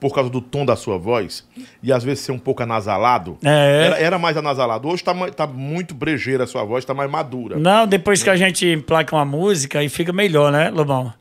por 0.00 0.14
causa 0.14 0.30
do 0.30 0.40
tom 0.40 0.64
da 0.64 0.74
sua 0.74 0.96
voz 0.96 1.46
e 1.82 1.92
às 1.92 2.02
vezes 2.02 2.24
ser 2.24 2.32
um 2.32 2.38
pouco 2.38 2.62
anasalado? 2.62 3.38
É. 3.44 3.86
Era, 3.86 3.98
era 3.98 4.18
mais 4.18 4.36
anasalado. 4.36 4.88
Hoje 4.88 5.04
tá, 5.04 5.14
tá 5.30 5.46
muito 5.46 5.94
brejeira 5.94 6.44
a 6.44 6.46
sua 6.46 6.64
voz, 6.64 6.84
tá 6.84 6.94
mais 6.94 7.10
madura. 7.10 7.58
Não, 7.58 7.86
depois 7.86 8.22
que 8.22 8.30
a 8.30 8.36
gente 8.36 8.66
emplaca 8.66 9.14
uma 9.14 9.26
música, 9.26 9.78
aí 9.78 9.90
fica 9.90 10.12
melhor, 10.12 10.50
né, 10.50 10.70
Lobão? 10.70 11.12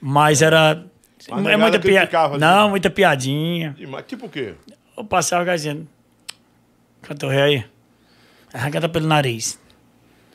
Mas 0.00 0.40
era. 0.40 0.84
A 1.30 1.50
é 1.50 1.56
muita 1.56 1.78
piada. 1.78 2.38
Não, 2.38 2.62
assim. 2.62 2.70
muita 2.70 2.90
piadinha. 2.90 3.76
Mas 3.88 4.04
tipo 4.06 4.26
o 4.26 4.28
quê? 4.28 4.54
Eu 4.96 5.04
passava 5.04 5.42
o 5.42 5.46
cara 5.46 5.56
dizendo. 5.56 5.86
Cantor 7.02 7.34
aí. 7.34 7.64
Arrancada 8.52 8.88
pelo 8.88 9.06
nariz. 9.06 9.58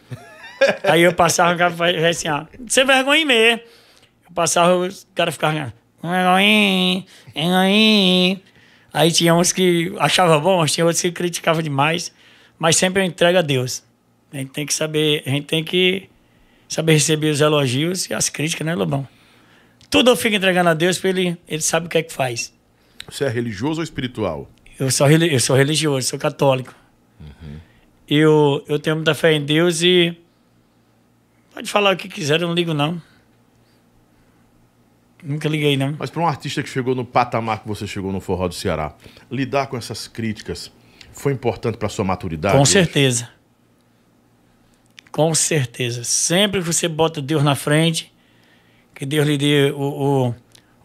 aí 0.84 1.02
eu 1.02 1.14
passava 1.14 1.56
o 1.56 1.58
cara 1.58 1.74
assim, 2.10 2.30
ó. 2.30 2.46
Sem 2.68 2.86
vergonha 2.86 3.26
mesmo. 3.26 3.62
Eu 4.28 4.34
passava, 4.36 4.76
os 4.76 5.08
caras 5.16 5.34
ficavam. 5.34 5.72
Aí 8.94 9.12
tinha 9.12 9.36
uns 9.36 9.52
que 9.52 9.94
achavam 10.00 10.40
bom, 10.42 10.60
mas 10.60 10.74
tinha 10.74 10.86
outros 10.86 11.02
que 11.02 11.12
criticavam 11.12 11.62
demais. 11.62 12.14
Mas 12.58 12.76
sempre 12.76 13.02
eu 13.02 13.06
entrego 13.06 13.38
a 13.38 13.42
Deus. 13.42 13.84
A 14.32 14.38
gente 14.38 14.52
tem 14.52 14.66
que 14.66 14.74
saber, 14.74 15.24
a 15.26 15.30
gente 15.30 15.46
tem 15.46 15.64
que 15.64 16.10
saber 16.68 16.94
receber 16.94 17.32
os 17.32 17.42
elogios 17.42 18.10
e 18.10 18.14
as 18.14 18.30
críticas, 18.30 18.66
né, 18.66 18.76
Lobão? 18.76 19.08
Tudo 19.90 20.12
eu 20.12 20.16
fico 20.16 20.36
entregando 20.36 20.70
a 20.70 20.74
Deus, 20.74 20.98
porque 20.98 21.08
ele, 21.08 21.38
ele 21.48 21.62
sabe 21.62 21.88
o 21.88 21.90
que 21.90 21.98
é 21.98 22.04
que 22.04 22.14
faz. 22.14 22.54
Você 23.10 23.24
é 23.24 23.30
religioso 23.30 23.80
ou 23.80 23.84
espiritual? 23.84 24.50
Eu 24.80 24.92
sou, 24.92 25.10
eu 25.10 25.40
sou 25.40 25.56
religioso, 25.56 26.08
sou 26.08 26.20
católico. 26.20 26.76
Eu, 28.08 28.64
eu 28.68 28.80
tenho 28.80 28.96
muita 28.96 29.14
fé 29.14 29.34
em 29.34 29.44
Deus 29.44 29.82
e. 29.82 30.16
Pode 31.54 31.70
falar 31.70 31.94
o 31.94 31.98
que 31.98 32.08
quiser, 32.08 32.42
eu 32.42 32.48
não 32.48 32.56
ligo, 32.56 32.74
não. 32.74 33.02
Nunca 35.24 35.50
liguei, 35.50 35.76
não. 35.76 35.96
Mas 36.00 36.10
para 36.10 36.22
um 36.22 36.28
artista 36.28 36.64
que 36.64 36.70
chegou 36.70 36.96
no 36.96 37.04
patamar 37.04 37.62
que 37.62 37.68
você 37.68 37.86
chegou 37.86 38.12
no 38.12 38.22
Forró 38.22 38.48
do 38.48 38.56
Ceará, 38.56 38.94
lidar 39.30 39.68
com 39.68 39.76
essas 39.78 40.08
críticas 40.08 40.72
foi 41.12 41.34
importante 41.34 41.78
para 41.78 41.90
sua 41.90 42.06
maturidade? 42.06 42.56
Com 42.56 42.62
hoje? 42.62 42.72
certeza. 42.72 43.30
Com 45.12 45.34
certeza. 45.36 46.04
Sempre 46.04 46.62
que 46.62 46.66
você 46.68 46.88
bota 46.88 47.22
Deus 47.22 47.44
na 47.44 47.56
frente, 47.56 48.14
que 48.96 49.06
Deus 49.06 49.28
lhe 49.28 49.38
dê 49.38 49.72
o, 49.76 49.80
o, 49.82 50.36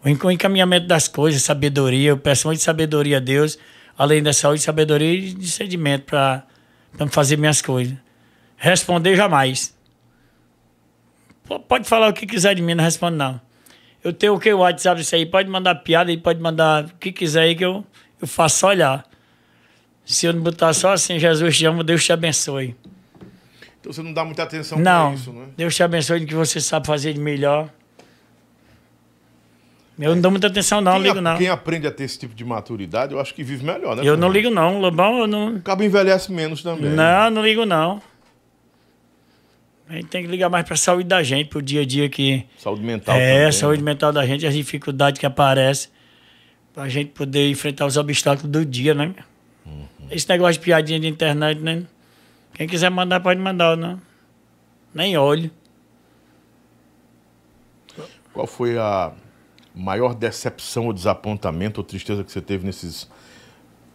o 0.03 0.09
enc- 0.09 0.23
o 0.25 0.31
encaminhamento 0.31 0.87
das 0.87 1.07
coisas, 1.07 1.41
sabedoria. 1.41 2.09
Eu 2.09 2.17
peço 2.17 2.47
muito 2.47 2.61
sabedoria 2.61 3.17
a 3.17 3.19
Deus, 3.21 3.57
além 3.97 4.21
da 4.21 4.33
saúde, 4.33 4.61
sabedoria 4.61 5.13
e 5.13 5.33
discernimento 5.33 6.03
para 6.03 6.43
fazer 7.09 7.37
minhas 7.37 7.61
coisas. 7.61 7.95
Responder 8.57 9.15
jamais. 9.15 9.73
Pode 11.67 11.87
falar 11.87 12.09
o 12.09 12.13
que 12.13 12.25
quiser 12.25 12.55
de 12.55 12.61
mim, 12.61 12.73
não 12.73 12.83
respondo 12.83 13.15
não. 13.15 13.39
Eu 14.05 14.13
tenho 14.13 14.35
o 14.35 14.39
que? 14.39 14.53
O 14.53 14.59
WhatsApp, 14.59 15.01
isso 15.01 15.15
aí. 15.15 15.25
Pode 15.25 15.49
mandar 15.49 15.73
piada 15.73 16.11
e 16.11 16.17
pode 16.17 16.39
mandar 16.39 16.85
o 16.85 16.89
que 16.99 17.11
quiser 17.11 17.41
aí 17.41 17.55
que 17.55 17.65
eu, 17.65 17.83
eu 18.21 18.27
faço 18.27 18.59
só 18.59 18.67
olhar. 18.67 19.03
Se 20.05 20.27
eu 20.27 20.33
não 20.33 20.43
botar 20.43 20.71
só 20.73 20.93
assim, 20.93 21.17
Jesus 21.17 21.57
te 21.57 21.65
ama, 21.65 21.83
Deus 21.83 22.05
te 22.05 22.13
abençoe. 22.13 22.75
Então 23.81 23.91
você 23.91 24.03
não 24.03 24.13
dá 24.13 24.23
muita 24.23 24.43
atenção 24.43 24.77
Não, 24.77 25.15
isso, 25.15 25.33
né? 25.33 25.47
Deus 25.57 25.75
te 25.75 25.81
abençoe 25.81 26.19
no 26.19 26.27
que 26.27 26.35
você 26.35 26.61
sabe 26.61 26.85
fazer 26.85 27.13
de 27.13 27.19
melhor. 27.19 27.67
Eu 29.97 30.13
não 30.13 30.21
dou 30.21 30.29
muita 30.29 30.47
atenção, 30.47 30.81
não, 30.81 30.93
quem, 30.93 31.01
ligo 31.01 31.21
não. 31.21 31.37
quem 31.37 31.49
aprende 31.49 31.87
a 31.87 31.91
ter 31.91 32.03
esse 32.03 32.19
tipo 32.19 32.35
de 32.35 32.45
maturidade, 32.45 33.13
eu 33.13 33.19
acho 33.19 33.33
que 33.33 33.43
vive 33.43 33.65
melhor, 33.65 33.95
né? 33.95 34.03
Eu 34.05 34.15
não 34.15 34.29
ligo 34.29 34.51
não, 34.51 34.79
Lobão, 34.79 35.19
eu 35.19 35.27
não. 35.27 35.55
O 35.55 35.61
cabo 35.61 35.83
envelhece 35.83 36.31
menos 36.31 36.61
também. 36.61 36.91
Não, 36.91 37.31
não 37.31 37.43
ligo 37.43 37.65
não. 37.65 37.99
A 39.87 39.93
gente 39.93 40.07
tem 40.07 40.23
que 40.23 40.27
ligar 40.27 40.49
mais 40.49 40.65
pra 40.65 40.75
saúde 40.75 41.03
da 41.03 41.21
gente, 41.21 41.49
pro 41.49 41.61
dia 41.61 41.81
a 41.81 41.85
dia 41.85 42.09
que. 42.09 42.45
Saúde 42.57 42.81
mental 42.81 43.15
é, 43.15 43.33
também, 43.33 43.45
a 43.45 43.51
saúde 43.51 43.81
né? 43.81 43.91
mental 43.91 44.11
da 44.11 44.25
gente, 44.25 44.45
as 44.45 44.53
dificuldades 44.53 45.19
que 45.19 45.25
aparecem. 45.25 45.91
Pra 46.73 46.89
gente 46.89 47.11
poder 47.11 47.49
enfrentar 47.49 47.85
os 47.85 47.95
obstáculos 47.95 48.51
do 48.51 48.65
dia, 48.65 48.93
né? 48.93 49.13
Uhum. 49.65 49.85
Esse 50.09 50.27
negócio 50.27 50.53
de 50.53 50.59
piadinha 50.59 50.99
de 50.99 51.07
internet, 51.07 51.61
né? 51.61 51.83
Quem 52.53 52.67
quiser 52.67 52.89
mandar, 52.89 53.19
pode 53.19 53.39
mandar, 53.39 53.77
não. 53.77 54.01
Nem 54.93 55.17
olho. 55.17 55.51
Qual 58.33 58.47
foi 58.47 58.77
a 58.77 59.13
maior 59.73 60.13
decepção 60.13 60.87
ou 60.87 60.93
desapontamento 60.93 61.79
ou 61.79 61.83
tristeza 61.85 62.23
que 62.23 62.31
você 62.31 62.41
teve 62.41 62.65
nesses 62.65 63.09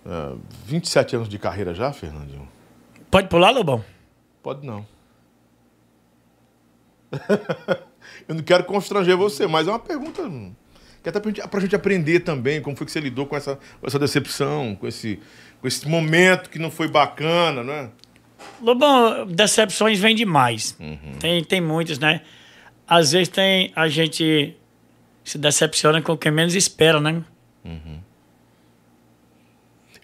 ah, 0.06 0.34
27 0.66 1.16
anos 1.16 1.28
de 1.28 1.38
carreira 1.38 1.74
já, 1.74 1.92
Fernandinho? 1.92 2.48
Pode 3.10 3.28
pular, 3.28 3.50
Lobão? 3.50 3.84
Pode 4.42 4.66
não. 4.66 4.86
eu 8.28 8.34
não 8.34 8.42
quero 8.42 8.64
constranger 8.64 9.16
você, 9.16 9.46
mas 9.46 9.66
é 9.66 9.70
uma 9.70 9.78
pergunta 9.78 10.22
que 11.02 11.08
até 11.08 11.18
pra 11.18 11.30
gente, 11.30 11.60
gente 11.62 11.76
aprender 11.76 12.20
também 12.20 12.60
como 12.60 12.76
foi 12.76 12.86
que 12.86 12.92
você 12.92 13.00
lidou 13.00 13.26
com 13.26 13.36
essa, 13.36 13.56
com 13.80 13.86
essa 13.86 13.98
decepção, 13.98 14.76
com 14.76 14.86
esse, 14.86 15.18
com 15.60 15.66
esse 15.66 15.88
momento 15.88 16.50
que 16.50 16.58
não 16.58 16.70
foi 16.70 16.88
bacana, 16.88 17.62
né? 17.64 17.90
Lobão, 18.60 19.26
decepções 19.26 19.98
vem 19.98 20.14
demais. 20.14 20.76
Tem, 21.18 21.42
tem 21.44 21.60
muitas, 21.60 21.98
né? 21.98 22.22
Às 22.86 23.12
vezes 23.12 23.28
tem 23.28 23.72
a 23.74 23.88
gente 23.88 24.56
se 25.24 25.38
decepciona 25.38 26.02
com 26.02 26.16
quem 26.16 26.32
menos 26.32 26.54
espera, 26.54 27.00
né? 27.00 27.22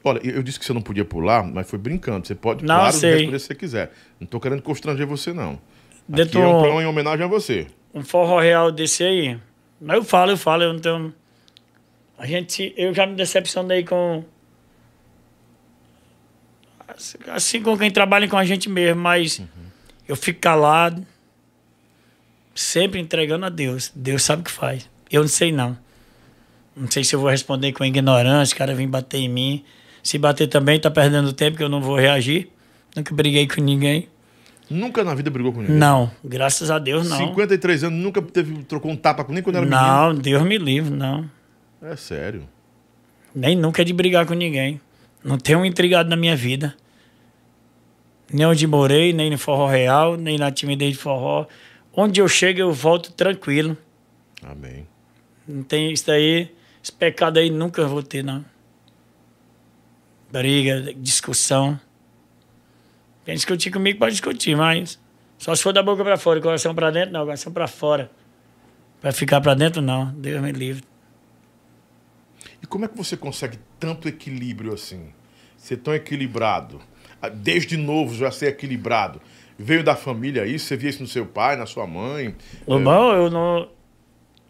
Olha, 0.05 0.20
eu 0.23 0.41
disse 0.41 0.59
que 0.59 0.65
você 0.65 0.73
não 0.73 0.81
podia 0.81 1.05
pular, 1.05 1.43
mas 1.43 1.69
foi 1.69 1.81
brincando. 1.81 2.27
Você 2.27 2.35
pode, 2.35 2.65
Não, 2.65 2.77
claro, 2.77 2.93
sei. 2.97 3.12
responder 3.15 3.39
se 3.41 3.47
você 3.47 3.55
quiser. 3.57 3.93
Não 4.20 4.27
tô 4.27 4.39
querendo 4.39 4.62
constranger 4.62 5.05
você, 5.05 5.33
não. 5.33 5.59
Aqui 6.09 6.16
Dentro- 6.24 6.41
é 6.41 6.47
um 6.47 6.53
programa 6.59 6.83
em 6.83 6.87
homenagem 6.87 7.24
a 7.24 7.28
você. 7.28 7.66
um 7.95 8.03
forró 8.05 8.39
real 8.41 8.70
desse 8.70 9.03
aí. 9.03 9.39
Mas 9.81 9.97
eu 9.97 10.05
falo, 10.05 10.31
eu 10.33 10.37
falo, 10.37 10.62
eu 10.62 10.73
não 10.73 10.81
tenho. 10.81 11.15
A 12.19 12.27
gente. 12.27 12.73
Eu 12.77 12.95
já 12.95 13.07
me 13.07 13.15
decepcionei 13.15 13.85
com. 13.85 14.24
assim- 17.28 17.62
com 17.62 17.77
quem 17.77 17.91
trabalha 17.91 18.28
com 18.28 18.37
a 18.37 18.45
gente 18.45 18.69
mesmo, 18.69 19.01
mas 19.03 19.41
eu 20.09 20.16
fico 20.16 20.41
calado, 20.41 21.07
sempre 22.55 23.01
entregando 23.01 23.45
a 23.47 23.49
Deus. 23.49 23.91
Deus 23.95 24.23
sabe 24.23 24.43
o 24.43 24.45
que 24.45 24.51
faz. 24.51 24.89
Eu 25.11 25.23
não 25.23 25.28
sei 25.28 25.53
não. 25.53 25.77
Não 26.74 26.91
sei 26.91 27.05
se 27.05 27.15
eu 27.15 27.20
vou 27.20 27.31
responder 27.31 27.73
com 27.73 27.85
ignorância, 27.85 28.55
o 28.55 28.59
cara 28.59 28.74
vem 28.74 28.89
bater 28.89 29.19
em 29.19 29.28
mim. 29.28 29.65
Se 30.03 30.19
bater 30.19 30.47
também, 30.47 30.78
tá 30.78 30.91
perdendo 30.91 31.33
tempo 31.33 31.57
que 31.57 31.62
eu 31.62 31.69
não 31.69 31.81
vou 31.81 31.97
reagir. 31.97 32.49
Nunca 32.95 33.15
briguei 33.15 33.47
com 33.49 33.61
ninguém. 33.61 34.09
Nunca 34.69 35.05
na 35.05 35.15
vida 35.15 35.31
brigou 35.31 35.53
com 35.53 35.61
ninguém. 35.61 35.77
Não, 35.77 36.11
graças 36.25 36.71
a 36.71 36.79
Deus 36.79 37.09
não. 37.09 37.17
53 37.17 37.85
anos, 37.85 37.99
nunca 37.99 38.21
teve, 38.21 38.65
trocou 38.65 38.91
um 38.91 38.97
tapa 38.97 39.25
com 39.25 39.33
nem 39.33 39.43
quando 39.43 39.57
era 39.57 39.65
menino. 39.65 39.83
Não, 39.83 40.15
Deus 40.15 40.43
me 40.43 40.59
livre, 40.59 40.91
não. 40.91 41.31
É 41.81 41.95
sério. 41.95 42.49
Nem 43.35 43.57
nunca 43.57 43.85
de 43.85 43.93
brigar 43.93 44.27
com 44.27 44.35
ninguém. 44.35 44.81
Não 45.23 45.39
tenho 45.39 45.61
um 45.61 45.65
intrigado 45.65 46.09
na 46.09 46.17
minha 46.17 46.35
vida. 46.35 46.75
Nem 48.33 48.47
onde 48.47 48.67
morei, 48.67 49.13
nem 49.13 49.31
no 49.31 49.39
forró 49.39 49.69
real, 49.69 50.17
nem 50.17 50.37
na 50.39 50.51
timidez 50.51 50.93
de 50.93 50.99
forró. 50.99 51.47
Onde 51.93 52.21
eu 52.21 52.29
chego, 52.29 52.61
eu 52.61 52.73
volto 52.73 53.13
tranquilo. 53.13 53.77
Amém. 54.43 54.87
Não 55.47 55.63
tem 55.63 55.93
isso 55.93 56.07
daí, 56.07 56.51
esse 56.83 56.93
pecado 56.93 57.39
aí 57.39 57.51
nunca 57.51 57.87
vou 57.87 58.03
ter, 58.03 58.25
não. 58.25 58.45
Briga, 60.31 60.93
discussão. 60.97 61.79
Quem 63.27 63.35
discutir 63.35 63.73
comigo 63.73 63.98
pode 63.98 64.12
discutir, 64.12 64.57
mas 64.57 65.01
só 65.36 65.53
se 65.55 65.62
for 65.62 65.73
da 65.73 65.82
boca 65.82 66.05
pra 66.05 66.16
fora, 66.16 66.40
coração 66.40 66.73
pra 66.73 66.93
dentro, 66.93 67.12
não, 67.12 67.24
coração 67.24 67.53
pra 67.53 67.66
fora. 67.66 68.09
Pra 69.01 69.12
ficar 69.12 69.40
pra 69.40 69.53
dentro, 69.53 69.82
não. 69.82 70.07
Deus 70.12 70.40
me 70.40 70.53
livre. 70.53 70.85
E 72.62 72.66
como 72.66 72.85
é 72.85 72.89
que 72.89 72.97
você 72.97 73.16
consegue 73.16 73.59
tanto 73.81 74.09
equilíbrio 74.09 74.73
assim? 74.73 75.09
Ser 75.57 75.78
tão 75.78 75.93
equilibrado? 75.93 76.81
Ah, 77.20 77.28
Desde 77.28 77.77
novo 77.77 78.15
já 78.15 78.31
ser 78.31 78.47
equilibrado. 78.47 79.20
Veio 79.59 79.82
da 79.82 79.97
família 79.97 80.47
isso? 80.47 80.66
Você 80.66 80.77
via 80.77 80.90
isso 80.90 81.03
no 81.03 81.09
seu 81.09 81.27
pai, 81.27 81.57
na 81.57 81.66
sua 81.66 81.86
mãe? 81.86 82.35
Lobão, 82.66 83.12
eu 83.12 83.31
não. 83.31 83.69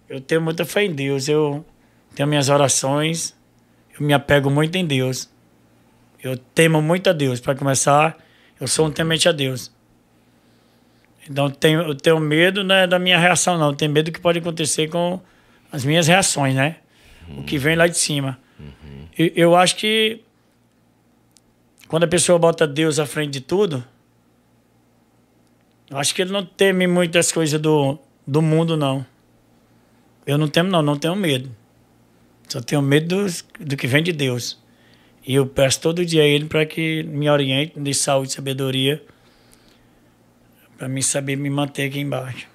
Eu 0.09 0.21
tenho 0.21 0.43
muita 0.43 0.67
fé 0.67 0.85
em 0.85 0.93
Deus. 0.93 1.29
Eu 1.29 1.65
tenho 2.15 2.29
minhas 2.29 2.51
orações. 2.51 3.35
Eu 3.99 4.07
me 4.07 4.13
apego 4.13 4.51
muito 4.51 4.77
em 4.77 4.85
Deus. 4.85 5.31
Eu 6.23 6.37
temo 6.37 6.83
muito 6.83 7.09
a 7.09 7.13
Deus. 7.13 7.41
Para 7.41 7.55
começar, 7.55 8.17
eu 8.61 8.67
sou 8.69 8.87
um 8.87 8.91
temente 8.91 9.29
a 9.29 9.33
Deus. 9.33 9.71
Então 11.29 11.47
eu 11.47 11.51
tenho, 11.51 11.81
eu 11.83 11.95
tenho 11.95 12.21
medo 12.21 12.63
né, 12.63 12.87
da 12.87 12.99
minha 12.99 13.19
reação, 13.19 13.59
não. 13.59 13.71
Eu 13.71 13.77
tenho 13.77 13.91
medo 13.91 14.07
do 14.07 14.13
que 14.15 14.21
pode 14.21 14.39
acontecer 14.39 14.89
com 14.89 15.21
as 15.73 15.85
minhas 15.85 16.07
reações, 16.07 16.55
né? 16.55 16.77
O 17.37 17.43
que 17.43 17.59
vem 17.59 17.75
lá 17.77 17.87
de 17.89 17.99
cima. 17.99 18.39
E 19.19 19.33
eu 19.35 19.57
acho 19.57 19.77
que 19.77 20.21
quando 21.89 22.05
a 22.05 22.09
pessoa 22.09 22.39
bota 22.39 22.67
Deus 22.67 22.99
à 23.01 23.07
frente 23.07 23.33
de 23.33 23.41
tudo, 23.41 23.85
eu 25.91 25.99
acho 25.99 26.15
que 26.15 26.23
ele 26.23 26.33
não 26.33 26.45
teme 26.45 26.87
muito 26.87 27.19
as 27.19 27.31
coisas 27.33 27.61
do, 27.61 27.99
do 28.27 28.41
mundo, 28.43 28.77
não. 28.77 29.05
Eu 30.27 30.37
não 30.39 30.49
temo, 30.49 30.71
não, 30.71 30.83
não 30.83 30.97
tenho 30.97 31.15
medo. 31.17 31.51
Só 32.49 32.61
tenho 32.61 32.83
medo 32.83 33.17
dos- 33.17 33.45
do, 33.61 33.77
que 33.77 33.87
vem 33.87 34.03
de 34.03 34.13
Deus. 34.13 34.59
E 35.27 35.35
eu 35.35 35.47
peço 35.47 35.81
todo 35.81 36.07
dia 36.07 36.23
a 36.23 36.27
Ele 36.27 36.45
para 36.45 36.65
que 36.65 37.03
me 37.03 37.29
oriente, 37.29 37.77
me 37.77 37.83
dê 37.83 37.93
saúde 37.93 38.31
e 38.31 38.35
sabedoria, 38.35 39.05
para 40.79 40.89
mim 40.89 41.03
saber 41.03 41.37
me 41.37 41.51
manter 41.51 41.89
aqui 41.89 41.99
embaixo. 41.99 42.47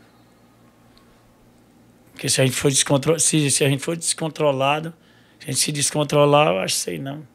Porque 2.13 2.29
se 2.29 2.39
a 2.39 2.45
gente 2.45 2.55
for, 2.55 2.71
descontro... 2.71 3.19
se, 3.19 3.51
se 3.51 3.65
a 3.65 3.69
gente 3.69 3.83
for 3.83 3.97
descontrolado, 3.97 4.93
se 5.39 5.49
a 5.49 5.51
gente 5.51 5.59
se 5.59 5.71
descontrolar, 5.71 6.47
eu 6.47 6.59
acho 6.59 6.75
que 6.75 6.81
sei 6.81 6.97
não. 6.97 7.27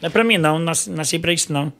Não 0.00 0.08
é 0.08 0.10
para 0.10 0.22
mim, 0.22 0.36
não. 0.36 0.58
Nasci, 0.58 0.90
nasci 0.90 1.18
para 1.18 1.32
isso, 1.32 1.52
não. 1.52 1.72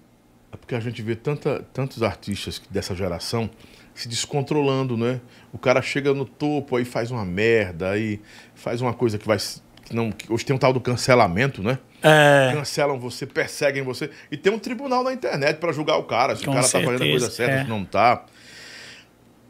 É 0.50 0.56
porque 0.56 0.74
a 0.74 0.80
gente 0.80 1.00
vê 1.02 1.14
tanta, 1.14 1.64
tantos 1.72 2.02
artistas 2.02 2.60
dessa 2.70 2.94
geração 2.94 3.50
se 3.94 4.08
descontrolando, 4.08 4.96
né? 4.96 5.20
O 5.52 5.58
cara 5.58 5.80
chega 5.80 6.12
no 6.12 6.24
topo, 6.24 6.76
aí 6.76 6.84
faz 6.84 7.10
uma 7.10 7.24
merda, 7.24 7.90
aí 7.90 8.20
faz 8.54 8.80
uma 8.80 8.92
coisa 8.94 9.18
que 9.18 9.26
vai. 9.26 9.38
Não, 9.92 10.12
hoje 10.28 10.44
tem 10.44 10.54
um 10.54 10.58
tal 10.58 10.72
do 10.72 10.80
cancelamento, 10.80 11.62
né? 11.62 11.78
É, 12.02 12.52
Cancelam 12.52 12.98
você, 12.98 13.26
perseguem 13.26 13.82
você. 13.82 14.10
E 14.30 14.36
tem 14.36 14.52
um 14.52 14.58
tribunal 14.58 15.02
na 15.02 15.12
internet 15.12 15.58
pra 15.58 15.72
julgar 15.72 15.96
o 15.96 16.04
cara, 16.04 16.36
se 16.36 16.44
Com 16.44 16.50
o 16.50 16.54
cara 16.54 16.66
tá 16.66 16.80
fazendo 16.80 16.94
a 16.94 16.98
coisa 16.98 17.30
certeza, 17.30 17.30
certa, 17.30 17.54
é. 17.54 17.64
se 17.64 17.70
não 17.70 17.84
tá. 17.84 18.24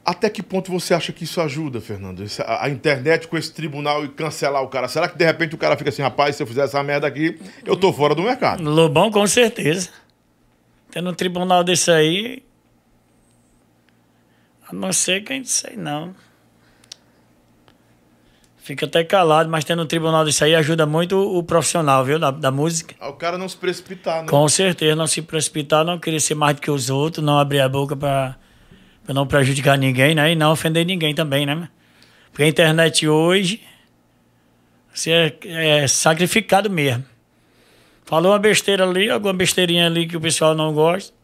Até 0.05 0.31
que 0.31 0.43
ponto 0.43 0.71
você 0.71 0.95
acha 0.95 1.13
que 1.13 1.25
isso 1.25 1.41
ajuda, 1.41 1.81
Fernando? 1.81 2.25
A 2.47 2.69
internet 2.69 3.27
com 3.27 3.37
esse 3.37 3.53
tribunal 3.53 4.05
e 4.05 4.09
cancelar 4.09 4.63
o 4.63 4.69
cara. 4.69 4.87
Será 4.87 5.09
que 5.09 5.19
de 5.19 5.25
repente 5.25 5.55
o 5.55 5.59
cara 5.59 5.77
fica 5.77 5.91
assim, 5.91 6.01
rapaz, 6.01 6.37
se 6.37 6.43
eu 6.43 6.47
fizer 6.47 6.65
essa 6.65 6.81
merda 6.83 7.09
aqui, 7.09 7.41
eu 7.65 7.77
tô 7.77 7.93
fora 7.93 8.15
do 8.15 8.23
mercado? 8.23 8.63
Lobão, 8.63 9.11
com 9.11 9.27
certeza. 9.27 9.91
Tendo 10.93 11.11
um 11.11 11.15
tribunal 11.15 11.65
desse 11.65 11.91
aí. 11.91 12.45
A 14.69 14.73
não 14.73 14.93
ser 14.93 15.25
quem 15.25 15.45
sei 15.45 15.77
não. 15.77 16.15
Fica 18.67 18.85
até 18.85 19.05
calado, 19.05 19.49
mas 19.49 19.65
tendo 19.65 19.85
um 19.85 19.87
tribunal 19.87 20.25
desse 20.25 20.43
aí 20.43 20.53
ajuda 20.53 20.85
muito 20.85 21.17
o, 21.17 21.41
profissional, 21.41 22.05
viu? 22.05 22.19
Da, 22.19 22.33
da 22.33 22.51
música. 22.51 22.97
Ah, 22.99 23.11
O 23.11 23.13
cara 23.13 23.39
não 23.39 23.49
se 23.49 23.57
precipitar, 23.57 24.23
né? 24.23 24.29
Com 24.29 24.49
certeza, 24.49 24.97
não 24.97 25.07
se 25.07 25.23
precipitar, 25.23 25.85
não 25.85 26.01
querer 26.01 26.19
ser 26.19 26.35
mais 26.35 26.57
do 26.57 26.61
que 26.61 26.69
os 26.69 26.91
outros, 26.91 27.25
não 27.25 27.39
abrir 27.39 27.61
a 27.61 27.69
boca 27.69 27.95
pra, 27.95 28.35
pra 29.05 29.15
não 29.15 29.25
prejudicar 29.25 29.79
ninguém, 29.79 30.17
né? 30.17 30.33
E 30.33 30.35
não 30.35 30.51
ofender 30.51 30.85
ninguém 30.85 31.15
também, 31.15 31.47
né? 31.47 31.69
Porque 32.33 32.43
a 32.43 32.49
internet 32.49 33.07
hoje, 33.07 33.63
você 34.93 35.13
é, 35.13 35.83
é 35.83 35.87
sacrificado 35.87 36.69
mesmo. 36.69 37.05
Falou 38.05 38.33
uma 38.33 38.39
besteira 38.41 38.83
ali, 38.83 39.09
alguma 39.09 39.33
besteirinha 39.33 39.87
ali 39.87 40.09
que 40.09 40.17
o 40.17 40.21
pessoal 40.21 40.57
não 40.57 40.75
gosta, 40.75 41.15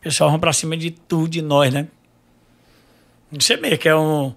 o 0.00 0.02
pessoal 0.02 0.28
vão 0.28 0.40
pra 0.40 0.52
cima 0.52 0.76
de 0.76 0.90
tudo 0.90 1.28
de 1.28 1.40
nós, 1.40 1.72
né? 1.72 1.86
Você 3.30 3.56
mesmo 3.56 3.78
que 3.78 3.88
é 3.88 3.94
um 3.94 4.34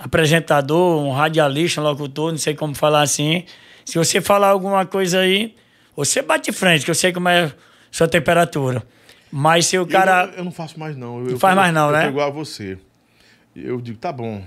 apresentador, 0.00 1.00
um 1.02 1.12
radialista, 1.12 1.80
um 1.80 1.84
locutor, 1.84 2.30
não 2.32 2.38
sei 2.38 2.54
como 2.54 2.74
falar 2.74 3.02
assim. 3.02 3.44
Se 3.84 3.96
você 3.98 4.20
falar 4.20 4.48
alguma 4.48 4.84
coisa 4.86 5.20
aí, 5.20 5.54
você 5.94 6.22
bate 6.22 6.50
frente, 6.52 6.84
que 6.84 6.90
eu 6.90 6.94
sei 6.94 7.12
como 7.12 7.28
é 7.28 7.44
a 7.44 7.52
sua 7.90 8.08
temperatura. 8.08 8.82
Mas 9.30 9.66
se 9.66 9.78
o 9.78 9.82
Eu 9.82 9.86
cara. 9.86 10.26
não- 10.26 10.34
Eu, 10.34 10.44
não 10.44 10.52
faço 10.52 10.78
mais, 10.78 10.96
não. 10.96 11.18
Eu, 11.24 11.32
Não 11.32 11.38
faz 11.38 11.54
eu- 11.54 11.60
mais 11.60 11.72
não, 11.74 11.86
eu 11.86 11.92
né? 11.92 12.02
tô 12.04 12.08
igual 12.08 12.28
a 12.28 12.30
você. 12.30 12.78
Eu 13.54 13.80
digo, 13.80 13.98
tá 13.98 14.12
bom, 14.12 14.42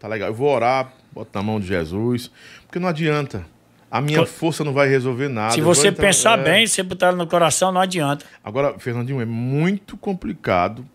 tá 0.00 0.08
legal. 0.08 0.28
Eu 0.28 0.34
vou 0.34 0.48
orar, 0.52 0.92
boto 1.12 1.30
na 1.34 1.42
mão 1.42 1.60
de 1.60 1.66
Jesus, 1.66 2.30
porque 2.66 2.78
não 2.78 2.88
adianta. 2.88 3.44
A 3.90 4.00
minha 4.02 4.26
força 4.26 4.62
não 4.64 4.72
vai 4.74 4.86
resolver 4.88 5.28
nada. 5.28 5.54
se 5.54 5.60
Eu 5.60 5.64
você 5.64 5.88
entrar- 5.88 6.06
pensar 6.06 6.38
é. 6.38 6.42
bem, 6.42 6.66
se 6.66 6.82
botar 6.82 7.06
ela 7.08 7.16
no 7.16 7.26
coração, 7.26 7.72
não 7.72 7.80
adianta. 7.80 8.24
Agora, 8.44 8.78
Fernandinho, 8.78 9.20
é 9.20 9.24
muito 9.24 9.96
complicado 9.96 10.86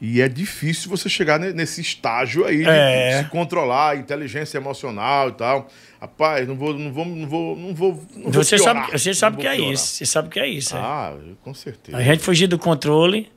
e 0.00 0.20
é 0.20 0.28
difícil 0.28 0.88
você 0.88 1.08
chegar 1.08 1.40
ne- 1.40 1.52
nesse 1.52 1.80
estágio 1.80 2.44
aí 2.44 2.58
de 2.58 2.68
É. 2.68 3.22
se 3.24 3.28
controlar, 3.30 3.96
inteligência 3.96 4.56
emocional 4.58 5.30
e 5.30 5.32
tal. 5.32 5.68
Rapaz, 6.00 6.46
não 6.46 6.54
vou, 6.56 6.72
não 6.78 6.92
vou, 6.92 7.04
não 7.04 7.26
vou, 7.28 7.56
não 7.56 7.74
vou. 7.74 8.06
Não 8.14 8.30
vou 8.30 8.32
Você 8.44 8.56
piorar. 8.56 8.86
sabe, 8.86 8.98
você 8.98 9.14
sabe 9.14 9.34
vou 9.36 9.40
que 9.42 9.48
é 9.48 9.54
piorar. 9.56 9.72
isso. 9.74 9.86
Você 9.86 10.06
sabe 10.06 10.28
que 10.28 10.38
é 10.38 10.46
isso. 10.46 10.76
é. 10.76 10.78
Ah, 10.80 11.16
com 11.42 11.52
certeza. 11.52 11.96
A 11.98 12.02
gente 12.02 12.22
fugir 12.22 12.46
do 12.46 12.58
controle. 12.58 13.30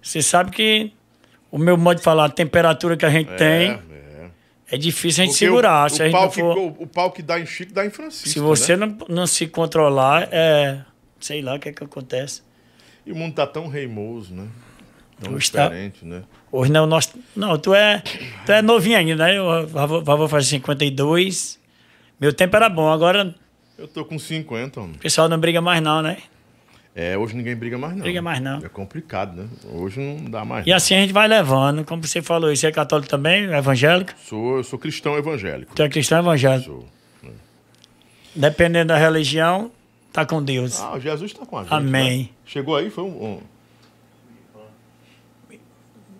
Você 0.00 0.22
sabe 0.22 0.50
que 0.50 0.92
o 1.50 1.58
meu 1.58 1.76
modo 1.76 1.98
de 1.98 2.02
falar, 2.02 2.24
a 2.24 2.30
temperatura 2.30 2.96
que 2.96 3.04
a 3.04 3.10
gente 3.10 3.28
tem, 3.36 3.70
é. 3.72 4.30
é 4.72 4.76
difícil 4.78 5.22
a 5.22 5.26
gente 5.26 5.34
Porque 5.34 5.44
segurar. 5.44 5.86
O, 5.86 5.88
se 5.90 6.00
o 6.00 6.02
a 6.02 6.06
gente 6.06 6.12
pau 6.14 6.24
não 6.24 6.30
for, 6.32 6.54
que, 6.54 6.60
o, 6.60 6.66
o 6.84 6.86
pau 6.86 7.10
que 7.12 7.22
dá 7.22 7.38
em 7.38 7.44
Chico 7.46 7.72
dá 7.74 7.84
em 7.84 7.90
Francisco. 7.90 8.28
se 8.30 8.40
você 8.40 8.74
né? 8.76 8.86
não, 8.86 9.06
não 9.16 9.26
se 9.26 9.46
controlar, 9.46 10.28
é. 10.32 10.80
Sei 11.20 11.40
lá 11.42 11.54
o 11.54 11.58
que 11.60 11.68
é 11.68 11.72
que 11.72 11.84
acontece. 11.84 12.42
E 13.06 13.12
o 13.12 13.16
mundo 13.16 13.34
tá 13.34 13.46
tão 13.46 13.68
reimoso, 13.68 14.34
né? 14.34 14.48
Hoje 15.30 15.50
tá- 15.52 15.64
diferente, 15.68 16.04
né? 16.04 16.22
Hoje 16.50 16.70
não, 16.72 16.86
nós. 16.86 17.12
Não, 17.36 17.56
tu 17.58 17.74
é, 17.74 18.02
tu 18.44 18.52
é 18.52 18.60
novinho 18.62 18.98
ainda, 18.98 19.16
né? 19.26 19.34
Vou, 19.40 20.02
vou 20.02 20.28
fazer 20.28 20.46
52. 20.48 21.58
Meu 22.20 22.32
tempo 22.32 22.54
era 22.56 22.68
bom, 22.68 22.90
agora 22.90 23.34
Eu 23.78 23.88
tô 23.88 24.04
com 24.04 24.18
50, 24.18 24.80
mano. 24.80 24.94
o 24.94 24.98
pessoal 24.98 25.28
não 25.28 25.38
briga 25.38 25.60
mais, 25.60 25.82
não, 25.82 26.02
né? 26.02 26.18
É, 26.94 27.16
hoje 27.16 27.34
ninguém 27.34 27.56
briga 27.56 27.78
mais, 27.78 27.94
não. 27.94 28.02
Briga 28.02 28.20
mais, 28.20 28.38
não. 28.40 28.58
É 28.58 28.68
complicado, 28.68 29.34
né? 29.34 29.48
Hoje 29.72 29.98
não 29.98 30.30
dá 30.30 30.44
mais. 30.44 30.66
E 30.66 30.72
assim 30.72 30.94
a 30.94 31.00
gente 31.00 31.12
vai 31.12 31.26
levando. 31.26 31.84
Como 31.86 32.02
você 32.06 32.20
falou, 32.20 32.54
você 32.54 32.66
é 32.66 32.72
católico 32.72 33.08
também, 33.08 33.44
evangélico? 33.44 34.12
Sou, 34.26 34.58
eu 34.58 34.64
sou 34.64 34.78
cristão 34.78 35.16
evangélico. 35.16 35.74
Tu 35.74 35.82
é 35.82 35.88
cristão 35.88 36.18
evangélico. 36.18 36.66
Sou. 36.70 37.32
Dependendo 38.34 38.88
da 38.88 38.96
religião, 38.98 39.70
tá 40.12 40.24
com 40.24 40.42
Deus. 40.42 40.80
Ah, 40.80 40.98
Jesus 40.98 41.32
está 41.32 41.44
com 41.44 41.58
a 41.58 41.62
gente. 41.62 41.72
Amém. 41.72 42.18
né? 42.24 42.28
Chegou 42.46 42.76
aí, 42.76 42.90
foi 42.90 43.04
um. 43.04 43.08
um- 43.24 43.40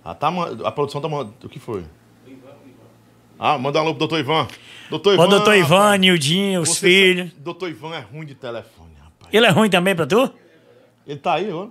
Ah, 0.04 0.14
tá, 0.14 0.28
a 0.64 0.72
produção 0.72 1.00
tá 1.00 1.08
mandando. 1.08 1.34
O 1.44 1.48
que 1.48 1.58
foi? 1.58 1.84
Ah, 3.38 3.58
manda 3.58 3.78
um 3.78 3.82
alô 3.82 3.90
pro 3.92 4.00
doutor 4.00 4.20
Ivan. 4.20 4.46
Doutor 4.88 5.14
Ivan. 5.14 5.22
Ô, 5.24 5.26
doutor 5.26 5.54
Ivan, 5.56 5.76
rapaz, 5.78 6.00
Nildinho, 6.00 6.60
os 6.60 6.78
filhos. 6.78 7.30
sabe- 7.30 7.40
Doutor 7.42 7.70
Ivan 7.70 7.94
é 7.94 8.00
ruim 8.00 8.24
de 8.26 8.34
telefone, 8.34 8.90
rapaz. 9.02 9.32
Ele 9.34 9.46
é 9.46 9.50
ruim 9.50 9.68
também 9.70 9.96
pra 9.96 10.06
tu? 10.06 10.30
Ele 11.06 11.18
tá 11.18 11.34
aí, 11.34 11.50
ó. 11.50 11.68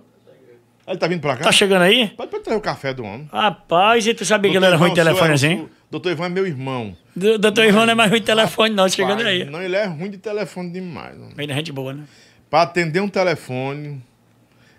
Ele 0.87 0.97
tá 0.97 1.07
vindo 1.07 1.21
pra 1.21 1.37
cá? 1.37 1.43
Tá 1.45 1.51
chegando 1.51 1.83
aí? 1.83 2.07
Pode, 2.17 2.29
pode 2.31 2.43
trazer 2.43 2.57
o 2.59 2.61
café 2.61 2.93
do 2.93 3.03
homem. 3.03 3.29
Rapaz, 3.31 4.05
e 4.05 4.13
tu 4.13 4.25
sabia 4.25 4.51
que 4.51 4.57
ele 4.57 4.65
era 4.65 4.75
ruim 4.75 4.93
de 4.93 4.99
Ivan, 4.99 5.11
o 5.11 5.15
senhor 5.15 5.27
telefone 5.27 5.31
é 5.31 5.35
assim? 5.35 5.69
Doutor 5.89 6.11
Ivan 6.11 6.25
é 6.25 6.29
meu 6.29 6.47
irmão. 6.47 6.97
Do- 7.15 7.37
Doutor 7.37 7.63
Ivan 7.65 7.85
não 7.85 7.91
é 7.91 7.95
mais 7.95 8.09
ruim 8.09 8.19
de 8.19 8.25
telefone, 8.25 8.73
não, 8.75 8.89
chegando 8.89 9.23
Pai, 9.23 9.27
aí. 9.41 9.45
Não, 9.45 9.61
ele 9.61 9.75
é 9.75 9.85
ruim 9.85 10.09
de 10.09 10.17
telefone 10.17 10.71
demais. 10.71 11.17
Não. 11.17 11.29
Ele 11.37 11.51
é 11.51 11.55
gente 11.55 11.71
boa, 11.71 11.93
né? 11.93 12.03
Pra 12.49 12.63
atender 12.63 12.99
um 12.99 13.07
telefone. 13.07 14.01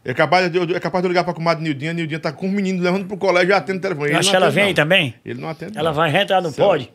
É 0.04 0.12
capaz 0.12 0.50
de, 0.50 0.74
é 0.74 0.80
capaz 0.80 1.00
de 1.02 1.08
ligar 1.08 1.22
pra 1.22 1.32
comadre 1.32 1.62
Nildinha, 1.62 1.92
Nildinha 1.92 2.18
tá 2.18 2.32
com 2.32 2.46
um 2.46 2.50
menino 2.50 2.82
levando 2.82 3.06
pro 3.06 3.16
colégio 3.16 3.50
e 3.50 3.52
atende 3.54 3.78
o 3.78 3.80
telefone. 3.82 4.08
Ele 4.08 4.16
Acho 4.16 4.30
que 4.30 4.36
ela 4.36 4.46
atende, 4.46 4.60
vem 4.60 4.68
não. 4.68 4.74
também. 4.74 5.14
Ele 5.24 5.40
não 5.40 5.48
atende. 5.48 5.78
Ela 5.78 5.90
não. 5.90 5.96
vai 5.96 6.16
entrar 6.16 6.40
no 6.40 6.48
ela- 6.48 6.56
pod. 6.56 6.90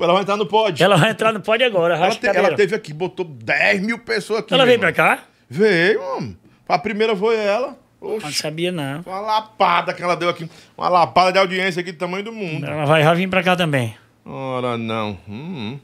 Ela 0.00 0.12
vai 0.12 0.20
entrar 0.22 0.36
no 0.36 0.46
pod. 0.46 0.82
Ela 0.82 0.96
vai 0.96 1.10
entrar 1.10 1.32
no 1.32 1.40
pod 1.40 1.64
agora, 1.64 1.96
Ela, 1.96 2.10
te- 2.14 2.26
ela 2.28 2.54
teve 2.54 2.76
aqui, 2.76 2.92
botou 2.92 3.24
10 3.24 3.80
mil 3.82 3.98
pessoas 3.98 4.40
aqui. 4.40 4.54
Ela 4.54 4.64
veio 4.64 4.78
pra 4.78 4.92
cá? 4.92 5.24
Veio, 5.50 6.00
homem. 6.00 6.36
A 6.68 6.78
primeira 6.78 7.16
foi 7.16 7.36
ela. 7.36 7.76
Não 8.00 8.20
sabia, 8.30 8.70
não. 8.70 9.00
uma 9.04 9.18
lapada 9.18 9.92
que 9.92 10.00
ela 10.00 10.14
deu 10.14 10.28
aqui. 10.28 10.48
Uma 10.76 10.88
lapada 10.88 11.32
de 11.32 11.38
audiência 11.40 11.80
aqui 11.80 11.90
do 11.90 11.98
tamanho 11.98 12.22
do 12.22 12.32
mundo. 12.32 12.64
Ela 12.64 12.84
vai 12.84 13.02
já 13.02 13.12
vir 13.14 13.28
pra 13.28 13.42
cá 13.42 13.56
também. 13.56 13.96
Ora, 14.24 14.78
não. 14.78 15.18
Hum. 15.28 15.76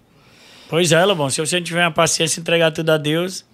Pois 0.69 0.93
é, 0.93 1.05
Lobão. 1.05 1.29
Se 1.31 1.41
você 1.41 1.57
não 1.57 1.65
tiver 1.65 1.83
uma 1.85 1.91
paciência 1.91 2.41
entregar 2.41 2.71
tudo 2.71 2.91
a 2.93 2.97
Deus, 2.97 3.45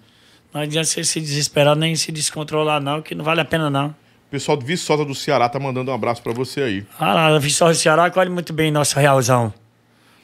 não 0.53 0.61
adianta 0.61 0.87
você 0.87 1.03
se 1.03 1.19
desesperar 1.19 1.75
nem 1.75 1.95
se 1.95 2.11
descontrolar, 2.11 2.81
não, 2.81 3.01
que 3.01 3.15
não 3.15 3.23
vale 3.23 3.41
a 3.41 3.45
pena, 3.45 3.69
não. 3.69 3.87
O 3.89 4.31
pessoal 4.31 4.55
de 4.57 4.65
Viçosa 4.65 5.03
do 5.03 5.13
Ceará 5.13 5.49
tá 5.49 5.59
mandando 5.59 5.91
um 5.91 5.93
abraço 5.93 6.21
pra 6.21 6.33
você 6.33 6.61
aí. 6.61 6.85
Ah 6.99 7.37
Viçosa 7.37 7.73
do 7.73 7.77
Ceará 7.81 8.05
acolhe 8.05 8.29
muito 8.29 8.53
bem 8.53 8.71
nosso 8.71 8.97
realzão. 8.99 9.53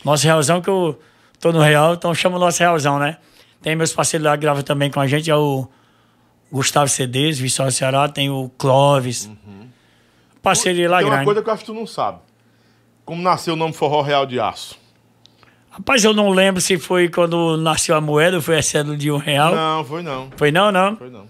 Nosso 0.05 0.23
realzão, 0.25 0.61
que 0.61 0.69
eu 0.69 0.97
tô 1.39 1.51
no 1.51 1.59
real, 1.59 1.93
então 1.93 2.13
chama 2.13 2.37
o 2.37 2.39
nosso 2.39 2.59
realzão, 2.59 2.99
né? 2.99 3.17
Tem 3.61 3.75
meus 3.75 3.91
parceiros 3.91 4.25
lá 4.25 4.37
que 4.37 4.41
gravam 4.41 4.63
também 4.63 4.89
com 4.89 4.99
a 4.99 5.07
gente, 5.07 5.29
é 5.29 5.35
o 5.35 5.67
Gustavo 6.51 6.87
CDs, 6.87 7.37
Viçosa 7.39 7.69
do 7.69 7.73
Ceará, 7.73 8.07
tem 8.07 8.29
o 8.29 8.49
Clóvis. 8.57 9.29
Parceria 10.41 10.89
lá 10.89 10.97
Tem 10.99 11.05
uma 11.07 11.11
grande. 11.11 11.25
coisa 11.25 11.41
que 11.41 11.49
eu 11.49 11.53
acho 11.53 11.61
que 11.63 11.71
tu 11.71 11.73
não 11.73 11.85
sabe. 11.85 12.19
Como 13.03 13.21
nasceu 13.21 13.53
o 13.53 13.57
nome 13.57 13.73
Forró 13.73 14.01
Real 14.01 14.25
de 14.25 14.39
Aço? 14.39 14.77
Rapaz, 15.77 16.03
eu 16.03 16.11
não 16.11 16.31
lembro 16.31 16.59
se 16.59 16.75
foi 16.79 17.07
quando 17.07 17.55
nasceu 17.55 17.95
a 17.95 18.01
moeda, 18.01 18.37
ou 18.37 18.41
foi 18.41 18.57
a 18.57 18.63
cédula 18.63 18.97
de 18.97 19.11
um 19.11 19.17
real. 19.17 19.53
Não, 19.53 19.85
foi 19.85 20.01
não. 20.01 20.31
Foi 20.35 20.51
não, 20.51 20.71
não? 20.71 20.95
Foi 20.97 21.07
não. 21.07 21.27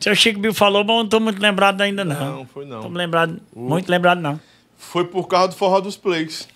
Seu 0.00 0.14
Chico 0.14 0.40
Bill 0.40 0.54
falou, 0.54 0.82
mas 0.82 0.96
eu 0.96 1.02
não 1.02 1.08
tô 1.08 1.20
muito 1.20 1.42
lembrado 1.42 1.82
ainda, 1.82 2.02
não. 2.02 2.38
Não, 2.38 2.46
foi 2.46 2.64
não. 2.64 2.80
Tô 2.80 2.88
lembrado, 2.88 3.38
muito 3.54 3.90
lembrado, 3.90 4.18
não. 4.22 4.40
Foi 4.78 5.04
por 5.04 5.28
causa 5.28 5.48
do 5.48 5.56
Forró 5.56 5.80
dos 5.80 5.94
Plays. 5.94 6.48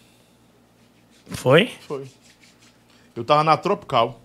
Foi? 1.26 1.70
Foi. 1.86 2.06
Eu 3.14 3.22
tava 3.22 3.44
na 3.44 3.54
Tropical. 3.54 4.18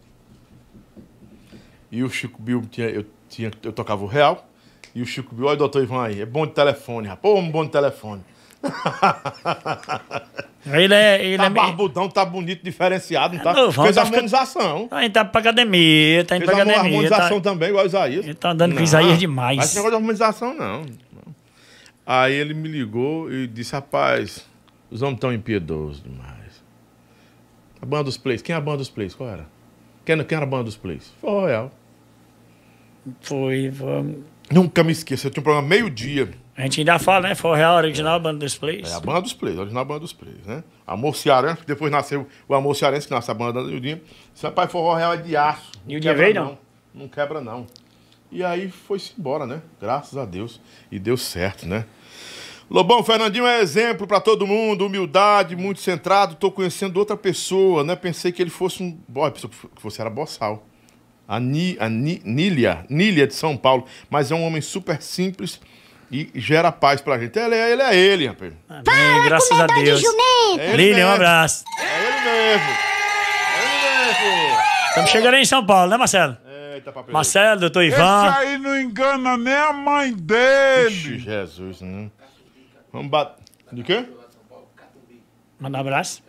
E 1.91 2.01
o 2.01 2.09
Chico 2.09 2.41
Bill 2.41 2.63
tinha, 2.71 2.87
eu, 2.87 3.05
tinha, 3.29 3.51
eu 3.61 3.73
tocava 3.73 4.05
o 4.05 4.07
Real. 4.07 4.47
E 4.93 5.01
o 5.01 5.05
Chico 5.05 5.35
Bill, 5.35 5.47
olha 5.47 5.55
o 5.55 5.57
doutor 5.57 5.83
Ivan 5.83 6.01
aí, 6.01 6.21
é 6.21 6.25
bom 6.25 6.47
de 6.47 6.53
telefone, 6.53 7.09
rapaz. 7.09 7.33
Ô, 7.33 7.37
um 7.37 7.51
bom 7.51 7.65
de 7.65 7.71
telefone. 7.71 8.23
Ele 10.65 10.93
é. 10.93 11.23
Ele 11.23 11.37
Tá 11.37 11.45
é 11.45 11.49
barbudão, 11.49 12.09
tá 12.09 12.25
bonito, 12.25 12.63
diferenciado, 12.63 13.35
não 13.35 13.43
tá? 13.43 13.53
Não, 13.53 13.69
vamos 13.71 13.83
Fez 13.83 13.95
tá 13.95 14.01
harmonização. 14.01 14.87
A 14.89 15.01
gente 15.03 15.13
tá 15.13 15.23
pra 15.23 15.41
academia, 15.41 16.25
tá 16.25 16.37
indo 16.37 16.45
Fez 16.45 16.55
pra 16.55 16.63
academia. 16.63 16.81
harmonização 16.97 17.41
Tá... 17.41 17.51
também, 17.51 17.69
igual 17.69 17.83
o 17.83 17.87
Isaías. 17.87 18.25
Ele 18.25 18.33
tá 18.33 18.49
andando 18.51 18.71
com 18.71 18.77
Não, 18.77 18.83
Isaías 18.83 19.19
demais. 19.19 19.57
Mas 19.57 19.75
negócio 19.75 19.91
de 19.91 19.95
harmonização, 19.97 20.53
não. 20.55 20.81
não. 20.81 21.35
Aí 22.05 22.33
ele 22.33 22.53
me 22.55 22.67
ligou 22.67 23.31
e 23.31 23.45
disse, 23.47 23.73
rapaz, 23.73 24.45
os 24.89 25.01
homens 25.03 25.17
estão 25.17 25.31
impiedosos 25.33 26.01
demais. 26.01 26.35
A 27.81 27.85
banda 27.85 28.05
dos 28.05 28.17
plays, 28.17 28.41
quem 28.41 28.53
é 28.53 28.57
a 28.57 28.61
banda 28.61 28.77
dos 28.77 28.89
plays? 28.89 29.13
Qual 29.13 29.29
era? 29.29 29.45
Quem, 30.03 30.23
quem 30.23 30.35
era 30.35 30.45
a 30.45 30.49
banda 30.49 30.63
dos 30.63 30.75
plays? 30.77 31.13
Forró 31.21 31.41
Royal. 31.41 31.71
Foi, 33.21 33.71
foi. 33.71 34.17
Nunca 34.51 34.83
me 34.83 34.91
esqueço, 34.91 35.27
eu 35.27 35.31
tinha 35.31 35.41
um 35.41 35.43
programa 35.43 35.67
meio-dia. 35.67 36.29
A 36.57 36.61
gente 36.61 36.79
ainda 36.79 36.97
fala, 36.97 37.27
né? 37.27 37.35
O 37.43 37.53
Real 37.53 37.75
Original 37.75 38.17
Banda 38.17 38.39
dos 38.39 38.57
Plays. 38.57 38.89
É 38.89 38.95
a 38.95 38.99
banda 39.01 39.21
dos 39.21 39.33
plays, 39.33 39.57
a 39.57 39.61
original 39.61 39.83
banda 39.83 39.99
dos 39.99 40.13
plays, 40.13 40.45
né? 40.45 40.63
Amor 40.87 41.13
Cearense, 41.15 41.63
depois 41.67 41.91
nasceu 41.91 42.25
o 42.47 42.55
Amor 42.55 42.73
Cearense, 42.75 43.07
que 43.07 43.13
nasceu 43.13 43.33
a 43.33 43.35
banda 43.35 43.61
do 43.61 43.69
Nildinho. 43.69 43.99
Rapaz 44.41 44.71
Forró 44.71 44.95
Real 44.95 45.13
é 45.13 45.17
de 45.17 45.35
aço. 45.35 45.71
Nildinho 45.85 46.15
veio, 46.15 46.35
não? 46.35 46.57
Não 46.93 47.07
quebra, 47.09 47.41
não. 47.41 47.67
E 48.31 48.41
aí 48.41 48.69
foi-se 48.69 49.11
embora, 49.19 49.45
né? 49.45 49.61
Graças 49.81 50.17
a 50.17 50.23
Deus. 50.23 50.61
E 50.89 50.97
deu 50.97 51.17
certo, 51.17 51.67
né? 51.67 51.85
Lobão, 52.71 53.03
Fernandinho 53.03 53.45
é 53.45 53.59
exemplo 53.59 54.07
pra 54.07 54.21
todo 54.21 54.47
mundo, 54.47 54.85
humildade, 54.85 55.57
muito 55.57 55.81
centrado. 55.81 56.35
Tô 56.35 56.49
conhecendo 56.49 56.97
outra 56.97 57.17
pessoa, 57.17 57.83
né? 57.83 57.97
Pensei 57.97 58.31
que 58.31 58.41
ele 58.41 58.49
fosse 58.49 58.81
um. 58.81 58.97
Boa, 59.07 59.29
pensei 59.29 59.49
que 59.49 59.83
você 59.83 60.01
era 60.01 60.09
boçal. 60.09 60.65
A, 61.27 61.37
Ni, 61.37 61.75
a 61.79 61.89
Ni, 61.89 62.21
Nília, 62.23 62.85
Nília 62.89 63.27
de 63.27 63.33
São 63.33 63.57
Paulo. 63.57 63.85
Mas 64.09 64.31
é 64.31 64.35
um 64.35 64.43
homem 64.43 64.61
super 64.61 65.01
simples 65.01 65.59
e 66.11 66.29
gera 66.35 66.71
paz 66.71 67.01
pra 67.01 67.17
gente. 67.19 67.37
Ele 67.37 67.55
é 67.55 67.71
ele, 67.71 67.81
é 67.81 67.95
ele 67.95 68.27
rapaz. 68.27 68.53
Amém, 68.69 69.23
graças 69.25 69.59
a 69.59 69.67
de 69.67 69.83
Deus. 69.83 70.01
jumento. 70.01 70.59
É 70.61 70.75
Lilian, 70.75 71.07
um 71.07 71.11
abraço. 71.13 71.63
É 71.79 71.83
ele 72.07 72.21
mesmo. 72.21 72.69
É 73.51 73.61
ele 73.61 74.29
mesmo. 74.29 74.57
Estamos 74.89 75.09
chegando 75.11 75.33
aí 75.35 75.41
em 75.41 75.45
São 75.45 75.65
Paulo, 75.65 75.89
né, 75.89 75.97
Marcelo? 75.97 76.37
Eita, 76.73 76.91
papel. 76.91 77.13
Marcelo, 77.13 77.59
doutor 77.61 77.83
Esse 77.83 77.95
Ivan. 77.95 78.31
aí 78.33 78.57
não 78.57 78.79
engana 78.79 79.37
nem 79.37 79.53
a 79.53 79.73
mãe 79.73 80.13
dele. 80.13 80.87
Ixi, 80.89 81.19
Jesus, 81.19 81.81
né? 81.81 82.09
Vamos 82.93 83.09
bater. 83.09 83.43
De 83.71 83.83
quê? 83.83 84.05
Manda 85.59 85.77
um 85.77 85.81
abraço. 85.81 86.21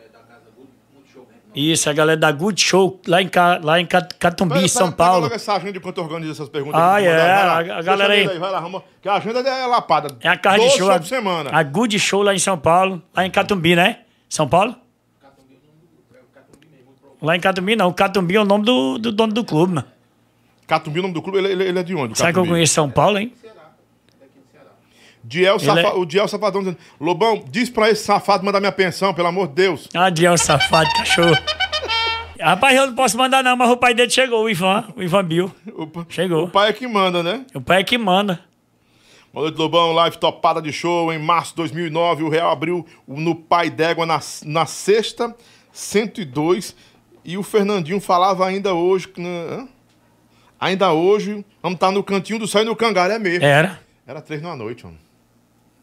Isso, 1.57 1.89
a 1.89 1.93
galera 1.95 2.19
da 2.21 2.31
Good 2.31 2.61
Show, 2.63 3.01
lá 3.09 3.23
em, 3.23 3.31
lá 3.63 3.81
em 3.81 3.87
Cat- 3.87 4.15
Catumbi, 4.19 4.55
Pega- 4.57 4.69
São 4.69 4.83
pega- 4.89 4.97
pega 4.97 5.09
Paulo. 5.09 5.23
logo 5.23 5.35
essa 5.35 5.55
agenda 5.55 5.79
enquanto 5.79 5.99
organiza 5.99 6.33
essas 6.33 6.51
perguntas. 6.51 6.79
Ah, 6.79 7.01
é, 7.01 7.17
lá. 7.17 7.53
a- 7.55 7.79
a 7.79 7.83
galera 7.83 8.15
ele 8.15 8.31
aí. 8.31 8.39
Vai 8.39 8.51
lá, 8.53 8.59
arruma. 8.59 8.85
Que 9.01 9.09
a 9.09 9.15
agenda 9.15 9.41
é 9.41 9.67
lapada. 9.67 10.17
É 10.21 10.29
a 10.29 10.35
Doze 10.37 10.77
show. 10.77 10.91
A, 10.91 11.01
semana. 11.03 11.51
a 11.51 11.63
Good 11.63 11.99
Show 11.99 12.23
lá 12.23 12.35
em 12.35 12.39
São 12.39 12.59
Paulo, 12.59 13.03
lá 13.15 13.25
em 13.25 13.31
Catumbi, 13.31 13.75
né? 13.75 14.01
São 14.29 14.47
Paulo? 14.47 14.77
Lá 17.23 17.35
em 17.37 17.41
Catumbi, 17.41 17.75
não. 17.75 17.91
Catumbi 17.93 18.37
é 18.37 18.41
o 18.41 18.45
nome 18.45 18.65
do, 18.65 18.99
do 18.99 19.11
dono 19.11 19.33
do 19.33 19.43
clube, 19.45 19.75
mano. 19.75 19.87
Catumbi, 20.67 20.99
o 20.99 21.03
nome 21.03 21.15
do 21.15 21.23
clube, 21.23 21.39
ele, 21.39 21.49
ele- 21.53 21.65
ele 21.65 21.79
é 21.79 21.83
de 21.83 21.95
onde? 21.95 22.19
Sabe 22.19 22.33
que 22.35 22.39
eu 22.39 22.47
conheço 22.47 22.75
São 22.75 22.91
Paulo, 22.91 23.19
hein? 23.19 23.33
Diel 25.29 25.59
Safa- 25.59 25.81
é- 25.81 25.93
O 25.95 26.05
Diel 26.05 26.29
Safadão 26.29 26.61
dizendo: 26.61 26.79
Lobão, 27.01 27.43
diz 27.51 27.69
pra 27.69 27.91
esse 27.91 28.05
safado 28.05 28.45
mandar 28.45 28.61
minha 28.61 28.73
pensão, 28.73 29.13
pelo 29.13 29.29
amor 29.29 29.49
de 29.49 29.55
Deus. 29.55 29.89
Ah, 29.95 30.09
Diel 30.11 30.37
safado, 30.39 30.89
cachorro. 30.95 31.37
Rapaz, 32.41 32.77
eu 32.77 32.87
não 32.89 32.95
posso 32.95 33.17
mandar 33.17 33.43
não, 33.43 33.57
mas 33.57 33.71
o 33.71 33.77
pai 33.77 33.95
dele 33.95 34.11
chegou, 34.11 34.45
o 34.45 34.51
Ivan, 34.51 34.85
o 34.95 35.03
Ivan 35.03 35.25
Bill. 35.25 35.51
O, 35.75 35.87
pa- 35.87 36.07
Chegou. 36.09 36.45
O 36.45 36.49
pai 36.51 36.69
é 36.69 36.73
que 36.73 36.87
manda, 36.87 37.23
né? 37.23 37.45
O 37.55 37.61
pai 37.61 37.81
é 37.81 37.85
que 37.85 37.97
manda. 37.97 38.41
Boa 39.33 39.47
noite, 39.47 39.59
Lobão. 39.59 39.93
Live 39.93 40.19
topada 40.19 40.61
de 40.63 40.73
show. 40.73 41.13
Em 41.13 41.19
março 41.19 41.51
de 41.53 41.57
2009, 41.57 42.23
o 42.23 42.29
Real 42.29 42.51
abriu 42.51 42.87
no 43.09 43.35
Pai 43.35 43.69
d'Égua 43.71 44.05
na, 44.07 44.21
na 44.45 44.65
sexta, 44.67 45.35
102. 45.73 46.77
E 47.25 47.37
o 47.37 47.43
Fernandinho 47.43 48.01
falava 48.01 48.47
ainda 48.47 48.75
hoje. 48.75 49.09
né? 49.17 49.67
Ainda 50.61 50.93
hoje, 50.93 51.45
vamos 51.63 51.77
estar 51.77 51.91
no 51.91 52.03
cantinho 52.03 52.39
do 52.39 52.47
céu 52.47 52.63
e 52.63 52.65
no 52.65 52.77
cangalho, 52.77 53.13
é 53.15 53.19
mesmo. 53.19 53.45
Era. 53.45 53.81
Era 54.07 54.21
três 54.23 54.41
da 54.41 54.55
noite, 54.55 54.85
mano. 54.87 54.99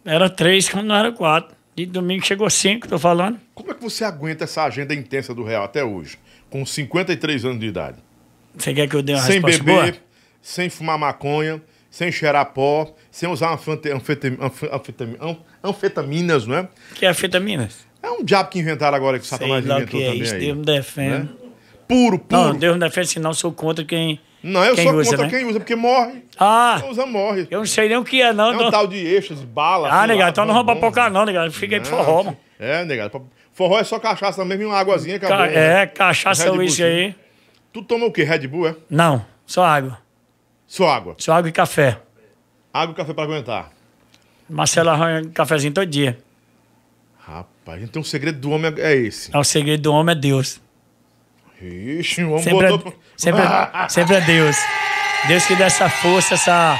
Era 0.06 0.30
três, 0.30 0.68
quando 0.70 0.88
não 0.88 0.96
era 0.96 1.12
quatro. 1.12 1.56
De 1.76 1.86
domingo 1.86 2.24
chegou 2.26 2.50
cinco, 2.50 2.88
tô 2.88 3.00
falando. 3.00 3.40
Como 3.56 3.72
é 3.72 3.74
que 3.74 3.82
você 3.82 4.04
aguenta 4.04 4.44
essa 4.44 4.64
agenda 4.64 4.94
intensa 4.94 5.34
do 5.34 5.44
Real 5.44 5.64
até 5.64 5.84
hoje? 5.84 6.18
Com 6.50 6.66
53 6.66 7.46
anos 7.46 7.60
de 7.60 7.66
idade. 7.66 7.98
Você 8.56 8.74
quer 8.74 8.88
que 8.88 8.96
eu 8.96 9.02
dê 9.02 9.14
uma 9.14 9.22
sem 9.22 9.36
resposta 9.42 9.64
beber, 9.64 9.92
boa? 9.94 10.04
sem 10.42 10.70
fumar 10.70 11.00
maconha, 11.00 11.60
sem 11.90 12.12
cheirar 12.12 12.46
pó, 12.54 12.94
sem 13.10 13.28
usar 13.28 13.52
anfete- 13.54 13.90
anfetaminas, 15.64 16.46
não 16.46 16.58
é? 16.58 16.68
Que 16.96 17.06
é 17.06 17.10
afetaminas? 17.10 17.86
É 18.02 18.12
um 18.12 18.24
diabo 18.24 18.50
que 18.50 18.60
inventaram 18.60 18.96
agora 18.96 19.18
que 19.18 19.26
o 19.26 19.28
Sei 19.28 19.38
Satanás 19.38 19.66
lá 19.66 19.76
o 19.76 19.78
inventou 19.80 20.00
que 20.00 20.06
é 20.06 20.10
também 20.10 20.22
isso, 20.22 20.36
aí. 20.36 20.40
Deus 20.42 20.58
me. 20.58 21.10
Né? 21.10 21.28
Puro, 21.88 22.20
puro. 22.20 22.42
Não, 22.42 22.56
Deus 22.56 22.74
me 22.76 22.80
defende, 22.80 23.08
senão 23.08 23.34
sou 23.34 23.52
contra 23.52 23.84
quem... 23.84 24.20
Não, 24.44 24.66
eu 24.66 24.76
quem 24.76 24.84
sou 24.90 24.98
usa, 24.98 25.10
contra 25.12 25.26
né? 25.26 25.32
quem 25.32 25.46
usa, 25.48 25.60
porque 25.60 25.76
morre. 25.76 26.26
Ah, 26.38 26.78
Quem 26.82 26.90
usa, 26.92 27.06
morre. 27.06 27.48
eu 27.50 27.60
não 27.60 27.66
sei 27.66 27.88
nem 27.88 27.98
o 27.98 28.04
que 28.04 28.22
é, 28.22 28.34
não. 28.34 28.52
É 28.52 28.56
um 28.58 28.64
não. 28.64 28.72
tal 28.72 28.86
de 28.86 28.98
êxtase, 28.98 29.46
bala. 29.46 29.90
Ah, 29.90 30.06
negado, 30.06 30.32
então 30.32 30.46
não 30.46 30.54
vamos 30.54 30.66
pra 30.66 30.76
bombom. 30.76 30.88
pocar 30.88 31.10
não, 31.10 31.26
negado. 31.26 31.50
Fica 31.54 31.76
aí 31.76 31.82
pro 31.82 31.90
forró, 31.90 32.24
mano. 32.24 32.38
É, 32.60 32.84
negado. 32.84 33.26
Forró 33.54 33.80
é 33.80 33.84
só 33.86 34.00
cachaça 34.00 34.44
mesmo 34.44 34.64
e 34.64 34.66
uma 34.66 34.78
águazinha, 34.78 35.16
acabou. 35.16 35.38
Ca-? 35.38 35.48
É, 35.48 35.86
cachaça, 35.88 36.50
Bull, 36.50 36.60
uísque 36.60 36.84
aí. 36.84 37.16
Tu 37.72 37.82
toma 37.84 38.06
o 38.06 38.12
quê? 38.12 38.24
Red 38.24 38.48
Bull, 38.48 38.68
é? 38.68 38.76
Não, 38.90 39.26
só 39.46 39.64
água. 39.64 40.00
Só 40.68 40.90
água. 40.90 41.16
Só 41.20 41.34
água 41.34 41.48
e 41.50 41.52
café. 41.54 42.00
Água 42.74 42.94
e 42.94 42.96
café 42.98 43.14
pra 43.14 43.24
aguentar. 43.24 43.72
Marcelo 44.50 44.90
arranha 44.90 45.30
cafezinho 45.34 45.74
todo 45.74 45.86
dia. 45.86 46.20
Rapaz, 47.20 47.82
então 47.82 48.02
o 48.02 48.06
segredo 48.06 48.40
do 48.40 48.52
homem 48.52 48.74
é 48.78 48.94
esse. 48.96 49.34
É 49.34 49.38
o 49.40 49.44
segredo 49.44 49.84
do 49.84 49.94
homem 49.94 50.14
é 50.14 50.20
Deus. 50.20 50.60
Ixi, 51.62 52.24
o 52.24 52.32
homem 52.32 52.44
Sempre, 52.44 52.68
botou... 52.68 52.92
é, 52.92 52.96
sempre, 53.24 53.42
é- 53.42 53.90
sempre 53.90 54.16
é 54.16 54.22
Deus. 54.22 54.56
Deus 55.28 55.46
que 55.46 55.56
dá 55.56 55.66
essa 55.66 55.90
força, 55.90 56.34
essa 56.34 56.78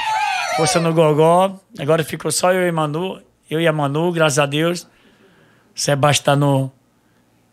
força 0.56 0.78
no 0.80 0.92
gogó. 0.92 1.58
Agora 1.78 2.04
ficou 2.04 2.30
só 2.30 2.52
eu 2.52 2.66
e 2.66 2.72
Manu. 2.72 3.20
Eu 3.50 3.60
e 3.60 3.66
a 3.66 3.72
Manu, 3.72 4.12
graças 4.12 4.38
a 4.38 4.46
Deus. 4.46 4.86
Sebastião 5.74 6.24
tá 6.24 6.36
no... 6.36 6.72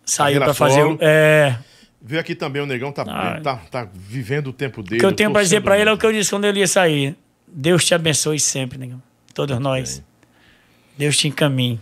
Saiu 0.05 0.39
Carreira 0.39 0.45
pra 0.45 0.53
fazer... 0.53 0.97
É... 0.99 1.55
Veio 2.03 2.19
aqui 2.19 2.33
também, 2.33 2.61
o 2.61 2.65
negão 2.65 2.91
tá, 2.91 3.03
Ah. 3.07 3.39
tá, 3.41 3.55
tá 3.69 3.87
vivendo 3.93 4.47
o 4.47 4.53
tempo 4.53 4.81
dele. 4.81 4.95
O 4.97 4.99
que 4.99 5.05
eu 5.05 5.13
tenho 5.13 5.31
pra 5.31 5.43
dizer 5.43 5.61
pra 5.61 5.77
ele 5.77 5.89
é 5.89 5.93
o 5.93 5.97
que 5.97 6.05
eu 6.05 6.11
disse 6.11 6.31
quando 6.31 6.45
ele 6.45 6.59
ia 6.59 6.67
sair. 6.67 7.15
Deus 7.47 7.85
te 7.85 7.93
abençoe 7.93 8.39
sempre, 8.39 8.77
negão. 8.79 9.01
Todos 9.35 9.59
nós. 9.59 10.03
Deus 10.97 11.15
te 11.15 11.27
encaminhe. 11.27 11.79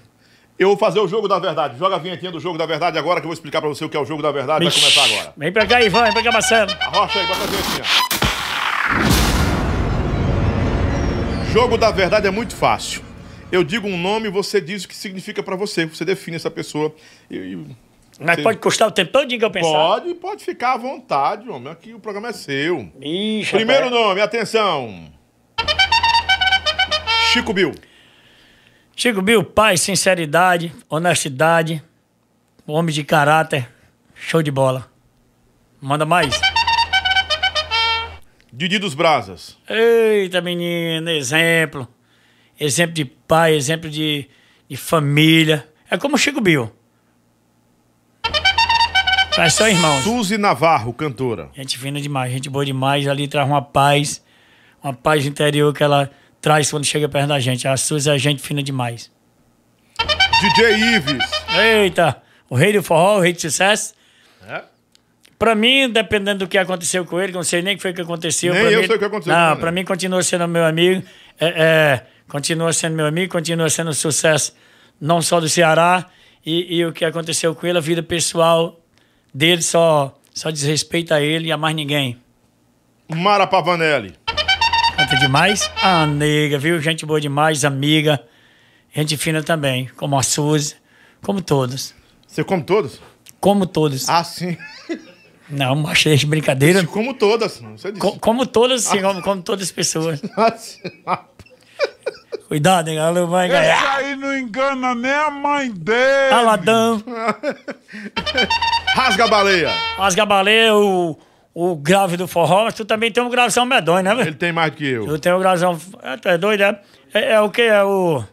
Eu 0.59 0.67
vou 0.67 0.77
fazer 0.77 0.99
o 0.99 1.07
jogo 1.07 1.25
da 1.27 1.39
verdade. 1.39 1.77
Joga 1.79 1.95
a 1.95 1.99
vinhetinha 1.99 2.31
do 2.31 2.39
jogo 2.39 2.57
da 2.57 2.65
verdade 2.65 2.97
agora 2.97 3.21
que 3.21 3.25
eu 3.25 3.29
vou 3.29 3.33
explicar 3.33 3.61
pra 3.61 3.69
você 3.69 3.85
o 3.85 3.89
que 3.89 3.95
é 3.95 3.99
o 3.99 4.03
jogo 4.05 4.21
da 4.21 4.29
verdade. 4.29 4.65
Vai 4.65 4.73
começar 4.73 5.05
agora. 5.05 5.33
Vem 5.37 5.51
pra 5.53 5.65
cá, 5.65 5.81
Ivan. 5.81 6.03
Vem 6.03 6.11
pra 6.13 6.23
cá, 6.23 6.31
Marcelo. 6.33 6.71
Arrocha 6.81 7.19
aí, 7.19 7.25
bota 7.27 7.43
a 7.43 7.47
vinhetinha. 7.47 7.83
Jogo 11.53 11.77
da 11.77 11.89
verdade 11.91 12.27
é 12.27 12.31
muito 12.31 12.55
fácil. 12.55 13.01
Eu 13.51 13.63
digo 13.63 13.87
um 13.87 13.97
nome 13.97 14.27
e 14.27 14.29
você 14.31 14.59
diz 14.61 14.83
o 14.83 14.87
que 14.89 14.95
significa 14.95 15.41
pra 15.41 15.55
você. 15.55 15.85
Você 15.85 16.03
define 16.03 16.35
essa 16.35 16.51
pessoa. 16.51 16.93
E- 17.31 17.57
Mas 18.19 18.35
Sim. 18.35 18.43
pode 18.43 18.57
custar 18.59 18.87
o 18.87 18.91
tempo 18.91 19.11
todo 19.13 19.27
que 19.29 19.43
eu 19.43 19.49
pensar. 19.49 19.69
Pode, 19.71 20.13
pode 20.15 20.43
ficar 20.43 20.73
à 20.73 20.77
vontade, 20.77 21.49
homem. 21.49 21.71
Aqui 21.71 21.93
o 21.93 21.99
programa 22.01 22.27
é 22.29 22.33
seu. 22.33 22.89
Ixi, 23.01 23.49
Primeiro 23.51 23.85
rapaz. 23.85 24.03
nome, 24.03 24.19
atenção. 24.21 25.09
Chico 27.31 27.53
Bill. 27.53 27.73
Chico 29.01 29.21
Bill, 29.21 29.45
paz, 29.45 29.79
sinceridade, 29.79 30.73
honestidade, 30.89 31.81
homem 32.67 32.93
de 32.93 33.01
caráter, 33.01 33.69
show 34.13 34.43
de 34.43 34.51
bola. 34.51 34.91
Manda 35.79 36.05
mais. 36.05 36.37
Didi 38.51 38.77
dos 38.77 38.93
Brasas. 38.93 39.57
Eita, 39.69 40.41
menino, 40.41 41.09
exemplo. 41.11 41.87
Exemplo 42.59 42.93
de 42.93 43.05
pai, 43.05 43.55
exemplo 43.55 43.89
de, 43.89 44.27
de 44.67 44.75
família. 44.75 45.65
É 45.89 45.97
como 45.97 46.15
o 46.15 46.19
Chico 46.19 46.41
Bill. 46.41 46.69
Nós 49.37 49.53
só 49.53 49.69
irmãos. 49.69 50.03
Suzy 50.03 50.37
Navarro, 50.37 50.93
cantora. 50.93 51.49
Gente 51.53 51.79
fina 51.79 52.01
demais, 52.01 52.33
gente 52.33 52.49
boa 52.49 52.65
demais. 52.65 53.07
Ali 53.07 53.29
traz 53.29 53.47
uma 53.47 53.61
paz, 53.61 54.21
uma 54.83 54.93
paz 54.93 55.25
interior 55.25 55.73
que 55.73 55.81
ela 55.81 56.11
traz 56.41 56.69
quando 56.71 56.85
chega 56.85 57.07
perto 57.07 57.27
da 57.27 57.39
gente. 57.39 57.67
A 57.67 57.75
Suzy 57.77 58.09
é 58.09 58.17
gente 58.17 58.41
fina 58.41 58.61
demais. 58.63 59.11
DJ 60.41 60.95
Ives. 60.95 61.29
Eita, 61.57 62.21
o 62.49 62.55
rei 62.55 62.73
do 62.73 62.81
forró, 62.81 63.17
o 63.17 63.21
rei 63.21 63.33
de 63.33 63.41
sucesso. 63.41 63.93
É? 64.47 64.63
Pra 65.37 65.55
mim, 65.55 65.89
dependendo 65.89 66.39
do 66.39 66.47
que 66.47 66.57
aconteceu 66.57 67.05
com 67.05 67.19
ele, 67.19 67.31
não 67.31 67.43
sei 67.43 67.61
nem 67.61 67.73
o 67.73 67.77
que 67.77 67.81
foi 67.81 67.93
que 67.93 68.01
aconteceu. 68.01 68.53
Nem 68.53 68.63
pra 68.63 68.71
eu 68.71 68.81
mim, 68.81 68.87
sei 68.87 68.95
o 68.95 68.99
que 68.99 69.05
aconteceu 69.05 69.33
Não, 69.33 69.57
pra 69.57 69.71
mim 69.71 69.85
continua 69.85 70.21
sendo 70.23 70.47
meu 70.47 70.65
amigo. 70.65 71.01
É, 71.39 71.47
é, 71.47 72.05
continua 72.27 72.73
sendo 72.73 72.95
meu 72.95 73.05
amigo, 73.05 73.31
continua 73.31 73.69
sendo 73.69 73.89
um 73.89 73.93
sucesso 73.93 74.53
não 74.99 75.21
só 75.21 75.39
do 75.39 75.47
Ceará. 75.47 76.05
E, 76.45 76.77
e 76.77 76.85
o 76.85 76.91
que 76.91 77.05
aconteceu 77.05 77.53
com 77.53 77.67
ele, 77.67 77.77
a 77.77 77.81
vida 77.81 78.01
pessoal 78.03 78.79
dele 79.33 79.61
só, 79.61 80.17
só 80.33 80.49
desrespeita 80.49 81.15
a 81.15 81.21
ele 81.21 81.47
e 81.47 81.51
a 81.51 81.57
mais 81.57 81.75
ninguém. 81.75 82.17
Mara 83.09 83.47
Pavanelli. 83.47 84.15
Canta 84.99 85.15
demais. 85.17 85.69
A 85.81 86.05
nega, 86.05 86.57
viu? 86.57 86.79
Gente 86.81 87.05
boa 87.05 87.21
demais, 87.21 87.63
amiga. 87.63 88.21
Gente 88.93 89.15
fina 89.17 89.41
também, 89.41 89.89
como 89.95 90.17
a 90.17 90.23
Suzy, 90.23 90.75
como 91.21 91.41
todos. 91.41 91.93
Você 92.27 92.43
come 92.43 92.63
todas? 92.63 92.99
Como 93.39 93.65
todos. 93.65 94.09
Ah, 94.09 94.23
sim. 94.23 94.57
Não, 95.49 95.87
achei 95.87 96.15
de 96.15 96.25
brincadeira. 96.25 96.83
Como 96.85 97.13
todas. 97.13 97.57
Você 97.59 97.91
disse. 97.91 98.01
Co- 98.01 98.19
como 98.19 98.45
todas, 98.45 98.83
sim, 98.83 99.01
como, 99.01 99.21
como 99.21 99.41
todas 99.41 99.65
as 99.67 99.71
pessoas. 99.71 100.21
Ah, 100.35 100.53
sim. 100.57 100.79
Cuidado, 102.47 102.87
hein, 102.89 102.97
ela 102.97 103.25
vai 103.27 103.47
Esse 103.47 103.55
ganhar. 103.55 103.95
aí 103.95 104.15
não 104.15 104.35
engana 104.35 104.95
nem 104.95 105.11
a 105.11 105.29
mãe 105.29 105.71
dele. 105.71 106.33
Aladão, 106.33 107.01
Rasga 108.95 109.25
a 109.25 109.27
baleia. 109.27 109.69
as 109.99 110.15
gabalê, 110.15 110.71
o, 110.71 111.15
o 111.71 111.75
grave 111.75 112.15
do 112.17 112.27
forró, 112.27 112.63
mas 112.65 112.73
tu 112.73 112.85
também 112.85 113.11
tem 113.11 113.21
um 113.23 113.29
gravazão 113.29 113.65
medonho, 113.65 114.03
né, 114.03 114.11
Ele 114.21 114.33
tem 114.33 114.51
mais 114.51 114.71
do 114.71 114.77
que 114.77 114.85
eu. 114.87 115.05
Tu 115.05 115.19
tem 115.19 115.33
um 115.33 115.39
gravazão. 115.39 115.79
É, 116.01 116.15
tu 116.17 116.27
é 116.29 116.37
doido, 116.37 116.61
é? 116.63 116.79
É, 117.13 117.31
é 117.33 117.41
o 117.41 117.49
que? 117.49 117.61
É 117.63 117.83
o, 117.83 118.23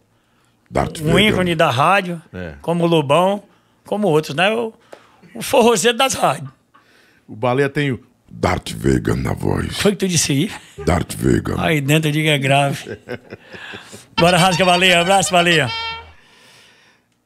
Darth 0.70 1.00
um 1.00 1.18
ícone 1.18 1.54
da 1.54 1.70
rádio, 1.70 2.20
É. 2.34 2.54
como 2.62 2.84
o 2.84 2.86
Lobão, 2.86 3.42
como 3.84 4.08
outros, 4.08 4.34
né? 4.36 4.50
O, 4.52 4.72
o 5.34 5.42
forrozeiro 5.42 5.96
das 5.96 6.14
rádios. 6.14 6.50
O 7.28 7.34
baleia 7.34 7.68
tem 7.68 7.90
o 7.92 8.00
Darth 8.28 8.70
Vegan 8.72 9.16
na 9.16 9.32
voz. 9.32 9.76
Foi 9.78 9.92
que 9.92 9.98
tu 9.98 10.08
disse 10.08 10.32
aí? 10.32 10.84
Darth 10.84 11.14
Vegan. 11.14 11.54
Aí 11.58 11.80
dentro 11.80 12.08
eu 12.08 12.12
digo 12.12 12.28
é 12.28 12.38
grave. 12.38 12.98
Bora, 14.18 14.36
rasga 14.36 14.62
a 14.64 14.66
baleia. 14.66 15.00
Abraço, 15.00 15.30
baleia. 15.32 15.70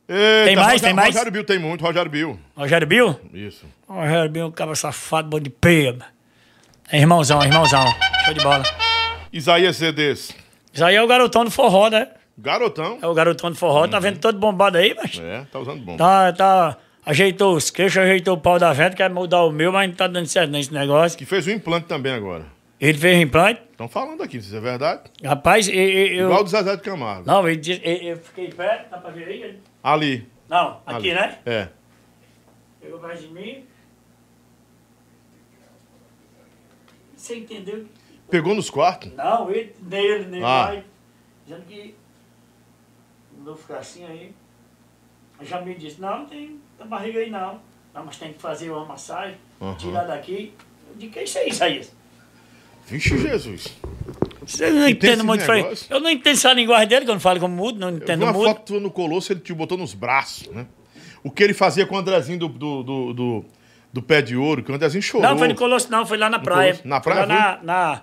Eita, 0.08 0.44
Tem 0.46 0.56
mais? 0.56 0.66
Rogério- 0.66 0.80
Tem 0.82 0.94
mais? 0.94 1.08
Rogério 1.14 1.32
Bill 1.32 1.44
tem 1.44 1.58
muito, 1.58 1.84
Rogério 1.84 2.10
Bill. 2.10 2.38
Rogério 2.56 2.86
Bill? 2.86 3.20
Isso. 3.32 3.64
Rogério 3.94 4.30
Bill, 4.30 4.46
um 4.46 4.50
cara 4.52 4.74
safado, 4.74 5.28
bom 5.28 5.40
de 5.40 5.50
peba. 5.50 6.06
É 6.92 6.98
irmãozão, 6.98 7.42
irmãozão. 7.42 7.84
Show 8.24 8.34
de 8.34 8.40
bola. 8.42 8.62
Isaías 9.32 9.76
CDs. 9.76 10.34
Isso 10.72 10.84
aí 10.84 10.94
é 10.94 11.02
o 11.02 11.06
garotão 11.06 11.44
do 11.44 11.50
forró, 11.50 11.88
né? 11.88 12.08
Garotão. 12.38 12.98
É 13.02 13.06
o 13.06 13.14
garotão 13.14 13.50
do 13.50 13.56
forró. 13.56 13.86
Tá 13.88 13.98
vendo 13.98 14.18
todo 14.20 14.38
bombado 14.38 14.78
aí, 14.78 14.94
mas. 14.94 15.18
É, 15.18 15.44
tá 15.50 15.58
usando 15.58 15.80
bom. 15.82 15.96
Tá, 15.96 16.32
tá. 16.32 16.76
Ajeitou 17.04 17.56
os 17.56 17.70
queixos, 17.70 17.98
ajeitou 17.98 18.34
o 18.36 18.40
pau 18.40 18.58
da 18.58 18.72
venta, 18.72 18.94
quer 18.96 19.10
mudar 19.10 19.42
o 19.44 19.50
meu, 19.50 19.72
mas 19.72 19.88
não 19.88 19.96
tá 19.96 20.06
dando 20.06 20.26
certo 20.26 20.50
nesse 20.50 20.72
negócio. 20.72 21.18
Que 21.18 21.24
fez 21.26 21.46
o 21.46 21.50
implante 21.50 21.86
também 21.86 22.12
agora. 22.12 22.44
Ele 22.80 22.96
fez 22.96 23.18
o 23.18 23.22
implante. 23.22 23.60
Estão 23.72 23.88
falando 23.88 24.22
aqui, 24.22 24.40
se 24.40 24.54
é 24.56 24.60
verdade. 24.60 25.02
Rapaz, 25.24 25.68
eu. 25.68 25.74
eu- 25.74 26.24
Igual 26.26 26.44
do 26.44 26.50
Zezé 26.50 26.76
de 26.76 26.82
Camargo. 26.82 27.26
Não, 27.26 27.46
ele 27.48 27.56
disse, 27.56 27.80
eu, 27.84 27.94
eu 27.96 28.16
fiquei 28.18 28.48
perto, 28.48 28.90
dá 28.90 28.98
pra 28.98 29.10
ver 29.10 29.24
aí? 29.26 29.58
Ali. 29.82 30.28
Não, 30.48 30.80
aqui, 30.86 31.10
ali. 31.10 31.14
né? 31.14 31.38
É. 31.46 31.68
Pegou 32.80 32.98
perto 33.00 33.20
de 33.22 33.28
mim. 33.28 33.64
Você 37.30 37.36
entendeu? 37.36 37.86
Pegou 38.28 38.56
nos 38.56 38.68
quartos? 38.68 39.12
Não, 39.14 39.48
ele, 39.52 39.72
nele, 39.82 40.24
nele, 40.26 40.44
Ah. 40.44 40.66
vai. 40.66 40.84
Dizendo 41.46 41.64
que. 41.66 41.94
Não 43.44 43.56
ficar 43.56 43.78
assim 43.78 44.04
aí. 44.04 44.32
Já 45.42 45.60
me 45.60 45.74
disse, 45.76 46.00
não, 46.00 46.20
não 46.20 46.26
tem 46.26 46.60
da 46.76 46.84
barriga 46.84 47.20
aí 47.20 47.30
não. 47.30 47.60
Não, 47.94 48.04
mas 48.04 48.16
tem 48.18 48.32
que 48.32 48.40
fazer 48.40 48.70
uma 48.70 48.84
massagem, 48.84 49.36
Aham. 49.60 49.76
tirar 49.76 50.04
daqui. 50.04 50.52
Eu 50.90 50.96
digo, 50.96 51.12
que 51.12 51.20
é 51.20 51.24
isso 51.24 51.64
aí? 51.64 51.88
Vixe, 52.86 53.16
Jesus. 53.16 53.78
Você 54.44 54.70
não 54.70 54.88
entende 54.88 55.22
muito 55.22 55.40
diferente. 55.40 55.86
Eu 55.88 56.00
não 56.00 56.10
entendo 56.10 56.34
essa 56.34 56.52
linguagem 56.52 56.88
dele, 56.88 57.04
que 57.04 57.10
eu 57.10 57.14
não 57.14 57.20
falo 57.20 57.38
como 57.38 57.54
mudo, 57.54 57.78
não 57.78 57.90
entendo 57.90 58.22
uma 58.24 58.32
mudo. 58.32 58.44
foto 58.44 58.80
no 58.80 58.90
Colosso, 58.90 59.32
ele 59.32 59.40
te 59.40 59.54
botou 59.54 59.78
nos 59.78 59.94
braços, 59.94 60.48
né? 60.48 60.66
O 61.22 61.30
que 61.30 61.42
ele 61.44 61.54
fazia 61.54 61.86
com 61.86 61.94
o 61.94 61.98
Andrezinho 61.98 62.38
do, 62.40 62.48
do, 62.48 62.82
do, 62.82 63.14
do, 63.14 63.44
do 63.92 64.00
pé 64.02 64.22
de 64.22 64.36
ouro, 64.36 64.62
que 64.62 64.70
o 64.70 64.74
Andrezinho 64.74 65.02
chorou. 65.02 65.28
Não, 65.28 65.38
foi 65.38 65.48
no 65.48 65.54
Colosso, 65.54 65.90
não, 65.90 66.06
foi 66.06 66.16
lá 66.18 66.30
na 66.30 66.38
praia. 66.38 66.72
Colosso? 66.72 66.88
Na 66.88 67.00
Foi 67.00 67.12
praia, 67.12 67.26
na. 67.26 67.58
na... 67.62 68.02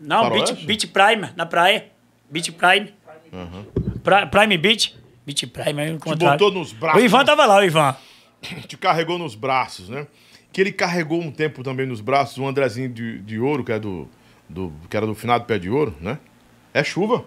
Não? 0.00 0.30
Beach, 0.30 0.54
Beach 0.64 0.86
Prime, 0.86 1.28
na 1.36 1.44
praia. 1.46 1.86
Beach 2.30 2.50
Prime. 2.52 2.94
Pra- 4.02 4.26
Prime 4.26 4.56
Beach. 4.56 4.96
Beach 5.26 5.46
Prime, 5.46 5.80
aí 5.80 5.94
o 5.94 5.98
contrário. 5.98 6.38
botou 6.38 6.50
nos 6.50 6.72
braços. 6.72 7.00
O 7.00 7.04
Ivan 7.04 7.24
tava 7.24 7.44
lá, 7.44 7.58
o 7.58 7.64
Ivan. 7.64 7.94
Te 8.66 8.76
carregou 8.76 9.18
nos 9.18 9.34
braços, 9.34 9.88
né? 9.88 10.06
Que 10.52 10.60
ele 10.62 10.72
carregou 10.72 11.20
um 11.20 11.30
tempo 11.30 11.62
também 11.62 11.86
nos 11.86 12.00
braços 12.00 12.38
o 12.38 12.46
Andrezinho 12.46 12.88
de, 12.88 13.18
de 13.20 13.38
ouro, 13.38 13.62
que, 13.62 13.70
é 13.72 13.78
do, 13.78 14.08
do, 14.48 14.72
que 14.88 14.96
era 14.96 15.06
do 15.06 15.14
finado 15.14 15.44
pé 15.44 15.58
de 15.58 15.68
ouro, 15.70 15.94
né? 16.00 16.18
É 16.72 16.82
chuva. 16.82 17.24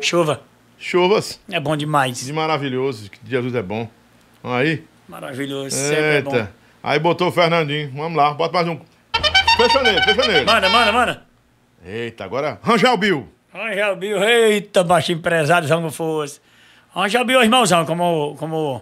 Chuva. 0.00 0.42
Chuvas. 0.76 1.40
É 1.50 1.60
bom 1.60 1.76
demais. 1.76 2.24
De 2.24 2.32
maravilhoso, 2.32 3.10
que 3.10 3.18
Jesus 3.24 3.54
é 3.54 3.62
bom. 3.62 3.88
Aí. 4.42 4.84
Maravilhoso. 5.10 5.74
Sempre 5.74 6.18
é 6.18 6.22
bom. 6.22 6.36
Eita. 6.36 6.52
Aí 6.80 6.98
botou 7.00 7.28
o 7.28 7.32
Fernandinho. 7.32 7.90
Vamos 7.92 8.16
lá, 8.16 8.32
bota 8.32 8.52
mais 8.54 8.68
um. 8.68 8.80
Fecha 9.56 9.82
nele, 9.82 10.00
fecha 10.02 10.26
nele. 10.26 10.44
Manda, 10.44 10.68
manda, 10.68 10.92
manda. 10.92 11.22
Eita, 11.84 12.24
agora. 12.24 12.60
Rangel 12.62 12.96
Bill. 12.96 13.28
Angel 13.52 13.96
Bill, 13.96 14.22
eita, 14.22 14.84
baixo 14.84 15.10
empresário, 15.10 15.68
como 15.68 15.90
fosse. 15.90 16.40
Angel 16.94 17.24
Bill, 17.24 17.42
irmãozão, 17.42 17.84
como, 17.84 18.36
como 18.38 18.80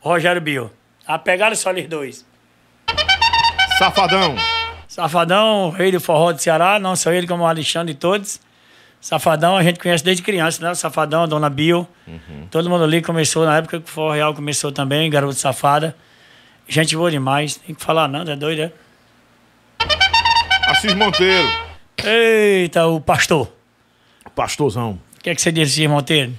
Rogério 0.00 0.40
Bill. 0.40 0.70
A 1.06 1.18
pegada 1.18 1.54
só 1.54 1.70
eles 1.70 1.86
dois. 1.86 2.24
Safadão. 3.78 4.34
Safadão, 4.88 5.68
rei 5.68 5.92
do 5.92 6.00
forró 6.00 6.32
do 6.32 6.40
Ceará, 6.40 6.78
não 6.78 6.96
só 6.96 7.12
ele 7.12 7.26
como 7.26 7.44
o 7.44 7.46
Alexandre 7.46 7.92
e 7.92 7.96
todos. 7.96 8.40
Safadão 9.00 9.56
a 9.56 9.62
gente 9.62 9.78
conhece 9.78 10.02
desde 10.04 10.22
criança, 10.22 10.62
né? 10.64 10.70
O 10.70 10.74
Safadão, 10.74 11.22
a 11.22 11.26
Dona 11.26 11.48
Bill. 11.48 11.86
Todo 12.50 12.68
mundo 12.68 12.84
ali 12.84 13.00
começou 13.02 13.44
na 13.44 13.58
época 13.58 13.80
que 13.80 13.88
o 13.88 13.92
Forró 13.92 14.12
Real 14.12 14.34
começou 14.34 14.72
também, 14.72 15.08
garoto 15.10 15.34
safada. 15.34 15.96
Gente 16.68 16.96
boa 16.96 17.10
demais, 17.10 17.56
tem 17.56 17.74
que 17.74 17.84
falar 17.84 18.08
não, 18.08 18.22
é 18.22 18.34
doido, 18.36 18.62
é? 18.62 18.72
Assis 20.68 20.94
Monteiro. 20.94 21.48
Eita, 22.04 22.86
o 22.86 23.00
pastor. 23.00 23.52
Pastorzão. 24.34 24.98
O 25.18 25.22
que, 25.22 25.30
é 25.30 25.34
que 25.34 25.40
você 25.40 25.52
disse, 25.52 25.76
de 25.76 25.88
Monteiro? 25.88 26.32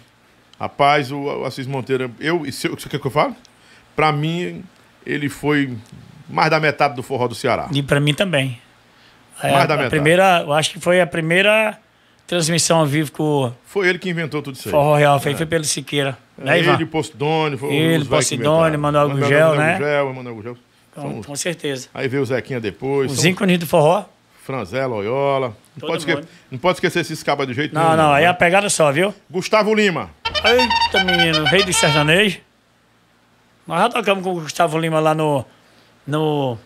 Rapaz, 0.59 1.11
o, 1.11 1.17
o 1.17 1.45
Assis 1.45 1.65
Monteiro, 1.65 2.11
eu, 2.19 2.45
e 2.45 2.51
se, 2.51 2.67
você 2.67 2.89
quer 2.89 2.99
que 2.99 3.07
eu 3.07 3.11
fale? 3.11 3.34
Pra 3.95 4.11
mim, 4.11 4.63
ele 5.05 5.29
foi 5.29 5.75
mais 6.29 6.49
da 6.49 6.59
metade 6.59 6.95
do 6.95 7.03
forró 7.03 7.27
do 7.27 7.35
Ceará. 7.35 7.69
E 7.71 7.81
pra 7.81 7.99
mim 7.99 8.13
também. 8.13 8.59
É, 9.41 9.51
Mais 9.51 9.67
da 9.67 9.75
a 9.75 9.77
metade. 9.77 9.89
primeira, 9.91 10.41
eu 10.41 10.53
acho 10.53 10.71
que 10.71 10.79
foi 10.79 10.99
a 10.99 11.07
primeira 11.07 11.77
transmissão 12.27 12.79
ao 12.79 12.85
vivo 12.85 13.11
o 13.23 13.51
Foi 13.65 13.87
ele 13.87 13.97
que 13.97 14.09
inventou 14.09 14.41
tudo 14.41 14.55
isso 14.55 14.67
aí. 14.67 14.71
Forró 14.71 14.95
Real 14.95 15.19
fez, 15.19 15.37
foi 15.37 15.45
pelo 15.45 15.63
Siqueira. 15.63 16.17
Né, 16.37 16.59
Ivan? 16.59 16.73
ele, 17.47 17.57
foi 17.57 17.73
Ele, 17.73 18.03
inventaram. 18.03 18.77
Manuel 18.77 19.07
Manuel- 19.09 19.09
Gugel, 19.09 19.47
Manuel 19.49 19.57
né? 19.67 19.77
Gugel, 19.77 20.13
Manuel 20.13 20.35
Gugel. 20.35 20.57
São 20.93 21.03
Com, 21.13 21.23
com 21.23 21.35
certeza. 21.35 21.87
Aí 21.93 22.07
veio 22.07 22.21
o 22.21 22.25
Zequinha 22.25 22.59
depois. 22.59 23.11
Os 23.11 23.19
são 23.21 23.29
ícones 23.31 23.57
do 23.57 23.65
forró. 23.65 24.03
Franzé, 24.43 24.85
Loyola. 24.85 25.55
Não 25.79 25.87
pode, 25.87 25.97
esque- 26.09 26.27
não 26.51 26.57
pode 26.59 26.75
esquecer 26.77 26.99
esses 27.01 27.21
cabas 27.23 27.47
de 27.47 27.53
jeito 27.53 27.73
Não, 27.75 27.83
nenhum. 27.83 27.97
não, 27.97 28.11
aí 28.13 28.23
né? 28.23 28.29
a 28.29 28.33
pegada 28.33 28.69
só, 28.69 28.91
viu? 28.91 29.13
Gustavo 29.29 29.73
Lima. 29.73 30.09
Eita, 30.43 31.03
menino, 31.03 31.43
rei 31.45 31.63
do 31.63 31.73
sertanejo. 31.73 32.39
Nós 33.67 33.81
já 33.81 33.89
tocamos 33.89 34.23
com 34.23 34.31
o 34.31 34.41
Gustavo 34.41 34.77
Lima 34.79 34.99
lá 34.99 35.13
no. 35.13 35.43
No, 36.05 36.57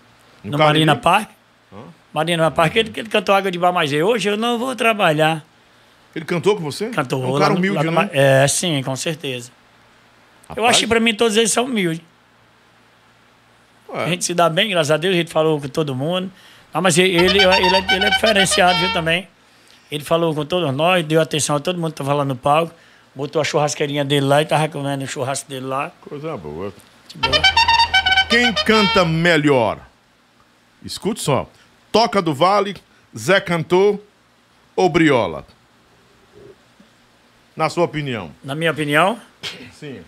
No 0.44 0.52
no? 0.52 0.58
Marina 0.58 0.96
Park. 0.96 1.30
Marina 2.14 2.52
Park, 2.52 2.76
ele, 2.76 2.92
ele 2.96 3.10
cantou 3.10 3.34
Água 3.34 3.50
de 3.50 3.58
Bar, 3.58 3.72
mas 3.72 3.92
eu, 3.94 4.06
hoje 4.08 4.30
eu 4.30 4.38
não 4.38 4.60
vou 4.60 4.76
trabalhar. 4.76 5.44
Ele 6.16 6.26
cantou 6.26 6.56
com 6.56 6.62
você? 6.62 6.90
Cantou 6.90 7.24
É 7.24 7.28
um 7.28 7.40
cara 7.40 7.54
humilde, 7.54 7.84
no 7.86 7.92
né? 7.92 8.10
É, 8.12 8.48
sim, 8.48 8.82
com 8.84 8.96
certeza. 8.96 9.50
Eu 10.50 10.56
Rapaz, 10.56 10.70
acho 10.72 10.80
que 10.82 10.88
pra 10.88 11.00
mim 11.00 11.14
todos 11.14 11.38
eles 11.38 11.52
são 11.52 11.66
humildes. 11.66 12.02
ué, 13.90 14.04
A 14.04 14.08
gente 14.10 14.26
se 14.26 14.34
dá 14.34 14.50
bem, 14.50 14.70
graças 14.70 14.92
a 14.92 14.98
Deus, 14.98 15.14
a 15.16 15.18
gente 15.18 15.32
falou 15.32 15.60
com 15.60 15.68
todo 15.70 15.96
mundo. 15.96 16.30
Ah, 16.74 16.82
mas 16.82 16.98
ele, 16.98 17.16
ele, 17.16 17.40
ele, 17.40 17.46
é, 17.46 17.96
ele 17.96 18.06
é 18.06 18.10
diferenciado, 18.10 18.78
viu, 18.80 18.92
também. 18.94 19.28
Ele 19.90 20.04
falou 20.04 20.34
com 20.34 20.46
todos 20.46 20.74
nós, 20.74 21.06
deu 21.06 21.22
atenção 21.22 21.56
a 21.56 21.60
todo 21.60 21.78
mundo 21.80 21.92
que 21.92 21.98
tava 21.98 22.14
lá 22.14 22.26
no 22.26 22.36
palco. 22.36 22.74
Botou 23.14 23.42
a 23.42 23.46
churrasqueirinha 23.46 24.06
dele 24.06 24.26
lá 24.26 24.42
e 24.42 24.46
tava 24.46 24.68
comendo 24.70 25.04
o 25.04 25.08
churrasco 25.08 25.50
dele 25.50 25.66
lá. 25.66 25.92
Coisa 26.02 26.36
boa. 26.38 26.74
Boa. 27.16 27.42
Quem 28.30 28.54
canta 28.54 29.04
melhor? 29.04 29.80
Escute 30.84 31.22
só. 31.22 31.50
Toca 31.92 32.22
do 32.22 32.34
Vale, 32.34 32.76
Zé 33.18 33.42
Cantor 33.42 34.00
ou 34.78 34.88
Briola? 34.90 35.46
Na 37.62 37.70
sua 37.70 37.84
opinião. 37.84 38.32
Na 38.44 38.56
minha 38.56 38.72
opinião, 38.72 39.22
Sim. 39.74 40.02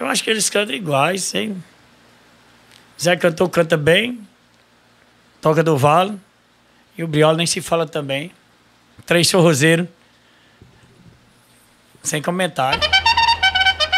eu 0.00 0.06
acho 0.06 0.24
que 0.24 0.28
eles 0.28 0.50
cantam 0.50 0.74
iguais, 0.74 1.32
hein? 1.36 1.62
Zé 3.00 3.14
Cantor 3.14 3.48
canta 3.48 3.76
bem, 3.76 4.26
toca 5.40 5.62
do 5.62 5.76
Vale, 5.76 6.18
e 6.98 7.04
o 7.04 7.06
Briola 7.06 7.36
nem 7.36 7.46
se 7.46 7.60
fala 7.60 7.86
também. 7.86 8.32
Três 9.06 9.30
forrozeiros, 9.30 9.86
sem 12.02 12.20
comentário. 12.20 12.80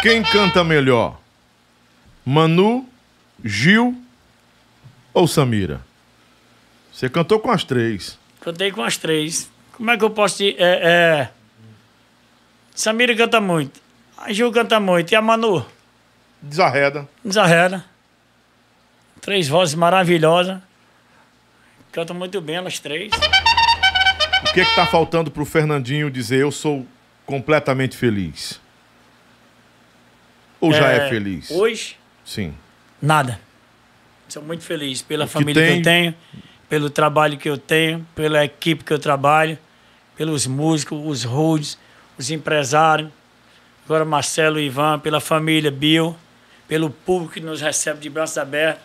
Quem 0.03 0.21
canta 0.21 0.63
melhor? 0.63 1.19
Manu, 2.23 2.87
Gil 3.43 3.99
ou 5.15 5.27
Samira? 5.27 5.81
Você 6.93 7.09
cantou 7.09 7.39
com 7.39 7.49
as 7.49 7.63
três. 7.63 8.19
Cantei 8.39 8.71
com 8.71 8.83
as 8.83 8.97
três. 8.97 9.49
Como 9.71 9.89
é 9.89 9.97
que 9.97 10.03
eu 10.03 10.11
posso 10.11 10.37
dizer? 10.37 10.57
É, 10.59 11.31
é... 11.31 11.38
Samira 12.79 13.13
canta 13.13 13.41
muito. 13.41 13.81
A 14.17 14.31
Gil 14.31 14.49
canta 14.53 14.79
muito. 14.79 15.11
E 15.11 15.15
a 15.17 15.21
Manu? 15.21 15.65
Desarreda. 16.41 17.09
Desarreda. 17.25 17.83
Três 19.19 19.49
vozes 19.49 19.75
maravilhosas. 19.75 20.59
Cantam 21.91 22.15
muito 22.15 22.39
bem 22.39 22.55
elas 22.55 22.79
três. 22.79 23.11
O 23.11 24.53
que 24.53 24.61
é 24.61 24.63
que 24.65 24.75
tá 24.77 24.85
faltando 24.85 25.29
pro 25.29 25.43
Fernandinho 25.43 26.09
dizer 26.09 26.39
eu 26.39 26.51
sou 26.53 26.87
completamente 27.25 27.97
feliz? 27.97 28.61
Ou 30.61 30.71
já 30.71 30.87
é, 30.89 31.09
feliz? 31.09 31.51
Hoje, 31.51 31.97
Sim. 32.23 32.53
nada. 33.01 33.41
Sou 34.29 34.41
muito 34.41 34.63
feliz 34.63 35.01
pela 35.01 35.25
que 35.27 35.33
família 35.33 35.61
que 35.61 35.67
tem- 35.67 35.77
eu 35.79 35.83
tenho, 35.83 36.15
pelo 36.69 36.89
trabalho 36.89 37.37
que 37.37 37.49
eu 37.49 37.57
tenho, 37.57 38.07
pela 38.15 38.45
equipe 38.45 38.85
que 38.85 38.93
eu 38.93 38.99
trabalho, 38.99 39.59
pelos 40.15 40.47
músicos, 40.47 40.97
os 41.05 41.25
roads, 41.25 41.77
os 42.19 42.29
empresários, 42.29 43.09
agora 43.85 44.03
Marcelo 44.03 44.59
e 44.59 44.65
Ivan, 44.65 44.99
pela 44.99 45.21
família 45.21 45.71
Bill, 45.71 46.15
pelo 46.67 46.89
público 46.89 47.35
que 47.35 47.39
nos 47.39 47.61
recebe 47.61 48.01
de 48.01 48.09
braços 48.09 48.37
abertos. 48.37 48.83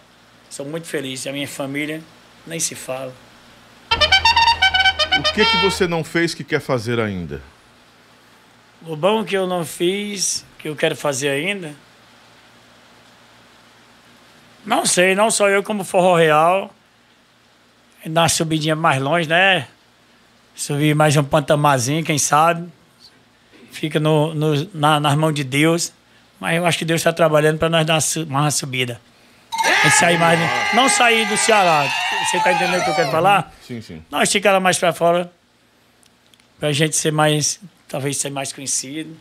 Sou 0.49 0.65
muito 0.65 0.87
feliz. 0.87 1.25
E 1.25 1.29
a 1.29 1.33
minha 1.33 1.49
família 1.49 2.01
nem 2.47 2.61
se 2.61 2.77
fala. 2.77 3.13
O 5.19 5.23
que 5.35 5.45
que 5.45 5.57
você 5.59 5.89
não 5.89 6.05
fez 6.05 6.33
que 6.33 6.45
quer 6.45 6.61
fazer 6.61 7.01
ainda? 7.01 7.43
O 8.87 8.95
bom 8.95 9.25
que 9.25 9.37
eu 9.37 9.49
não 9.49 9.65
fiz, 9.65 10.47
que 10.59 10.69
eu 10.69 10.77
quero 10.77 10.95
fazer 10.95 11.29
ainda. 11.29 11.75
Não 14.65 14.87
sei, 14.87 15.15
não 15.15 15.31
só 15.31 15.49
eu 15.49 15.63
como 15.63 15.83
Forró 15.83 16.15
Real. 16.17 16.73
Dar 18.07 18.23
uma 18.23 18.29
subidinha 18.29 18.77
mais 18.77 19.03
longe, 19.03 19.29
né? 19.29 19.67
Subir 20.55 20.95
mais 20.95 21.17
um 21.17 21.25
pantamazinho, 21.25 22.05
quem 22.05 22.19
sabe. 22.19 22.71
Fica 23.75 23.99
no, 23.99 24.33
no- 24.35 24.69
na, 24.73 25.01
nas 25.01 25.15
mãos 25.17 25.33
de 25.35 25.43
Deus. 25.45 25.93
Mas 26.41 26.57
eu 26.57 26.65
acho 26.67 26.79
que 26.79 26.85
Deus 26.85 27.01
está 27.01 27.13
trabalhando 27.13 27.59
para 27.59 27.69
nós 27.69 27.85
dar 27.87 27.99
uma, 28.29 28.51
subida. 28.51 29.01
A 29.85 29.91
sair 29.91 30.19
mais. 30.19 30.39
Não 30.75 30.89
sair 30.89 31.27
do 31.29 31.37
Ceará. 31.37 31.89
Você 32.25 32.39
tá 32.41 32.53
entendendo 32.53 32.81
o 32.81 32.85
que 32.85 32.91
eu 32.91 32.95
quero 32.95 33.11
falar? 33.11 33.53
Sim, 33.67 33.81
sim. 33.81 34.03
Não, 34.11 34.23
esticar 34.23 34.51
ela 34.51 34.61
mais 34.61 34.79
pra 34.79 34.93
fora. 34.93 35.31
Pra 36.59 36.73
gente 36.73 36.97
ser 36.97 37.13
mais. 37.13 37.61
Talvez 37.89 38.17
ser 38.17 38.31
mais 38.31 38.53
conhecido. 38.53 39.17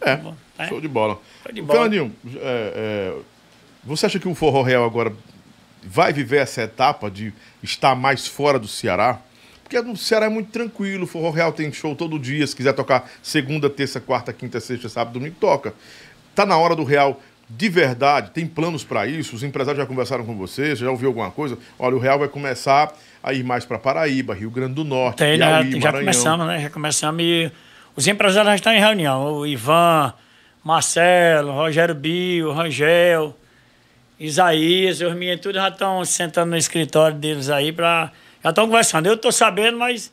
É, 0.00 0.18
É. 0.58 0.68
show 0.68 0.80
de 0.80 0.88
bola. 0.88 1.18
Show 1.42 1.52
de 1.52 1.60
bola. 1.62 1.78
Fernandinho, 1.80 2.16
é, 2.36 2.72
é, 3.12 3.18
você 3.84 4.06
acha 4.06 4.18
que 4.18 4.28
o 4.28 4.34
Forró 4.34 4.62
Real 4.62 4.84
agora 4.84 5.12
vai 5.82 6.12
viver 6.12 6.38
essa 6.38 6.62
etapa 6.62 7.10
de 7.10 7.32
estar 7.62 7.94
mais 7.94 8.26
fora 8.26 8.58
do 8.58 8.66
Ceará? 8.68 9.18
Porque 9.70 9.80
no 9.82 9.96
Ceará 9.96 10.26
é 10.26 10.28
muito 10.28 10.50
tranquilo, 10.50 11.04
o 11.04 11.06
Forró 11.06 11.30
Real 11.30 11.52
tem 11.52 11.72
show 11.72 11.94
todo 11.94 12.18
dia, 12.18 12.44
se 12.44 12.56
quiser 12.56 12.72
tocar 12.72 13.08
segunda, 13.22 13.70
terça, 13.70 14.00
quarta, 14.00 14.32
quinta, 14.32 14.58
sexta, 14.58 14.88
sábado, 14.88 15.12
domingo, 15.14 15.36
toca. 15.38 15.72
Tá 16.34 16.44
na 16.44 16.58
hora 16.58 16.74
do 16.74 16.82
Real 16.82 17.22
de 17.48 17.68
verdade, 17.68 18.32
tem 18.32 18.46
planos 18.46 18.82
para 18.82 19.06
isso? 19.06 19.36
Os 19.36 19.44
empresários 19.44 19.80
já 19.80 19.86
conversaram 19.86 20.26
com 20.26 20.36
você, 20.36 20.74
já 20.74 20.90
ouviu 20.90 21.08
alguma 21.08 21.30
coisa? 21.30 21.56
Olha, 21.78 21.94
o 21.94 22.00
Real 22.00 22.18
vai 22.18 22.26
começar 22.26 22.92
a 23.22 23.32
ir 23.32 23.44
mais 23.44 23.64
para 23.64 23.78
Paraíba, 23.78 24.34
Rio 24.34 24.50
Grande 24.50 24.74
do 24.74 24.82
Norte, 24.82 25.18
Tem, 25.18 25.38
né? 25.38 25.46
Piauí, 25.46 25.70
já 25.70 25.78
Maranhão. 25.78 26.00
começamos, 26.00 26.46
né? 26.48 26.62
Já 26.62 26.70
começamos 26.70 27.22
e 27.22 27.52
os 27.94 28.08
empresários 28.08 28.50
já 28.50 28.54
estão 28.56 28.72
em 28.72 28.80
reunião. 28.80 29.34
O 29.34 29.46
Ivan, 29.46 30.12
Marcelo, 30.64 31.52
Rogério 31.52 31.94
Bio, 31.94 32.50
Rangel, 32.52 33.36
Isaías, 34.18 35.00
os 35.00 35.14
meninos 35.14 35.40
tudo 35.40 35.54
já 35.54 35.68
estão 35.68 36.04
sentando 36.04 36.50
no 36.50 36.56
escritório 36.56 37.16
deles 37.16 37.48
aí 37.48 37.70
para 37.70 38.10
Já 38.42 38.50
estão 38.50 38.66
conversando. 38.66 39.06
Eu 39.06 39.14
estou 39.14 39.32
sabendo, 39.32 39.78
mas 39.78 40.12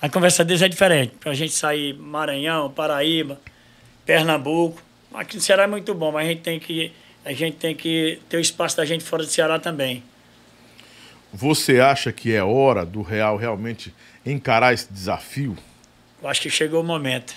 a 0.00 0.08
conversa 0.08 0.44
deles 0.44 0.62
é 0.62 0.68
diferente. 0.68 1.14
Para 1.18 1.32
a 1.32 1.34
gente 1.34 1.52
sair 1.52 1.94
Maranhão, 1.94 2.70
Paraíba, 2.70 3.40
Pernambuco. 4.04 4.82
Aqui 5.12 5.36
no 5.36 5.42
Ceará 5.42 5.64
é 5.64 5.66
muito 5.66 5.94
bom, 5.94 6.12
mas 6.12 6.26
a 6.26 6.28
gente 6.28 6.42
tem 6.42 6.60
que, 6.60 6.92
a 7.24 7.32
gente 7.32 7.56
tem 7.56 7.74
que 7.74 8.20
ter 8.28 8.36
o 8.36 8.40
espaço 8.40 8.76
da 8.76 8.84
gente 8.84 9.04
fora 9.04 9.24
do 9.24 9.28
Ceará 9.28 9.58
também. 9.58 10.02
Você 11.32 11.80
acha 11.80 12.12
que 12.12 12.32
é 12.32 12.42
hora 12.42 12.84
do 12.84 13.02
Real 13.02 13.36
realmente 13.36 13.94
encarar 14.26 14.74
esse 14.74 14.92
desafio? 14.92 15.56
Eu 16.22 16.28
acho 16.28 16.40
que 16.40 16.50
chegou 16.50 16.80
o 16.80 16.84
momento. 16.84 17.34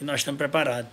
E 0.00 0.04
nós 0.04 0.20
estamos 0.20 0.38
preparados. 0.38 0.90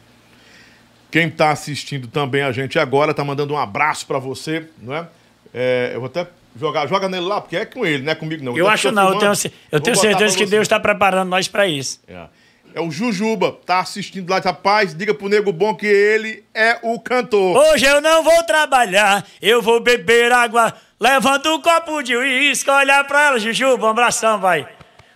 Quem 1.12 1.28
está 1.28 1.52
assistindo 1.52 2.08
também 2.08 2.42
a 2.42 2.52
gente 2.52 2.78
agora 2.78 3.12
está 3.12 3.24
mandando 3.24 3.54
um 3.54 3.58
abraço 3.58 4.06
para 4.06 4.20
você, 4.20 4.68
não 4.82 4.94
é? 4.94 5.08
É, 5.54 5.92
Eu 5.94 6.02
vou 6.02 6.08
até 6.08 6.28
jogar, 6.56 6.88
joga 6.88 7.07
nele 7.10 7.26
lá, 7.26 7.41
porque 7.41 7.57
é 7.57 7.65
com 7.65 7.86
ele, 7.86 8.03
não 8.03 8.11
é 8.11 8.15
comigo 8.15 8.44
não. 8.44 8.57
Eu 8.57 8.65
tô- 8.65 8.72
acho 8.72 8.90
tô 8.90 8.91
não, 8.95 9.02
eu 9.03 9.07
filmando. 9.10 9.19
tenho, 9.22 9.36
ce- 9.36 9.48
eu 9.72 9.80
Vou 9.80 9.82
tenho 9.82 9.95
certeza 9.98 10.38
que. 10.38 10.45
Deus 10.45 10.61
está 10.64 10.80
preparando 10.80 11.30
nós 11.30 11.48
para 11.48 11.68
isso. 11.68 11.99
É. 12.07 12.26
É 12.73 12.82
o 12.82 12.91
Jujuba, 12.91 13.57
tá 13.65 13.80
assistindo 13.80 14.30
lá, 14.30 14.40
rapaz, 14.40 14.94
diga 14.94 15.14
pro 15.14 15.30
nego 15.30 15.53
bom 15.53 15.73
que 15.73 15.86
ele 15.86 16.44
é 16.53 16.77
o 16.84 16.99
cantor. 16.99 17.56
Hoje 17.56 17.86
eu 17.86 18.02
não 18.02 18.22
vou 18.22 18.44
trabalhar, 18.44 19.26
eu 19.41 19.61
vou 19.61 19.80
beber 19.80 20.32
água. 20.34 20.73
Levanta 20.99 21.49
um 21.53 21.61
copo 21.61 22.02
de 22.02 22.15
uísque, 22.15 22.69
olha 22.69 23.02
pra 23.06 23.27
ela, 23.27 23.40
Jujuba, 23.40 23.88
um 23.88 23.90
abração, 23.91 24.40
vai. 24.41 24.68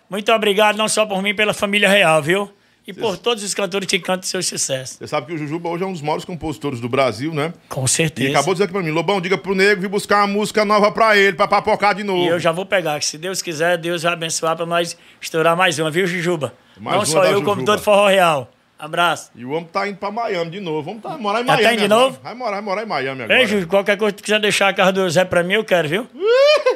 Muito 0.09 0.31
obrigado, 0.31 0.77
não 0.77 0.87
só 0.87 1.05
por 1.05 1.21
mim, 1.21 1.35
pela 1.35 1.53
família 1.53 1.89
real, 1.89 2.21
viu? 2.21 2.49
E 2.89 2.93
por 2.93 3.17
todos 3.17 3.43
os 3.43 3.53
cantores 3.53 3.87
que 3.87 3.99
cantam 3.99 4.23
seu 4.23 4.41
sucesso. 4.41 4.97
Você 4.97 5.07
sabe 5.07 5.27
que 5.27 5.33
o 5.33 5.37
Jujuba 5.37 5.69
hoje 5.69 5.83
é 5.83 5.87
um 5.87 5.91
dos 5.93 6.01
maiores 6.01 6.25
compositores 6.25 6.79
do 6.79 6.89
Brasil, 6.89 7.33
né? 7.33 7.53
Com 7.69 7.85
E 7.85 7.87
certeza. 7.87 8.31
acabou 8.31 8.53
de 8.53 8.57
dizer 8.57 8.63
aqui 8.65 8.73
pra 8.73 8.81
mim, 8.81 8.89
Lobão, 8.91 9.21
diga 9.21 9.37
pro 9.37 9.53
nego 9.53 9.81
vir 9.81 9.87
buscar 9.87 10.17
uma 10.25 10.27
música 10.27 10.65
nova 10.65 10.91
pra 10.91 11.15
ele, 11.15 11.33
pra 11.37 11.47
papocar 11.47 11.93
de 11.93 12.03
novo. 12.03 12.23
E 12.23 12.27
eu 12.27 12.39
já 12.39 12.51
vou 12.51 12.65
pegar, 12.65 12.97
que 12.99 13.05
se 13.05 13.17
Deus 13.17 13.41
quiser, 13.41 13.77
Deus 13.77 14.01
vai 14.03 14.13
abençoar 14.13 14.55
pra 14.55 14.65
nós 14.65 14.97
estourar 15.21 15.55
mais 15.55 15.77
uma, 15.77 15.91
viu, 15.91 16.07
Jujuba? 16.07 16.53
Mais 16.79 16.97
não 16.97 17.05
só 17.05 17.23
eu, 17.25 17.33
Jujuba. 17.33 17.45
como 17.45 17.63
todo 17.65 17.79
forró 17.81 18.07
real. 18.07 18.49
Abraço. 18.79 19.29
E 19.35 19.43
o 19.43 19.51
homem 19.51 19.65
tá 19.65 19.87
indo 19.87 19.97
pra 19.97 20.09
Miami 20.09 20.51
de 20.51 20.59
novo. 20.61 20.81
Vamos 20.83 21.03
tá, 21.03 21.17
morar 21.17 21.41
em 21.41 21.45
Já 21.45 21.51
tá 21.51 21.57
Miami 21.57 21.73
indo 21.75 21.81
de 21.81 21.87
novo? 21.89 22.19
Vai 22.23 22.33
morar, 22.33 22.51
vai 22.53 22.61
morar 22.61 22.83
em 22.83 22.85
Miami 22.85 23.23
agora. 23.23 23.41
Ei, 23.43 23.65
qualquer 23.65 23.97
coisa 23.97 24.15
que 24.15 24.21
tu 24.21 24.25
quiser 24.25 24.39
deixar 24.39 24.69
a 24.69 24.73
casa 24.73 24.93
do 24.93 25.09
Zé 25.09 25.25
pra 25.25 25.43
mim, 25.43 25.55
eu 25.55 25.65
quero, 25.65 25.89
viu? 25.89 26.07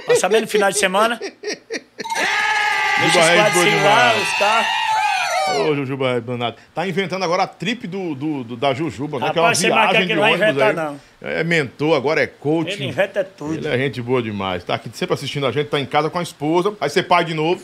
Tá 0.05 0.15
sabendo 0.17 0.41
no 0.41 0.47
final 0.49 0.69
de 0.69 0.77
semana? 0.77 1.17
Deixa 3.01 3.19
os 3.19 3.25
quadros 3.29 3.63
segurar, 3.63 4.11
demais. 4.13 4.21
os 4.21 4.37
carros. 4.39 4.67
Ô, 5.51 5.75
Jujuba 5.75 6.09
é 6.11 6.21
danado. 6.21 6.55
Tá 6.73 6.87
inventando 6.87 7.23
agora 7.23 7.43
a 7.43 7.47
trip 7.47 7.85
do, 7.87 8.15
do, 8.15 8.43
do- 8.43 8.57
da 8.57 8.73
Jujuba, 8.73 9.19
né? 9.19 9.27
Rapaz, 9.27 9.59
que 9.59 9.67
é 9.67 9.71
uma 9.71 9.81
viagem 9.87 10.01
que 10.01 10.07
de 10.07 10.13
não 10.13 10.21
vai 10.21 10.33
ônibus 10.33 10.49
inventar, 10.51 10.69
aí. 10.69 10.75
não. 10.75 10.99
É 11.21 11.43
mentor, 11.43 11.95
agora 11.97 12.21
é 12.21 12.27
coach. 12.27 12.71
Ele 12.73 12.85
inventa 12.85 13.23
tudo. 13.23 13.53
Ele 13.55 13.67
é 13.67 13.77
gente 13.77 14.01
boa 14.01 14.21
demais. 14.21 14.63
Tá 14.63 14.75
aqui 14.75 14.89
sempre 14.93 15.13
assistindo 15.13 15.45
a 15.45 15.51
gente, 15.51 15.67
tá 15.67 15.79
em 15.79 15.85
casa 15.85 16.09
com 16.09 16.17
a 16.19 16.23
esposa. 16.23 16.73
Aí 16.79 16.89
ser 16.89 17.03
pai 17.03 17.25
de 17.25 17.33
novo. 17.33 17.61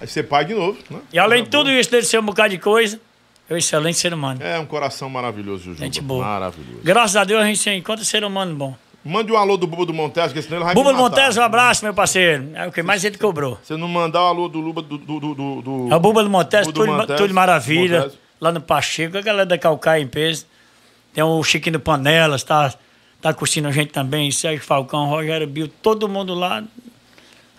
Aí 0.00 0.06
ser 0.08 0.24
pai 0.24 0.44
de 0.44 0.54
novo, 0.54 0.78
né? 0.90 0.98
E 1.12 1.18
além 1.18 1.44
de 1.44 1.50
tudo 1.50 1.70
isso, 1.70 1.90
dele 1.90 2.04
ser 2.04 2.18
um 2.18 2.24
bocado 2.24 2.48
de 2.50 2.58
coisa, 2.58 3.00
é 3.48 3.54
um 3.54 3.56
excelente 3.56 3.96
ser 3.98 4.12
humano. 4.12 4.42
É 4.42 4.58
um 4.58 4.66
coração 4.66 5.08
maravilhoso, 5.08 5.64
Jujuba. 5.64 5.84
Gente 5.84 6.00
boa. 6.00 6.24
Maravilhoso. 6.24 6.80
Graças 6.82 7.16
a 7.16 7.24
Deus 7.24 7.42
a 7.42 7.46
gente 7.46 7.70
encontra 7.70 8.04
ser 8.04 8.24
humano 8.24 8.54
bom. 8.54 8.76
Mande 9.04 9.30
um 9.30 9.36
alô 9.36 9.58
do 9.58 9.66
Buba 9.66 9.84
do 9.84 9.92
Montes, 9.92 10.32
que 10.32 10.40
senão 10.40 10.56
ele 10.56 10.64
vai 10.64 10.74
Buba 10.74 10.92
do. 10.92 10.98
Montes, 10.98 11.36
um 11.36 11.42
abraço, 11.42 11.84
meu 11.84 11.92
parceiro. 11.92 12.48
É 12.54 12.66
o 12.66 12.72
que 12.72 12.82
mais 12.82 13.04
ele 13.04 13.18
cobrou. 13.18 13.58
Se 13.62 13.76
não 13.76 13.86
mandar 13.86 14.22
o 14.22 14.26
alô 14.26 14.48
do 14.48 14.60
Luba 14.60 14.80
do... 14.80 14.96
do, 14.96 15.20
do, 15.20 15.34
do, 15.34 15.88
É 15.90 15.96
o 15.96 16.00
Buba 16.00 16.22
do 16.22 16.30
Montes, 16.30 16.66
tudo, 16.68 16.86
Montes, 16.86 17.16
tudo 17.16 17.34
maravilha. 17.34 18.00
Montes. 18.00 18.18
Lá 18.40 18.50
no 18.50 18.60
Pacheco, 18.62 19.18
a 19.18 19.20
galera 19.20 19.46
da 19.46 19.58
Calcaia 19.58 20.02
em 20.02 20.08
peso. 20.08 20.46
Tem 21.12 21.22
o 21.22 21.42
Chiquinho 21.44 21.74
do 21.74 21.80
Panelas, 21.80 22.42
tá, 22.42 22.72
tá 23.20 23.34
curtindo 23.34 23.68
a 23.68 23.72
gente 23.72 23.92
também. 23.92 24.30
Sérgio 24.30 24.64
Falcão, 24.64 25.06
Rogério 25.06 25.46
Bill, 25.46 25.68
todo 25.68 26.08
mundo 26.08 26.34
lá. 26.34 26.64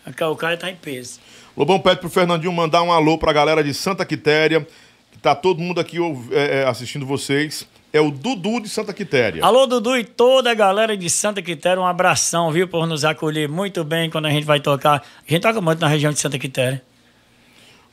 A 0.04 0.12
Calcaia 0.12 0.58
tá 0.58 0.70
em 0.70 0.76
peso. 0.76 1.20
Lobão 1.56 1.80
pede 1.80 2.02
pro 2.02 2.10
Fernandinho 2.10 2.52
mandar 2.52 2.82
um 2.82 2.92
alô 2.92 3.18
pra 3.18 3.32
galera 3.32 3.64
de 3.64 3.74
Santa 3.74 4.04
Quitéria, 4.04 4.68
que 5.12 5.18
tá 5.20 5.34
todo 5.34 5.62
mundo 5.62 5.80
aqui 5.80 5.98
é, 6.32 6.62
é, 6.62 6.68
assistindo 6.68 7.06
vocês. 7.06 7.66
É 7.96 8.02
o 8.02 8.12
Dudu 8.12 8.60
de 8.60 8.68
Santa 8.68 8.92
Quitéria. 8.92 9.42
Alô, 9.42 9.66
Dudu 9.66 9.96
e 9.96 10.04
toda 10.04 10.52
a 10.52 10.54
galera 10.54 10.98
de 10.98 11.10
Santa 11.10 11.42
Quitéria, 11.42 11.82
um 11.82 11.86
abração, 11.86 12.52
viu, 12.52 12.68
por 12.68 12.86
nos 12.86 13.06
acolher 13.06 13.48
muito 13.48 13.86
bem 13.86 14.10
quando 14.10 14.26
a 14.26 14.30
gente 14.30 14.44
vai 14.44 14.60
tocar. 14.60 15.02
A 15.26 15.32
gente 15.32 15.42
toca 15.42 15.62
muito 15.62 15.80
na 15.80 15.88
região 15.88 16.12
de 16.12 16.20
Santa 16.20 16.38
Quitéria. 16.38 16.84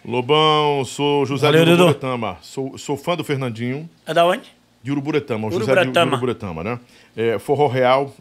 Lobão, 0.04 0.84
sou 0.84 1.24
José 1.24 1.46
Valeu, 1.46 1.64
de. 1.64 1.70
Uruburetama. 1.70 2.36
Sou, 2.42 2.76
sou 2.76 2.96
fã 2.96 3.14
do 3.16 3.22
Fernandinho, 3.22 3.88
É 4.04 4.12
da 4.12 4.26
onde? 4.26 4.42
de 4.82 4.90
Uruburetama. 4.90 5.46
O 5.46 5.52
José 5.52 5.66
de 5.66 5.70
Uruburetama. 5.70 6.10
Uruburetama, 6.10 6.64
né? 6.64 6.80
É, 7.16 7.38
forró 7.38 7.68
Real, 7.68 8.12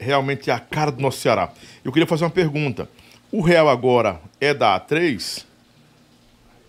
realmente 0.00 0.50
é 0.50 0.52
a 0.52 0.58
cara 0.58 0.90
do 0.90 1.00
nosso 1.00 1.18
Ceará. 1.18 1.52
Eu 1.84 1.92
queria 1.92 2.06
fazer 2.08 2.24
uma 2.24 2.30
pergunta. 2.30 2.88
O 3.30 3.40
Real 3.42 3.68
agora 3.68 4.20
é 4.40 4.52
da 4.52 4.76
A3? 4.80 5.44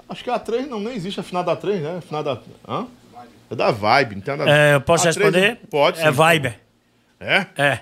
Acho 0.07 0.23
que 0.23 0.29
a 0.29 0.39
A3 0.39 0.67
não, 0.67 0.79
nem 0.79 0.93
existe 0.93 1.19
a 1.19 1.23
final 1.23 1.43
da 1.43 1.57
A3, 1.57 1.79
né? 1.79 1.97
A 1.97 2.01
final 2.01 2.21
da... 2.23 2.39
Hã? 2.69 2.85
É 3.53 3.55
da 3.55 3.71
Vibe, 3.71 4.23
nada 4.25 4.49
É, 4.49 4.75
eu 4.75 4.81
posso 4.81 5.07
A3 5.07 5.15
responder? 5.15 5.59
Pode, 5.69 5.99
sim. 5.99 6.05
É 6.05 6.11
Viber. 6.11 6.59
É? 7.19 7.45
É. 7.55 7.79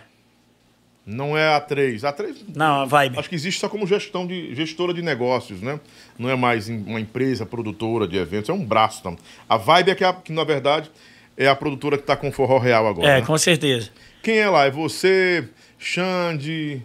Não 1.06 1.36
é 1.38 1.56
a 1.56 1.62
A3. 1.62 2.04
A 2.04 2.14
A3 2.14 2.36
Não, 2.56 2.82
a 2.82 2.86
Viber. 2.86 3.20
Acho 3.20 3.30
que 3.30 3.36
existe 3.36 3.60
só 3.60 3.68
como 3.70 3.88
gestão 3.88 4.28
de, 4.28 4.54
gestora 4.54 4.94
de 4.94 5.02
negócios, 5.02 5.62
né? 5.62 5.80
Não 6.20 6.30
é 6.30 6.36
mais 6.36 6.68
uma 6.70 7.00
empresa 7.00 7.46
produtora 7.46 8.08
de 8.08 8.18
eventos, 8.18 8.50
é 8.50 8.54
um 8.54 8.64
braço. 8.64 9.02
Tá? 9.02 9.14
A 9.50 9.58
Vibe 9.58 9.92
é 9.92 9.96
que, 9.96 10.04
é 10.04 10.08
a- 10.08 10.14
que, 10.14 10.32
na 10.32 10.44
verdade, 10.44 10.92
é 11.36 11.48
a 11.48 11.56
produtora 11.56 11.98
que 11.98 12.04
está 12.04 12.16
com 12.16 12.30
o 12.30 12.32
Forró 12.32 12.60
Real 12.60 12.86
agora. 12.88 13.08
É, 13.08 13.20
né? 13.22 13.26
com 13.26 13.38
certeza. 13.38 13.90
Quem 14.22 14.38
é 14.38 14.50
lá? 14.50 14.66
É 14.66 14.72
você, 14.72 15.48
Xande, 15.80 16.82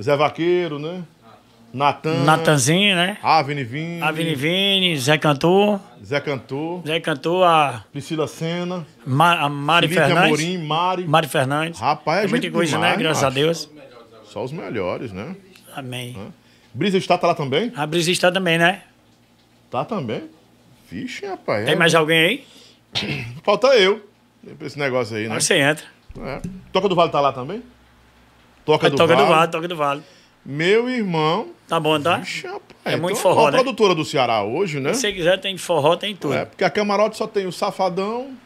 Zé 0.00 0.16
Vaqueiro, 0.16 0.78
né? 0.78 1.04
Natan, 1.72 2.24
Natanzinho, 2.24 2.96
né? 2.96 3.16
Avni 3.22 3.62
Vini, 3.62 4.02
Avini 4.02 4.34
Vini, 4.34 4.98
Zé 4.98 5.16
Cantor. 5.18 5.78
Zé 6.04 6.20
Cantor, 6.20 6.82
Zé 6.84 6.98
Cantor, 7.00 7.44
a, 7.44 7.84
Priscila 7.92 8.26
Sena, 8.26 8.84
Ma- 9.06 9.38
a 9.40 9.48
Mari 9.48 9.86
Felipe 9.86 10.06
Fernandes. 10.06 10.40
Amorim, 10.40 10.58
Mari. 10.66 11.04
Mari 11.06 11.28
Fernandes. 11.28 11.80
Rapaz, 11.80 12.24
é 12.24 12.26
muita 12.28 12.46
gente 12.46 12.52
coisa, 12.52 12.72
demais, 12.72 12.96
né? 12.96 13.02
Graças 13.02 13.22
macho. 13.22 13.32
a 13.32 13.34
Deus. 13.34 13.70
Só 14.24 14.42
os 14.42 14.50
melhores, 14.52 15.12
né? 15.12 15.36
Amém. 15.74 16.16
Brisa 16.74 16.98
está 16.98 17.16
tá 17.16 17.28
lá 17.28 17.34
também? 17.34 17.72
A 17.76 17.86
Brisa 17.86 18.10
está 18.10 18.32
também, 18.32 18.58
né? 18.58 18.82
Tá 19.70 19.84
também. 19.84 20.24
Vixe, 20.90 21.24
rapaz. 21.26 21.64
Tem 21.66 21.74
é- 21.74 21.78
mais 21.78 21.94
alguém 21.94 22.18
aí? 22.18 23.24
Falta 23.44 23.68
eu. 23.76 24.04
Pra 24.58 24.66
esse 24.66 24.78
negócio 24.78 25.16
aí, 25.16 25.28
né? 25.28 25.34
Aí 25.36 25.40
você 25.40 25.54
entra. 25.58 25.84
É. 26.20 26.40
Toca 26.72 26.88
do 26.88 26.94
Vale 26.96 27.12
tá 27.12 27.20
lá 27.20 27.32
também? 27.32 27.62
Toca 28.64 28.86
É 28.88 28.90
do 28.90 28.96
toca 28.96 29.14
Vale. 29.14 29.26
do 29.26 29.32
Vale, 29.32 29.50
toca 29.52 29.68
do 29.68 29.76
Vale. 29.76 30.02
Meu 30.44 30.88
irmão. 30.88 31.50
Tá 31.68 31.78
bom, 31.78 32.00
tá? 32.00 32.18
Ixi, 32.20 32.46
rapaz, 32.46 32.62
É 32.84 32.96
muito 32.96 33.18
então, 33.18 33.22
forró, 33.22 33.48
a 33.48 33.50
né? 33.50 33.58
produtora 33.58 33.94
do 33.94 34.04
Ceará 34.04 34.42
hoje, 34.42 34.80
né? 34.80 34.94
Se 34.94 35.02
você 35.02 35.12
quiser, 35.12 35.38
tem 35.38 35.56
forró, 35.56 35.96
tem 35.96 36.16
tudo. 36.16 36.34
É, 36.34 36.44
porque 36.44 36.64
a 36.64 36.70
camarote 36.70 37.16
só 37.16 37.26
tem 37.26 37.46
o 37.46 37.52
Safadão. 37.52 38.36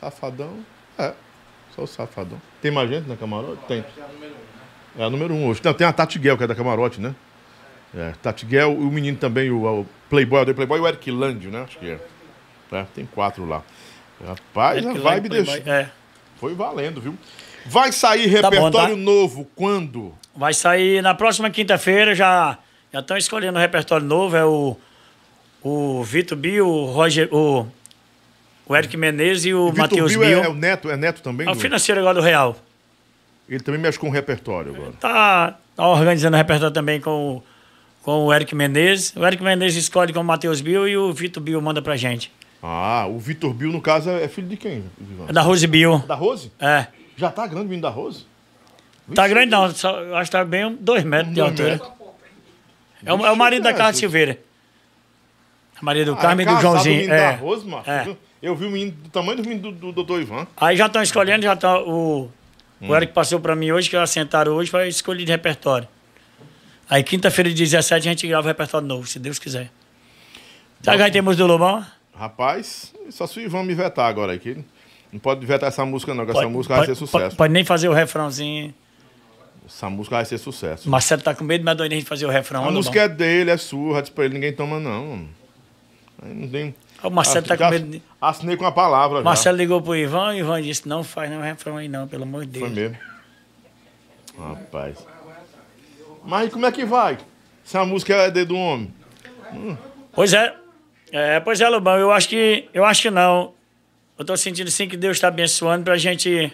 Safadão. 0.00 0.58
É. 0.98 1.12
Só 1.74 1.82
o 1.82 1.86
Safadão. 1.86 2.40
Tem 2.62 2.70
mais 2.70 2.88
gente 2.88 3.08
na 3.08 3.16
camarote? 3.16 3.62
Tem. 3.68 3.84
É 4.98 5.04
a 5.04 5.10
número 5.10 5.34
um 5.34 5.48
hoje. 5.48 5.60
Não, 5.64 5.74
tem 5.74 5.86
a 5.86 5.92
Tati 5.92 6.18
Guel, 6.18 6.36
que 6.38 6.44
é 6.44 6.46
da 6.46 6.54
camarote, 6.54 7.00
né? 7.00 7.14
É, 7.96 8.12
Tati 8.22 8.46
Guel, 8.46 8.72
o 8.72 8.90
menino 8.90 9.16
também, 9.18 9.50
o, 9.50 9.80
o 9.80 9.86
Playboy, 10.08 10.42
o 10.42 10.54
Playboy 10.54 10.78
e 10.78 10.82
o 10.82 10.88
Eric 10.88 11.10
Lândio, 11.10 11.50
né? 11.50 11.62
Acho 11.62 11.78
que 11.78 11.90
é. 11.90 11.98
É, 12.72 12.86
tem 12.94 13.06
quatro 13.06 13.46
lá. 13.46 13.62
Rapaz, 14.26 14.84
É 14.84 14.88
a 14.88 14.94
vibe 14.94 15.28
deixou. 15.28 15.54
É. 15.66 15.90
Foi 16.40 16.54
valendo, 16.54 17.00
viu? 17.00 17.16
Vai 17.66 17.92
sair 17.92 18.40
Tá 18.40 18.50
bom, 18.50 18.56
repertório 18.56 18.94
tá? 18.96 19.00
novo 19.02 19.46
quando? 19.54 20.12
Vai 20.36 20.52
sair 20.54 21.02
na 21.02 21.14
próxima 21.14 21.48
quinta-feira, 21.50 22.14
já 22.14 22.58
já 22.92 23.00
estão 23.00 23.16
escolhendo 23.16 23.58
o 23.58 23.60
repertório 23.60 24.06
novo, 24.06 24.36
é 24.36 24.44
o, 24.44 24.76
o 25.62 26.02
Vitor 26.04 26.38
Bill, 26.38 26.66
o 26.68 26.84
Roger, 26.86 27.28
o, 27.32 27.66
o 28.66 28.76
Eric 28.76 28.96
Menezes 28.96 29.46
e 29.46 29.54
o 29.54 29.72
Matheus 29.76 30.12
Bill 30.12 30.20
Bill. 30.20 30.42
é, 30.42 30.46
é 30.46 30.48
o 30.48 30.54
neto, 30.54 30.90
é 30.90 30.96
neto 30.96 31.20
também? 31.22 31.46
É 31.46 31.50
o 31.50 31.54
do- 31.54 31.60
financeiro 31.60 32.00
agora 32.00 32.14
do 32.14 32.20
Real. 32.20 32.56
Ele 33.48 33.60
também 33.60 33.80
mexe 33.80 33.98
com 33.98 34.08
o 34.08 34.12
repertório 34.12 34.74
agora. 34.74 34.92
Tá, 35.00 35.58
tá 35.76 35.88
organizando 35.88 36.34
o 36.36 36.38
repertório 36.38 36.72
também 36.72 37.00
com, 37.00 37.36
o- 37.38 37.42
com 38.02 38.26
o 38.26 38.32
Eric 38.32 38.54
Menezes. 38.54 39.12
O 39.16 39.26
Eric 39.26 39.42
Menezes 39.42 39.82
escolhe 39.84 40.12
com 40.12 40.20
o 40.20 40.24
Matheus 40.24 40.60
Bill 40.60 40.86
e 40.88 40.96
o 40.96 41.12
Vitor 41.12 41.42
Bill 41.42 41.60
manda 41.60 41.82
pra 41.82 41.96
gente. 41.96 42.30
Ah, 42.62 43.06
o 43.08 43.18
Vitor 43.18 43.52
Bill, 43.52 43.72
no 43.72 43.80
caso, 43.80 44.08
é 44.10 44.28
filho 44.28 44.48
de 44.48 44.56
quem? 44.56 44.84
É 45.28 45.32
da 45.32 45.42
Rose 45.42 45.66
Bill. 45.66 45.98
Da 46.06 46.14
Rose? 46.14 46.50
É. 46.60 46.86
Já 47.16 47.30
tá 47.30 47.46
grande 47.46 47.66
o 47.66 47.68
menino 47.68 47.82
da 47.82 47.90
Rose? 47.90 48.24
Tá 49.14 49.28
grande 49.28 49.50
não, 49.50 49.70
só, 49.74 50.14
acho 50.16 50.30
que 50.30 50.36
tá 50.36 50.44
bem 50.44 50.74
dois 50.80 51.04
metros 51.04 51.28
de 51.30 51.34
Dois 51.40 51.50
altura. 51.50 51.70
metros. 51.72 51.90
É 53.04 53.12
o, 53.12 53.26
é 53.26 53.30
o 53.30 53.36
marido 53.36 53.62
da 53.62 53.70
Vixe, 53.70 53.78
Carla. 53.78 53.92
Silveira. 53.92 54.38
A 55.80 55.84
Maria 55.84 56.04
do 56.04 56.12
Ah, 56.14 56.16
Carmo 56.16 56.40
é 56.40 56.44
e 56.44 56.46
do 56.46 56.54
o 56.54 56.60
Joãozinho. 56.60 56.96
menino 56.96 57.14
É. 57.14 57.18
da 57.32 57.36
Rose, 57.36 57.66
macho. 57.68 57.90
É. 57.90 58.16
Eu 58.42 58.54
vi 58.56 58.66
o 58.66 58.70
menino 58.70 58.92
do 58.92 59.08
tamanho 59.10 59.36
do 59.36 59.42
menino 59.48 59.72
do, 59.72 59.72
do 59.72 59.92
doutor 59.92 60.20
Ivan. 60.22 60.46
Aí 60.56 60.76
já 60.76 60.86
estão 60.86 61.02
escolhendo, 61.02 61.42
já 61.42 61.54
tá 61.56 61.78
o. 61.80 62.30
Hum. 62.80 62.88
O 62.88 62.96
Eric 62.96 63.12
passou 63.12 63.40
pra 63.40 63.54
mim 63.54 63.70
hoje, 63.72 63.88
que 63.90 63.96
assentaram 63.96 64.52
hoje, 64.52 64.70
vai 64.70 64.88
escolher 64.88 65.24
de 65.24 65.30
repertório. 65.32 65.86
Aí 66.88 67.02
quinta-feira 67.02 67.48
de 67.50 67.56
17 67.56 68.08
a 68.08 68.10
gente 68.12 68.26
grava 68.26 68.44
o 68.46 68.48
repertório 68.48 68.86
novo, 68.86 69.06
se 69.06 69.18
Deus 69.18 69.38
quiser. 69.38 69.70
Sabe 70.82 70.98
que 70.98 71.02
aí 71.04 71.10
temos 71.10 71.36
do 71.36 71.46
Lobão? 71.46 71.84
Rapaz, 72.14 72.92
só 73.10 73.26
se 73.26 73.38
o 73.38 73.42
Ivan 73.42 73.62
me 73.64 73.74
vetar 73.74 74.06
agora 74.06 74.32
aqui. 74.34 74.62
Não 75.14 75.20
pode 75.20 75.46
vetar 75.46 75.68
essa 75.68 75.86
música, 75.86 76.12
não, 76.12 76.24
que 76.24 76.32
essa 76.32 76.40
Pode- 76.40 76.52
música 76.52 76.74
vai 76.74 76.84
pode- 76.86 76.98
ser 76.98 77.06
sucesso. 77.06 77.22
Pode, 77.26 77.36
pode 77.36 77.52
nem 77.52 77.64
fazer 77.64 77.88
o 77.88 77.92
refrãozinho. 77.92 78.74
Essa 79.64 79.88
música 79.88 80.16
vai 80.16 80.24
ser 80.24 80.38
sucesso. 80.38 80.90
Marcelo 80.90 81.22
tá 81.22 81.32
com 81.32 81.44
medo, 81.44 81.64
mas 81.64 81.76
doido 81.76 81.94
de 81.94 82.02
fazer 82.04 82.26
o 82.26 82.30
refrão. 82.30 82.66
a 82.66 82.70
música 82.72 83.02
é 83.02 83.08
dele, 83.08 83.52
é 83.52 83.56
sua, 83.56 84.02
diz 84.02 84.10
pra 84.10 84.24
ele, 84.24 84.34
ninguém 84.34 84.52
toma, 84.52 84.80
não. 84.80 85.28
Aí 86.20 86.34
não 86.34 86.48
tem. 86.48 86.74
O 87.00 87.10
Marcelo 87.10 87.46
tá 87.46 87.54
já 87.54 87.66
com 87.66 87.70
medo. 87.70 87.90
de- 87.92 88.02
Assinei 88.20 88.56
com 88.56 88.66
a 88.66 88.72
palavra. 88.72 89.22
Marcelo 89.22 89.56
ligou 89.56 89.80
pro 89.80 89.94
Ivan, 89.94 90.30
o 90.30 90.34
Ivan 90.34 90.60
disse: 90.60 90.88
não 90.88 91.04
faz 91.04 91.30
não 91.30 91.40
refrão 91.40 91.76
aí 91.76 91.86
não, 91.86 92.08
pelo 92.08 92.24
amor 92.24 92.44
de 92.44 92.58
Já. 92.58 92.66
Deus. 92.66 92.72
Foi 92.74 92.82
mesmo. 92.82 92.98
Rapaz. 94.36 94.96
Mas 96.24 96.52
como 96.52 96.66
é 96.66 96.72
que 96.72 96.84
vai? 96.84 97.18
Se 97.62 97.78
a 97.78 97.84
música 97.84 98.14
é 98.14 98.30
dedo 98.32 98.48
do 98.48 98.56
homem. 98.56 98.92
Pois 100.12 100.32
é. 100.32 100.54
é. 101.12 101.38
Pois 101.38 101.60
é, 101.60 101.68
Lobão, 101.68 101.96
eu 101.98 102.10
acho 102.10 102.28
que. 102.28 102.68
Eu 102.74 102.84
acho 102.84 103.02
que 103.02 103.10
não. 103.10 103.52
Eu 104.18 104.24
tô 104.24 104.36
sentindo 104.36 104.70
sim 104.70 104.88
que 104.88 104.96
Deus 104.96 105.16
está 105.16 105.28
abençoando 105.28 105.84
pra 105.84 105.96
gente 105.96 106.52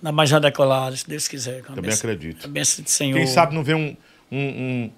dar 0.00 0.12
mais 0.12 0.32
uma 0.32 0.40
decolada, 0.40 0.96
se 0.96 1.06
Deus 1.08 1.28
quiser. 1.28 1.60
a 1.60 1.62
Também 1.64 1.82
benção- 1.90 2.10
acredito. 2.10 2.44
A 2.44 2.48
benção 2.48 2.82
do 2.84 2.90
Senhor. 2.90 3.16
Quem 3.18 3.26
sabe 3.26 3.54
não 3.54 3.62
vê 3.62 3.74
um, 3.74 3.96
um, 4.32 4.38
um, 4.38 4.90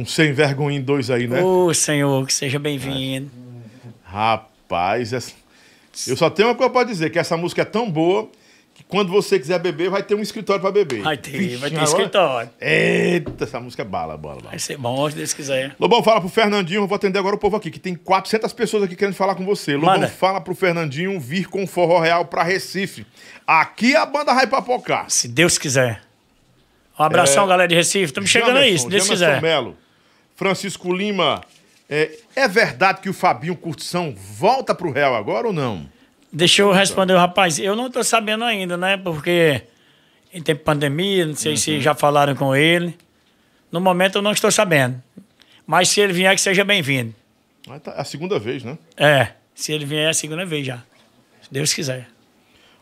um 0.00 0.04
sem 0.06 0.32
vergonha 0.32 0.78
em 0.78 0.82
dois 0.82 1.10
aí, 1.10 1.26
né? 1.26 1.42
Ô, 1.42 1.72
Senhor, 1.72 2.26
que 2.26 2.34
seja 2.34 2.58
bem-vindo. 2.58 3.30
Rapaz, 4.04 5.12
eu 6.06 6.16
só 6.16 6.28
tenho 6.30 6.48
uma 6.48 6.54
coisa 6.54 6.70
pra 6.72 6.84
dizer, 6.84 7.10
que 7.10 7.18
essa 7.18 7.36
música 7.36 7.62
é 7.62 7.64
tão 7.64 7.90
boa 7.90 8.30
que 8.78 8.84
quando 8.84 9.10
você 9.10 9.40
quiser 9.40 9.58
beber, 9.58 9.90
vai 9.90 10.04
ter 10.04 10.14
um 10.14 10.22
escritório 10.22 10.62
pra 10.62 10.70
beber. 10.70 11.02
Vai 11.02 11.16
ter, 11.16 11.32
Vixe, 11.32 11.56
vai 11.56 11.68
ter 11.68 11.76
agora- 11.78 11.90
escritório. 11.90 12.50
Eita, 12.60 13.42
essa 13.42 13.58
música 13.58 13.82
é 13.82 13.84
bala, 13.84 14.16
bala, 14.16 14.36
bala. 14.36 14.50
Vai 14.50 14.58
ser 14.60 14.76
bom, 14.76 15.10
se 15.10 15.16
Deus 15.16 15.32
quiser. 15.32 15.74
Lobão, 15.80 16.00
fala 16.00 16.20
pro 16.20 16.28
Fernandinho, 16.28 16.82
eu 16.82 16.86
vou 16.86 16.94
atender 16.94 17.18
agora 17.18 17.34
o 17.34 17.38
povo 17.40 17.56
aqui, 17.56 17.72
que 17.72 17.80
tem 17.80 17.96
400 17.96 18.52
pessoas 18.52 18.84
aqui 18.84 18.94
querendo 18.94 19.14
falar 19.16 19.34
com 19.34 19.44
você. 19.44 19.74
Lobão, 19.74 19.94
Manda. 19.94 20.06
fala 20.06 20.40
pro 20.40 20.54
Fernandinho 20.54 21.18
vir 21.18 21.46
com 21.48 21.66
forró 21.66 21.98
real 21.98 22.26
pra 22.26 22.44
Recife. 22.44 23.04
Aqui 23.44 23.96
a 23.96 24.06
banda 24.06 24.32
vai 24.32 24.46
papocar. 24.46 25.10
Se 25.10 25.26
Deus 25.26 25.58
quiser. 25.58 26.00
Um 26.96 27.02
abração, 27.02 27.44
É, 27.44 27.48
galera 27.48 27.66
de 27.68 27.74
Recife. 27.74 28.04
Estamos 28.04 28.30
chegando 28.30 28.58
aí, 28.58 28.78
se 28.78 28.88
Deus 28.88 29.06
Jamerson 29.06 29.12
quiser. 29.12 29.42
Melo, 29.42 29.76
Francisco 30.36 30.92
Lima, 30.92 31.40
é, 31.90 32.12
é 32.36 32.46
verdade 32.46 33.00
que 33.00 33.10
o 33.10 33.12
Fabinho 33.14 33.56
Curtição 33.56 34.14
volta 34.16 34.72
pro 34.72 34.92
Real 34.92 35.16
agora 35.16 35.48
ou 35.48 35.52
não? 35.52 35.84
Deixa 36.32 36.62
eu 36.62 36.72
responder, 36.72 37.16
rapaz. 37.16 37.58
Eu 37.58 37.74
não 37.74 37.90
tô 37.90 38.02
sabendo 38.04 38.44
ainda, 38.44 38.76
né? 38.76 38.96
Porque 38.96 39.62
em 40.32 40.42
tempo 40.42 40.58
de 40.58 40.64
pandemia, 40.64 41.26
não 41.26 41.34
sei 41.34 41.52
Uhum. 41.52 41.56
se 41.56 41.80
já 41.80 41.94
falaram 41.94 42.34
com 42.34 42.54
ele. 42.54 42.96
No 43.72 43.80
momento 43.80 44.16
eu 44.16 44.22
não 44.22 44.32
estou 44.32 44.50
sabendo. 44.50 45.02
Mas 45.66 45.88
se 45.88 46.00
ele 46.00 46.12
vier, 46.12 46.34
que 46.34 46.40
seja 46.40 46.64
bem-vindo. 46.64 47.14
Tá, 47.82 47.92
É 47.96 48.00
a 48.00 48.04
segunda 48.04 48.38
vez, 48.38 48.62
né? 48.62 48.78
É, 48.96 49.28
se 49.54 49.72
ele 49.72 49.84
vier 49.84 50.06
é 50.06 50.08
a 50.10 50.14
segunda 50.14 50.44
vez 50.46 50.66
já. 50.66 50.78
Se 51.42 51.52
Deus 51.52 51.72
quiser. 51.72 52.08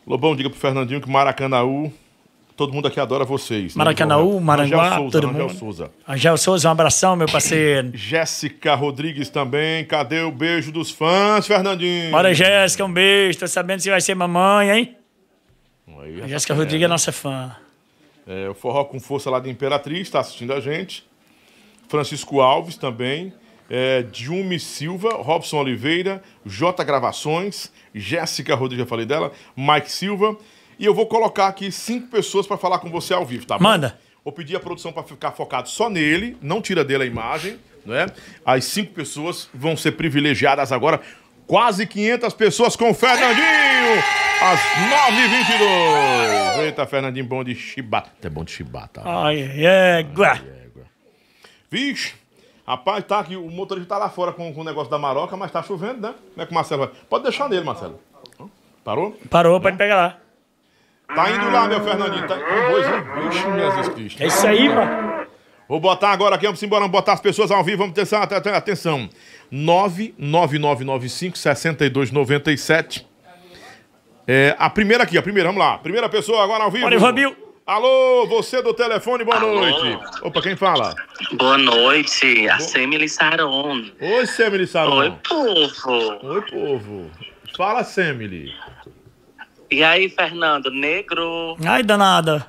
Lobão, 0.05 0.35
diga 0.35 0.49
pro 0.49 0.57
Fernandinho 0.59 1.01
que 1.01 1.09
Maracanaú, 1.09 1.91
todo 2.57 2.73
mundo 2.73 2.87
aqui 2.87 2.99
adora 2.99 3.23
vocês. 3.23 3.75
né? 3.75 3.77
Maracanaú, 3.79 4.39
Maranguá, 4.41 4.83
Rangel 4.89 4.97
Souza, 4.97 5.21
todo 5.21 5.33
mundo. 5.33 5.53
Souza. 5.53 5.91
Angel 6.07 6.37
Souza, 6.37 6.67
um 6.67 6.71
abração, 6.71 7.15
meu 7.15 7.27
parceiro. 7.27 7.91
Jéssica 7.95 8.73
Rodrigues 8.73 9.29
também. 9.29 9.85
Cadê 9.85 10.21
o 10.21 10.31
beijo 10.31 10.71
dos 10.71 10.89
fãs, 10.89 11.45
Fernandinho? 11.45 12.11
Bora, 12.11 12.33
Jéssica, 12.33 12.83
um 12.83 12.91
beijo. 12.91 13.39
Tô 13.39 13.47
sabendo 13.47 13.79
se 13.79 13.89
vai 13.89 14.01
ser 14.01 14.15
mamãe, 14.15 14.71
hein? 14.71 14.97
Aí, 15.99 16.21
A 16.23 16.27
Jéssica 16.27 16.53
é, 16.53 16.57
Rodrigues 16.57 16.83
é 16.83 16.87
nossa 16.87 17.11
fã. 17.11 17.55
É, 18.27 18.49
o 18.49 18.53
Forró 18.53 18.83
com 18.85 18.99
Força 18.99 19.29
lá 19.29 19.39
de 19.39 19.49
Imperatriz 19.49 20.01
está 20.01 20.19
assistindo 20.19 20.51
a 20.51 20.59
gente. 20.59 21.05
Francisco 21.87 22.41
Alves 22.41 22.75
também. 22.75 23.31
É, 23.69 24.01
Dilme 24.01 24.59
Silva, 24.59 25.09
Robson 25.15 25.57
Oliveira, 25.57 26.23
J 26.45 26.83
Gravações, 26.85 27.69
Jéssica 27.93 28.55
Rodrigues, 28.55 28.85
já 28.85 28.89
falei 28.89 29.05
dela, 29.05 29.31
Mike 29.55 29.91
Silva. 29.91 30.37
E 30.79 30.85
eu 30.85 30.93
vou 30.93 31.07
colocar 31.07 31.47
aqui 31.47 31.71
cinco 31.71 32.07
pessoas 32.07 32.45
para 32.45 32.57
falar 32.57 32.79
com 32.79 32.89
você 32.89 33.13
ao 33.13 33.25
vivo, 33.25 33.45
tá 33.45 33.57
bom? 33.57 33.63
Manda. 33.63 33.97
Vou 34.23 34.31
pedir 34.31 34.55
a 34.55 34.59
produção 34.59 34.91
para 34.91 35.03
ficar 35.03 35.31
focado 35.31 35.69
só 35.69 35.89
nele, 35.89 36.37
não 36.41 36.61
tira 36.61 36.83
dele 36.83 37.03
a 37.03 37.05
imagem, 37.05 37.57
não 37.85 37.95
é? 37.95 38.07
As 38.45 38.65
cinco 38.65 38.93
pessoas 38.93 39.49
vão 39.53 39.75
ser 39.77 39.93
privilegiadas 39.93 40.71
agora. 40.71 40.99
Quase 41.47 41.87
500 41.87 42.33
pessoas 42.33 42.75
com 42.75 42.91
o 42.91 42.93
Fernandinho, 42.93 44.03
às 44.41 44.59
9h22. 46.59 46.59
Eita, 46.65 46.85
Fernandinho, 46.85 47.25
bom 47.25 47.41
de 47.41 47.55
chibata. 47.55 48.11
É 48.21 48.29
bom 48.29 48.43
de 48.43 48.51
chibata. 48.51 49.01
Ai, 49.05 49.49
é, 49.65 50.03
guá. 50.03 50.41
Vixe, 51.71 52.13
rapaz, 52.65 53.05
tá 53.05 53.19
aqui, 53.19 53.37
o 53.37 53.49
motorista 53.49 53.95
tá 53.95 53.97
lá 53.97 54.09
fora 54.09 54.33
com, 54.33 54.53
com 54.53 54.59
o 54.59 54.63
negócio 54.65 54.91
da 54.91 54.99
maroca, 54.99 55.37
mas 55.37 55.51
tá 55.51 55.63
chovendo, 55.63 56.01
né? 56.01 56.13
Como 56.33 56.41
é 56.41 56.45
que 56.45 56.51
o 56.51 56.55
Marcelo 56.55 56.85
vai? 56.85 56.95
Pode 57.09 57.23
deixar 57.23 57.49
nele, 57.49 57.63
Marcelo. 57.63 57.99
Parou? 58.83 59.17
Parou, 59.29 59.61
pode 59.61 59.77
pegar 59.77 59.95
lá. 59.95 60.26
Tá 61.13 61.31
indo 61.31 61.49
lá, 61.49 61.67
meu 61.67 61.83
Fernandinho. 61.83 62.27
Tá 62.27 62.35
hein? 62.35 62.43
Vixe, 63.29 63.43
Jesus 63.43 63.89
Cristo. 63.89 64.23
É 64.23 64.27
isso 64.27 64.47
aí, 64.47 64.69
mano. 64.69 65.27
Vou 65.67 65.79
botar 65.81 66.11
agora 66.11 66.35
aqui, 66.35 66.45
vamos 66.45 66.63
embora, 66.63 66.81
vamos 66.81 66.93
botar 66.93 67.13
as 67.13 67.19
pessoas 67.19 67.51
ao 67.51 67.63
vivo, 67.63 67.79
vamos 67.79 67.93
ter 67.93 68.07
atenção. 68.53 69.09
99995 69.51 71.37
6297. 71.37 73.05
É, 74.25 74.55
a 74.57 74.69
primeira 74.69 75.03
aqui, 75.03 75.17
a 75.17 75.21
primeira, 75.21 75.49
vamos 75.49 75.61
lá. 75.61 75.77
Primeira 75.77 76.07
pessoa 76.07 76.43
agora 76.43 76.63
ao 76.63 76.71
vivo. 76.71 76.83
Bora, 76.83 76.95
Ivanbil. 76.95 77.35
Alô, 77.65 78.25
você 78.27 78.61
do 78.61 78.73
telefone, 78.73 79.25
boa 79.25 79.41
noite. 79.41 79.99
Opa, 80.21 80.41
quem 80.41 80.55
fala? 80.55 80.95
Boa 81.33 81.57
noite, 81.57 82.47
a 82.47 82.59
Semily 82.59 83.09
Saron. 83.09 83.91
Oi, 83.99 84.25
Semily 84.25 84.65
Saron. 84.65 84.95
Oi, 84.95 85.13
povo. 85.27 86.27
Oi, 86.27 86.41
povo. 86.43 87.11
Fala, 87.57 87.83
Semily. 87.83 88.53
E 89.69 89.83
aí, 89.83 90.09
Fernando, 90.09 90.71
negro? 90.71 91.57
Ai, 91.65 91.83
danada. 91.83 92.47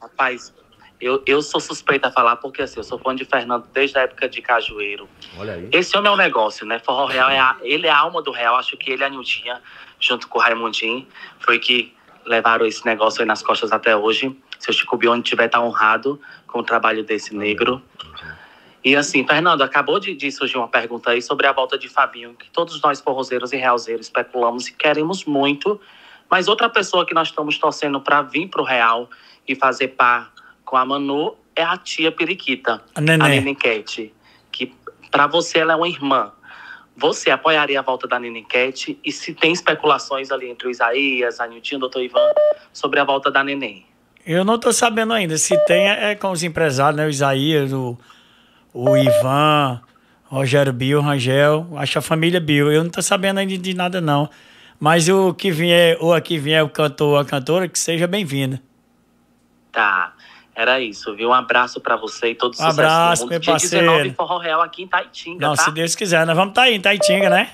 Rapaz, 0.00 0.54
eu, 1.00 1.22
eu 1.26 1.42
sou 1.42 1.60
suspeita 1.60 2.08
a 2.08 2.12
falar 2.12 2.36
porque 2.36 2.62
assim, 2.62 2.78
eu 2.78 2.84
sou 2.84 2.98
fã 2.98 3.14
de 3.14 3.24
Fernando 3.24 3.66
desde 3.72 3.98
a 3.98 4.02
época 4.02 4.28
de 4.28 4.42
Cajueiro. 4.42 5.08
Olha 5.38 5.54
aí. 5.54 5.68
Esse 5.72 5.96
homem 5.96 6.10
é 6.10 6.14
um 6.14 6.16
negócio, 6.16 6.66
né? 6.66 6.78
Forró 6.78 7.06
Real, 7.06 7.30
é 7.30 7.38
a, 7.38 7.56
ele 7.62 7.86
é 7.86 7.90
a 7.90 7.98
alma 7.98 8.22
do 8.22 8.30
Real. 8.30 8.56
Acho 8.56 8.76
que 8.76 8.90
ele 8.92 9.02
e 9.02 9.04
a 9.04 9.08
Niltinha, 9.08 9.60
junto 9.98 10.28
com 10.28 10.38
o 10.38 10.42
Raimundinho, 10.42 11.06
foi 11.40 11.58
que 11.58 11.92
levaram 12.24 12.66
esse 12.66 12.84
negócio 12.84 13.20
aí 13.20 13.26
nas 13.26 13.42
costas 13.42 13.72
até 13.72 13.96
hoje. 13.96 14.36
Se 14.58 14.68
o 14.68 14.72
Chico 14.72 14.96
Bione 14.96 15.22
tiver 15.22 15.48
tá 15.48 15.60
honrado 15.60 16.20
com 16.46 16.60
o 16.60 16.62
trabalho 16.62 17.02
desse 17.02 17.34
negro. 17.34 17.82
E 18.84 18.96
assim, 18.96 19.26
Fernando, 19.26 19.62
acabou 19.62 19.98
de, 20.00 20.14
de 20.14 20.30
surgir 20.32 20.56
uma 20.56 20.68
pergunta 20.68 21.10
aí 21.10 21.20
sobre 21.20 21.46
a 21.46 21.52
volta 21.52 21.78
de 21.78 21.88
Fabinho, 21.88 22.34
que 22.34 22.50
todos 22.50 22.80
nós 22.80 23.00
forrozeiros 23.00 23.52
e 23.52 23.56
realzeiros 23.56 24.06
especulamos 24.06 24.68
e 24.68 24.72
queremos 24.72 25.24
muito, 25.24 25.80
mas 26.30 26.48
outra 26.48 26.68
pessoa 26.68 27.04
que 27.04 27.12
nós 27.12 27.28
estamos 27.28 27.58
torcendo 27.58 28.00
para 28.00 28.22
vir 28.22 28.48
pro 28.48 28.62
Real 28.62 29.10
e 29.46 29.54
fazer 29.54 29.88
par 29.88 30.32
com 30.64 30.76
a 30.76 30.84
Manu 30.84 31.36
é 31.56 31.62
a 31.62 31.76
tia 31.76 32.12
Periquita, 32.12 32.82
A 32.94 33.00
Nenê. 33.00 33.24
a 33.24 33.28
Nenê 33.28 33.54
Cat, 33.54 34.12
que 34.52 34.72
para 35.10 35.26
você 35.26 35.58
ela 35.58 35.72
é 35.72 35.76
uma 35.76 35.88
irmã. 35.88 36.32
Você 36.96 37.30
apoiaria 37.30 37.78
a 37.80 37.82
volta 37.82 38.06
da 38.06 38.20
Cat 38.48 38.98
e 39.02 39.10
se 39.10 39.34
tem 39.34 39.52
especulações 39.52 40.30
ali 40.30 40.48
entre 40.48 40.68
o 40.68 40.70
Isaías, 40.70 41.40
a 41.40 41.46
Niltinho, 41.46 41.78
o 41.78 41.80
doutor 41.80 42.02
Ivan, 42.02 42.30
sobre 42.72 43.00
a 43.00 43.04
volta 43.04 43.30
da 43.30 43.42
Neném? 43.42 43.86
Eu 44.26 44.44
não 44.44 44.58
tô 44.58 44.72
sabendo 44.72 45.14
ainda. 45.14 45.38
Se 45.38 45.56
tem, 45.64 45.88
é 45.88 46.10
é 46.10 46.14
com 46.14 46.30
os 46.30 46.42
empresários, 46.42 46.96
né? 46.96 47.06
O 47.06 47.08
Isaías, 47.08 47.72
o, 47.72 47.98
o 48.72 48.96
Ivan, 48.96 49.80
Rogério 50.24 50.72
Bill, 50.72 51.00
Rangel. 51.00 51.66
Acho 51.76 51.98
a 51.98 52.02
família 52.02 52.38
Bill. 52.38 52.70
Eu 52.70 52.84
não 52.84 52.90
tô 52.90 53.00
sabendo 53.00 53.38
ainda 53.38 53.56
de 53.56 53.74
nada, 53.74 54.00
não. 54.00 54.28
Mas 54.80 55.10
o 55.10 55.34
que 55.34 55.50
vier, 55.52 55.98
ou 56.00 56.14
aqui 56.14 56.38
vier 56.38 56.64
o 56.64 56.68
cantor 56.70 57.08
ou 57.08 57.18
a 57.18 57.24
cantora, 57.24 57.68
que 57.68 57.78
seja 57.78 58.06
bem-vinda. 58.06 58.62
Tá, 59.70 60.14
era 60.54 60.80
isso, 60.80 61.14
viu? 61.14 61.28
Um 61.28 61.34
abraço 61.34 61.78
para 61.82 61.96
você 61.96 62.30
e 62.30 62.34
todo 62.34 62.52
Um 62.52 62.56
sucesso 62.56 62.80
abraço, 62.80 63.26
meu 63.26 63.38
Dia 63.38 63.52
parceiro. 63.52 63.86
19, 63.86 64.14
Forró 64.14 64.38
Real 64.38 64.62
aqui 64.62 64.82
em 64.84 64.88
Taitinga, 64.88 65.46
Não, 65.46 65.54
tá? 65.54 65.64
se 65.64 65.70
Deus 65.70 65.94
quiser, 65.94 66.24
nós 66.24 66.34
vamos 66.34 66.52
estar 66.52 66.62
aí 66.62 66.74
em 66.74 66.80
Taitinga, 66.80 67.28
né? 67.28 67.52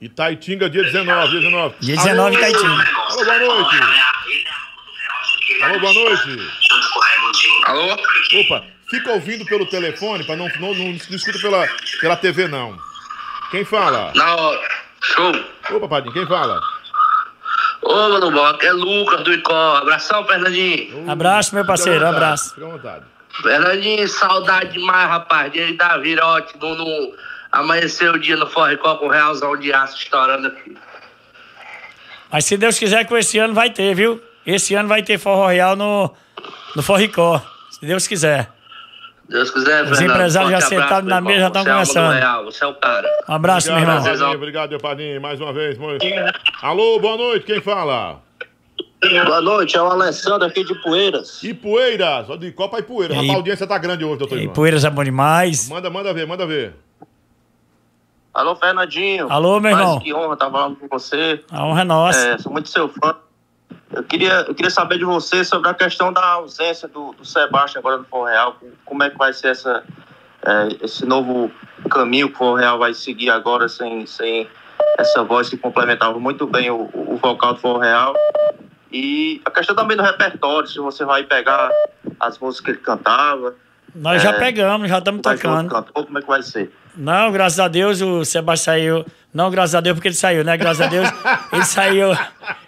Itaitinga, 0.00 0.68
dia 0.68 0.82
19, 0.82 1.28
dia 1.30 1.40
19. 1.40 1.74
Dia 1.78 1.96
19 1.96 2.34
em 2.34 2.40
Taitinga. 2.40 2.84
Alô, 2.96 3.24
boa 3.24 3.38
noite. 3.38 3.76
Alô, 5.62 5.80
boa 5.80 5.92
noite. 5.92 6.38
Alô? 7.66 7.96
Opa, 8.40 8.64
fica 8.88 9.12
ouvindo 9.12 9.44
pelo 9.44 9.66
telefone, 9.66 10.24
para 10.24 10.36
não, 10.36 10.48
não, 10.58 10.74
não, 10.74 10.84
não 10.86 10.94
escuta 10.94 11.38
pela, 11.38 11.68
pela 12.00 12.16
TV, 12.16 12.48
não. 12.48 12.76
Quem 13.52 13.64
fala? 13.64 14.12
Na 14.16 14.34
hora. 14.34 14.89
Show. 15.02 15.32
Ô, 15.72 15.80
papadinho, 15.80 16.12
quem 16.12 16.26
fala? 16.26 16.60
Ô, 17.82 17.94
mano, 17.94 18.30
Boca, 18.30 18.66
é 18.66 18.72
Lucas 18.72 19.22
do 19.24 19.32
Icó. 19.32 19.76
Abração, 19.76 20.24
Fernandinho. 20.26 21.10
Abraço, 21.10 21.54
meu 21.54 21.64
parceiro, 21.64 22.00
vontade, 22.00 22.16
abraço. 22.16 22.54
Fica 22.54 22.66
à 22.66 22.70
vontade. 22.70 23.04
Fernandinho, 23.42 24.08
saudade 24.08 24.72
demais, 24.72 25.08
rapaz. 25.08 25.52
Dia 25.52 25.74
da 25.74 25.96
virote, 25.96 26.58
no, 26.58 26.74
no... 26.74 27.14
amanheceu 27.50 28.12
o 28.12 28.18
dia 28.18 28.36
no 28.36 28.46
Forricó 28.46 28.96
com 28.96 29.06
o 29.06 29.10
Realzão 29.10 29.56
de 29.56 29.72
aço 29.72 29.96
estourando 29.96 30.48
aqui. 30.48 30.76
Mas 32.30 32.44
se 32.44 32.56
Deus 32.56 32.78
quiser 32.78 33.04
que 33.06 33.14
esse 33.14 33.38
ano 33.38 33.54
vai 33.54 33.70
ter, 33.70 33.94
viu? 33.94 34.22
Esse 34.46 34.74
ano 34.74 34.88
vai 34.88 35.02
ter 35.02 35.18
Forró 35.18 35.48
Real 35.48 35.74
no, 35.74 36.14
no 36.76 36.82
Forricó. 36.82 37.42
Se 37.70 37.86
Deus 37.86 38.06
quiser. 38.06 38.50
Deus 39.30 39.48
quiser, 39.50 39.84
Os 39.84 39.90
Fernando. 39.98 40.10
empresários 40.16 40.50
já 40.50 40.60
sentados 40.60 40.90
abraço, 40.92 41.08
na 41.08 41.20
meu 41.20 41.28
mesa, 41.30 41.40
já 41.40 41.60
irmão. 41.60 41.82
estão 41.82 41.84
Você 41.84 41.98
é 41.98 42.44
Você 42.44 42.64
é 42.64 42.66
o 42.66 42.74
cara. 42.74 43.08
Um 43.28 43.32
abraço, 43.34 43.66
meu 43.68 43.76
Obrigado, 43.76 43.96
irmão. 43.98 44.12
Padinho, 44.18 44.36
obrigado, 44.36 44.70
meu 44.70 44.80
padrinho, 44.80 45.20
mais 45.20 45.40
uma 45.40 45.52
vez. 45.52 45.78
muito- 45.78 46.04
Alô, 46.60 46.98
boa 46.98 47.16
noite, 47.16 47.46
quem 47.46 47.60
fala? 47.60 48.20
Boa 49.24 49.40
noite, 49.40 49.76
é 49.76 49.82
o 49.82 49.86
Alessandro 49.86 50.46
aqui 50.48 50.64
de 50.64 50.74
Poeiras. 50.82 51.42
Ipueiras, 51.44 52.28
ó, 52.28 52.36
de 52.36 52.50
Copa 52.50 52.80
Ipueiras. 52.80 53.12
E- 53.16 53.20
Rapaz, 53.20 53.30
a 53.30 53.36
audiência 53.36 53.66
tá 53.68 53.78
grande 53.78 54.04
hoje, 54.04 54.18
doutor 54.18 54.36
E 54.36 54.42
Ivan. 54.44 54.52
Poeiras 54.52 54.84
é 54.84 54.90
bom 54.90 55.04
demais. 55.04 55.68
Manda, 55.68 55.88
manda 55.88 56.12
ver, 56.12 56.26
manda 56.26 56.44
ver. 56.44 56.74
Alô, 58.34 58.54
Fernandinho. 58.56 59.26
Alô, 59.30 59.58
meu 59.60 59.70
irmão. 59.70 60.00
que 60.00 60.12
honra 60.12 60.34
estar 60.34 60.50
falando 60.50 60.76
com 60.76 60.86
você. 60.88 61.40
A 61.50 61.64
honra 61.64 61.80
é 61.80 61.84
nossa. 61.84 62.28
É, 62.28 62.38
sou 62.38 62.50
muito 62.52 62.68
seu 62.68 62.88
fã. 62.88 63.14
Eu 63.92 64.04
queria, 64.04 64.44
eu 64.46 64.54
queria 64.54 64.70
saber 64.70 64.98
de 64.98 65.04
você 65.04 65.44
sobre 65.44 65.68
a 65.68 65.74
questão 65.74 66.12
da 66.12 66.24
ausência 66.24 66.86
do, 66.86 67.12
do 67.12 67.24
Sebastião 67.24 67.80
agora 67.80 67.98
no 67.98 68.04
Forró 68.04 68.24
Real. 68.24 68.56
Como 68.84 69.02
é 69.02 69.10
que 69.10 69.18
vai 69.18 69.32
ser 69.32 69.48
essa, 69.48 69.82
é, 70.46 70.68
esse 70.80 71.04
novo 71.04 71.50
caminho 71.90 72.28
que 72.28 72.34
o 72.34 72.38
Forró 72.38 72.54
Real 72.54 72.78
vai 72.78 72.94
seguir 72.94 73.30
agora 73.30 73.68
sem, 73.68 74.06
sem 74.06 74.48
essa 74.96 75.24
voz 75.24 75.48
que 75.48 75.56
complementava 75.56 76.18
muito 76.20 76.46
bem 76.46 76.70
o, 76.70 76.88
o 76.94 77.18
vocal 77.20 77.54
do 77.54 77.60
Forró 77.60 77.78
Real. 77.80 78.14
E 78.92 79.40
a 79.44 79.50
questão 79.50 79.74
também 79.74 79.96
do 79.96 80.02
repertório, 80.02 80.68
se 80.68 80.78
você 80.78 81.04
vai 81.04 81.24
pegar 81.24 81.70
as 82.18 82.38
músicas 82.38 82.64
que 82.64 82.70
ele 82.72 82.78
cantava. 82.78 83.54
Nós 83.94 84.22
já 84.22 84.30
é, 84.30 84.38
pegamos, 84.38 84.88
já 84.88 84.98
estamos 84.98 85.20
tocando. 85.20 85.68
cantor, 85.68 86.06
como 86.06 86.18
é 86.18 86.22
que 86.22 86.28
vai 86.28 86.42
ser? 86.42 86.72
Não, 86.96 87.30
graças 87.32 87.58
a 87.58 87.66
Deus 87.66 88.00
o 88.00 88.24
Sebastião 88.24 88.74
saiu. 88.74 89.04
Não, 89.32 89.50
graças 89.50 89.74
a 89.74 89.80
Deus 89.80 89.94
porque 89.94 90.08
ele 90.08 90.14
saiu, 90.14 90.44
né? 90.44 90.56
Graças 90.56 90.80
a 90.80 90.88
Deus 90.88 91.08
ele 91.52 91.64
saiu. 91.66 92.08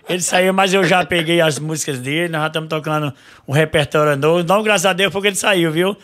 Ele 0.09 0.20
saiu, 0.20 0.52
mas 0.52 0.74
eu 0.74 0.84
já 0.84 1.05
peguei 1.05 1.40
as 1.40 1.59
músicas 1.59 1.98
dele, 1.98 2.28
nós 2.28 2.43
já 2.43 2.47
estamos 2.48 2.68
tocando 2.68 3.12
um 3.47 3.52
repertório 3.52 4.16
novo. 4.16 4.43
Não, 4.43 4.62
graças 4.62 4.86
a 4.86 4.93
Deus 4.93 5.12
porque 5.12 5.28
ele 5.28 5.36
saiu, 5.36 5.70
viu? 5.70 5.97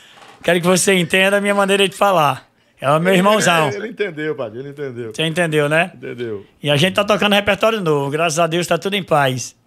Quero 0.42 0.60
que 0.60 0.66
você 0.66 0.94
entenda 0.94 1.36
a 1.36 1.40
minha 1.40 1.54
maneira 1.54 1.88
de 1.88 1.96
falar. 1.96 2.48
É 2.80 2.88
o 2.88 3.00
meu 3.00 3.12
irmãozão. 3.12 3.68
Ele, 3.68 3.76
ele 3.76 3.88
entendeu, 3.88 4.36
padrinho, 4.36 4.62
ele 4.62 4.70
entendeu. 4.70 5.12
Você 5.12 5.24
entendeu, 5.24 5.68
né? 5.68 5.90
Entendeu. 5.94 6.46
E 6.62 6.70
a 6.70 6.76
gente 6.76 6.94
tá 6.94 7.04
tocando 7.04 7.34
repertório 7.34 7.80
novo. 7.80 8.08
Graças 8.10 8.38
a 8.38 8.46
Deus 8.46 8.66
tá 8.66 8.78
tudo 8.78 8.94
em 8.94 9.02
paz. 9.02 9.57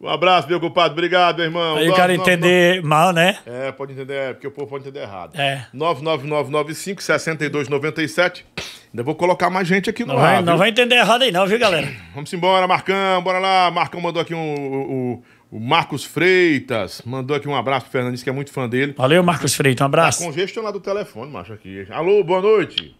Um 0.00 0.08
abraço, 0.08 0.48
meu 0.48 0.58
compadre. 0.58 0.92
Obrigado, 0.92 1.36
meu 1.36 1.44
irmão. 1.46 1.76
Aí 1.76 1.90
o 1.90 1.94
cara 1.94 2.14
entender 2.14 2.82
mal, 2.82 3.12
né? 3.12 3.38
É, 3.44 3.70
pode 3.70 3.92
entender, 3.92 4.14
é, 4.14 4.32
porque 4.32 4.46
o 4.46 4.50
povo 4.50 4.66
pode 4.66 4.88
entender 4.88 5.04
errado. 5.04 5.38
É. 5.38 5.66
99995 5.74 7.02
6297. 7.02 8.46
Ainda 8.92 9.02
vou 9.02 9.14
colocar 9.14 9.50
mais 9.50 9.68
gente 9.68 9.90
aqui 9.90 10.02
no 10.02 10.14
Não 10.14 10.18
ar. 10.18 10.34
vai, 10.36 10.42
não 10.42 10.56
vai 10.56 10.70
entender 10.70 10.94
errado 10.94 11.22
aí, 11.22 11.30
não, 11.30 11.46
viu, 11.46 11.58
galera? 11.58 11.86
Vamos 12.14 12.32
embora, 12.32 12.66
Marcão, 12.66 13.22
bora 13.22 13.38
lá. 13.38 13.70
Marcão 13.70 14.00
mandou 14.00 14.22
aqui 14.22 14.34
um, 14.34 14.38
o, 14.54 15.22
O 15.50 15.60
Marcos 15.60 16.02
Freitas 16.02 17.02
mandou 17.04 17.36
aqui 17.36 17.46
um 17.46 17.54
abraço 17.54 17.84
pro 17.84 17.92
Fernando, 17.92 18.12
disse 18.12 18.24
que 18.24 18.30
é 18.30 18.32
muito 18.32 18.50
fã 18.52 18.66
dele. 18.66 18.94
Valeu, 18.96 19.22
Marcos 19.22 19.54
Freitas. 19.54 19.82
Um 19.82 19.86
abraço. 19.86 20.20
Tá 20.20 20.24
congestionado 20.24 20.78
o 20.78 20.80
telefone, 20.80 21.30
macho, 21.30 21.52
aqui. 21.52 21.86
Alô, 21.90 22.24
boa 22.24 22.40
noite. 22.40 22.96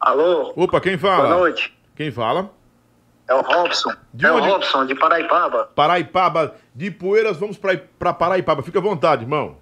Alô? 0.00 0.54
Opa, 0.56 0.80
quem 0.80 0.96
fala? 0.96 1.28
Boa 1.28 1.40
noite. 1.40 1.74
Quem 1.94 2.10
fala? 2.10 2.55
É 3.28 3.34
o 3.34 3.40
Robson. 3.40 3.92
De 4.14 4.26
é 4.26 4.32
onde? 4.32 4.48
o 4.48 4.52
Robson, 4.52 4.86
de 4.86 4.94
Paraipaba. 4.94 5.70
Paraipaba. 5.74 6.54
De 6.74 6.90
Poeiras, 6.90 7.36
vamos 7.36 7.58
pra, 7.58 7.76
pra 7.98 8.12
Paraipaba. 8.12 8.62
Fica 8.62 8.78
à 8.78 8.82
vontade, 8.82 9.22
irmão. 9.24 9.56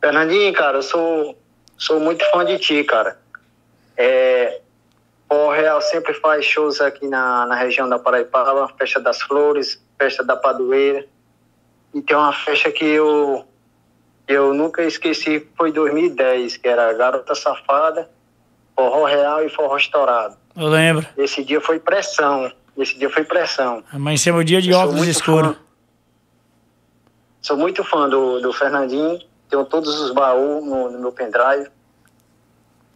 Fernandinho, 0.00 0.52
cara, 0.52 0.78
eu 0.78 0.82
sou, 0.82 1.36
sou 1.76 1.98
muito 1.98 2.24
fã 2.30 2.44
de 2.44 2.58
ti, 2.58 2.84
cara. 2.84 3.18
É, 3.96 4.60
o 5.28 5.50
Real 5.50 5.80
sempre 5.80 6.14
faz 6.14 6.44
shows 6.44 6.80
aqui 6.80 7.08
na, 7.08 7.46
na 7.46 7.56
região 7.56 7.88
da 7.88 7.98
Paraipaba, 7.98 8.68
Festa 8.78 9.00
das 9.00 9.20
Flores, 9.22 9.82
Festa 9.98 10.22
da 10.22 10.36
Padoeira. 10.36 11.04
E 11.92 12.00
tem 12.00 12.16
uma 12.16 12.32
festa 12.32 12.70
que 12.70 12.84
eu, 12.84 13.44
eu 14.28 14.54
nunca 14.54 14.84
esqueci, 14.84 15.48
foi 15.56 15.72
2010, 15.72 16.58
que 16.58 16.68
era 16.68 16.92
Garota 16.92 17.34
Safada, 17.34 18.08
Forró 18.76 19.04
Real 19.04 19.44
e 19.44 19.48
Forró 19.48 19.76
Estourado. 19.76 20.36
Eu 20.56 20.68
lembro. 20.68 21.06
Esse 21.18 21.44
dia 21.44 21.60
foi 21.60 21.78
pressão, 21.78 22.50
esse 22.78 22.98
dia 22.98 23.10
foi 23.10 23.24
pressão. 23.24 23.84
Amanheceu 23.92 24.34
o 24.34 24.42
dia 24.42 24.62
de 24.62 24.70
Eu 24.70 24.78
óculos 24.78 25.06
escuros. 25.06 25.54
fã. 25.54 25.60
Sou 27.42 27.56
muito 27.56 27.84
fã 27.84 28.08
do, 28.08 28.40
do 28.40 28.52
Fernandinho, 28.52 29.20
tenho 29.48 29.64
todos 29.66 30.00
os 30.00 30.12
baús 30.12 30.64
no, 30.64 30.90
no 30.90 30.98
meu 30.98 31.12
pendrive. 31.12 31.68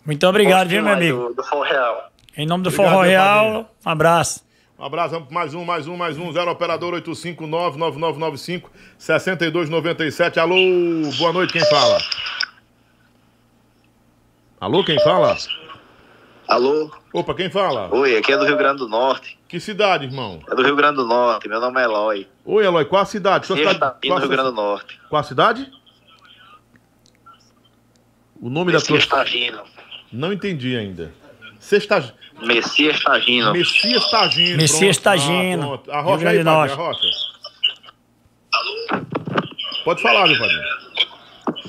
Muito 0.04 0.26
obrigado, 0.26 0.68
viu, 0.68 0.82
meu 0.82 0.94
amigo? 0.94 1.34
Do, 1.34 1.42
do 1.42 1.60
Real. 1.62 2.10
Em 2.36 2.46
nome 2.46 2.64
do 2.64 2.68
Obrigado, 2.68 2.90
Forró 2.90 3.02
Real, 3.02 3.70
um 3.84 3.90
abraço. 3.90 4.44
Um 4.78 4.84
abraço, 4.84 5.10
vamos 5.14 5.30
mais 5.30 5.52
um, 5.52 5.62
mais 5.64 5.86
um, 5.86 5.96
mais 5.96 6.16
um. 6.16 6.32
Zero 6.32 6.50
operador 6.50 6.94
859-9995-6297. 8.98 10.38
Alô, 10.38 10.56
boa 11.18 11.32
noite, 11.34 11.52
quem 11.52 11.64
fala? 11.68 11.98
Alô, 14.58 14.82
quem 14.82 14.98
fala? 15.02 15.36
Alô? 16.50 16.90
Opa, 17.12 17.32
quem 17.32 17.48
fala? 17.48 17.88
Oi, 17.94 18.16
aqui 18.16 18.32
é 18.32 18.36
do 18.36 18.44
Rio 18.44 18.56
Grande 18.56 18.78
do 18.78 18.88
Norte. 18.88 19.38
Que 19.46 19.60
cidade, 19.60 20.06
irmão? 20.06 20.40
É 20.50 20.54
do 20.56 20.64
Rio 20.64 20.74
Grande 20.74 20.96
do 20.96 21.06
Norte, 21.06 21.48
meu 21.48 21.60
nome 21.60 21.80
é 21.80 21.84
Eloy. 21.84 22.26
Oi, 22.44 22.64
Eloy, 22.66 22.84
qual 22.86 23.02
a 23.02 23.04
cidade? 23.04 23.46
Sua 23.46 23.56
Sim, 23.56 23.68
cidade 23.68 24.08
qual, 24.08 24.18
a 24.18 24.20
Rio 24.20 24.28
Grande 24.28 24.50
do 24.50 24.56
Norte. 24.56 25.00
qual 25.08 25.20
a 25.20 25.22
cidade? 25.22 25.70
O 28.42 28.50
nome 28.50 28.72
da 28.72 28.78
Messias 28.78 29.06
tua... 29.06 29.18
Tagino. 29.18 29.62
Não 30.12 30.32
entendi 30.32 30.76
ainda. 30.76 31.14
Sexta... 31.60 32.12
Messias 32.42 33.00
Tagino. 33.00 33.52
Messias 33.52 34.10
Tagino. 34.10 34.56
Messias 34.56 34.98
pronto. 34.98 35.04
Tagino. 35.20 35.80
Ah, 35.88 35.98
Arrocha 35.98 36.18
Grande 36.18 36.38
aí, 36.38 36.42
do 36.42 36.50
padre, 36.50 36.76
Norte. 36.76 37.06
arrocha. 38.90 39.20
Pode 39.84 40.02
falar, 40.02 40.26
meu 40.26 40.36
padrinho. 40.36 40.62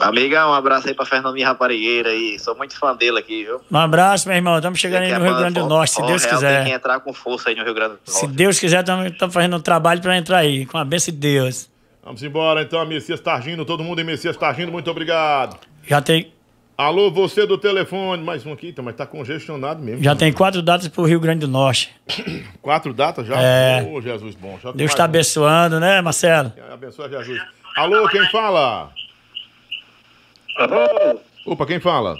Amiga, 0.01 0.47
um 0.47 0.53
abraço 0.53 0.87
aí 0.87 0.93
pra 0.93 1.05
Fernandinho 1.05 1.45
Raparigueira 1.45 2.09
aí. 2.09 2.37
Sou 2.39 2.55
muito 2.55 2.77
fã 2.77 2.95
dele 2.95 3.19
aqui, 3.19 3.43
viu? 3.43 3.61
Um 3.71 3.77
abraço, 3.77 4.27
meu 4.27 4.35
irmão. 4.35 4.55
Estamos 4.55 4.79
chegando 4.79 5.03
aí 5.03 5.09
no 5.11 5.23
a 5.23 5.27
Rio 5.27 5.37
Grande 5.37 5.59
do 5.59 5.67
Norte, 5.67 5.91
se 5.91 6.01
Deus 6.01 6.23
Real 6.23 6.39
Tem 6.39 6.49
que 6.49 6.55
quiser. 6.63 6.75
entrar 6.75 6.99
com 6.99 7.13
força 7.13 7.49
aí 7.49 7.55
no 7.55 7.63
Rio 7.63 7.73
Grande 7.73 7.95
do 8.03 8.11
Se 8.11 8.23
Norte. 8.23 8.35
Deus 8.35 8.59
quiser, 8.59 8.83
estamos 8.83 9.33
fazendo 9.33 9.57
um 9.57 9.61
trabalho 9.61 10.01
para 10.01 10.17
entrar 10.17 10.37
aí, 10.39 10.65
com 10.65 10.77
a 10.77 10.85
bênção 10.85 11.13
de 11.13 11.19
Deus. 11.19 11.69
Vamos 12.03 12.23
embora 12.23 12.61
então, 12.61 12.83
Messias 12.85 13.19
Targino, 13.19 13.63
todo 13.63 13.83
mundo 13.83 14.01
em 14.01 14.03
Messias 14.03 14.35
Targino, 14.35 14.71
muito 14.71 14.89
obrigado. 14.89 15.57
Já 15.87 16.01
tem, 16.01 16.31
Alô, 16.77 17.11
você 17.11 17.45
do 17.45 17.59
telefone, 17.59 18.23
mais 18.23 18.43
um 18.43 18.51
aqui, 18.51 18.73
tá, 18.73 18.81
mas 18.81 18.95
tá 18.95 19.05
congestionado 19.05 19.83
mesmo. 19.83 20.03
já 20.03 20.15
tem 20.15 20.33
quatro 20.33 20.63
datas 20.63 20.87
para 20.87 21.01
o 21.01 21.05
Rio 21.05 21.19
Grande 21.19 21.41
do 21.41 21.47
Norte. 21.47 21.91
Quatro 22.59 22.91
datas 22.91 23.27
já? 23.27 23.39
É. 23.39 23.83
Ô, 23.83 24.01
Jesus 24.01 24.33
bom. 24.35 24.57
Deus 24.73 24.89
está 24.89 25.03
um. 25.03 25.05
abençoando, 25.05 25.79
né, 25.79 26.01
Marcelo? 26.01 26.51
Abençoa 26.71 27.07
Jesus. 27.07 27.39
Alô, 27.75 28.07
quem 28.09 28.27
fala? 28.29 28.91
Opa, 31.45 31.65
quem 31.65 31.79
fala? 31.79 32.17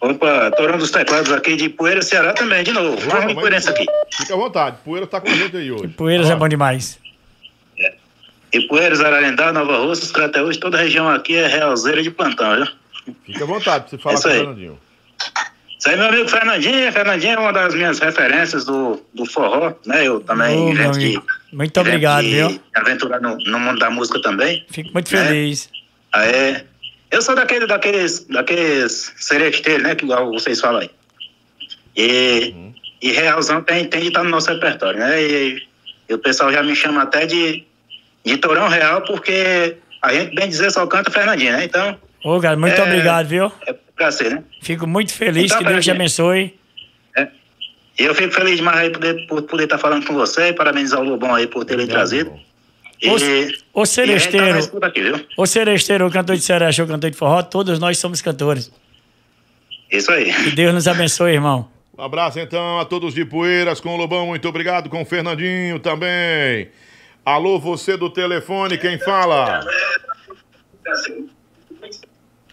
Opa, 0.00 0.50
Torão 0.56 0.78
dos 0.78 0.90
Teclados 0.90 1.30
aqui 1.32 1.54
de 1.56 1.68
Poeira, 1.68 2.02
Ceará 2.02 2.32
também, 2.32 2.64
de 2.64 2.72
novo. 2.72 2.96
Mais 3.08 3.24
uma 3.24 3.32
incoerência 3.32 3.70
aqui. 3.70 3.86
Fica 4.12 4.34
à 4.34 4.36
vontade, 4.36 4.76
Poeira 4.84 5.06
tá 5.06 5.20
com 5.20 5.28
a 5.28 5.34
gente 5.34 5.56
aí 5.56 5.70
hoje. 5.70 5.88
Poeiras 5.88 6.28
é 6.28 6.34
bom 6.34 6.48
demais. 6.48 6.98
Ipueiras, 8.52 9.00
Ararendá, 9.00 9.52
Nova 9.52 9.78
Russas, 9.78 10.12
Crateús, 10.12 10.58
toda 10.58 10.76
a 10.76 10.82
região 10.82 11.08
aqui 11.08 11.36
é 11.36 11.46
realzeira 11.46 12.02
de 12.02 12.10
plantão, 12.10 12.56
viu? 12.56 12.66
Fica 13.24 13.44
à 13.44 13.46
vontade 13.46 13.84
pra 13.84 13.90
você 13.90 13.98
falar 13.98 14.14
Isso 14.14 14.22
com 14.24 14.28
o 14.28 14.32
aí. 14.32 14.38
Fernandinho. 14.38 14.78
Isso 15.78 15.88
aí, 15.88 15.96
meu 15.96 16.06
amigo 16.06 16.28
Fernandinho. 16.28 16.92
Fernandinho 16.92 17.32
é 17.32 17.38
uma 17.38 17.52
das 17.52 17.74
minhas 17.74 17.98
referências 17.98 18.64
do, 18.64 19.02
do 19.14 19.24
forró, 19.24 19.72
né? 19.86 20.06
Eu 20.06 20.20
também 20.20 20.70
invento 20.70 20.98
de, 20.98 21.20
Muito 21.52 21.80
obrigado, 21.80 22.22
de 22.22 22.30
viu? 22.30 22.60
aventurar 22.74 23.20
no, 23.20 23.36
no 23.38 23.58
mundo 23.58 23.78
da 23.78 23.90
música 23.90 24.20
também. 24.20 24.64
Fico 24.70 24.90
muito 24.92 25.12
né? 25.14 25.24
feliz. 25.24 25.70
Ah, 26.12 26.26
é. 26.26 26.66
Eu 27.12 27.20
sou 27.22 27.34
daquele, 27.36 27.66
daqueles, 27.66 28.26
daqueles 28.26 29.12
seresteiros, 29.16 29.82
né? 29.82 29.94
Que 29.94 30.04
igual 30.04 30.30
vocês 30.32 30.60
falam 30.60 30.80
aí. 30.80 30.90
E, 31.96 32.52
Uhum. 32.56 32.74
e 33.02 33.12
realzão 33.12 33.62
tem, 33.62 33.84
tem 33.84 34.00
de 34.00 34.08
estar 34.08 34.24
no 34.24 34.30
nosso 34.30 34.50
repertório, 34.50 34.98
né? 34.98 35.22
E, 35.22 35.62
e 36.08 36.14
o 36.14 36.18
pessoal 36.18 36.50
já 36.50 36.62
me 36.62 36.74
chama 36.74 37.02
até 37.02 37.26
de, 37.26 37.64
de 38.24 38.36
Torão 38.38 38.66
Real, 38.68 39.02
porque 39.02 39.76
a 40.00 40.12
gente, 40.12 40.34
bem 40.34 40.48
dizer, 40.48 40.70
só 40.70 40.86
canta 40.86 41.10
Fernandinho, 41.10 41.52
né? 41.52 41.64
Então, 41.64 41.96
Ô, 42.24 42.40
cara, 42.40 42.56
muito 42.56 42.80
É. 42.80 42.82
obrigado, 42.82 43.26
viu? 43.26 43.52
é 43.66 43.74
pra 43.94 44.10
ser, 44.10 44.30
né? 44.30 44.42
Fico 44.62 44.86
muito 44.86 45.12
feliz, 45.12 45.46
Então, 45.46 45.58
que 45.58 45.64
Deus 45.64 45.84
te 45.84 45.90
abençoe. 45.90 46.58
E 47.98 48.04
eu 48.04 48.14
fico 48.14 48.32
feliz 48.32 48.56
demais 48.56 48.78
aí 48.78 48.90
poder, 48.90 49.26
por 49.26 49.42
poder 49.42 49.64
estar 49.64 49.76
falando 49.76 50.06
com 50.06 50.14
você 50.14 50.48
e 50.48 50.52
parabenizar 50.54 50.98
o 50.98 51.04
Lobão 51.04 51.34
aí 51.34 51.46
por 51.46 51.62
ter 51.66 51.76
lhe 51.76 51.86
trazido. 51.86 52.30
E, 52.34 52.51
Ô, 53.04 53.14
aqui, 54.84 55.00
viu? 55.02 55.26
ô 55.36 55.46
seresteiro, 55.46 56.06
o 56.06 56.10
cantor 56.10 56.36
de 56.36 56.42
sereste, 56.42 56.82
o 56.82 56.86
cantor 56.86 57.10
de 57.10 57.16
forró, 57.16 57.42
todos 57.42 57.78
nós 57.78 57.98
somos 57.98 58.22
cantores. 58.22 58.70
Isso 59.90 60.10
aí. 60.12 60.32
Que 60.32 60.50
Deus 60.52 60.72
nos 60.72 60.86
abençoe, 60.86 61.32
irmão. 61.32 61.68
Um 61.98 62.02
abraço 62.02 62.38
então 62.38 62.78
a 62.78 62.84
todos 62.84 63.12
de 63.12 63.24
Poeiras 63.24 63.80
com 63.80 63.94
o 63.94 63.96
Lobão, 63.96 64.26
muito 64.26 64.48
obrigado, 64.48 64.88
com 64.88 65.02
o 65.02 65.04
Fernandinho 65.04 65.78
também. 65.78 66.70
Alô, 67.24 67.58
você 67.58 67.96
do 67.96 68.08
telefone, 68.08 68.78
quem 68.78 68.98
fala? 68.98 69.60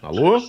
Alô? 0.02 0.40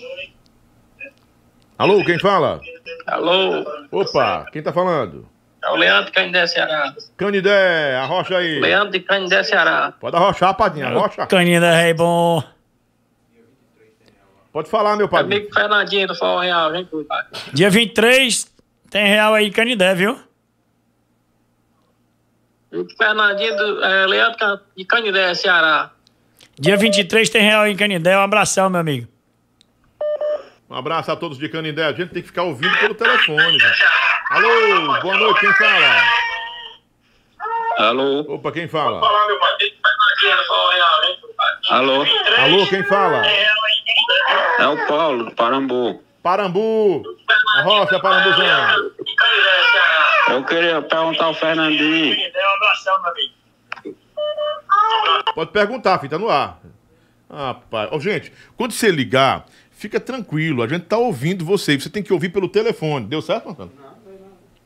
Alô, 1.78 2.04
quem 2.06 2.20
fala? 2.20 2.62
Alô, 3.08 3.66
Opa, 3.92 4.46
quem 4.52 4.62
tá 4.62 4.74
falando? 4.74 5.28
É 5.64 5.70
o 5.70 5.76
Leandro 5.76 6.06
de 6.06 6.12
Canindé, 6.12 6.48
Ceará. 6.48 6.96
Canidé, 7.16 7.96
arrocha 7.96 8.38
aí. 8.38 8.60
Leandro 8.60 8.92
de 8.92 9.00
Canindé, 9.00 9.44
Ceará. 9.44 9.94
Pode 10.00 10.16
arrochar, 10.16 10.56
padinha, 10.56 10.88
arrocha. 10.88 11.28
Caninha 11.28 11.62
da 11.62 11.76
Rei 11.76 11.94
Bom. 11.94 12.44
Pode 14.52 14.70
falar, 14.70 14.98
meu 14.98 15.08
padrinho. 15.08 15.42
Amigo 15.42 15.54
Fernandinho 15.54 16.08
do 16.08 16.16
Forró 16.16 16.40
Real, 16.40 16.74
gente. 16.76 16.90
Dia 17.54 17.70
23 17.70 18.52
tem 18.90 19.08
real 19.08 19.34
aí 19.34 19.48
em 19.48 19.52
Canidé, 19.52 19.94
viu? 19.96 20.20
Amigo 22.72 22.90
Fernandinho 22.98 23.56
do 23.56 23.84
é, 23.84 24.08
Leandro 24.08 24.60
de 24.76 24.84
Canindé, 24.84 25.34
Ceará. 25.36 25.92
Dia 26.60 26.76
23 26.76 27.30
tem 27.30 27.42
real 27.42 27.62
aí 27.62 27.72
em 27.72 27.78
Canidé. 27.78 28.18
Um 28.18 28.22
abração, 28.22 28.70
meu 28.70 28.82
amigo. 28.82 29.08
Um 30.72 30.76
abraço 30.78 31.12
a 31.12 31.18
todos 31.18 31.38
de 31.38 31.50
Canindé. 31.50 31.84
A 31.84 31.92
gente 31.92 32.14
tem 32.14 32.22
que 32.22 32.30
ficar 32.30 32.44
ouvindo 32.44 32.74
pelo 32.78 32.96
telefone. 32.96 33.60
gente. 33.60 33.84
Alô, 34.30 35.02
boa 35.02 35.18
noite, 35.18 35.42
quem 35.42 35.54
fala? 35.54 36.02
Alô? 37.78 38.20
Opa, 38.36 38.52
quem 38.54 38.70
fala? 38.70 39.02
Alô? 41.70 42.06
Alô, 42.38 42.68
quem 42.68 42.84
fala? 42.86 43.22
É 44.60 44.68
o 44.68 44.88
Paulo, 44.88 45.26
do 45.26 45.32
Parambu. 45.32 46.02
Parambu. 46.24 47.04
Arrocha, 47.58 48.00
Parambuzão. 48.00 48.92
Eu 50.30 50.46
queria 50.46 50.82
perguntar 50.82 51.26
ao 51.26 51.34
Fernandinho. 51.34 52.16
Um 52.16 52.56
abração, 52.56 53.02
meu 53.02 53.12
amigo. 53.12 53.34
Pode 55.36 55.52
perguntar, 55.52 56.00
filho, 56.00 56.12
tá 56.12 56.18
no 56.18 56.30
ar. 56.30 56.62
Ah, 57.30 57.56
pai. 57.70 57.88
Ô, 57.92 58.00
gente, 58.00 58.32
quando 58.58 58.74
você 58.74 58.92
ligar, 58.92 59.46
fica 59.82 60.00
tranquilo. 60.00 60.62
A 60.62 60.68
gente 60.68 60.86
tá 60.86 60.98
ouvindo 60.98 61.44
você. 61.44 61.78
Você 61.78 61.90
tem 61.90 62.04
que 62.04 62.14
ouvir 62.14 62.30
pelo 62.30 62.48
telefone. 62.48 63.08
Deu 63.08 63.22
certo, 63.22 63.48
Marcelo? 63.48 63.72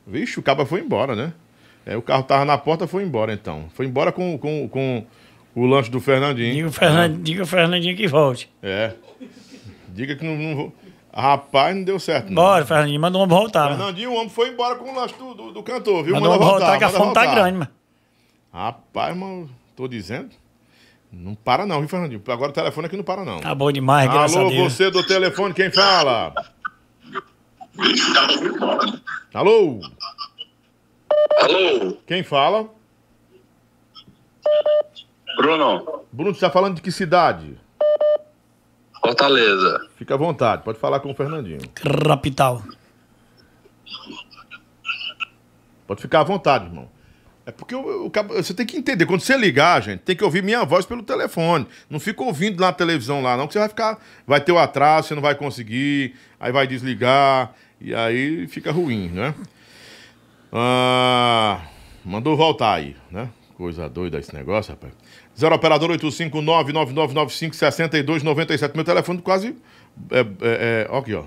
Vixe, 0.06 0.38
o 0.38 0.42
cabo 0.42 0.64
foi 0.66 0.80
embora, 0.80 1.16
né? 1.16 1.32
É, 1.84 1.96
o 1.96 2.02
carro 2.02 2.22
tava 2.22 2.44
na 2.44 2.58
porta, 2.58 2.86
foi 2.86 3.02
embora 3.02 3.32
então. 3.32 3.66
Foi 3.74 3.86
embora 3.86 4.12
com, 4.12 4.36
com, 4.38 4.68
com 4.68 5.06
o 5.54 5.66
lanche 5.66 5.90
do 5.90 6.00
Fernandinho. 6.00 6.54
Diga 6.54 6.68
o, 6.68 6.72
Fernand... 6.72 7.22
Diga 7.22 7.42
o 7.42 7.46
Fernandinho 7.46 7.96
que 7.96 8.06
volte. 8.06 8.50
É. 8.62 8.92
Diga 9.88 10.14
que 10.14 10.24
não, 10.24 10.36
não 10.36 10.54
vou. 10.54 10.74
Rapaz, 11.12 11.74
não 11.74 11.82
deu 11.82 11.98
certo. 11.98 12.26
Não. 12.26 12.34
Bora, 12.34 12.66
Fernandinho. 12.66 13.00
Manda 13.00 13.16
um 13.16 13.22
homem 13.22 13.36
voltar. 13.36 13.64
mano. 13.64 13.76
Fernandinho, 13.76 14.10
o 14.10 14.14
homem 14.16 14.28
foi 14.28 14.50
embora 14.50 14.76
com 14.76 14.92
o 14.92 14.94
lanche 14.94 15.14
do, 15.16 15.34
do, 15.34 15.52
do 15.52 15.62
cantor, 15.62 16.04
viu? 16.04 16.14
Manda 16.14 16.28
um 16.28 16.32
homem 16.32 16.46
voltar, 16.46 16.76
que 16.78 16.84
a 16.84 16.88
fome 16.90 17.14
tá 17.14 17.22
voltar. 17.22 17.34
grande, 17.34 17.58
mano. 17.58 17.70
Rapaz, 18.52 19.16
mano, 19.16 19.50
tô 19.74 19.88
dizendo. 19.88 20.30
Não 21.12 21.34
para 21.34 21.64
não, 21.64 21.80
viu, 21.80 21.88
Fernandinho? 21.88 22.22
Agora 22.28 22.50
o 22.50 22.54
telefone 22.54 22.86
aqui 22.86 22.96
não 22.96 23.04
para 23.04 23.24
não. 23.24 23.40
Tá 23.40 23.54
bom 23.54 23.70
demais, 23.72 24.10
graças 24.10 24.36
Alô, 24.36 24.48
a 24.48 24.50
Deus. 24.50 24.72
você 24.72 24.90
do 24.90 25.06
telefone, 25.06 25.54
quem 25.54 25.70
fala? 25.70 26.34
Alô? 29.32 29.80
Alô? 31.40 31.96
Quem 32.06 32.22
fala? 32.22 32.68
Bruno. 35.36 36.04
Bruno, 36.12 36.34
você 36.34 36.40
tá 36.40 36.50
falando 36.50 36.76
de 36.76 36.82
que 36.82 36.90
cidade? 36.90 37.58
Fortaleza. 39.00 39.88
Fica 39.96 40.14
à 40.14 40.16
vontade, 40.16 40.62
pode 40.64 40.78
falar 40.78 41.00
com 41.00 41.10
o 41.10 41.14
Fernandinho. 41.14 41.60
Capital. 41.74 42.62
Pode 45.86 46.02
ficar 46.02 46.20
à 46.20 46.24
vontade, 46.24 46.64
irmão. 46.66 46.88
É 47.46 47.50
porque 47.52 47.74
o, 47.76 48.10
você 48.28 48.52
tem 48.52 48.66
que 48.66 48.76
entender, 48.76 49.06
quando 49.06 49.20
você 49.20 49.36
ligar, 49.36 49.80
gente, 49.80 50.00
tem 50.00 50.16
que 50.16 50.24
ouvir 50.24 50.42
minha 50.42 50.64
voz 50.64 50.84
pelo 50.84 51.04
telefone. 51.04 51.64
Não 51.88 52.00
fica 52.00 52.24
ouvindo 52.24 52.60
na 52.60 52.72
televisão 52.72 53.22
lá, 53.22 53.36
não, 53.36 53.46
que 53.46 53.52
você 53.52 53.60
vai 53.60 53.68
ficar. 53.68 54.00
Vai 54.26 54.40
ter 54.40 54.50
o 54.50 54.58
atraso, 54.58 55.06
você 55.06 55.14
não 55.14 55.22
vai 55.22 55.36
conseguir, 55.36 56.16
aí 56.40 56.50
vai 56.50 56.66
desligar, 56.66 57.54
e 57.80 57.94
aí 57.94 58.48
fica 58.48 58.72
ruim, 58.72 59.10
né? 59.10 59.32
Ah, 60.52 61.60
mandou 62.04 62.36
voltar 62.36 62.74
aí, 62.74 62.96
né? 63.12 63.28
Coisa 63.54 63.88
doida 63.88 64.18
esse 64.18 64.34
negócio, 64.34 64.72
rapaz. 64.72 64.92
Zero 65.38 65.54
operador 65.54 65.90
859-9995-6297. 65.90 68.74
Meu 68.74 68.84
telefone 68.84 69.22
quase. 69.22 69.54
É, 70.10 70.20
é, 70.20 70.26
é, 70.40 70.88
aqui, 70.98 71.14
ó. 71.14 71.22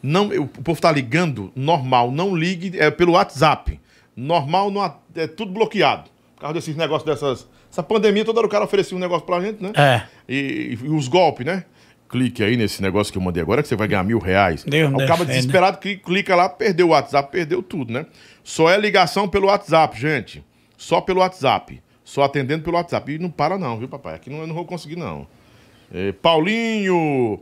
Não, 0.00 0.28
o 0.28 0.46
povo 0.46 0.80
tá 0.80 0.92
ligando 0.92 1.50
normal, 1.56 2.12
não 2.12 2.36
ligue 2.36 2.78
é, 2.78 2.88
pelo 2.90 3.12
WhatsApp. 3.12 3.80
Normal, 4.16 4.70
não, 4.70 4.94
é 5.14 5.26
tudo 5.26 5.52
bloqueado. 5.52 6.10
Por 6.34 6.42
causa 6.42 6.54
desses 6.54 6.76
negócios 6.76 7.04
dessas. 7.04 7.48
Essa 7.70 7.82
pandemia, 7.82 8.24
toda 8.24 8.40
hora 8.40 8.46
o 8.46 8.50
cara 8.50 8.64
oferecia 8.64 8.96
um 8.96 9.00
negócio 9.00 9.24
pra 9.24 9.40
gente, 9.40 9.62
né? 9.62 9.72
É. 9.76 10.02
E, 10.28 10.78
e 10.82 10.88
os 10.88 11.06
golpes, 11.06 11.46
né? 11.46 11.64
Clique 12.08 12.42
aí 12.42 12.56
nesse 12.56 12.82
negócio 12.82 13.12
que 13.12 13.18
eu 13.18 13.22
mandei 13.22 13.40
agora, 13.40 13.62
que 13.62 13.68
você 13.68 13.76
vai 13.76 13.86
ganhar 13.86 14.02
mil 14.02 14.18
reais. 14.18 14.64
Deus 14.64 14.92
o 14.92 14.96
cara 14.96 15.10
defenda. 15.10 15.26
desesperado 15.26 15.78
que 15.78 15.96
clica 15.96 16.34
lá, 16.34 16.48
perdeu 16.48 16.88
o 16.88 16.90
WhatsApp, 16.90 17.30
perdeu 17.30 17.62
tudo, 17.62 17.92
né? 17.92 18.06
Só 18.42 18.68
é 18.68 18.76
ligação 18.76 19.28
pelo 19.28 19.46
WhatsApp, 19.46 19.98
gente. 19.98 20.44
Só 20.76 21.00
pelo 21.00 21.20
WhatsApp. 21.20 21.80
Só 22.02 22.24
atendendo 22.24 22.64
pelo 22.64 22.76
WhatsApp. 22.76 23.12
E 23.12 23.18
não 23.18 23.30
para, 23.30 23.56
não, 23.56 23.78
viu, 23.78 23.88
papai? 23.88 24.16
Aqui 24.16 24.28
não, 24.28 24.40
eu 24.40 24.46
não 24.48 24.54
vou 24.54 24.64
conseguir, 24.64 24.96
não. 24.96 25.26
É, 25.92 26.10
Paulinho! 26.10 27.40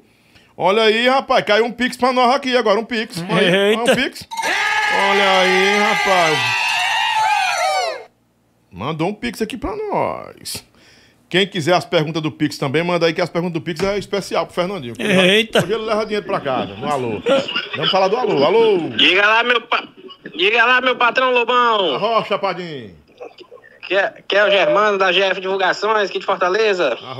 Olha 0.54 0.82
aí, 0.82 1.08
rapaz, 1.08 1.44
caiu 1.44 1.64
um 1.64 1.72
Pix 1.72 1.96
pra 1.96 2.12
nós 2.12 2.34
aqui 2.34 2.56
agora, 2.56 2.80
um 2.80 2.84
Pix. 2.84 3.18
Eita. 3.22 3.80
Um 3.80 3.94
Pix. 3.94 4.28
Olha 4.94 5.40
aí, 5.40 5.78
rapaz. 5.78 6.38
Mandou 8.70 9.08
um 9.08 9.14
Pix 9.14 9.42
aqui 9.42 9.56
pra 9.56 9.74
nós. 9.76 10.64
Quem 11.28 11.46
quiser 11.46 11.74
as 11.74 11.84
perguntas 11.84 12.22
do 12.22 12.32
Pix 12.32 12.56
também, 12.56 12.82
manda 12.82 13.04
aí 13.06 13.12
que 13.12 13.20
as 13.20 13.28
perguntas 13.28 13.54
do 13.54 13.60
Pix 13.60 13.82
é 13.82 13.98
especial 13.98 14.46
pro 14.46 14.54
Fernandinho. 14.54 14.94
Eita. 14.98 15.62
Hoje 15.62 15.74
ele 15.74 15.84
leva 15.84 16.06
dinheiro 16.06 16.24
pra 16.24 16.40
casa, 16.40 16.74
no 16.74 16.90
alô. 16.90 17.22
Vamos 17.76 17.90
falar 17.90 18.08
do 18.08 18.16
alô. 18.16 18.42
Alô! 18.42 18.78
Diga 18.96 19.26
lá, 19.26 19.42
meu, 19.42 19.60
pa... 19.60 19.84
Diga 20.34 20.64
lá, 20.64 20.80
meu 20.80 20.96
patrão 20.96 21.30
Lobão. 21.30 21.98
Rocha, 21.98 22.38
Padim. 22.38 22.94
Que 23.86 23.94
é, 23.94 24.14
que 24.26 24.36
é 24.36 24.44
o 24.44 24.50
Germano 24.50 24.96
da 24.96 25.12
GF 25.12 25.40
Divulgações 25.40 26.08
aqui 26.08 26.18
de 26.18 26.24
Fortaleza. 26.24 26.96
A 27.02 27.12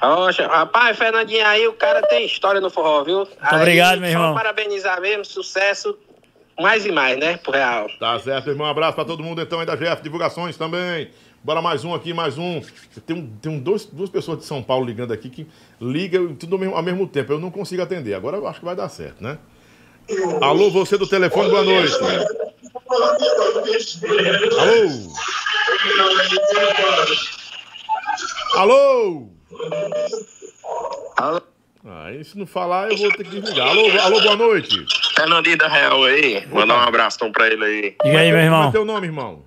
Rocha. 0.00 0.46
Rapaz, 0.46 0.96
Fernandinho 0.96 1.46
aí, 1.46 1.66
o 1.66 1.72
cara 1.72 2.02
tem 2.02 2.24
história 2.24 2.60
no 2.60 2.70
forró, 2.70 3.02
viu? 3.04 3.18
Muito 3.18 3.54
obrigado, 3.54 4.00
meu 4.00 4.10
irmão. 4.10 4.34
Parabenizar 4.34 5.00
mesmo, 5.00 5.24
sucesso 5.24 5.96
mais 6.58 6.84
e 6.84 6.90
mais, 6.90 7.18
né, 7.18 7.36
pro 7.36 7.52
Real. 7.52 7.88
Tá 7.98 8.18
certo, 8.18 8.50
irmão. 8.50 8.66
Um 8.66 8.70
abraço 8.70 8.94
pra 8.94 9.04
todo 9.04 9.22
mundo 9.22 9.40
então 9.40 9.60
aí 9.60 9.66
da 9.66 9.76
GF 9.76 10.02
Divulgações 10.02 10.56
também. 10.56 11.10
Bora 11.42 11.62
mais 11.62 11.84
um 11.84 11.94
aqui, 11.94 12.12
mais 12.12 12.36
um. 12.36 12.60
Tem, 13.06 13.16
um, 13.16 13.26
tem 13.40 13.52
um, 13.52 13.60
dois, 13.60 13.86
duas 13.86 14.10
pessoas 14.10 14.38
de 14.38 14.44
São 14.44 14.62
Paulo 14.62 14.84
ligando 14.84 15.12
aqui 15.12 15.30
que 15.30 15.46
ligam 15.80 16.34
tudo 16.34 16.56
ao 16.56 16.58
mesmo, 16.58 16.74
ao 16.74 16.82
mesmo 16.82 17.06
tempo. 17.06 17.32
Eu 17.32 17.38
não 17.38 17.50
consigo 17.50 17.80
atender. 17.80 18.14
Agora 18.14 18.36
eu 18.36 18.46
acho 18.46 18.58
que 18.58 18.64
vai 18.64 18.74
dar 18.74 18.88
certo, 18.88 19.22
né? 19.22 19.38
Alô, 20.40 20.70
você 20.70 20.98
do 20.98 21.06
telefone, 21.06 21.48
boa 21.48 21.62
noite. 21.62 21.94
Alô? 28.56 28.72
Alô? 28.74 29.37
Aí 31.84 32.22
se 32.24 32.36
não 32.36 32.46
falar, 32.46 32.90
eu 32.90 32.96
vou 32.96 33.10
ter 33.12 33.24
que 33.24 33.40
desligar. 33.40 33.68
Alô, 33.68 33.88
alô, 34.00 34.20
boa 34.20 34.36
noite. 34.36 34.84
Fernandinho 35.14 35.56
da 35.56 35.68
Real 35.68 36.04
aí. 36.04 36.46
Mandar 36.48 36.74
um 36.76 36.80
abração 36.80 37.32
pra 37.32 37.46
ele 37.46 37.64
aí. 37.64 37.96
Diga 38.04 38.18
aí, 38.18 38.30
meu 38.32 38.36
Como 38.40 38.44
irmão. 38.44 38.68
é 38.68 38.72
teu 38.72 38.84
nome, 38.84 39.06
irmão? 39.06 39.42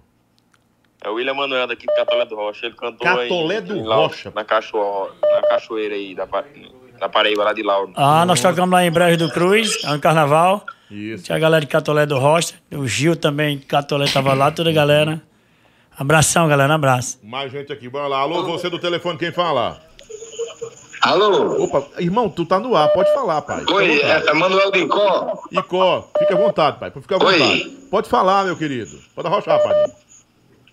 É 1.03 1.09
o 1.09 1.15
William 1.15 1.33
Manuel 1.33 1.67
daqui 1.67 1.85
de 1.85 1.95
Catolé 1.95 2.25
do 2.25 2.35
Rocha. 2.35 2.65
Ele 2.67 2.75
cantou 2.75 3.07
aí. 3.07 3.27
Catolé 3.29 3.61
do 3.61 3.75
em 3.75 3.83
Lauro, 3.83 4.07
Rocha. 4.07 4.31
Na, 4.33 4.43
cachoeira, 4.43 5.11
na 5.21 5.41
cachoeira 5.49 5.95
aí, 5.95 6.15
da, 6.15 6.27
da 6.99 7.09
Paraíba, 7.09 7.43
lá 7.43 7.53
de 7.53 7.63
Lauro. 7.63 7.91
Ah, 7.95 8.25
nós 8.25 8.39
tocamos 8.41 8.71
lá 8.71 8.85
em 8.85 8.91
Brejo 8.91 9.17
do 9.17 9.29
Cruz, 9.31 9.83
no 9.83 9.99
carnaval. 9.99 10.65
Isso. 10.89 11.23
Tinha 11.25 11.35
a 11.35 11.39
galera 11.39 11.61
de 11.61 11.67
Catolé 11.71 12.05
do 12.05 12.17
Rocha. 12.17 12.55
O 12.71 12.87
Gil 12.87 13.15
também, 13.15 13.57
de 13.57 13.65
Catolé, 13.65 14.05
tava 14.11 14.33
lá, 14.33 14.51
toda 14.51 14.69
a 14.69 14.73
galera. 14.73 15.21
Abração, 15.97 16.47
galera, 16.47 16.73
abraço. 16.73 17.19
Mais 17.23 17.51
gente 17.51 17.71
aqui, 17.71 17.87
bora 17.89 18.07
lá. 18.07 18.19
Alô, 18.19 18.43
você 18.43 18.69
do 18.69 18.79
telefone, 18.79 19.17
quem 19.17 19.31
fala? 19.31 19.81
Alô? 21.01 21.63
Opa, 21.63 21.83
irmão, 21.99 22.29
tu 22.29 22.45
tá 22.45 22.59
no 22.59 22.75
ar, 22.75 22.89
pode 22.89 23.11
falar, 23.13 23.41
pai. 23.41 23.63
Oi, 23.71 24.01
é 24.01 24.33
Manuel 24.33 24.71
de 24.71 24.79
Icó. 24.79 25.33
Icó, 25.51 26.07
fica 26.19 26.35
à 26.35 26.37
vontade, 26.37 26.79
pai. 26.79 26.91
Fica 26.91 27.15
à 27.15 27.25
Oi. 27.25 27.39
vontade. 27.39 27.69
Pode 27.89 28.09
falar, 28.09 28.45
meu 28.45 28.55
querido. 28.55 28.99
Pode 29.15 29.27
arrochar, 29.27 29.61
pai. 29.63 29.85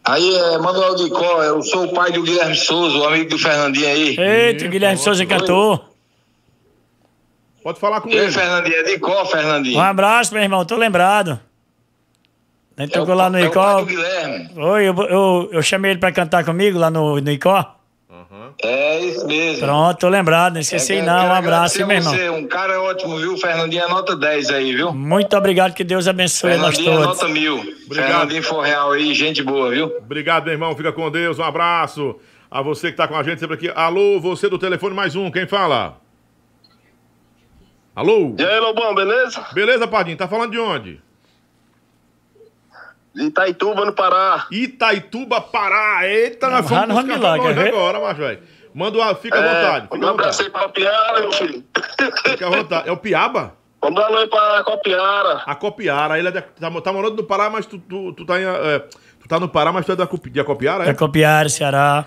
Aí 0.05 0.34
é 0.36 0.58
Manuel 0.58 0.94
de 0.97 1.05
Icó, 1.05 1.42
eu 1.42 1.62
sou 1.62 1.84
o 1.84 1.94
pai 1.94 2.12
do 2.12 2.23
Guilherme 2.23 2.55
Souza, 2.55 2.98
o 2.98 3.05
amigo 3.05 3.31
do 3.31 3.39
Fernandinho 3.39 3.86
aí. 3.89 4.16
Eita, 4.18 4.66
o 4.66 4.68
Guilherme 4.68 4.98
Souza 4.98 5.24
cantor. 5.24 5.84
Pode 7.62 7.81
falar 7.81 8.00
com 8.02 8.08
E 8.10 8.18
aí, 8.18 8.31
Fernandinho, 8.31 8.76
é 8.76 8.82
de 8.82 8.90
Icó, 8.92 9.24
Fernandinho. 9.26 9.78
Um 9.78 9.82
abraço, 9.82 10.32
meu 10.34 10.42
irmão, 10.42 10.65
tô 10.65 10.76
lembrado. 10.76 11.40
A 12.76 12.82
gente 12.82 12.92
tocou 12.92 13.15
lá 13.15 13.28
no 13.28 13.39
é 13.39 13.48
o 13.48 13.50
pai 13.50 13.65
Icó. 13.65 13.81
do 13.81 13.86
Guilherme. 13.86 14.50
Oi, 14.57 14.89
eu, 14.89 14.94
eu, 15.05 15.48
eu 15.52 15.62
chamei 15.62 15.92
ele 15.92 16.00
pra 16.00 16.12
cantar 16.12 16.44
comigo 16.44 16.78
lá 16.78 16.90
no, 16.90 17.18
no 17.20 17.31
Icó. 17.31 17.77
É 18.62 19.01
isso 19.01 19.27
mesmo. 19.27 19.60
Pronto, 19.67 19.99
tô 19.99 20.09
lembrado, 20.09 20.55
não 20.55 20.60
esqueci 20.60 20.94
É, 20.94 21.02
não. 21.02 21.28
Um 21.28 21.33
abraço, 21.33 21.86
meu 21.86 21.97
irmão. 21.97 22.12
Você, 22.12 22.28
um 22.31 22.47
cara 22.47 22.81
ótimo, 22.83 23.17
viu? 23.18 23.36
Fernandinho 23.36 23.85
é 23.85 23.89
nota 23.89 24.17
10 24.17 24.51
aí, 24.51 24.75
viu? 24.75 24.93
Muito 24.93 25.36
obrigado, 25.36 25.75
que 25.75 25.85
Deus 25.85 26.09
abençoe 26.09 26.57
nós 26.57 26.77
Fernandinho 26.77 26.93
é 26.93 27.05
todos. 27.05 27.20
nota 27.20 27.28
mil. 27.33 27.77
Fernandinho 27.93 28.43
Forreal 28.43 28.93
aí, 28.93 29.15
gente 29.15 29.43
boa, 29.43 29.70
viu? 29.70 29.86
Obrigado, 29.99 30.44
meu 30.44 30.52
irmão. 30.55 30.75
Fica 30.77 30.93
com 30.93 31.10
Deus. 31.10 31.39
Um 31.39 31.44
abraço. 31.44 32.17
A 32.51 32.62
você 32.62 32.91
que 32.91 32.97
tá 32.97 33.07
com 33.07 33.17
a 33.17 33.23
gente 33.23 33.41
sempre 33.41 33.55
aqui. 33.55 33.70
Alô, 33.75 34.18
você 34.20 34.49
do 34.49 34.59
telefone 34.59 34.94
mais 34.94 35.15
um. 35.15 35.31
Quem 35.31 35.47
fala? 35.47 35.99
Alô? 37.94 38.35
E 38.39 38.43
aí, 38.44 38.60
Lobão, 38.60 38.94
beleza? 38.94 39.44
Beleza, 39.52 39.86
Padinho? 39.86 40.17
Tá 40.17 40.28
falando 40.28 40.52
de 40.52 40.59
onde? 40.59 41.01
Itaituba, 43.26 43.84
no 43.84 43.92
Pará. 43.92 44.47
Itaituba, 44.50 45.40
Pará. 45.40 46.06
Eita, 46.08 46.48
nós 46.48 46.70
Lá 46.70 46.86
no 46.86 46.94
buscar 46.94 47.06
Milagre, 47.06 47.52
ver? 47.55 47.68
agora, 47.68 48.00
mas, 48.00 48.16
velho. 48.16 48.38
Manda 48.74 48.98
uma... 48.98 49.14
Fica 49.14 49.36
à 49.38 49.44
É, 49.44 49.55
vontade. 49.55 49.88
Fica 49.90 50.06
um 50.06 50.08
abraço 50.08 50.42
vontade. 50.42 50.42
aí 50.44 50.50
pra 50.50 50.68
Piara, 50.68 51.20
meu 51.20 51.32
filho. 51.32 51.64
Fica 52.28 52.47
à 52.47 52.50
vontade. 52.50 52.88
É 52.88 52.92
o 52.92 52.97
Piaba? 52.97 53.55
Manda 53.82 54.00
um 54.00 54.05
alô 54.05 54.18
aí 54.18 54.26
pra 54.28 54.62
Copiara. 54.64 55.42
A 55.47 55.55
Copiara. 55.55 56.18
Ele 56.18 56.28
é 56.28 56.30
de- 56.30 56.40
tá, 56.42 56.70
tá 56.80 56.92
morando 56.92 57.16
no 57.16 57.24
Pará, 57.24 57.48
mas 57.50 57.66
tu, 57.66 57.78
tu, 57.78 58.12
tu 58.12 58.24
tá 58.26 58.40
em, 58.40 58.44
é, 58.44 58.78
tu 59.20 59.28
tá 59.28 59.38
no 59.40 59.48
Pará, 59.48 59.72
mas 59.72 59.84
tu 59.86 59.92
é 59.92 59.97
da 59.97 60.05
de 60.05 60.40
Acopiara, 60.40 60.84
é? 60.84 60.90
É 60.90 60.94
copiar, 60.94 61.48
Ceará. 61.48 62.06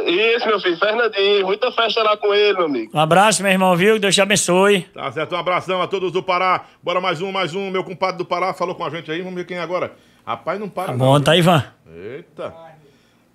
Isso, 0.00 0.46
meu 0.46 0.60
filho, 0.60 0.76
Fernandinho. 0.76 1.46
Muita 1.46 1.72
festa 1.72 2.02
lá 2.02 2.16
com 2.16 2.32
ele, 2.32 2.54
meu 2.54 2.66
amigo. 2.66 2.90
Um 2.94 3.00
abraço, 3.00 3.42
meu 3.42 3.50
irmão, 3.50 3.76
viu? 3.76 3.98
Deus 3.98 4.14
te 4.14 4.20
abençoe. 4.20 4.82
Tá 4.94 5.10
certo, 5.10 5.34
um 5.34 5.38
abração 5.38 5.82
a 5.82 5.88
todos 5.88 6.12
do 6.12 6.22
Pará. 6.22 6.66
Bora 6.82 7.00
mais 7.00 7.20
um, 7.20 7.32
mais 7.32 7.54
um. 7.54 7.70
Meu 7.70 7.82
compadre 7.82 8.18
do 8.18 8.24
Pará 8.24 8.54
falou 8.54 8.74
com 8.74 8.84
a 8.84 8.90
gente 8.90 9.10
aí. 9.10 9.20
Vamos 9.20 9.34
ver 9.34 9.44
quem 9.44 9.56
é 9.56 9.60
agora. 9.60 9.92
Rapaz, 10.24 10.60
não 10.60 10.68
para. 10.68 10.86
Tá 10.86 10.92
não, 10.92 10.98
bom, 10.98 11.14
viu? 11.16 11.24
tá, 11.24 11.36
Ivan? 11.36 11.64
Eita. 11.86 12.54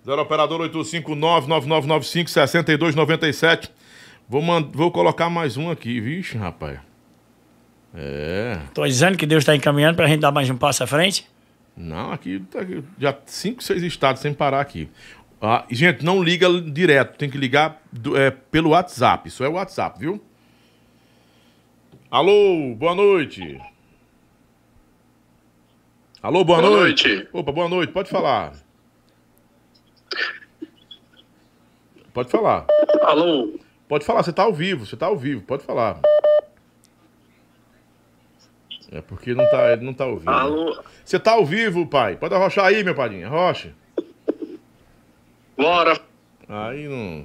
Zero 0.04 0.20
operador 0.20 0.68
859-9995-6297. 0.70 3.70
Vou, 4.28 4.42
mand... 4.42 4.68
Vou 4.72 4.90
colocar 4.90 5.30
mais 5.30 5.56
um 5.56 5.70
aqui, 5.70 6.00
vixe, 6.00 6.36
rapaz. 6.36 6.78
É. 7.94 8.58
Tô 8.74 8.86
dizendo 8.86 9.16
que 9.16 9.26
Deus 9.26 9.44
tá 9.44 9.54
encaminhando 9.54 9.96
pra 9.96 10.06
gente 10.06 10.20
dar 10.20 10.32
mais 10.32 10.48
um 10.50 10.56
passo 10.56 10.82
à 10.82 10.86
frente. 10.86 11.26
Não, 11.76 12.12
aqui 12.12 12.40
tá 12.50 12.60
já 12.98 13.14
cinco, 13.26 13.62
seis 13.62 13.82
estados 13.82 14.22
sem 14.22 14.32
parar 14.32 14.60
aqui. 14.60 14.88
Ah, 15.40 15.64
gente, 15.70 16.04
não 16.04 16.22
liga 16.22 16.48
direto, 16.60 17.18
tem 17.18 17.28
que 17.28 17.36
ligar 17.36 17.82
do- 17.92 18.16
é, 18.16 18.30
pelo 18.30 18.70
WhatsApp. 18.70 19.28
Isso 19.28 19.44
é 19.44 19.48
o 19.48 19.52
WhatsApp, 19.52 19.98
viu? 19.98 20.22
Alô, 22.10 22.74
boa 22.76 22.94
noite. 22.94 23.60
Alô, 26.22 26.42
boa, 26.44 26.60
Boa 26.62 26.70
noite. 26.78 27.08
noite. 27.08 27.28
Opa, 27.32 27.52
boa 27.52 27.68
noite, 27.68 27.92
pode 27.92 28.08
falar. 28.08 28.54
Pode 32.14 32.30
falar. 32.30 32.66
Alô? 33.02 33.58
Pode 33.88 34.04
falar, 34.06 34.22
você 34.22 34.32
tá 34.32 34.44
ao 34.44 34.52
vivo, 34.54 34.86
você 34.86 34.96
tá 34.96 35.06
ao 35.06 35.16
vivo, 35.18 35.42
pode 35.42 35.64
falar. 35.64 36.00
É 38.90 39.00
porque 39.02 39.34
não 39.34 39.44
tá, 39.50 39.72
ele 39.72 39.84
não 39.84 39.92
tá 39.92 40.04
ao 40.04 40.16
vivo. 40.16 40.30
Alô? 40.30 40.82
Você 41.04 41.18
tá 41.18 41.32
ao 41.32 41.44
vivo, 41.44 41.84
pai. 41.86 42.16
Pode 42.16 42.34
arrochar 42.34 42.66
aí, 42.66 42.82
meu 42.84 42.94
padrinho. 42.94 43.26
Arrocha. 43.26 43.74
Bora. 45.56 45.98
Aí 46.48 46.88
não. 46.88 47.24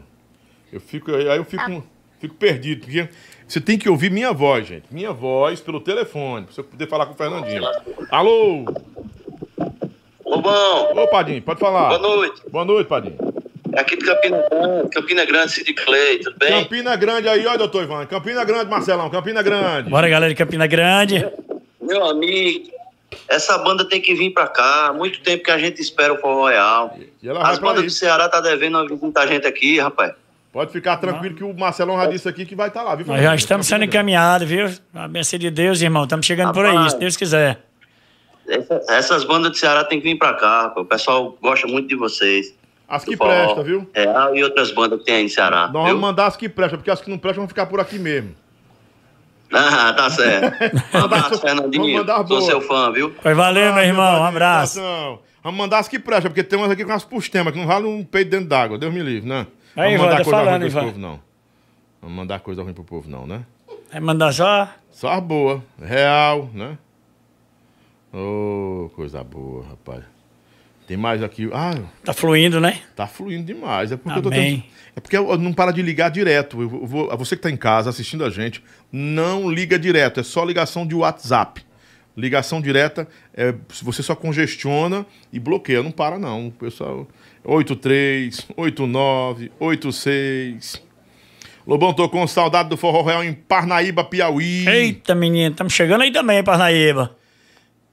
Eu 0.72 0.80
fico, 0.80 1.14
aí 1.14 1.26
eu 1.38 1.44
fico, 1.44 1.84
fico 2.20 2.36
perdido, 2.36 2.82
porque 2.82 3.10
você 3.48 3.60
tem 3.60 3.78
que 3.78 3.90
ouvir 3.90 4.12
minha 4.12 4.32
voz, 4.32 4.68
gente. 4.68 4.86
Minha 4.92 5.12
voz 5.12 5.60
pelo 5.60 5.80
telefone, 5.80 6.46
pra 6.46 6.54
você 6.54 6.64
poder 6.64 6.88
falar 6.88 7.08
com 7.08 7.14
o 7.14 7.18
Fernandinho. 7.18 7.64
Alô? 8.12 8.66
Ô, 10.24 10.36
Lobão. 10.36 10.94
Ô, 10.96 11.08
Padinho, 11.08 11.42
pode 11.42 11.60
falar. 11.60 11.90
Boa 11.90 12.00
noite. 12.00 12.42
Boa 12.52 12.66
noite, 12.66 12.88
Padinho. 12.88 13.18
É 13.74 13.82
aqui 13.82 13.98
de 13.98 14.06
Campina 14.06 14.38
Grande, 14.50 14.90
Campina 14.90 15.26
Grande, 15.26 15.52
Cid 15.52 15.74
Clay, 15.74 16.20
tudo 16.20 16.38
bem? 16.38 16.64
Campina 16.64 16.96
Grande 16.96 17.28
aí, 17.28 17.46
ó, 17.46 17.56
doutor 17.58 17.84
Ivan. 17.84 18.06
Campina 18.06 18.44
Grande, 18.44 18.70
Marcelão, 18.70 19.10
Campina 19.10 19.42
Grande. 19.44 19.90
Bora, 19.90 20.10
galera 20.10 20.32
de 20.32 20.38
Campina 20.38 20.66
Grande. 20.66 21.28
Meu 21.82 22.06
amigo, 22.06 22.72
essa 23.28 23.58
banda 23.58 23.84
tem 23.88 24.02
que 24.02 24.14
vir 24.14 24.32
pra 24.32 24.48
cá. 24.48 24.94
Muito 24.96 25.22
tempo 25.22 25.44
que 25.44 25.52
a 25.52 25.58
gente 25.58 25.82
espera 25.82 26.14
o 26.14 26.18
Forró 26.18 26.48
Real. 26.48 26.98
As 27.42 27.60
bandas 27.60 27.84
do 27.84 27.90
Ceará 27.90 28.28
tá 28.30 28.40
devendo 28.42 28.78
uma 28.78 28.88
visita 28.88 29.22
a 29.22 29.28
gente 29.28 29.46
aqui, 29.48 29.80
rapaz. 29.80 30.14
Pode 30.52 30.72
ficar 30.72 30.98
tranquilo 30.98 31.36
que 31.36 31.44
o 31.44 31.54
Marcelão 31.54 31.96
já 31.98 32.08
disse 32.08 32.28
aqui 32.28 32.44
que 32.46 32.56
vai 32.56 32.70
estar 32.70 32.82
lá, 32.82 32.96
viu? 32.96 33.06
Nós 33.06 33.22
já 33.22 33.36
estamos 33.36 33.68
sendo 33.68 33.86
encaminhados, 33.86 34.48
viu? 34.48 34.68
A 34.96 35.08
benção 35.08 35.38
de 35.38 35.52
Deus, 35.52 35.80
irmão. 35.82 36.04
Estamos 36.04 36.26
chegando 36.26 36.52
por 36.54 36.66
aí, 36.66 36.74
Rapaz. 36.76 36.94
se 36.94 37.00
Deus 37.00 37.16
quiser. 37.16 37.60
Essa- 38.48 38.82
Essas 38.90 39.24
bandas 39.24 39.52
do 39.52 39.58
Ceará 39.58 39.84
tem 39.84 40.00
que 40.02 40.08
vir 40.10 40.18
pra 40.18 40.34
cá, 40.34 40.64
rapaz. 40.64 40.86
O 40.86 40.90
pessoal 40.90 41.38
gosta 41.40 41.68
muito 41.68 41.88
de 41.88 41.96
vocês. 41.96 42.56
As 42.88 43.04
que 43.06 43.12
Do 43.12 43.18
forró 43.18 43.30
presta, 43.30 43.62
viu? 43.64 43.88
Real 43.94 44.36
e 44.36 44.44
outras 44.44 44.72
bandas 44.72 44.98
que 45.00 45.06
tem 45.06 45.16
aí 45.18 45.24
no 45.24 45.30
Ceará. 45.30 45.62
Nós 45.68 45.72
viu? 45.74 45.82
vamos 45.84 46.02
mandar 46.02 46.26
as 46.26 46.36
que 46.36 46.50
prestam, 46.50 46.80
porque 46.80 46.90
as 46.90 47.00
que 47.00 47.12
não 47.12 47.20
prestam 47.20 47.44
vão 47.44 47.48
ficar 47.48 47.68
por 47.68 47.80
aqui 47.80 48.00
mesmo. 48.00 48.36
Ah, 49.52 49.94
tá 49.94 50.10
certo. 50.10 50.58
Um 50.94 51.04
abraço, 51.06 51.40
Fernandinho. 51.42 52.06
Sou 52.28 52.42
seu 52.42 52.62
fã, 52.62 52.92
viu? 52.92 53.16
Pois 53.22 53.36
valeu, 53.36 53.74
meu 53.74 53.84
irmão. 53.84 54.22
Um 54.22 54.26
abraço. 54.26 54.80
Vamos 55.44 55.58
mandar 55.58 55.80
as 55.80 55.88
que 55.88 55.98
prestam, 55.98 56.30
porque 56.30 56.44
tem 56.44 56.60
umas 56.60 56.70
aqui 56.72 56.84
com 56.86 56.92
as 56.92 57.04
pustemas, 57.04 57.54
que 57.54 57.60
não 57.60 57.66
valem 57.68 57.88
um 57.92 58.04
peito 58.04 58.30
dentro 58.32 58.48
d'água. 58.48 58.78
Deus 58.78 58.94
me 58.94 59.02
livre, 59.02 59.28
né? 59.28 59.48
Aí, 59.76 59.96
vamos 59.96 59.96
Ivan, 59.96 60.04
mandar 60.04 60.18
tá 60.18 60.24
coisa 60.24 60.38
falando, 60.38 60.62
ruim 60.62 60.72
pro 60.72 60.80
Ivan. 60.80 60.88
povo, 60.88 61.00
não. 61.00 61.20
Vamos 62.02 62.16
mandar 62.18 62.40
coisa 62.42 62.64
ruim 62.64 62.74
pro 62.74 62.84
povo, 62.84 63.10
não, 63.10 63.26
né? 63.26 63.42
Vai 63.92 64.02
mandar 64.02 64.34
só. 64.34 64.68
Só 64.92 65.10
as 65.14 65.24
boas. 65.24 65.62
Real, 65.82 66.50
né? 66.54 66.78
Ô, 68.14 68.90
coisa 68.96 69.24
boa, 69.24 69.66
rapaz. 69.70 70.04
Tem 70.90 70.98
mais 70.98 71.22
aqui. 71.22 71.48
Ah, 71.54 71.76
Tá 72.04 72.14
fluindo, 72.14 72.60
né? 72.60 72.82
Tá 72.96 73.06
fluindo 73.06 73.44
demais. 73.44 73.92
É 73.92 73.96
porque 73.96 74.18
eu 74.18 74.24
tô 74.24 74.30
Amém. 74.30 74.56
tendo... 74.56 74.64
É 74.96 75.00
porque 75.00 75.16
eu 75.16 75.38
não 75.38 75.54
para 75.54 75.72
de 75.72 75.84
ligar 75.84 76.10
direto. 76.10 76.60
Eu 76.60 76.68
vou... 76.68 77.16
Você 77.16 77.36
que 77.36 77.44
tá 77.44 77.52
em 77.52 77.56
casa 77.56 77.92
assistindo 77.92 78.26
a 78.26 78.30
gente, 78.32 78.64
não 78.92 79.52
liga 79.52 79.78
direto. 79.78 80.20
É 80.20 80.24
só 80.24 80.44
ligação 80.44 80.88
de 80.88 80.96
WhatsApp. 80.96 81.64
Ligação 82.18 82.60
direta, 82.60 83.08
é... 83.36 83.54
você 83.84 84.02
só 84.02 84.16
congestiona 84.16 85.06
e 85.32 85.40
bloqueia. 85.40 85.84
Não 85.84 85.92
para, 85.92 86.18
não. 86.18 86.48
O 86.48 86.52
pessoal. 86.52 87.08
83, 87.44 88.48
89, 88.58 89.52
86. 89.60 90.82
Lobão, 91.68 91.94
tô 91.94 92.10
com 92.10 92.26
saudade 92.26 92.68
do 92.68 92.76
Forró 92.76 93.04
Real 93.04 93.24
em 93.24 93.34
Parnaíba, 93.34 94.04
Piauí. 94.04 94.68
Eita, 94.68 95.14
menino, 95.14 95.52
estamos 95.52 95.72
chegando 95.72 96.02
aí 96.02 96.12
também, 96.12 96.44
Parnaíba. 96.44 97.16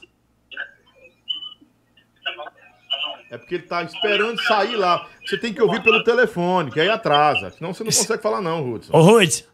É 3.31 3.37
porque 3.37 3.55
ele 3.55 3.63
tá 3.63 3.81
esperando 3.81 4.37
sair 4.43 4.75
lá. 4.75 5.07
Você 5.25 5.37
tem 5.37 5.53
que 5.53 5.61
ouvir 5.61 5.81
pelo 5.81 6.03
telefone, 6.03 6.69
que 6.69 6.81
aí 6.81 6.89
atrasa. 6.89 7.49
Senão 7.51 7.73
você 7.73 7.81
não 7.81 7.89
consegue 7.89 8.21
falar, 8.21 8.41
não, 8.41 8.73
Hudson. 8.73 8.91
Ô, 8.93 8.99
Hudson. 8.99 9.45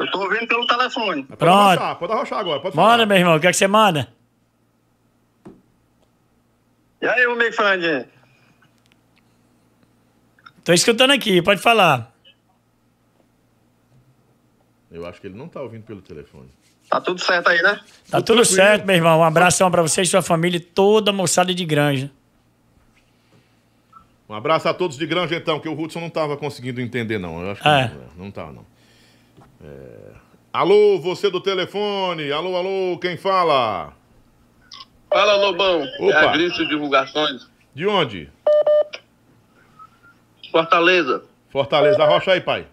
Eu 0.00 0.10
tô 0.10 0.22
ouvindo 0.22 0.46
pelo 0.48 0.66
telefone. 0.66 1.22
Pode 1.24 1.38
Pronto. 1.38 1.78
arrochar, 1.78 1.96
pode 1.98 2.12
arrochar 2.12 2.38
agora. 2.38 2.60
Pode 2.60 2.74
falar. 2.74 2.88
Manda, 2.92 3.04
meu 3.04 3.18
irmão. 3.18 3.36
O 3.36 3.40
que 3.40 3.46
é 3.46 3.50
que 3.50 3.56
você 3.58 3.68
manda? 3.68 4.08
E 7.02 7.06
aí, 7.06 7.20
meu 7.20 7.32
amigo 7.32 7.52
Fernandinho? 7.54 8.08
Tô 10.64 10.72
escutando 10.72 11.10
aqui, 11.10 11.42
pode 11.42 11.60
falar. 11.60 12.10
Eu 14.90 15.04
acho 15.04 15.20
que 15.20 15.26
ele 15.26 15.36
não 15.36 15.48
tá 15.48 15.60
ouvindo 15.60 15.84
pelo 15.84 16.00
telefone. 16.00 16.48
Tá 16.88 16.98
tudo 16.98 17.20
certo 17.20 17.48
aí, 17.48 17.60
né? 17.60 17.78
Tá 18.10 18.22
tudo 18.22 18.42
certo, 18.42 18.86
meu 18.86 18.96
irmão. 18.96 19.18
Um 19.18 19.24
abração 19.24 19.70
pra 19.70 19.82
você 19.82 20.00
e 20.00 20.06
sua 20.06 20.22
família 20.22 20.56
e 20.56 20.60
toda 20.60 21.10
a 21.10 21.14
moçada 21.14 21.54
de 21.54 21.64
Granja. 21.66 22.10
Um 24.32 24.34
abraço 24.34 24.66
a 24.66 24.72
todos 24.72 24.96
de 24.96 25.06
Granja, 25.06 25.36
então, 25.36 25.60
que 25.60 25.68
o 25.68 25.78
Hudson 25.78 26.00
não 26.00 26.08
tava 26.08 26.38
conseguindo 26.38 26.80
entender, 26.80 27.18
não. 27.18 27.42
Eu 27.42 27.50
acho 27.50 27.60
que 27.60 27.68
É. 27.68 27.90
não, 28.16 28.24
não 28.24 28.30
tá, 28.30 28.46
não. 28.50 28.64
É. 29.62 30.12
Alô, 30.50 30.98
você 30.98 31.28
do 31.30 31.38
telefone. 31.38 32.32
Alô, 32.32 32.56
alô, 32.56 32.96
quem 32.98 33.18
fala? 33.18 33.92
Fala, 35.10 35.36
Lobão. 35.36 35.82
Opa. 36.00 36.12
É 36.14 36.16
a 36.16 36.32
Grício 36.32 36.66
Divulgações. 36.66 37.46
De 37.74 37.86
onde? 37.86 38.30
Fortaleza. 40.50 41.24
Fortaleza. 41.50 42.02
Arrocha 42.02 42.32
aí, 42.32 42.40
pai. 42.40 42.66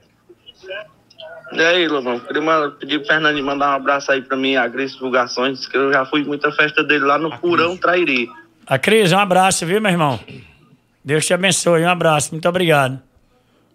E 1.51 1.61
aí, 1.61 1.89
Lobão? 1.89 2.21
Queria 2.21 2.69
pedir 2.79 2.99
pro 2.99 3.07
Fernandinho 3.09 3.45
mandar 3.45 3.71
um 3.71 3.75
abraço 3.75 4.13
aí 4.13 4.21
pra 4.21 4.37
mim, 4.37 4.55
a 4.55 4.65
Grício 4.69 4.95
Divulgações, 4.95 5.67
que 5.67 5.75
eu 5.75 5.91
já 5.91 6.05
fui 6.05 6.23
muita 6.23 6.53
festa 6.53 6.85
dele 6.85 7.03
lá 7.03 7.17
no 7.17 7.37
Purão 7.37 7.75
Trairi. 7.75 8.29
A 8.65 8.79
Cris, 8.79 9.11
um 9.11 9.19
abraço, 9.19 9.65
viu, 9.65 9.81
meu 9.81 9.91
irmão? 9.91 10.17
Deus 11.03 11.25
te 11.25 11.33
abençoe. 11.33 11.83
Um 11.83 11.89
abraço. 11.89 12.31
Muito 12.31 12.47
obrigado. 12.47 13.01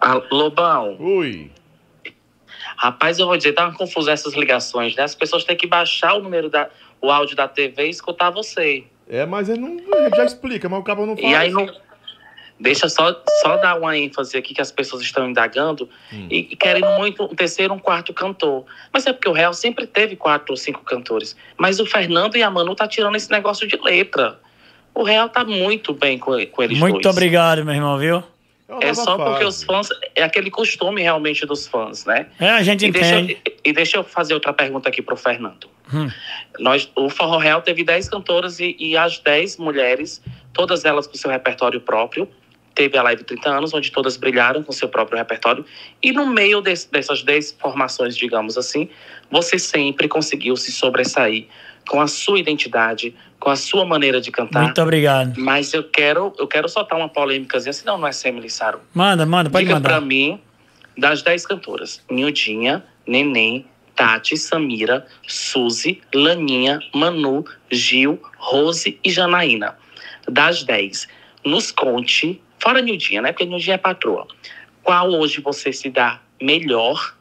Ah, 0.00 0.20
Lobão. 0.30 0.96
Ui. 1.00 1.50
Rapaz, 2.76 3.18
eu 3.18 3.26
vou 3.26 3.36
dizer, 3.36 3.52
tá 3.52 3.64
uma 3.66 3.74
confusão 3.76 4.14
essas 4.14 4.34
ligações, 4.34 4.94
né? 4.96 5.02
As 5.02 5.14
pessoas 5.14 5.44
têm 5.44 5.56
que 5.56 5.66
baixar 5.66 6.14
o 6.14 6.22
número 6.22 6.48
da, 6.48 6.70
o 7.02 7.10
áudio 7.10 7.36
da 7.36 7.48
TV 7.48 7.86
e 7.86 7.90
escutar 7.90 8.30
você. 8.30 8.84
É, 9.08 9.26
mas 9.26 9.48
ele 9.48 9.60
não, 9.60 9.76
ele 9.76 10.16
já 10.16 10.24
explica, 10.24 10.68
mas 10.68 10.80
o 10.80 10.84
cabo 10.84 11.04
não 11.04 11.16
faz. 11.16 11.28
E 11.28 11.34
aí 11.34 11.50
não. 11.50 11.68
Deixa 12.60 12.88
só, 12.90 13.18
só 13.40 13.56
dar 13.56 13.78
uma 13.78 13.96
ênfase 13.96 14.36
aqui 14.36 14.52
que 14.52 14.60
as 14.60 14.70
pessoas 14.70 15.00
estão 15.02 15.28
indagando 15.30 15.88
Hum. 16.12 16.26
e, 16.30 16.40
e 16.50 16.56
querendo 16.56 16.90
muito 16.98 17.24
um 17.24 17.28
terceiro, 17.34 17.72
um 17.72 17.78
quarto 17.78 18.12
cantor. 18.12 18.66
Mas 18.92 19.06
é 19.06 19.12
porque 19.14 19.28
o 19.28 19.32
Real 19.32 19.54
sempre 19.54 19.86
teve 19.86 20.14
quatro 20.14 20.52
ou 20.52 20.56
cinco 20.56 20.82
cantores. 20.84 21.34
Mas 21.56 21.80
o 21.80 21.86
Fernando 21.86 22.36
e 22.36 22.42
a 22.42 22.50
Manu 22.50 22.74
tá 22.74 22.86
tirando 22.86 23.16
esse 23.16 23.30
negócio 23.30 23.66
de 23.66 23.76
letra. 23.82 24.38
O 24.94 25.02
Real 25.02 25.28
tá 25.30 25.42
muito 25.44 25.94
bem 25.94 26.18
com, 26.18 26.32
com 26.48 26.62
eles 26.62 26.78
Muito 26.78 27.00
dois. 27.00 27.14
obrigado, 27.16 27.64
meu 27.64 27.74
irmão, 27.74 27.96
viu? 27.98 28.22
É 28.82 28.94
só 28.94 29.16
porque 29.16 29.44
os 29.44 29.64
fãs. 29.64 29.88
É 30.14 30.22
aquele 30.22 30.48
costume 30.50 31.00
realmente 31.02 31.44
dos 31.46 31.66
fãs, 31.66 32.04
né? 32.04 32.26
É, 32.38 32.50
a 32.50 32.62
gente 32.62 32.86
e 32.86 32.90
deixa, 32.92 33.14
eu- 33.14 33.20
entende. 33.20 33.40
e 33.64 33.72
deixa 33.72 33.96
eu 33.96 34.04
fazer 34.04 34.34
outra 34.34 34.52
pergunta 34.52 34.88
aqui 34.88 35.00
pro 35.02 35.16
Fernando. 35.16 35.66
Hum. 35.92 36.08
Nós, 36.60 36.88
o 36.94 37.08
Forró 37.08 37.38
Real 37.38 37.62
teve 37.62 37.82
10 37.82 38.08
cantoras 38.08 38.60
e, 38.60 38.76
e 38.78 38.96
as 38.96 39.18
10 39.18 39.56
mulheres, 39.56 40.22
todas 40.52 40.84
elas 40.84 41.06
com 41.08 41.14
seu 41.14 41.30
repertório 41.30 41.80
próprio, 41.80 42.28
teve 42.74 42.96
a 42.96 43.02
Live 43.02 43.24
30 43.24 43.48
anos, 43.48 43.74
onde 43.74 43.90
todas 43.90 44.16
brilharam 44.16 44.62
com 44.62 44.72
seu 44.72 44.88
próprio 44.88 45.18
repertório. 45.18 45.64
E 46.02 46.12
no 46.12 46.26
meio 46.26 46.60
dessas 46.60 47.22
10 47.22 47.56
formações, 47.60 48.16
digamos 48.16 48.56
assim, 48.56 48.88
você 49.30 49.58
sempre 49.58 50.08
conseguiu 50.08 50.56
se 50.56 50.72
sobressair 50.72 51.46
com 51.88 52.00
a 52.00 52.06
sua 52.06 52.38
identidade, 52.38 53.14
com 53.38 53.50
a 53.50 53.56
sua 53.56 53.84
maneira 53.84 54.20
de 54.20 54.30
cantar. 54.30 54.62
Muito 54.62 54.80
obrigado. 54.80 55.38
Mas 55.38 55.72
eu 55.72 55.84
quero, 55.84 56.32
eu 56.38 56.46
quero 56.46 56.68
soltar 56.68 56.98
uma 56.98 57.08
polêmicazinha, 57.08 57.72
senão 57.72 57.98
não 57.98 58.06
é 58.06 58.12
Semily 58.12 58.50
Saru. 58.50 58.80
Manda, 58.94 59.26
manda, 59.26 59.50
pode 59.50 59.64
Diga 59.64 59.74
mandar. 59.76 59.88
pra 59.88 60.00
mim, 60.00 60.40
das 60.96 61.22
10 61.22 61.46
cantoras, 61.46 62.02
Nildinha, 62.10 62.84
Neném, 63.06 63.66
Tati, 63.96 64.36
Samira, 64.36 65.06
Suzy, 65.26 66.00
Laninha, 66.14 66.80
Manu, 66.94 67.44
Gil, 67.70 68.20
Rose 68.38 68.98
e 69.02 69.10
Janaína. 69.10 69.76
Das 70.28 70.62
10, 70.62 71.08
nos 71.44 71.72
conte, 71.72 72.40
fora 72.60 72.80
Nildinha, 72.80 73.22
né? 73.22 73.32
Porque 73.32 73.46
Nildinha 73.46 73.74
é 73.74 73.78
patroa. 73.78 74.26
Qual 74.82 75.10
hoje 75.10 75.40
você 75.40 75.72
se 75.72 75.90
dá 75.90 76.20
melhor, 76.40 77.14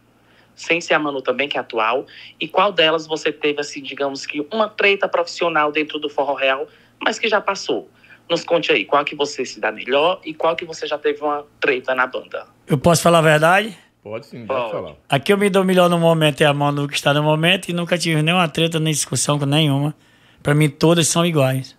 sem 0.56 0.80
ser 0.82 0.94
a 0.94 1.00
Manu 1.00 1.22
também, 1.22 1.48
que 1.48 1.58
é 1.58 1.62
atual, 1.62 2.06
e 2.40 2.48
qual 2.48 2.72
delas 2.72 3.08
você 3.08 3.32
teve, 3.32 3.60
assim, 3.60 3.82
digamos 3.82 4.26
que 4.26 4.46
uma 4.52 4.70
treta 4.70 5.08
profissional 5.08 5.72
dentro 5.72 6.00
do 6.00 6.10
Forró 6.10 6.34
Real, 6.34 6.68
mas 7.02 7.18
que 7.18 7.28
já 7.28 7.42
passou? 7.42 7.90
Nos 8.30 8.44
conte 8.44 8.72
aí, 8.72 8.86
qual 8.86 9.04
que 9.04 9.16
você 9.16 9.44
se 9.44 9.60
dá 9.60 9.72
melhor 9.72 10.22
e 10.24 10.34
qual 10.34 10.56
que 10.56 10.64
você 10.64 10.86
já 10.86 10.98
teve 10.98 11.22
uma 11.24 11.46
treta 11.60 11.96
na 11.96 12.06
banda. 12.06 12.46
Eu 12.68 12.78
posso 12.78 13.02
falar 13.02 13.20
a 13.20 13.24
verdade? 13.24 13.76
Pode 14.04 14.28
sim, 14.28 14.46
pode 14.46 14.72
falar. 14.72 14.96
Aqui 15.10 15.34
eu 15.34 15.38
me 15.38 15.50
dou 15.50 15.64
melhor 15.64 15.90
no 15.90 15.98
momento 15.98 16.42
é 16.42 16.46
a 16.46 16.54
Manu 16.54 16.88
que 16.88 16.94
está 16.94 17.14
no 17.14 17.24
momento 17.24 17.70
e 17.70 17.74
nunca 17.74 17.98
tive 17.98 18.22
nenhuma 18.22 18.48
treta 18.48 18.80
nem 18.80 18.94
discussão 18.94 19.40
com 19.40 19.46
nenhuma. 19.46 19.96
Pra 20.44 20.54
mim, 20.54 20.70
todas 20.70 21.08
são 21.08 21.26
iguais. 21.26 21.79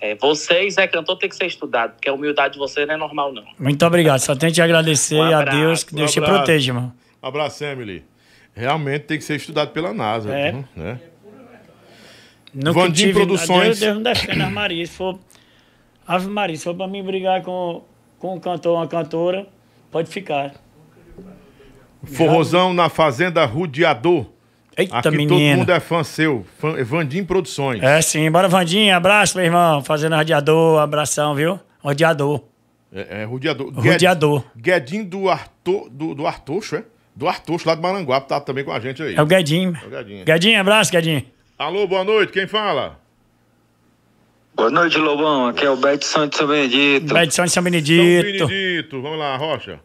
É, 0.00 0.14
vocês, 0.14 0.76
é 0.76 0.86
cantor, 0.86 1.16
tem 1.16 1.28
que 1.28 1.36
ser 1.36 1.46
estudado, 1.46 1.92
porque 1.92 2.08
a 2.08 2.12
humildade 2.12 2.54
de 2.54 2.58
você 2.58 2.84
não 2.84 2.94
é 2.94 2.96
normal, 2.98 3.32
não. 3.32 3.44
Muito 3.58 3.84
obrigado. 3.86 4.18
Só 4.20 4.34
tenho 4.36 4.50
que 4.52 4.56
te 4.56 4.62
agradecer 4.62 5.16
Um 5.16 5.22
a 5.22 5.38
abraço, 5.38 5.58
Deus, 5.58 5.84
que 5.84 5.94
Um 5.94 5.96
Deus 5.98 6.12
te 6.12 6.18
abraço. 6.18 6.36
proteja, 6.36 6.70
irmão. 6.70 6.92
Abraço, 7.22 7.64
Emily. 7.64 8.04
Realmente 8.54 9.02
tem 9.04 9.18
que 9.18 9.24
ser 9.24 9.36
estudado 9.36 9.70
pela 9.70 9.92
NASA. 9.94 10.30
É. 10.34 10.52
né? 10.74 11.00
Nunca 12.54 12.72
Vandim 12.80 13.06
tive- 13.06 13.12
Produções. 13.20 13.78
Deus, 13.78 13.80
Deus 13.80 13.94
não 13.96 14.02
defenda 14.02 14.46
as 14.46 14.52
Maria. 14.52 14.86
Se 14.86 14.92
for. 14.92 15.18
Ave 16.06 16.28
Maria, 16.28 16.56
se 16.56 16.64
for 16.64 16.74
pra 16.74 16.86
mim 16.86 17.02
brigar 17.02 17.42
com, 17.42 17.82
com 18.18 18.36
um 18.36 18.40
cantor 18.40 18.72
ou 18.72 18.78
uma 18.78 18.86
cantora, 18.86 19.46
pode 19.90 20.08
ficar. 20.08 20.54
Forrozão 22.04 22.72
na 22.72 22.88
Fazenda 22.88 23.44
Rudiador. 23.44 24.26
Eita, 24.76 24.98
Aqui 24.98 25.02
todo 25.04 25.16
menino. 25.16 25.58
mundo 25.58 25.72
é 25.72 25.80
fã 25.80 26.04
seu. 26.04 26.44
Fã, 26.58 26.76
é 26.76 26.84
Vandim 26.84 27.24
Produções. 27.24 27.82
É 27.82 28.02
sim, 28.02 28.30
bora 28.30 28.46
Vandinho, 28.46 28.94
abraço, 28.94 29.36
meu 29.36 29.46
irmão. 29.46 29.82
Fazendo 29.82 30.14
radiador, 30.14 30.80
abração, 30.80 31.34
viu? 31.34 31.58
Radiador. 31.82 32.42
É, 32.92 33.22
é 33.22 33.24
Rudiador. 33.24 33.72
Rodeador. 33.72 34.44
Guedinho 34.56 35.04
do, 35.04 35.28
Arto, 35.30 35.88
do, 35.90 36.14
do 36.14 36.26
Artoxo, 36.26 36.76
é? 36.76 36.84
Do 37.14 37.26
Artoxo, 37.26 37.66
lá 37.66 37.74
de 37.74 37.80
Maranguape, 37.80 38.28
tá 38.28 38.38
também 38.38 38.64
com 38.64 38.72
a 38.72 38.78
gente 38.78 39.02
aí. 39.02 39.14
É 39.14 39.22
o 39.22 39.26
Guedinho. 39.26 39.76
É 39.82 39.86
o 39.86 39.90
Guedinho. 39.90 40.24
Guedinho, 40.24 40.60
abraço, 40.60 40.92
Guedinho. 40.92 41.24
Alô, 41.58 41.86
boa 41.86 42.04
noite, 42.04 42.32
quem 42.32 42.46
fala? 42.46 42.98
Boa 44.54 44.70
noite, 44.70 44.98
Lobão. 44.98 45.48
Aqui 45.48 45.64
é 45.64 45.70
o 45.70 45.76
Betson 45.76 46.26
de 46.26 46.36
São 46.36 46.46
Benedito. 46.46 47.12
Betson 47.12 47.26
de 47.26 47.34
São 47.34 47.48
São 47.48 47.62
Benedito. 47.62 48.46
Benedito. 48.46 49.02
Vamos 49.02 49.18
lá, 49.18 49.36
Rocha. 49.36 49.80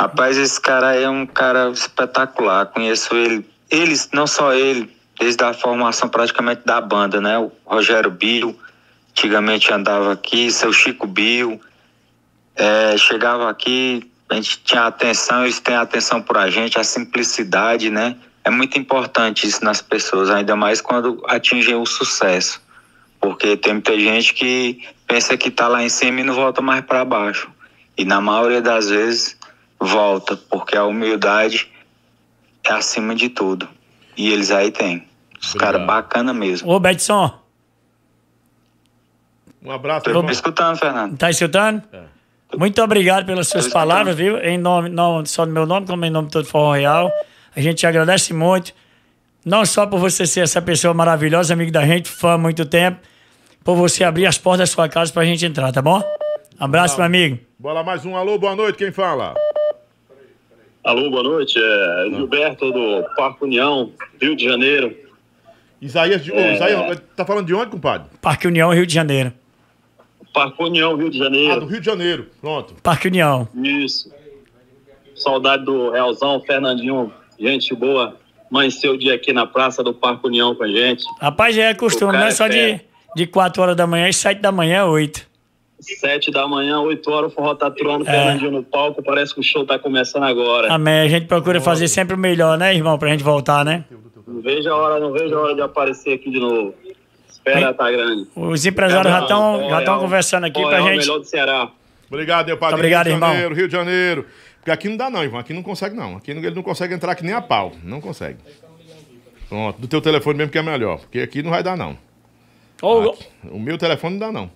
Rapaz, 0.00 0.36
esse 0.36 0.60
cara 0.60 0.94
é 0.94 1.08
um 1.08 1.26
cara 1.26 1.70
espetacular. 1.70 2.66
Conheço 2.66 3.16
ele, 3.16 3.44
eles, 3.68 4.08
não 4.12 4.28
só 4.28 4.52
ele, 4.52 4.96
desde 5.18 5.42
a 5.42 5.52
formação 5.52 6.08
praticamente 6.08 6.62
da 6.64 6.80
banda, 6.80 7.20
né? 7.20 7.36
O 7.36 7.50
Rogério 7.64 8.10
Bill, 8.10 8.56
antigamente 9.10 9.72
andava 9.72 10.12
aqui, 10.12 10.52
seu 10.52 10.72
Chico 10.72 11.04
Bill. 11.04 11.60
É, 12.54 12.96
chegava 12.96 13.50
aqui, 13.50 14.08
a 14.28 14.34
gente 14.34 14.60
tinha 14.60 14.86
atenção, 14.86 15.42
eles 15.42 15.58
têm 15.58 15.74
atenção 15.74 16.22
por 16.22 16.36
a 16.36 16.48
gente, 16.48 16.78
a 16.78 16.84
simplicidade, 16.84 17.90
né? 17.90 18.16
É 18.44 18.50
muito 18.50 18.78
importante 18.78 19.48
isso 19.48 19.64
nas 19.64 19.82
pessoas, 19.82 20.30
ainda 20.30 20.54
mais 20.54 20.80
quando 20.80 21.22
atingem 21.26 21.74
o 21.74 21.84
sucesso. 21.84 22.62
Porque 23.20 23.56
tem 23.56 23.72
muita 23.72 23.98
gente 23.98 24.32
que 24.32 24.80
pensa 25.08 25.36
que 25.36 25.50
tá 25.50 25.66
lá 25.66 25.82
em 25.82 25.88
cima 25.88 26.20
e 26.20 26.24
não 26.24 26.34
volta 26.34 26.62
mais 26.62 26.84
para 26.84 27.04
baixo. 27.04 27.50
E 27.96 28.04
na 28.04 28.20
maioria 28.20 28.62
das 28.62 28.90
vezes 28.90 29.37
volta, 29.80 30.36
porque 30.36 30.76
a 30.76 30.84
humildade 30.84 31.70
é 32.64 32.72
acima 32.72 33.14
de 33.14 33.28
tudo. 33.28 33.68
E 34.16 34.32
eles 34.32 34.50
aí 34.50 34.70
têm. 34.70 35.06
Os 35.40 35.54
caras 35.54 35.86
bacana 35.86 36.34
mesmo. 36.34 36.68
Ô, 36.70 36.80
Betson, 36.80 37.32
Um 39.62 39.70
abraço, 39.70 40.04
Tô 40.12 40.22
me 40.22 40.32
escutando, 40.32 40.76
Fernando. 40.76 41.16
tá 41.16 41.30
escutando? 41.30 41.82
Muito 42.56 42.82
obrigado 42.82 43.26
pelas 43.26 43.48
suas 43.48 43.68
palavras, 43.68 44.16
viu? 44.16 44.38
Em 44.38 44.56
nome, 44.58 44.88
não 44.88 45.24
só 45.26 45.44
do 45.44 45.52
meu 45.52 45.66
nome, 45.66 45.86
como 45.86 46.04
em 46.04 46.10
nome 46.10 46.28
de 46.28 46.32
todo 46.32 46.44
o 46.44 46.48
Forró 46.48 46.72
Real. 46.72 47.12
A 47.54 47.60
gente 47.60 47.78
te 47.78 47.86
agradece 47.86 48.32
muito. 48.32 48.72
Não 49.44 49.64
só 49.64 49.86
por 49.86 49.98
você 50.00 50.26
ser 50.26 50.40
essa 50.40 50.60
pessoa 50.60 50.92
maravilhosa, 50.94 51.52
amigo 51.54 51.70
da 51.70 51.86
gente, 51.86 52.08
fã 52.10 52.32
há 52.34 52.38
muito 52.38 52.64
tempo, 52.66 52.98
por 53.62 53.76
você 53.76 54.02
abrir 54.04 54.26
as 54.26 54.38
portas 54.38 54.68
da 54.70 54.74
sua 54.74 54.88
casa 54.88 55.12
pra 55.12 55.24
gente 55.24 55.44
entrar, 55.46 55.70
tá 55.72 55.80
bom? 55.82 56.02
Abraço, 56.58 56.96
meu 56.96 57.06
amigo. 57.06 57.38
Bora 57.58 57.74
lá, 57.76 57.84
mais 57.84 58.04
um. 58.04 58.16
Alô, 58.16 58.38
boa 58.38 58.56
noite, 58.56 58.76
quem 58.78 58.90
fala? 58.90 59.34
Alô, 60.88 61.10
boa 61.10 61.22
noite. 61.22 61.60
É 61.62 62.06
Gilberto 62.16 62.72
do 62.72 63.04
Parque 63.14 63.44
União, 63.44 63.92
Rio 64.18 64.34
de 64.34 64.42
Janeiro. 64.42 64.96
Isaías, 65.82 66.24
de... 66.24 66.32
É. 66.32 66.54
Isaías, 66.54 67.02
tá 67.14 67.26
falando 67.26 67.46
de 67.46 67.52
onde, 67.52 67.70
compadre? 67.72 68.08
Parque 68.22 68.46
União, 68.46 68.72
Rio 68.72 68.86
de 68.86 68.94
Janeiro. 68.94 69.30
Parque 70.32 70.62
União, 70.62 70.96
Rio 70.96 71.10
de 71.10 71.18
Janeiro. 71.18 71.52
Ah, 71.52 71.58
do 71.58 71.66
Rio 71.66 71.78
de 71.78 71.84
Janeiro. 71.84 72.30
Pronto. 72.40 72.74
Parque 72.82 73.08
União. 73.08 73.46
Isso. 73.54 74.10
Saudade 75.14 75.62
do 75.62 75.90
Realzão, 75.90 76.40
Fernandinho, 76.40 77.12
gente 77.38 77.74
boa. 77.74 78.16
Amanheceu 78.50 78.94
o 78.94 78.98
dia 78.98 79.14
aqui 79.14 79.30
na 79.30 79.46
Praça 79.46 79.84
do 79.84 79.92
Parque 79.92 80.26
União 80.26 80.54
com 80.54 80.64
a 80.64 80.68
gente. 80.68 81.04
Rapaz, 81.20 81.54
já 81.54 81.64
é 81.64 81.74
costume, 81.74 82.14
não 82.14 82.24
é 82.24 82.30
só 82.30 82.46
é 82.46 82.48
de, 82.48 82.80
de 83.14 83.26
4 83.26 83.60
horas 83.60 83.76
da 83.76 83.86
manhã 83.86 84.08
e 84.08 84.14
7 84.14 84.40
da 84.40 84.50
manhã, 84.50 84.86
8. 84.86 85.27
Sete 85.80 86.30
da 86.30 86.46
manhã, 86.48 86.80
oito 86.80 87.08
horas, 87.10 87.30
o 87.32 87.34
forró 87.34 87.54
tá 87.54 87.68
aturando, 87.68 88.02
É. 88.08 88.10
Fernandinho 88.10 88.50
no 88.50 88.62
palco. 88.64 89.02
Parece 89.02 89.32
que 89.32 89.40
o 89.40 89.42
show 89.44 89.64
tá 89.64 89.78
começando 89.78 90.24
agora. 90.24 90.72
Amém. 90.72 91.00
A 91.00 91.08
gente 91.08 91.26
procura 91.26 91.60
fazer 91.60 91.86
sempre 91.88 92.14
o 92.14 92.18
melhor, 92.18 92.58
né, 92.58 92.74
irmão? 92.74 92.98
Pra 92.98 93.08
gente 93.10 93.22
voltar, 93.22 93.64
né? 93.64 93.84
Não 94.26 94.42
vejo 94.42 94.68
a 94.68 94.76
hora, 94.76 95.00
não 95.00 95.12
vejo 95.12 95.34
a 95.34 95.40
hora 95.40 95.54
de 95.54 95.62
aparecer 95.62 96.14
aqui 96.14 96.30
de 96.30 96.40
novo. 96.40 96.74
Espera, 97.28 97.72
tá 97.72 97.90
grande. 97.90 98.26
Os 98.34 98.66
empresários 98.66 99.10
já 99.12 99.20
estão 99.20 99.70
já 99.70 99.82
tão 99.82 100.00
conversando 100.00 100.44
aqui 100.44 100.60
pra 100.60 100.80
gente. 100.80 100.98
melhor 100.98 101.18
do 101.18 101.24
Ceará. 101.24 101.70
Obrigado, 102.10 102.46
meu 102.46 102.58
padre. 102.58 102.74
Obrigado, 102.74 103.06
Rio 103.06 103.14
de 103.14 103.16
irmão. 103.16 103.32
Janeiro, 103.32 103.54
Rio 103.54 103.68
de 103.68 103.72
Janeiro. 103.72 104.26
Porque 104.56 104.70
aqui 104.70 104.88
não 104.88 104.96
dá, 104.96 105.08
não, 105.08 105.24
Ivan. 105.24 105.38
Aqui 105.38 105.52
não 105.54 105.62
consegue, 105.62 105.94
não. 105.94 106.16
Aqui 106.16 106.30
ele 106.32 106.50
não 106.50 106.62
consegue 106.62 106.92
entrar 106.92 107.12
aqui 107.12 107.24
nem 107.24 107.34
a 107.34 107.40
pau. 107.40 107.72
Não 107.84 108.00
consegue. 108.00 108.38
Pronto, 109.48 109.80
do 109.80 109.86
teu 109.88 110.00
telefone 110.00 110.36
mesmo 110.38 110.50
que 110.52 110.58
é 110.58 110.62
melhor. 110.62 110.98
Porque 111.00 111.20
aqui 111.20 111.42
não 111.42 111.50
vai 111.50 111.62
dar, 111.62 111.76
não. 111.76 111.96
Aqui. 113.10 113.24
O 113.50 113.58
meu 113.58 113.78
telefone 113.78 114.18
não 114.18 114.26
dá, 114.26 114.32
não. 114.32 114.50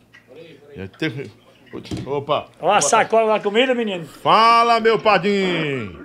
Já 0.77 0.89
teve- 0.89 1.31
Opa. 2.07 2.47
Ó, 2.61 2.71
a 2.71 2.81
sacola 2.81 3.33
da 3.35 3.41
comida, 3.41 3.75
menino. 3.75 4.07
Fala, 4.07 4.79
meu 4.81 4.99
padrinho. 4.99 6.01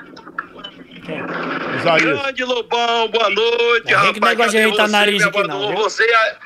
Isaías. 1.80 2.02
Grande 2.22 2.44
Lobão, 2.44 3.08
boa 3.10 3.30
noite, 3.30 3.92
Não 3.94 4.02
vem 4.02 4.14
que 4.14 4.20
negócio 4.20 4.52
de 4.52 4.58
ajeitar 4.58 4.90
nariz 4.90 5.22
você, 5.24 5.30
aqui, 5.30 5.48
não, 5.48 5.68
viu? 5.68 5.78
Você 5.78 6.04
a- 6.04 6.38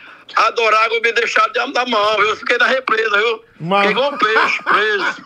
adorável 0.48 1.02
me 1.02 1.12
deixaram 1.14 1.52
de 1.52 1.74
dar 1.74 1.86
mão, 1.88 2.16
viu? 2.18 2.30
Eu 2.30 2.36
fiquei 2.36 2.58
na 2.58 2.68
represa, 2.68 3.18
viu? 3.18 3.42
Mas- 3.60 3.88
Fiquei 3.88 3.92
igual 4.04 4.14
um 4.14 4.18
peixe 4.18 4.64
preso. 4.64 5.26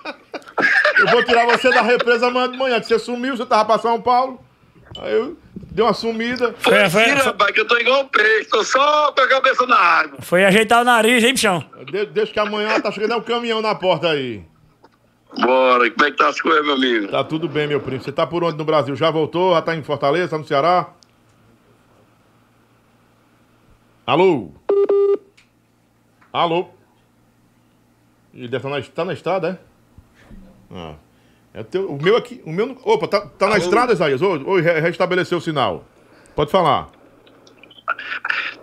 Eu 1.00 1.08
vou 1.08 1.24
tirar 1.24 1.46
você 1.46 1.70
da 1.70 1.82
represa 1.82 2.28
amanhã 2.28 2.50
de 2.52 2.58
manhã, 2.58 2.80
que 2.80 2.88
você 2.88 3.00
sumiu, 3.00 3.36
você 3.36 3.46
tava 3.46 3.66
pra 3.66 3.80
São 3.80 4.02
Paulo. 4.02 4.40
Aí 5.00 5.14
eu 5.14 5.38
dei 5.76 5.84
uma 5.84 5.94
sumida. 5.94 6.56
Foi, 6.58 6.90
foi, 6.90 7.04
Tira, 7.04 7.24
rapaz, 7.24 7.52
que 7.52 7.60
eu 7.60 7.68
tô 7.68 7.78
igual 7.78 8.02
um 8.04 8.08
peixe, 8.08 8.50
tô 8.50 8.64
só 8.64 9.12
com 9.12 9.22
a 9.22 9.28
cabeça 9.28 9.66
na 9.68 9.76
água. 9.78 10.18
foi 10.22 10.46
ajeitar 10.46 10.82
o 10.82 10.86
nariz, 10.86 11.22
hein, 11.24 11.34
bichão? 11.34 11.64
De- 11.86 12.06
Deixa 12.06 12.32
que 12.32 12.40
amanhã 12.40 12.80
tá 12.80 12.92
chegando 12.92 13.18
um 13.18 13.22
caminhão 13.22 13.62
na 13.62 13.76
porta 13.76 14.10
aí. 14.10 14.42
Bora, 15.38 15.92
como 15.92 16.06
é 16.08 16.12
que 16.12 16.18
tá 16.18 16.30
as 16.30 16.40
coisas, 16.40 16.64
meu 16.66 16.76
amigo? 16.76 17.10
Tá 17.10 17.22
tudo 17.26 17.50
bem, 17.50 17.68
meu 17.68 17.82
primo. 17.82 18.02
Você 18.02 18.12
tá 18.12 18.26
por 18.26 18.42
onde 18.42 18.58
no 18.58 18.64
Brasil? 18.64 18.96
Já 18.96 19.12
voltou? 19.12 19.54
Já 19.54 19.62
tá 19.62 19.76
em 19.76 19.84
Fortaleza? 19.84 20.30
Tá 20.30 20.38
no 20.38 20.46
Ceará? 20.46 20.88
Alô? 24.08 24.52
Alô? 26.32 26.70
Ele 28.34 28.48
deve 28.48 28.66
estar 28.68 28.70
na, 28.80 28.82
tá 28.96 29.06
na 29.06 29.14
estrada, 29.14 29.60
é? 30.72 30.74
Ah. 30.74 30.96
É 31.56 31.62
o, 31.62 31.64
teu, 31.64 31.90
o 31.90 32.02
meu 32.02 32.18
aqui. 32.18 32.42
O 32.46 32.52
meu. 32.52 32.78
Opa, 32.84 33.08
tá, 33.08 33.22
tá 33.22 33.48
na 33.48 33.58
estrada, 33.58 33.94
Isaías? 33.94 34.20
Re- 34.20 34.82
restabeleceu 34.82 35.38
o 35.38 35.42
sinal. 35.42 35.86
Pode 36.36 36.52
falar. 36.52 36.90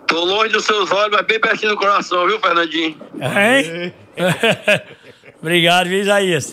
Tô 0.05 0.23
longe 0.23 0.53
dos 0.53 0.63
seus 0.63 0.91
olhos, 0.91 1.11
mas 1.17 1.25
bem 1.25 1.39
pertinho 1.39 1.71
do 1.71 1.77
coração, 1.77 2.27
viu, 2.27 2.39
Fernandinho? 2.39 2.95
Hein? 3.15 3.91
Obrigado, 5.41 5.89
viu, 5.89 6.01
Isaías? 6.01 6.51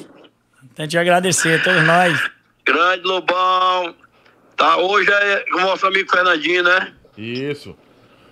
Tenho 0.75 0.89
que 0.89 0.93
te 0.93 0.97
agradecer, 0.99 1.63
todos 1.63 1.85
nós. 1.85 2.31
Grande 2.65 3.03
Lobão. 3.05 3.95
Tá, 4.57 4.79
hoje 4.79 5.11
é 5.13 5.45
com 5.51 5.59
o 5.59 5.63
nosso 5.63 5.87
amigo 5.87 6.11
Fernandinho, 6.11 6.63
né? 6.63 6.95
Isso. 7.19 7.77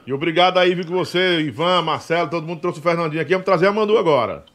E 0.07 0.13
obrigado 0.15 0.57
aí, 0.57 0.75
viu, 0.75 0.85
que 0.85 0.91
você, 0.91 1.41
Ivan, 1.41 1.83
Marcelo, 1.83 2.31
todo 2.31 2.47
mundo 2.47 2.63
trouxe 2.63 2.81
o 2.81 2.83
Fernandinho 2.83 3.21
aqui. 3.21 3.33
Vamos 3.33 3.45
trazer 3.45 3.67
a 3.67 3.73
Manu 3.73 3.99
agora. 3.99 4.47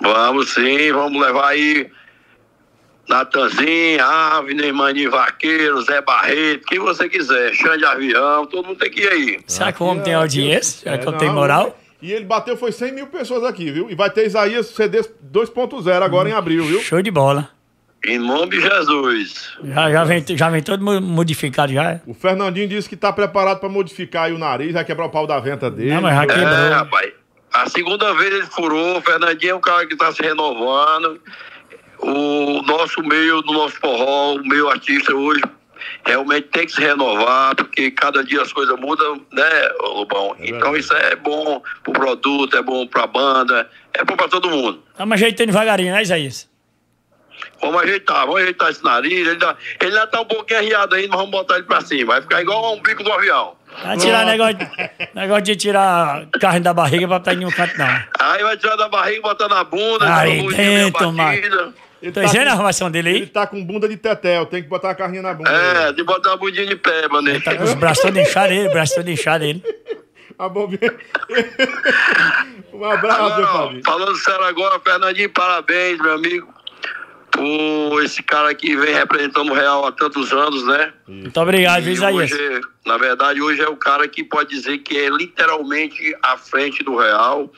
Vamos 0.00 0.50
sim, 0.54 0.92
vamos 0.92 1.20
levar 1.20 1.48
aí 1.48 1.90
Natanzinho, 3.08 4.02
Avner, 4.04 4.72
Maninho 4.74 5.10
Vaqueiro, 5.10 5.80
Zé 5.82 6.00
Barreto, 6.02 6.66
quem 6.66 6.78
você 6.78 7.08
quiser, 7.08 7.54
Xande 7.54 7.84
Avião, 7.84 8.46
todo 8.46 8.66
mundo 8.66 8.78
tem 8.78 8.90
que 8.90 9.00
ir 9.00 9.08
aí. 9.08 9.40
Será 9.46 9.72
que 9.72 9.82
o 9.82 9.86
homem 9.86 10.02
tem 10.02 10.14
audiência? 10.14 10.82
Será 10.82 10.98
que 10.98 11.04
o 11.04 11.08
homem 11.08 11.18
tem 11.20 11.28
não, 11.28 11.34
moral? 11.36 11.78
E 12.00 12.12
ele 12.12 12.24
bateu, 12.24 12.56
foi 12.56 12.70
100 12.70 12.92
mil 12.92 13.06
pessoas 13.08 13.42
aqui, 13.44 13.70
viu? 13.70 13.90
E 13.90 13.94
vai 13.94 14.10
ter 14.10 14.26
Isaías 14.26 14.66
CD 14.66 15.00
2.0 15.00 16.02
agora 16.02 16.28
em 16.28 16.32
abril, 16.32 16.64
viu? 16.64 16.80
Show 16.80 17.02
de 17.02 17.10
bola. 17.10 17.48
Em 18.04 18.18
nome 18.18 18.50
de 18.50 18.60
Jesus. 18.60 19.50
Já, 19.64 19.90
já, 19.90 20.04
vem, 20.04 20.24
já 20.28 20.48
vem 20.48 20.62
todo 20.62 20.80
modificado 21.02 21.72
já. 21.72 21.92
é? 21.92 22.00
O 22.06 22.14
Fernandinho 22.14 22.68
disse 22.68 22.88
que 22.88 22.96
tá 22.96 23.12
preparado 23.12 23.58
pra 23.58 23.68
modificar 23.68 24.26
aí 24.26 24.32
o 24.32 24.38
nariz, 24.38 24.72
vai 24.72 24.84
quebrar 24.84 25.06
o 25.06 25.10
pau 25.10 25.26
da 25.26 25.40
venta 25.40 25.68
dele. 25.68 25.92
Não, 25.94 26.02
mas 26.02 26.14
já 26.14 26.26
quebrou. 26.26 26.46
É, 26.46 26.68
rapaz. 26.74 27.12
A 27.52 27.68
segunda 27.68 28.14
vez 28.14 28.32
ele 28.32 28.46
furou, 28.46 28.98
o 28.98 29.02
Fernandinho 29.02 29.52
é 29.52 29.54
um 29.56 29.60
cara 29.60 29.84
que 29.86 29.96
tá 29.96 30.12
se 30.12 30.22
renovando. 30.22 31.20
O 32.00 32.62
nosso 32.62 33.02
meio, 33.02 33.42
do 33.42 33.52
nosso 33.52 33.76
forró, 33.80 34.34
o 34.34 34.46
meio 34.46 34.68
artista 34.68 35.14
hoje, 35.14 35.42
realmente 36.06 36.48
tem 36.48 36.66
que 36.66 36.72
se 36.72 36.80
renovar, 36.80 37.54
porque 37.56 37.90
cada 37.90 38.22
dia 38.22 38.42
as 38.42 38.52
coisas 38.52 38.78
mudam, 38.78 39.20
né, 39.32 39.68
Lobão? 39.80 40.36
então 40.38 40.76
isso 40.76 40.94
é 40.94 41.16
bom 41.16 41.62
pro 41.82 41.92
produto, 41.92 42.56
é 42.56 42.62
bom 42.62 42.86
pra 42.86 43.06
banda, 43.06 43.68
é 43.94 44.04
bom 44.04 44.16
pra 44.16 44.28
todo 44.28 44.50
mundo. 44.50 44.82
Estamos 44.92 45.14
ajeitando 45.14 45.46
devagarinho, 45.48 45.92
né, 45.92 46.02
Isaías? 46.02 46.48
Vamos 47.60 47.82
ajeitar, 47.82 48.26
vamos 48.26 48.40
ajeitar 48.40 48.70
esse 48.70 48.84
nariz. 48.84 49.26
Ele, 49.26 49.36
dá, 49.36 49.56
ele 49.80 49.92
ainda 49.92 50.06
tá 50.06 50.20
um 50.20 50.24
pouquinho 50.24 50.58
arriado 50.58 50.94
ainda, 50.94 51.08
mas 51.08 51.18
vamos 51.18 51.30
botar 51.30 51.56
ele 51.56 51.64
pra 51.64 51.80
cima. 51.80 52.14
Vai 52.14 52.22
ficar 52.22 52.42
igual 52.42 52.74
um 52.74 52.80
bico 52.80 53.02
do 53.02 53.12
avião. 53.12 53.56
Vai 53.82 53.96
tirar 53.96 54.24
negócio, 54.24 54.58
negócio 55.14 55.42
de 55.42 55.56
tirar 55.56 56.26
carne 56.40 56.60
da 56.60 56.74
barriga 56.74 57.06
pra 57.06 57.18
botar 57.18 57.34
em 57.34 57.36
nenhum 57.36 57.50
canto, 57.50 57.76
não. 57.78 58.02
Aí 58.18 58.42
vai 58.42 58.56
tirar 58.56 58.76
da 58.76 58.88
barriga, 58.88 59.22
botar 59.22 59.48
na 59.48 59.62
bunda, 59.62 60.16
Aí 60.16 60.46
dentro, 60.48 61.12
mano. 61.12 61.74
Batida. 62.06 62.12
Tô 62.20 62.26
dizendo 62.26 62.48
a 62.48 62.52
arrumação 62.52 62.90
dele 62.90 63.08
aí? 63.10 63.16
Ele 63.16 63.26
tá 63.26 63.46
com 63.46 63.64
bunda 63.64 63.88
de 63.88 63.96
tetel, 63.96 64.46
tem 64.46 64.62
que 64.62 64.68
botar 64.68 64.90
a 64.90 64.94
carrinha 64.94 65.22
na 65.22 65.34
bunda. 65.34 65.50
É, 65.50 65.92
de 65.92 66.02
botar 66.02 66.30
uma 66.30 66.36
bundinha 66.36 66.66
de 66.66 66.76
pé, 66.76 67.08
mano. 67.08 67.40
Tá 67.40 67.56
com 67.56 67.64
os 67.64 67.74
braços 67.74 68.02
todos 68.02 68.20
inchados 68.20 68.56
ele, 68.56 68.68
braços 68.70 68.94
todos 68.94 69.10
inchados 69.12 69.46
ele. 69.48 69.62
A 70.38 70.48
bobinha. 70.48 70.94
um 72.72 72.84
abraço, 72.84 73.36
meu 73.38 73.46
Fabinho. 73.48 73.82
falando 73.84 74.16
sério 74.16 74.44
agora, 74.44 74.78
Fernandinho, 74.80 75.30
parabéns, 75.30 75.98
meu 76.00 76.14
amigo, 76.14 76.48
por 77.32 78.02
esse 78.04 78.22
cara 78.22 78.54
que 78.54 78.76
vem 78.76 78.94
representando 78.94 79.50
o 79.50 79.54
Real 79.54 79.86
há 79.86 79.92
tantos 79.92 80.32
anos, 80.32 80.64
né? 80.66 80.92
Muito 81.06 81.40
obrigado, 81.40 81.82
viu, 81.82 81.92
E 81.92 81.94
Isaías? 81.96 82.30
hoje, 82.32 82.60
na 82.86 82.96
verdade, 82.96 83.40
hoje 83.42 83.60
é 83.60 83.68
o 83.68 83.76
cara 83.76 84.06
que 84.06 84.22
pode 84.22 84.50
dizer 84.50 84.78
que 84.78 84.96
é 84.96 85.08
literalmente 85.08 86.16
à 86.22 86.36
frente 86.36 86.84
do 86.84 86.96
Real, 86.96 87.52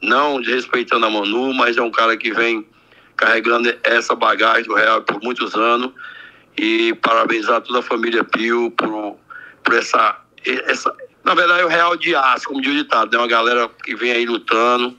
não 0.00 0.40
desrespeitando 0.40 1.06
a 1.06 1.10
Manu, 1.10 1.52
mas 1.52 1.76
é 1.76 1.82
um 1.82 1.90
cara 1.90 2.16
que 2.16 2.32
vem 2.32 2.64
carregando 3.20 3.72
essa 3.84 4.14
bagagem 4.14 4.64
do 4.64 4.74
Real 4.74 5.02
por 5.02 5.22
muitos 5.22 5.54
anos. 5.54 5.92
E 6.56 6.94
parabenizar 6.94 7.60
toda 7.60 7.78
a 7.78 7.82
família 7.82 8.24
Pio 8.24 8.70
por, 8.72 9.16
por 9.62 9.74
essa, 9.74 10.16
essa. 10.44 10.92
Na 11.22 11.34
verdade, 11.34 11.60
é 11.60 11.64
o 11.64 11.68
Real 11.68 11.96
de 11.96 12.14
aço, 12.14 12.48
como 12.48 12.60
diz 12.60 12.72
o 12.72 12.76
ditado, 12.76 13.12
né? 13.12 13.18
Uma 13.18 13.28
galera 13.28 13.70
que 13.84 13.94
vem 13.94 14.10
aí 14.10 14.26
lutando. 14.26 14.96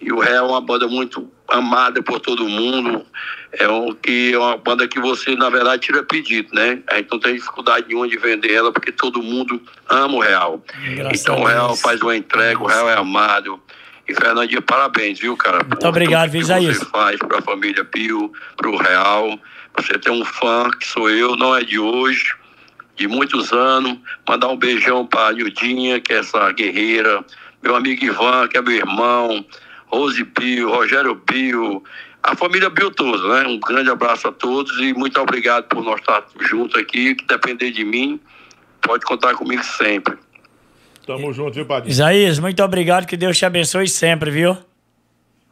E 0.00 0.12
o 0.12 0.18
Real 0.18 0.46
é 0.46 0.48
uma 0.48 0.60
banda 0.60 0.88
muito 0.88 1.30
amada 1.48 2.02
por 2.02 2.18
todo 2.18 2.48
mundo. 2.48 3.06
É, 3.52 3.68
um, 3.68 3.94
que 3.94 4.32
é 4.34 4.38
uma 4.38 4.56
banda 4.56 4.88
que 4.88 4.98
você, 4.98 5.36
na 5.36 5.48
verdade, 5.48 5.82
tira 5.82 6.02
pedido, 6.02 6.52
né? 6.52 6.82
A 6.88 6.96
gente 6.96 7.10
não 7.10 7.20
tem 7.20 7.34
dificuldade 7.34 7.86
nenhuma 7.86 8.08
de 8.08 8.16
vender 8.16 8.52
ela, 8.52 8.72
porque 8.72 8.90
todo 8.90 9.22
mundo 9.22 9.60
ama 9.88 10.14
o 10.14 10.20
Real. 10.20 10.62
Graças 10.96 11.20
então 11.20 11.40
o 11.40 11.44
Real 11.44 11.76
faz 11.76 12.00
uma 12.02 12.16
entrega, 12.16 12.60
o 12.60 12.66
Real 12.66 12.88
é 12.88 12.96
amado. 12.96 13.60
E 14.12 14.14
Fernandinho, 14.14 14.60
parabéns, 14.60 15.18
viu, 15.18 15.34
cara? 15.38 15.64
Muito 15.64 15.88
obrigado, 15.88 16.30
viu, 16.30 16.40
que 16.40 16.44
Isaías? 16.44 16.76
você 16.76 16.84
faz 16.84 17.16
para 17.16 17.38
a 17.38 17.42
família 17.42 17.82
Pio, 17.82 18.30
para 18.58 18.68
o 18.68 18.76
Real. 18.76 19.40
Você 19.74 19.98
tem 19.98 20.12
um 20.12 20.22
fã 20.22 20.68
que 20.78 20.86
sou 20.86 21.08
eu, 21.08 21.34
não 21.34 21.56
é 21.56 21.64
de 21.64 21.78
hoje, 21.78 22.34
de 22.94 23.08
muitos 23.08 23.52
anos. 23.54 23.96
Mandar 24.28 24.48
um 24.48 24.56
beijão 24.56 25.06
para 25.06 25.28
a 25.28 25.32
Nildinha, 25.32 25.98
que 25.98 26.12
é 26.12 26.18
essa 26.18 26.52
guerreira. 26.52 27.24
Meu 27.62 27.74
amigo 27.74 28.04
Ivan, 28.04 28.48
que 28.48 28.58
é 28.58 28.60
meu 28.60 28.72
irmão. 28.72 29.42
Rose 29.86 30.22
Pio, 30.26 30.68
Rogério 30.68 31.16
Pio. 31.16 31.82
A 32.22 32.36
família 32.36 32.70
Pio 32.70 32.90
toda, 32.90 33.42
né? 33.42 33.48
Um 33.48 33.58
grande 33.58 33.88
abraço 33.88 34.28
a 34.28 34.32
todos 34.32 34.78
e 34.78 34.92
muito 34.92 35.18
obrigado 35.18 35.68
por 35.68 35.82
nós 35.82 36.00
estar 36.00 36.22
juntos 36.38 36.78
aqui. 36.78 37.14
Que 37.14 37.24
depender 37.26 37.70
de 37.70 37.82
mim, 37.82 38.20
pode 38.82 39.06
contar 39.06 39.34
comigo 39.36 39.64
sempre. 39.64 40.18
Tamo 41.06 41.32
junto, 41.32 41.54
viu, 41.54 41.66
Padinho? 41.66 41.90
Isaías, 41.90 42.38
muito 42.38 42.62
obrigado, 42.62 43.06
que 43.06 43.16
Deus 43.16 43.36
te 43.36 43.44
abençoe 43.44 43.88
sempre, 43.88 44.30
viu? 44.30 44.56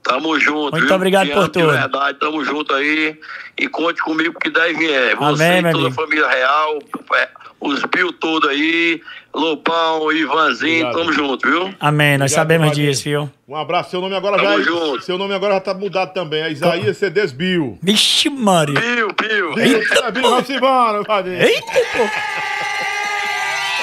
Tamo 0.03 0.39
junto. 0.41 0.71
Muito 0.73 0.87
viu? 0.87 0.95
obrigado 0.97 1.27
Te 1.29 1.35
por 1.35 1.45
de 1.45 1.51
tudo. 1.53 1.73
verdade, 1.73 2.19
tamo 2.19 2.43
junto 2.45 2.73
aí. 2.73 3.19
E 3.59 3.69
conte 3.69 4.01
comigo 4.01 4.39
que 4.41 4.49
daí 4.49 4.75
vier. 4.75 5.15
Você 5.17 5.43
Amém, 5.45 5.59
e 5.69 5.73
toda 5.73 5.89
a 5.89 5.91
família 5.93 6.27
real, 6.27 6.79
é, 7.17 7.29
os 7.61 7.83
Bill 7.85 8.11
todos 8.15 8.49
aí, 8.49 9.03
Lopão, 9.35 10.11
Ivanzinho, 10.11 10.87
Obrigado. 10.87 10.97
tamo 10.99 11.13
junto, 11.13 11.47
viu? 11.49 11.75
Amém, 11.79 12.17
nós 12.17 12.33
Obrigado, 12.33 12.43
sabemos 12.43 12.69
Padinho. 12.69 12.91
disso, 12.91 13.05
viu? 13.05 13.31
Um 13.47 13.57
abraço. 13.57 13.91
Seu 13.91 14.01
nome 14.01 14.15
agora 14.17 14.37
Tamo 14.39 14.49
já 14.49 14.59
é, 14.59 14.63
junto. 14.65 15.03
Seu 15.05 15.19
nome 15.19 15.35
agora 15.35 15.55
já 15.55 15.61
tá 15.61 15.75
mudado 15.75 16.15
também. 16.15 16.43
É 16.45 16.51
Isaías 16.51 16.97
Cedes 16.97 17.33
Bill. 17.33 17.79
Vixe, 17.83 18.31
Maria. 18.31 18.81
Bill, 18.81 19.09
Bill. 19.21 19.59
Eita, 19.59 20.11
Bill, 20.11 20.23
vamos 20.31 20.49
embora, 20.49 21.05
Padinho. 21.05 21.43
Eita, 21.43 21.73
pô. 21.93 22.03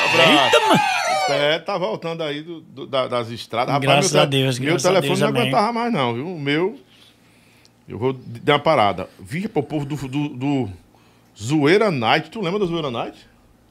Abraço. 0.10 0.32
Eita, 0.32 0.60
mano. 0.68 0.80
É, 1.30 1.60
tá 1.60 1.78
voltando 1.78 2.24
aí 2.24 2.42
do- 2.42 2.62
do- 2.62 2.88
da- 2.88 3.08
das 3.08 3.30
estradas. 3.30 3.74
Rapaz, 3.74 3.90
Graças 3.92 4.12
meu 4.14 4.22
a 4.22 4.26
Deus, 4.26 4.60
Meu 4.60 4.78
telefone 4.78 5.08
Deus, 5.08 5.20
não 5.20 5.28
aguentava 5.28 5.74
mais, 5.74 5.94
não, 5.94 6.14
viu? 6.14 6.28
O 6.28 6.40
meu. 6.40 6.80
Eu 7.88 7.98
vou 7.98 8.14
dar 8.14 8.54
uma 8.54 8.60
parada. 8.60 9.10
Vi 9.20 9.48
pro 9.48 9.64
povo 9.64 9.86
do, 9.86 9.96
do, 10.08 10.30
do 10.30 10.70
Zoeira 11.38 11.90
Night. 11.92 12.30
Tu 12.30 12.42
lembra 12.42 12.60
do 12.60 12.68
Zoeira 12.68 12.92
Night? 12.92 13.18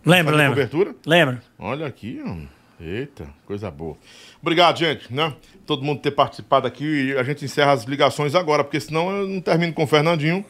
Lembro, 0.05 0.33
Fazer 0.33 0.37
lembro. 0.45 0.55
cobertura? 0.55 0.95
Lembro. 1.07 1.41
Olha 1.59 1.87
aqui, 1.87 2.21
ó. 2.25 2.35
Eita, 2.83 3.27
coisa 3.47 3.71
boa. 3.71 3.97
Obrigado, 4.41 4.79
gente, 4.79 5.13
né? 5.13 5.33
Todo 5.67 5.83
mundo 5.83 6.01
ter 6.01 6.11
participado 6.11 6.67
aqui 6.67 6.85
e 6.85 7.17
a 7.19 7.23
gente 7.23 7.45
encerra 7.45 7.73
as 7.73 7.85
ligações 7.85 8.35
agora, 8.35 8.63
porque 8.63 8.79
senão 8.79 9.11
eu 9.11 9.27
não 9.27 9.41
termino 9.41 9.73
com 9.73 9.85
o 9.85 9.87
Fernandinho 9.87 10.45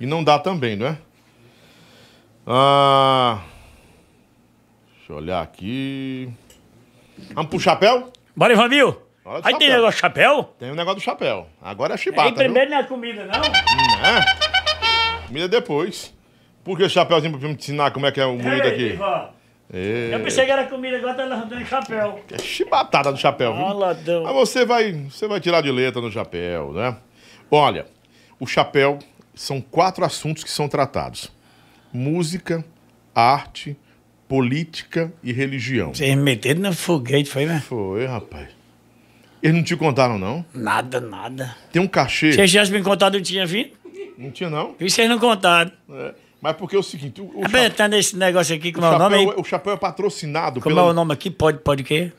e 0.00 0.06
não 0.06 0.22
dá 0.22 0.38
também, 0.38 0.76
não 0.76 0.86
é? 0.86 0.96
Ah, 2.46 3.40
deixa 4.98 5.12
eu 5.12 5.16
olhar 5.16 5.42
aqui. 5.42 6.28
Vamos 7.34 7.50
pro 7.50 7.60
chapéu? 7.60 8.10
Bora, 8.34 8.52
Ivan 8.52 8.68
Bill. 8.68 9.02
Hora 9.24 9.40
do 9.40 9.46
Aí 9.48 9.56
tem 9.56 9.68
negócio 9.70 9.94
de 9.94 10.00
chapéu? 10.00 10.44
Tem 10.58 10.70
o 10.70 10.74
negócio 10.74 11.00
do 11.00 11.02
chapéu. 11.04 11.46
Agora 11.60 11.94
é 11.94 11.96
chibata, 11.96 12.22
Aí 12.22 12.34
viu? 12.34 12.38
primeiro 12.44 12.70
não 12.70 12.78
é 12.78 12.82
comida, 12.82 13.24
não? 13.24 13.40
É. 14.04 15.26
Comida 15.28 15.48
depois. 15.48 16.12
Por 16.64 16.76
que 16.76 16.88
chapéuzinho 16.88 17.38
pra 17.38 17.48
me 17.48 17.54
ensinar 17.54 17.90
como 17.92 18.06
é 18.06 18.12
que 18.12 18.20
é 18.20 18.26
o 18.26 18.36
moído 18.36 18.66
aqui? 18.66 18.90
Ivan. 18.94 19.28
É. 19.72 20.10
Eu 20.12 20.20
pensei 20.20 20.44
que 20.44 20.50
era 20.50 20.64
comida, 20.66 20.96
agora 20.98 21.14
tá 21.14 21.24
levantando 21.24 21.64
chapéu. 21.64 22.20
É 22.30 22.38
chibatada 22.38 23.10
do 23.10 23.18
chapéu, 23.18 23.54
viu? 23.54 23.64
Aladão. 23.64 24.24
Mas 24.24 24.34
você 24.34 24.66
vai, 24.66 24.92
você 24.92 25.26
vai 25.26 25.40
tirar 25.40 25.62
de 25.62 25.70
letra 25.70 26.00
no 26.02 26.10
chapéu, 26.10 26.72
né? 26.72 26.96
Olha, 27.50 27.86
o 28.38 28.46
chapéu 28.46 28.98
são 29.34 29.60
quatro 29.60 30.04
assuntos 30.04 30.44
que 30.44 30.50
são 30.50 30.68
tratados: 30.68 31.32
música, 31.92 32.64
arte, 33.14 33.76
política 34.32 35.12
e 35.22 35.30
religião. 35.30 35.92
Vocês 35.92 36.16
me 36.16 36.22
meteram 36.22 36.62
no 36.62 36.72
foguete, 36.72 37.28
foi, 37.28 37.44
né? 37.44 37.62
Foi, 37.68 38.06
rapaz. 38.06 38.48
Eles 39.42 39.54
não 39.54 39.62
te 39.62 39.76
contaram, 39.76 40.18
não? 40.18 40.42
Nada, 40.54 41.02
nada. 41.02 41.54
Tem 41.70 41.82
um 41.82 41.86
cachê. 41.86 42.32
Vocês 42.32 42.50
já 42.50 42.64
me 42.64 42.82
contaram 42.82 43.16
que 43.16 43.22
tinha 43.22 43.44
vindo? 43.44 43.72
Não 44.16 44.30
tinha, 44.30 44.48
não? 44.48 44.74
E 44.80 44.88
vocês 44.88 45.06
não 45.06 45.18
contaram. 45.18 45.70
É, 45.90 46.14
Mas 46.40 46.56
porque 46.56 46.74
é 46.74 46.78
o 46.78 46.82
seguinte: 46.82 47.20
o, 47.20 47.24
o, 47.40 47.44
Apertando 47.44 47.92
esse 47.92 48.16
negócio 48.16 48.56
aqui, 48.56 48.70
o 48.70 48.72
como 48.72 48.86
é 48.86 48.96
o 48.96 48.98
nome 48.98 49.16
aí? 49.16 49.24
chapéu, 49.26 49.40
o 49.40 49.44
chapéu 49.44 49.72
é 49.74 49.76
patrocinado 49.76 50.60
Como 50.62 50.74
pela- 50.74 50.88
é 50.88 50.90
o 50.90 50.94
nome 50.94 51.12
aqui? 51.12 51.30
Pode, 51.30 51.58
pode 51.58 51.82
o 51.82 51.84
quê? 51.84 52.10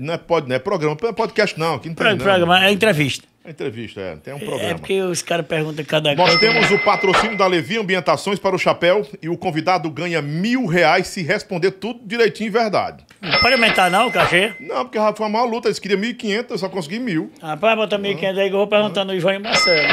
Não 0.00 0.14
é, 0.14 0.16
pod, 0.18 0.48
não 0.48 0.56
é 0.56 0.58
programa, 0.58 0.96
não 1.02 1.10
é 1.10 1.12
podcast, 1.12 1.58
não. 1.58 1.74
Aqui 1.74 1.88
não 1.88 1.94
tem, 1.94 2.06
Pro-. 2.06 2.24
Programa, 2.24 2.64
é 2.64 2.72
entrevista. 2.72 3.28
É 3.48 3.50
entrevista, 3.50 3.98
é. 3.98 4.16
Tem 4.16 4.34
um 4.34 4.36
É 4.36 4.44
programa. 4.44 4.74
porque 4.78 5.00
os 5.00 5.22
caras 5.22 5.46
perguntam 5.46 5.82
cada 5.82 6.14
Nós 6.14 6.34
coisa. 6.34 6.38
temos 6.38 6.70
o 6.70 6.78
patrocínio 6.84 7.34
da 7.34 7.46
Levi 7.46 7.78
Ambientações 7.78 8.38
para 8.38 8.54
o 8.54 8.58
chapéu 8.58 9.08
e 9.22 9.28
o 9.30 9.38
convidado 9.38 9.90
ganha 9.90 10.20
mil 10.20 10.66
reais 10.66 11.06
se 11.06 11.22
responder 11.22 11.70
tudo 11.70 12.00
direitinho 12.04 12.48
e 12.48 12.50
verdade. 12.50 13.06
Não 13.22 13.40
pode 13.40 13.54
aumentar 13.54 13.90
não 13.90 14.08
o 14.08 14.12
cachê? 14.12 14.52
Não, 14.60 14.84
porque 14.84 14.98
foi 14.98 15.26
uma 15.26 15.30
maior 15.30 15.46
luta, 15.46 15.68
eles 15.68 15.78
queriam 15.78 15.98
1.500, 15.98 16.46
eu 16.50 16.58
só 16.58 16.68
consegui 16.68 16.98
mil. 16.98 17.32
Rapaz, 17.40 17.74
bota 17.74 17.98
1.500 17.98 18.38
aí 18.38 18.48
que 18.50 18.54
eu 18.54 18.58
vou 18.58 18.66
perguntando 18.66 19.12
o 19.12 19.14
Ivan 19.16 19.36
e 19.36 19.38
Marcelo. 19.38 19.88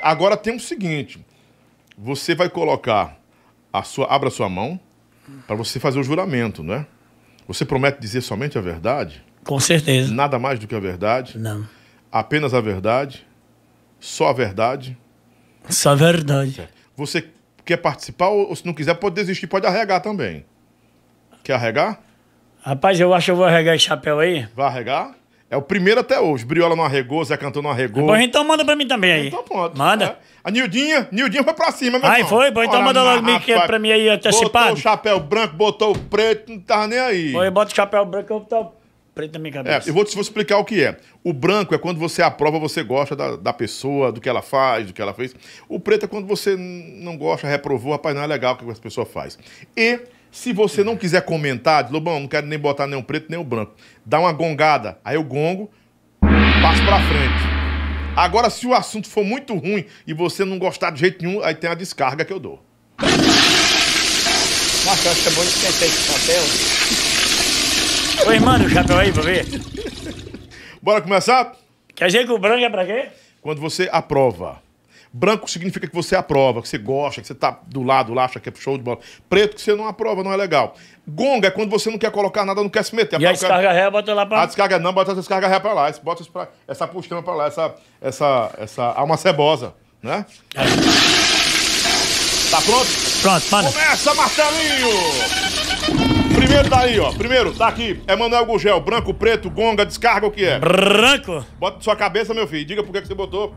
Agora 0.00 0.36
tem 0.36 0.54
o 0.54 0.60
seguinte, 0.60 1.18
você 1.98 2.32
vai 2.36 2.48
colocar 2.48 3.18
a 3.72 3.82
sua, 3.82 4.06
abra 4.06 4.28
a 4.28 4.30
sua 4.30 4.48
mão 4.48 4.78
para 5.48 5.56
você 5.56 5.80
fazer 5.80 5.98
o 5.98 6.04
juramento, 6.04 6.62
não 6.62 6.74
é? 6.74 6.86
Você 7.48 7.64
promete 7.64 8.00
dizer 8.00 8.20
somente 8.20 8.56
a 8.56 8.60
verdade? 8.60 9.20
Com 9.44 9.58
certeza. 9.58 10.14
Nada 10.14 10.38
mais 10.38 10.60
do 10.60 10.68
que 10.68 10.74
a 10.76 10.80
verdade? 10.80 11.36
Não. 11.36 11.66
Apenas 12.10 12.54
a 12.54 12.60
verdade? 12.60 13.26
Só 14.00 14.28
a 14.28 14.32
verdade? 14.32 14.96
Só 15.68 15.90
a 15.90 15.94
verdade. 15.94 16.68
Você 16.96 17.28
quer 17.64 17.76
participar 17.76 18.28
ou, 18.28 18.54
se 18.56 18.64
não 18.64 18.72
quiser 18.72 18.94
pode 18.94 19.14
desistir, 19.14 19.46
pode 19.46 19.66
arregar 19.66 20.00
também. 20.00 20.44
Quer 21.44 21.54
arregar? 21.54 22.00
Rapaz, 22.62 22.98
eu 22.98 23.12
acho 23.14 23.26
que 23.26 23.30
eu 23.30 23.36
vou 23.36 23.44
arregar 23.44 23.74
esse 23.74 23.84
chapéu 23.84 24.18
aí. 24.18 24.48
Vai 24.54 24.66
arregar? 24.66 25.14
É 25.50 25.56
o 25.56 25.62
primeiro 25.62 26.00
até 26.00 26.20
hoje. 26.20 26.44
Briola 26.44 26.76
não 26.76 26.84
arregou, 26.84 27.24
Zé 27.24 27.36
Cantor 27.36 27.62
não 27.62 27.70
arregou. 27.70 28.06
Bom, 28.06 28.16
então 28.16 28.44
manda 28.44 28.64
pra 28.64 28.76
mim 28.76 28.86
também 28.86 29.12
aí. 29.12 29.28
Então 29.28 29.42
pronto. 29.42 29.78
Manda. 29.78 30.18
A 30.44 30.50
Nildinha, 30.50 31.08
Nildinha 31.10 31.42
foi 31.42 31.54
pra 31.54 31.72
cima, 31.72 31.98
meu 31.98 32.08
Ai, 32.08 32.20
irmão. 32.20 32.28
foi? 32.28 32.50
Bom, 32.50 32.62
então 32.62 32.76
Ora, 32.76 32.84
manda 32.84 33.02
logo 33.02 33.22
mas, 33.22 33.34
me 33.34 33.40
que 33.40 33.52
é 33.52 33.66
pra 33.66 33.78
mim 33.78 33.90
aí 33.90 34.08
antecipado. 34.08 34.66
Botou 34.66 34.72
o 34.74 34.76
chapéu 34.76 35.20
branco, 35.20 35.56
botou 35.56 35.92
o 35.92 35.98
preto, 35.98 36.52
não 36.52 36.60
tava 36.60 36.86
nem 36.86 36.98
aí. 36.98 37.32
Foi, 37.32 37.50
bota 37.50 37.72
o 37.72 37.74
chapéu 37.74 38.04
branco, 38.04 38.32
eu 38.32 38.36
o 38.36 38.72
preto 39.18 39.32
na 39.32 39.38
minha 39.40 39.50
É, 39.50 39.64
cabeça. 39.64 39.90
eu 39.90 39.94
vou 39.94 40.04
te 40.04 40.14
vou 40.14 40.22
explicar 40.22 40.58
o 40.58 40.64
que 40.64 40.80
é. 40.80 40.96
O 41.24 41.32
branco 41.32 41.74
é 41.74 41.78
quando 41.78 41.98
você 41.98 42.22
aprova, 42.22 42.56
você 42.60 42.84
gosta 42.84 43.16
da, 43.16 43.34
da 43.34 43.52
pessoa, 43.52 44.12
do 44.12 44.20
que 44.20 44.28
ela 44.28 44.42
faz, 44.42 44.86
do 44.86 44.92
que 44.92 45.02
ela 45.02 45.12
fez. 45.12 45.34
O 45.68 45.80
preto 45.80 46.04
é 46.04 46.06
quando 46.06 46.24
você 46.28 46.54
não 46.56 47.16
gosta, 47.16 47.48
reprovou, 47.48 47.90
rapaz, 47.90 48.14
não 48.14 48.22
é 48.22 48.26
legal 48.28 48.54
o 48.54 48.56
que 48.56 48.70
essa 48.70 48.80
pessoa 48.80 49.04
faz. 49.04 49.36
E 49.76 49.98
se 50.30 50.52
você 50.52 50.84
não 50.84 50.96
quiser 50.96 51.22
comentar, 51.22 51.82
diz, 51.82 51.92
Lobão, 51.92 52.20
não 52.20 52.28
quero 52.28 52.46
nem 52.46 52.56
botar 52.58 52.86
nem 52.86 52.96
o 52.96 53.02
preto 53.02 53.26
nem 53.28 53.40
o 53.40 53.42
branco. 53.42 53.72
Dá 54.06 54.20
uma 54.20 54.30
gongada, 54.32 54.98
aí 55.04 55.16
eu 55.16 55.24
gongo, 55.24 55.68
passo 56.20 56.84
pra 56.84 57.00
frente. 57.00 57.58
Agora, 58.16 58.48
se 58.50 58.68
o 58.68 58.74
assunto 58.74 59.08
for 59.08 59.24
muito 59.24 59.52
ruim 59.56 59.84
e 60.06 60.14
você 60.14 60.44
não 60.44 60.60
gostar 60.60 60.90
de 60.90 61.00
jeito 61.00 61.24
nenhum, 61.24 61.42
aí 61.42 61.56
tem 61.56 61.68
a 61.68 61.74
descarga 61.74 62.24
que 62.24 62.32
eu 62.32 62.38
dou. 62.38 62.64
Nossa, 64.84 65.08
eu 65.08 65.12
acho 65.12 65.22
que 65.22 65.28
é 65.28 65.32
bom 65.32 65.42
esquecer 65.42 65.86
esse 65.86 66.02
chapéu. 66.12 66.77
Oi, 68.26 68.38
manda 68.38 68.64
o 68.64 68.68
chapéu 68.70 68.98
aí 68.98 69.12
pra 69.12 69.22
ver. 69.22 69.46
Bora 70.82 71.00
começar? 71.00 71.52
Quer 71.94 72.06
dizer 72.06 72.26
que 72.26 72.32
o 72.32 72.38
branco 72.38 72.64
é 72.64 72.70
pra 72.70 72.84
quê? 72.84 73.08
Quando 73.40 73.60
você 73.60 73.88
aprova. 73.92 74.58
Branco 75.10 75.50
significa 75.50 75.86
que 75.88 75.94
você 75.94 76.14
aprova, 76.14 76.60
que 76.60 76.68
você 76.68 76.76
gosta, 76.76 77.20
que 77.22 77.26
você 77.26 77.34
tá 77.34 77.58
do 77.66 77.82
lado 77.82 78.12
lá, 78.12 78.24
acha 78.26 78.38
que 78.38 78.48
é 78.48 78.52
show 78.54 78.76
de 78.76 78.84
bola. 78.84 78.98
Preto 79.28 79.56
que 79.56 79.62
você 79.62 79.74
não 79.74 79.86
aprova, 79.88 80.22
não 80.22 80.32
é 80.32 80.36
legal. 80.36 80.76
Gonga 81.06 81.48
é 81.48 81.50
quando 81.50 81.70
você 81.70 81.90
não 81.90 81.96
quer 81.98 82.10
colocar 82.10 82.44
nada, 82.44 82.60
não 82.62 82.68
quer 82.68 82.84
se 82.84 82.94
meter. 82.94 83.18
E 83.20 83.26
a 83.26 83.32
descarga 83.32 83.72
ré, 83.72 83.90
bota 83.90 84.12
lá 84.12 84.26
pra... 84.26 84.42
A 84.42 84.46
descarga 84.46 84.78
não, 84.78 84.92
bota 84.92 85.12
essa 85.12 85.20
descarga 85.20 85.48
ré 85.48 85.58
pra 85.58 85.72
lá. 85.72 85.90
Bota 86.02 86.22
pra- 86.30 86.48
essa 86.68 86.86
puxama 86.86 87.22
pra 87.22 87.34
lá, 87.34 87.46
essa, 87.46 87.74
essa, 88.02 88.52
essa 88.58 88.84
alma 88.84 89.16
cebosa, 89.16 89.72
né? 90.02 90.26
Tá 92.50 92.60
pronto? 92.62 92.86
Pronto, 93.22 93.46
manda. 93.50 93.72
Começa, 93.72 94.14
Marcelinho! 94.14 95.67
Primeiro 96.48 96.70
daí, 96.70 96.98
ó. 96.98 97.12
Primeiro, 97.12 97.52
tá 97.52 97.68
aqui. 97.68 98.02
Emanuel 98.08 98.46
Gugel, 98.46 98.80
branco, 98.80 99.12
preto, 99.12 99.50
gonga, 99.50 99.84
descarga 99.84 100.26
o 100.26 100.30
que 100.30 100.46
é? 100.46 100.58
Branco. 100.58 101.44
Bota 101.58 101.76
na 101.76 101.82
sua 101.82 101.94
cabeça, 101.94 102.32
meu 102.32 102.46
filho. 102.48 102.64
Diga 102.64 102.82
por 102.82 102.90
que 102.90 103.02
que 103.02 103.06
você 103.06 103.14
botou. 103.14 103.54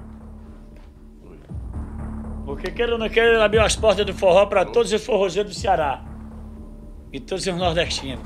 Porque 2.45 2.69
queira 2.69 2.91
ou 2.91 2.99
não 2.99 3.07
queira, 3.07 3.29
ele 3.29 3.41
abriu 3.41 3.61
as 3.61 3.77
portas 3.77 4.05
do 4.05 4.13
forró 4.13 4.45
pra 4.45 4.65
todos 4.65 4.91
os 4.91 5.05
forrozeiros 5.05 5.55
do 5.55 5.57
Ceará. 5.57 6.03
E 7.13 7.19
todos 7.19 7.47
os 7.47 7.55
nordestinos. 7.55 8.25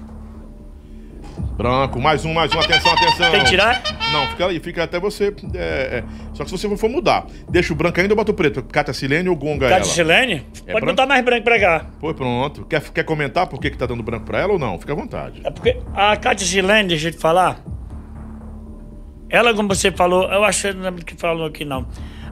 Branco, 1.57 1.99
mais 1.99 2.25
um, 2.25 2.33
mais 2.33 2.53
um, 2.53 2.59
atenção, 2.59 2.91
atenção. 2.91 3.31
Tem 3.31 3.39
que 3.43 3.49
tirar? 3.49 3.81
Não, 4.11 4.27
fica 4.27 4.47
aí, 4.47 4.59
fica 4.59 4.83
até 4.83 4.99
você. 4.99 5.33
é, 5.53 5.59
é. 5.99 6.03
Só 6.33 6.43
que 6.43 6.49
se 6.49 6.57
você 6.67 6.77
for 6.77 6.89
mudar, 6.89 7.25
deixa 7.49 7.73
o 7.73 7.75
branco 7.75 7.99
ainda 7.99 8.13
ou 8.13 8.15
bota 8.17 8.31
o 8.31 8.33
preto? 8.33 8.63
Cátia 8.63 8.93
Silene 8.93 9.29
ou 9.29 9.35
Gonga 9.35 9.67
Cátia 9.69 9.83
ela? 9.83 9.93
Silene? 9.93 10.33
É 10.33 10.71
Pode 10.71 10.85
branco? 10.85 10.85
botar 10.87 11.05
mais 11.05 11.23
branco 11.23 11.43
pra 11.43 11.59
cá. 11.59 11.85
Foi 11.99 12.13
pronto. 12.13 12.65
Quer, 12.65 12.81
quer 12.81 13.03
comentar 13.03 13.47
por 13.47 13.59
que, 13.59 13.69
que 13.69 13.77
tá 13.77 13.85
dando 13.85 14.03
branco 14.03 14.25
pra 14.25 14.39
ela 14.39 14.53
ou 14.53 14.59
não? 14.59 14.77
Fica 14.79 14.93
à 14.93 14.95
vontade. 14.95 15.41
É 15.43 15.49
porque 15.51 15.77
a 15.93 16.15
Cátia 16.17 16.45
Silene, 16.45 16.89
deixa 16.89 17.07
eu 17.07 17.11
te 17.11 17.17
falar. 17.17 17.59
Ela, 19.29 19.53
como 19.53 19.67
você 19.67 19.91
falou, 19.91 20.31
eu 20.31 20.43
acho 20.43 20.67
que 20.67 20.73
não 20.73 20.83
lembro 20.83 21.03
que 21.05 21.15
falou 21.15 21.47
aqui 21.47 21.65
não. 21.65 21.87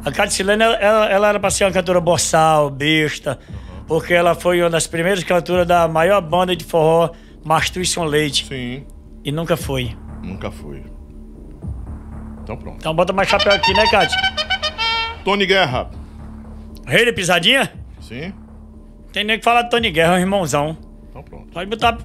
A 0.05 0.11
Cátia 0.11 0.31
Silene, 0.31 0.63
ela, 0.63 0.75
ela, 0.75 1.05
ela 1.09 1.29
era 1.29 1.39
pra 1.39 1.49
ser 1.49 1.65
uma 1.65 1.71
cantora 1.71 1.99
boçal, 1.99 2.69
besta, 2.69 3.39
porque 3.87 4.13
ela 4.13 4.35
foi 4.35 4.61
uma 4.61 4.69
das 4.69 4.85
primeiras 4.85 5.23
cantoras 5.23 5.65
da 5.65 5.87
maior 5.87 6.21
banda 6.21 6.55
de 6.55 6.63
forró, 6.63 7.09
Mastuição 7.43 8.03
Leite. 8.03 8.45
Sim. 8.45 8.85
E 9.23 9.31
nunca 9.31 9.55
foi. 9.55 9.95
Nunca 10.21 10.51
foi. 10.51 10.83
Então 12.43 12.57
pronto. 12.57 12.77
Então 12.77 12.93
bota 12.93 13.13
mais 13.13 13.29
chapéu 13.29 13.53
aqui, 13.53 13.73
né, 13.73 13.87
Cátia? 13.89 14.17
Tony 15.23 15.45
Guerra. 15.45 15.89
Rei 16.85 17.05
da 17.05 17.13
pisadinha? 17.13 17.71
Sim. 18.01 18.33
Tem 19.13 19.23
nem 19.23 19.37
que 19.37 19.45
falar 19.45 19.63
de 19.63 19.69
Tony 19.69 19.91
Guerra, 19.91 20.19
irmãozão. 20.19 20.77
Então 21.09 21.23
pronto. 21.23 21.47
Pode 21.53 21.69
botar 21.69 21.97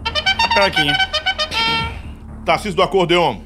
chapéu 0.42 0.64
aqui. 0.64 0.86
Tarcísio 2.44 2.76
do 2.76 2.82
acordeon. 2.82 3.40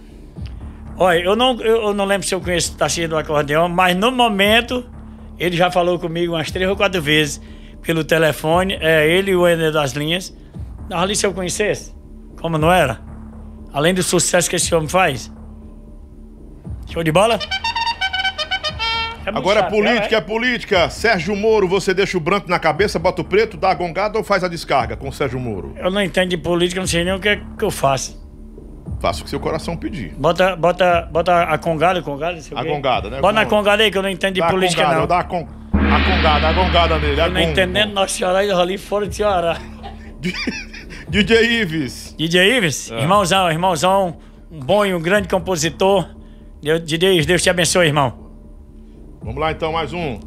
Olha, 0.97 1.19
eu 1.19 1.35
não, 1.35 1.59
eu, 1.63 1.95
não 1.95 2.05
lembro 2.05 2.27
se 2.27 2.35
eu 2.35 2.41
conheço 2.41 2.75
o 2.75 2.77
Tarcísio 2.77 3.09
do 3.09 3.17
acordeão, 3.17 3.69
mas 3.69 3.97
no 3.97 4.13
momento 4.13 4.85
ele 5.39 5.57
já 5.57 5.71
falou 5.71 5.99
comigo 5.99 6.35
umas 6.35 6.51
três 6.51 6.69
ou 6.69 6.77
quatro 6.77 7.01
vezes 7.01 7.41
pelo 7.81 8.05
telefone, 8.05 8.77
é 8.81 9.09
ele 9.09 9.33
e 9.33 9.37
o 9.37 9.49
Ender 9.49 9.73
das 9.73 9.93
linhas. 9.93 10.37
Ali 10.91 11.17
se 11.17 11.27
eu 11.27 11.33
conhecesse, 11.33 11.95
como 12.41 12.59
não 12.59 12.71
era? 12.71 13.01
Além 13.73 13.95
do 13.95 14.03
sucesso 14.03 14.51
que 14.51 14.57
esse 14.57 14.75
homem 14.75 14.89
faz. 14.89 15.33
Show 16.91 17.03
de 17.03 17.11
bola? 17.13 17.39
muito 19.25 19.39
Agora 19.39 19.61
é 19.61 19.63
chato, 19.63 19.71
política, 19.71 20.17
é 20.17 20.21
política. 20.21 20.91
Sérgio 20.91 21.37
Moro, 21.37 21.69
você 21.69 21.95
deixa 21.95 22.17
o 22.17 22.21
branco 22.21 22.51
na 22.51 22.59
cabeça, 22.59 22.99
bota 22.99 23.23
o 23.23 23.25
preto, 23.25 23.57
dá 23.57 23.71
a 23.71 23.75
gongada 23.75 24.19
ou 24.19 24.25
faz 24.25 24.43
a 24.43 24.49
descarga 24.49 24.97
com 24.97 25.09
o 25.09 25.13
Sérgio 25.13 25.39
Moro? 25.39 25.75
Eu 25.77 25.91
não 25.91 26.03
entendo 26.03 26.31
de 26.31 26.37
política, 26.37 26.81
não 26.81 26.89
sei 26.89 27.05
nem 27.05 27.15
o 27.15 27.21
que, 27.21 27.29
é 27.29 27.37
que 27.37 27.65
eu 27.65 27.71
faço. 27.71 28.21
Faça 29.01 29.21
o 29.21 29.25
que 29.25 29.31
seu 29.31 29.41
coração 29.41 29.77
pedir. 29.77 30.13
Bota, 30.17 30.55
bota, 30.57 31.09
bota 31.11 31.43
a 31.45 31.57
congada, 31.57 32.03
congada, 32.03 32.41
sei 32.41 32.57
A 32.57 32.63
gongada, 32.63 33.11
né? 33.11 33.21
Bota 33.21 33.33
na 33.33 33.45
Com- 33.45 33.51
congada 33.57 33.83
aí 33.83 33.91
que 33.91 33.99
eu 33.99 34.03
não 34.03 34.11
entendo 34.11 34.35
de 34.35 34.41
Dá 34.41 34.47
a 34.47 34.51
política, 34.51 34.83
congada, 34.83 35.01
não. 35.01 35.07
Dá 35.07 35.19
a, 35.21 35.25
con... 35.25 35.49
a 35.73 36.05
congada, 36.05 36.49
a 36.49 36.53
gongada 36.53 36.99
nele. 36.99 37.21
a 37.21 37.27
Eu 37.27 37.33
não 37.33 37.41
entendendo 37.41 37.93
Nossa 37.93 38.15
Senhora 38.15 38.45
e 38.45 38.51
ali 38.51 38.77
fora 38.79 39.07
de 39.07 39.17
Ceará. 39.17 39.57
DJ 41.13 41.61
Ives. 41.61 42.15
DJ 42.17 42.57
Ives, 42.57 42.91
É. 42.91 43.03
irmãozão, 43.03 43.51
irmãozão, 43.51 44.17
um 44.51 44.59
bom 44.59 44.83
e 44.87 44.95
um 44.95 45.01
grande 45.01 45.29
compositor. 45.29 46.09
Deus, 46.63 46.83
de 46.83 46.97
Deus, 46.97 47.27
Deus 47.27 47.43
te 47.43 47.51
abençoe, 47.51 47.87
irmão. 47.89 48.31
Vamos 49.23 49.39
lá 49.39 49.53
então, 49.53 49.73
mais 49.75 49.93
um. 49.93 50.19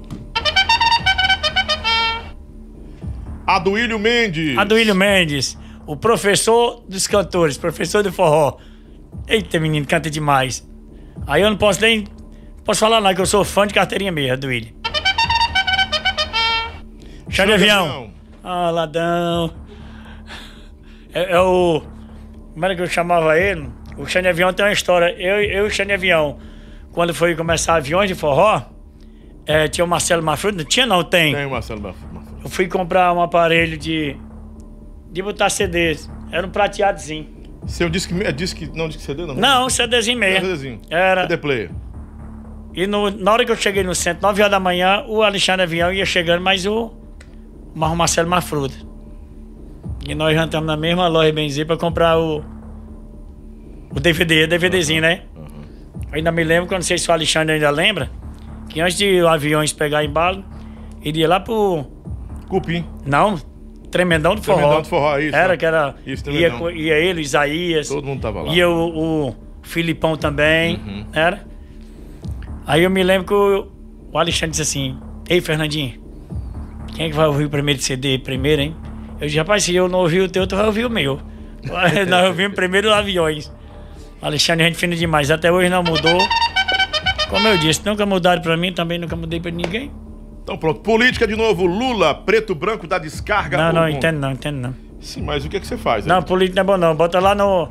Aduílio 3.47 3.97
Mendes. 3.97 4.55
Aduílio 4.59 4.93
Mendes, 4.93 5.57
o 5.87 5.97
professor 5.97 6.83
dos 6.87 7.07
cantores, 7.07 7.57
professor 7.57 8.03
de 8.03 8.11
forró. 8.11 8.57
Eita, 9.27 9.59
menino, 9.59 9.87
canta 9.87 10.07
demais. 10.07 10.69
Aí 11.25 11.41
eu 11.41 11.49
não 11.49 11.57
posso 11.57 11.81
nem. 11.81 12.05
Posso 12.63 12.81
falar 12.81 13.01
não, 13.01 13.11
que 13.15 13.21
eu 13.21 13.25
sou 13.25 13.43
fã 13.43 13.65
de 13.65 13.73
carteirinha 13.73 14.11
mesmo, 14.11 14.33
Aduílio. 14.33 14.71
Chão 17.27 17.47
de 17.47 17.53
avião. 17.53 18.11
Ah, 18.43 18.69
ladão. 18.69 19.64
É, 21.15 21.31
é 21.31 21.39
o. 21.39 21.81
Como 22.53 22.63
era 22.65 22.75
que 22.75 22.81
eu 22.81 22.87
chamava 22.87 23.39
ele? 23.39 23.67
O 23.97 24.03
de 24.05 24.27
Avião 24.27 24.53
tem 24.53 24.65
uma 24.65 24.71
história. 24.73 25.11
Eu, 25.17 25.41
eu 25.41 25.65
e 25.65 25.67
o 25.67 25.71
de 25.71 25.91
Avião, 25.93 26.37
quando 26.91 27.13
foi 27.13 27.35
começar 27.35 27.75
aviões 27.75 28.07
de 28.09 28.15
forró, 28.15 28.61
é, 29.45 29.67
tinha 29.67 29.83
o 29.85 29.87
Marcelo 29.87 30.21
Mafrudo. 30.21 30.57
Não 30.57 30.65
tinha, 30.65 30.85
não, 30.85 31.03
tem. 31.03 31.33
Tem 31.33 31.45
o 31.45 31.49
Marcelo 31.51 31.81
Maf- 31.81 31.97
Maf- 32.11 32.27
Eu 32.43 32.49
fui 32.49 32.67
comprar 32.67 33.11
um 33.13 33.21
aparelho 33.21 33.77
de. 33.77 34.15
de 35.11 35.21
botar 35.21 35.49
CDs. 35.49 36.09
Era 36.31 36.45
um 36.45 36.49
prateadozinho. 36.49 37.33
Seu 37.67 37.89
disque, 37.89 38.13
é 38.23 38.31
disque, 38.31 38.69
não 38.75 38.87
disque 38.87 39.01
CD, 39.03 39.25
não? 39.25 39.33
Não, 39.33 39.69
CDzinho 39.69 40.19
mesmo. 40.19 40.45
CDzinho. 40.45 40.81
Era. 40.89 41.21
CD 41.23 41.37
player. 41.37 41.71
E 42.75 42.85
no- 42.85 43.09
na 43.09 43.31
hora 43.31 43.45
que 43.45 43.51
eu 43.51 43.55
cheguei 43.55 43.83
no 43.83 43.95
centro, 43.95 44.21
9 44.21 44.41
horas 44.41 44.51
da 44.51 44.59
manhã, 44.59 45.03
o 45.07 45.23
Alexandre 45.23 45.63
Avião 45.63 45.91
ia 45.93 46.05
chegando, 46.05 46.41
mas 46.43 46.65
o, 46.65 46.93
o 47.73 47.79
Marcelo 47.95 48.29
Mafruda. 48.29 48.73
E 50.07 50.13
nós 50.15 50.35
jantamos 50.35 50.67
na 50.67 50.77
mesma 50.77 51.07
loja 51.07 51.31
Benzi 51.31 51.65
pra 51.65 51.77
comprar 51.77 52.17
o. 52.19 52.43
O 53.95 53.99
DVD, 53.99 54.45
DVDzinho, 54.45 55.01
né? 55.01 55.21
Eu 56.11 56.15
ainda 56.17 56.31
me 56.31 56.43
lembro, 56.43 56.67
quando 56.67 56.79
não 56.79 56.81
sei 56.81 56.97
se 56.97 57.09
o 57.09 57.13
Alexandre 57.13 57.53
ainda 57.55 57.69
lembra, 57.69 58.09
que 58.69 58.81
antes 58.81 58.97
de 58.97 59.21
o 59.21 59.27
aviões 59.27 59.71
pegar 59.71 60.03
embalo, 60.03 60.43
ele 61.01 61.19
ia 61.19 61.27
lá 61.27 61.39
pro. 61.39 61.85
Cupim. 62.49 62.85
Não, 63.05 63.37
Tremendão 63.89 64.35
do 64.35 64.41
Forró. 64.43 64.57
Tremendão 64.57 64.81
do 64.81 64.87
Forró, 64.89 65.17
isso, 65.17 65.35
Era 65.35 65.47
né? 65.49 65.57
que 65.57 65.65
era. 65.65 65.95
Isso, 66.05 66.29
ia, 66.29 66.49
ia 66.73 66.95
ele, 66.95 67.21
Isaías. 67.21 67.87
Todo 67.87 68.05
mundo 68.05 68.19
tava 68.21 68.41
lá. 68.43 68.53
Ia 68.53 68.69
o, 68.69 69.27
o 69.29 69.35
Filipão 69.63 70.17
também, 70.17 70.75
Uhum. 70.85 71.05
era? 71.13 71.45
Aí 72.67 72.83
eu 72.83 72.89
me 72.89 73.01
lembro 73.01 73.25
que 73.27 73.33
o, 73.33 73.71
o 74.11 74.17
Alexandre 74.19 74.51
disse 74.51 74.61
assim: 74.63 74.97
Ei, 75.29 75.39
Fernandinho, 75.39 75.93
quem 76.93 77.05
é 77.05 77.09
que 77.09 77.15
vai 77.15 77.27
ouvir 77.27 77.45
o 77.45 77.49
primeiro 77.49 77.81
CD 77.81 78.17
primeiro, 78.19 78.61
hein? 78.61 78.75
Eu 79.19 79.27
disse: 79.27 79.37
Rapaz, 79.37 79.63
se 79.63 79.75
eu 79.75 79.87
não 79.87 79.99
ouvir 79.99 80.21
o 80.21 80.29
teu, 80.29 80.45
tu 80.45 80.55
vai 80.55 80.65
ouvir 80.65 80.85
o 80.85 80.89
meu. 80.89 81.19
Nós 82.07 82.27
ouvimos 82.27 82.55
primeiro 82.55 82.89
os 82.89 82.93
aviões. 82.93 83.51
Alexandre, 84.21 84.65
gente 84.65 84.77
fina 84.77 84.95
demais. 84.95 85.29
Até 85.31 85.51
hoje 85.51 85.69
não 85.69 85.83
mudou. 85.83 86.17
Como 87.29 87.47
eu 87.47 87.57
disse, 87.57 87.85
nunca 87.85 88.05
mudaram 88.05 88.41
pra 88.41 88.55
mim, 88.55 88.71
também 88.71 88.97
nunca 88.97 89.15
mudei 89.15 89.39
pra 89.39 89.51
ninguém. 89.51 89.91
Então 90.43 90.57
pronto. 90.57 90.81
Política 90.81 91.27
de 91.27 91.35
novo. 91.35 91.65
Lula, 91.65 92.13
preto, 92.13 92.53
branco, 92.53 92.87
da 92.87 92.97
descarga. 92.97 93.57
Não, 93.57 93.73
não, 93.73 93.89
entendo 93.89 94.19
não, 94.19 94.31
entendo 94.31 94.57
não. 94.57 94.75
Sim, 94.99 95.21
mas 95.21 95.45
o 95.45 95.49
que, 95.49 95.57
é 95.57 95.59
que 95.59 95.67
você 95.67 95.77
faz? 95.77 96.05
Não, 96.05 96.21
político 96.21 96.55
não 96.55 96.61
é 96.61 96.63
bom 96.65 96.77
não. 96.77 96.95
Bota 96.95 97.19
lá 97.19 97.33
no. 97.35 97.69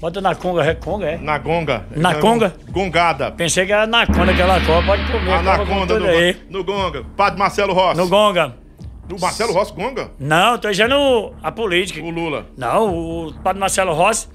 Bota 0.00 0.20
na 0.20 0.34
conga, 0.34 0.62
é 0.62 0.74
conga, 0.74 1.06
é? 1.06 1.16
Na 1.16 1.38
gonga. 1.38 1.86
Na 1.96 2.14
conga? 2.16 2.54
Gongada. 2.70 3.30
Pensei 3.32 3.64
que 3.64 3.72
era 3.72 3.86
na 3.86 4.06
conga 4.06 4.32
aquela 4.32 4.60
copa, 4.60 4.86
pode 4.86 5.10
comer. 5.10 5.32
Anaconda 5.32 5.94
tudo 5.94 6.06
no, 6.06 6.10
aí. 6.10 6.36
no 6.50 6.62
gonga. 6.64 7.02
Padre 7.16 7.38
Marcelo 7.38 7.72
Rossi. 7.72 7.96
No 7.96 8.08
gonga. 8.08 8.65
O 9.12 9.20
Marcelo 9.20 9.52
Rossi 9.52 9.72
gonga? 9.72 10.10
Não, 10.18 10.58
tô 10.58 10.68
dizendo 10.70 11.32
a 11.42 11.52
política. 11.52 12.00
O 12.02 12.10
Lula. 12.10 12.46
Não, 12.56 13.26
o 13.28 13.34
padre 13.42 13.60
Marcelo 13.60 13.92
Rossi, 13.92 14.28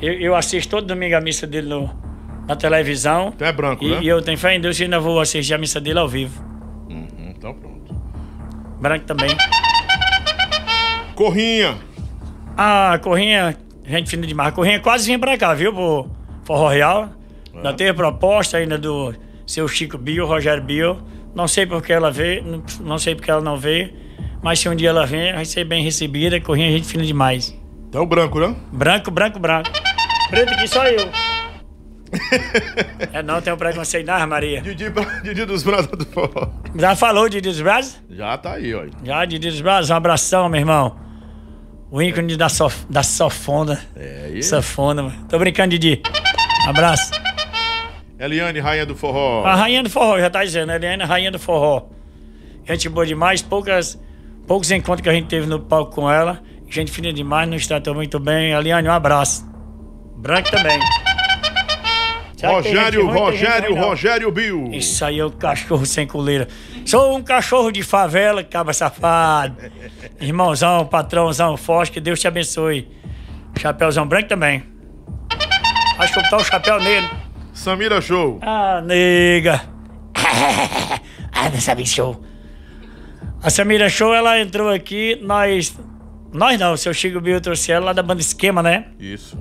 Eu, 0.00 0.14
eu 0.14 0.34
assisto 0.34 0.70
todo 0.70 0.86
domingo 0.86 1.14
a 1.14 1.20
missa 1.20 1.46
dele 1.46 1.68
no, 1.68 1.90
na 2.48 2.56
televisão. 2.56 3.32
Então 3.34 3.46
é 3.46 3.52
branco, 3.52 3.84
e, 3.84 3.90
né? 3.90 3.98
E 4.02 4.08
eu 4.08 4.22
tenho 4.22 4.38
fé 4.38 4.54
em 4.54 4.60
Deus 4.60 4.76
que 4.76 4.84
ainda 4.84 4.98
vou 4.98 5.20
assistir 5.20 5.52
a 5.54 5.58
missa 5.58 5.80
dele 5.80 5.98
ao 5.98 6.08
vivo. 6.08 6.42
Uhum, 6.88 7.34
então 7.36 7.52
pronto. 7.54 7.94
Branco 8.80 9.04
também. 9.04 9.36
Corrinha. 11.14 11.76
Ah, 12.56 12.98
Corrinha, 13.02 13.56
gente 13.84 14.10
fina 14.10 14.26
demais. 14.26 14.54
Corrinha 14.54 14.80
quase 14.80 15.06
vinha 15.06 15.18
pra 15.18 15.36
cá, 15.36 15.54
viu, 15.54 15.72
pro 15.72 16.10
Forró 16.44 16.68
Real. 16.68 17.10
Ainda 17.54 17.72
teve 17.74 17.92
proposta 17.92 18.56
ainda 18.56 18.78
do 18.78 19.14
seu 19.46 19.68
Chico 19.68 19.98
Bio, 19.98 20.26
Rogério 20.26 20.62
Bio. 20.62 20.98
Não 21.34 21.48
sei 21.48 21.66
por 21.66 21.82
que 21.82 21.92
ela 21.92 22.10
veio, 22.10 22.62
não- 22.80 22.98
sei 22.98 23.14
porque 23.14 23.30
ela 23.30 23.40
não 23.40 23.56
veio. 23.56 23.92
Mas 24.42 24.58
se 24.58 24.68
um 24.68 24.74
dia 24.74 24.90
ela 24.90 25.06
vem, 25.06 25.32
vai 25.32 25.44
ser 25.44 25.64
bem 25.64 25.82
recebida. 25.84 26.40
Corrinha, 26.40 26.70
gente 26.70 26.86
fina 26.86 27.04
demais. 27.04 27.56
Então 27.88 28.04
branco, 28.06 28.40
né? 28.40 28.54
Branco, 28.72 29.10
branco, 29.10 29.38
branco. 29.38 29.70
Preto 30.30 30.52
aqui 30.54 30.66
só 30.66 30.84
eu. 30.86 31.08
é 33.12 33.22
não, 33.22 33.40
tem 33.40 33.52
um 33.52 33.56
preconceito 33.56 34.06
não, 34.06 34.26
Maria. 34.26 34.60
Didi, 34.60 34.86
Didi 35.22 35.44
dos 35.46 35.62
Brados 35.62 35.86
do 35.98 36.04
Forró. 36.06 36.50
Já 36.74 36.94
falou 36.94 37.28
de 37.28 37.40
dos 37.40 37.60
Brazos? 37.60 38.02
Já 38.10 38.36
tá 38.36 38.54
aí, 38.54 38.74
ó. 38.74 38.84
Já, 39.02 39.24
Didi 39.24 39.50
dos 39.50 39.60
Brazos, 39.60 39.90
um 39.90 39.94
abração, 39.94 40.48
meu 40.48 40.60
irmão. 40.60 40.96
O 41.90 42.00
ícone 42.02 42.36
da, 42.36 42.48
sof 42.48 42.86
da 42.88 43.02
sofona. 43.02 43.80
É 43.94 44.30
aí. 44.32 44.42
Safona, 44.42 45.02
mano. 45.02 45.26
Tô 45.28 45.38
brincando, 45.38 45.70
Didi. 45.78 46.00
Abraço. 46.66 47.10
Eliane, 48.22 48.60
rainha 48.60 48.86
do 48.86 48.94
forró. 48.94 49.44
A 49.44 49.56
rainha 49.56 49.82
do 49.82 49.90
forró, 49.90 50.16
já 50.16 50.30
tá 50.30 50.44
dizendo, 50.44 50.70
a 50.70 50.76
Eliane, 50.76 51.02
rainha 51.02 51.32
do 51.32 51.40
forró. 51.40 51.88
Gente 52.64 52.88
boa 52.88 53.04
demais, 53.04 53.42
poucas, 53.42 54.00
poucos 54.46 54.70
encontros 54.70 55.00
que 55.00 55.08
a 55.08 55.12
gente 55.12 55.26
teve 55.26 55.48
no 55.48 55.58
palco 55.58 55.92
com 55.92 56.08
ela. 56.08 56.40
Gente 56.70 56.92
fina 56.92 57.12
demais, 57.12 57.48
nos 57.48 57.66
tratou 57.66 57.96
muito 57.96 58.20
bem. 58.20 58.52
Eliane, 58.52 58.86
um 58.86 58.92
abraço. 58.92 59.44
Branco 60.16 60.48
também. 60.52 60.78
Rogério, 62.44 63.06
ruim, 63.06 63.18
Rogério. 63.18 63.74
Rogério 63.74 64.30
Bill. 64.30 64.68
Isso 64.70 65.04
aí 65.04 65.18
é 65.18 65.24
o 65.24 65.30
cachorro 65.32 65.84
sem 65.84 66.06
coleira. 66.06 66.46
Sou 66.86 67.16
um 67.16 67.22
cachorro 67.24 67.72
de 67.72 67.82
favela, 67.82 68.44
caba 68.44 68.72
safado. 68.72 69.56
Irmãozão, 70.20 70.86
patrãozão 70.86 71.56
forte, 71.56 71.90
que 71.90 72.00
Deus 72.00 72.20
te 72.20 72.28
abençoe. 72.28 72.88
Chapéuzão 73.58 74.06
branco 74.06 74.28
também. 74.28 74.62
Acho 75.98 76.12
que 76.12 76.18
eu 76.20 76.22
botar 76.22 76.36
o 76.36 76.44
chapéu 76.44 76.78
nele. 76.78 77.10
Samira 77.62 78.00
Show. 78.00 78.40
Ah, 78.42 78.82
nega. 78.84 79.62
ah, 81.32 81.48
não 81.48 81.60
sabe 81.60 81.86
show. 81.86 82.20
A 83.40 83.50
Samira 83.50 83.88
Show, 83.88 84.12
ela 84.12 84.40
entrou 84.40 84.68
aqui, 84.68 85.16
nós... 85.22 85.78
Nós 86.32 86.58
não, 86.58 86.72
o 86.72 86.76
seu 86.76 86.92
Chico 86.92 87.20
Bill 87.20 87.40
trouxe 87.40 87.70
ela 87.70 87.86
lá 87.86 87.92
da 87.92 88.02
banda 88.02 88.20
Esquema, 88.20 88.64
né? 88.64 88.86
Isso. 88.98 89.38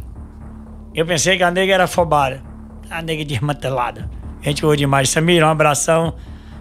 Eu 0.94 1.04
pensei 1.04 1.36
que 1.36 1.42
a 1.42 1.50
nega 1.50 1.74
era 1.74 1.86
afobada. 1.86 2.44
A 2.92 3.02
nega 3.02 3.26
desmantelada. 3.26 4.08
Gente 4.44 4.62
boa 4.62 4.78
demais. 4.78 5.10
Samira, 5.10 5.48
um 5.48 5.50
abração. 5.50 6.16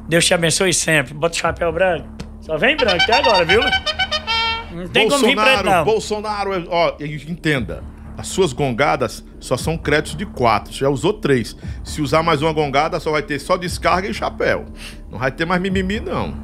Deus 0.09 0.25
te 0.25 0.33
abençoe 0.33 0.73
sempre. 0.73 1.13
Bota 1.13 1.35
o 1.35 1.39
chapéu 1.39 1.71
branco. 1.71 2.09
Só 2.41 2.57
vem 2.57 2.75
branco 2.75 3.03
até 3.03 3.19
agora, 3.19 3.45
viu? 3.45 3.61
Não 4.73 4.89
tem 4.89 5.11
como 5.11 5.27
vir 5.27 5.37
preto, 5.37 5.63
Bolsonaro, 5.63 5.71
não. 5.71 5.85
Bolsonaro, 5.85 6.55
é- 6.55 6.65
ó, 6.71 6.97
entenda. 6.99 7.85
As 8.17 8.29
suas 8.29 8.55
gongadas 8.55 9.23
só 9.41 9.57
são 9.57 9.77
créditos 9.77 10.17
de 10.17 10.27
quatro. 10.27 10.73
Você 10.73 10.81
já 10.81 10.89
usou 10.89 11.15
três. 11.15 11.57
Se 11.83 12.01
usar 12.03 12.23
mais 12.23 12.43
uma 12.43 12.53
gongada, 12.53 13.01
só 13.01 13.11
vai 13.11 13.23
ter 13.23 13.39
só 13.39 13.57
descarga 13.57 14.09
e 14.09 14.15
chapéu. 14.15 14.67
Não 15.11 15.19
vai 15.19 15.33
ter 15.33 15.45
mais 15.45 15.61
mimimi, 15.61 15.99
não. 15.99 16.35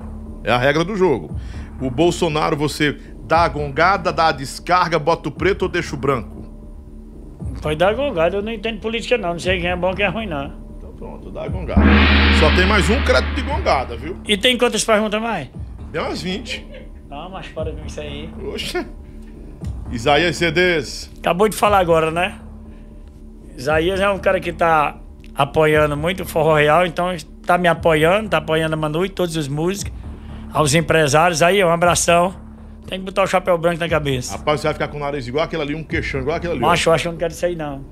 É 0.43 0.51
a 0.51 0.59
regra 0.59 0.85
do 0.85 0.97
jogo. 0.97 1.37
O 1.81 1.91
Bolsonaro, 1.91 2.57
você 2.57 2.97
dá 3.25 3.41
a 3.41 3.49
gongada, 3.49 4.13
dá 4.13 4.29
a 4.29 4.33
descarga, 4.33 4.99
bota 4.99 5.29
o 5.29 5.33
preto 5.33 5.63
ou 5.63 5.69
deixa 5.69 5.95
o 5.95 5.99
branco? 5.99 6.45
Pode 7.61 7.77
dar 7.77 7.95
gongada, 7.95 8.37
eu 8.37 8.43
não 8.43 8.53
entendo 8.53 8.81
política, 8.81 9.19
não. 9.19 9.31
Não 9.31 9.39
sei 9.39 9.61
quem 9.61 9.71
é 9.71 9.77
bom 9.77 9.93
quem 9.95 10.07
é 10.07 10.09
ruim, 10.09 10.27
não. 10.27 10.53
Então 10.79 10.93
pronto, 10.93 11.31
dá 11.31 11.45
a 11.45 11.49
gongada. 11.49 11.83
Só 12.41 12.55
tem 12.55 12.67
mais 12.67 12.89
um 12.89 13.03
crédito 13.03 13.35
de 13.35 13.43
gongada, 13.43 13.97
viu? 13.97 14.17
E 14.27 14.37
tem 14.37 14.57
quantas 14.57 14.85
perguntas 14.85 15.21
mais? 15.21 15.49
Tem 15.93 16.01
umas 16.01 16.23
20. 16.23 16.67
Não, 17.09 17.31
mas 17.31 17.49
para 17.49 17.73
com 17.73 17.85
isso 17.87 18.01
aí. 18.01 18.31
Oxa. 18.53 18.87
Isaías 19.91 20.37
CDs. 20.37 21.11
Acabou 21.19 21.49
de 21.49 21.57
falar 21.57 21.79
agora, 21.79 22.11
né? 22.11 22.41
Isaías 23.57 24.01
é 24.01 24.09
um 24.09 24.19
cara 24.19 24.39
que 24.41 24.53
tá 24.53 24.97
apoiando 25.35 25.97
muito 25.97 26.23
o 26.23 26.27
Forró 26.27 26.57
Real, 26.57 26.87
então 26.87 27.15
tá 27.45 27.57
me 27.59 27.69
apoiando, 27.69 28.29
tá 28.29 28.39
apoiando 28.39 28.75
a 28.75 28.77
Manu 28.77 29.05
e 29.05 29.09
todos 29.09 29.37
os 29.37 29.49
músicos, 29.49 29.93
aos 30.53 30.75
empresários. 30.75 31.43
Aí, 31.43 31.63
um 31.63 31.71
abração. 31.71 32.35
Tem 32.87 33.01
que 33.01 33.05
botar 33.05 33.25
o 33.25 33.27
chapéu 33.27 33.59
branco 33.59 33.81
na 33.81 33.89
cabeça. 33.89 34.37
Rapaz, 34.37 34.61
você 34.61 34.69
vai 34.69 34.75
ficar 34.75 34.89
com 34.89 34.97
o 34.97 35.01
nariz 35.01 35.27
igual 35.27 35.45
aquele 35.45 35.63
ali, 35.63 35.75
um 35.75 35.83
queixão 35.83 36.21
igual 36.21 36.37
aquele 36.37 36.53
ali. 36.53 36.61
Macho, 36.61 36.89
eu 36.89 36.95
acho 36.95 37.03
que 37.03 37.09
eu 37.09 37.13
não 37.13 37.19
quero 37.19 37.33
isso 37.33 37.45
aí, 37.45 37.57
não. 37.57 37.85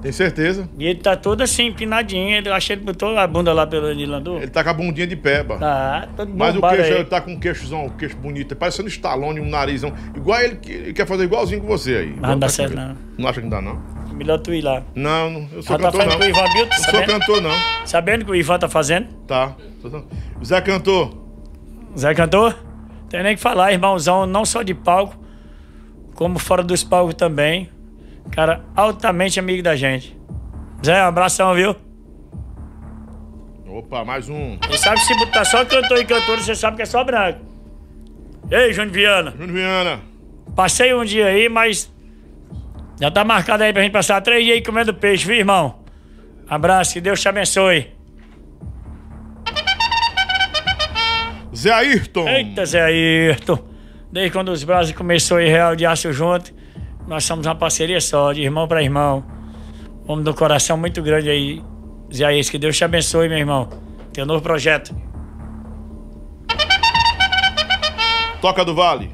Tem 0.00 0.12
certeza? 0.12 0.68
E 0.78 0.86
ele 0.86 1.00
tá 1.00 1.16
todo 1.16 1.40
assim, 1.40 1.68
empinadinho. 1.68 2.36
Ele, 2.36 2.48
eu 2.48 2.52
acho 2.52 2.66
que 2.66 2.72
ele 2.74 2.82
botou 2.82 3.16
a 3.16 3.26
bunda 3.26 3.54
lá 3.54 3.66
pelo 3.66 3.92
Nilandor. 3.92 4.36
Ele 4.36 4.50
tá 4.50 4.62
com 4.62 4.68
a 4.68 4.74
bundinha 4.74 5.06
de 5.06 5.16
peba. 5.16 5.56
Tá, 5.56 6.06
todo 6.14 6.30
Mas 6.36 6.54
o 6.54 6.60
queixo, 6.60 6.82
aí. 6.82 6.92
ele 6.92 7.04
tá 7.04 7.22
com 7.22 7.32
um 7.32 7.40
queixozão, 7.40 7.86
um 7.86 7.88
queixo 7.88 8.14
bonito, 8.18 8.54
parecendo 8.54 8.86
Stallone, 8.88 9.40
um 9.40 9.48
narizão. 9.48 9.94
Igual 10.14 10.42
ele, 10.42 10.60
ele 10.68 10.92
quer 10.92 11.06
fazer 11.06 11.24
igualzinho 11.24 11.62
com 11.62 11.66
você 11.66 11.96
aí. 11.96 12.14
Mas 12.20 12.30
não 12.30 12.38
dá 12.38 12.46
Tá 12.46 12.52
certo, 12.52 12.76
não. 12.76 12.96
Não 13.16 13.28
acha 13.28 13.40
que 13.40 13.46
não 13.48 13.50
dá, 13.50 13.62
não? 13.62 13.82
Melhor 14.16 14.38
tu 14.38 14.52
ir 14.54 14.62
lá. 14.62 14.82
Não, 14.94 15.30
não 15.30 15.48
eu 15.52 15.62
sou 15.62 15.76
Ela 15.76 15.90
tá 15.90 15.98
cantor, 15.98 16.04
fazendo 16.04 16.10
não. 16.10 16.18
com 16.18 16.24
o 16.24 16.28
Ivan 16.28 16.42
Não 16.66 16.72
sou 16.72 16.84
sabendo? 16.84 17.06
cantor, 17.06 17.40
não. 17.42 17.86
Sabendo 17.86 18.24
que 18.24 18.30
o 18.30 18.34
Ivan 18.34 18.58
tá 18.58 18.68
fazendo? 18.68 19.08
Tá. 19.26 19.56
Zé 20.44 20.60
Cantor. 20.60 21.14
Zé 21.98 22.14
Cantor? 22.14 22.56
Tem 23.08 23.22
nem 23.22 23.36
que 23.36 23.42
falar, 23.42 23.72
irmãozão, 23.72 24.26
não 24.26 24.44
só 24.44 24.62
de 24.62 24.74
palco, 24.74 25.16
como 26.14 26.38
fora 26.38 26.62
dos 26.62 26.82
palcos 26.84 27.14
também. 27.14 27.68
Cara, 28.30 28.64
altamente 28.74 29.38
amigo 29.38 29.62
da 29.62 29.76
gente. 29.76 30.16
Zé, 30.84 31.02
um 31.02 31.06
abração, 31.06 31.54
viu? 31.54 31.74
Opa, 33.66 34.04
mais 34.04 34.28
um. 34.28 34.56
E 34.70 34.78
sabe 34.78 35.00
se 35.00 35.14
botar 35.18 35.44
só 35.44 35.64
cantor 35.64 35.98
e 35.98 36.04
cantora, 36.04 36.40
você 36.40 36.54
sabe 36.54 36.76
que 36.76 36.82
é 36.82 36.86
só 36.86 37.02
branco. 37.02 37.40
Ei, 38.50 38.72
Júnior 38.72 38.92
Viana. 38.94 39.30
Júnior 39.32 39.52
Viana. 39.52 40.00
Passei 40.54 40.94
um 40.94 41.04
dia 41.04 41.26
aí, 41.26 41.48
mas 41.48 41.92
já 43.04 43.10
tá 43.10 43.22
marcado 43.22 43.62
aí 43.62 43.70
pra 43.70 43.82
gente 43.82 43.92
passar 43.92 44.18
três 44.22 44.42
dias 44.42 44.56
aí 44.56 44.62
comendo 44.62 44.94
peixe, 44.94 45.26
viu, 45.26 45.36
irmão? 45.36 45.80
Abraço, 46.48 46.94
que 46.94 47.02
Deus 47.02 47.20
te 47.20 47.28
abençoe. 47.28 47.92
Zé 51.54 51.70
Ayrton. 51.70 52.26
Eita, 52.26 52.64
Zé 52.64 52.80
Ayrton. 52.80 53.58
Desde 54.10 54.32
quando 54.32 54.48
os 54.48 54.64
Brasil 54.64 54.96
começou 54.96 55.38
em 55.38 55.50
Real 55.50 55.76
de 55.76 55.84
Aço 55.84 56.10
junto, 56.14 56.50
nós 57.06 57.24
somos 57.24 57.44
uma 57.44 57.54
parceria 57.54 58.00
só, 58.00 58.32
de 58.32 58.40
irmão 58.40 58.66
para 58.66 58.82
irmão. 58.82 59.22
Homem 60.08 60.24
do 60.24 60.32
coração 60.32 60.78
muito 60.78 61.02
grande 61.02 61.28
aí. 61.28 61.62
Zé 62.10 62.24
Ayrton, 62.24 62.52
que 62.52 62.58
Deus 62.58 62.74
te 62.74 62.84
abençoe, 62.84 63.28
meu 63.28 63.36
irmão. 63.36 63.68
Teu 64.14 64.24
novo 64.24 64.40
projeto. 64.40 64.96
Toca 68.40 68.64
do 68.64 68.74
Vale. 68.74 69.10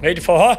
Rei 0.00 0.14
de 0.14 0.20
forró? 0.20 0.56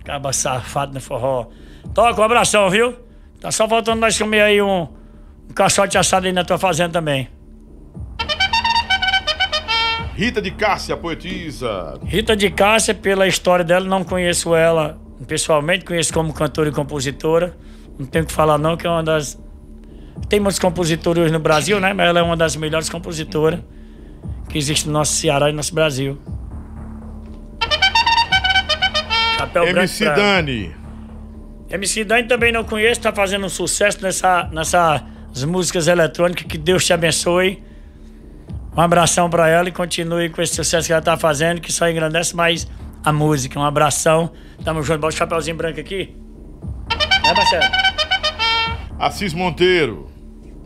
Acaba 0.00 0.32
safado 0.32 0.94
no 0.94 1.00
forró. 1.02 1.46
Toca, 1.92 2.20
um 2.20 2.24
abração, 2.24 2.70
viu? 2.70 2.94
Tá 3.40 3.50
só 3.50 3.68
faltando 3.68 4.00
nós 4.00 4.16
comer 4.16 4.40
aí 4.40 4.62
um, 4.62 4.88
um 5.48 5.52
caixote 5.54 5.98
assado 5.98 6.26
aí 6.26 6.32
na 6.32 6.44
tua 6.44 6.58
fazenda 6.58 6.92
também. 6.92 7.28
Rita 10.16 10.40
de 10.40 10.52
Cássia, 10.52 10.96
poetisa. 10.96 11.98
Rita 12.04 12.36
de 12.36 12.48
Cássia, 12.50 12.94
pela 12.94 13.26
história 13.26 13.64
dela, 13.64 13.84
não 13.84 14.04
conheço 14.04 14.54
ela 14.54 14.98
pessoalmente, 15.26 15.84
conheço 15.84 16.12
como 16.12 16.32
cantora 16.32 16.68
e 16.68 16.72
compositora. 16.72 17.56
Não 17.98 18.06
tenho 18.06 18.24
o 18.24 18.26
que 18.28 18.32
falar 18.32 18.58
não, 18.58 18.76
que 18.76 18.86
é 18.86 18.90
uma 18.90 19.02
das... 19.02 19.38
Tem 20.28 20.38
muitos 20.38 20.58
compositores 20.58 21.24
hoje 21.24 21.32
no 21.32 21.40
Brasil, 21.40 21.80
né? 21.80 21.92
Mas 21.92 22.08
ela 22.08 22.20
é 22.20 22.22
uma 22.22 22.36
das 22.36 22.54
melhores 22.54 22.88
compositoras 22.88 23.60
que 24.48 24.56
existe 24.56 24.86
no 24.86 24.92
nosso 24.92 25.12
Ceará 25.14 25.48
e 25.48 25.52
no 25.52 25.56
nosso 25.56 25.74
Brasil. 25.74 26.18
Branco 29.54 29.78
MC. 29.78 30.04
Dani. 30.06 30.83
MC 31.74 32.04
Dani 32.04 32.28
também 32.28 32.52
não 32.52 32.62
conheço, 32.62 33.00
tá 33.00 33.12
fazendo 33.12 33.46
um 33.46 33.48
sucesso 33.48 34.00
nessa, 34.00 34.48
nessas 34.52 35.44
músicas 35.44 35.88
eletrônicas. 35.88 36.46
Que 36.46 36.56
Deus 36.56 36.84
te 36.84 36.92
abençoe. 36.92 37.62
Um 38.76 38.80
abração 38.80 39.28
pra 39.28 39.48
ela 39.48 39.68
e 39.68 39.72
continue 39.72 40.30
com 40.30 40.40
esse 40.40 40.54
sucesso 40.54 40.86
que 40.86 40.92
ela 40.92 41.02
tá 41.02 41.16
fazendo, 41.16 41.60
que 41.60 41.72
só 41.72 41.88
engrandece 41.88 42.34
mais 42.36 42.68
a 43.04 43.12
música. 43.12 43.58
Um 43.58 43.64
abração. 43.64 44.30
Tamo 44.64 44.82
junto. 44.82 45.00
Bota 45.00 45.14
o 45.14 45.18
chapéuzinho 45.18 45.56
branco 45.56 45.80
aqui. 45.80 46.16
É, 47.24 47.34
Marcelo? 47.34 47.64
Assis 48.98 49.34
Monteiro. 49.34 50.08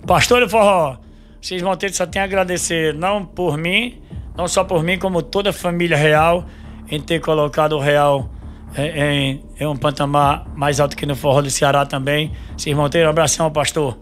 Pastor 0.07 0.41
do 0.41 0.49
Forró, 0.49 0.99
Cis 1.41 1.63
Monteiro 1.63 1.95
só 1.95 2.07
tem 2.07 2.23
a 2.23 2.25
agradecer, 2.25 2.95
não 2.95 3.25
por 3.25 3.59
mim, 3.59 4.01
não 4.37 4.49
só 4.49 4.65
por 4.65 4.83
mim, 4.83 4.99
como 4.99 5.23
toda 5.23 5.51
a 5.51 5.53
família 5.53 5.97
real, 5.97 6.47
em 6.91 7.01
ter 7.01 7.21
colocado 7.21 7.73
o 7.73 7.81
Real 7.81 8.31
em, 8.77 8.83
em- 9.01 9.43
em 9.61 9.67
um 9.67 9.77
patamar 9.77 10.47
mais 10.55 10.79
alto 10.81 10.97
que 10.97 11.07
no 11.07 11.17
Forró 11.17 11.41
do 11.43 11.51
Ceará 11.51 11.85
também. 11.87 12.33
Cis 12.57 12.75
Monteiro, 12.75 13.07
um 13.09 13.11
abração, 13.11 13.51
pastor. 13.51 13.99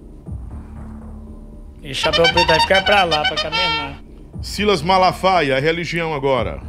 E 1.82 1.94
chapéu 1.94 2.24
preto 2.24 2.46
vai 2.48 2.60
ficar 2.60 2.82
pra 2.84 3.04
lá, 3.04 3.22
pra 3.22 3.36
cá 3.36 3.50
mesmo. 3.50 3.74
não. 4.34 4.42
Silas 4.42 4.82
Malafaia, 4.82 5.58
religião 5.60 6.12
agora. 6.14 6.60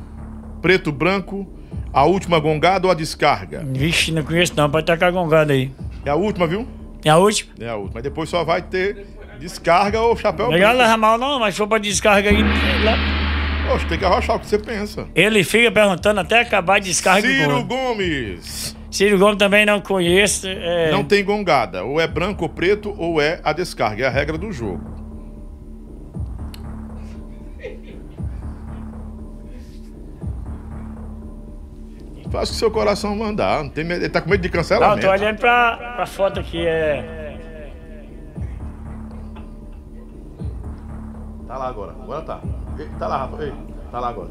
Preto, 0.61 0.92
branco, 0.92 1.48
a 1.92 2.03
última 2.06 2.40
gongada 2.40 2.88
ou 2.88 2.92
a 2.92 2.95
descarga? 2.95 3.64
Vixe, 3.67 4.11
não 4.11 4.24
conheço 4.24 4.53
não, 4.56 4.69
pode 4.69 4.85
tacar 4.85 5.11
gongada 5.11 5.53
aí. 5.53 5.72
É 6.06 6.09
a 6.09 6.16
última, 6.16 6.48
viu? 6.48 6.67
É 7.03 7.09
a 7.09 7.17
última. 7.17 7.53
É 7.59 7.69
a 7.69 7.76
última. 7.76 7.92
Mas 7.95 8.03
depois 8.03 8.30
só 8.30 8.43
vai 8.43 8.61
ter 8.61 9.06
descarga 9.40 10.01
ou 10.01 10.16
chapéu 10.16 10.50
Legal 10.50 10.69
branco. 10.74 10.84
leva 10.84 10.98
mal 10.98 11.17
não, 11.17 11.40
mas 11.40 11.53
se 11.53 11.58
for 11.59 11.67
pra 11.67 11.77
descarga 11.77 12.30
aí. 12.30 12.38
lá- 12.84 13.26
Poxa, 13.68 13.86
tem 13.88 13.98
que 14.00 14.06
arrochar 14.06 14.36
o 14.36 14.40
que 14.40 14.46
você 14.48 14.58
pensa. 14.58 15.08
Ele 15.14 15.44
fica 15.44 15.72
perguntando 15.72 16.20
até 16.22 16.40
acabar 16.42 16.80
descarga 16.80 17.28
Ciro. 17.28 17.64
Gomes. 17.64 18.76
Ciro 18.90 19.18
Gomes 19.20 19.38
também 19.38 19.66
não 19.66 19.82
conheço. 19.82 20.48
é, 20.48 20.90
Não 20.92 21.04
tem 21.04 21.24
gongada. 21.24 21.84
Ou 21.84 22.00
é 22.00 22.08
branco 22.08 22.44
ou 22.44 22.50
preto, 22.50 22.96
ou 22.98 23.22
é 23.22 23.40
a 23.44 23.52
descarga. 23.52 24.06
É 24.06 24.08
a 24.08 24.12
regra 24.12 24.38
do 24.38 24.52
jogo. 24.52 24.96
Faz 32.32 32.50
o 32.50 32.52
que 32.52 32.58
seu 32.60 32.70
coração 32.72 33.16
mandar. 33.16 33.64
Não 33.64 33.70
tem 33.70 33.86
medo. 33.86 34.02
Ele 34.04 34.10
tá 34.10 34.22
com 34.22 34.30
medo 34.30 34.42
de 34.42 34.50
Não, 34.50 34.54
cancelamento. 34.56 35.06
tô 35.06 35.12
olhando 35.12 35.38
pra, 35.40 35.78
pra 35.96 36.06
foto 36.06 36.40
aqui. 36.40 36.66
É... 36.66 37.38
Tá 41.48 41.58
lá 41.58 41.70
agora. 41.70 41.94
Agora 41.94 42.22
tá. 42.24 42.42
Tá 42.99 43.07
lá, 43.07 43.17
Rafa. 43.17 43.43
Ei, 43.43 43.53
tá 43.91 43.99
lá 43.99 44.09
agora. 44.09 44.30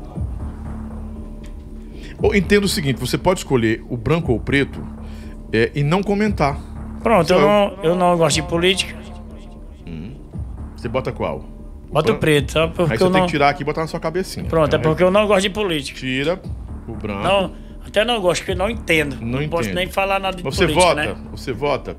Ou 2.22 2.34
entenda 2.34 2.64
o 2.66 2.68
seguinte: 2.68 2.98
você 3.00 3.18
pode 3.18 3.40
escolher 3.40 3.84
o 3.88 3.96
branco 3.96 4.32
ou 4.32 4.38
o 4.38 4.40
preto 4.40 4.80
é, 5.52 5.70
e 5.74 5.82
não 5.82 6.02
comentar. 6.02 6.58
Pronto, 7.02 7.32
eu 7.32 7.40
não, 7.40 7.78
eu 7.82 7.94
não 7.94 8.16
gosto 8.16 8.36
de 8.36 8.42
política. 8.42 8.96
Você 10.76 10.88
bota 10.88 11.10
qual? 11.12 11.44
Bota 11.90 12.10
o 12.10 12.14
bran- 12.14 12.20
preto, 12.20 12.52
só 12.52 12.68
porque 12.68 12.92
Aí 12.92 12.98
você 12.98 13.04
eu 13.04 13.10
tem 13.10 13.20
não. 13.20 13.26
que 13.26 13.32
tirar 13.32 13.48
aqui 13.48 13.62
e 13.62 13.64
botar 13.64 13.80
na 13.82 13.86
sua 13.86 13.98
cabecinha. 14.00 14.46
Pronto, 14.46 14.72
é 14.74 14.76
Aí 14.76 14.82
porque 14.82 15.02
eu 15.02 15.10
não 15.10 15.26
gosto 15.26 15.42
de 15.42 15.50
política. 15.50 15.98
Tira 15.98 16.40
o 16.86 16.92
branco. 16.94 17.22
Não, 17.22 17.52
até 17.86 18.04
não 18.04 18.20
gosto, 18.20 18.40
porque 18.42 18.52
eu 18.52 18.56
não 18.56 18.68
entendo. 18.68 19.16
Não, 19.20 19.38
posso 19.48 19.68
entende. 19.70 19.74
nem 19.84 19.86
falar 19.88 20.18
nada 20.20 20.36
de 20.36 20.42
Você 20.42 20.66
política, 20.66 20.86
vota? 20.86 21.04
né? 21.06 21.16
Você 21.30 21.52
vota? 21.52 21.96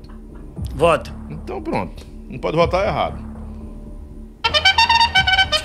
Voto. 0.74 1.12
Então 1.30 1.60
pronto. 1.62 2.06
Não 2.28 2.38
pode 2.38 2.56
votar 2.56 2.86
errado. 2.86 3.18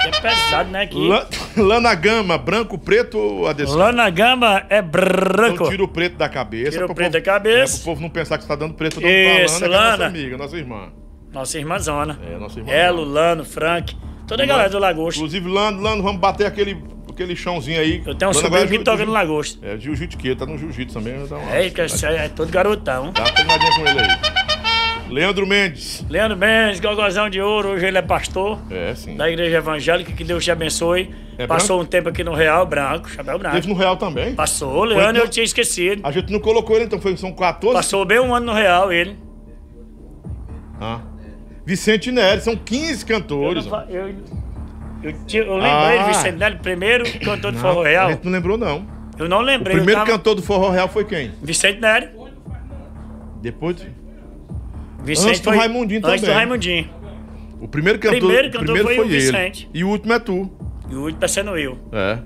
É 0.05 0.21
pesado, 0.21 0.69
né? 0.71 0.81
Aqui. 0.83 1.07
Lá, 1.07 1.27
lá 1.57 1.79
na 1.79 1.95
gama, 1.95 2.37
branco, 2.37 2.77
preto 2.77 3.17
ou 3.17 3.47
a 3.47 3.53
descarga? 3.53 3.83
Lá 3.85 3.91
na 3.91 4.09
gama 4.09 4.63
é 4.69 4.81
branco. 4.81 5.55
Então 5.55 5.69
tira 5.69 5.83
o 5.83 5.87
preto 5.87 6.17
da 6.17 6.27
cabeça. 6.29 6.71
Tira 6.71 6.85
o 6.85 6.93
preto 6.93 7.11
povo- 7.11 7.11
da 7.13 7.21
cabeça. 7.21 7.75
É, 7.75 7.77
pro 7.77 7.85
povo 7.85 8.01
não 8.01 8.09
pensar 8.09 8.37
que 8.37 8.43
você 8.43 8.47
tá 8.49 8.55
dando 8.55 8.73
preto 8.73 8.99
não 9.01 9.07
Isso, 9.09 9.59
pra 9.59 9.67
Lana, 9.67 9.69
que 9.69 9.75
é 9.75 9.77
nossa 9.77 9.91
Lana. 9.97 10.05
amiga, 10.05 10.37
nossa 10.37 10.57
irmã. 10.57 10.89
Nossa 11.31 11.57
irmãzona. 11.57 12.19
É, 12.31 12.37
nossa 12.37 12.59
irmã. 12.59 12.71
Elo, 12.71 13.03
Lano, 13.03 13.43
Frank. 13.45 13.95
Toda 14.27 14.43
a 14.43 14.45
galera 14.45 14.69
do 14.69 14.79
Lagosto. 14.79 15.17
Inclusive, 15.19 15.49
Lano, 15.49 15.81
Lano, 15.81 16.03
vamos 16.03 16.21
bater 16.21 16.45
aquele, 16.47 16.81
aquele 17.09 17.35
chãozinho 17.35 17.79
aí. 17.79 18.01
Eu 18.05 18.15
tenho 18.15 18.31
um 18.31 18.33
sobrinho 18.33 18.63
é 18.65 18.67
que 18.67 18.79
toca 18.79 19.05
no 19.05 19.11
Lagosto. 19.11 19.59
É, 19.65 19.77
jiu-jitsu 19.77 20.17
que 20.17 20.35
tá 20.35 20.45
no 20.45 20.57
jiu-jitsu 20.57 20.93
também. 20.99 21.25
Dá 21.27 21.37
uma, 21.37 21.51
É, 21.55 21.69
que 21.69 21.81
é, 21.81 21.85
é 22.25 22.29
todo 22.29 22.49
garotão. 22.51 23.11
Dá 23.11 23.21
uma 23.21 23.31
treinadinha 23.31 23.71
com 23.71 23.87
ele 23.87 23.99
aí. 23.99 24.42
Leandro 25.13 25.45
Mendes. 25.45 26.03
Leandro 26.09 26.35
Mendes, 26.37 26.79
Gogozão 26.79 27.29
de 27.29 27.39
Ouro, 27.39 27.69
hoje 27.69 27.85
ele 27.85 27.97
é 27.97 28.01
pastor 28.01 28.59
É, 28.71 28.95
sim. 28.95 29.15
da 29.15 29.29
igreja 29.29 29.57
evangélica, 29.57 30.11
que 30.11 30.23
Deus 30.23 30.43
te 30.43 30.49
abençoe. 30.49 31.13
É 31.37 31.45
Passou 31.45 31.79
um 31.81 31.85
tempo 31.85 32.09
aqui 32.09 32.23
no 32.23 32.33
Real, 32.33 32.65
branco, 32.65 33.09
chapéu 33.09 33.37
branco. 33.37 33.55
Teve 33.55 33.67
no 33.67 33.75
Real 33.75 33.95
também? 33.95 34.33
Passou, 34.33 34.83
Leandro, 34.83 35.21
eu 35.23 35.27
tinha 35.29 35.43
esquecido. 35.43 36.01
A 36.05 36.11
gente 36.11 36.31
não 36.31 36.39
colocou 36.39 36.75
ele, 36.75 36.85
então 36.85 36.99
foi, 36.99 37.15
são 37.15 37.31
14. 37.31 37.75
Passou 37.75 38.03
bem 38.05 38.19
um 38.19 38.33
ano 38.33 38.47
no 38.47 38.53
Real, 38.53 38.91
ele. 38.91 39.15
Ah. 40.81 40.99
Vicente 41.65 42.11
Nery, 42.11 42.41
são 42.41 42.55
15 42.55 43.05
cantores. 43.05 43.65
Eu, 43.65 43.71
não 43.71 43.89
eu, 43.89 44.15
eu, 45.03 45.13
tinha- 45.25 45.43
eu 45.43 45.53
lembrei 45.57 45.97
Ah. 45.99 46.03
do 46.03 46.07
Vicente 46.09 46.37
Nery, 46.37 46.55
primeiro 46.57 47.19
cantor 47.19 47.51
do 47.51 47.57
Forró 47.59 47.83
Real. 47.83 48.07
A 48.07 48.11
gente 48.11 48.25
não 48.25 48.31
lembrou, 48.31 48.57
não. 48.57 48.85
Eu 49.17 49.29
não 49.29 49.37
O 49.37 49.41
lembrei. 49.41 49.73
eu 49.75 49.77
primeiro 49.77 50.01
tava- 50.01 50.11
cantor 50.11 50.35
do 50.35 50.41
Forró 50.41 50.69
Real 50.71 50.87
foi 50.89 51.05
quem? 51.05 51.31
Vicente 51.41 51.79
Nery. 51.79 52.09
Depois. 53.41 53.77
Vicente 55.03 55.27
Antes 55.29 55.41
do 55.41 55.43
foi- 55.45 55.57
Raimundinho 55.57 55.99
Antes 56.05 56.21
também. 56.21 56.35
do 56.35 56.37
Raimundinho. 56.37 56.89
O 57.59 57.67
primeiro 57.67 57.99
cantor, 57.99 58.17
Primeiro 58.19 58.47
o 58.47 58.51
cantor 58.51 58.65
primeiro 58.65 58.87
foi 58.87 58.95
foi, 58.95 59.05
o 59.05 59.09
ele. 59.09 59.19
Vicente. 59.19 59.69
E 59.73 59.83
o 59.83 59.89
último 59.89 60.13
é 60.13 60.19
tu. 60.19 60.51
E 60.89 60.95
o 60.95 61.01
último 61.01 61.19
tá 61.19 61.27
sendo 61.27 61.57
eu. 61.57 61.77
É. 61.91 62.19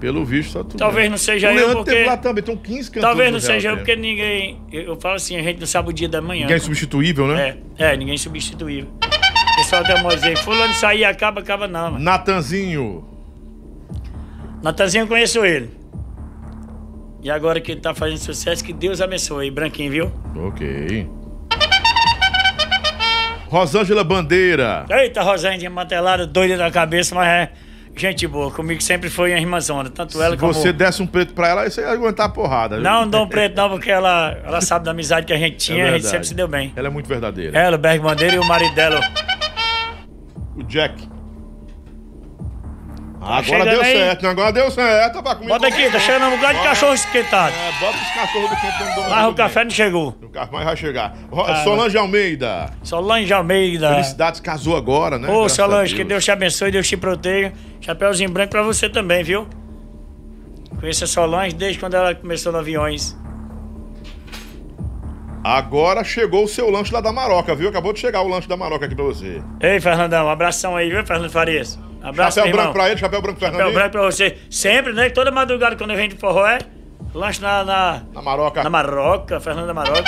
Pelo 0.00 0.24
visto, 0.24 0.52
só 0.52 0.62
tu. 0.64 0.76
Talvez 0.76 1.04
mesmo. 1.04 1.10
não 1.12 1.18
seja 1.18 1.48
o 1.48 1.50
eu, 1.50 1.56
Leandro 1.56 1.76
porque- 1.76 1.90
teve 1.92 2.06
lá 2.06 2.16
também, 2.16 2.42
tem 2.44 2.56
15 2.56 2.90
cantores. 2.90 3.02
Talvez 3.02 3.32
não 3.32 3.40
seja 3.40 3.70
eu, 3.70 3.76
porque 3.76 3.96
ninguém. 3.96 4.60
Eu, 4.70 4.96
falo 5.00 5.14
assim, 5.14 5.36
a 5.36 5.42
gente 5.42 5.60
não 5.60 5.66
sabe 5.66 5.88
o 5.90 5.92
dia 5.92 6.08
da 6.08 6.20
manhã. 6.20 6.42
Ninguém 6.42 6.56
é 6.56 6.60
substituível, 6.60 7.26
né? 7.28 7.56
É, 7.78 7.92
é, 7.92 7.96
ninguém 7.96 8.18
substituível. 8.18 8.90
O 9.02 9.56
pessoal 9.56 9.82
tem 9.84 9.94
uma 9.96 10.14
dizer, 10.14 10.36
fulano 10.38 10.74
sair 10.74 11.04
acaba, 11.04 11.40
acaba 11.40 11.66
não, 11.68 11.92
mano. 11.92 12.04
Natanzinho. 12.04 13.06
Natanzinho 14.62 15.02
eu 15.04 15.08
conheço 15.08 15.44
ele. 15.44 15.70
E 17.22 17.30
agora 17.30 17.60
que 17.60 17.72
ele 17.72 17.80
tá 17.80 17.94
fazendo 17.94 18.18
sucesso, 18.18 18.62
que 18.62 18.72
Deus 18.72 19.00
abençoe. 19.00 19.50
Branquinho, 19.50 19.90
viu? 19.90 20.12
Ok. 20.36 21.08
Rosângela 23.54 24.02
Bandeira. 24.02 24.84
Eita, 24.90 25.22
Rosângela 25.22 25.72
mantelada, 25.72 26.26
doida 26.26 26.56
da 26.56 26.72
cabeça, 26.72 27.14
mas 27.14 27.28
é 27.28 27.50
gente 27.96 28.26
boa. 28.26 28.50
Comigo 28.50 28.82
sempre 28.82 29.08
foi 29.08 29.32
a 29.32 29.38
irmãzona. 29.38 29.88
Tanto 29.88 30.20
ela 30.20 30.32
Se 30.34 30.40
como. 30.40 30.52
você 30.52 30.72
desse 30.72 31.00
um 31.00 31.06
preto 31.06 31.32
pra 31.34 31.48
ela, 31.50 31.70
você 31.70 31.82
ia 31.82 31.88
aguentar 31.90 32.26
a 32.26 32.28
porrada. 32.28 32.74
viu? 32.74 32.82
Não, 32.84 33.02
não 33.02 33.08
dou 33.08 33.22
um 33.22 33.28
preto 33.30 33.56
não, 33.56 33.70
porque 33.70 33.92
ela, 33.92 34.36
ela 34.44 34.60
sabe 34.60 34.84
da 34.84 34.90
amizade 34.90 35.24
que 35.24 35.32
a 35.32 35.38
gente 35.38 35.56
tinha, 35.56 35.84
É 35.84 35.88
a 35.90 35.92
gente 35.92 36.06
sempre 36.06 36.26
se 36.26 36.34
deu 36.34 36.48
bem. 36.48 36.72
Ela 36.74 36.88
é 36.88 36.90
muito 36.90 37.06
verdadeira. 37.08 37.56
Ela, 37.56 37.76
o 37.76 37.78
Berg 37.78 38.02
Bandeira 38.02 38.34
e 38.34 38.38
o 38.40 38.44
marido 38.44 38.74
dela. 38.74 39.00
O 40.56 40.64
Jack. 40.64 41.08
Tá 43.24 43.38
agora 43.38 43.64
deu 43.64 43.80
aí. 43.80 43.92
certo, 43.92 44.22
né? 44.22 44.28
agora 44.28 44.52
deu 44.52 44.70
certo. 44.70 45.22
Vai 45.22 45.34
comigo. 45.34 45.52
Bota 45.52 45.66
aqui, 45.66 45.90
tá 45.90 45.98
chegando 45.98 46.26
um 46.26 46.36
bocado 46.36 46.58
de 46.58 46.64
cachorro 46.64 46.94
esquentado. 46.94 47.54
É, 47.54 47.80
bota 47.80 47.96
os 47.96 48.10
cachorros 48.10 48.50
do 48.50 48.56
quente 48.56 48.94
do 48.94 49.10
Mas 49.10 49.26
o 49.26 49.34
café 49.34 49.64
não 49.64 49.70
chegou. 49.70 50.16
O 50.22 50.28
café 50.28 50.64
vai 50.64 50.76
chegar. 50.76 51.14
Ah, 51.32 51.64
Solange 51.64 51.96
Almeida. 51.96 52.70
Solange 52.82 53.32
Almeida. 53.32 53.88
Felicidades 53.90 54.40
casou 54.40 54.76
agora, 54.76 55.18
né? 55.18 55.30
Ô, 55.30 55.48
Solange, 55.48 55.94
que 55.94 56.04
Deus. 56.04 56.08
Deus 56.08 56.24
te 56.24 56.30
abençoe, 56.30 56.70
Deus 56.70 56.86
te 56.86 56.96
proteja. 56.96 57.52
Chapeuzinho 57.80 58.30
branco 58.30 58.50
pra 58.50 58.62
você 58.62 58.88
também, 58.88 59.24
viu? 59.24 59.48
Conheço 60.78 61.04
a 61.04 61.06
Solange 61.06 61.54
desde 61.54 61.78
quando 61.78 61.94
ela 61.94 62.14
começou 62.14 62.52
no 62.52 62.58
Aviões. 62.58 63.16
Agora 65.42 66.02
chegou 66.02 66.44
o 66.44 66.48
seu 66.48 66.70
lanche 66.70 66.92
lá 66.92 67.02
da 67.02 67.12
Maroca, 67.12 67.54
viu? 67.54 67.68
Acabou 67.68 67.92
de 67.92 68.00
chegar 68.00 68.22
o 68.22 68.28
lanche 68.28 68.48
da 68.48 68.56
Maroca 68.56 68.86
aqui 68.86 68.94
pra 68.94 69.04
você. 69.04 69.42
Ei, 69.60 69.78
Fernandão, 69.78 70.26
um 70.26 70.30
abração 70.30 70.74
aí, 70.74 70.88
viu, 70.88 71.04
Fernando 71.04 71.30
Farias? 71.30 71.78
Abraço, 72.04 72.38
chapéu 72.38 72.52
branco 72.52 72.72
pra 72.74 72.90
ele, 72.90 73.00
chapéu 73.00 73.22
branco 73.22 73.38
pra 73.38 73.50
Chapéu 73.50 73.72
branco 73.72 73.90
pra 73.90 74.02
você. 74.02 74.36
Sempre, 74.50 74.92
né? 74.92 75.08
Toda 75.08 75.30
madrugada 75.30 75.74
quando 75.74 75.90
eu 75.90 75.96
venho 75.96 76.10
de 76.10 76.16
forró 76.16 76.46
é 76.46 76.58
lanche 77.14 77.40
na... 77.40 77.64
Na, 77.64 78.02
na 78.12 78.22
Maroca. 78.22 78.62
Na 78.62 78.68
Maroca, 78.68 79.40
Fernanda 79.40 79.72
Maroca. 79.72 80.04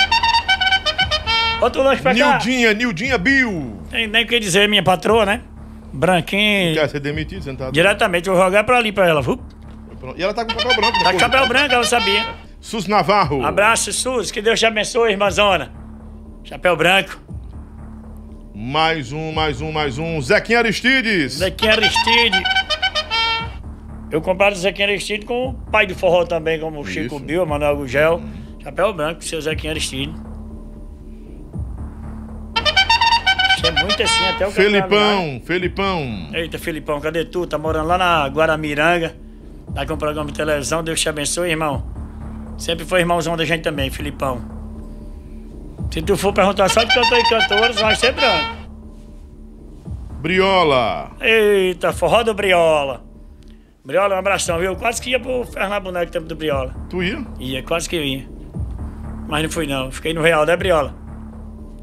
Outro 1.59 1.81
lanche 1.81 2.03
pra 2.03 2.13
cá. 2.13 2.33
Nildinha, 2.33 2.73
Nildinha 2.73 3.17
Bill. 3.17 3.81
Tem 3.89 4.05
nem 4.05 4.23
o 4.23 4.27
que 4.27 4.39
dizer, 4.39 4.69
minha 4.69 4.83
patroa, 4.83 5.25
né? 5.25 5.41
Branquinho. 5.91 6.75
Quer 6.75 6.87
ser 6.87 6.99
demitido, 6.99 7.41
sentado? 7.41 7.71
Diretamente, 7.71 8.29
vou 8.29 8.37
jogar 8.37 8.63
pra 8.63 8.77
ali 8.77 8.91
pra 8.91 9.07
ela. 9.07 9.21
Vup. 9.21 9.41
E 10.15 10.21
ela 10.21 10.33
tá 10.33 10.45
com 10.45 10.51
chapéu 10.51 10.75
branco. 10.75 11.03
Tá 11.03 11.11
com 11.13 11.19
chapéu 11.19 11.47
branco, 11.47 11.73
ela 11.73 11.83
sabia. 11.83 12.25
Sus 12.61 12.87
Navarro. 12.87 13.43
Abraço, 13.43 13.91
Sus. 13.91 14.29
Que 14.29 14.39
Deus 14.41 14.59
te 14.59 14.67
abençoe, 14.67 15.11
irmãzona. 15.11 15.71
Chapéu 16.43 16.75
branco. 16.75 17.19
Mais 18.59 19.13
um, 19.13 19.31
mais 19.31 19.61
um, 19.61 19.71
mais 19.71 19.99
um. 19.99 20.19
Zequinha 20.19 20.57
Aristides. 20.57 21.33
Zequinha 21.33 21.73
Aristide. 21.73 22.41
Eu 24.09 24.19
comparo 24.19 24.55
o 24.55 24.57
Zequinha 24.57 24.87
Aristide 24.87 25.27
com 25.27 25.49
o 25.49 25.53
pai 25.53 25.85
do 25.85 25.93
forró 25.93 26.25
também, 26.25 26.59
como 26.59 26.79
o 26.79 26.83
Chico 26.83 27.19
Bill, 27.19 27.45
Manuel 27.45 27.77
Gugel. 27.77 28.19
Chapéu 28.63 28.91
branco, 28.93 29.23
seu 29.23 29.39
Zequinha 29.39 29.73
Aristide. 29.73 30.11
Isso 33.57 33.67
é 33.67 33.71
muito 33.83 34.01
assim, 34.01 34.25
até 34.25 34.47
o 34.47 34.51
Felipão, 34.51 35.39
Felipão. 35.45 36.29
Eita, 36.33 36.57
Felipão, 36.57 36.99
cadê 36.99 37.25
tu? 37.25 37.45
Tá 37.45 37.59
morando 37.59 37.85
lá 37.85 37.97
na 37.99 38.25
Guaramiranga. 38.25 39.15
Tá 39.75 39.85
com 39.85 39.93
um 39.93 39.97
programa 39.97 40.31
de 40.31 40.35
televisão. 40.35 40.83
Deus 40.83 40.99
te 40.99 41.07
abençoe, 41.07 41.51
irmão. 41.51 41.85
Sempre 42.57 42.85
foi 42.85 43.01
irmãozão 43.01 43.37
da 43.37 43.45
gente 43.45 43.61
também, 43.61 43.91
Felipão. 43.91 44.56
Se 45.91 46.01
tu 46.01 46.17
for 46.17 46.33
perguntar 46.33 46.69
só 46.69 46.83
de 46.83 46.93
cantor 46.93 47.19
e 47.19 47.29
cantores, 47.29 47.79
vai 47.79 47.95
ser 47.95 48.13
branco. 48.13 48.57
Briola. 50.19 51.11
Eita, 51.21 51.93
forró 51.93 52.23
do 52.23 52.33
Briola. 52.33 53.03
Briola, 53.85 54.15
um 54.15 54.19
abração, 54.19 54.59
viu? 54.59 54.75
Quase 54.75 55.01
que 55.01 55.11
ia 55.11 55.19
pro 55.19 55.45
Fernando 55.45 55.83
Boneco 55.83 56.11
tempo 56.11 56.25
do 56.25 56.35
Briola. 56.35 56.75
Tu 56.89 57.03
ia? 57.03 57.25
Ia, 57.39 57.63
quase 57.63 57.87
que 57.87 57.95
eu 57.95 58.03
ia. 58.03 58.27
Mas 59.27 59.43
não 59.43 59.49
fui 59.49 59.65
não. 59.65 59.91
Fiquei 59.91 60.13
no 60.13 60.21
Real, 60.21 60.45
né, 60.45 60.55
Briola? 60.57 60.93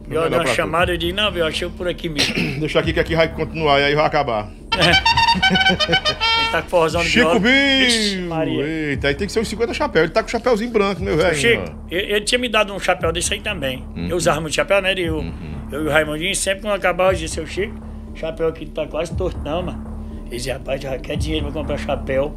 Briola 0.07 0.29
deu 0.29 0.41
uma 0.41 0.47
chamada 0.47 0.93
e 0.93 0.95
eu 0.95 0.99
disse, 0.99 1.13
não, 1.13 1.31
Briola, 1.31 1.51
chego 1.51 1.73
por 1.77 1.89
aqui 1.89 2.09
mesmo. 2.09 2.35
Deixa 2.61 2.81
aqui 2.81 2.93
que 2.93 3.01
aqui 3.01 3.17
vai 3.17 3.29
continuar 3.29 3.81
e 3.81 3.85
aí 3.85 3.95
vai 3.95 4.05
acabar. 4.05 4.51
Ele 4.77 4.93
tá 6.55 6.63
com 6.63 6.69
forrozão 6.69 7.03
do 7.03 7.09
Chico 7.09 7.41
Bill. 7.41 8.29
Maria. 8.29 8.65
Eita, 8.65 9.09
aí 9.09 9.15
tem 9.15 9.27
que 9.27 9.33
ser 9.33 9.41
os 9.41 9.49
50 9.49 9.75
chapéus. 9.75 10.05
Ele 10.05 10.13
tá 10.13 10.23
com 10.23 10.29
o 10.29 10.31
chapéuzinho 10.31 10.71
branco, 10.71 11.03
meu 11.03 11.17
velho. 11.17 11.35
Chico, 11.35 11.65
ele, 11.91 12.13
ele 12.13 12.21
tinha 12.25 12.39
me 12.39 12.49
dado 12.49 12.73
um 12.73 12.79
chapéu 12.79 13.11
desse 13.13 13.35
aí 13.35 13.41
também. 13.41 13.85
Uhum. 13.97 14.09
Eu 14.09 14.17
usava 14.17 14.41
muito 14.41 14.55
chapéu, 14.55 14.81
né? 14.81 14.95
Eu, 14.97 15.25
eu 15.73 15.85
e 15.85 15.87
o 15.87 15.91
Raimundinho, 15.91 16.35
sempre 16.35 16.63
quando 16.63 16.75
acabava, 16.75 17.11
eu 17.11 17.15
dizia, 17.15 17.29
seu 17.29 17.47
Chico, 17.47 17.75
chapéu 18.15 18.49
aqui 18.49 18.67
tá 18.67 18.87
quase 18.87 19.17
torto, 19.17 19.41
não, 19.45 19.63
mano. 19.63 19.95
Ele 20.27 20.37
dizia, 20.37 20.55
rapaz, 20.55 20.81
já 20.81 20.99
quer 20.99 21.17
dinheiro 21.17 21.47
pra 21.47 21.61
comprar 21.61 21.79
chapéu. 21.79 22.35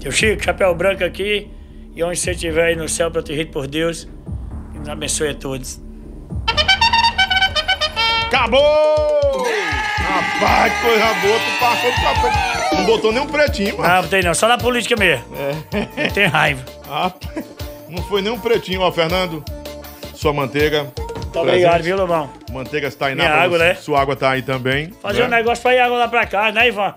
Seu 0.00 0.12
Chico, 0.12 0.44
chapéu 0.44 0.74
branco 0.74 1.02
aqui, 1.02 1.48
e 1.94 2.02
onde 2.02 2.18
você 2.18 2.32
estiver 2.32 2.66
aí 2.66 2.76
no 2.76 2.88
céu, 2.88 3.10
protegido 3.10 3.50
por 3.50 3.66
Deus, 3.66 4.06
que 4.72 4.78
nos 4.78 4.88
abençoe 4.88 5.30
a 5.30 5.34
todos. 5.34 5.80
Acabou! 8.26 9.46
Rapaz, 10.06 10.72
que 10.72 10.82
coisa 10.82 11.14
boa, 11.14 11.38
tu 11.38 11.58
passou 11.60 11.90
do 11.90 12.00
café. 12.00 12.76
Não 12.76 12.84
botou 12.84 13.12
nem 13.12 13.22
um 13.22 13.26
pretinho, 13.26 13.78
mano. 13.78 14.02
Não 14.02 14.08
tem 14.08 14.22
não, 14.22 14.34
só 14.34 14.48
na 14.48 14.56
política 14.56 14.96
mesmo. 14.96 15.24
É. 15.34 16.08
Tem 16.08 16.26
raiva. 16.26 16.64
Rapaz, 16.88 17.44
não 17.88 18.02
foi 18.04 18.22
nem 18.22 18.32
um 18.32 18.38
pretinho, 18.38 18.80
ó, 18.82 18.92
Fernando. 18.92 19.44
Sua 20.14 20.32
manteiga. 20.32 20.92
Muito 21.36 21.38
obrigado, 21.40 21.82
viu, 21.82 21.96
Lobão? 21.96 22.30
Manteiga 22.50 22.88
está 22.88 23.06
aí 23.06 23.14
na 23.14 23.24
Minha 23.24 23.34
pra 23.34 23.44
água, 23.44 23.58
né? 23.58 23.74
Sua 23.74 24.00
água 24.00 24.16
tá 24.16 24.30
aí 24.30 24.42
também. 24.42 24.92
Fazer 25.02 25.20
né? 25.20 25.26
um 25.26 25.30
negócio 25.30 25.62
pra 25.62 25.74
ir 25.74 25.80
água 25.80 25.98
lá 25.98 26.08
pra 26.08 26.26
casa, 26.26 26.52
né, 26.52 26.68
Ivan? 26.68 26.94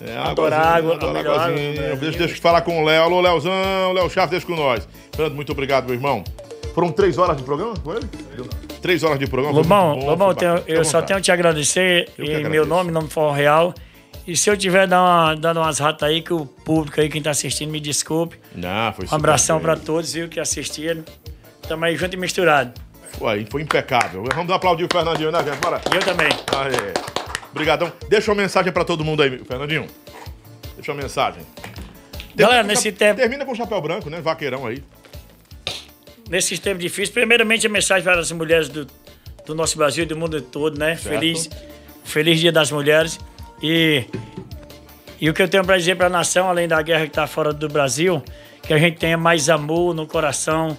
É, 0.00 0.16
Adoro 0.16 0.54
água, 0.54 0.94
adoro 0.94 1.18
água 1.18 1.34
Brasil. 1.34 1.56
Deixa, 1.96 2.18
deixa 2.18 2.34
eu 2.34 2.40
falar 2.40 2.62
com 2.62 2.82
o 2.82 2.84
Léo. 2.86 3.02
Alô, 3.02 3.20
Léozão. 3.20 3.92
Léo 3.92 4.08
Chaves, 4.08 4.30
deixa 4.30 4.46
com 4.46 4.56
nós. 4.56 4.88
Fernando, 5.12 5.34
muito 5.34 5.52
obrigado, 5.52 5.84
meu 5.84 5.94
irmão. 5.94 6.24
Foram 6.74 6.90
três 6.90 7.18
horas 7.18 7.36
de 7.36 7.42
programa 7.42 7.74
com 7.84 7.92
ele? 7.92 8.08
Deu 8.34 8.46
Três 8.82 9.02
horas 9.02 9.18
de 9.18 9.26
programa. 9.26 9.54
Lobão, 9.56 9.98
bom, 9.98 10.06
Lobão 10.06 10.34
tenho- 10.34 10.62
eu 10.66 10.84
só 10.84 10.92
vontade. 11.00 11.06
tenho 11.08 11.18
que 11.18 11.24
te 11.24 11.32
agradecer 11.32 12.08
Eu 12.16 12.24
em 12.24 12.48
meu 12.48 12.64
nome, 12.66 12.90
nome 12.90 13.08
Forró 13.08 13.32
Real. 13.32 13.74
E 14.26 14.36
se 14.36 14.48
eu 14.48 14.56
tiver 14.56 14.86
dando, 14.86 15.02
uma- 15.04 15.34
dando 15.34 15.60
umas 15.60 15.78
ratas 15.78 16.08
aí, 16.08 16.22
que 16.22 16.32
o 16.32 16.46
público 16.46 17.00
aí, 17.00 17.08
quem 17.08 17.20
tá 17.20 17.30
assistindo, 17.30 17.70
me 17.70 17.80
desculpe. 17.80 18.38
Não, 18.54 18.92
foi 18.92 19.06
Um 19.10 19.14
abração 19.14 19.60
pra 19.60 19.76
todos, 19.76 20.12
viu, 20.12 20.28
que 20.28 20.38
assistiram. 20.40 21.04
Tamo 21.68 21.84
aí 21.84 21.96
junto 21.96 22.14
e 22.14 22.16
misturado. 22.16 22.72
Foi, 23.18 23.46
foi 23.50 23.62
impecável. 23.62 24.24
Vamos 24.34 24.52
aplaudir 24.52 24.84
o 24.84 24.88
Fernandinho, 24.90 25.30
né, 25.32 25.42
gente? 25.44 25.58
Bora. 25.58 25.80
Eu 25.92 26.00
também. 26.00 26.28
Aê. 26.28 26.92
Obrigadão. 27.50 27.92
Deixa 28.08 28.30
uma 28.30 28.40
mensagem 28.40 28.72
pra 28.72 28.84
todo 28.84 29.04
mundo 29.04 29.22
aí, 29.22 29.38
Fernandinho. 29.44 29.86
Deixa 30.76 30.92
uma 30.92 31.02
mensagem. 31.02 31.42
Galera, 32.34 32.62
com 32.62 32.68
nesse 32.68 32.92
tempo- 32.92 33.20
Termina 33.20 33.44
com 33.44 33.54
chapéu 33.54 33.80
branco, 33.80 34.08
né? 34.08 34.20
Vaqueirão 34.20 34.66
aí. 34.66 34.82
Nesses 36.30 36.60
tempos 36.60 36.80
difíceis, 36.80 37.10
primeiramente 37.10 37.66
a 37.66 37.70
mensagem 37.70 38.04
para 38.04 38.20
as 38.20 38.30
mulheres 38.30 38.68
do, 38.68 38.86
do 39.44 39.52
nosso 39.52 39.76
Brasil 39.76 40.04
e 40.04 40.06
do 40.06 40.16
mundo 40.16 40.40
todo, 40.40 40.78
né? 40.78 40.94
Certo. 40.94 41.08
Feliz, 41.08 41.50
feliz 42.04 42.38
Dia 42.38 42.52
das 42.52 42.70
Mulheres. 42.70 43.18
E, 43.60 44.04
e 45.20 45.28
o 45.28 45.34
que 45.34 45.42
eu 45.42 45.48
tenho 45.48 45.64
para 45.64 45.76
dizer 45.76 45.96
para 45.96 46.06
a 46.06 46.10
nação, 46.10 46.48
além 46.48 46.68
da 46.68 46.80
guerra 46.80 47.02
que 47.02 47.08
está 47.08 47.26
fora 47.26 47.52
do 47.52 47.68
Brasil, 47.68 48.22
que 48.62 48.72
a 48.72 48.78
gente 48.78 48.96
tenha 48.98 49.18
mais 49.18 49.50
amor 49.50 49.92
no 49.92 50.06
coração, 50.06 50.78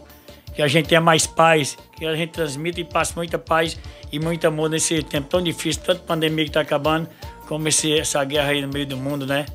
que 0.56 0.62
a 0.62 0.70
gente 0.70 0.88
tenha 0.88 1.02
mais 1.02 1.28
paz, 1.28 1.78
que 1.98 2.06
a 2.06 2.16
gente 2.16 2.32
transmita 2.32 2.80
e 2.80 2.86
passe 2.86 3.14
muita 3.14 3.38
paz 3.38 3.78
e 4.10 4.20
muito 4.20 4.48
amor 4.48 4.70
nesse 4.70 5.04
tempo 5.04 5.28
tão 5.28 5.42
difícil, 5.42 5.82
tanta 5.84 6.00
pandemia 6.00 6.46
que 6.46 6.50
está 6.50 6.62
acabando, 6.62 7.10
como 7.46 7.68
esse, 7.68 8.00
essa 8.00 8.24
guerra 8.24 8.52
aí 8.52 8.62
no 8.62 8.70
meio 8.70 8.86
do 8.86 8.96
mundo, 8.96 9.26
né? 9.26 9.46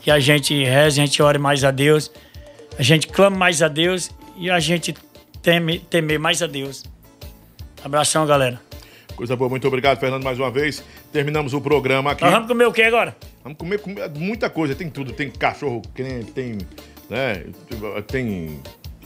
Que 0.00 0.10
a 0.10 0.18
gente 0.18 0.64
reze, 0.64 1.00
a 1.00 1.06
gente 1.06 1.22
ore 1.22 1.38
mais 1.38 1.62
a 1.62 1.70
Deus, 1.70 2.10
a 2.76 2.82
gente 2.82 3.06
clama 3.06 3.36
mais 3.36 3.62
a 3.62 3.68
Deus 3.68 4.10
e 4.36 4.50
a 4.50 4.58
gente 4.58 4.94
teme, 5.42 5.78
temer 5.78 6.18
mais 6.18 6.42
a 6.42 6.46
Deus. 6.46 6.84
Abração, 7.84 8.26
galera. 8.26 8.60
Coisa 9.14 9.34
boa, 9.34 9.50
muito 9.50 9.66
obrigado, 9.66 9.98
Fernando, 9.98 10.22
mais 10.22 10.38
uma 10.38 10.50
vez. 10.50 10.82
Terminamos 11.12 11.52
o 11.52 11.60
programa 11.60 12.12
aqui. 12.12 12.22
Nós 12.22 12.32
vamos 12.32 12.48
comer 12.48 12.66
o 12.66 12.72
que 12.72 12.82
agora? 12.82 13.16
Vamos 13.42 13.58
comer, 13.58 13.80
comer 13.80 14.08
muita 14.10 14.48
coisa, 14.48 14.74
tem 14.74 14.88
tudo. 14.88 15.12
Tem 15.12 15.30
cachorro 15.30 15.82
quente, 15.94 16.30
tem. 16.32 16.58
Né, 17.10 17.44
tem. 18.06 18.60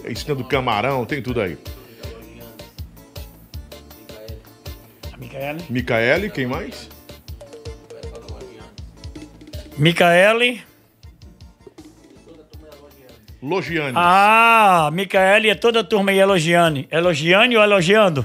Esquina 0.05 0.35
do 0.35 0.44
camarão, 0.44 1.07
tem 1.07 1.23
tudo 1.23 1.41
aí. 1.41 1.57
Micaele. 5.19 5.65
Micaele, 5.70 6.31
quem 6.31 6.47
mais? 6.47 6.89
Micaele. 9.78 10.62
Logiane. 13.43 13.95
Ah, 13.97 14.89
Micaele 14.93 15.51
e 15.51 15.55
toda 15.57 15.81
a 15.81 15.85
turma 15.85 16.12
aí 16.12 16.19
elogiando. 16.19 16.85
Elogiando 16.91 17.57
ou 17.57 17.62
elogiando? 17.62 18.25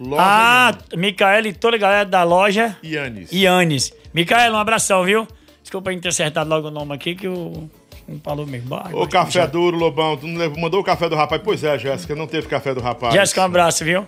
Loja 0.00 0.22
ah, 0.22 0.78
Micaele 0.96 1.50
e 1.50 1.52
toda 1.52 1.76
a 1.76 1.78
galera 1.78 2.04
da 2.04 2.24
loja. 2.24 2.76
Ianes. 2.82 3.32
Ianes. 3.32 3.92
Micaele, 4.12 4.54
um 4.54 4.58
abração, 4.58 5.04
viu? 5.04 5.26
Desculpa 5.62 5.90
a 5.90 5.92
gente 5.92 6.02
ter 6.02 6.08
acertado 6.08 6.50
logo 6.50 6.68
o 6.68 6.70
nome 6.70 6.94
aqui, 6.94 7.14
que 7.14 7.28
o. 7.28 7.70
Não 8.08 8.18
falou 8.20 8.46
mesmo. 8.46 8.70
Bah, 8.70 8.88
Ô, 8.92 9.06
café 9.06 9.46
duro, 9.46 9.76
Lobão. 9.76 10.16
Tu 10.16 10.26
mandou 10.58 10.80
o 10.80 10.84
café 10.84 11.08
do 11.08 11.14
rapaz? 11.14 11.42
Pois 11.44 11.62
é, 11.62 11.78
Jéssica, 11.78 12.14
não 12.16 12.26
teve 12.26 12.48
café 12.48 12.74
do 12.74 12.80
rapaz. 12.80 13.12
Jéssica, 13.12 13.42
um 13.42 13.44
abraço, 13.44 13.84
viu? 13.84 14.06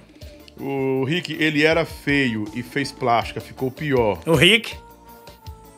O 0.59 1.05
Rick, 1.05 1.37
ele 1.39 1.65
era 1.65 1.85
feio 1.85 2.45
e 2.55 2.63
fez 2.63 2.91
plástica, 2.91 3.41
ficou 3.41 3.71
pior. 3.71 4.19
O 4.27 4.35
Rick. 4.35 4.75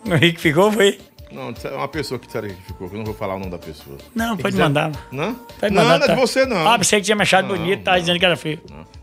O 0.07 0.15
Rick 0.15 0.41
ficou, 0.41 0.71
foi? 0.71 0.99
Não, 1.33 1.53
é 1.65 1.75
uma 1.75 1.89
pessoa 1.89 2.19
que 2.19 2.27
ficou, 2.67 2.89
que 2.89 2.95
eu 2.95 2.99
não 2.99 3.05
vou 3.05 3.15
falar 3.15 3.35
o 3.35 3.39
nome 3.39 3.51
da 3.51 3.59
pessoa. 3.59 3.97
Não, 4.15 4.37
Quem 4.37 4.43
pode 4.43 4.53
quiser- 4.55 4.65
mandar. 4.65 4.93
Não? 5.11 5.35
Pode 5.35 5.75
não, 5.75 5.83
mandar, 5.83 5.99
não 5.99 6.05
é 6.05 6.09
de 6.09 6.15
tá. 6.15 6.21
você, 6.21 6.45
não. 6.47 6.69
Ah, 6.69 6.79
pensei 6.79 7.01
que 7.01 7.07
tinha 7.07 7.17
me 7.17 7.23
achado 7.23 7.49
Não, 7.49 7.57
bonito, 7.57 7.83
tá 7.83 7.99
dizendo 7.99 8.19
que 8.19 8.25
era 8.25 8.37
feio. 8.37 8.61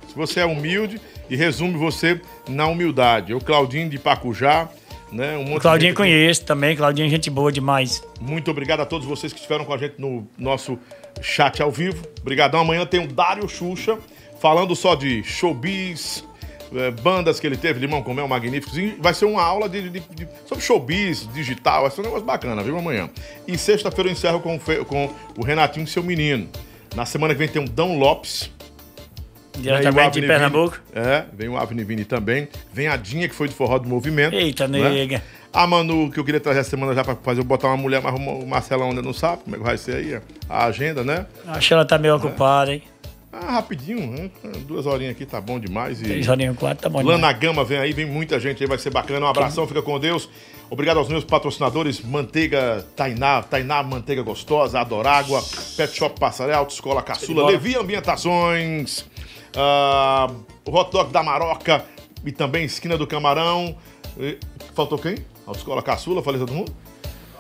Se 0.08 0.16
você 0.16 0.40
é 0.42 0.46
humilde 0.46 1.00
e 1.30 1.36
resume 1.36 1.78
você 1.78 2.20
na 2.48 2.68
humildade. 2.68 3.34
O 3.34 3.40
Claudinho 3.40 3.90
de 3.90 4.00
Pacujá, 4.00 4.68
né? 5.12 5.36
Um 5.38 5.44
monte 5.44 5.52
O 5.52 5.56
de 5.56 5.60
Claudinho 5.62 5.96
conheço 5.96 6.46
também, 6.46 6.76
Claudinho 6.76 7.08
é 7.08 7.10
gente 7.10 7.30
boa 7.30 7.52
demais. 7.52 8.04
Muito 8.20 8.50
obrigado 8.52 8.80
a 8.82 8.86
todos 8.86 9.08
vocês 9.08 9.32
que 9.34 9.40
estiveram 9.40 9.66
com 9.66 9.74
a 9.74 9.78
gente 9.78 9.96
no 10.00 10.28
nosso 10.38 10.78
chat 11.22 11.62
ao 11.62 11.72
vivo. 11.72 12.04
Obrigadão. 12.22 12.62
Amanhã 12.62 12.86
tem 12.86 13.04
o 13.04 13.08
Dário 13.08 13.48
Xuxa 13.48 13.98
falando 14.40 14.76
só 14.76 14.96
de 14.96 15.22
showbiz, 15.24 16.24
eh, 16.76 16.92
bandas 16.92 17.40
que 17.40 17.48
ele 17.48 17.58
teve, 17.58 17.80
Limão 17.80 18.02
com 18.04 18.14
Mel 18.14 18.28
Magníficos. 18.28 18.78
E 18.78 18.96
vai 19.00 19.14
ser 19.14 19.26
uma 19.26 19.42
aula 19.44 19.68
de, 19.70 19.90
de- 19.90 20.00
de- 20.00 20.28
sobre 20.48 20.64
showbiz, 20.64 21.28
digital. 21.34 21.84
Vai 21.84 21.92
ser 21.92 22.02
um 22.02 22.06
negócio 22.06 22.26
bacana, 22.26 22.62
viu? 22.64 22.78
Amanhã. 22.78 23.10
E 23.48 23.58
sexta-feira 23.58 24.10
eu 24.10 24.14
encerro 24.14 24.40
com, 24.40 24.60
com 24.86 25.10
o 25.38 25.44
Renatinho, 25.44 25.88
seu 25.88 26.04
menino. 26.04 26.48
Na 26.96 27.06
semana 27.06 27.34
que 27.34 27.40
vem 27.40 27.48
tem 27.48 27.64
o 27.64 27.68
Dão 27.70 27.98
Lopes. 27.98 28.50
Diretamente 29.58 30.22
de 30.22 30.28
Pernambuco. 30.28 30.80
Vini. 30.94 31.06
É, 31.06 31.26
vem 31.34 31.50
o 31.50 31.58
Avni 31.58 31.84
Vini 31.84 32.06
também. 32.06 32.48
Vem 32.72 32.88
a 32.88 32.96
Dinha, 32.96 33.28
que 33.28 33.36
foi 33.36 33.48
do 33.48 33.54
Forró 33.54 33.78
do 33.78 33.90
Movimento. 33.90 34.34
Eita, 34.34 34.68
né? 34.68 34.88
nega. 34.90 35.22
A 35.52 35.66
Manu, 35.68 36.12
que 36.12 36.20
eu 36.20 36.24
queria 36.24 36.40
trazer 36.40 36.60
essa 36.60 36.70
semana 36.70 36.94
já 36.94 37.04
pra 37.04 37.16
fazer, 37.16 37.44
botar 37.44 37.68
uma 37.68 37.76
mulher, 37.78 38.02
mas 38.02 38.14
o 38.16 38.46
Marcelão 38.46 38.90
ainda 38.90 39.02
não 39.02 39.12
sabe 39.12 39.44
como 39.44 39.56
é 39.56 39.60
que 39.60 39.66
vai 39.66 39.78
ser 39.78 39.96
aí 39.96 40.22
a 40.48 40.66
agenda, 40.66 41.04
né? 41.04 41.26
Acho 41.48 41.68
que 41.68 41.74
ela 41.74 41.84
tá 41.84 41.98
meio 41.98 42.16
ocupada, 42.16 42.72
hein? 42.74 42.84
Ah, 43.32 43.52
rapidinho, 43.52 44.08
né? 44.08 44.32
Duas 44.66 44.88
horinhas 44.88 45.12
aqui 45.12 45.24
tá 45.26 45.40
bom 45.40 45.60
demais. 45.60 46.02
E... 46.02 46.06
Três 46.06 46.28
horinhas, 46.28 46.58
quatro, 46.58 46.82
tá 46.82 46.90
bom 46.90 47.02
Lana 47.04 47.32
Gama 47.32 47.64
vem 47.64 47.78
aí, 47.78 47.94
vem 47.94 48.06
muita 48.06 48.40
gente 48.40 48.64
aí, 48.64 48.68
vai 48.68 48.78
ser 48.80 48.90
bacana. 48.90 49.26
Um 49.26 49.30
abração, 49.30 49.68
fica 49.68 49.82
com 49.84 50.00
Deus. 50.00 50.28
Obrigado 50.70 50.98
aos 50.98 51.08
meus 51.08 51.24
patrocinadores, 51.24 52.02
Manteiga 52.02 52.86
Tainá, 52.96 53.42
Tainá 53.44 53.84
Manteiga 53.84 54.24
Gostosa, 54.24 54.80
Adorágua, 54.80 55.44
Pet 55.78 55.96
Shop 55.96 56.20
Passaré, 56.20 56.54
Autoescola 56.54 57.02
Caçula. 57.04 57.46
Levi 57.46 57.76
Ambientações, 57.76 59.06
o 60.66 60.72
Hot 60.76 60.92
Dog 60.92 61.12
da 61.12 61.22
Maroca 61.24 61.86
e 62.26 62.32
também 62.32 62.66
Esquina 62.66 62.98
do 62.98 63.06
Camarão. 63.08 63.76
E- 64.20 64.38
Faltou 64.76 64.98
quem? 64.98 65.18
Autoescola 65.46 65.82
Caçula, 65.84 66.22
falei 66.24 66.40
todo 66.40 66.54
mundo? 66.54 66.72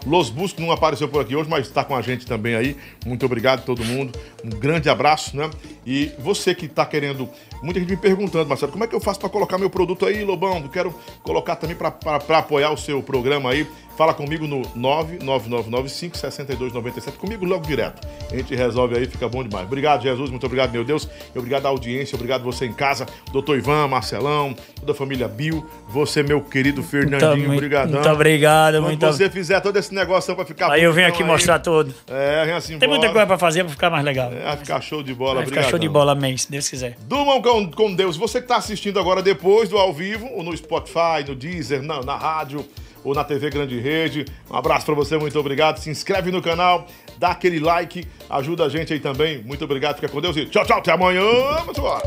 Los 0.05 0.29
Busco 0.29 0.61
não 0.61 0.71
apareceu 0.71 1.07
por 1.07 1.21
aqui 1.21 1.35
hoje, 1.35 1.49
mas 1.49 1.67
está 1.67 1.83
com 1.83 1.95
a 1.95 2.01
gente 2.01 2.25
também 2.25 2.55
aí. 2.55 2.77
Muito 3.05 3.25
obrigado 3.25 3.59
a 3.59 3.61
todo 3.63 3.83
mundo. 3.83 4.17
Um 4.43 4.49
grande 4.49 4.89
abraço, 4.89 5.35
né? 5.35 5.49
E 5.85 6.11
você 6.19 6.55
que 6.55 6.65
está 6.65 6.85
querendo. 6.85 7.29
Muita 7.61 7.79
gente 7.79 7.89
me 7.89 7.97
perguntando, 7.97 8.47
Marcelo, 8.47 8.71
como 8.71 8.83
é 8.83 8.87
que 8.87 8.95
eu 8.95 8.99
faço 9.01 9.19
para 9.19 9.29
colocar 9.29 9.57
meu 9.57 9.69
produto 9.69 10.05
aí, 10.05 10.23
Lobão? 10.23 10.59
Eu 10.59 10.69
quero 10.69 10.93
colocar 11.23 11.55
também 11.55 11.75
para 11.75 12.37
apoiar 12.39 12.71
o 12.71 12.77
seu 12.77 13.01
programa 13.03 13.51
aí. 13.51 13.67
Fala 13.97 14.13
comigo 14.13 14.47
no 14.47 14.61
99995-6297. 14.77 17.11
Comigo 17.17 17.45
logo 17.45 17.65
direto. 17.65 18.07
A 18.31 18.35
gente 18.35 18.55
resolve 18.55 18.95
aí, 18.97 19.05
fica 19.05 19.27
bom 19.27 19.43
demais. 19.43 19.65
Obrigado, 19.65 20.03
Jesus. 20.03 20.29
Muito 20.29 20.45
obrigado, 20.45 20.71
meu 20.71 20.83
Deus. 20.85 21.09
Obrigado 21.35 21.65
à 21.65 21.69
audiência. 21.69 22.15
Obrigado 22.15 22.43
você 22.43 22.65
em 22.65 22.73
casa. 22.73 23.05
Doutor 23.31 23.57
Ivan, 23.57 23.87
Marcelão, 23.87 24.55
toda 24.79 24.93
a 24.93 24.95
família 24.95 25.27
Bill. 25.27 25.65
Você, 25.89 26.23
meu 26.23 26.41
querido 26.41 26.81
Fernandinho. 26.81 27.47
muito- 27.47 27.59
Obrigadão. 27.59 27.93
muito 27.93 28.09
obrigado, 28.09 28.75
Quando 28.75 28.83
muito 28.85 29.05
você 29.05 29.29
fizer 29.29 29.59
todo 29.59 29.75
esse 29.77 29.93
negócio 29.93 30.33
para 30.35 30.45
ficar 30.45 30.71
Aí 30.71 30.83
eu 30.83 30.93
venho 30.93 31.07
aqui 31.09 31.23
mostrar 31.23 31.59
tudo. 31.59 31.93
É, 32.07 32.45
vem 32.45 32.53
assim 32.53 32.79
Tem 32.79 32.87
muita 32.87 33.09
coisa 33.09 33.27
pra 33.27 33.37
fazer 33.37 33.63
pra 33.63 33.71
ficar 33.71 33.89
mais 33.89 34.05
legal. 34.05 34.31
É, 34.31 34.43
vai 34.45 34.57
ficar 34.57 34.79
show 34.81 35.03
de 35.03 35.13
bola, 35.13 35.35
Vai 35.35 35.45
ficar 35.45 35.63
show 35.63 35.77
de 35.79 35.89
bola, 35.89 36.13
amém, 36.13 36.37
se 36.37 36.49
Deus 36.49 36.69
quiser. 36.69 36.95
Durmam 37.01 37.41
com, 37.49 37.71
com 37.71 37.93
Deus. 37.93 38.15
Você 38.15 38.39
que 38.39 38.45
está 38.45 38.57
assistindo 38.57 38.99
agora 38.99 39.23
depois 39.23 39.69
do 39.69 39.77
ao 39.77 39.91
vivo, 39.91 40.27
ou 40.33 40.43
no 40.43 40.55
Spotify, 40.55 41.23
no 41.27 41.35
Deezer, 41.35 41.81
na, 41.81 42.01
na 42.03 42.15
rádio, 42.15 42.63
ou 43.03 43.15
na 43.15 43.23
TV 43.23 43.49
Grande 43.49 43.79
Rede. 43.79 44.25
Um 44.49 44.55
abraço 44.55 44.85
para 44.85 44.93
você, 44.93 45.17
muito 45.17 45.39
obrigado. 45.39 45.77
Se 45.77 45.89
inscreve 45.89 46.31
no 46.31 46.41
canal, 46.41 46.87
dá 47.17 47.29
aquele 47.31 47.59
like, 47.59 48.05
ajuda 48.29 48.65
a 48.65 48.69
gente 48.69 48.93
aí 48.93 48.99
também. 48.99 49.41
Muito 49.43 49.63
obrigado, 49.63 49.95
fica 49.95 50.09
com 50.09 50.21
Deus 50.21 50.37
e 50.37 50.45
tchau, 50.45 50.65
tchau, 50.65 50.77
até 50.77 50.91
amanhã. 50.91 51.23
Vamos 51.65 51.77
embora. 51.77 52.03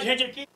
gente 0.00 0.24
aqui. 0.24 0.46